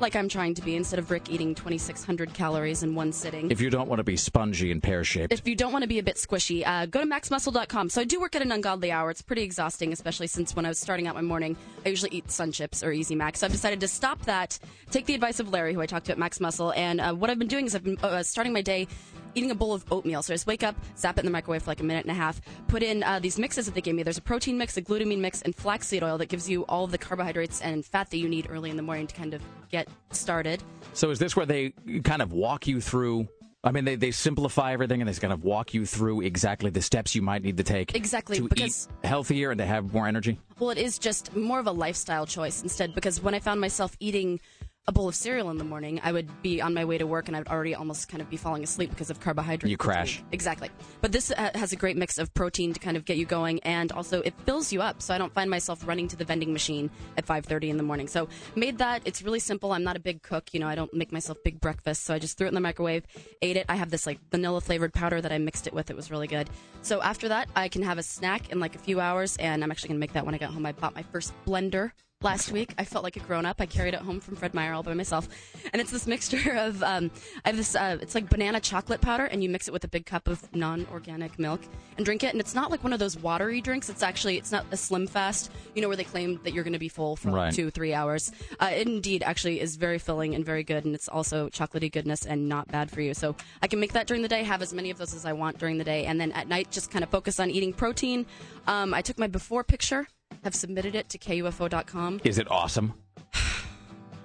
like 0.00 0.16
I'm 0.16 0.28
trying 0.28 0.54
to 0.54 0.62
be, 0.62 0.76
instead 0.76 0.98
of 0.98 1.10
Rick 1.10 1.30
eating 1.30 1.54
2,600 1.54 2.34
calories 2.34 2.82
in 2.82 2.94
one 2.94 3.12
sitting, 3.12 3.50
If 3.50 3.60
you 3.60 3.70
don't 3.70 3.88
want 3.88 4.00
to 4.00 4.04
be 4.04 4.16
spongy 4.16 4.70
and 4.70 4.82
pear 4.82 5.04
shaped. 5.04 5.32
if 5.32 5.46
you 5.46 5.54
don't 5.54 5.72
want 5.72 5.82
to 5.82 5.88
be 5.88 5.98
a 5.98 6.02
bit 6.02 6.16
squishy, 6.16 6.66
uh, 6.66 6.86
go 6.86 7.00
to 7.00 7.06
maxmuscle.com. 7.06 7.88
So 7.90 8.00
I 8.00 8.04
do 8.04 8.20
work 8.20 8.34
at 8.34 8.42
an 8.42 8.52
ungodly 8.52 8.90
hour. 8.90 9.10
It's 9.10 9.22
pretty 9.22 9.42
exhausting, 9.42 9.92
especially 9.92 10.26
since 10.26 10.54
when 10.56 10.66
I 10.66 10.68
was 10.68 10.78
starting 10.78 11.06
out 11.06 11.14
my 11.14 11.22
morning, 11.22 11.56
I 11.84 11.88
usually 11.88 12.10
eat 12.10 12.30
Sun 12.30 12.52
Chips 12.52 12.82
or 12.82 12.92
Easy 12.92 13.14
Mac. 13.14 13.36
So 13.36 13.46
I've 13.46 13.52
decided 13.52 13.80
to 13.80 13.88
stop 13.88 14.20
that, 14.22 14.58
take 14.90 15.06
the 15.06 15.14
advice 15.14 15.40
of 15.40 15.50
Larry, 15.52 15.74
who 15.74 15.80
I 15.80 15.86
talked 15.86 16.06
to 16.06 16.12
at 16.12 16.18
Max 16.18 16.40
Muscle, 16.40 16.72
and 16.72 17.00
uh, 17.00 17.14
what 17.14 17.30
I've 17.30 17.38
been 17.38 17.48
doing 17.48 17.66
is 17.66 17.74
I've 17.74 17.84
been 17.84 17.98
uh, 18.02 18.22
starting 18.22 18.52
my 18.52 18.62
day 18.62 18.88
eating 19.34 19.50
a 19.50 19.54
bowl 19.54 19.72
of 19.74 19.84
oatmeal. 19.90 20.22
So 20.22 20.32
I 20.32 20.34
just 20.34 20.46
wake 20.46 20.62
up, 20.62 20.76
zap 20.96 21.16
it 21.18 21.20
in 21.20 21.26
the 21.26 21.32
microwave 21.32 21.62
for 21.62 21.70
like 21.70 21.80
a 21.80 21.84
minute 21.84 22.04
and 22.04 22.10
a 22.10 22.14
half, 22.14 22.40
put 22.68 22.82
in 22.82 23.02
uh, 23.02 23.18
these 23.18 23.38
mixes 23.38 23.66
that 23.66 23.74
they 23.74 23.80
gave 23.80 23.94
me. 23.94 24.02
There's 24.02 24.18
a 24.18 24.22
protein 24.22 24.58
mix, 24.58 24.76
a 24.76 24.82
glutamine 24.82 25.18
mix, 25.20 25.42
and 25.42 25.54
flaxseed 25.54 26.02
oil 26.02 26.18
that 26.18 26.26
gives 26.26 26.48
you 26.48 26.64
all 26.66 26.84
of 26.84 26.90
the 26.90 26.98
carbohydrates 26.98 27.60
and 27.60 27.84
fat 27.84 28.10
that 28.10 28.18
you 28.18 28.28
need 28.28 28.46
early 28.50 28.70
in 28.70 28.76
the 28.76 28.82
morning 28.82 29.06
to 29.06 29.14
kind 29.14 29.34
of 29.34 29.42
get 29.70 29.88
started. 30.10 30.62
So 30.92 31.10
is 31.10 31.18
this 31.18 31.34
where 31.36 31.46
they 31.46 31.70
kind 32.04 32.22
of 32.22 32.32
walk 32.32 32.66
you 32.66 32.80
through? 32.80 33.28
I 33.66 33.70
mean, 33.72 33.86
they, 33.86 33.96
they 33.96 34.10
simplify 34.10 34.74
everything 34.74 35.00
and 35.00 35.08
they 35.08 35.14
kind 35.18 35.32
of 35.32 35.42
walk 35.42 35.72
you 35.72 35.86
through 35.86 36.20
exactly 36.20 36.68
the 36.68 36.82
steps 36.82 37.14
you 37.14 37.22
might 37.22 37.42
need 37.42 37.56
to 37.56 37.62
take 37.62 37.94
Exactly, 37.94 38.36
to 38.36 38.48
because- 38.48 38.88
eat 39.02 39.06
healthier 39.08 39.50
and 39.52 39.58
to 39.58 39.64
have 39.64 39.94
more 39.94 40.06
energy. 40.06 40.38
Well, 40.58 40.68
it 40.68 40.76
is 40.78 40.98
just 40.98 41.34
more 41.34 41.58
of 41.60 41.66
a 41.66 41.72
lifestyle 41.72 42.26
choice 42.26 42.62
instead 42.62 42.94
because 42.94 43.22
when 43.22 43.34
I 43.34 43.38
found 43.40 43.62
myself 43.62 43.96
eating 44.00 44.38
a 44.86 44.92
bowl 44.92 45.08
of 45.08 45.14
cereal 45.14 45.50
in 45.50 45.56
the 45.56 45.64
morning, 45.64 45.98
I 46.04 46.12
would 46.12 46.42
be 46.42 46.60
on 46.60 46.74
my 46.74 46.84
way 46.84 46.98
to 46.98 47.06
work 47.06 47.28
and 47.28 47.36
I 47.36 47.40
would 47.40 47.48
already 47.48 47.74
almost 47.74 48.08
kind 48.08 48.20
of 48.20 48.28
be 48.28 48.36
falling 48.36 48.62
asleep 48.62 48.90
because 48.90 49.08
of 49.08 49.18
carbohydrates. 49.18 49.70
You 49.70 49.78
crash. 49.78 50.22
Exactly. 50.30 50.70
But 51.00 51.12
this 51.12 51.30
uh, 51.30 51.50
has 51.54 51.72
a 51.72 51.76
great 51.76 51.96
mix 51.96 52.18
of 52.18 52.32
protein 52.34 52.74
to 52.74 52.80
kind 52.80 52.96
of 52.96 53.06
get 53.06 53.16
you 53.16 53.24
going 53.24 53.60
and 53.60 53.90
also 53.92 54.20
it 54.20 54.34
fills 54.44 54.72
you 54.72 54.82
up 54.82 55.00
so 55.00 55.14
I 55.14 55.18
don't 55.18 55.32
find 55.32 55.48
myself 55.48 55.86
running 55.86 56.08
to 56.08 56.16
the 56.16 56.24
vending 56.24 56.52
machine 56.52 56.90
at 57.16 57.26
5:30 57.26 57.70
in 57.70 57.76
the 57.78 57.82
morning. 57.82 58.08
So, 58.08 58.28
made 58.54 58.78
that 58.78 59.02
it's 59.06 59.22
really 59.22 59.40
simple. 59.40 59.72
I'm 59.72 59.84
not 59.84 59.96
a 59.96 60.00
big 60.00 60.22
cook, 60.22 60.52
you 60.52 60.60
know, 60.60 60.68
I 60.68 60.74
don't 60.74 60.92
make 60.92 61.12
myself 61.12 61.38
big 61.42 61.60
breakfast, 61.60 62.04
so 62.04 62.14
I 62.14 62.18
just 62.18 62.36
threw 62.36 62.46
it 62.46 62.48
in 62.48 62.54
the 62.54 62.60
microwave, 62.60 63.06
ate 63.40 63.56
it. 63.56 63.66
I 63.68 63.76
have 63.76 63.90
this 63.90 64.06
like 64.06 64.18
vanilla 64.30 64.60
flavored 64.60 64.92
powder 64.92 65.20
that 65.20 65.32
I 65.32 65.38
mixed 65.38 65.66
it 65.66 65.72
with. 65.72 65.90
It 65.90 65.96
was 65.96 66.10
really 66.10 66.26
good. 66.26 66.50
So, 66.82 67.00
after 67.00 67.28
that, 67.28 67.48
I 67.56 67.68
can 67.68 67.82
have 67.82 67.96
a 67.96 68.02
snack 68.02 68.50
in 68.50 68.60
like 68.60 68.74
a 68.74 68.78
few 68.78 69.00
hours 69.00 69.36
and 69.38 69.64
I'm 69.64 69.70
actually 69.70 69.88
going 69.88 69.98
to 69.98 70.00
make 70.00 70.12
that 70.12 70.26
when 70.26 70.34
I 70.34 70.38
get 70.38 70.50
home. 70.50 70.66
I 70.66 70.72
bought 70.72 70.94
my 70.94 71.02
first 71.04 71.32
blender 71.46 71.92
last 72.22 72.50
week. 72.52 72.74
I 72.78 72.84
felt 72.84 73.04
like 73.04 73.16
a 73.16 73.20
grown 73.20 73.44
up. 73.44 73.60
I 73.60 73.66
carried 73.66 73.94
it 73.94 74.00
home 74.00 74.18
from 74.20 74.36
Fred 74.36 74.54
Meyer 74.54 74.72
all 74.72 74.82
by 74.82 74.94
myself, 74.94 75.28
and 75.72 75.80
it's 75.80 75.90
this 75.90 76.06
mixture 76.06 76.52
of 76.58 76.82
um, 76.82 77.10
I 77.44 77.48
have 77.50 77.56
this. 77.56 77.74
Uh, 77.74 77.98
it's 78.00 78.14
like 78.14 78.28
banana 78.30 78.60
chocolate 78.60 79.00
powder, 79.00 79.24
and 79.26 79.42
you 79.42 79.48
mix 79.50 79.68
it 79.68 79.72
with 79.72 79.84
a 79.84 79.88
big 79.88 80.06
cup 80.06 80.26
of 80.28 80.42
non-organic 80.54 81.38
milk 81.38 81.60
and 81.96 82.04
drink 82.04 82.24
it. 82.24 82.32
And 82.32 82.40
it's 82.40 82.54
not 82.54 82.70
like 82.70 82.82
one 82.82 82.92
of 82.92 82.98
those 82.98 83.16
watery 83.18 83.60
drinks. 83.60 83.88
It's 83.88 84.02
actually 84.02 84.38
it's 84.38 84.50
not 84.52 84.64
a 84.70 84.76
slim 84.76 85.06
fast. 85.06 85.50
You 85.74 85.82
know 85.82 85.88
where 85.88 85.96
they 85.96 86.04
claim 86.04 86.40
that 86.44 86.52
you're 86.54 86.64
going 86.64 86.72
to 86.72 86.78
be 86.78 86.88
full 86.88 87.16
for 87.16 87.30
like 87.30 87.34
Right. 87.36 87.54
two 87.54 87.70
three 87.70 87.92
hours. 87.94 88.32
Uh, 88.58 88.70
it 88.74 88.86
indeed 88.88 89.22
actually 89.22 89.60
is 89.60 89.76
very 89.76 89.98
filling 89.98 90.34
and 90.34 90.44
very 90.44 90.64
good, 90.64 90.84
and 90.84 90.94
it's 90.94 91.08
also 91.08 91.48
chocolatey 91.50 91.92
goodness 91.92 92.24
and 92.24 92.48
not 92.48 92.68
bad 92.68 92.90
for 92.90 93.00
you. 93.00 93.12
So 93.14 93.36
I 93.62 93.66
can 93.66 93.80
make 93.80 93.92
that 93.92 94.06
during 94.06 94.22
the 94.22 94.28
day, 94.28 94.42
have 94.44 94.62
as 94.62 94.72
many 94.72 94.90
of 94.90 94.96
those 94.98 95.14
as 95.14 95.26
I 95.26 95.32
want 95.34 95.58
during 95.58 95.76
the 95.78 95.84
day, 95.84 96.06
and 96.06 96.18
then 96.20 96.32
at 96.32 96.48
night 96.48 96.70
just 96.70 96.90
kind 96.90 97.02
of 97.04 97.10
focus 97.10 97.38
on 97.38 97.50
eating 97.50 97.72
protein. 97.74 98.24
Um, 98.66 98.94
I 98.94 99.02
took 99.02 99.18
my 99.18 99.26
before 99.26 99.62
picture. 99.64 100.06
Have 100.44 100.54
submitted 100.54 100.94
it 100.94 101.08
to 101.08 101.18
KUFO.com. 101.18 102.20
Is 102.24 102.38
it 102.38 102.50
awesome? 102.50 102.94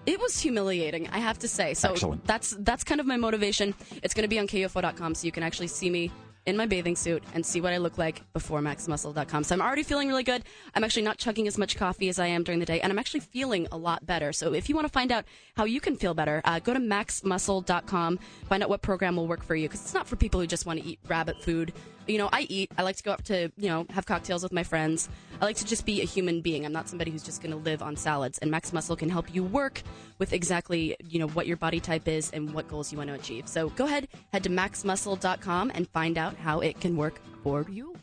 It 0.06 0.20
was 0.20 0.40
humiliating, 0.40 1.08
I 1.10 1.20
have 1.20 1.38
to 1.40 1.48
say. 1.48 1.76
So 1.76 1.92
Excellent. 1.92 2.26
that's 2.26 2.56
that's 2.62 2.84
kind 2.84 3.00
of 3.00 3.06
my 3.06 3.18
motivation. 3.18 3.76
It's 4.02 4.16
going 4.16 4.24
to 4.24 4.28
be 4.28 4.40
on 4.40 4.48
KUFO.com, 4.48 5.14
so 5.14 5.26
you 5.26 5.32
can 5.32 5.44
actually 5.44 5.68
see 5.68 5.88
me 5.92 6.10
in 6.48 6.58
my 6.58 6.66
bathing 6.66 6.96
suit 6.96 7.24
and 7.36 7.46
see 7.46 7.62
what 7.62 7.74
I 7.74 7.78
look 7.78 8.00
like 8.00 8.24
before 8.34 8.60
MaxMuscle.com. 8.60 9.44
So 9.44 9.54
I'm 9.54 9.62
already 9.62 9.84
feeling 9.84 10.08
really 10.08 10.24
good. 10.24 10.44
I'm 10.74 10.84
actually 10.84 11.04
not 11.04 11.20
chugging 11.20 11.48
as 11.48 11.60
much 11.60 11.76
coffee 11.78 12.10
as 12.10 12.18
I 12.18 12.26
am 12.28 12.44
during 12.44 12.60
the 12.60 12.66
day, 12.66 12.82
and 12.82 12.92
I'm 12.92 12.98
actually 12.98 13.20
feeling 13.20 13.68
a 13.72 13.78
lot 13.78 14.06
better. 14.06 14.34
So 14.34 14.54
if 14.54 14.68
you 14.68 14.74
want 14.74 14.88
to 14.88 14.92
find 14.92 15.12
out 15.12 15.26
how 15.56 15.66
you 15.66 15.80
can 15.80 15.96
feel 15.96 16.16
better, 16.16 16.42
uh, 16.44 16.58
go 16.60 16.74
to 16.74 16.80
MaxMuscle.com. 16.80 18.20
Find 18.48 18.64
out 18.64 18.70
what 18.70 18.82
program 18.82 19.16
will 19.16 19.28
work 19.28 19.44
for 19.44 19.56
you, 19.56 19.68
because 19.68 19.82
it's 19.82 19.94
not 19.94 20.08
for 20.08 20.16
people 20.16 20.40
who 20.40 20.48
just 20.48 20.66
want 20.66 20.80
to 20.80 20.86
eat 20.86 21.00
rabbit 21.08 21.44
food. 21.44 21.72
You 22.10 22.18
know, 22.18 22.30
I 22.34 22.42
eat. 22.50 22.72
I 22.76 22.82
like 22.82 22.96
to 22.96 23.04
go 23.04 23.12
up 23.12 23.24
to, 23.26 23.52
you 23.56 23.70
know, 23.70 23.86
have 23.92 24.08
cocktails 24.08 24.42
with 24.42 24.52
my 24.52 24.64
friends. 24.64 25.08
I 25.40 25.46
like 25.46 25.58
to 25.58 25.66
just 25.66 25.86
be 25.86 26.02
a 26.02 26.06
human 26.06 26.42
being. 26.42 26.66
I'm 26.66 26.74
not 26.74 26.90
somebody 26.90 27.12
who's 27.12 27.22
just 27.22 27.42
going 27.42 27.52
to 27.52 27.58
live 27.58 27.84
on 27.84 27.96
salads. 27.96 28.40
And 28.40 28.50
Max 28.50 28.74
Muscle 28.74 28.96
can 28.96 29.10
help 29.10 29.34
you 29.34 29.44
work 29.44 29.84
with 30.18 30.34
exactly, 30.34 30.96
you 31.08 31.20
know, 31.20 31.28
what 31.28 31.46
your 31.46 31.58
body 31.58 31.80
type 31.80 32.08
is 32.08 32.32
and 32.32 32.52
what 32.52 32.68
goals 32.68 32.92
you 32.92 32.98
want 32.98 33.10
to 33.10 33.14
achieve. 33.14 33.48
So 33.48 33.70
go 33.70 33.86
ahead, 33.86 34.08
head 34.34 34.44
to 34.44 34.50
maxmuscle.com 34.50 35.72
and 35.76 35.88
find 35.90 36.18
out 36.18 36.36
how 36.36 36.62
it 36.62 36.82
can 36.82 36.98
work 36.98 37.22
for 37.44 37.68
you. 37.70 37.99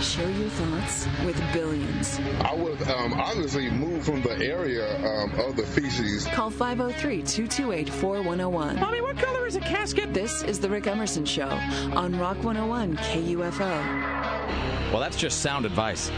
Share 0.00 0.30
your 0.30 0.50
thoughts 0.50 1.06
with 1.24 1.40
billions. 1.52 2.20
I 2.40 2.54
would 2.54 2.80
um, 2.88 3.14
obviously 3.14 3.70
move 3.70 4.04
from 4.04 4.22
the 4.22 4.36
area 4.38 4.96
um, 4.98 5.32
of 5.40 5.56
the 5.56 5.62
feces. 5.62 6.26
Call 6.26 6.50
503 6.50 7.22
228 7.22 7.88
4101. 7.88 8.80
Mommy, 8.80 9.00
what 9.00 9.16
color 9.16 9.46
is 9.46 9.56
a 9.56 9.60
casket? 9.60 10.12
This 10.12 10.42
is 10.42 10.60
The 10.60 10.68
Rick 10.68 10.86
Emerson 10.86 11.24
Show 11.24 11.48
on 11.94 12.18
Rock 12.18 12.42
101 12.42 12.96
KUFO. 12.98 14.92
Well, 14.92 15.00
that's 15.00 15.16
just 15.16 15.40
sound 15.40 15.64
advice. 15.64 16.10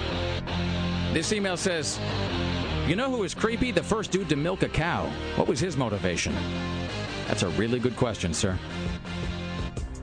This 1.13 1.33
email 1.33 1.57
says, 1.57 1.99
You 2.87 2.97
know 2.97 3.11
who 3.11 3.23
is 3.25 3.35
creepy? 3.35 3.71
The 3.71 3.83
first 3.83 4.11
dude 4.11 4.29
to 4.29 4.37
milk 4.37 4.63
a 4.63 4.69
cow. 4.69 5.07
What 5.37 5.49
was 5.49 5.61
his 5.61 5.77
motivation? 5.77 6.35
That's 7.27 7.43
a 7.43 7.49
really 7.51 7.79
good 7.79 7.97
question, 7.97 8.35
sir. 8.35 8.59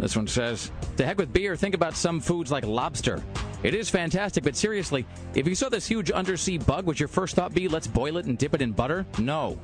This 0.03 0.17
one 0.17 0.27
says, 0.27 0.69
To 0.97 1.05
heck 1.05 1.17
with 1.17 1.31
beer, 1.31 1.55
think 1.55 1.73
about 1.73 1.95
some 1.95 2.19
foods 2.19 2.51
like 2.51 2.65
lobster. 2.65 3.23
It 3.63 3.73
is 3.73 3.89
fantastic, 3.89 4.43
but 4.43 4.53
seriously, 4.53 5.05
if 5.33 5.47
you 5.47 5.55
saw 5.55 5.69
this 5.69 5.87
huge 5.87 6.11
undersea 6.11 6.57
bug, 6.57 6.85
would 6.87 6.99
your 6.99 7.07
first 7.07 7.37
thought 7.37 7.53
be, 7.53 7.69
let's 7.69 7.87
boil 7.87 8.17
it 8.17 8.25
and 8.25 8.37
dip 8.37 8.53
it 8.53 8.61
in 8.61 8.73
butter? 8.73 9.05
No. 9.17 9.57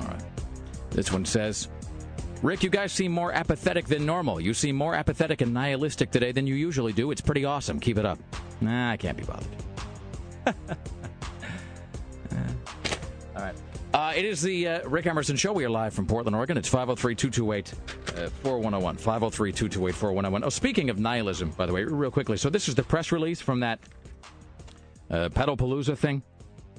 All 0.00 0.06
right. 0.06 0.22
This 0.90 1.10
one 1.10 1.24
says, 1.24 1.66
Rick, 2.40 2.62
you 2.62 2.70
guys 2.70 2.92
seem 2.92 3.10
more 3.10 3.32
apathetic 3.32 3.86
than 3.86 4.06
normal. 4.06 4.40
You 4.40 4.54
seem 4.54 4.76
more 4.76 4.94
apathetic 4.94 5.40
and 5.40 5.52
nihilistic 5.52 6.12
today 6.12 6.30
than 6.30 6.46
you 6.46 6.54
usually 6.54 6.92
do. 6.92 7.10
It's 7.10 7.20
pretty 7.20 7.44
awesome. 7.44 7.80
Keep 7.80 7.98
it 7.98 8.06
up. 8.06 8.20
Nah, 8.60 8.92
I 8.92 8.96
can't 8.96 9.16
be 9.16 9.24
bothered. 9.24 10.76
Uh, 12.32 12.36
Uh, 13.92 14.12
it 14.14 14.24
is 14.24 14.40
the 14.40 14.68
uh, 14.68 14.88
Rick 14.88 15.06
Emerson 15.06 15.36
Show. 15.36 15.52
We 15.52 15.64
are 15.64 15.70
live 15.70 15.92
from 15.92 16.06
Portland, 16.06 16.36
Oregon. 16.36 16.56
It's 16.56 16.68
503 16.68 17.14
228 17.16 17.68
4101. 18.42 18.96
503 18.96 19.52
228 19.52 19.94
4101. 19.94 20.44
Oh, 20.44 20.48
speaking 20.48 20.90
of 20.90 21.00
nihilism, 21.00 21.50
by 21.50 21.66
the 21.66 21.72
way, 21.72 21.82
real 21.82 22.10
quickly. 22.10 22.36
So, 22.36 22.48
this 22.50 22.68
is 22.68 22.76
the 22.76 22.84
press 22.84 23.10
release 23.10 23.40
from 23.40 23.60
that 23.60 23.80
uh, 25.10 25.28
Pedalpalooza 25.30 25.98
thing, 25.98 26.22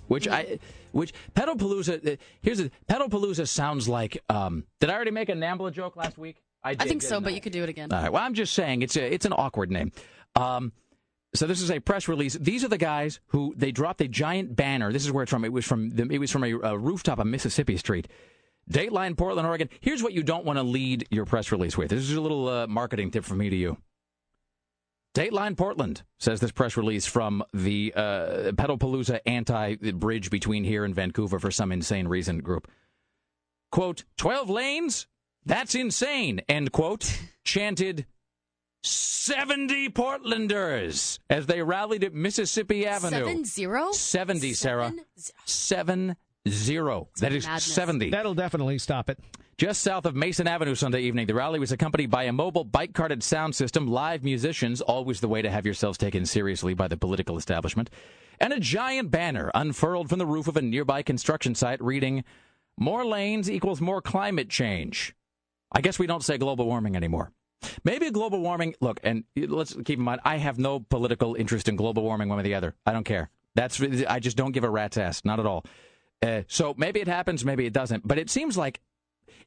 which 0.07 0.27
I. 0.27 0.59
Which 0.93 1.13
Pedalpalooza, 1.35 2.13
uh, 2.13 2.15
here's 2.41 2.59
a 2.59 2.69
Pedalpalooza 2.89 3.47
sounds 3.47 3.87
like. 3.87 4.21
Um, 4.29 4.65
did 4.79 4.89
I 4.89 4.93
already 4.93 5.11
make 5.11 5.29
a 5.29 5.33
Nambla 5.33 5.71
joke 5.71 5.95
last 5.95 6.17
week? 6.17 6.37
I 6.63 6.75
did, 6.75 6.87
think 6.87 7.01
so, 7.01 7.21
but 7.21 7.31
I? 7.31 7.35
you 7.35 7.41
could 7.41 7.53
do 7.53 7.63
it 7.63 7.69
again. 7.69 7.91
All 7.91 8.01
right. 8.01 8.11
Well, 8.11 8.21
I'm 8.21 8.33
just 8.33 8.53
saying 8.53 8.81
it's 8.81 8.97
a 8.97 9.13
it's 9.13 9.25
an 9.25 9.33
awkward 9.33 9.71
name. 9.71 9.91
Um, 10.35 10.73
so 11.33 11.47
this 11.47 11.61
is 11.61 11.71
a 11.71 11.79
press 11.79 12.07
release. 12.07 12.33
These 12.33 12.63
are 12.63 12.67
the 12.67 12.77
guys 12.77 13.19
who 13.27 13.53
they 13.55 13.71
dropped 13.71 14.01
a 14.01 14.07
giant 14.07 14.55
banner. 14.55 14.91
This 14.91 15.05
is 15.05 15.11
where 15.11 15.23
it's 15.23 15.29
from. 15.29 15.45
It 15.45 15.53
was 15.53 15.65
from 15.65 15.91
the, 15.91 16.03
it 16.09 16.19
was 16.19 16.31
from 16.31 16.43
a, 16.43 16.53
a 16.59 16.77
rooftop 16.77 17.19
on 17.19 17.31
Mississippi 17.31 17.77
Street. 17.77 18.07
Dateline, 18.69 19.17
Portland, 19.17 19.47
Oregon. 19.47 19.69
Here's 19.79 20.03
what 20.03 20.13
you 20.13 20.23
don't 20.23 20.45
want 20.45 20.57
to 20.57 20.63
lead 20.63 21.07
your 21.09 21.25
press 21.25 21.51
release 21.51 21.77
with. 21.77 21.89
This 21.89 22.01
is 22.01 22.13
a 22.13 22.21
little 22.21 22.47
uh, 22.47 22.67
marketing 22.67 23.11
tip 23.11 23.23
from 23.23 23.39
me 23.39 23.49
to 23.49 23.55
you. 23.55 23.77
Dateline 25.13 25.57
Portland 25.57 26.03
says 26.19 26.39
this 26.39 26.51
press 26.51 26.77
release 26.77 27.05
from 27.05 27.43
the 27.53 27.93
uh, 27.95 28.51
Pedalpalooza 28.53 29.19
anti 29.25 29.75
bridge 29.75 30.29
between 30.29 30.63
here 30.63 30.85
and 30.85 30.95
Vancouver 30.95 31.39
for 31.39 31.51
some 31.51 31.71
insane 31.71 32.07
reason 32.07 32.39
group. 32.39 32.69
Quote, 33.71 34.03
12 34.17 34.49
lanes? 34.49 35.07
That's 35.45 35.75
insane, 35.75 36.41
end 36.47 36.71
quote, 36.71 37.19
chanted 37.43 38.05
70 38.83 39.89
Portlanders 39.89 41.19
as 41.29 41.45
they 41.45 41.61
rallied 41.61 42.03
at 42.03 42.13
Mississippi 42.13 42.87
Avenue. 42.87 43.17
Seven 43.25 43.45
zero? 43.45 43.91
70, 43.91 44.53
Sarah. 44.53 44.93
Seven 45.45 46.15
zero. 46.47 47.07
That 47.19 47.33
is 47.33 47.45
madness. 47.45 47.63
70. 47.65 48.09
That'll 48.09 48.33
definitely 48.33 48.79
stop 48.79 49.09
it. 49.09 49.19
Just 49.57 49.83
south 49.83 50.05
of 50.05 50.15
Mason 50.15 50.47
Avenue 50.47 50.73
Sunday 50.73 51.01
evening, 51.01 51.27
the 51.27 51.35
rally 51.35 51.59
was 51.59 51.71
accompanied 51.71 52.09
by 52.09 52.23
a 52.23 52.33
mobile 52.33 52.63
bike 52.63 52.93
carted 52.95 53.21
sound 53.21 53.53
system, 53.53 53.85
live 53.87 54.23
musicians, 54.23 54.81
always 54.81 55.19
the 55.19 55.27
way 55.27 55.43
to 55.43 55.51
have 55.51 55.65
yourselves 55.65 55.99
taken 55.99 56.25
seriously 56.25 56.73
by 56.73 56.87
the 56.87 56.97
political 56.97 57.37
establishment, 57.37 57.91
and 58.39 58.53
a 58.53 58.59
giant 58.59 59.11
banner 59.11 59.51
unfurled 59.53 60.09
from 60.09 60.17
the 60.17 60.25
roof 60.25 60.47
of 60.47 60.57
a 60.57 60.63
nearby 60.63 61.03
construction 61.03 61.53
site 61.53 61.79
reading, 61.79 62.23
More 62.75 63.05
lanes 63.05 63.51
equals 63.51 63.81
more 63.81 64.01
climate 64.01 64.49
change. 64.49 65.13
I 65.71 65.81
guess 65.81 65.99
we 65.99 66.07
don't 66.07 66.23
say 66.23 66.39
global 66.39 66.65
warming 66.65 66.95
anymore. 66.95 67.31
Maybe 67.83 68.09
global 68.11 68.39
warming, 68.39 68.75
look, 68.81 68.99
and 69.03 69.23
let's 69.35 69.73
keep 69.85 69.99
in 69.99 70.03
mind, 70.03 70.21
I 70.23 70.37
have 70.37 70.57
no 70.59 70.79
political 70.79 71.35
interest 71.35 71.67
in 71.67 71.75
global 71.75 72.03
warming 72.03 72.29
one 72.29 72.37
way 72.37 72.41
or 72.41 72.43
the 72.43 72.55
other. 72.55 72.75
I 72.85 72.93
don't 72.93 73.03
care. 73.03 73.29
That's 73.55 73.81
I 74.07 74.19
just 74.19 74.37
don't 74.37 74.51
give 74.51 74.63
a 74.63 74.69
rat's 74.69 74.97
ass, 74.97 75.23
not 75.25 75.39
at 75.39 75.45
all. 75.45 75.65
Uh, 76.21 76.43
so 76.47 76.73
maybe 76.77 77.01
it 77.01 77.07
happens, 77.07 77.43
maybe 77.43 77.65
it 77.65 77.73
doesn't. 77.73 78.07
But 78.07 78.17
it 78.17 78.29
seems 78.29 78.57
like 78.57 78.79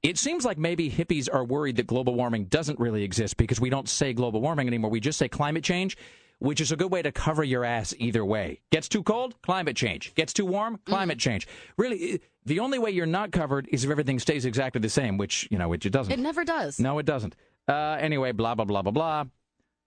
it 0.03 0.19
seems 0.19 0.45
like 0.45 0.59
maybe 0.59 0.91
hippies 0.91 1.29
are 1.33 1.45
worried 1.45 1.77
that 1.77 1.87
global 1.87 2.15
warming 2.15 2.47
doesn't 2.47 2.79
really 2.79 3.03
exist 3.05 3.37
because 3.37 3.61
we 3.61 3.71
don't 3.71 3.89
say 3.89 4.13
global 4.13 4.41
warming 4.41 4.67
anymore. 4.67 4.91
We 4.91 5.01
just 5.01 5.19
say 5.19 5.29
climate 5.29 5.65
change, 5.65 5.97
which 6.41 6.61
is 6.61 6.73
a 6.73 6.77
good 6.77 6.91
way 6.91 7.01
to 7.01 7.13
cover 7.13 7.43
your 7.43 7.65
ass 7.65 7.95
either 7.99 8.25
way. 8.25 8.61
Gets 8.71 8.89
too 8.89 9.03
cold? 9.03 9.41
Climate 9.43 9.77
change. 9.77 10.15
Gets 10.15 10.33
too 10.33 10.45
warm? 10.45 10.79
Climate 10.85 11.19
change. 11.19 11.47
Really, 11.79 12.21
the 12.45 12.61
only 12.61 12.79
way 12.79 12.91
you're 12.91 13.07
not 13.07 13.33
covered 13.33 13.69
is 13.73 13.85
if 13.85 13.91
everything 13.91 14.19
stays 14.19 14.45
exactly 14.45 14.81
the 14.81 14.91
same, 14.91 15.17
which, 15.17 15.49
you 15.51 15.57
know, 15.59 15.69
which 15.69 15.87
it 15.87 15.91
doesn't. 15.91 16.13
It 16.13 16.19
never 16.19 16.45
does. 16.45 16.79
No, 16.79 16.99
it 16.99 17.07
doesn't. 17.07 17.35
Uh, 17.69 17.97
anyway, 18.01 18.33
blah, 18.33 18.55
blah, 18.55 18.65
blah, 18.65 18.83
blah, 18.83 18.93
blah. 18.93 19.25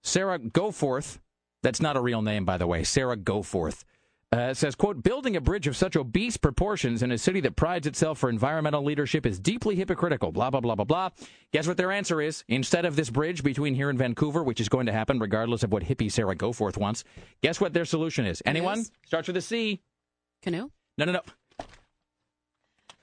Sarah 0.03 0.39
Goforth, 0.39 1.19
that's 1.63 1.81
not 1.81 1.97
a 1.97 2.01
real 2.01 2.21
name, 2.21 2.45
by 2.45 2.57
the 2.57 2.67
way. 2.67 2.83
Sarah 2.83 3.17
Goforth 3.17 3.83
Uh, 4.29 4.53
says, 4.53 4.75
quote, 4.75 5.01
building 5.01 5.37
a 5.37 5.41
bridge 5.41 5.67
of 5.67 5.77
such 5.77 5.95
obese 5.95 6.35
proportions 6.35 7.01
in 7.01 7.11
a 7.13 7.17
city 7.17 7.39
that 7.39 7.55
prides 7.55 7.87
itself 7.87 8.17
for 8.19 8.29
environmental 8.29 8.83
leadership 8.83 9.25
is 9.25 9.39
deeply 9.39 9.73
hypocritical, 9.75 10.33
blah, 10.33 10.49
blah, 10.49 10.59
blah, 10.59 10.75
blah, 10.75 10.83
blah. 10.83 11.09
Guess 11.53 11.65
what 11.65 11.77
their 11.77 11.93
answer 11.93 12.19
is? 12.21 12.43
Instead 12.49 12.83
of 12.83 12.97
this 12.97 13.09
bridge 13.09 13.41
between 13.41 13.73
here 13.73 13.89
and 13.89 13.97
Vancouver, 13.97 14.43
which 14.43 14.59
is 14.59 14.67
going 14.67 14.85
to 14.85 14.91
happen 14.91 15.17
regardless 15.17 15.63
of 15.63 15.71
what 15.71 15.81
hippie 15.83 16.11
Sarah 16.11 16.35
Goforth 16.35 16.75
wants, 16.77 17.05
guess 17.41 17.61
what 17.61 17.71
their 17.71 17.85
solution 17.85 18.25
is? 18.25 18.43
Anyone? 18.45 18.79
is? 18.79 18.91
Starts 19.05 19.27
with 19.29 19.37
a 19.37 19.41
C. 19.41 19.81
Canoe? 20.41 20.69
No, 20.97 21.05
no, 21.05 21.13
no. 21.13 21.21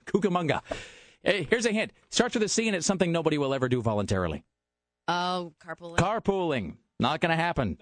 Cucamonga. 0.06 0.60
Hey, 1.22 1.46
here's 1.48 1.64
a 1.64 1.72
hint. 1.72 1.92
Starts 2.10 2.34
with 2.34 2.42
a 2.42 2.48
C 2.48 2.66
and 2.68 2.76
it's 2.76 2.86
something 2.86 3.10
nobody 3.10 3.38
will 3.38 3.54
ever 3.54 3.68
do 3.70 3.80
voluntarily. 3.80 4.44
Oh, 5.08 5.52
carpooling. 5.64 5.96
Carpooling. 5.98 6.76
Not 6.98 7.20
going 7.20 7.30
to 7.30 7.36
happen. 7.36 7.78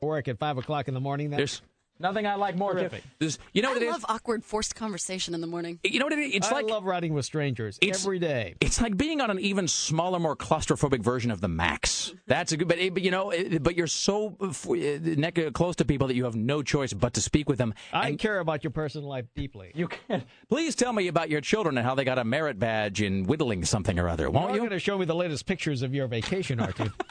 Work 0.00 0.28
at 0.28 0.38
5 0.38 0.58
o'clock 0.58 0.88
in 0.88 0.94
the 0.94 1.00
morning. 1.00 1.30
Then. 1.30 1.38
There's 1.38 1.60
nothing 2.00 2.26
I 2.26 2.34
like 2.36 2.56
more. 2.56 2.74
Terrific. 2.74 3.02
There's, 3.18 3.38
you 3.52 3.62
know 3.62 3.70
I 3.70 3.72
what 3.74 3.82
it 3.82 3.86
is? 3.86 3.92
love 3.92 4.04
awkward, 4.08 4.44
forced 4.44 4.74
conversation 4.74 5.34
in 5.34 5.40
the 5.40 5.46
morning. 5.46 5.78
You 5.84 5.98
know 5.98 6.06
what 6.06 6.12
it 6.12 6.18
is? 6.20 6.34
It's 6.34 6.48
I 6.48 6.56
like 6.56 6.68
love 6.70 6.84
riding 6.84 7.14
with 7.14 7.24
strangers 7.24 7.78
It's- 7.80 8.04
every 8.04 8.18
day. 8.18 8.54
It's 8.60 8.80
like 8.80 8.96
being 8.96 9.20
on 9.20 9.30
an 9.30 9.38
even 9.40 9.68
smaller, 9.68 10.18
more 10.18 10.36
claustrophobic 10.36 11.00
version 11.00 11.30
of 11.30 11.40
the 11.40 11.48
Max. 11.48 12.12
That's 12.26 12.52
a 12.52 12.56
good, 12.56 12.68
but, 12.68 12.78
but 12.94 13.02
you 13.02 13.10
know, 13.10 13.32
but 13.60 13.76
you're 13.76 13.86
so 13.86 14.36
uh, 14.40 14.48
f- 14.48 14.68
uh, 14.68 14.74
neck 15.18 15.38
uh, 15.38 15.50
close 15.50 15.76
to 15.76 15.84
people 15.84 16.06
that 16.08 16.14
you 16.14 16.24
have 16.24 16.36
no 16.36 16.62
choice 16.62 16.92
but 16.92 17.14
to 17.14 17.20
speak 17.20 17.48
with 17.48 17.58
them. 17.58 17.74
I 17.92 18.08
And 18.08 18.18
care 18.18 18.38
about 18.40 18.64
your 18.64 18.70
personal 18.70 19.08
life 19.08 19.26
deeply. 19.34 19.72
you 19.74 19.88
can. 19.88 20.24
Please 20.48 20.74
tell 20.74 20.92
me 20.92 21.08
about 21.08 21.30
your 21.30 21.40
children 21.40 21.78
and 21.78 21.86
how 21.86 21.94
they 21.94 22.04
got 22.04 22.18
a 22.18 22.24
merit 22.24 22.58
badge 22.58 23.02
in 23.02 23.24
whittling 23.24 23.64
something 23.64 23.98
or 23.98 24.08
other, 24.08 24.30
won't 24.30 24.46
You're 24.48 24.54
you? 24.56 24.60
going 24.60 24.70
to 24.70 24.78
show 24.78 24.98
me 24.98 25.04
the 25.04 25.14
latest 25.14 25.46
pictures 25.46 25.82
of 25.82 25.94
your 25.94 26.06
vacation, 26.06 26.60
aren't 26.60 26.78
you? 26.78 26.90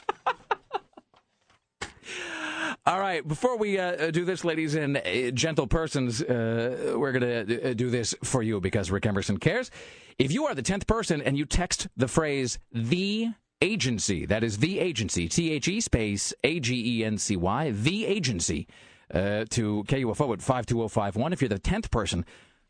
All 2.88 2.98
right, 2.98 3.26
before 3.28 3.58
we 3.58 3.78
uh, 3.78 4.10
do 4.10 4.24
this, 4.24 4.46
ladies 4.46 4.74
and 4.74 4.96
uh, 4.96 5.30
gentle 5.32 5.66
persons, 5.66 6.22
uh, 6.22 6.94
we're 6.96 7.12
going 7.12 7.46
to 7.46 7.70
uh, 7.70 7.74
do 7.74 7.90
this 7.90 8.14
for 8.24 8.42
you 8.42 8.62
because 8.62 8.90
Rick 8.90 9.04
Emerson 9.04 9.36
cares. 9.36 9.70
If 10.18 10.32
you 10.32 10.46
are 10.46 10.54
the 10.54 10.62
10th 10.62 10.86
person 10.86 11.20
and 11.20 11.36
you 11.36 11.44
text 11.44 11.88
the 11.98 12.08
phrase 12.08 12.58
the 12.72 13.28
agency, 13.60 14.24
that 14.24 14.42
is 14.42 14.56
the 14.56 14.78
agency, 14.78 15.28
T 15.28 15.52
H 15.52 15.68
E 15.68 15.82
space 15.82 16.32
A 16.44 16.60
G 16.60 17.00
E 17.00 17.04
N 17.04 17.18
C 17.18 17.36
Y, 17.36 17.72
the 17.72 18.06
agency, 18.06 18.66
uh, 19.12 19.44
to 19.50 19.84
KUFO 19.86 20.32
at 20.32 20.40
52051. 20.40 21.34
If 21.34 21.42
you're 21.42 21.50
the 21.50 21.58
10th 21.58 21.90
person 21.90 22.24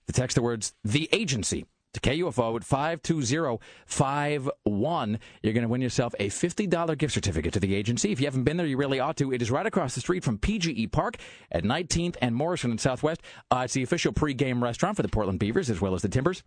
to 0.09 0.13
text 0.13 0.35
the 0.35 0.43
words 0.43 0.75
the 0.83 1.09
agency, 1.13 1.65
to 1.95 2.01
KUFO 2.01 2.57
at 2.57 2.65
52051. 2.65 5.19
You're 5.43 5.53
going 5.53 5.63
to 5.63 5.69
win 5.69 5.81
yourself 5.81 6.15
a 6.19 6.29
$50 6.29 6.99
gift 6.99 7.15
certificate 7.15 7.53
to 7.55 7.61
the 7.61 7.75
agency. 7.75 8.13
If 8.13 8.21
you 8.21 8.27
haven't 8.27 8.45
been 8.45 8.57
there, 8.57 8.67
you 8.67 8.77
really 8.77 9.01
ought 9.01 9.17
to. 9.19 9.33
It 9.33 9.43
is 9.43 9.51
right 9.51 9.67
across 9.67 9.95
the 9.95 10.01
street 10.01 10.25
from 10.25 10.39
PGE 10.39 10.91
Park 10.93 11.17
at 11.51 11.65
19th 11.65 12.17
and 12.21 12.35
Morrison 12.35 12.71
in 12.71 12.79
Southwest. 12.79 13.23
Uh, 13.51 13.63
it's 13.65 13.75
the 13.75 13.83
official 13.83 14.13
pregame 14.13 14.63
restaurant 14.63 14.97
for 14.97 15.03
the 15.03 15.09
Portland 15.09 15.39
Beavers 15.39 15.71
as 15.71 15.81
well 15.81 15.95
as 15.95 16.03
the 16.03 16.09
Timbers. 16.09 16.43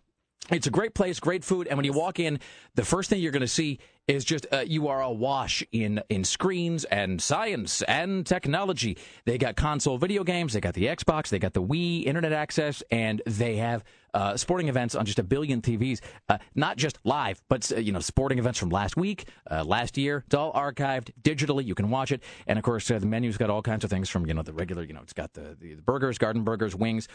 It's 0.49 0.67
a 0.67 0.71
great 0.71 0.95
place, 0.95 1.19
great 1.19 1.43
food, 1.43 1.67
and 1.67 1.77
when 1.77 1.85
you 1.85 1.93
walk 1.93 2.19
in, 2.19 2.39
the 2.73 2.83
first 2.83 3.09
thing 3.09 3.21
you're 3.21 3.31
going 3.31 3.41
to 3.41 3.47
see 3.47 3.79
is 4.07 4.25
just 4.25 4.47
uh, 4.51 4.63
you 4.65 4.87
are 4.87 5.01
awash 5.01 5.63
in 5.71 6.01
in 6.09 6.23
screens 6.23 6.83
and 6.85 7.21
science 7.21 7.81
and 7.83 8.25
technology. 8.25 8.97
They 9.25 9.37
got 9.37 9.55
console 9.55 9.97
video 9.97 10.23
games, 10.23 10.53
they 10.53 10.61
got 10.61 10.73
the 10.73 10.85
Xbox, 10.85 11.29
they 11.29 11.39
got 11.39 11.53
the 11.53 11.63
Wii, 11.63 12.05
internet 12.05 12.33
access, 12.33 12.83
and 12.91 13.21
they 13.25 13.57
have 13.57 13.83
uh, 14.13 14.35
sporting 14.35 14.67
events 14.67 14.95
on 14.95 15.05
just 15.05 15.19
a 15.19 15.23
billion 15.23 15.61
TVs. 15.61 15.99
Uh, 16.27 16.37
not 16.55 16.77
just 16.77 16.99
live, 17.03 17.41
but 17.49 17.71
uh, 17.71 17.77
you 17.77 17.91
know, 17.91 17.99
sporting 17.99 18.39
events 18.39 18.59
from 18.59 18.69
last 18.69 18.97
week, 18.97 19.27
uh, 19.49 19.63
last 19.63 19.97
year. 19.97 20.23
It's 20.25 20.35
all 20.35 20.51
archived 20.53 21.11
digitally. 21.21 21.65
You 21.65 21.75
can 21.75 21.89
watch 21.89 22.11
it, 22.11 22.21
and 22.47 22.59
of 22.59 22.63
course, 22.63 22.89
uh, 22.91 22.99
the 22.99 23.05
menu's 23.05 23.37
got 23.37 23.49
all 23.49 23.61
kinds 23.61 23.83
of 23.83 23.89
things 23.89 24.09
from 24.09 24.25
you 24.25 24.33
know 24.33 24.41
the 24.41 24.53
regular, 24.53 24.83
you 24.83 24.93
know, 24.93 25.01
it's 25.01 25.13
got 25.13 25.33
the, 25.33 25.55
the 25.59 25.75
burgers, 25.75 26.17
garden 26.17 26.43
burgers, 26.43 26.75
wings, 26.75 27.07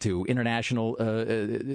to 0.00 0.24
international 0.26 0.94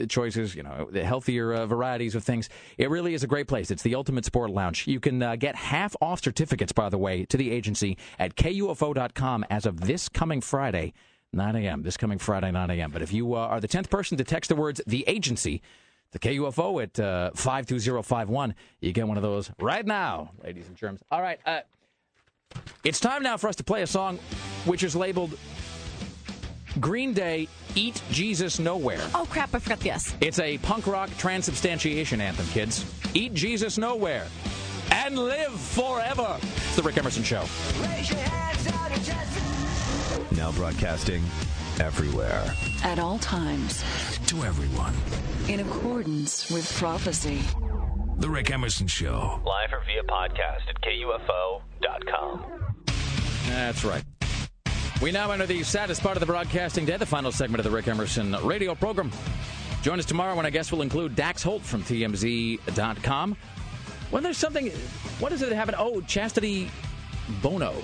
choices. 0.10 0.56
You 0.56 0.64
know, 0.64 0.90
the 0.92 1.04
healthier 1.04 1.66
varieties 1.66 2.16
of 2.16 2.24
things. 2.24 2.50
It 2.78 2.90
really 2.90 3.14
is 3.14 3.24
a 3.24 3.28
great 3.28 3.48
place. 3.48 3.72
It's 3.72 3.84
the 3.84 3.96
ultimate 3.96 4.26
sport 4.26 4.52
lounge. 4.58 4.86
You 4.88 5.00
can 5.00 5.24
uh, 5.24 5.38
get 5.38 5.56
half 5.56 5.96
off 6.02 6.22
certificates, 6.22 6.74
by 6.74 6.90
the 6.90 6.98
way, 6.98 7.24
to 7.26 7.38
the 7.38 7.52
agency 7.52 7.98
at 8.20 8.36
KUFO.com 8.36 9.46
as 9.50 9.66
of 9.66 9.80
this 9.82 10.10
coming 10.10 10.42
Friday. 10.42 10.94
9 11.34 11.56
a.m. 11.56 11.84
This 11.84 11.98
coming 11.98 12.18
Friday, 12.18 12.52
9 12.52 12.70
a.m. 12.72 12.92
But 12.92 13.02
if 13.02 13.14
you 13.14 13.36
uh, 13.36 13.40
are 13.40 13.62
the 13.62 13.68
10th 13.68 13.90
person 13.90 14.18
to 14.18 14.24
text 14.24 14.50
the 14.50 14.56
words 14.56 14.82
the 14.88 15.04
agency 15.08 15.62
the 16.12 16.20
KUFO 16.20 16.82
at 16.84 17.00
uh, 17.00 17.32
52051, 17.36 18.56
you 18.80 18.94
get 18.94 19.08
one 19.08 19.18
of 19.18 19.24
those 19.24 19.52
right 19.60 19.86
now, 19.86 20.32
ladies 20.44 20.68
and 20.68 20.76
germs. 20.76 21.02
All 21.12 21.22
right. 21.22 21.40
Uh, 21.46 21.62
it's 22.84 23.00
time 23.00 23.24
now 23.24 23.38
for 23.38 23.50
us 23.50 23.58
to 23.58 23.64
play 23.64 23.82
a 23.82 23.88
song 23.88 24.20
which 24.66 24.84
is 24.84 24.96
labeled 24.96 25.38
Green 26.78 27.14
Day 27.14 27.48
Eat 27.76 28.02
Jesus 28.12 28.60
Nowhere. 28.60 29.02
Oh, 29.14 29.28
crap, 29.30 29.54
I 29.54 29.60
forgot 29.60 29.80
the 29.80 29.92
S. 29.92 30.16
It's 30.22 30.40
a 30.40 30.58
punk 30.60 30.88
rock 30.88 31.10
transubstantiation 31.18 32.22
anthem, 32.22 32.46
kids. 32.48 32.86
Eat 33.14 33.34
Jesus 33.34 33.78
Nowhere 33.78 34.26
and 34.92 35.18
live 35.18 35.52
forever. 35.60 36.38
It's 36.42 36.76
the 36.76 36.82
Rick 36.84 36.98
Emerson 36.98 37.24
Show. 37.24 37.44
Now 40.36 40.52
broadcasting 40.52 41.24
everywhere. 41.80 42.44
At 42.84 43.00
all 43.00 43.20
times, 43.20 43.84
To 44.28 44.44
everyone. 44.44 44.94
in 45.50 45.60
accordance 45.62 46.50
with 46.52 46.72
prophecy. 46.78 47.42
The 48.18 48.30
Rick 48.30 48.50
Emerson 48.52 48.88
Show. 48.88 49.40
Live 49.46 49.74
or 49.74 49.82
via 49.86 50.04
podcast 50.04 50.68
at 50.70 50.82
KUFO.com. 50.82 52.46
That's 53.48 53.84
right. 53.86 54.04
We 55.02 55.12
now 55.12 55.32
enter 55.32 55.46
the 55.46 55.64
saddest 55.64 56.02
part 56.02 56.16
of 56.18 56.22
the 56.22 56.26
broadcasting 56.26 56.86
day, 56.86 56.98
the 56.98 57.06
final 57.06 57.32
segment 57.32 57.60
of 57.60 57.64
the 57.64 57.76
Rick 57.76 57.88
Emerson 57.88 58.36
radio 58.44 58.74
program. 58.74 59.12
Join 59.84 60.00
us 60.00 60.06
tomorrow 60.06 60.36
when 60.36 60.46
I 60.46 60.50
guess 60.50 60.72
we'll 60.72 60.82
include 60.82 61.16
Dax 61.16 61.44
Holt 61.44 61.62
from 61.62 61.84
TMZ.com. 61.84 63.38
When 64.10 64.24
there's 64.24 64.38
something, 64.38 64.70
what 65.20 65.32
is 65.32 65.42
it 65.42 65.50
that 65.50 65.56
happened? 65.56 65.78
Oh, 65.80 66.02
Chastity 66.02 66.70
Bono. 67.42 67.76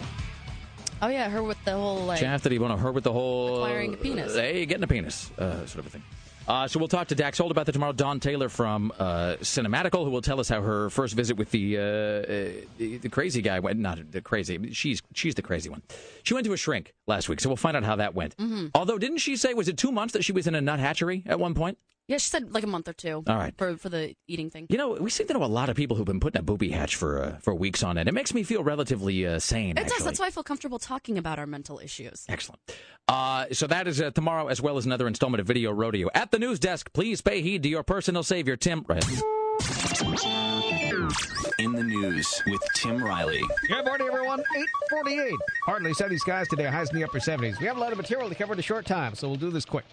Oh, 1.02 1.08
yeah, 1.08 1.30
her 1.30 1.44
with 1.44 1.64
the 1.66 1.74
whole, 1.74 2.06
like, 2.06 2.20
Chastity 2.20 2.58
Bono, 2.58 2.78
her 2.78 2.92
with 2.92 3.04
the 3.04 3.12
whole. 3.12 3.58
Acquiring 3.58 3.94
a 3.94 3.98
penis. 3.98 4.36
Hey, 4.36 4.66
getting 4.66 4.84
a 4.84 4.88
penis, 4.88 5.32
uh, 5.38 5.66
sort 5.66 5.80
of 5.80 5.88
a 5.88 5.90
thing. 5.90 6.04
Uh, 6.48 6.68
so 6.68 6.78
we'll 6.78 6.90
talk 6.90 7.08
to 7.08 7.16
Dax 7.16 7.38
Holt 7.38 7.52
about 7.52 7.66
that 7.68 7.72
tomorrow. 7.72 7.94
Dawn 7.94 8.20
Taylor 8.20 8.50
from 8.50 8.92
uh, 9.00 9.38
Cinematical, 9.42 10.04
who 10.04 10.12
will 10.12 10.22
tell 10.22 10.40
us 10.40 10.50
how 10.50 10.62
her 10.62 10.90
first 10.90 11.16
visit 11.16 11.38
with 11.38 11.52
the 11.52 11.78
uh, 11.78 11.82
uh, 11.82 12.52
the, 12.78 13.10
crazy 13.10 13.42
guy 13.42 13.60
went. 13.60 13.80
Not 13.80 14.12
the 14.12 14.22
crazy. 14.22 14.74
She's 14.74 15.02
she's 15.14 15.36
the 15.36 15.42
crazy 15.42 15.70
one. 15.70 15.82
She 16.24 16.34
went 16.34 16.46
to 16.46 16.54
a 16.54 16.58
shrink 16.58 16.94
last 17.08 17.30
week, 17.30 17.40
so 17.40 17.50
we'll 17.50 17.56
find 17.56 17.78
out 17.78 17.84
how 17.84 17.96
that 17.96 18.14
went. 18.14 18.36
Mhm. 18.38 18.72
Although, 18.76 18.98
didn't 18.98 19.20
she 19.20 19.38
say 19.38 19.54
was 19.54 19.68
it 19.70 19.78
two 19.78 19.92
months 19.92 20.14
that 20.14 20.24
she 20.24 20.34
was 20.34 20.46
in 20.46 20.56
a 20.56 20.62
nut 20.62 20.80
hatchery 20.80 21.24
at 21.26 21.40
one 21.40 21.54
point? 21.54 21.78
Yeah, 22.08 22.18
she 22.18 22.30
said 22.30 22.54
like 22.54 22.64
a 22.64 22.68
month 22.68 22.88
or 22.88 22.94
two. 22.94 23.24
All 23.28 23.36
right. 23.36 23.54
For, 23.58 23.78
for 23.78 23.90
the 23.90 24.16
eating 24.28 24.50
thing. 24.50 24.68
You 24.70 24.78
know, 24.78 24.92
we 24.94 25.10
seem 25.10 25.28
to 25.28 25.34
know 25.34 25.44
a 25.44 25.46
lot 25.46 25.70
of 25.70 25.76
people 25.76 25.96
who've 25.96 26.06
been 26.06 26.20
putting 26.20 26.40
a 26.40 26.44
booby 26.44 26.70
hatch 26.70 26.96
for 26.96 27.22
uh, 27.22 27.38
for 27.40 27.56
weeks 27.56 27.84
on 27.84 27.98
end. 27.98 28.10
It 28.10 28.14
makes 28.14 28.34
me 28.34 28.44
feel 28.44 28.64
relatively 28.64 29.26
uh, 29.26 29.40
sane. 29.40 29.72
It 29.72 29.76
does. 29.76 29.92
actually. 29.92 30.06
That's 30.06 30.20
why 30.20 30.26
I 30.28 30.32
feel 30.32 30.44
comfortable 30.44 30.80
talking 30.80 31.18
about 31.18 31.40
our 31.40 31.48
mental 31.48 31.80
issues. 31.80 32.26
Excellent. 32.28 32.60
Uh, 33.08 33.46
so 33.52 33.68
that 33.68 33.88
is 33.88 34.02
uh, 34.02 34.12
tomorrow, 34.12 34.48
as 34.48 34.62
well 34.62 34.78
as 34.78 34.86
another 34.86 35.08
installment 35.08 35.40
of 35.42 35.48
Video 35.48 35.72
Rodeo. 35.72 36.10
At 36.14 36.32
the 36.32 36.40
news 36.40 36.60
desk, 36.60 36.92
please 36.94 37.22
pay 37.22 37.42
heed 37.42 37.64
to 37.64 37.70
your 37.70 37.84
personal 37.84 38.24
savior, 38.24 38.56
Tim. 38.58 38.86
Right. 38.88 39.04
In 41.60 41.74
the 41.74 41.84
news 41.84 42.42
with 42.48 42.62
Tim 42.76 43.04
Riley. 43.04 43.42
Good 43.68 43.86
morning, 43.86 44.08
everyone. 44.12 44.40
848. 44.40 45.34
Partly 45.66 45.94
sunny 45.94 46.18
skies 46.18 46.48
today, 46.50 46.66
highs 46.66 46.90
in 46.90 46.98
the 46.98 47.04
upper 47.04 47.20
70s. 47.20 47.60
We 47.60 47.68
have 47.68 47.78
a 47.78 47.80
lot 47.80 47.92
of 47.92 47.98
material 47.98 48.28
to 48.30 48.36
cover 48.36 48.54
in 48.54 48.60
a 48.60 48.64
short 48.64 48.86
time, 48.86 49.16
so 49.16 49.28
we'll 49.28 49.38
do 49.38 49.52
this 49.52 49.66
quick. 49.66 49.86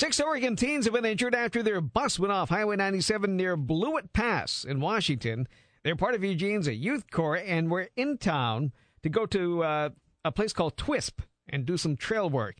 Six 0.00 0.18
Oregon 0.18 0.56
teens 0.56 0.86
have 0.86 0.94
been 0.94 1.04
injured 1.04 1.34
after 1.34 1.62
their 1.62 1.82
bus 1.82 2.18
went 2.18 2.32
off 2.32 2.48
Highway 2.48 2.76
97 2.76 3.36
near 3.36 3.54
Blewett 3.54 4.14
Pass 4.14 4.64
in 4.64 4.80
Washington. 4.80 5.46
They're 5.84 5.94
part 5.94 6.14
of 6.14 6.24
Eugene's 6.24 6.66
youth 6.68 7.10
corps 7.10 7.36
and 7.36 7.70
were 7.70 7.90
in 7.96 8.16
town 8.16 8.72
to 9.02 9.10
go 9.10 9.26
to 9.26 9.62
uh, 9.62 9.88
a 10.24 10.32
place 10.32 10.54
called 10.54 10.78
Twisp 10.78 11.20
and 11.50 11.66
do 11.66 11.76
some 11.76 11.98
trail 11.98 12.30
work. 12.30 12.56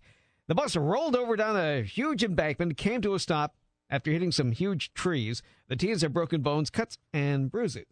The 0.49 0.55
bus 0.55 0.77
rolled 0.77 1.17
over 1.17 1.35
down 1.35 1.57
a 1.57 1.81
huge 1.81 2.23
embankment, 2.23 2.77
came 2.77 3.01
to 3.01 3.15
a 3.15 3.19
stop 3.19 3.57
after 3.89 4.11
hitting 4.11 4.33
some 4.33 4.53
huge 4.53 4.93
trees. 4.93 5.41
The 5.69 5.77
teens 5.77 6.03
have 6.03 6.13
broken 6.13 6.43
bones, 6.43 6.69
cuts, 6.69 6.99
and 7.15 7.51
bruises. 7.51 7.87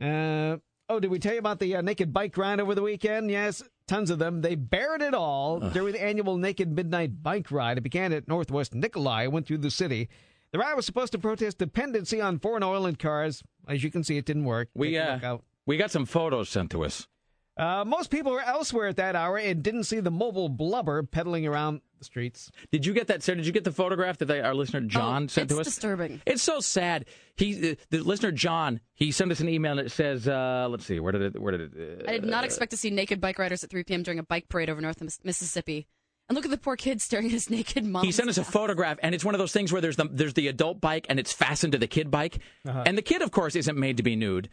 Uh, 0.00 0.58
oh, 0.88 1.00
did 1.00 1.10
we 1.10 1.18
tell 1.18 1.32
you 1.32 1.38
about 1.38 1.58
the 1.60 1.76
uh, 1.76 1.80
naked 1.80 2.12
bike 2.12 2.36
ride 2.36 2.60
over 2.60 2.74
the 2.74 2.82
weekend? 2.82 3.30
Yes, 3.30 3.62
tons 3.86 4.10
of 4.10 4.18
them. 4.18 4.40
They 4.40 4.54
bared 4.54 5.02
it 5.02 5.14
all 5.14 5.60
during 5.60 5.92
the 5.92 6.02
annual 6.02 6.36
Naked 6.36 6.74
Midnight 6.74 7.22
Bike 7.22 7.50
Ride. 7.50 7.78
It 7.78 7.82
began 7.82 8.12
at 8.12 8.28
Northwest 8.28 8.74
Nicolai, 8.74 9.26
went 9.26 9.46
through 9.46 9.58
the 9.58 9.70
city. 9.70 10.08
The 10.52 10.58
ride 10.58 10.74
was 10.74 10.86
supposed 10.86 11.12
to 11.12 11.18
protest 11.18 11.58
dependency 11.58 12.20
on 12.20 12.38
foreign 12.38 12.62
oil 12.62 12.86
and 12.86 12.98
cars. 12.98 13.42
As 13.68 13.82
you 13.82 13.90
can 13.90 14.04
see, 14.04 14.16
it 14.16 14.24
didn't 14.24 14.44
work. 14.44 14.68
We 14.74 14.96
uh, 14.96 15.38
we 15.66 15.76
got 15.76 15.90
some 15.90 16.06
photos 16.06 16.48
sent 16.48 16.70
to 16.70 16.84
us. 16.84 17.08
Uh, 17.56 17.84
most 17.86 18.10
people 18.10 18.32
were 18.32 18.42
elsewhere 18.42 18.88
at 18.88 18.96
that 18.96 19.16
hour 19.16 19.38
and 19.38 19.62
didn't 19.62 19.84
see 19.84 20.00
the 20.00 20.10
mobile 20.10 20.48
blubber 20.48 21.02
pedaling 21.02 21.46
around 21.46 21.80
the 21.98 22.04
streets. 22.04 22.50
Did 22.72 22.84
you 22.86 22.92
get 22.92 23.06
that, 23.08 23.22
Sarah? 23.22 23.36
Did 23.36 23.46
you 23.46 23.52
get 23.52 23.64
the 23.64 23.72
photograph 23.72 24.18
that 24.18 24.26
they, 24.26 24.40
our 24.40 24.54
listener 24.54 24.80
John 24.82 25.24
Oh, 25.24 25.26
sent 25.26 25.48
to 25.50 25.56
us? 25.60 25.66
It's 25.66 25.76
disturbing. 25.76 26.20
It's 26.26 26.42
so 26.42 26.60
sad. 26.60 27.06
He, 27.36 27.72
uh, 27.72 27.74
the 27.90 27.98
listener 28.00 28.32
John, 28.32 28.80
he 28.94 29.12
sent 29.12 29.30
us 29.32 29.40
an 29.40 29.48
email 29.48 29.76
that 29.76 29.90
says, 29.90 30.26
uh, 30.28 30.66
"Let's 30.70 30.86
see, 30.86 31.00
where 31.00 31.12
did 31.12 31.22
it? 31.22 31.40
Where 31.40 31.56
did 31.56 31.74
it? 31.74 32.02
Uh, 32.06 32.10
I 32.10 32.12
did 32.18 32.24
not 32.24 32.44
expect 32.44 32.70
to 32.72 32.76
see 32.76 32.90
naked 32.90 33.20
bike 33.20 33.38
riders 33.38 33.62
at 33.64 33.70
3 33.70 33.84
p.m. 33.84 34.02
during 34.02 34.18
a 34.18 34.22
bike 34.22 34.48
parade 34.48 34.70
over 34.70 34.80
North 34.80 35.02
Mississippi. 35.24 35.86
And 36.28 36.34
look 36.34 36.44
at 36.44 36.50
the 36.50 36.58
poor 36.58 36.74
kid 36.74 37.00
staring 37.00 37.26
at 37.26 37.30
his 37.32 37.48
naked 37.50 37.84
mom. 37.84 38.04
He 38.04 38.10
sent 38.10 38.28
us 38.28 38.36
a 38.38 38.42
photograph, 38.44 38.98
and 39.02 39.14
it's 39.14 39.24
one 39.24 39.34
of 39.34 39.38
those 39.38 39.52
things 39.52 39.72
where 39.72 39.80
there's 39.80 39.96
the 39.96 40.08
there's 40.10 40.34
the 40.34 40.48
adult 40.48 40.80
bike, 40.80 41.06
and 41.08 41.20
it's 41.20 41.32
fastened 41.32 41.72
to 41.72 41.78
the 41.78 41.86
kid 41.86 42.10
bike, 42.10 42.40
Uh-huh. 42.66 42.82
and 42.86 42.98
the 42.98 43.02
kid, 43.02 43.22
of 43.22 43.30
course, 43.30 43.54
isn't 43.54 43.78
made 43.78 43.96
to 43.98 44.02
be 44.02 44.16
nude 44.16 44.48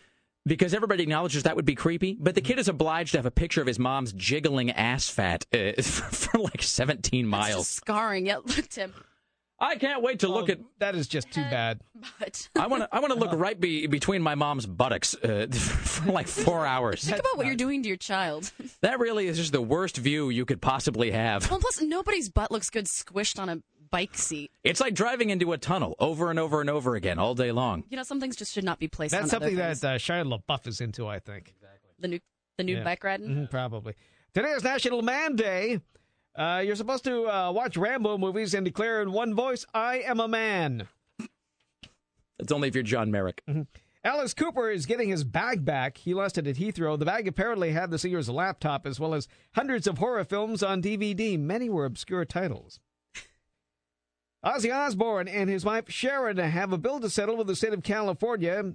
because 0.45 0.73
everybody 0.73 1.03
acknowledges 1.03 1.43
that 1.43 1.55
would 1.55 1.65
be 1.65 1.75
creepy. 1.75 2.17
But 2.19 2.35
the 2.35 2.41
kid 2.41 2.59
is 2.59 2.67
obliged 2.67 3.11
to 3.13 3.17
have 3.17 3.25
a 3.25 3.31
picture 3.31 3.61
of 3.61 3.67
his 3.67 3.79
mom's 3.79 4.13
jiggling 4.13 4.71
ass 4.71 5.09
fat 5.09 5.45
uh, 5.53 5.81
for, 5.81 5.81
for 5.83 6.37
like 6.39 6.61
17 6.61 7.27
miles. 7.27 7.67
scarring. 7.67 8.27
Yeah, 8.27 8.37
look, 8.45 8.67
Tim. 8.69 8.93
I 9.59 9.77
can't 9.77 10.01
wait 10.01 10.19
to 10.19 10.27
look 10.27 10.49
at. 10.49 10.59
That 10.79 10.93
is 10.93 11.07
just 11.07 11.31
too 11.31 11.41
bad. 11.41 11.79
But 12.19 12.49
I 12.59 12.67
want 12.67 12.83
to. 12.83 12.89
I 12.91 12.99
want 12.99 13.13
to 13.13 13.19
look 13.19 13.31
right 13.31 13.57
be, 13.57 13.87
between 13.87 14.21
my 14.21 14.35
mom's 14.35 14.65
buttocks 14.65 15.15
uh, 15.15 15.47
for 15.51 16.11
like 16.11 16.27
four 16.27 16.65
hours. 16.65 17.03
think 17.03 17.19
about 17.19 17.37
what 17.37 17.45
you're 17.45 17.55
doing 17.55 17.81
to 17.83 17.87
your 17.87 17.97
child. 17.97 18.51
That 18.81 18.99
really 18.99 19.27
is 19.27 19.37
just 19.37 19.53
the 19.53 19.61
worst 19.61 19.95
view 19.95 20.29
you 20.29 20.43
could 20.45 20.61
possibly 20.61 21.11
have. 21.11 21.49
Well, 21.49 21.61
plus 21.61 21.81
nobody's 21.81 22.29
butt 22.29 22.51
looks 22.51 22.69
good 22.69 22.87
squished 22.87 23.39
on 23.39 23.47
a 23.47 23.59
bike 23.93 24.17
seat. 24.17 24.49
It's 24.63 24.79
like 24.81 24.95
driving 24.95 25.29
into 25.29 25.53
a 25.53 25.57
tunnel 25.59 25.95
over 25.99 26.29
and 26.31 26.39
over 26.39 26.59
and 26.61 26.69
over 26.69 26.95
again 26.95 27.19
all 27.19 27.35
day 27.35 27.51
long. 27.51 27.83
You 27.89 27.97
know, 27.97 28.03
some 28.03 28.19
things 28.19 28.35
just 28.35 28.51
should 28.51 28.63
not 28.63 28.79
be 28.79 28.87
placed. 28.87 29.11
That's 29.11 29.25
on 29.25 29.29
something 29.29 29.49
other 29.59 29.73
that 29.75 29.77
things. 29.77 30.11
uh, 30.11 30.13
Shia 30.13 30.25
LaBeouf 30.49 30.65
is 30.67 30.81
into, 30.81 31.07
I 31.07 31.19
think. 31.19 31.49
Exactly. 31.55 31.89
the 31.99 32.07
new 32.07 32.19
the 32.57 32.63
new 32.63 32.77
Yeah. 32.77 32.83
bike 32.83 33.03
riding. 33.03 33.29
Mhm, 33.29 33.49
probably. 33.51 33.93
Today 34.33 34.49
is 34.49 34.63
National 34.63 35.01
Man 35.03 35.35
Day. 35.35 35.79
Uh, 36.35 36.63
you're 36.65 36.75
supposed 36.75 37.03
to 37.03 37.27
uh, 37.27 37.51
watch 37.51 37.77
Rambo 37.77 38.17
movies 38.17 38.53
and 38.55 38.65
declare 38.65 39.01
in 39.03 39.11
one 39.11 39.35
voice, 39.35 39.65
I 39.73 39.99
am 39.99 40.19
a 40.19 40.27
man. 40.27 40.87
It's 42.39 42.51
only 42.51 42.67
if 42.67 42.73
you're 42.75 42.83
John 42.83 43.11
Merrick. 43.11 43.43
Alice 44.03 44.33
Cooper 44.33 44.69
is 44.69 44.85
getting 44.85 45.09
his 45.09 45.23
bag 45.23 45.63
back. 45.63 45.97
He 45.97 46.13
lost 46.13 46.37
it 46.37 46.47
at 46.47 46.55
Heathrow. 46.57 46.97
The 46.99 47.05
bag 47.05 47.27
apparently 47.27 47.71
had 47.71 47.89
the 47.91 47.97
singer's 47.99 48.27
laptop 48.29 48.85
as 48.85 48.99
well 48.99 49.13
as 49.13 49.27
hundreds 49.55 49.87
of 49.87 49.99
horror 49.99 50.23
films 50.25 50.61
on 50.63 50.81
DVD. 50.81 51.37
Many 51.39 51.69
were 51.69 51.85
obscure 51.85 52.25
titles. 52.25 52.79
Ozzy 54.43 54.73
Osbourne 54.73 55.27
and 55.27 55.49
his 55.49 55.63
wife 55.63 55.89
Sharon 55.89 56.37
have 56.37 56.73
a 56.73 56.77
bill 56.77 56.99
to 56.99 57.09
settle 57.09 57.37
with 57.37 57.47
the 57.47 57.55
state 57.55 57.73
of 57.73 57.83
California. 57.83 58.73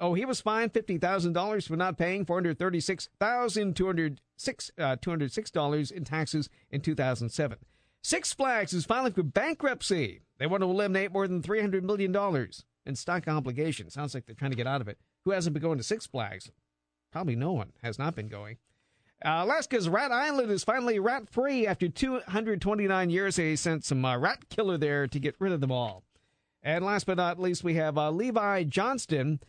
Oh, 0.00 0.14
he 0.14 0.24
was 0.24 0.40
fined 0.40 0.72
fifty 0.72 0.98
thousand 0.98 1.34
dollars 1.34 1.66
for 1.66 1.76
not 1.76 1.98
paying 1.98 2.24
four 2.24 2.36
hundred 2.36 2.58
thirty-six 2.58 3.08
thousand 3.20 3.76
two 3.76 3.86
hundred 3.86 4.20
six 4.36 4.70
uh, 4.78 4.96
two 5.00 5.10
hundred 5.10 5.32
six 5.32 5.50
dollars 5.50 5.90
in 5.90 6.04
taxes 6.04 6.48
in 6.70 6.80
two 6.80 6.94
thousand 6.94 7.28
seven. 7.28 7.58
Six 8.02 8.32
Flags 8.32 8.72
is 8.72 8.84
filing 8.84 9.12
for 9.12 9.22
bankruptcy. 9.22 10.22
They 10.38 10.46
want 10.46 10.62
to 10.62 10.70
eliminate 10.70 11.12
more 11.12 11.28
than 11.28 11.42
three 11.42 11.60
hundred 11.60 11.84
million 11.84 12.10
dollars 12.10 12.64
in 12.86 12.96
stock 12.96 13.28
obligations. 13.28 13.94
Sounds 13.94 14.14
like 14.14 14.26
they're 14.26 14.34
trying 14.34 14.50
to 14.50 14.56
get 14.56 14.66
out 14.66 14.80
of 14.80 14.88
it. 14.88 14.98
Who 15.24 15.30
hasn't 15.30 15.54
been 15.54 15.62
going 15.62 15.78
to 15.78 15.84
Six 15.84 16.06
Flags? 16.06 16.50
Probably 17.12 17.36
no 17.36 17.52
one 17.52 17.72
has 17.82 17.98
not 17.98 18.14
been 18.16 18.28
going. 18.28 18.56
Uh, 19.24 19.42
Alaska's 19.42 19.88
Rat 19.88 20.12
Island 20.12 20.50
is 20.50 20.64
finally 20.64 20.98
rat 20.98 21.30
free 21.30 21.66
after 21.66 21.88
229 21.88 23.08
years. 23.08 23.36
They 23.36 23.56
sent 23.56 23.84
some 23.84 24.04
uh, 24.04 24.18
rat 24.18 24.50
killer 24.50 24.76
there 24.76 25.06
to 25.06 25.18
get 25.18 25.34
rid 25.38 25.52
of 25.52 25.62
them 25.62 25.72
all. 25.72 26.02
And 26.62 26.84
last 26.84 27.06
but 27.06 27.16
not 27.16 27.38
least, 27.40 27.64
we 27.64 27.74
have 27.74 27.96
uh, 27.96 28.10
Levi 28.10 28.64
Johnston, 28.64 29.40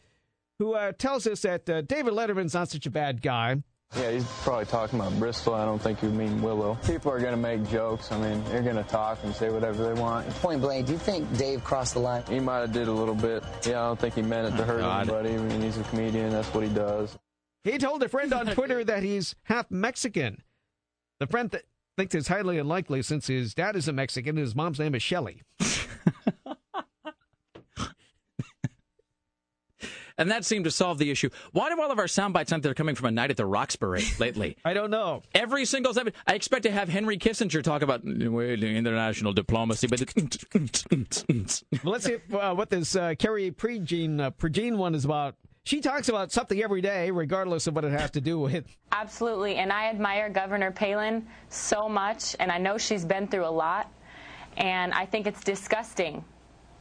who 0.60 0.76
uh, 0.76 0.94
tells 0.94 1.28
us 1.28 1.42
that 1.42 1.70
uh, 1.70 1.82
David 1.82 2.14
Letterman's 2.14 2.54
not 2.54 2.70
such 2.70 2.86
a 2.86 2.92
bad 2.92 3.22
guy. 3.22 3.64
Yeah, 3.98 4.12
he's 4.12 4.26
probably 4.44 4.66
talking 4.66 5.00
about 5.00 5.18
Bristol. 5.20 5.54
I 5.54 5.64
don't 5.66 5.82
think 5.82 6.02
you 6.02 6.10
mean 6.10 6.42
Willow. 6.42 6.78
People 6.86 7.12
are 7.12 7.20
going 7.20 7.32
to 7.32 7.38
make 7.38 7.70
jokes. 7.70 8.12
I 8.12 8.18
mean, 8.18 8.44
they're 8.46 8.64
going 8.64 8.76
to 8.76 8.84
talk 8.84 9.20
and 9.24 9.34
say 9.34 9.50
whatever 9.50 9.94
they 9.94 10.00
want. 10.00 10.30
Point 10.42 10.62
blank, 10.62 10.88
do 10.88 10.94
you 10.94 10.98
think 11.00 11.38
Dave 11.38 11.64
crossed 11.64 11.94
the 11.94 12.00
line? 12.00 12.24
He 12.30 12.40
might 12.40 12.60
have 12.60 12.72
did 12.74 12.88
a 12.88 12.92
little 12.92 13.16
bit. 13.16 13.44
Yeah, 13.66 13.82
I 13.82 13.88
don't 13.88 14.00
think 14.00 14.16
he 14.16 14.22
meant 14.22 14.54
it 14.54 14.58
to 14.58 14.64
hurt 14.64 14.82
God. 14.82 15.10
anybody. 15.10 15.36
I 15.36 15.38
mean, 15.38 15.62
he's 15.62 15.78
a 15.78 15.84
comedian. 15.84 16.32
That's 16.32 16.54
what 16.54 16.64
he 16.64 16.74
does. 16.74 17.18
He 17.66 17.78
told 17.80 18.02
a 18.04 18.08
friend 18.08 18.32
on 18.32 18.46
Twitter 18.46 18.84
that 18.84 19.04
he's 19.04 19.36
half 19.44 19.70
Mexican. 19.72 20.44
The 21.20 21.28
friend 21.28 21.52
th- 21.52 21.64
thinks 21.98 22.14
it's 22.14 22.28
highly 22.28 22.60
unlikely 22.60 23.02
since 23.02 23.28
his 23.28 23.54
dad 23.54 23.76
is 23.76 23.88
a 23.88 23.94
Mexican 23.94 24.38
and 24.38 24.40
his 24.40 24.56
mom's 24.56 24.80
name 24.80 24.96
is 24.96 25.02
Shelley. 25.02 25.42
And 30.18 30.32
that 30.32 30.46
seemed 30.46 30.64
to 30.64 30.72
solve 30.72 30.98
the 30.98 31.12
issue. 31.12 31.30
Why 31.52 31.70
do 31.70 31.82
all 31.82 31.92
of 31.92 32.00
our 32.00 32.08
sound 32.08 32.34
bites 32.34 32.50
sound 32.50 32.60
like 32.60 32.64
they're 32.64 32.74
coming 32.74 32.96
from 32.96 33.08
a 33.08 33.12
night 33.12 33.32
at 33.32 33.38
the 33.38 33.46
Roxbury 33.46 34.02
lately? 34.18 34.56
I 34.66 34.74
don't 34.74 34.90
know. 34.90 35.24
Every 35.34 35.66
single 35.66 35.94
time. 35.94 36.08
I 36.26 36.36
expect 36.36 36.64
to 36.64 36.72
have 36.72 36.88
Henry 36.88 37.18
Kissinger 37.18 37.62
talk 37.62 37.82
about 37.82 38.06
international 38.06 39.34
diplomacy, 39.34 39.88
but 39.88 40.00
Well, 41.84 41.94
let's 41.94 42.06
see 42.06 42.18
uh, 42.34 42.56
what 42.56 42.70
this 42.70 42.96
uh, 42.96 43.16
Carrie 43.20 43.52
Prejean, 43.52 44.22
uh, 44.22 44.32
Prejean 44.32 44.78
one 44.78 44.96
is 44.96 45.04
about. 45.04 45.36
She 45.66 45.82
talks 45.82 46.10
about 46.10 46.32
something 46.32 46.62
every 46.62 46.80
day, 46.82 47.10
regardless 47.10 47.66
of 47.66 47.74
what 47.76 47.84
it 47.86 47.92
has 47.92 48.12
to 48.12 48.22
do 48.22 48.40
with. 48.40 48.66
Absolutely, 48.92 49.56
and 49.56 49.74
I 49.74 49.88
admire 49.88 50.30
Governor 50.30 50.70
Palin 50.72 51.26
so 51.50 51.90
much, 51.90 52.36
and 52.40 52.52
I 52.52 52.60
know 52.60 52.78
she's 52.78 53.04
been 53.04 53.28
through 53.28 53.48
a 53.48 53.50
lot, 53.50 53.92
and 54.58 54.94
I 54.94 55.08
think 55.08 55.26
it's 55.26 55.44
disgusting 55.44 56.24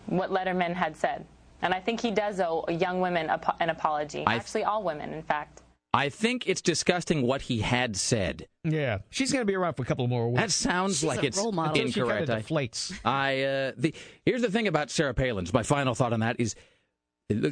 what 0.05 0.31
Letterman 0.31 0.75
had 0.75 0.97
said. 0.99 1.25
And 1.63 1.73
I 1.73 1.81
think 1.81 1.99
he 1.99 2.11
does 2.11 2.41
owe 2.41 2.67
young 2.69 3.01
women 3.01 3.31
an 3.59 3.71
apology. 3.71 4.23
I- 4.27 4.35
Actually, 4.37 4.65
all 4.65 4.83
women, 4.83 5.15
in 5.15 5.23
fact. 5.23 5.63
I 5.95 6.09
think 6.11 6.47
it's 6.49 6.61
disgusting 6.61 7.23
what 7.23 7.41
he 7.41 7.61
had 7.61 7.97
said. 7.97 8.49
Yeah, 8.65 8.99
she's 9.11 9.33
going 9.33 9.43
to 9.43 9.47
be 9.47 9.55
around 9.55 9.75
for 9.75 9.83
a 9.83 9.87
couple 9.87 10.07
more 10.09 10.29
weeks. 10.29 10.43
That 10.43 10.51
sounds 10.51 10.97
She's 10.99 11.05
like 11.05 11.23
a 11.23 11.27
it's 11.27 11.39
role 11.39 11.53
model. 11.53 11.75
She 11.77 11.93
kinda 11.93 12.19
incorrect. 12.19 12.93
I- 13.05 13.09
I 13.09 13.43
uh, 13.43 13.73
the 13.79 13.95
here's 14.27 14.43
the 14.43 14.51
thing 14.51 14.67
about 14.69 14.91
Sarah 14.91 15.15
Palin's. 15.15 15.53
My 15.55 15.63
final 15.63 15.95
thought 15.95 16.13
on 16.13 16.21
that 16.21 16.39
is. 16.39 16.55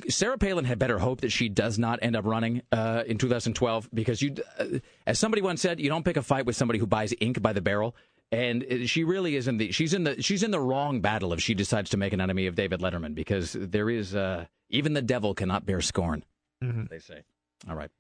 Sarah 0.09 0.37
Palin 0.37 0.65
had 0.67 0.79
better 0.79 0.99
hope 0.99 1.23
that 1.23 1.31
she 1.33 1.49
does 1.49 1.79
not 1.79 1.99
end 2.03 2.15
up 2.15 2.27
running 2.27 2.63
uh, 2.73 3.05
in 3.07 3.17
2012 3.17 3.89
because 3.95 4.21
you, 4.21 4.35
uh, 4.59 4.67
as 5.07 5.19
somebody 5.19 5.41
once 5.41 5.63
said, 5.63 5.81
you 5.81 5.89
don't 5.89 6.05
pick 6.05 6.17
a 6.19 6.23
fight 6.23 6.45
with 6.45 6.57
somebody 6.57 6.79
who 6.79 6.87
buys 6.87 7.15
ink 7.21 7.41
by 7.41 7.55
the 7.55 7.63
barrel, 7.63 7.97
and 8.31 8.65
uh, 8.65 8.87
she 8.87 9.03
really 9.05 9.35
is 9.35 9.49
in 9.49 9.57
the 9.57 9.73
she's 9.73 9.95
in 9.95 10.05
the 10.05 10.21
she's 10.23 10.43
in 10.43 10.51
the 10.51 10.61
wrong 10.61 11.01
battle 11.01 11.33
if 11.33 11.41
she 11.41 11.55
decides 11.55 11.89
to 11.91 11.97
make 11.97 12.13
an 12.13 12.21
enemy 12.21 12.47
of 12.47 12.55
David 12.55 12.81
Letterman 12.81 13.15
because 13.15 13.57
there 13.59 13.89
is 13.89 14.15
uh, 14.15 14.45
even 14.69 14.93
the 14.93 15.03
devil 15.03 15.33
cannot 15.35 15.65
bear 15.65 15.81
scorn. 15.81 16.23
Mhm. 16.63 16.89
They 16.91 16.99
say. 16.99 17.23
All 17.69 17.75
right. 17.77 17.91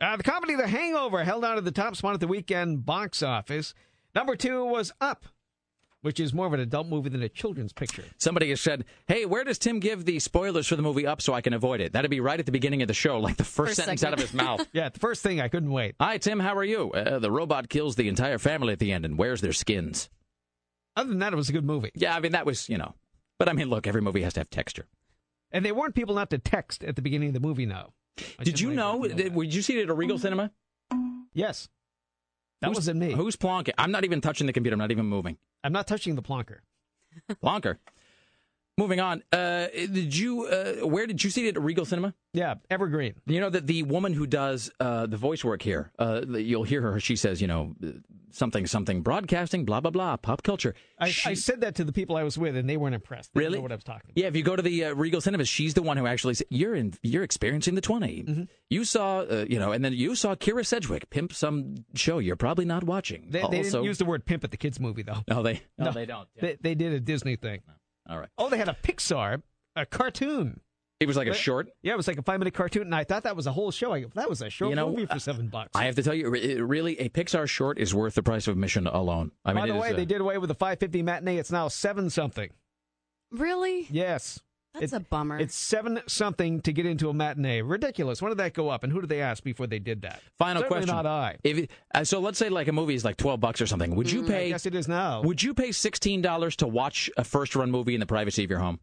Uh, 0.00 0.16
the 0.16 0.22
comedy 0.22 0.54
The 0.54 0.68
Hangover 0.68 1.24
held 1.24 1.44
on 1.44 1.56
to 1.56 1.60
the 1.60 1.72
top 1.72 1.96
spot 1.96 2.14
at 2.14 2.20
the 2.20 2.26
weekend 2.28 2.84
box 2.86 3.22
office. 3.22 3.74
Number 4.14 4.36
two 4.36 4.64
was 4.64 4.92
Up, 5.00 5.24
which 6.02 6.20
is 6.20 6.32
more 6.34 6.46
of 6.46 6.52
an 6.52 6.60
adult 6.60 6.86
movie 6.86 7.08
than 7.08 7.22
a 7.22 7.28
children's 7.28 7.72
picture. 7.72 8.04
Somebody 8.18 8.50
has 8.50 8.60
said, 8.60 8.84
"Hey, 9.06 9.24
where 9.26 9.44
does 9.44 9.58
Tim 9.58 9.80
give 9.80 10.04
the 10.04 10.18
spoilers 10.20 10.66
for 10.66 10.76
the 10.76 10.82
movie 10.82 11.06
Up 11.06 11.20
so 11.20 11.32
I 11.34 11.40
can 11.40 11.52
avoid 11.52 11.80
it?" 11.80 11.92
That'd 11.92 12.10
be 12.10 12.20
right 12.20 12.38
at 12.38 12.46
the 12.46 12.52
beginning 12.52 12.82
of 12.82 12.88
the 12.88 12.94
show, 12.94 13.18
like 13.18 13.36
the 13.36 13.44
first, 13.44 13.70
First 13.70 13.76
sentence 13.76 14.00
segment. 14.00 14.20
out 14.20 14.24
of 14.24 14.30
his 14.30 14.34
mouth. 14.36 14.66
yeah, 14.72 14.88
the 14.88 14.98
first 15.00 15.22
thing 15.22 15.40
I 15.40 15.48
couldn't 15.48 15.70
wait. 15.72 15.94
Hi, 16.00 16.18
Tim. 16.18 16.38
How 16.40 16.56
are 16.56 16.64
you? 16.64 16.92
Uh, 16.92 17.18
the 17.18 17.30
robot 17.30 17.68
kills 17.68 17.96
the 17.96 18.08
entire 18.08 18.38
family 18.38 18.72
at 18.72 18.78
the 18.78 18.92
end 18.92 19.04
and 19.04 19.18
wears 19.18 19.40
their 19.40 19.52
skins. 19.52 20.08
Other 20.96 21.08
than 21.10 21.18
that, 21.18 21.32
it 21.32 21.36
was 21.36 21.48
a 21.48 21.52
good 21.52 21.64
movie. 21.64 21.90
Yeah, 21.94 22.14
I 22.16 22.20
mean 22.20 22.32
that 22.32 22.46
was 22.46 22.68
you 22.68 22.78
know, 22.78 22.94
but 23.38 23.48
I 23.48 23.52
mean, 23.52 23.68
look, 23.68 23.86
every 23.86 24.00
movie 24.02 24.22
has 24.22 24.34
to 24.34 24.40
have 24.40 24.50
texture. 24.50 24.86
And 25.52 25.64
they 25.64 25.72
warned 25.72 25.94
people 25.94 26.14
not 26.14 26.30
to 26.30 26.38
text 26.38 26.82
at 26.84 26.96
the 26.96 27.02
beginning 27.02 27.28
of 27.28 27.34
the 27.34 27.40
movie 27.40 27.66
now. 27.66 27.90
I 28.38 28.44
Did 28.44 28.60
you 28.60 28.68
wanted 28.68 28.76
know? 28.76 29.02
to 29.02 29.08
Did, 29.14 29.34
did 29.34 29.54
you 29.54 29.62
see 29.62 29.78
it 29.78 29.84
at 29.84 29.90
a 29.90 29.94
Regal 29.94 30.18
Cinema? 30.18 30.50
Yes. 31.34 31.68
That 32.60 32.68
Who's- 32.68 32.76
wasn't 32.76 33.00
me. 33.00 33.12
Who's 33.12 33.36
plonking? 33.36 33.72
I'm 33.78 33.90
not 33.90 34.04
even 34.04 34.20
touching 34.20 34.46
the 34.46 34.52
computer. 34.52 34.74
I'm 34.74 34.78
not 34.78 34.90
even 34.90 35.06
moving. 35.06 35.36
I'm 35.62 35.72
not 35.72 35.86
touching 35.86 36.14
the 36.14 36.22
plonker. 36.22 36.58
Plonker. 37.42 37.78
Moving 38.78 39.00
on. 39.00 39.22
Uh, 39.32 39.68
did 39.74 40.14
you? 40.14 40.44
Uh, 40.44 40.86
where 40.86 41.06
did 41.06 41.24
you 41.24 41.30
see 41.30 41.48
it 41.48 41.56
at 41.56 41.62
Regal 41.62 41.86
Cinema? 41.86 42.12
Yeah, 42.34 42.56
Evergreen. 42.68 43.14
You 43.26 43.40
know 43.40 43.48
that 43.48 43.66
the 43.66 43.82
woman 43.84 44.12
who 44.12 44.26
does 44.26 44.70
uh, 44.80 45.06
the 45.06 45.16
voice 45.16 45.42
work 45.42 45.62
here, 45.62 45.92
uh, 45.98 46.22
you'll 46.28 46.64
hear 46.64 46.82
her. 46.82 47.00
She 47.00 47.16
says, 47.16 47.40
you 47.40 47.46
know, 47.48 47.74
something, 48.32 48.66
something, 48.66 49.00
broadcasting, 49.00 49.64
blah 49.64 49.80
blah 49.80 49.90
blah, 49.90 50.18
pop 50.18 50.42
culture. 50.42 50.74
I, 50.98 51.08
She- 51.08 51.30
I 51.30 51.32
said 51.32 51.62
that 51.62 51.76
to 51.76 51.84
the 51.84 51.92
people 51.92 52.16
I 52.16 52.22
was 52.22 52.36
with, 52.36 52.54
and 52.54 52.68
they 52.68 52.76
weren't 52.76 52.94
impressed. 52.94 53.32
They 53.32 53.40
didn't 53.40 53.52
Really? 53.52 53.58
know 53.60 53.62
what 53.62 53.72
I 53.72 53.76
was 53.76 53.84
talking 53.84 54.10
about. 54.10 54.18
Yeah, 54.22 54.26
if 54.26 54.36
you 54.36 54.42
go 54.42 54.54
to 54.56 54.60
the 54.62 54.84
uh, 54.84 54.94
Regal 54.94 55.22
Cinemas, 55.22 55.48
she's 55.48 55.72
the 55.72 55.80
one 55.80 55.96
who 55.96 56.06
actually 56.06 56.34
said, 56.34 56.46
you're 56.50 56.74
in, 56.74 56.92
you're 57.02 57.22
experiencing 57.22 57.76
the 57.76 57.80
20. 57.80 58.22
Mm-hmm. 58.24 58.42
You 58.68 58.84
saw, 58.84 59.20
uh, 59.20 59.46
you 59.48 59.58
know, 59.58 59.72
and 59.72 59.82
then 59.82 59.94
you 59.94 60.14
saw 60.14 60.34
Kyra 60.34 60.66
Sedgwick 60.66 61.08
pimp 61.08 61.32
some 61.32 61.76
show 61.94 62.18
you're 62.18 62.36
probably 62.36 62.66
not 62.66 62.84
watching. 62.84 63.28
They, 63.30 63.40
they 63.50 63.62
didn't 63.62 63.84
use 63.84 63.96
the 63.96 64.04
word 64.04 64.26
pimp 64.26 64.44
at 64.44 64.50
the 64.50 64.58
kids' 64.58 64.78
movie, 64.78 65.02
though. 65.02 65.22
no, 65.30 65.42
they, 65.42 65.62
no, 65.78 65.92
they 65.92 66.04
don't. 66.04 66.28
They, 66.38 66.58
they 66.60 66.74
did 66.74 66.92
a 66.92 67.00
Disney 67.00 67.36
thing. 67.36 67.60
All 68.08 68.18
right. 68.18 68.28
Oh, 68.38 68.48
they 68.48 68.58
had 68.58 68.68
a 68.68 68.76
Pixar, 68.82 69.42
a 69.74 69.86
cartoon. 69.86 70.60
It 70.98 71.06
was 71.06 71.16
like 71.16 71.26
a 71.26 71.30
But- 71.32 71.36
short. 71.38 71.68
Yeah, 71.82 71.92
it 71.92 71.96
was 71.96 72.08
like 72.08 72.16
a 72.18 72.22
five 72.22 72.38
minute 72.38 72.54
cartoon, 72.54 72.82
and 72.82 72.94
I 72.94 73.04
thought 73.04 73.24
that 73.24 73.36
was 73.36 73.46
a 73.46 73.52
whole 73.52 73.70
show. 73.70 73.92
I 73.92 74.00
go, 74.00 74.08
that 74.14 74.30
was 74.30 74.40
a 74.40 74.48
short 74.48 74.70
You 74.70 74.76
know, 74.76 74.88
movie 74.90 75.04
for 75.06 75.18
seven 75.18 75.48
bucks. 75.48 75.70
I 75.74 75.84
have 75.84 75.94
to 75.96 76.02
tell 76.02 76.14
you, 76.14 76.32
it- 76.34 76.62
really, 76.62 76.98
a 76.98 77.10
Pixar 77.10 77.46
short 77.48 77.78
is 77.78 77.94
worth 77.94 78.14
the 78.14 78.22
price 78.22 78.46
of 78.48 78.52
admission 78.52 78.86
alone. 78.86 79.32
I 79.44 79.52
mean, 79.52 79.62
By 79.62 79.66
the 79.68 79.74
it 79.74 79.76
is, 79.76 79.82
way, 79.82 79.90
uh, 79.90 79.96
they 79.96 80.04
did 80.06 80.20
away 80.22 80.38
with 80.38 80.48
the 80.48 80.54
five 80.54 80.78
fifty 80.80 81.02
matinee. 81.02 81.36
It's 81.36 81.50
now 81.52 81.68
seven 81.68 82.08
something. 82.08 82.50
Really? 83.30 83.86
Yes. 83.90 84.40
That's 84.80 84.92
a 84.92 85.00
bummer. 85.00 85.38
It's 85.38 85.54
seven 85.56 86.00
something 86.06 86.60
to 86.62 86.72
get 86.72 86.86
into 86.86 87.08
a 87.08 87.14
matinee. 87.14 87.62
Ridiculous. 87.62 88.20
When 88.22 88.30
did 88.30 88.38
that 88.38 88.54
go 88.54 88.68
up? 88.68 88.84
And 88.84 88.92
who 88.92 89.00
did 89.00 89.08
they 89.10 89.20
ask 89.20 89.42
before 89.42 89.66
they 89.66 89.78
did 89.78 90.02
that? 90.02 90.20
Final 90.38 90.62
Certainly 90.62 90.80
question. 90.86 90.96
Not 90.96 91.06
I. 91.06 91.36
If 91.44 91.58
it- 91.58 91.70
uh, 91.94 92.04
so, 92.04 92.20
let's 92.20 92.38
say 92.38 92.48
like 92.48 92.68
a 92.68 92.72
movie 92.72 92.94
is 92.94 93.04
like 93.04 93.16
twelve 93.16 93.40
bucks 93.40 93.60
or 93.60 93.66
something. 93.66 93.94
Would 93.96 94.10
you 94.10 94.22
Mm, 94.22 94.26
I 94.26 94.28
pay? 94.28 94.48
Yes, 94.50 94.66
it 94.66 94.74
is 94.74 94.88
now. 94.88 95.22
Would 95.22 95.42
you 95.42 95.54
pay 95.54 95.72
sixteen 95.72 96.22
dollars 96.22 96.56
to 96.56 96.66
watch 96.66 97.10
a 97.16 97.24
first 97.24 97.54
run 97.56 97.70
movie 97.70 97.94
in 97.94 98.00
the 98.00 98.06
privacy 98.06 98.44
of 98.44 98.50
your 98.50 98.58
home? 98.60 98.80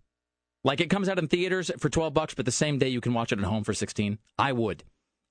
Like 0.64 0.80
it 0.80 0.90
comes 0.90 1.10
out 1.10 1.20
in 1.20 1.28
theaters 1.28 1.70
for 1.80 1.90
twelve 1.90 2.14
bucks, 2.14 2.34
but 2.34 2.46
the 2.46 2.52
same 2.52 2.78
day 2.80 2.88
you 2.90 3.02
can 3.02 3.14
watch 3.14 3.32
it 3.32 3.40
at 3.40 3.46
home 3.46 3.64
for 3.64 3.74
sixteen. 3.74 4.18
I 4.40 4.54
would, 4.54 4.84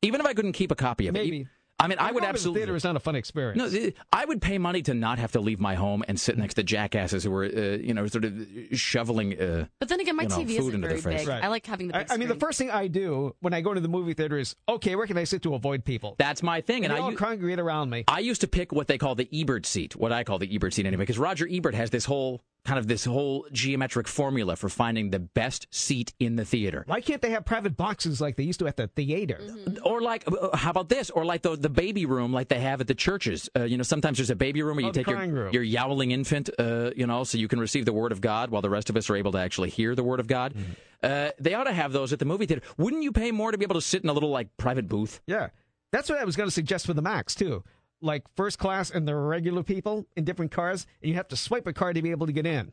even 0.02 0.20
if 0.20 0.26
I 0.26 0.34
couldn't 0.34 0.52
keep 0.52 0.70
a 0.70 0.74
copy 0.76 1.08
of 1.08 1.16
it. 1.16 1.18
Maybe. 1.24 1.48
I 1.82 1.88
mean, 1.88 1.98
I 1.98 2.12
would 2.12 2.12
Going 2.12 2.22
to 2.22 2.26
the 2.26 2.28
absolutely. 2.28 2.60
Theater 2.60 2.76
is 2.76 2.84
not 2.84 2.96
a 2.96 3.00
fun 3.00 3.16
experience. 3.16 3.72
No, 3.72 3.90
I 4.12 4.24
would 4.24 4.40
pay 4.40 4.58
money 4.58 4.82
to 4.82 4.94
not 4.94 5.18
have 5.18 5.32
to 5.32 5.40
leave 5.40 5.60
my 5.60 5.74
home 5.74 6.04
and 6.08 6.18
sit 6.18 6.38
next 6.38 6.54
to 6.54 6.62
jackasses 6.62 7.24
who 7.24 7.30
were, 7.30 7.44
uh, 7.44 7.76
you 7.78 7.92
know, 7.94 8.06
sort 8.06 8.24
of 8.24 8.32
shoveling. 8.72 9.38
Uh, 9.40 9.66
But 9.78 9.88
then 9.88 10.00
again, 10.00 10.16
my 10.16 10.24
you 10.24 10.28
know, 10.28 10.36
TV 10.38 10.58
isn't 10.58 10.80
very 10.80 11.00
their 11.00 11.12
face. 11.12 11.26
big. 11.26 11.28
I 11.28 11.48
like 11.48 11.66
having 11.66 11.88
the 11.88 11.96
I, 11.96 12.02
big 12.04 12.12
I 12.12 12.16
mean, 12.16 12.28
the 12.28 12.34
first 12.36 12.58
thing 12.58 12.70
I 12.70 12.86
do 12.86 13.34
when 13.40 13.52
I 13.54 13.60
go 13.60 13.74
to 13.74 13.80
the 13.80 13.88
movie 13.88 14.14
theater 14.14 14.38
is, 14.38 14.54
okay, 14.68 14.96
where 14.96 15.06
can 15.06 15.18
I 15.18 15.24
sit 15.24 15.42
to 15.42 15.54
avoid 15.54 15.84
people? 15.84 16.14
That's 16.18 16.42
my 16.42 16.60
thing, 16.60 16.84
And, 16.84 16.92
and 16.92 16.94
they 16.94 17.00
I 17.00 17.04
all 17.04 17.10
u- 17.12 17.16
congregate 17.16 17.58
around 17.58 17.90
me. 17.90 18.04
I 18.08 18.20
used 18.20 18.40
to 18.42 18.48
pick 18.48 18.72
what 18.72 18.86
they 18.86 18.98
call 18.98 19.14
the 19.14 19.28
Ebert 19.32 19.66
seat, 19.66 19.96
what 19.96 20.12
I 20.12 20.24
call 20.24 20.38
the 20.38 20.54
Ebert 20.54 20.74
seat 20.74 20.86
anyway, 20.86 21.02
because 21.02 21.18
Roger 21.18 21.48
Ebert 21.50 21.74
has 21.74 21.90
this 21.90 22.04
whole 22.04 22.42
kind 22.64 22.78
of 22.78 22.86
this 22.86 23.04
whole 23.04 23.46
geometric 23.50 24.06
formula 24.06 24.54
for 24.54 24.68
finding 24.68 25.10
the 25.10 25.18
best 25.18 25.66
seat 25.70 26.12
in 26.20 26.36
the 26.36 26.44
theater. 26.44 26.84
Why 26.86 27.00
can't 27.00 27.20
they 27.20 27.30
have 27.30 27.44
private 27.44 27.76
boxes 27.76 28.20
like 28.20 28.36
they 28.36 28.44
used 28.44 28.60
to 28.60 28.68
at 28.68 28.76
the 28.76 28.86
theater? 28.86 29.40
Or 29.84 30.00
like, 30.00 30.24
uh, 30.30 30.56
how 30.56 30.70
about 30.70 30.88
this? 30.88 31.10
Or 31.10 31.24
like 31.24 31.42
the 31.42 31.56
the 31.56 31.68
baby 31.68 32.06
room, 32.06 32.32
like 32.32 32.48
they 32.48 32.60
have 32.60 32.80
at 32.80 32.86
the 32.86 32.94
churches. 32.94 33.50
Uh, 33.56 33.64
you 33.64 33.76
know, 33.76 33.82
sometimes 33.82 34.18
there's 34.18 34.30
a 34.30 34.36
baby 34.36 34.62
room 34.62 34.76
where 34.76 34.84
you 34.84 34.90
Oh, 34.90 34.92
take 34.92 35.08
your, 35.08 35.18
room. 35.18 35.52
your 35.52 35.62
yowling 35.64 36.12
infant, 36.12 36.50
uh, 36.58 36.90
you 36.96 37.06
know, 37.06 37.24
so 37.24 37.36
you 37.38 37.48
can 37.48 37.58
receive 37.58 37.84
the 37.84 37.92
word 37.92 38.12
of 38.12 38.20
God 38.20 38.50
while 38.50 38.62
the 38.62 38.70
rest 38.70 38.90
of 38.90 38.96
us 38.96 39.10
are 39.10 39.16
able 39.16 39.32
to 39.32 39.38
actually 39.38 39.70
hear 39.70 39.94
the 39.96 40.04
word 40.04 40.20
of 40.20 40.26
God. 40.28 40.54
Mm-hmm. 40.54 40.72
Uh, 41.02 41.30
they 41.40 41.54
ought 41.54 41.64
to 41.64 41.72
have 41.72 41.92
those 41.92 42.12
at 42.12 42.20
the 42.20 42.24
movie 42.24 42.46
theater. 42.46 42.62
Wouldn't 42.78 43.02
you 43.02 43.10
pay 43.10 43.32
more 43.32 43.50
to 43.50 43.58
be 43.58 43.64
able 43.64 43.74
to 43.74 43.80
sit 43.80 44.04
in 44.04 44.08
a 44.08 44.12
little 44.12 44.30
like 44.30 44.56
private 44.56 44.88
booth? 44.88 45.20
Yeah. 45.26 45.48
That's 45.90 46.08
what 46.08 46.18
I 46.20 46.24
was 46.24 46.36
going 46.36 46.46
to 46.46 46.52
suggest 46.54 46.86
for 46.86 46.94
the 46.94 47.02
Max, 47.02 47.34
too. 47.34 47.64
Like 48.02 48.24
first 48.36 48.58
class 48.58 48.90
and 48.90 49.06
the 49.06 49.14
regular 49.14 49.62
people 49.62 50.06
in 50.16 50.24
different 50.24 50.50
cars, 50.50 50.86
and 51.00 51.08
you 51.08 51.16
have 51.16 51.28
to 51.28 51.36
swipe 51.36 51.66
a 51.66 51.72
card 51.72 51.94
to 51.94 52.02
be 52.02 52.10
able 52.10 52.26
to 52.26 52.32
get 52.32 52.46
in. 52.46 52.72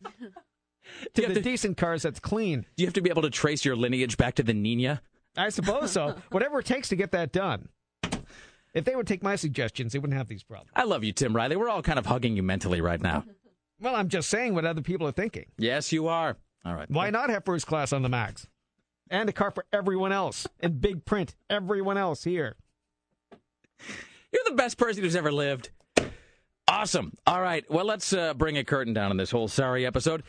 to 1.14 1.28
the 1.28 1.40
decent 1.42 1.78
cars 1.78 2.02
that's 2.02 2.20
clean. 2.20 2.62
Do 2.76 2.84
you 2.84 2.88
have 2.88 2.96
to 2.96 3.02
be 3.02 3.10
able 3.10 3.22
to 3.22 3.30
trace 3.30 3.64
your 3.64 3.76
lineage 3.76 4.18
back 4.18 4.36
to 4.36 4.44
the 4.44 4.54
Nina? 4.54 5.02
I 5.38 5.50
suppose 5.50 5.92
so. 5.92 6.16
Whatever 6.32 6.60
it 6.60 6.66
takes 6.66 6.90
to 6.90 6.96
get 6.96 7.12
that 7.12 7.32
done. 7.32 7.70
If 8.74 8.86
they 8.86 8.96
would 8.96 9.08
take 9.08 9.24
my 9.24 9.36
suggestions, 9.36 9.94
they 9.94 10.00
wouldn't 10.00 10.18
have 10.18 10.28
these 10.28 10.44
problems. 10.44 10.72
I 10.76 10.84
love 10.84 11.04
you, 11.04 11.12
Tim 11.12 11.36
Riley. 11.36 11.56
We're 11.56 11.70
all 11.70 11.82
kind 11.82 11.98
of 11.98 12.06
hugging 12.06 12.36
you 12.36 12.44
mentally 12.44 12.82
right 12.82 13.02
now. 13.02 13.24
Well, 13.82 13.96
I'm 13.96 14.10
just 14.10 14.30
saying 14.30 14.56
what 14.56 14.66
other 14.66 14.82
people 14.82 15.08
are 15.08 15.14
thinking. 15.14 15.46
Yes, 15.58 15.94
you 15.94 16.10
are. 16.10 16.36
All 16.66 16.76
right. 16.76 16.92
Why 16.92 17.12
not 17.12 17.30
have 17.30 17.46
first 17.46 17.66
class 17.66 17.94
on 17.94 18.02
the 18.02 18.10
Max? 18.10 18.46
And 19.10 19.30
a 19.30 19.32
car 19.32 19.52
for 19.52 19.66
everyone 19.72 20.12
else 20.12 20.46
in 20.60 20.80
big 20.80 21.06
print. 21.06 21.34
Everyone 21.50 21.98
else 21.98 22.26
here. 22.26 22.58
You're 24.32 24.44
the 24.48 24.56
best 24.56 24.78
person 24.78 25.04
who's 25.04 25.16
ever 25.16 25.32
lived. 25.32 25.70
Awesome. 26.68 27.18
All 27.26 27.42
right. 27.42 27.70
Well, 27.70 27.86
let's 27.86 28.14
uh, 28.14 28.34
bring 28.36 28.58
a 28.58 28.64
curtain 28.64 28.94
down 28.94 29.10
on 29.10 29.18
this 29.18 29.32
whole 29.32 29.48
sorry 29.48 29.86
episode. 29.86 30.24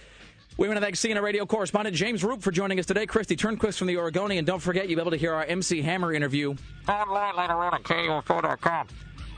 We 0.57 0.69
want 0.69 0.79
to 0.79 0.83
thank 0.83 0.97
CNN 0.97 1.23
radio 1.23 1.47
correspondent 1.47 1.95
James 1.97 2.23
Roope 2.23 2.43
for 2.43 2.51
joining 2.51 2.79
us 2.79 2.87
today. 2.87 3.07
Kristi 3.07 3.37
Turnquist 3.37 3.79
from 3.79 3.87
the 3.87 3.97
Oregonian. 3.99 4.45
Don't 4.45 4.61
forget, 4.61 4.89
you'll 4.89 4.97
be 4.97 5.01
able 5.01 5.11
to 5.11 5.17
hear 5.17 5.33
our 5.33 5.45
MC 5.45 5.81
Hammer 5.83 6.13
interview 6.13 6.55
Online 6.89 7.37
later 7.37 7.55
on 7.55 7.75
at 7.75 7.83
KUFO.com. 7.83 8.89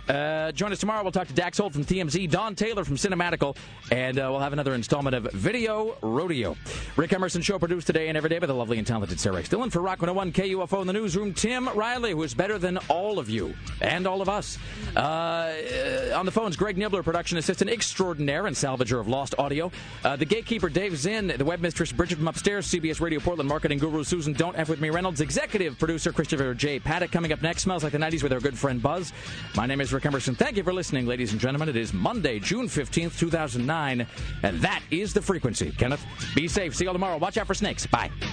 Uh, 0.08 0.52
join 0.52 0.72
us 0.72 0.78
tomorrow. 0.78 1.02
We'll 1.02 1.12
talk 1.12 1.28
to 1.28 1.34
Dax 1.34 1.58
Holt 1.58 1.72
from 1.72 1.84
TMZ, 1.84 2.30
Dawn 2.30 2.54
Taylor 2.54 2.84
from 2.84 2.96
Cinematical, 2.96 3.56
and 3.90 4.18
uh, 4.18 4.28
we'll 4.30 4.40
have 4.40 4.52
another 4.52 4.74
installment 4.74 5.14
of 5.14 5.24
Video 5.32 5.96
Rodeo. 6.02 6.56
Rick 6.96 7.12
Emerson 7.12 7.42
Show 7.42 7.58
produced 7.58 7.86
today 7.86 8.08
and 8.08 8.16
every 8.16 8.30
day 8.30 8.38
by 8.38 8.46
the 8.46 8.54
lovely 8.54 8.78
and 8.78 8.86
talented 8.86 9.20
Sarah. 9.20 9.42
Dylan 9.42 9.70
for 9.70 9.80
Rock 9.80 10.00
101 10.02 10.32
KUFO 10.32 10.80
in 10.80 10.86
the 10.86 10.92
newsroom. 10.92 11.34
Tim 11.34 11.68
Riley, 11.68 12.12
who 12.12 12.22
is 12.22 12.34
better 12.34 12.58
than 12.58 12.78
all 12.88 13.18
of 13.18 13.30
you 13.30 13.54
and 13.80 14.06
all 14.06 14.20
of 14.22 14.28
us. 14.28 14.58
Uh, 14.96 16.12
on 16.14 16.26
the 16.26 16.32
phones, 16.32 16.56
Greg 16.56 16.76
Nibler, 16.76 17.02
production 17.02 17.38
assistant 17.38 17.70
extraordinaire 17.70 18.46
and 18.46 18.56
salvager 18.56 19.00
of 19.00 19.08
lost 19.08 19.34
audio. 19.38 19.70
Uh, 20.04 20.16
the 20.16 20.24
gatekeeper, 20.24 20.68
Dave 20.68 20.96
Zinn. 20.96 21.32
The 21.36 21.44
web 21.44 21.60
mistress, 21.60 21.92
Bridget 21.92 22.16
from 22.16 22.28
upstairs. 22.28 22.66
CBS 22.66 23.00
Radio 23.00 23.20
Portland 23.20 23.48
marketing 23.48 23.78
guru, 23.78 24.04
Susan 24.04 24.32
Don't 24.32 24.56
F 24.58 24.68
with 24.68 24.80
me 24.80 24.90
Reynolds. 24.90 25.20
Executive 25.20 25.78
producer, 25.78 26.12
Christopher 26.12 26.54
J. 26.54 26.78
Paddock. 26.78 27.12
Coming 27.12 27.32
up 27.32 27.42
next, 27.42 27.62
Smells 27.62 27.84
Like 27.84 27.92
the 27.92 27.98
90s 27.98 28.22
with 28.22 28.32
our 28.32 28.40
good 28.40 28.58
friend 28.58 28.82
Buzz. 28.82 29.12
My 29.56 29.66
name 29.66 29.80
is 29.92 29.94
Rick 29.94 30.06
Emerson. 30.06 30.34
Thank 30.34 30.56
you 30.56 30.62
for 30.62 30.72
listening, 30.72 31.06
ladies 31.06 31.32
and 31.32 31.40
gentlemen. 31.40 31.68
It 31.68 31.76
is 31.76 31.92
Monday, 31.92 32.38
June 32.38 32.66
15th, 32.66 33.18
2009, 33.18 34.06
and 34.42 34.60
that 34.60 34.82
is 34.90 35.12
the 35.12 35.20
frequency. 35.20 35.70
Kenneth, 35.72 36.02
be 36.34 36.48
safe. 36.48 36.74
See 36.74 36.84
you 36.84 36.88
all 36.88 36.94
tomorrow. 36.94 37.18
Watch 37.18 37.36
out 37.36 37.46
for 37.46 37.54
snakes. 37.54 37.86
Bye. 37.86 38.10
Good. 38.18 38.30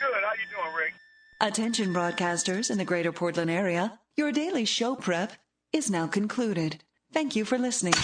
How 0.00 0.32
you 0.32 0.48
doing, 0.50 0.74
Rick? 0.74 0.94
Attention 1.40 1.92
broadcasters 1.92 2.70
in 2.70 2.78
the 2.78 2.84
greater 2.84 3.12
Portland 3.12 3.50
area. 3.50 3.98
Your 4.16 4.32
daily 4.32 4.64
show 4.64 4.94
prep 4.94 5.34
is 5.72 5.90
now 5.90 6.06
concluded. 6.06 6.82
Thank 7.12 7.36
you 7.36 7.44
for 7.44 7.58
listening. 7.58 7.94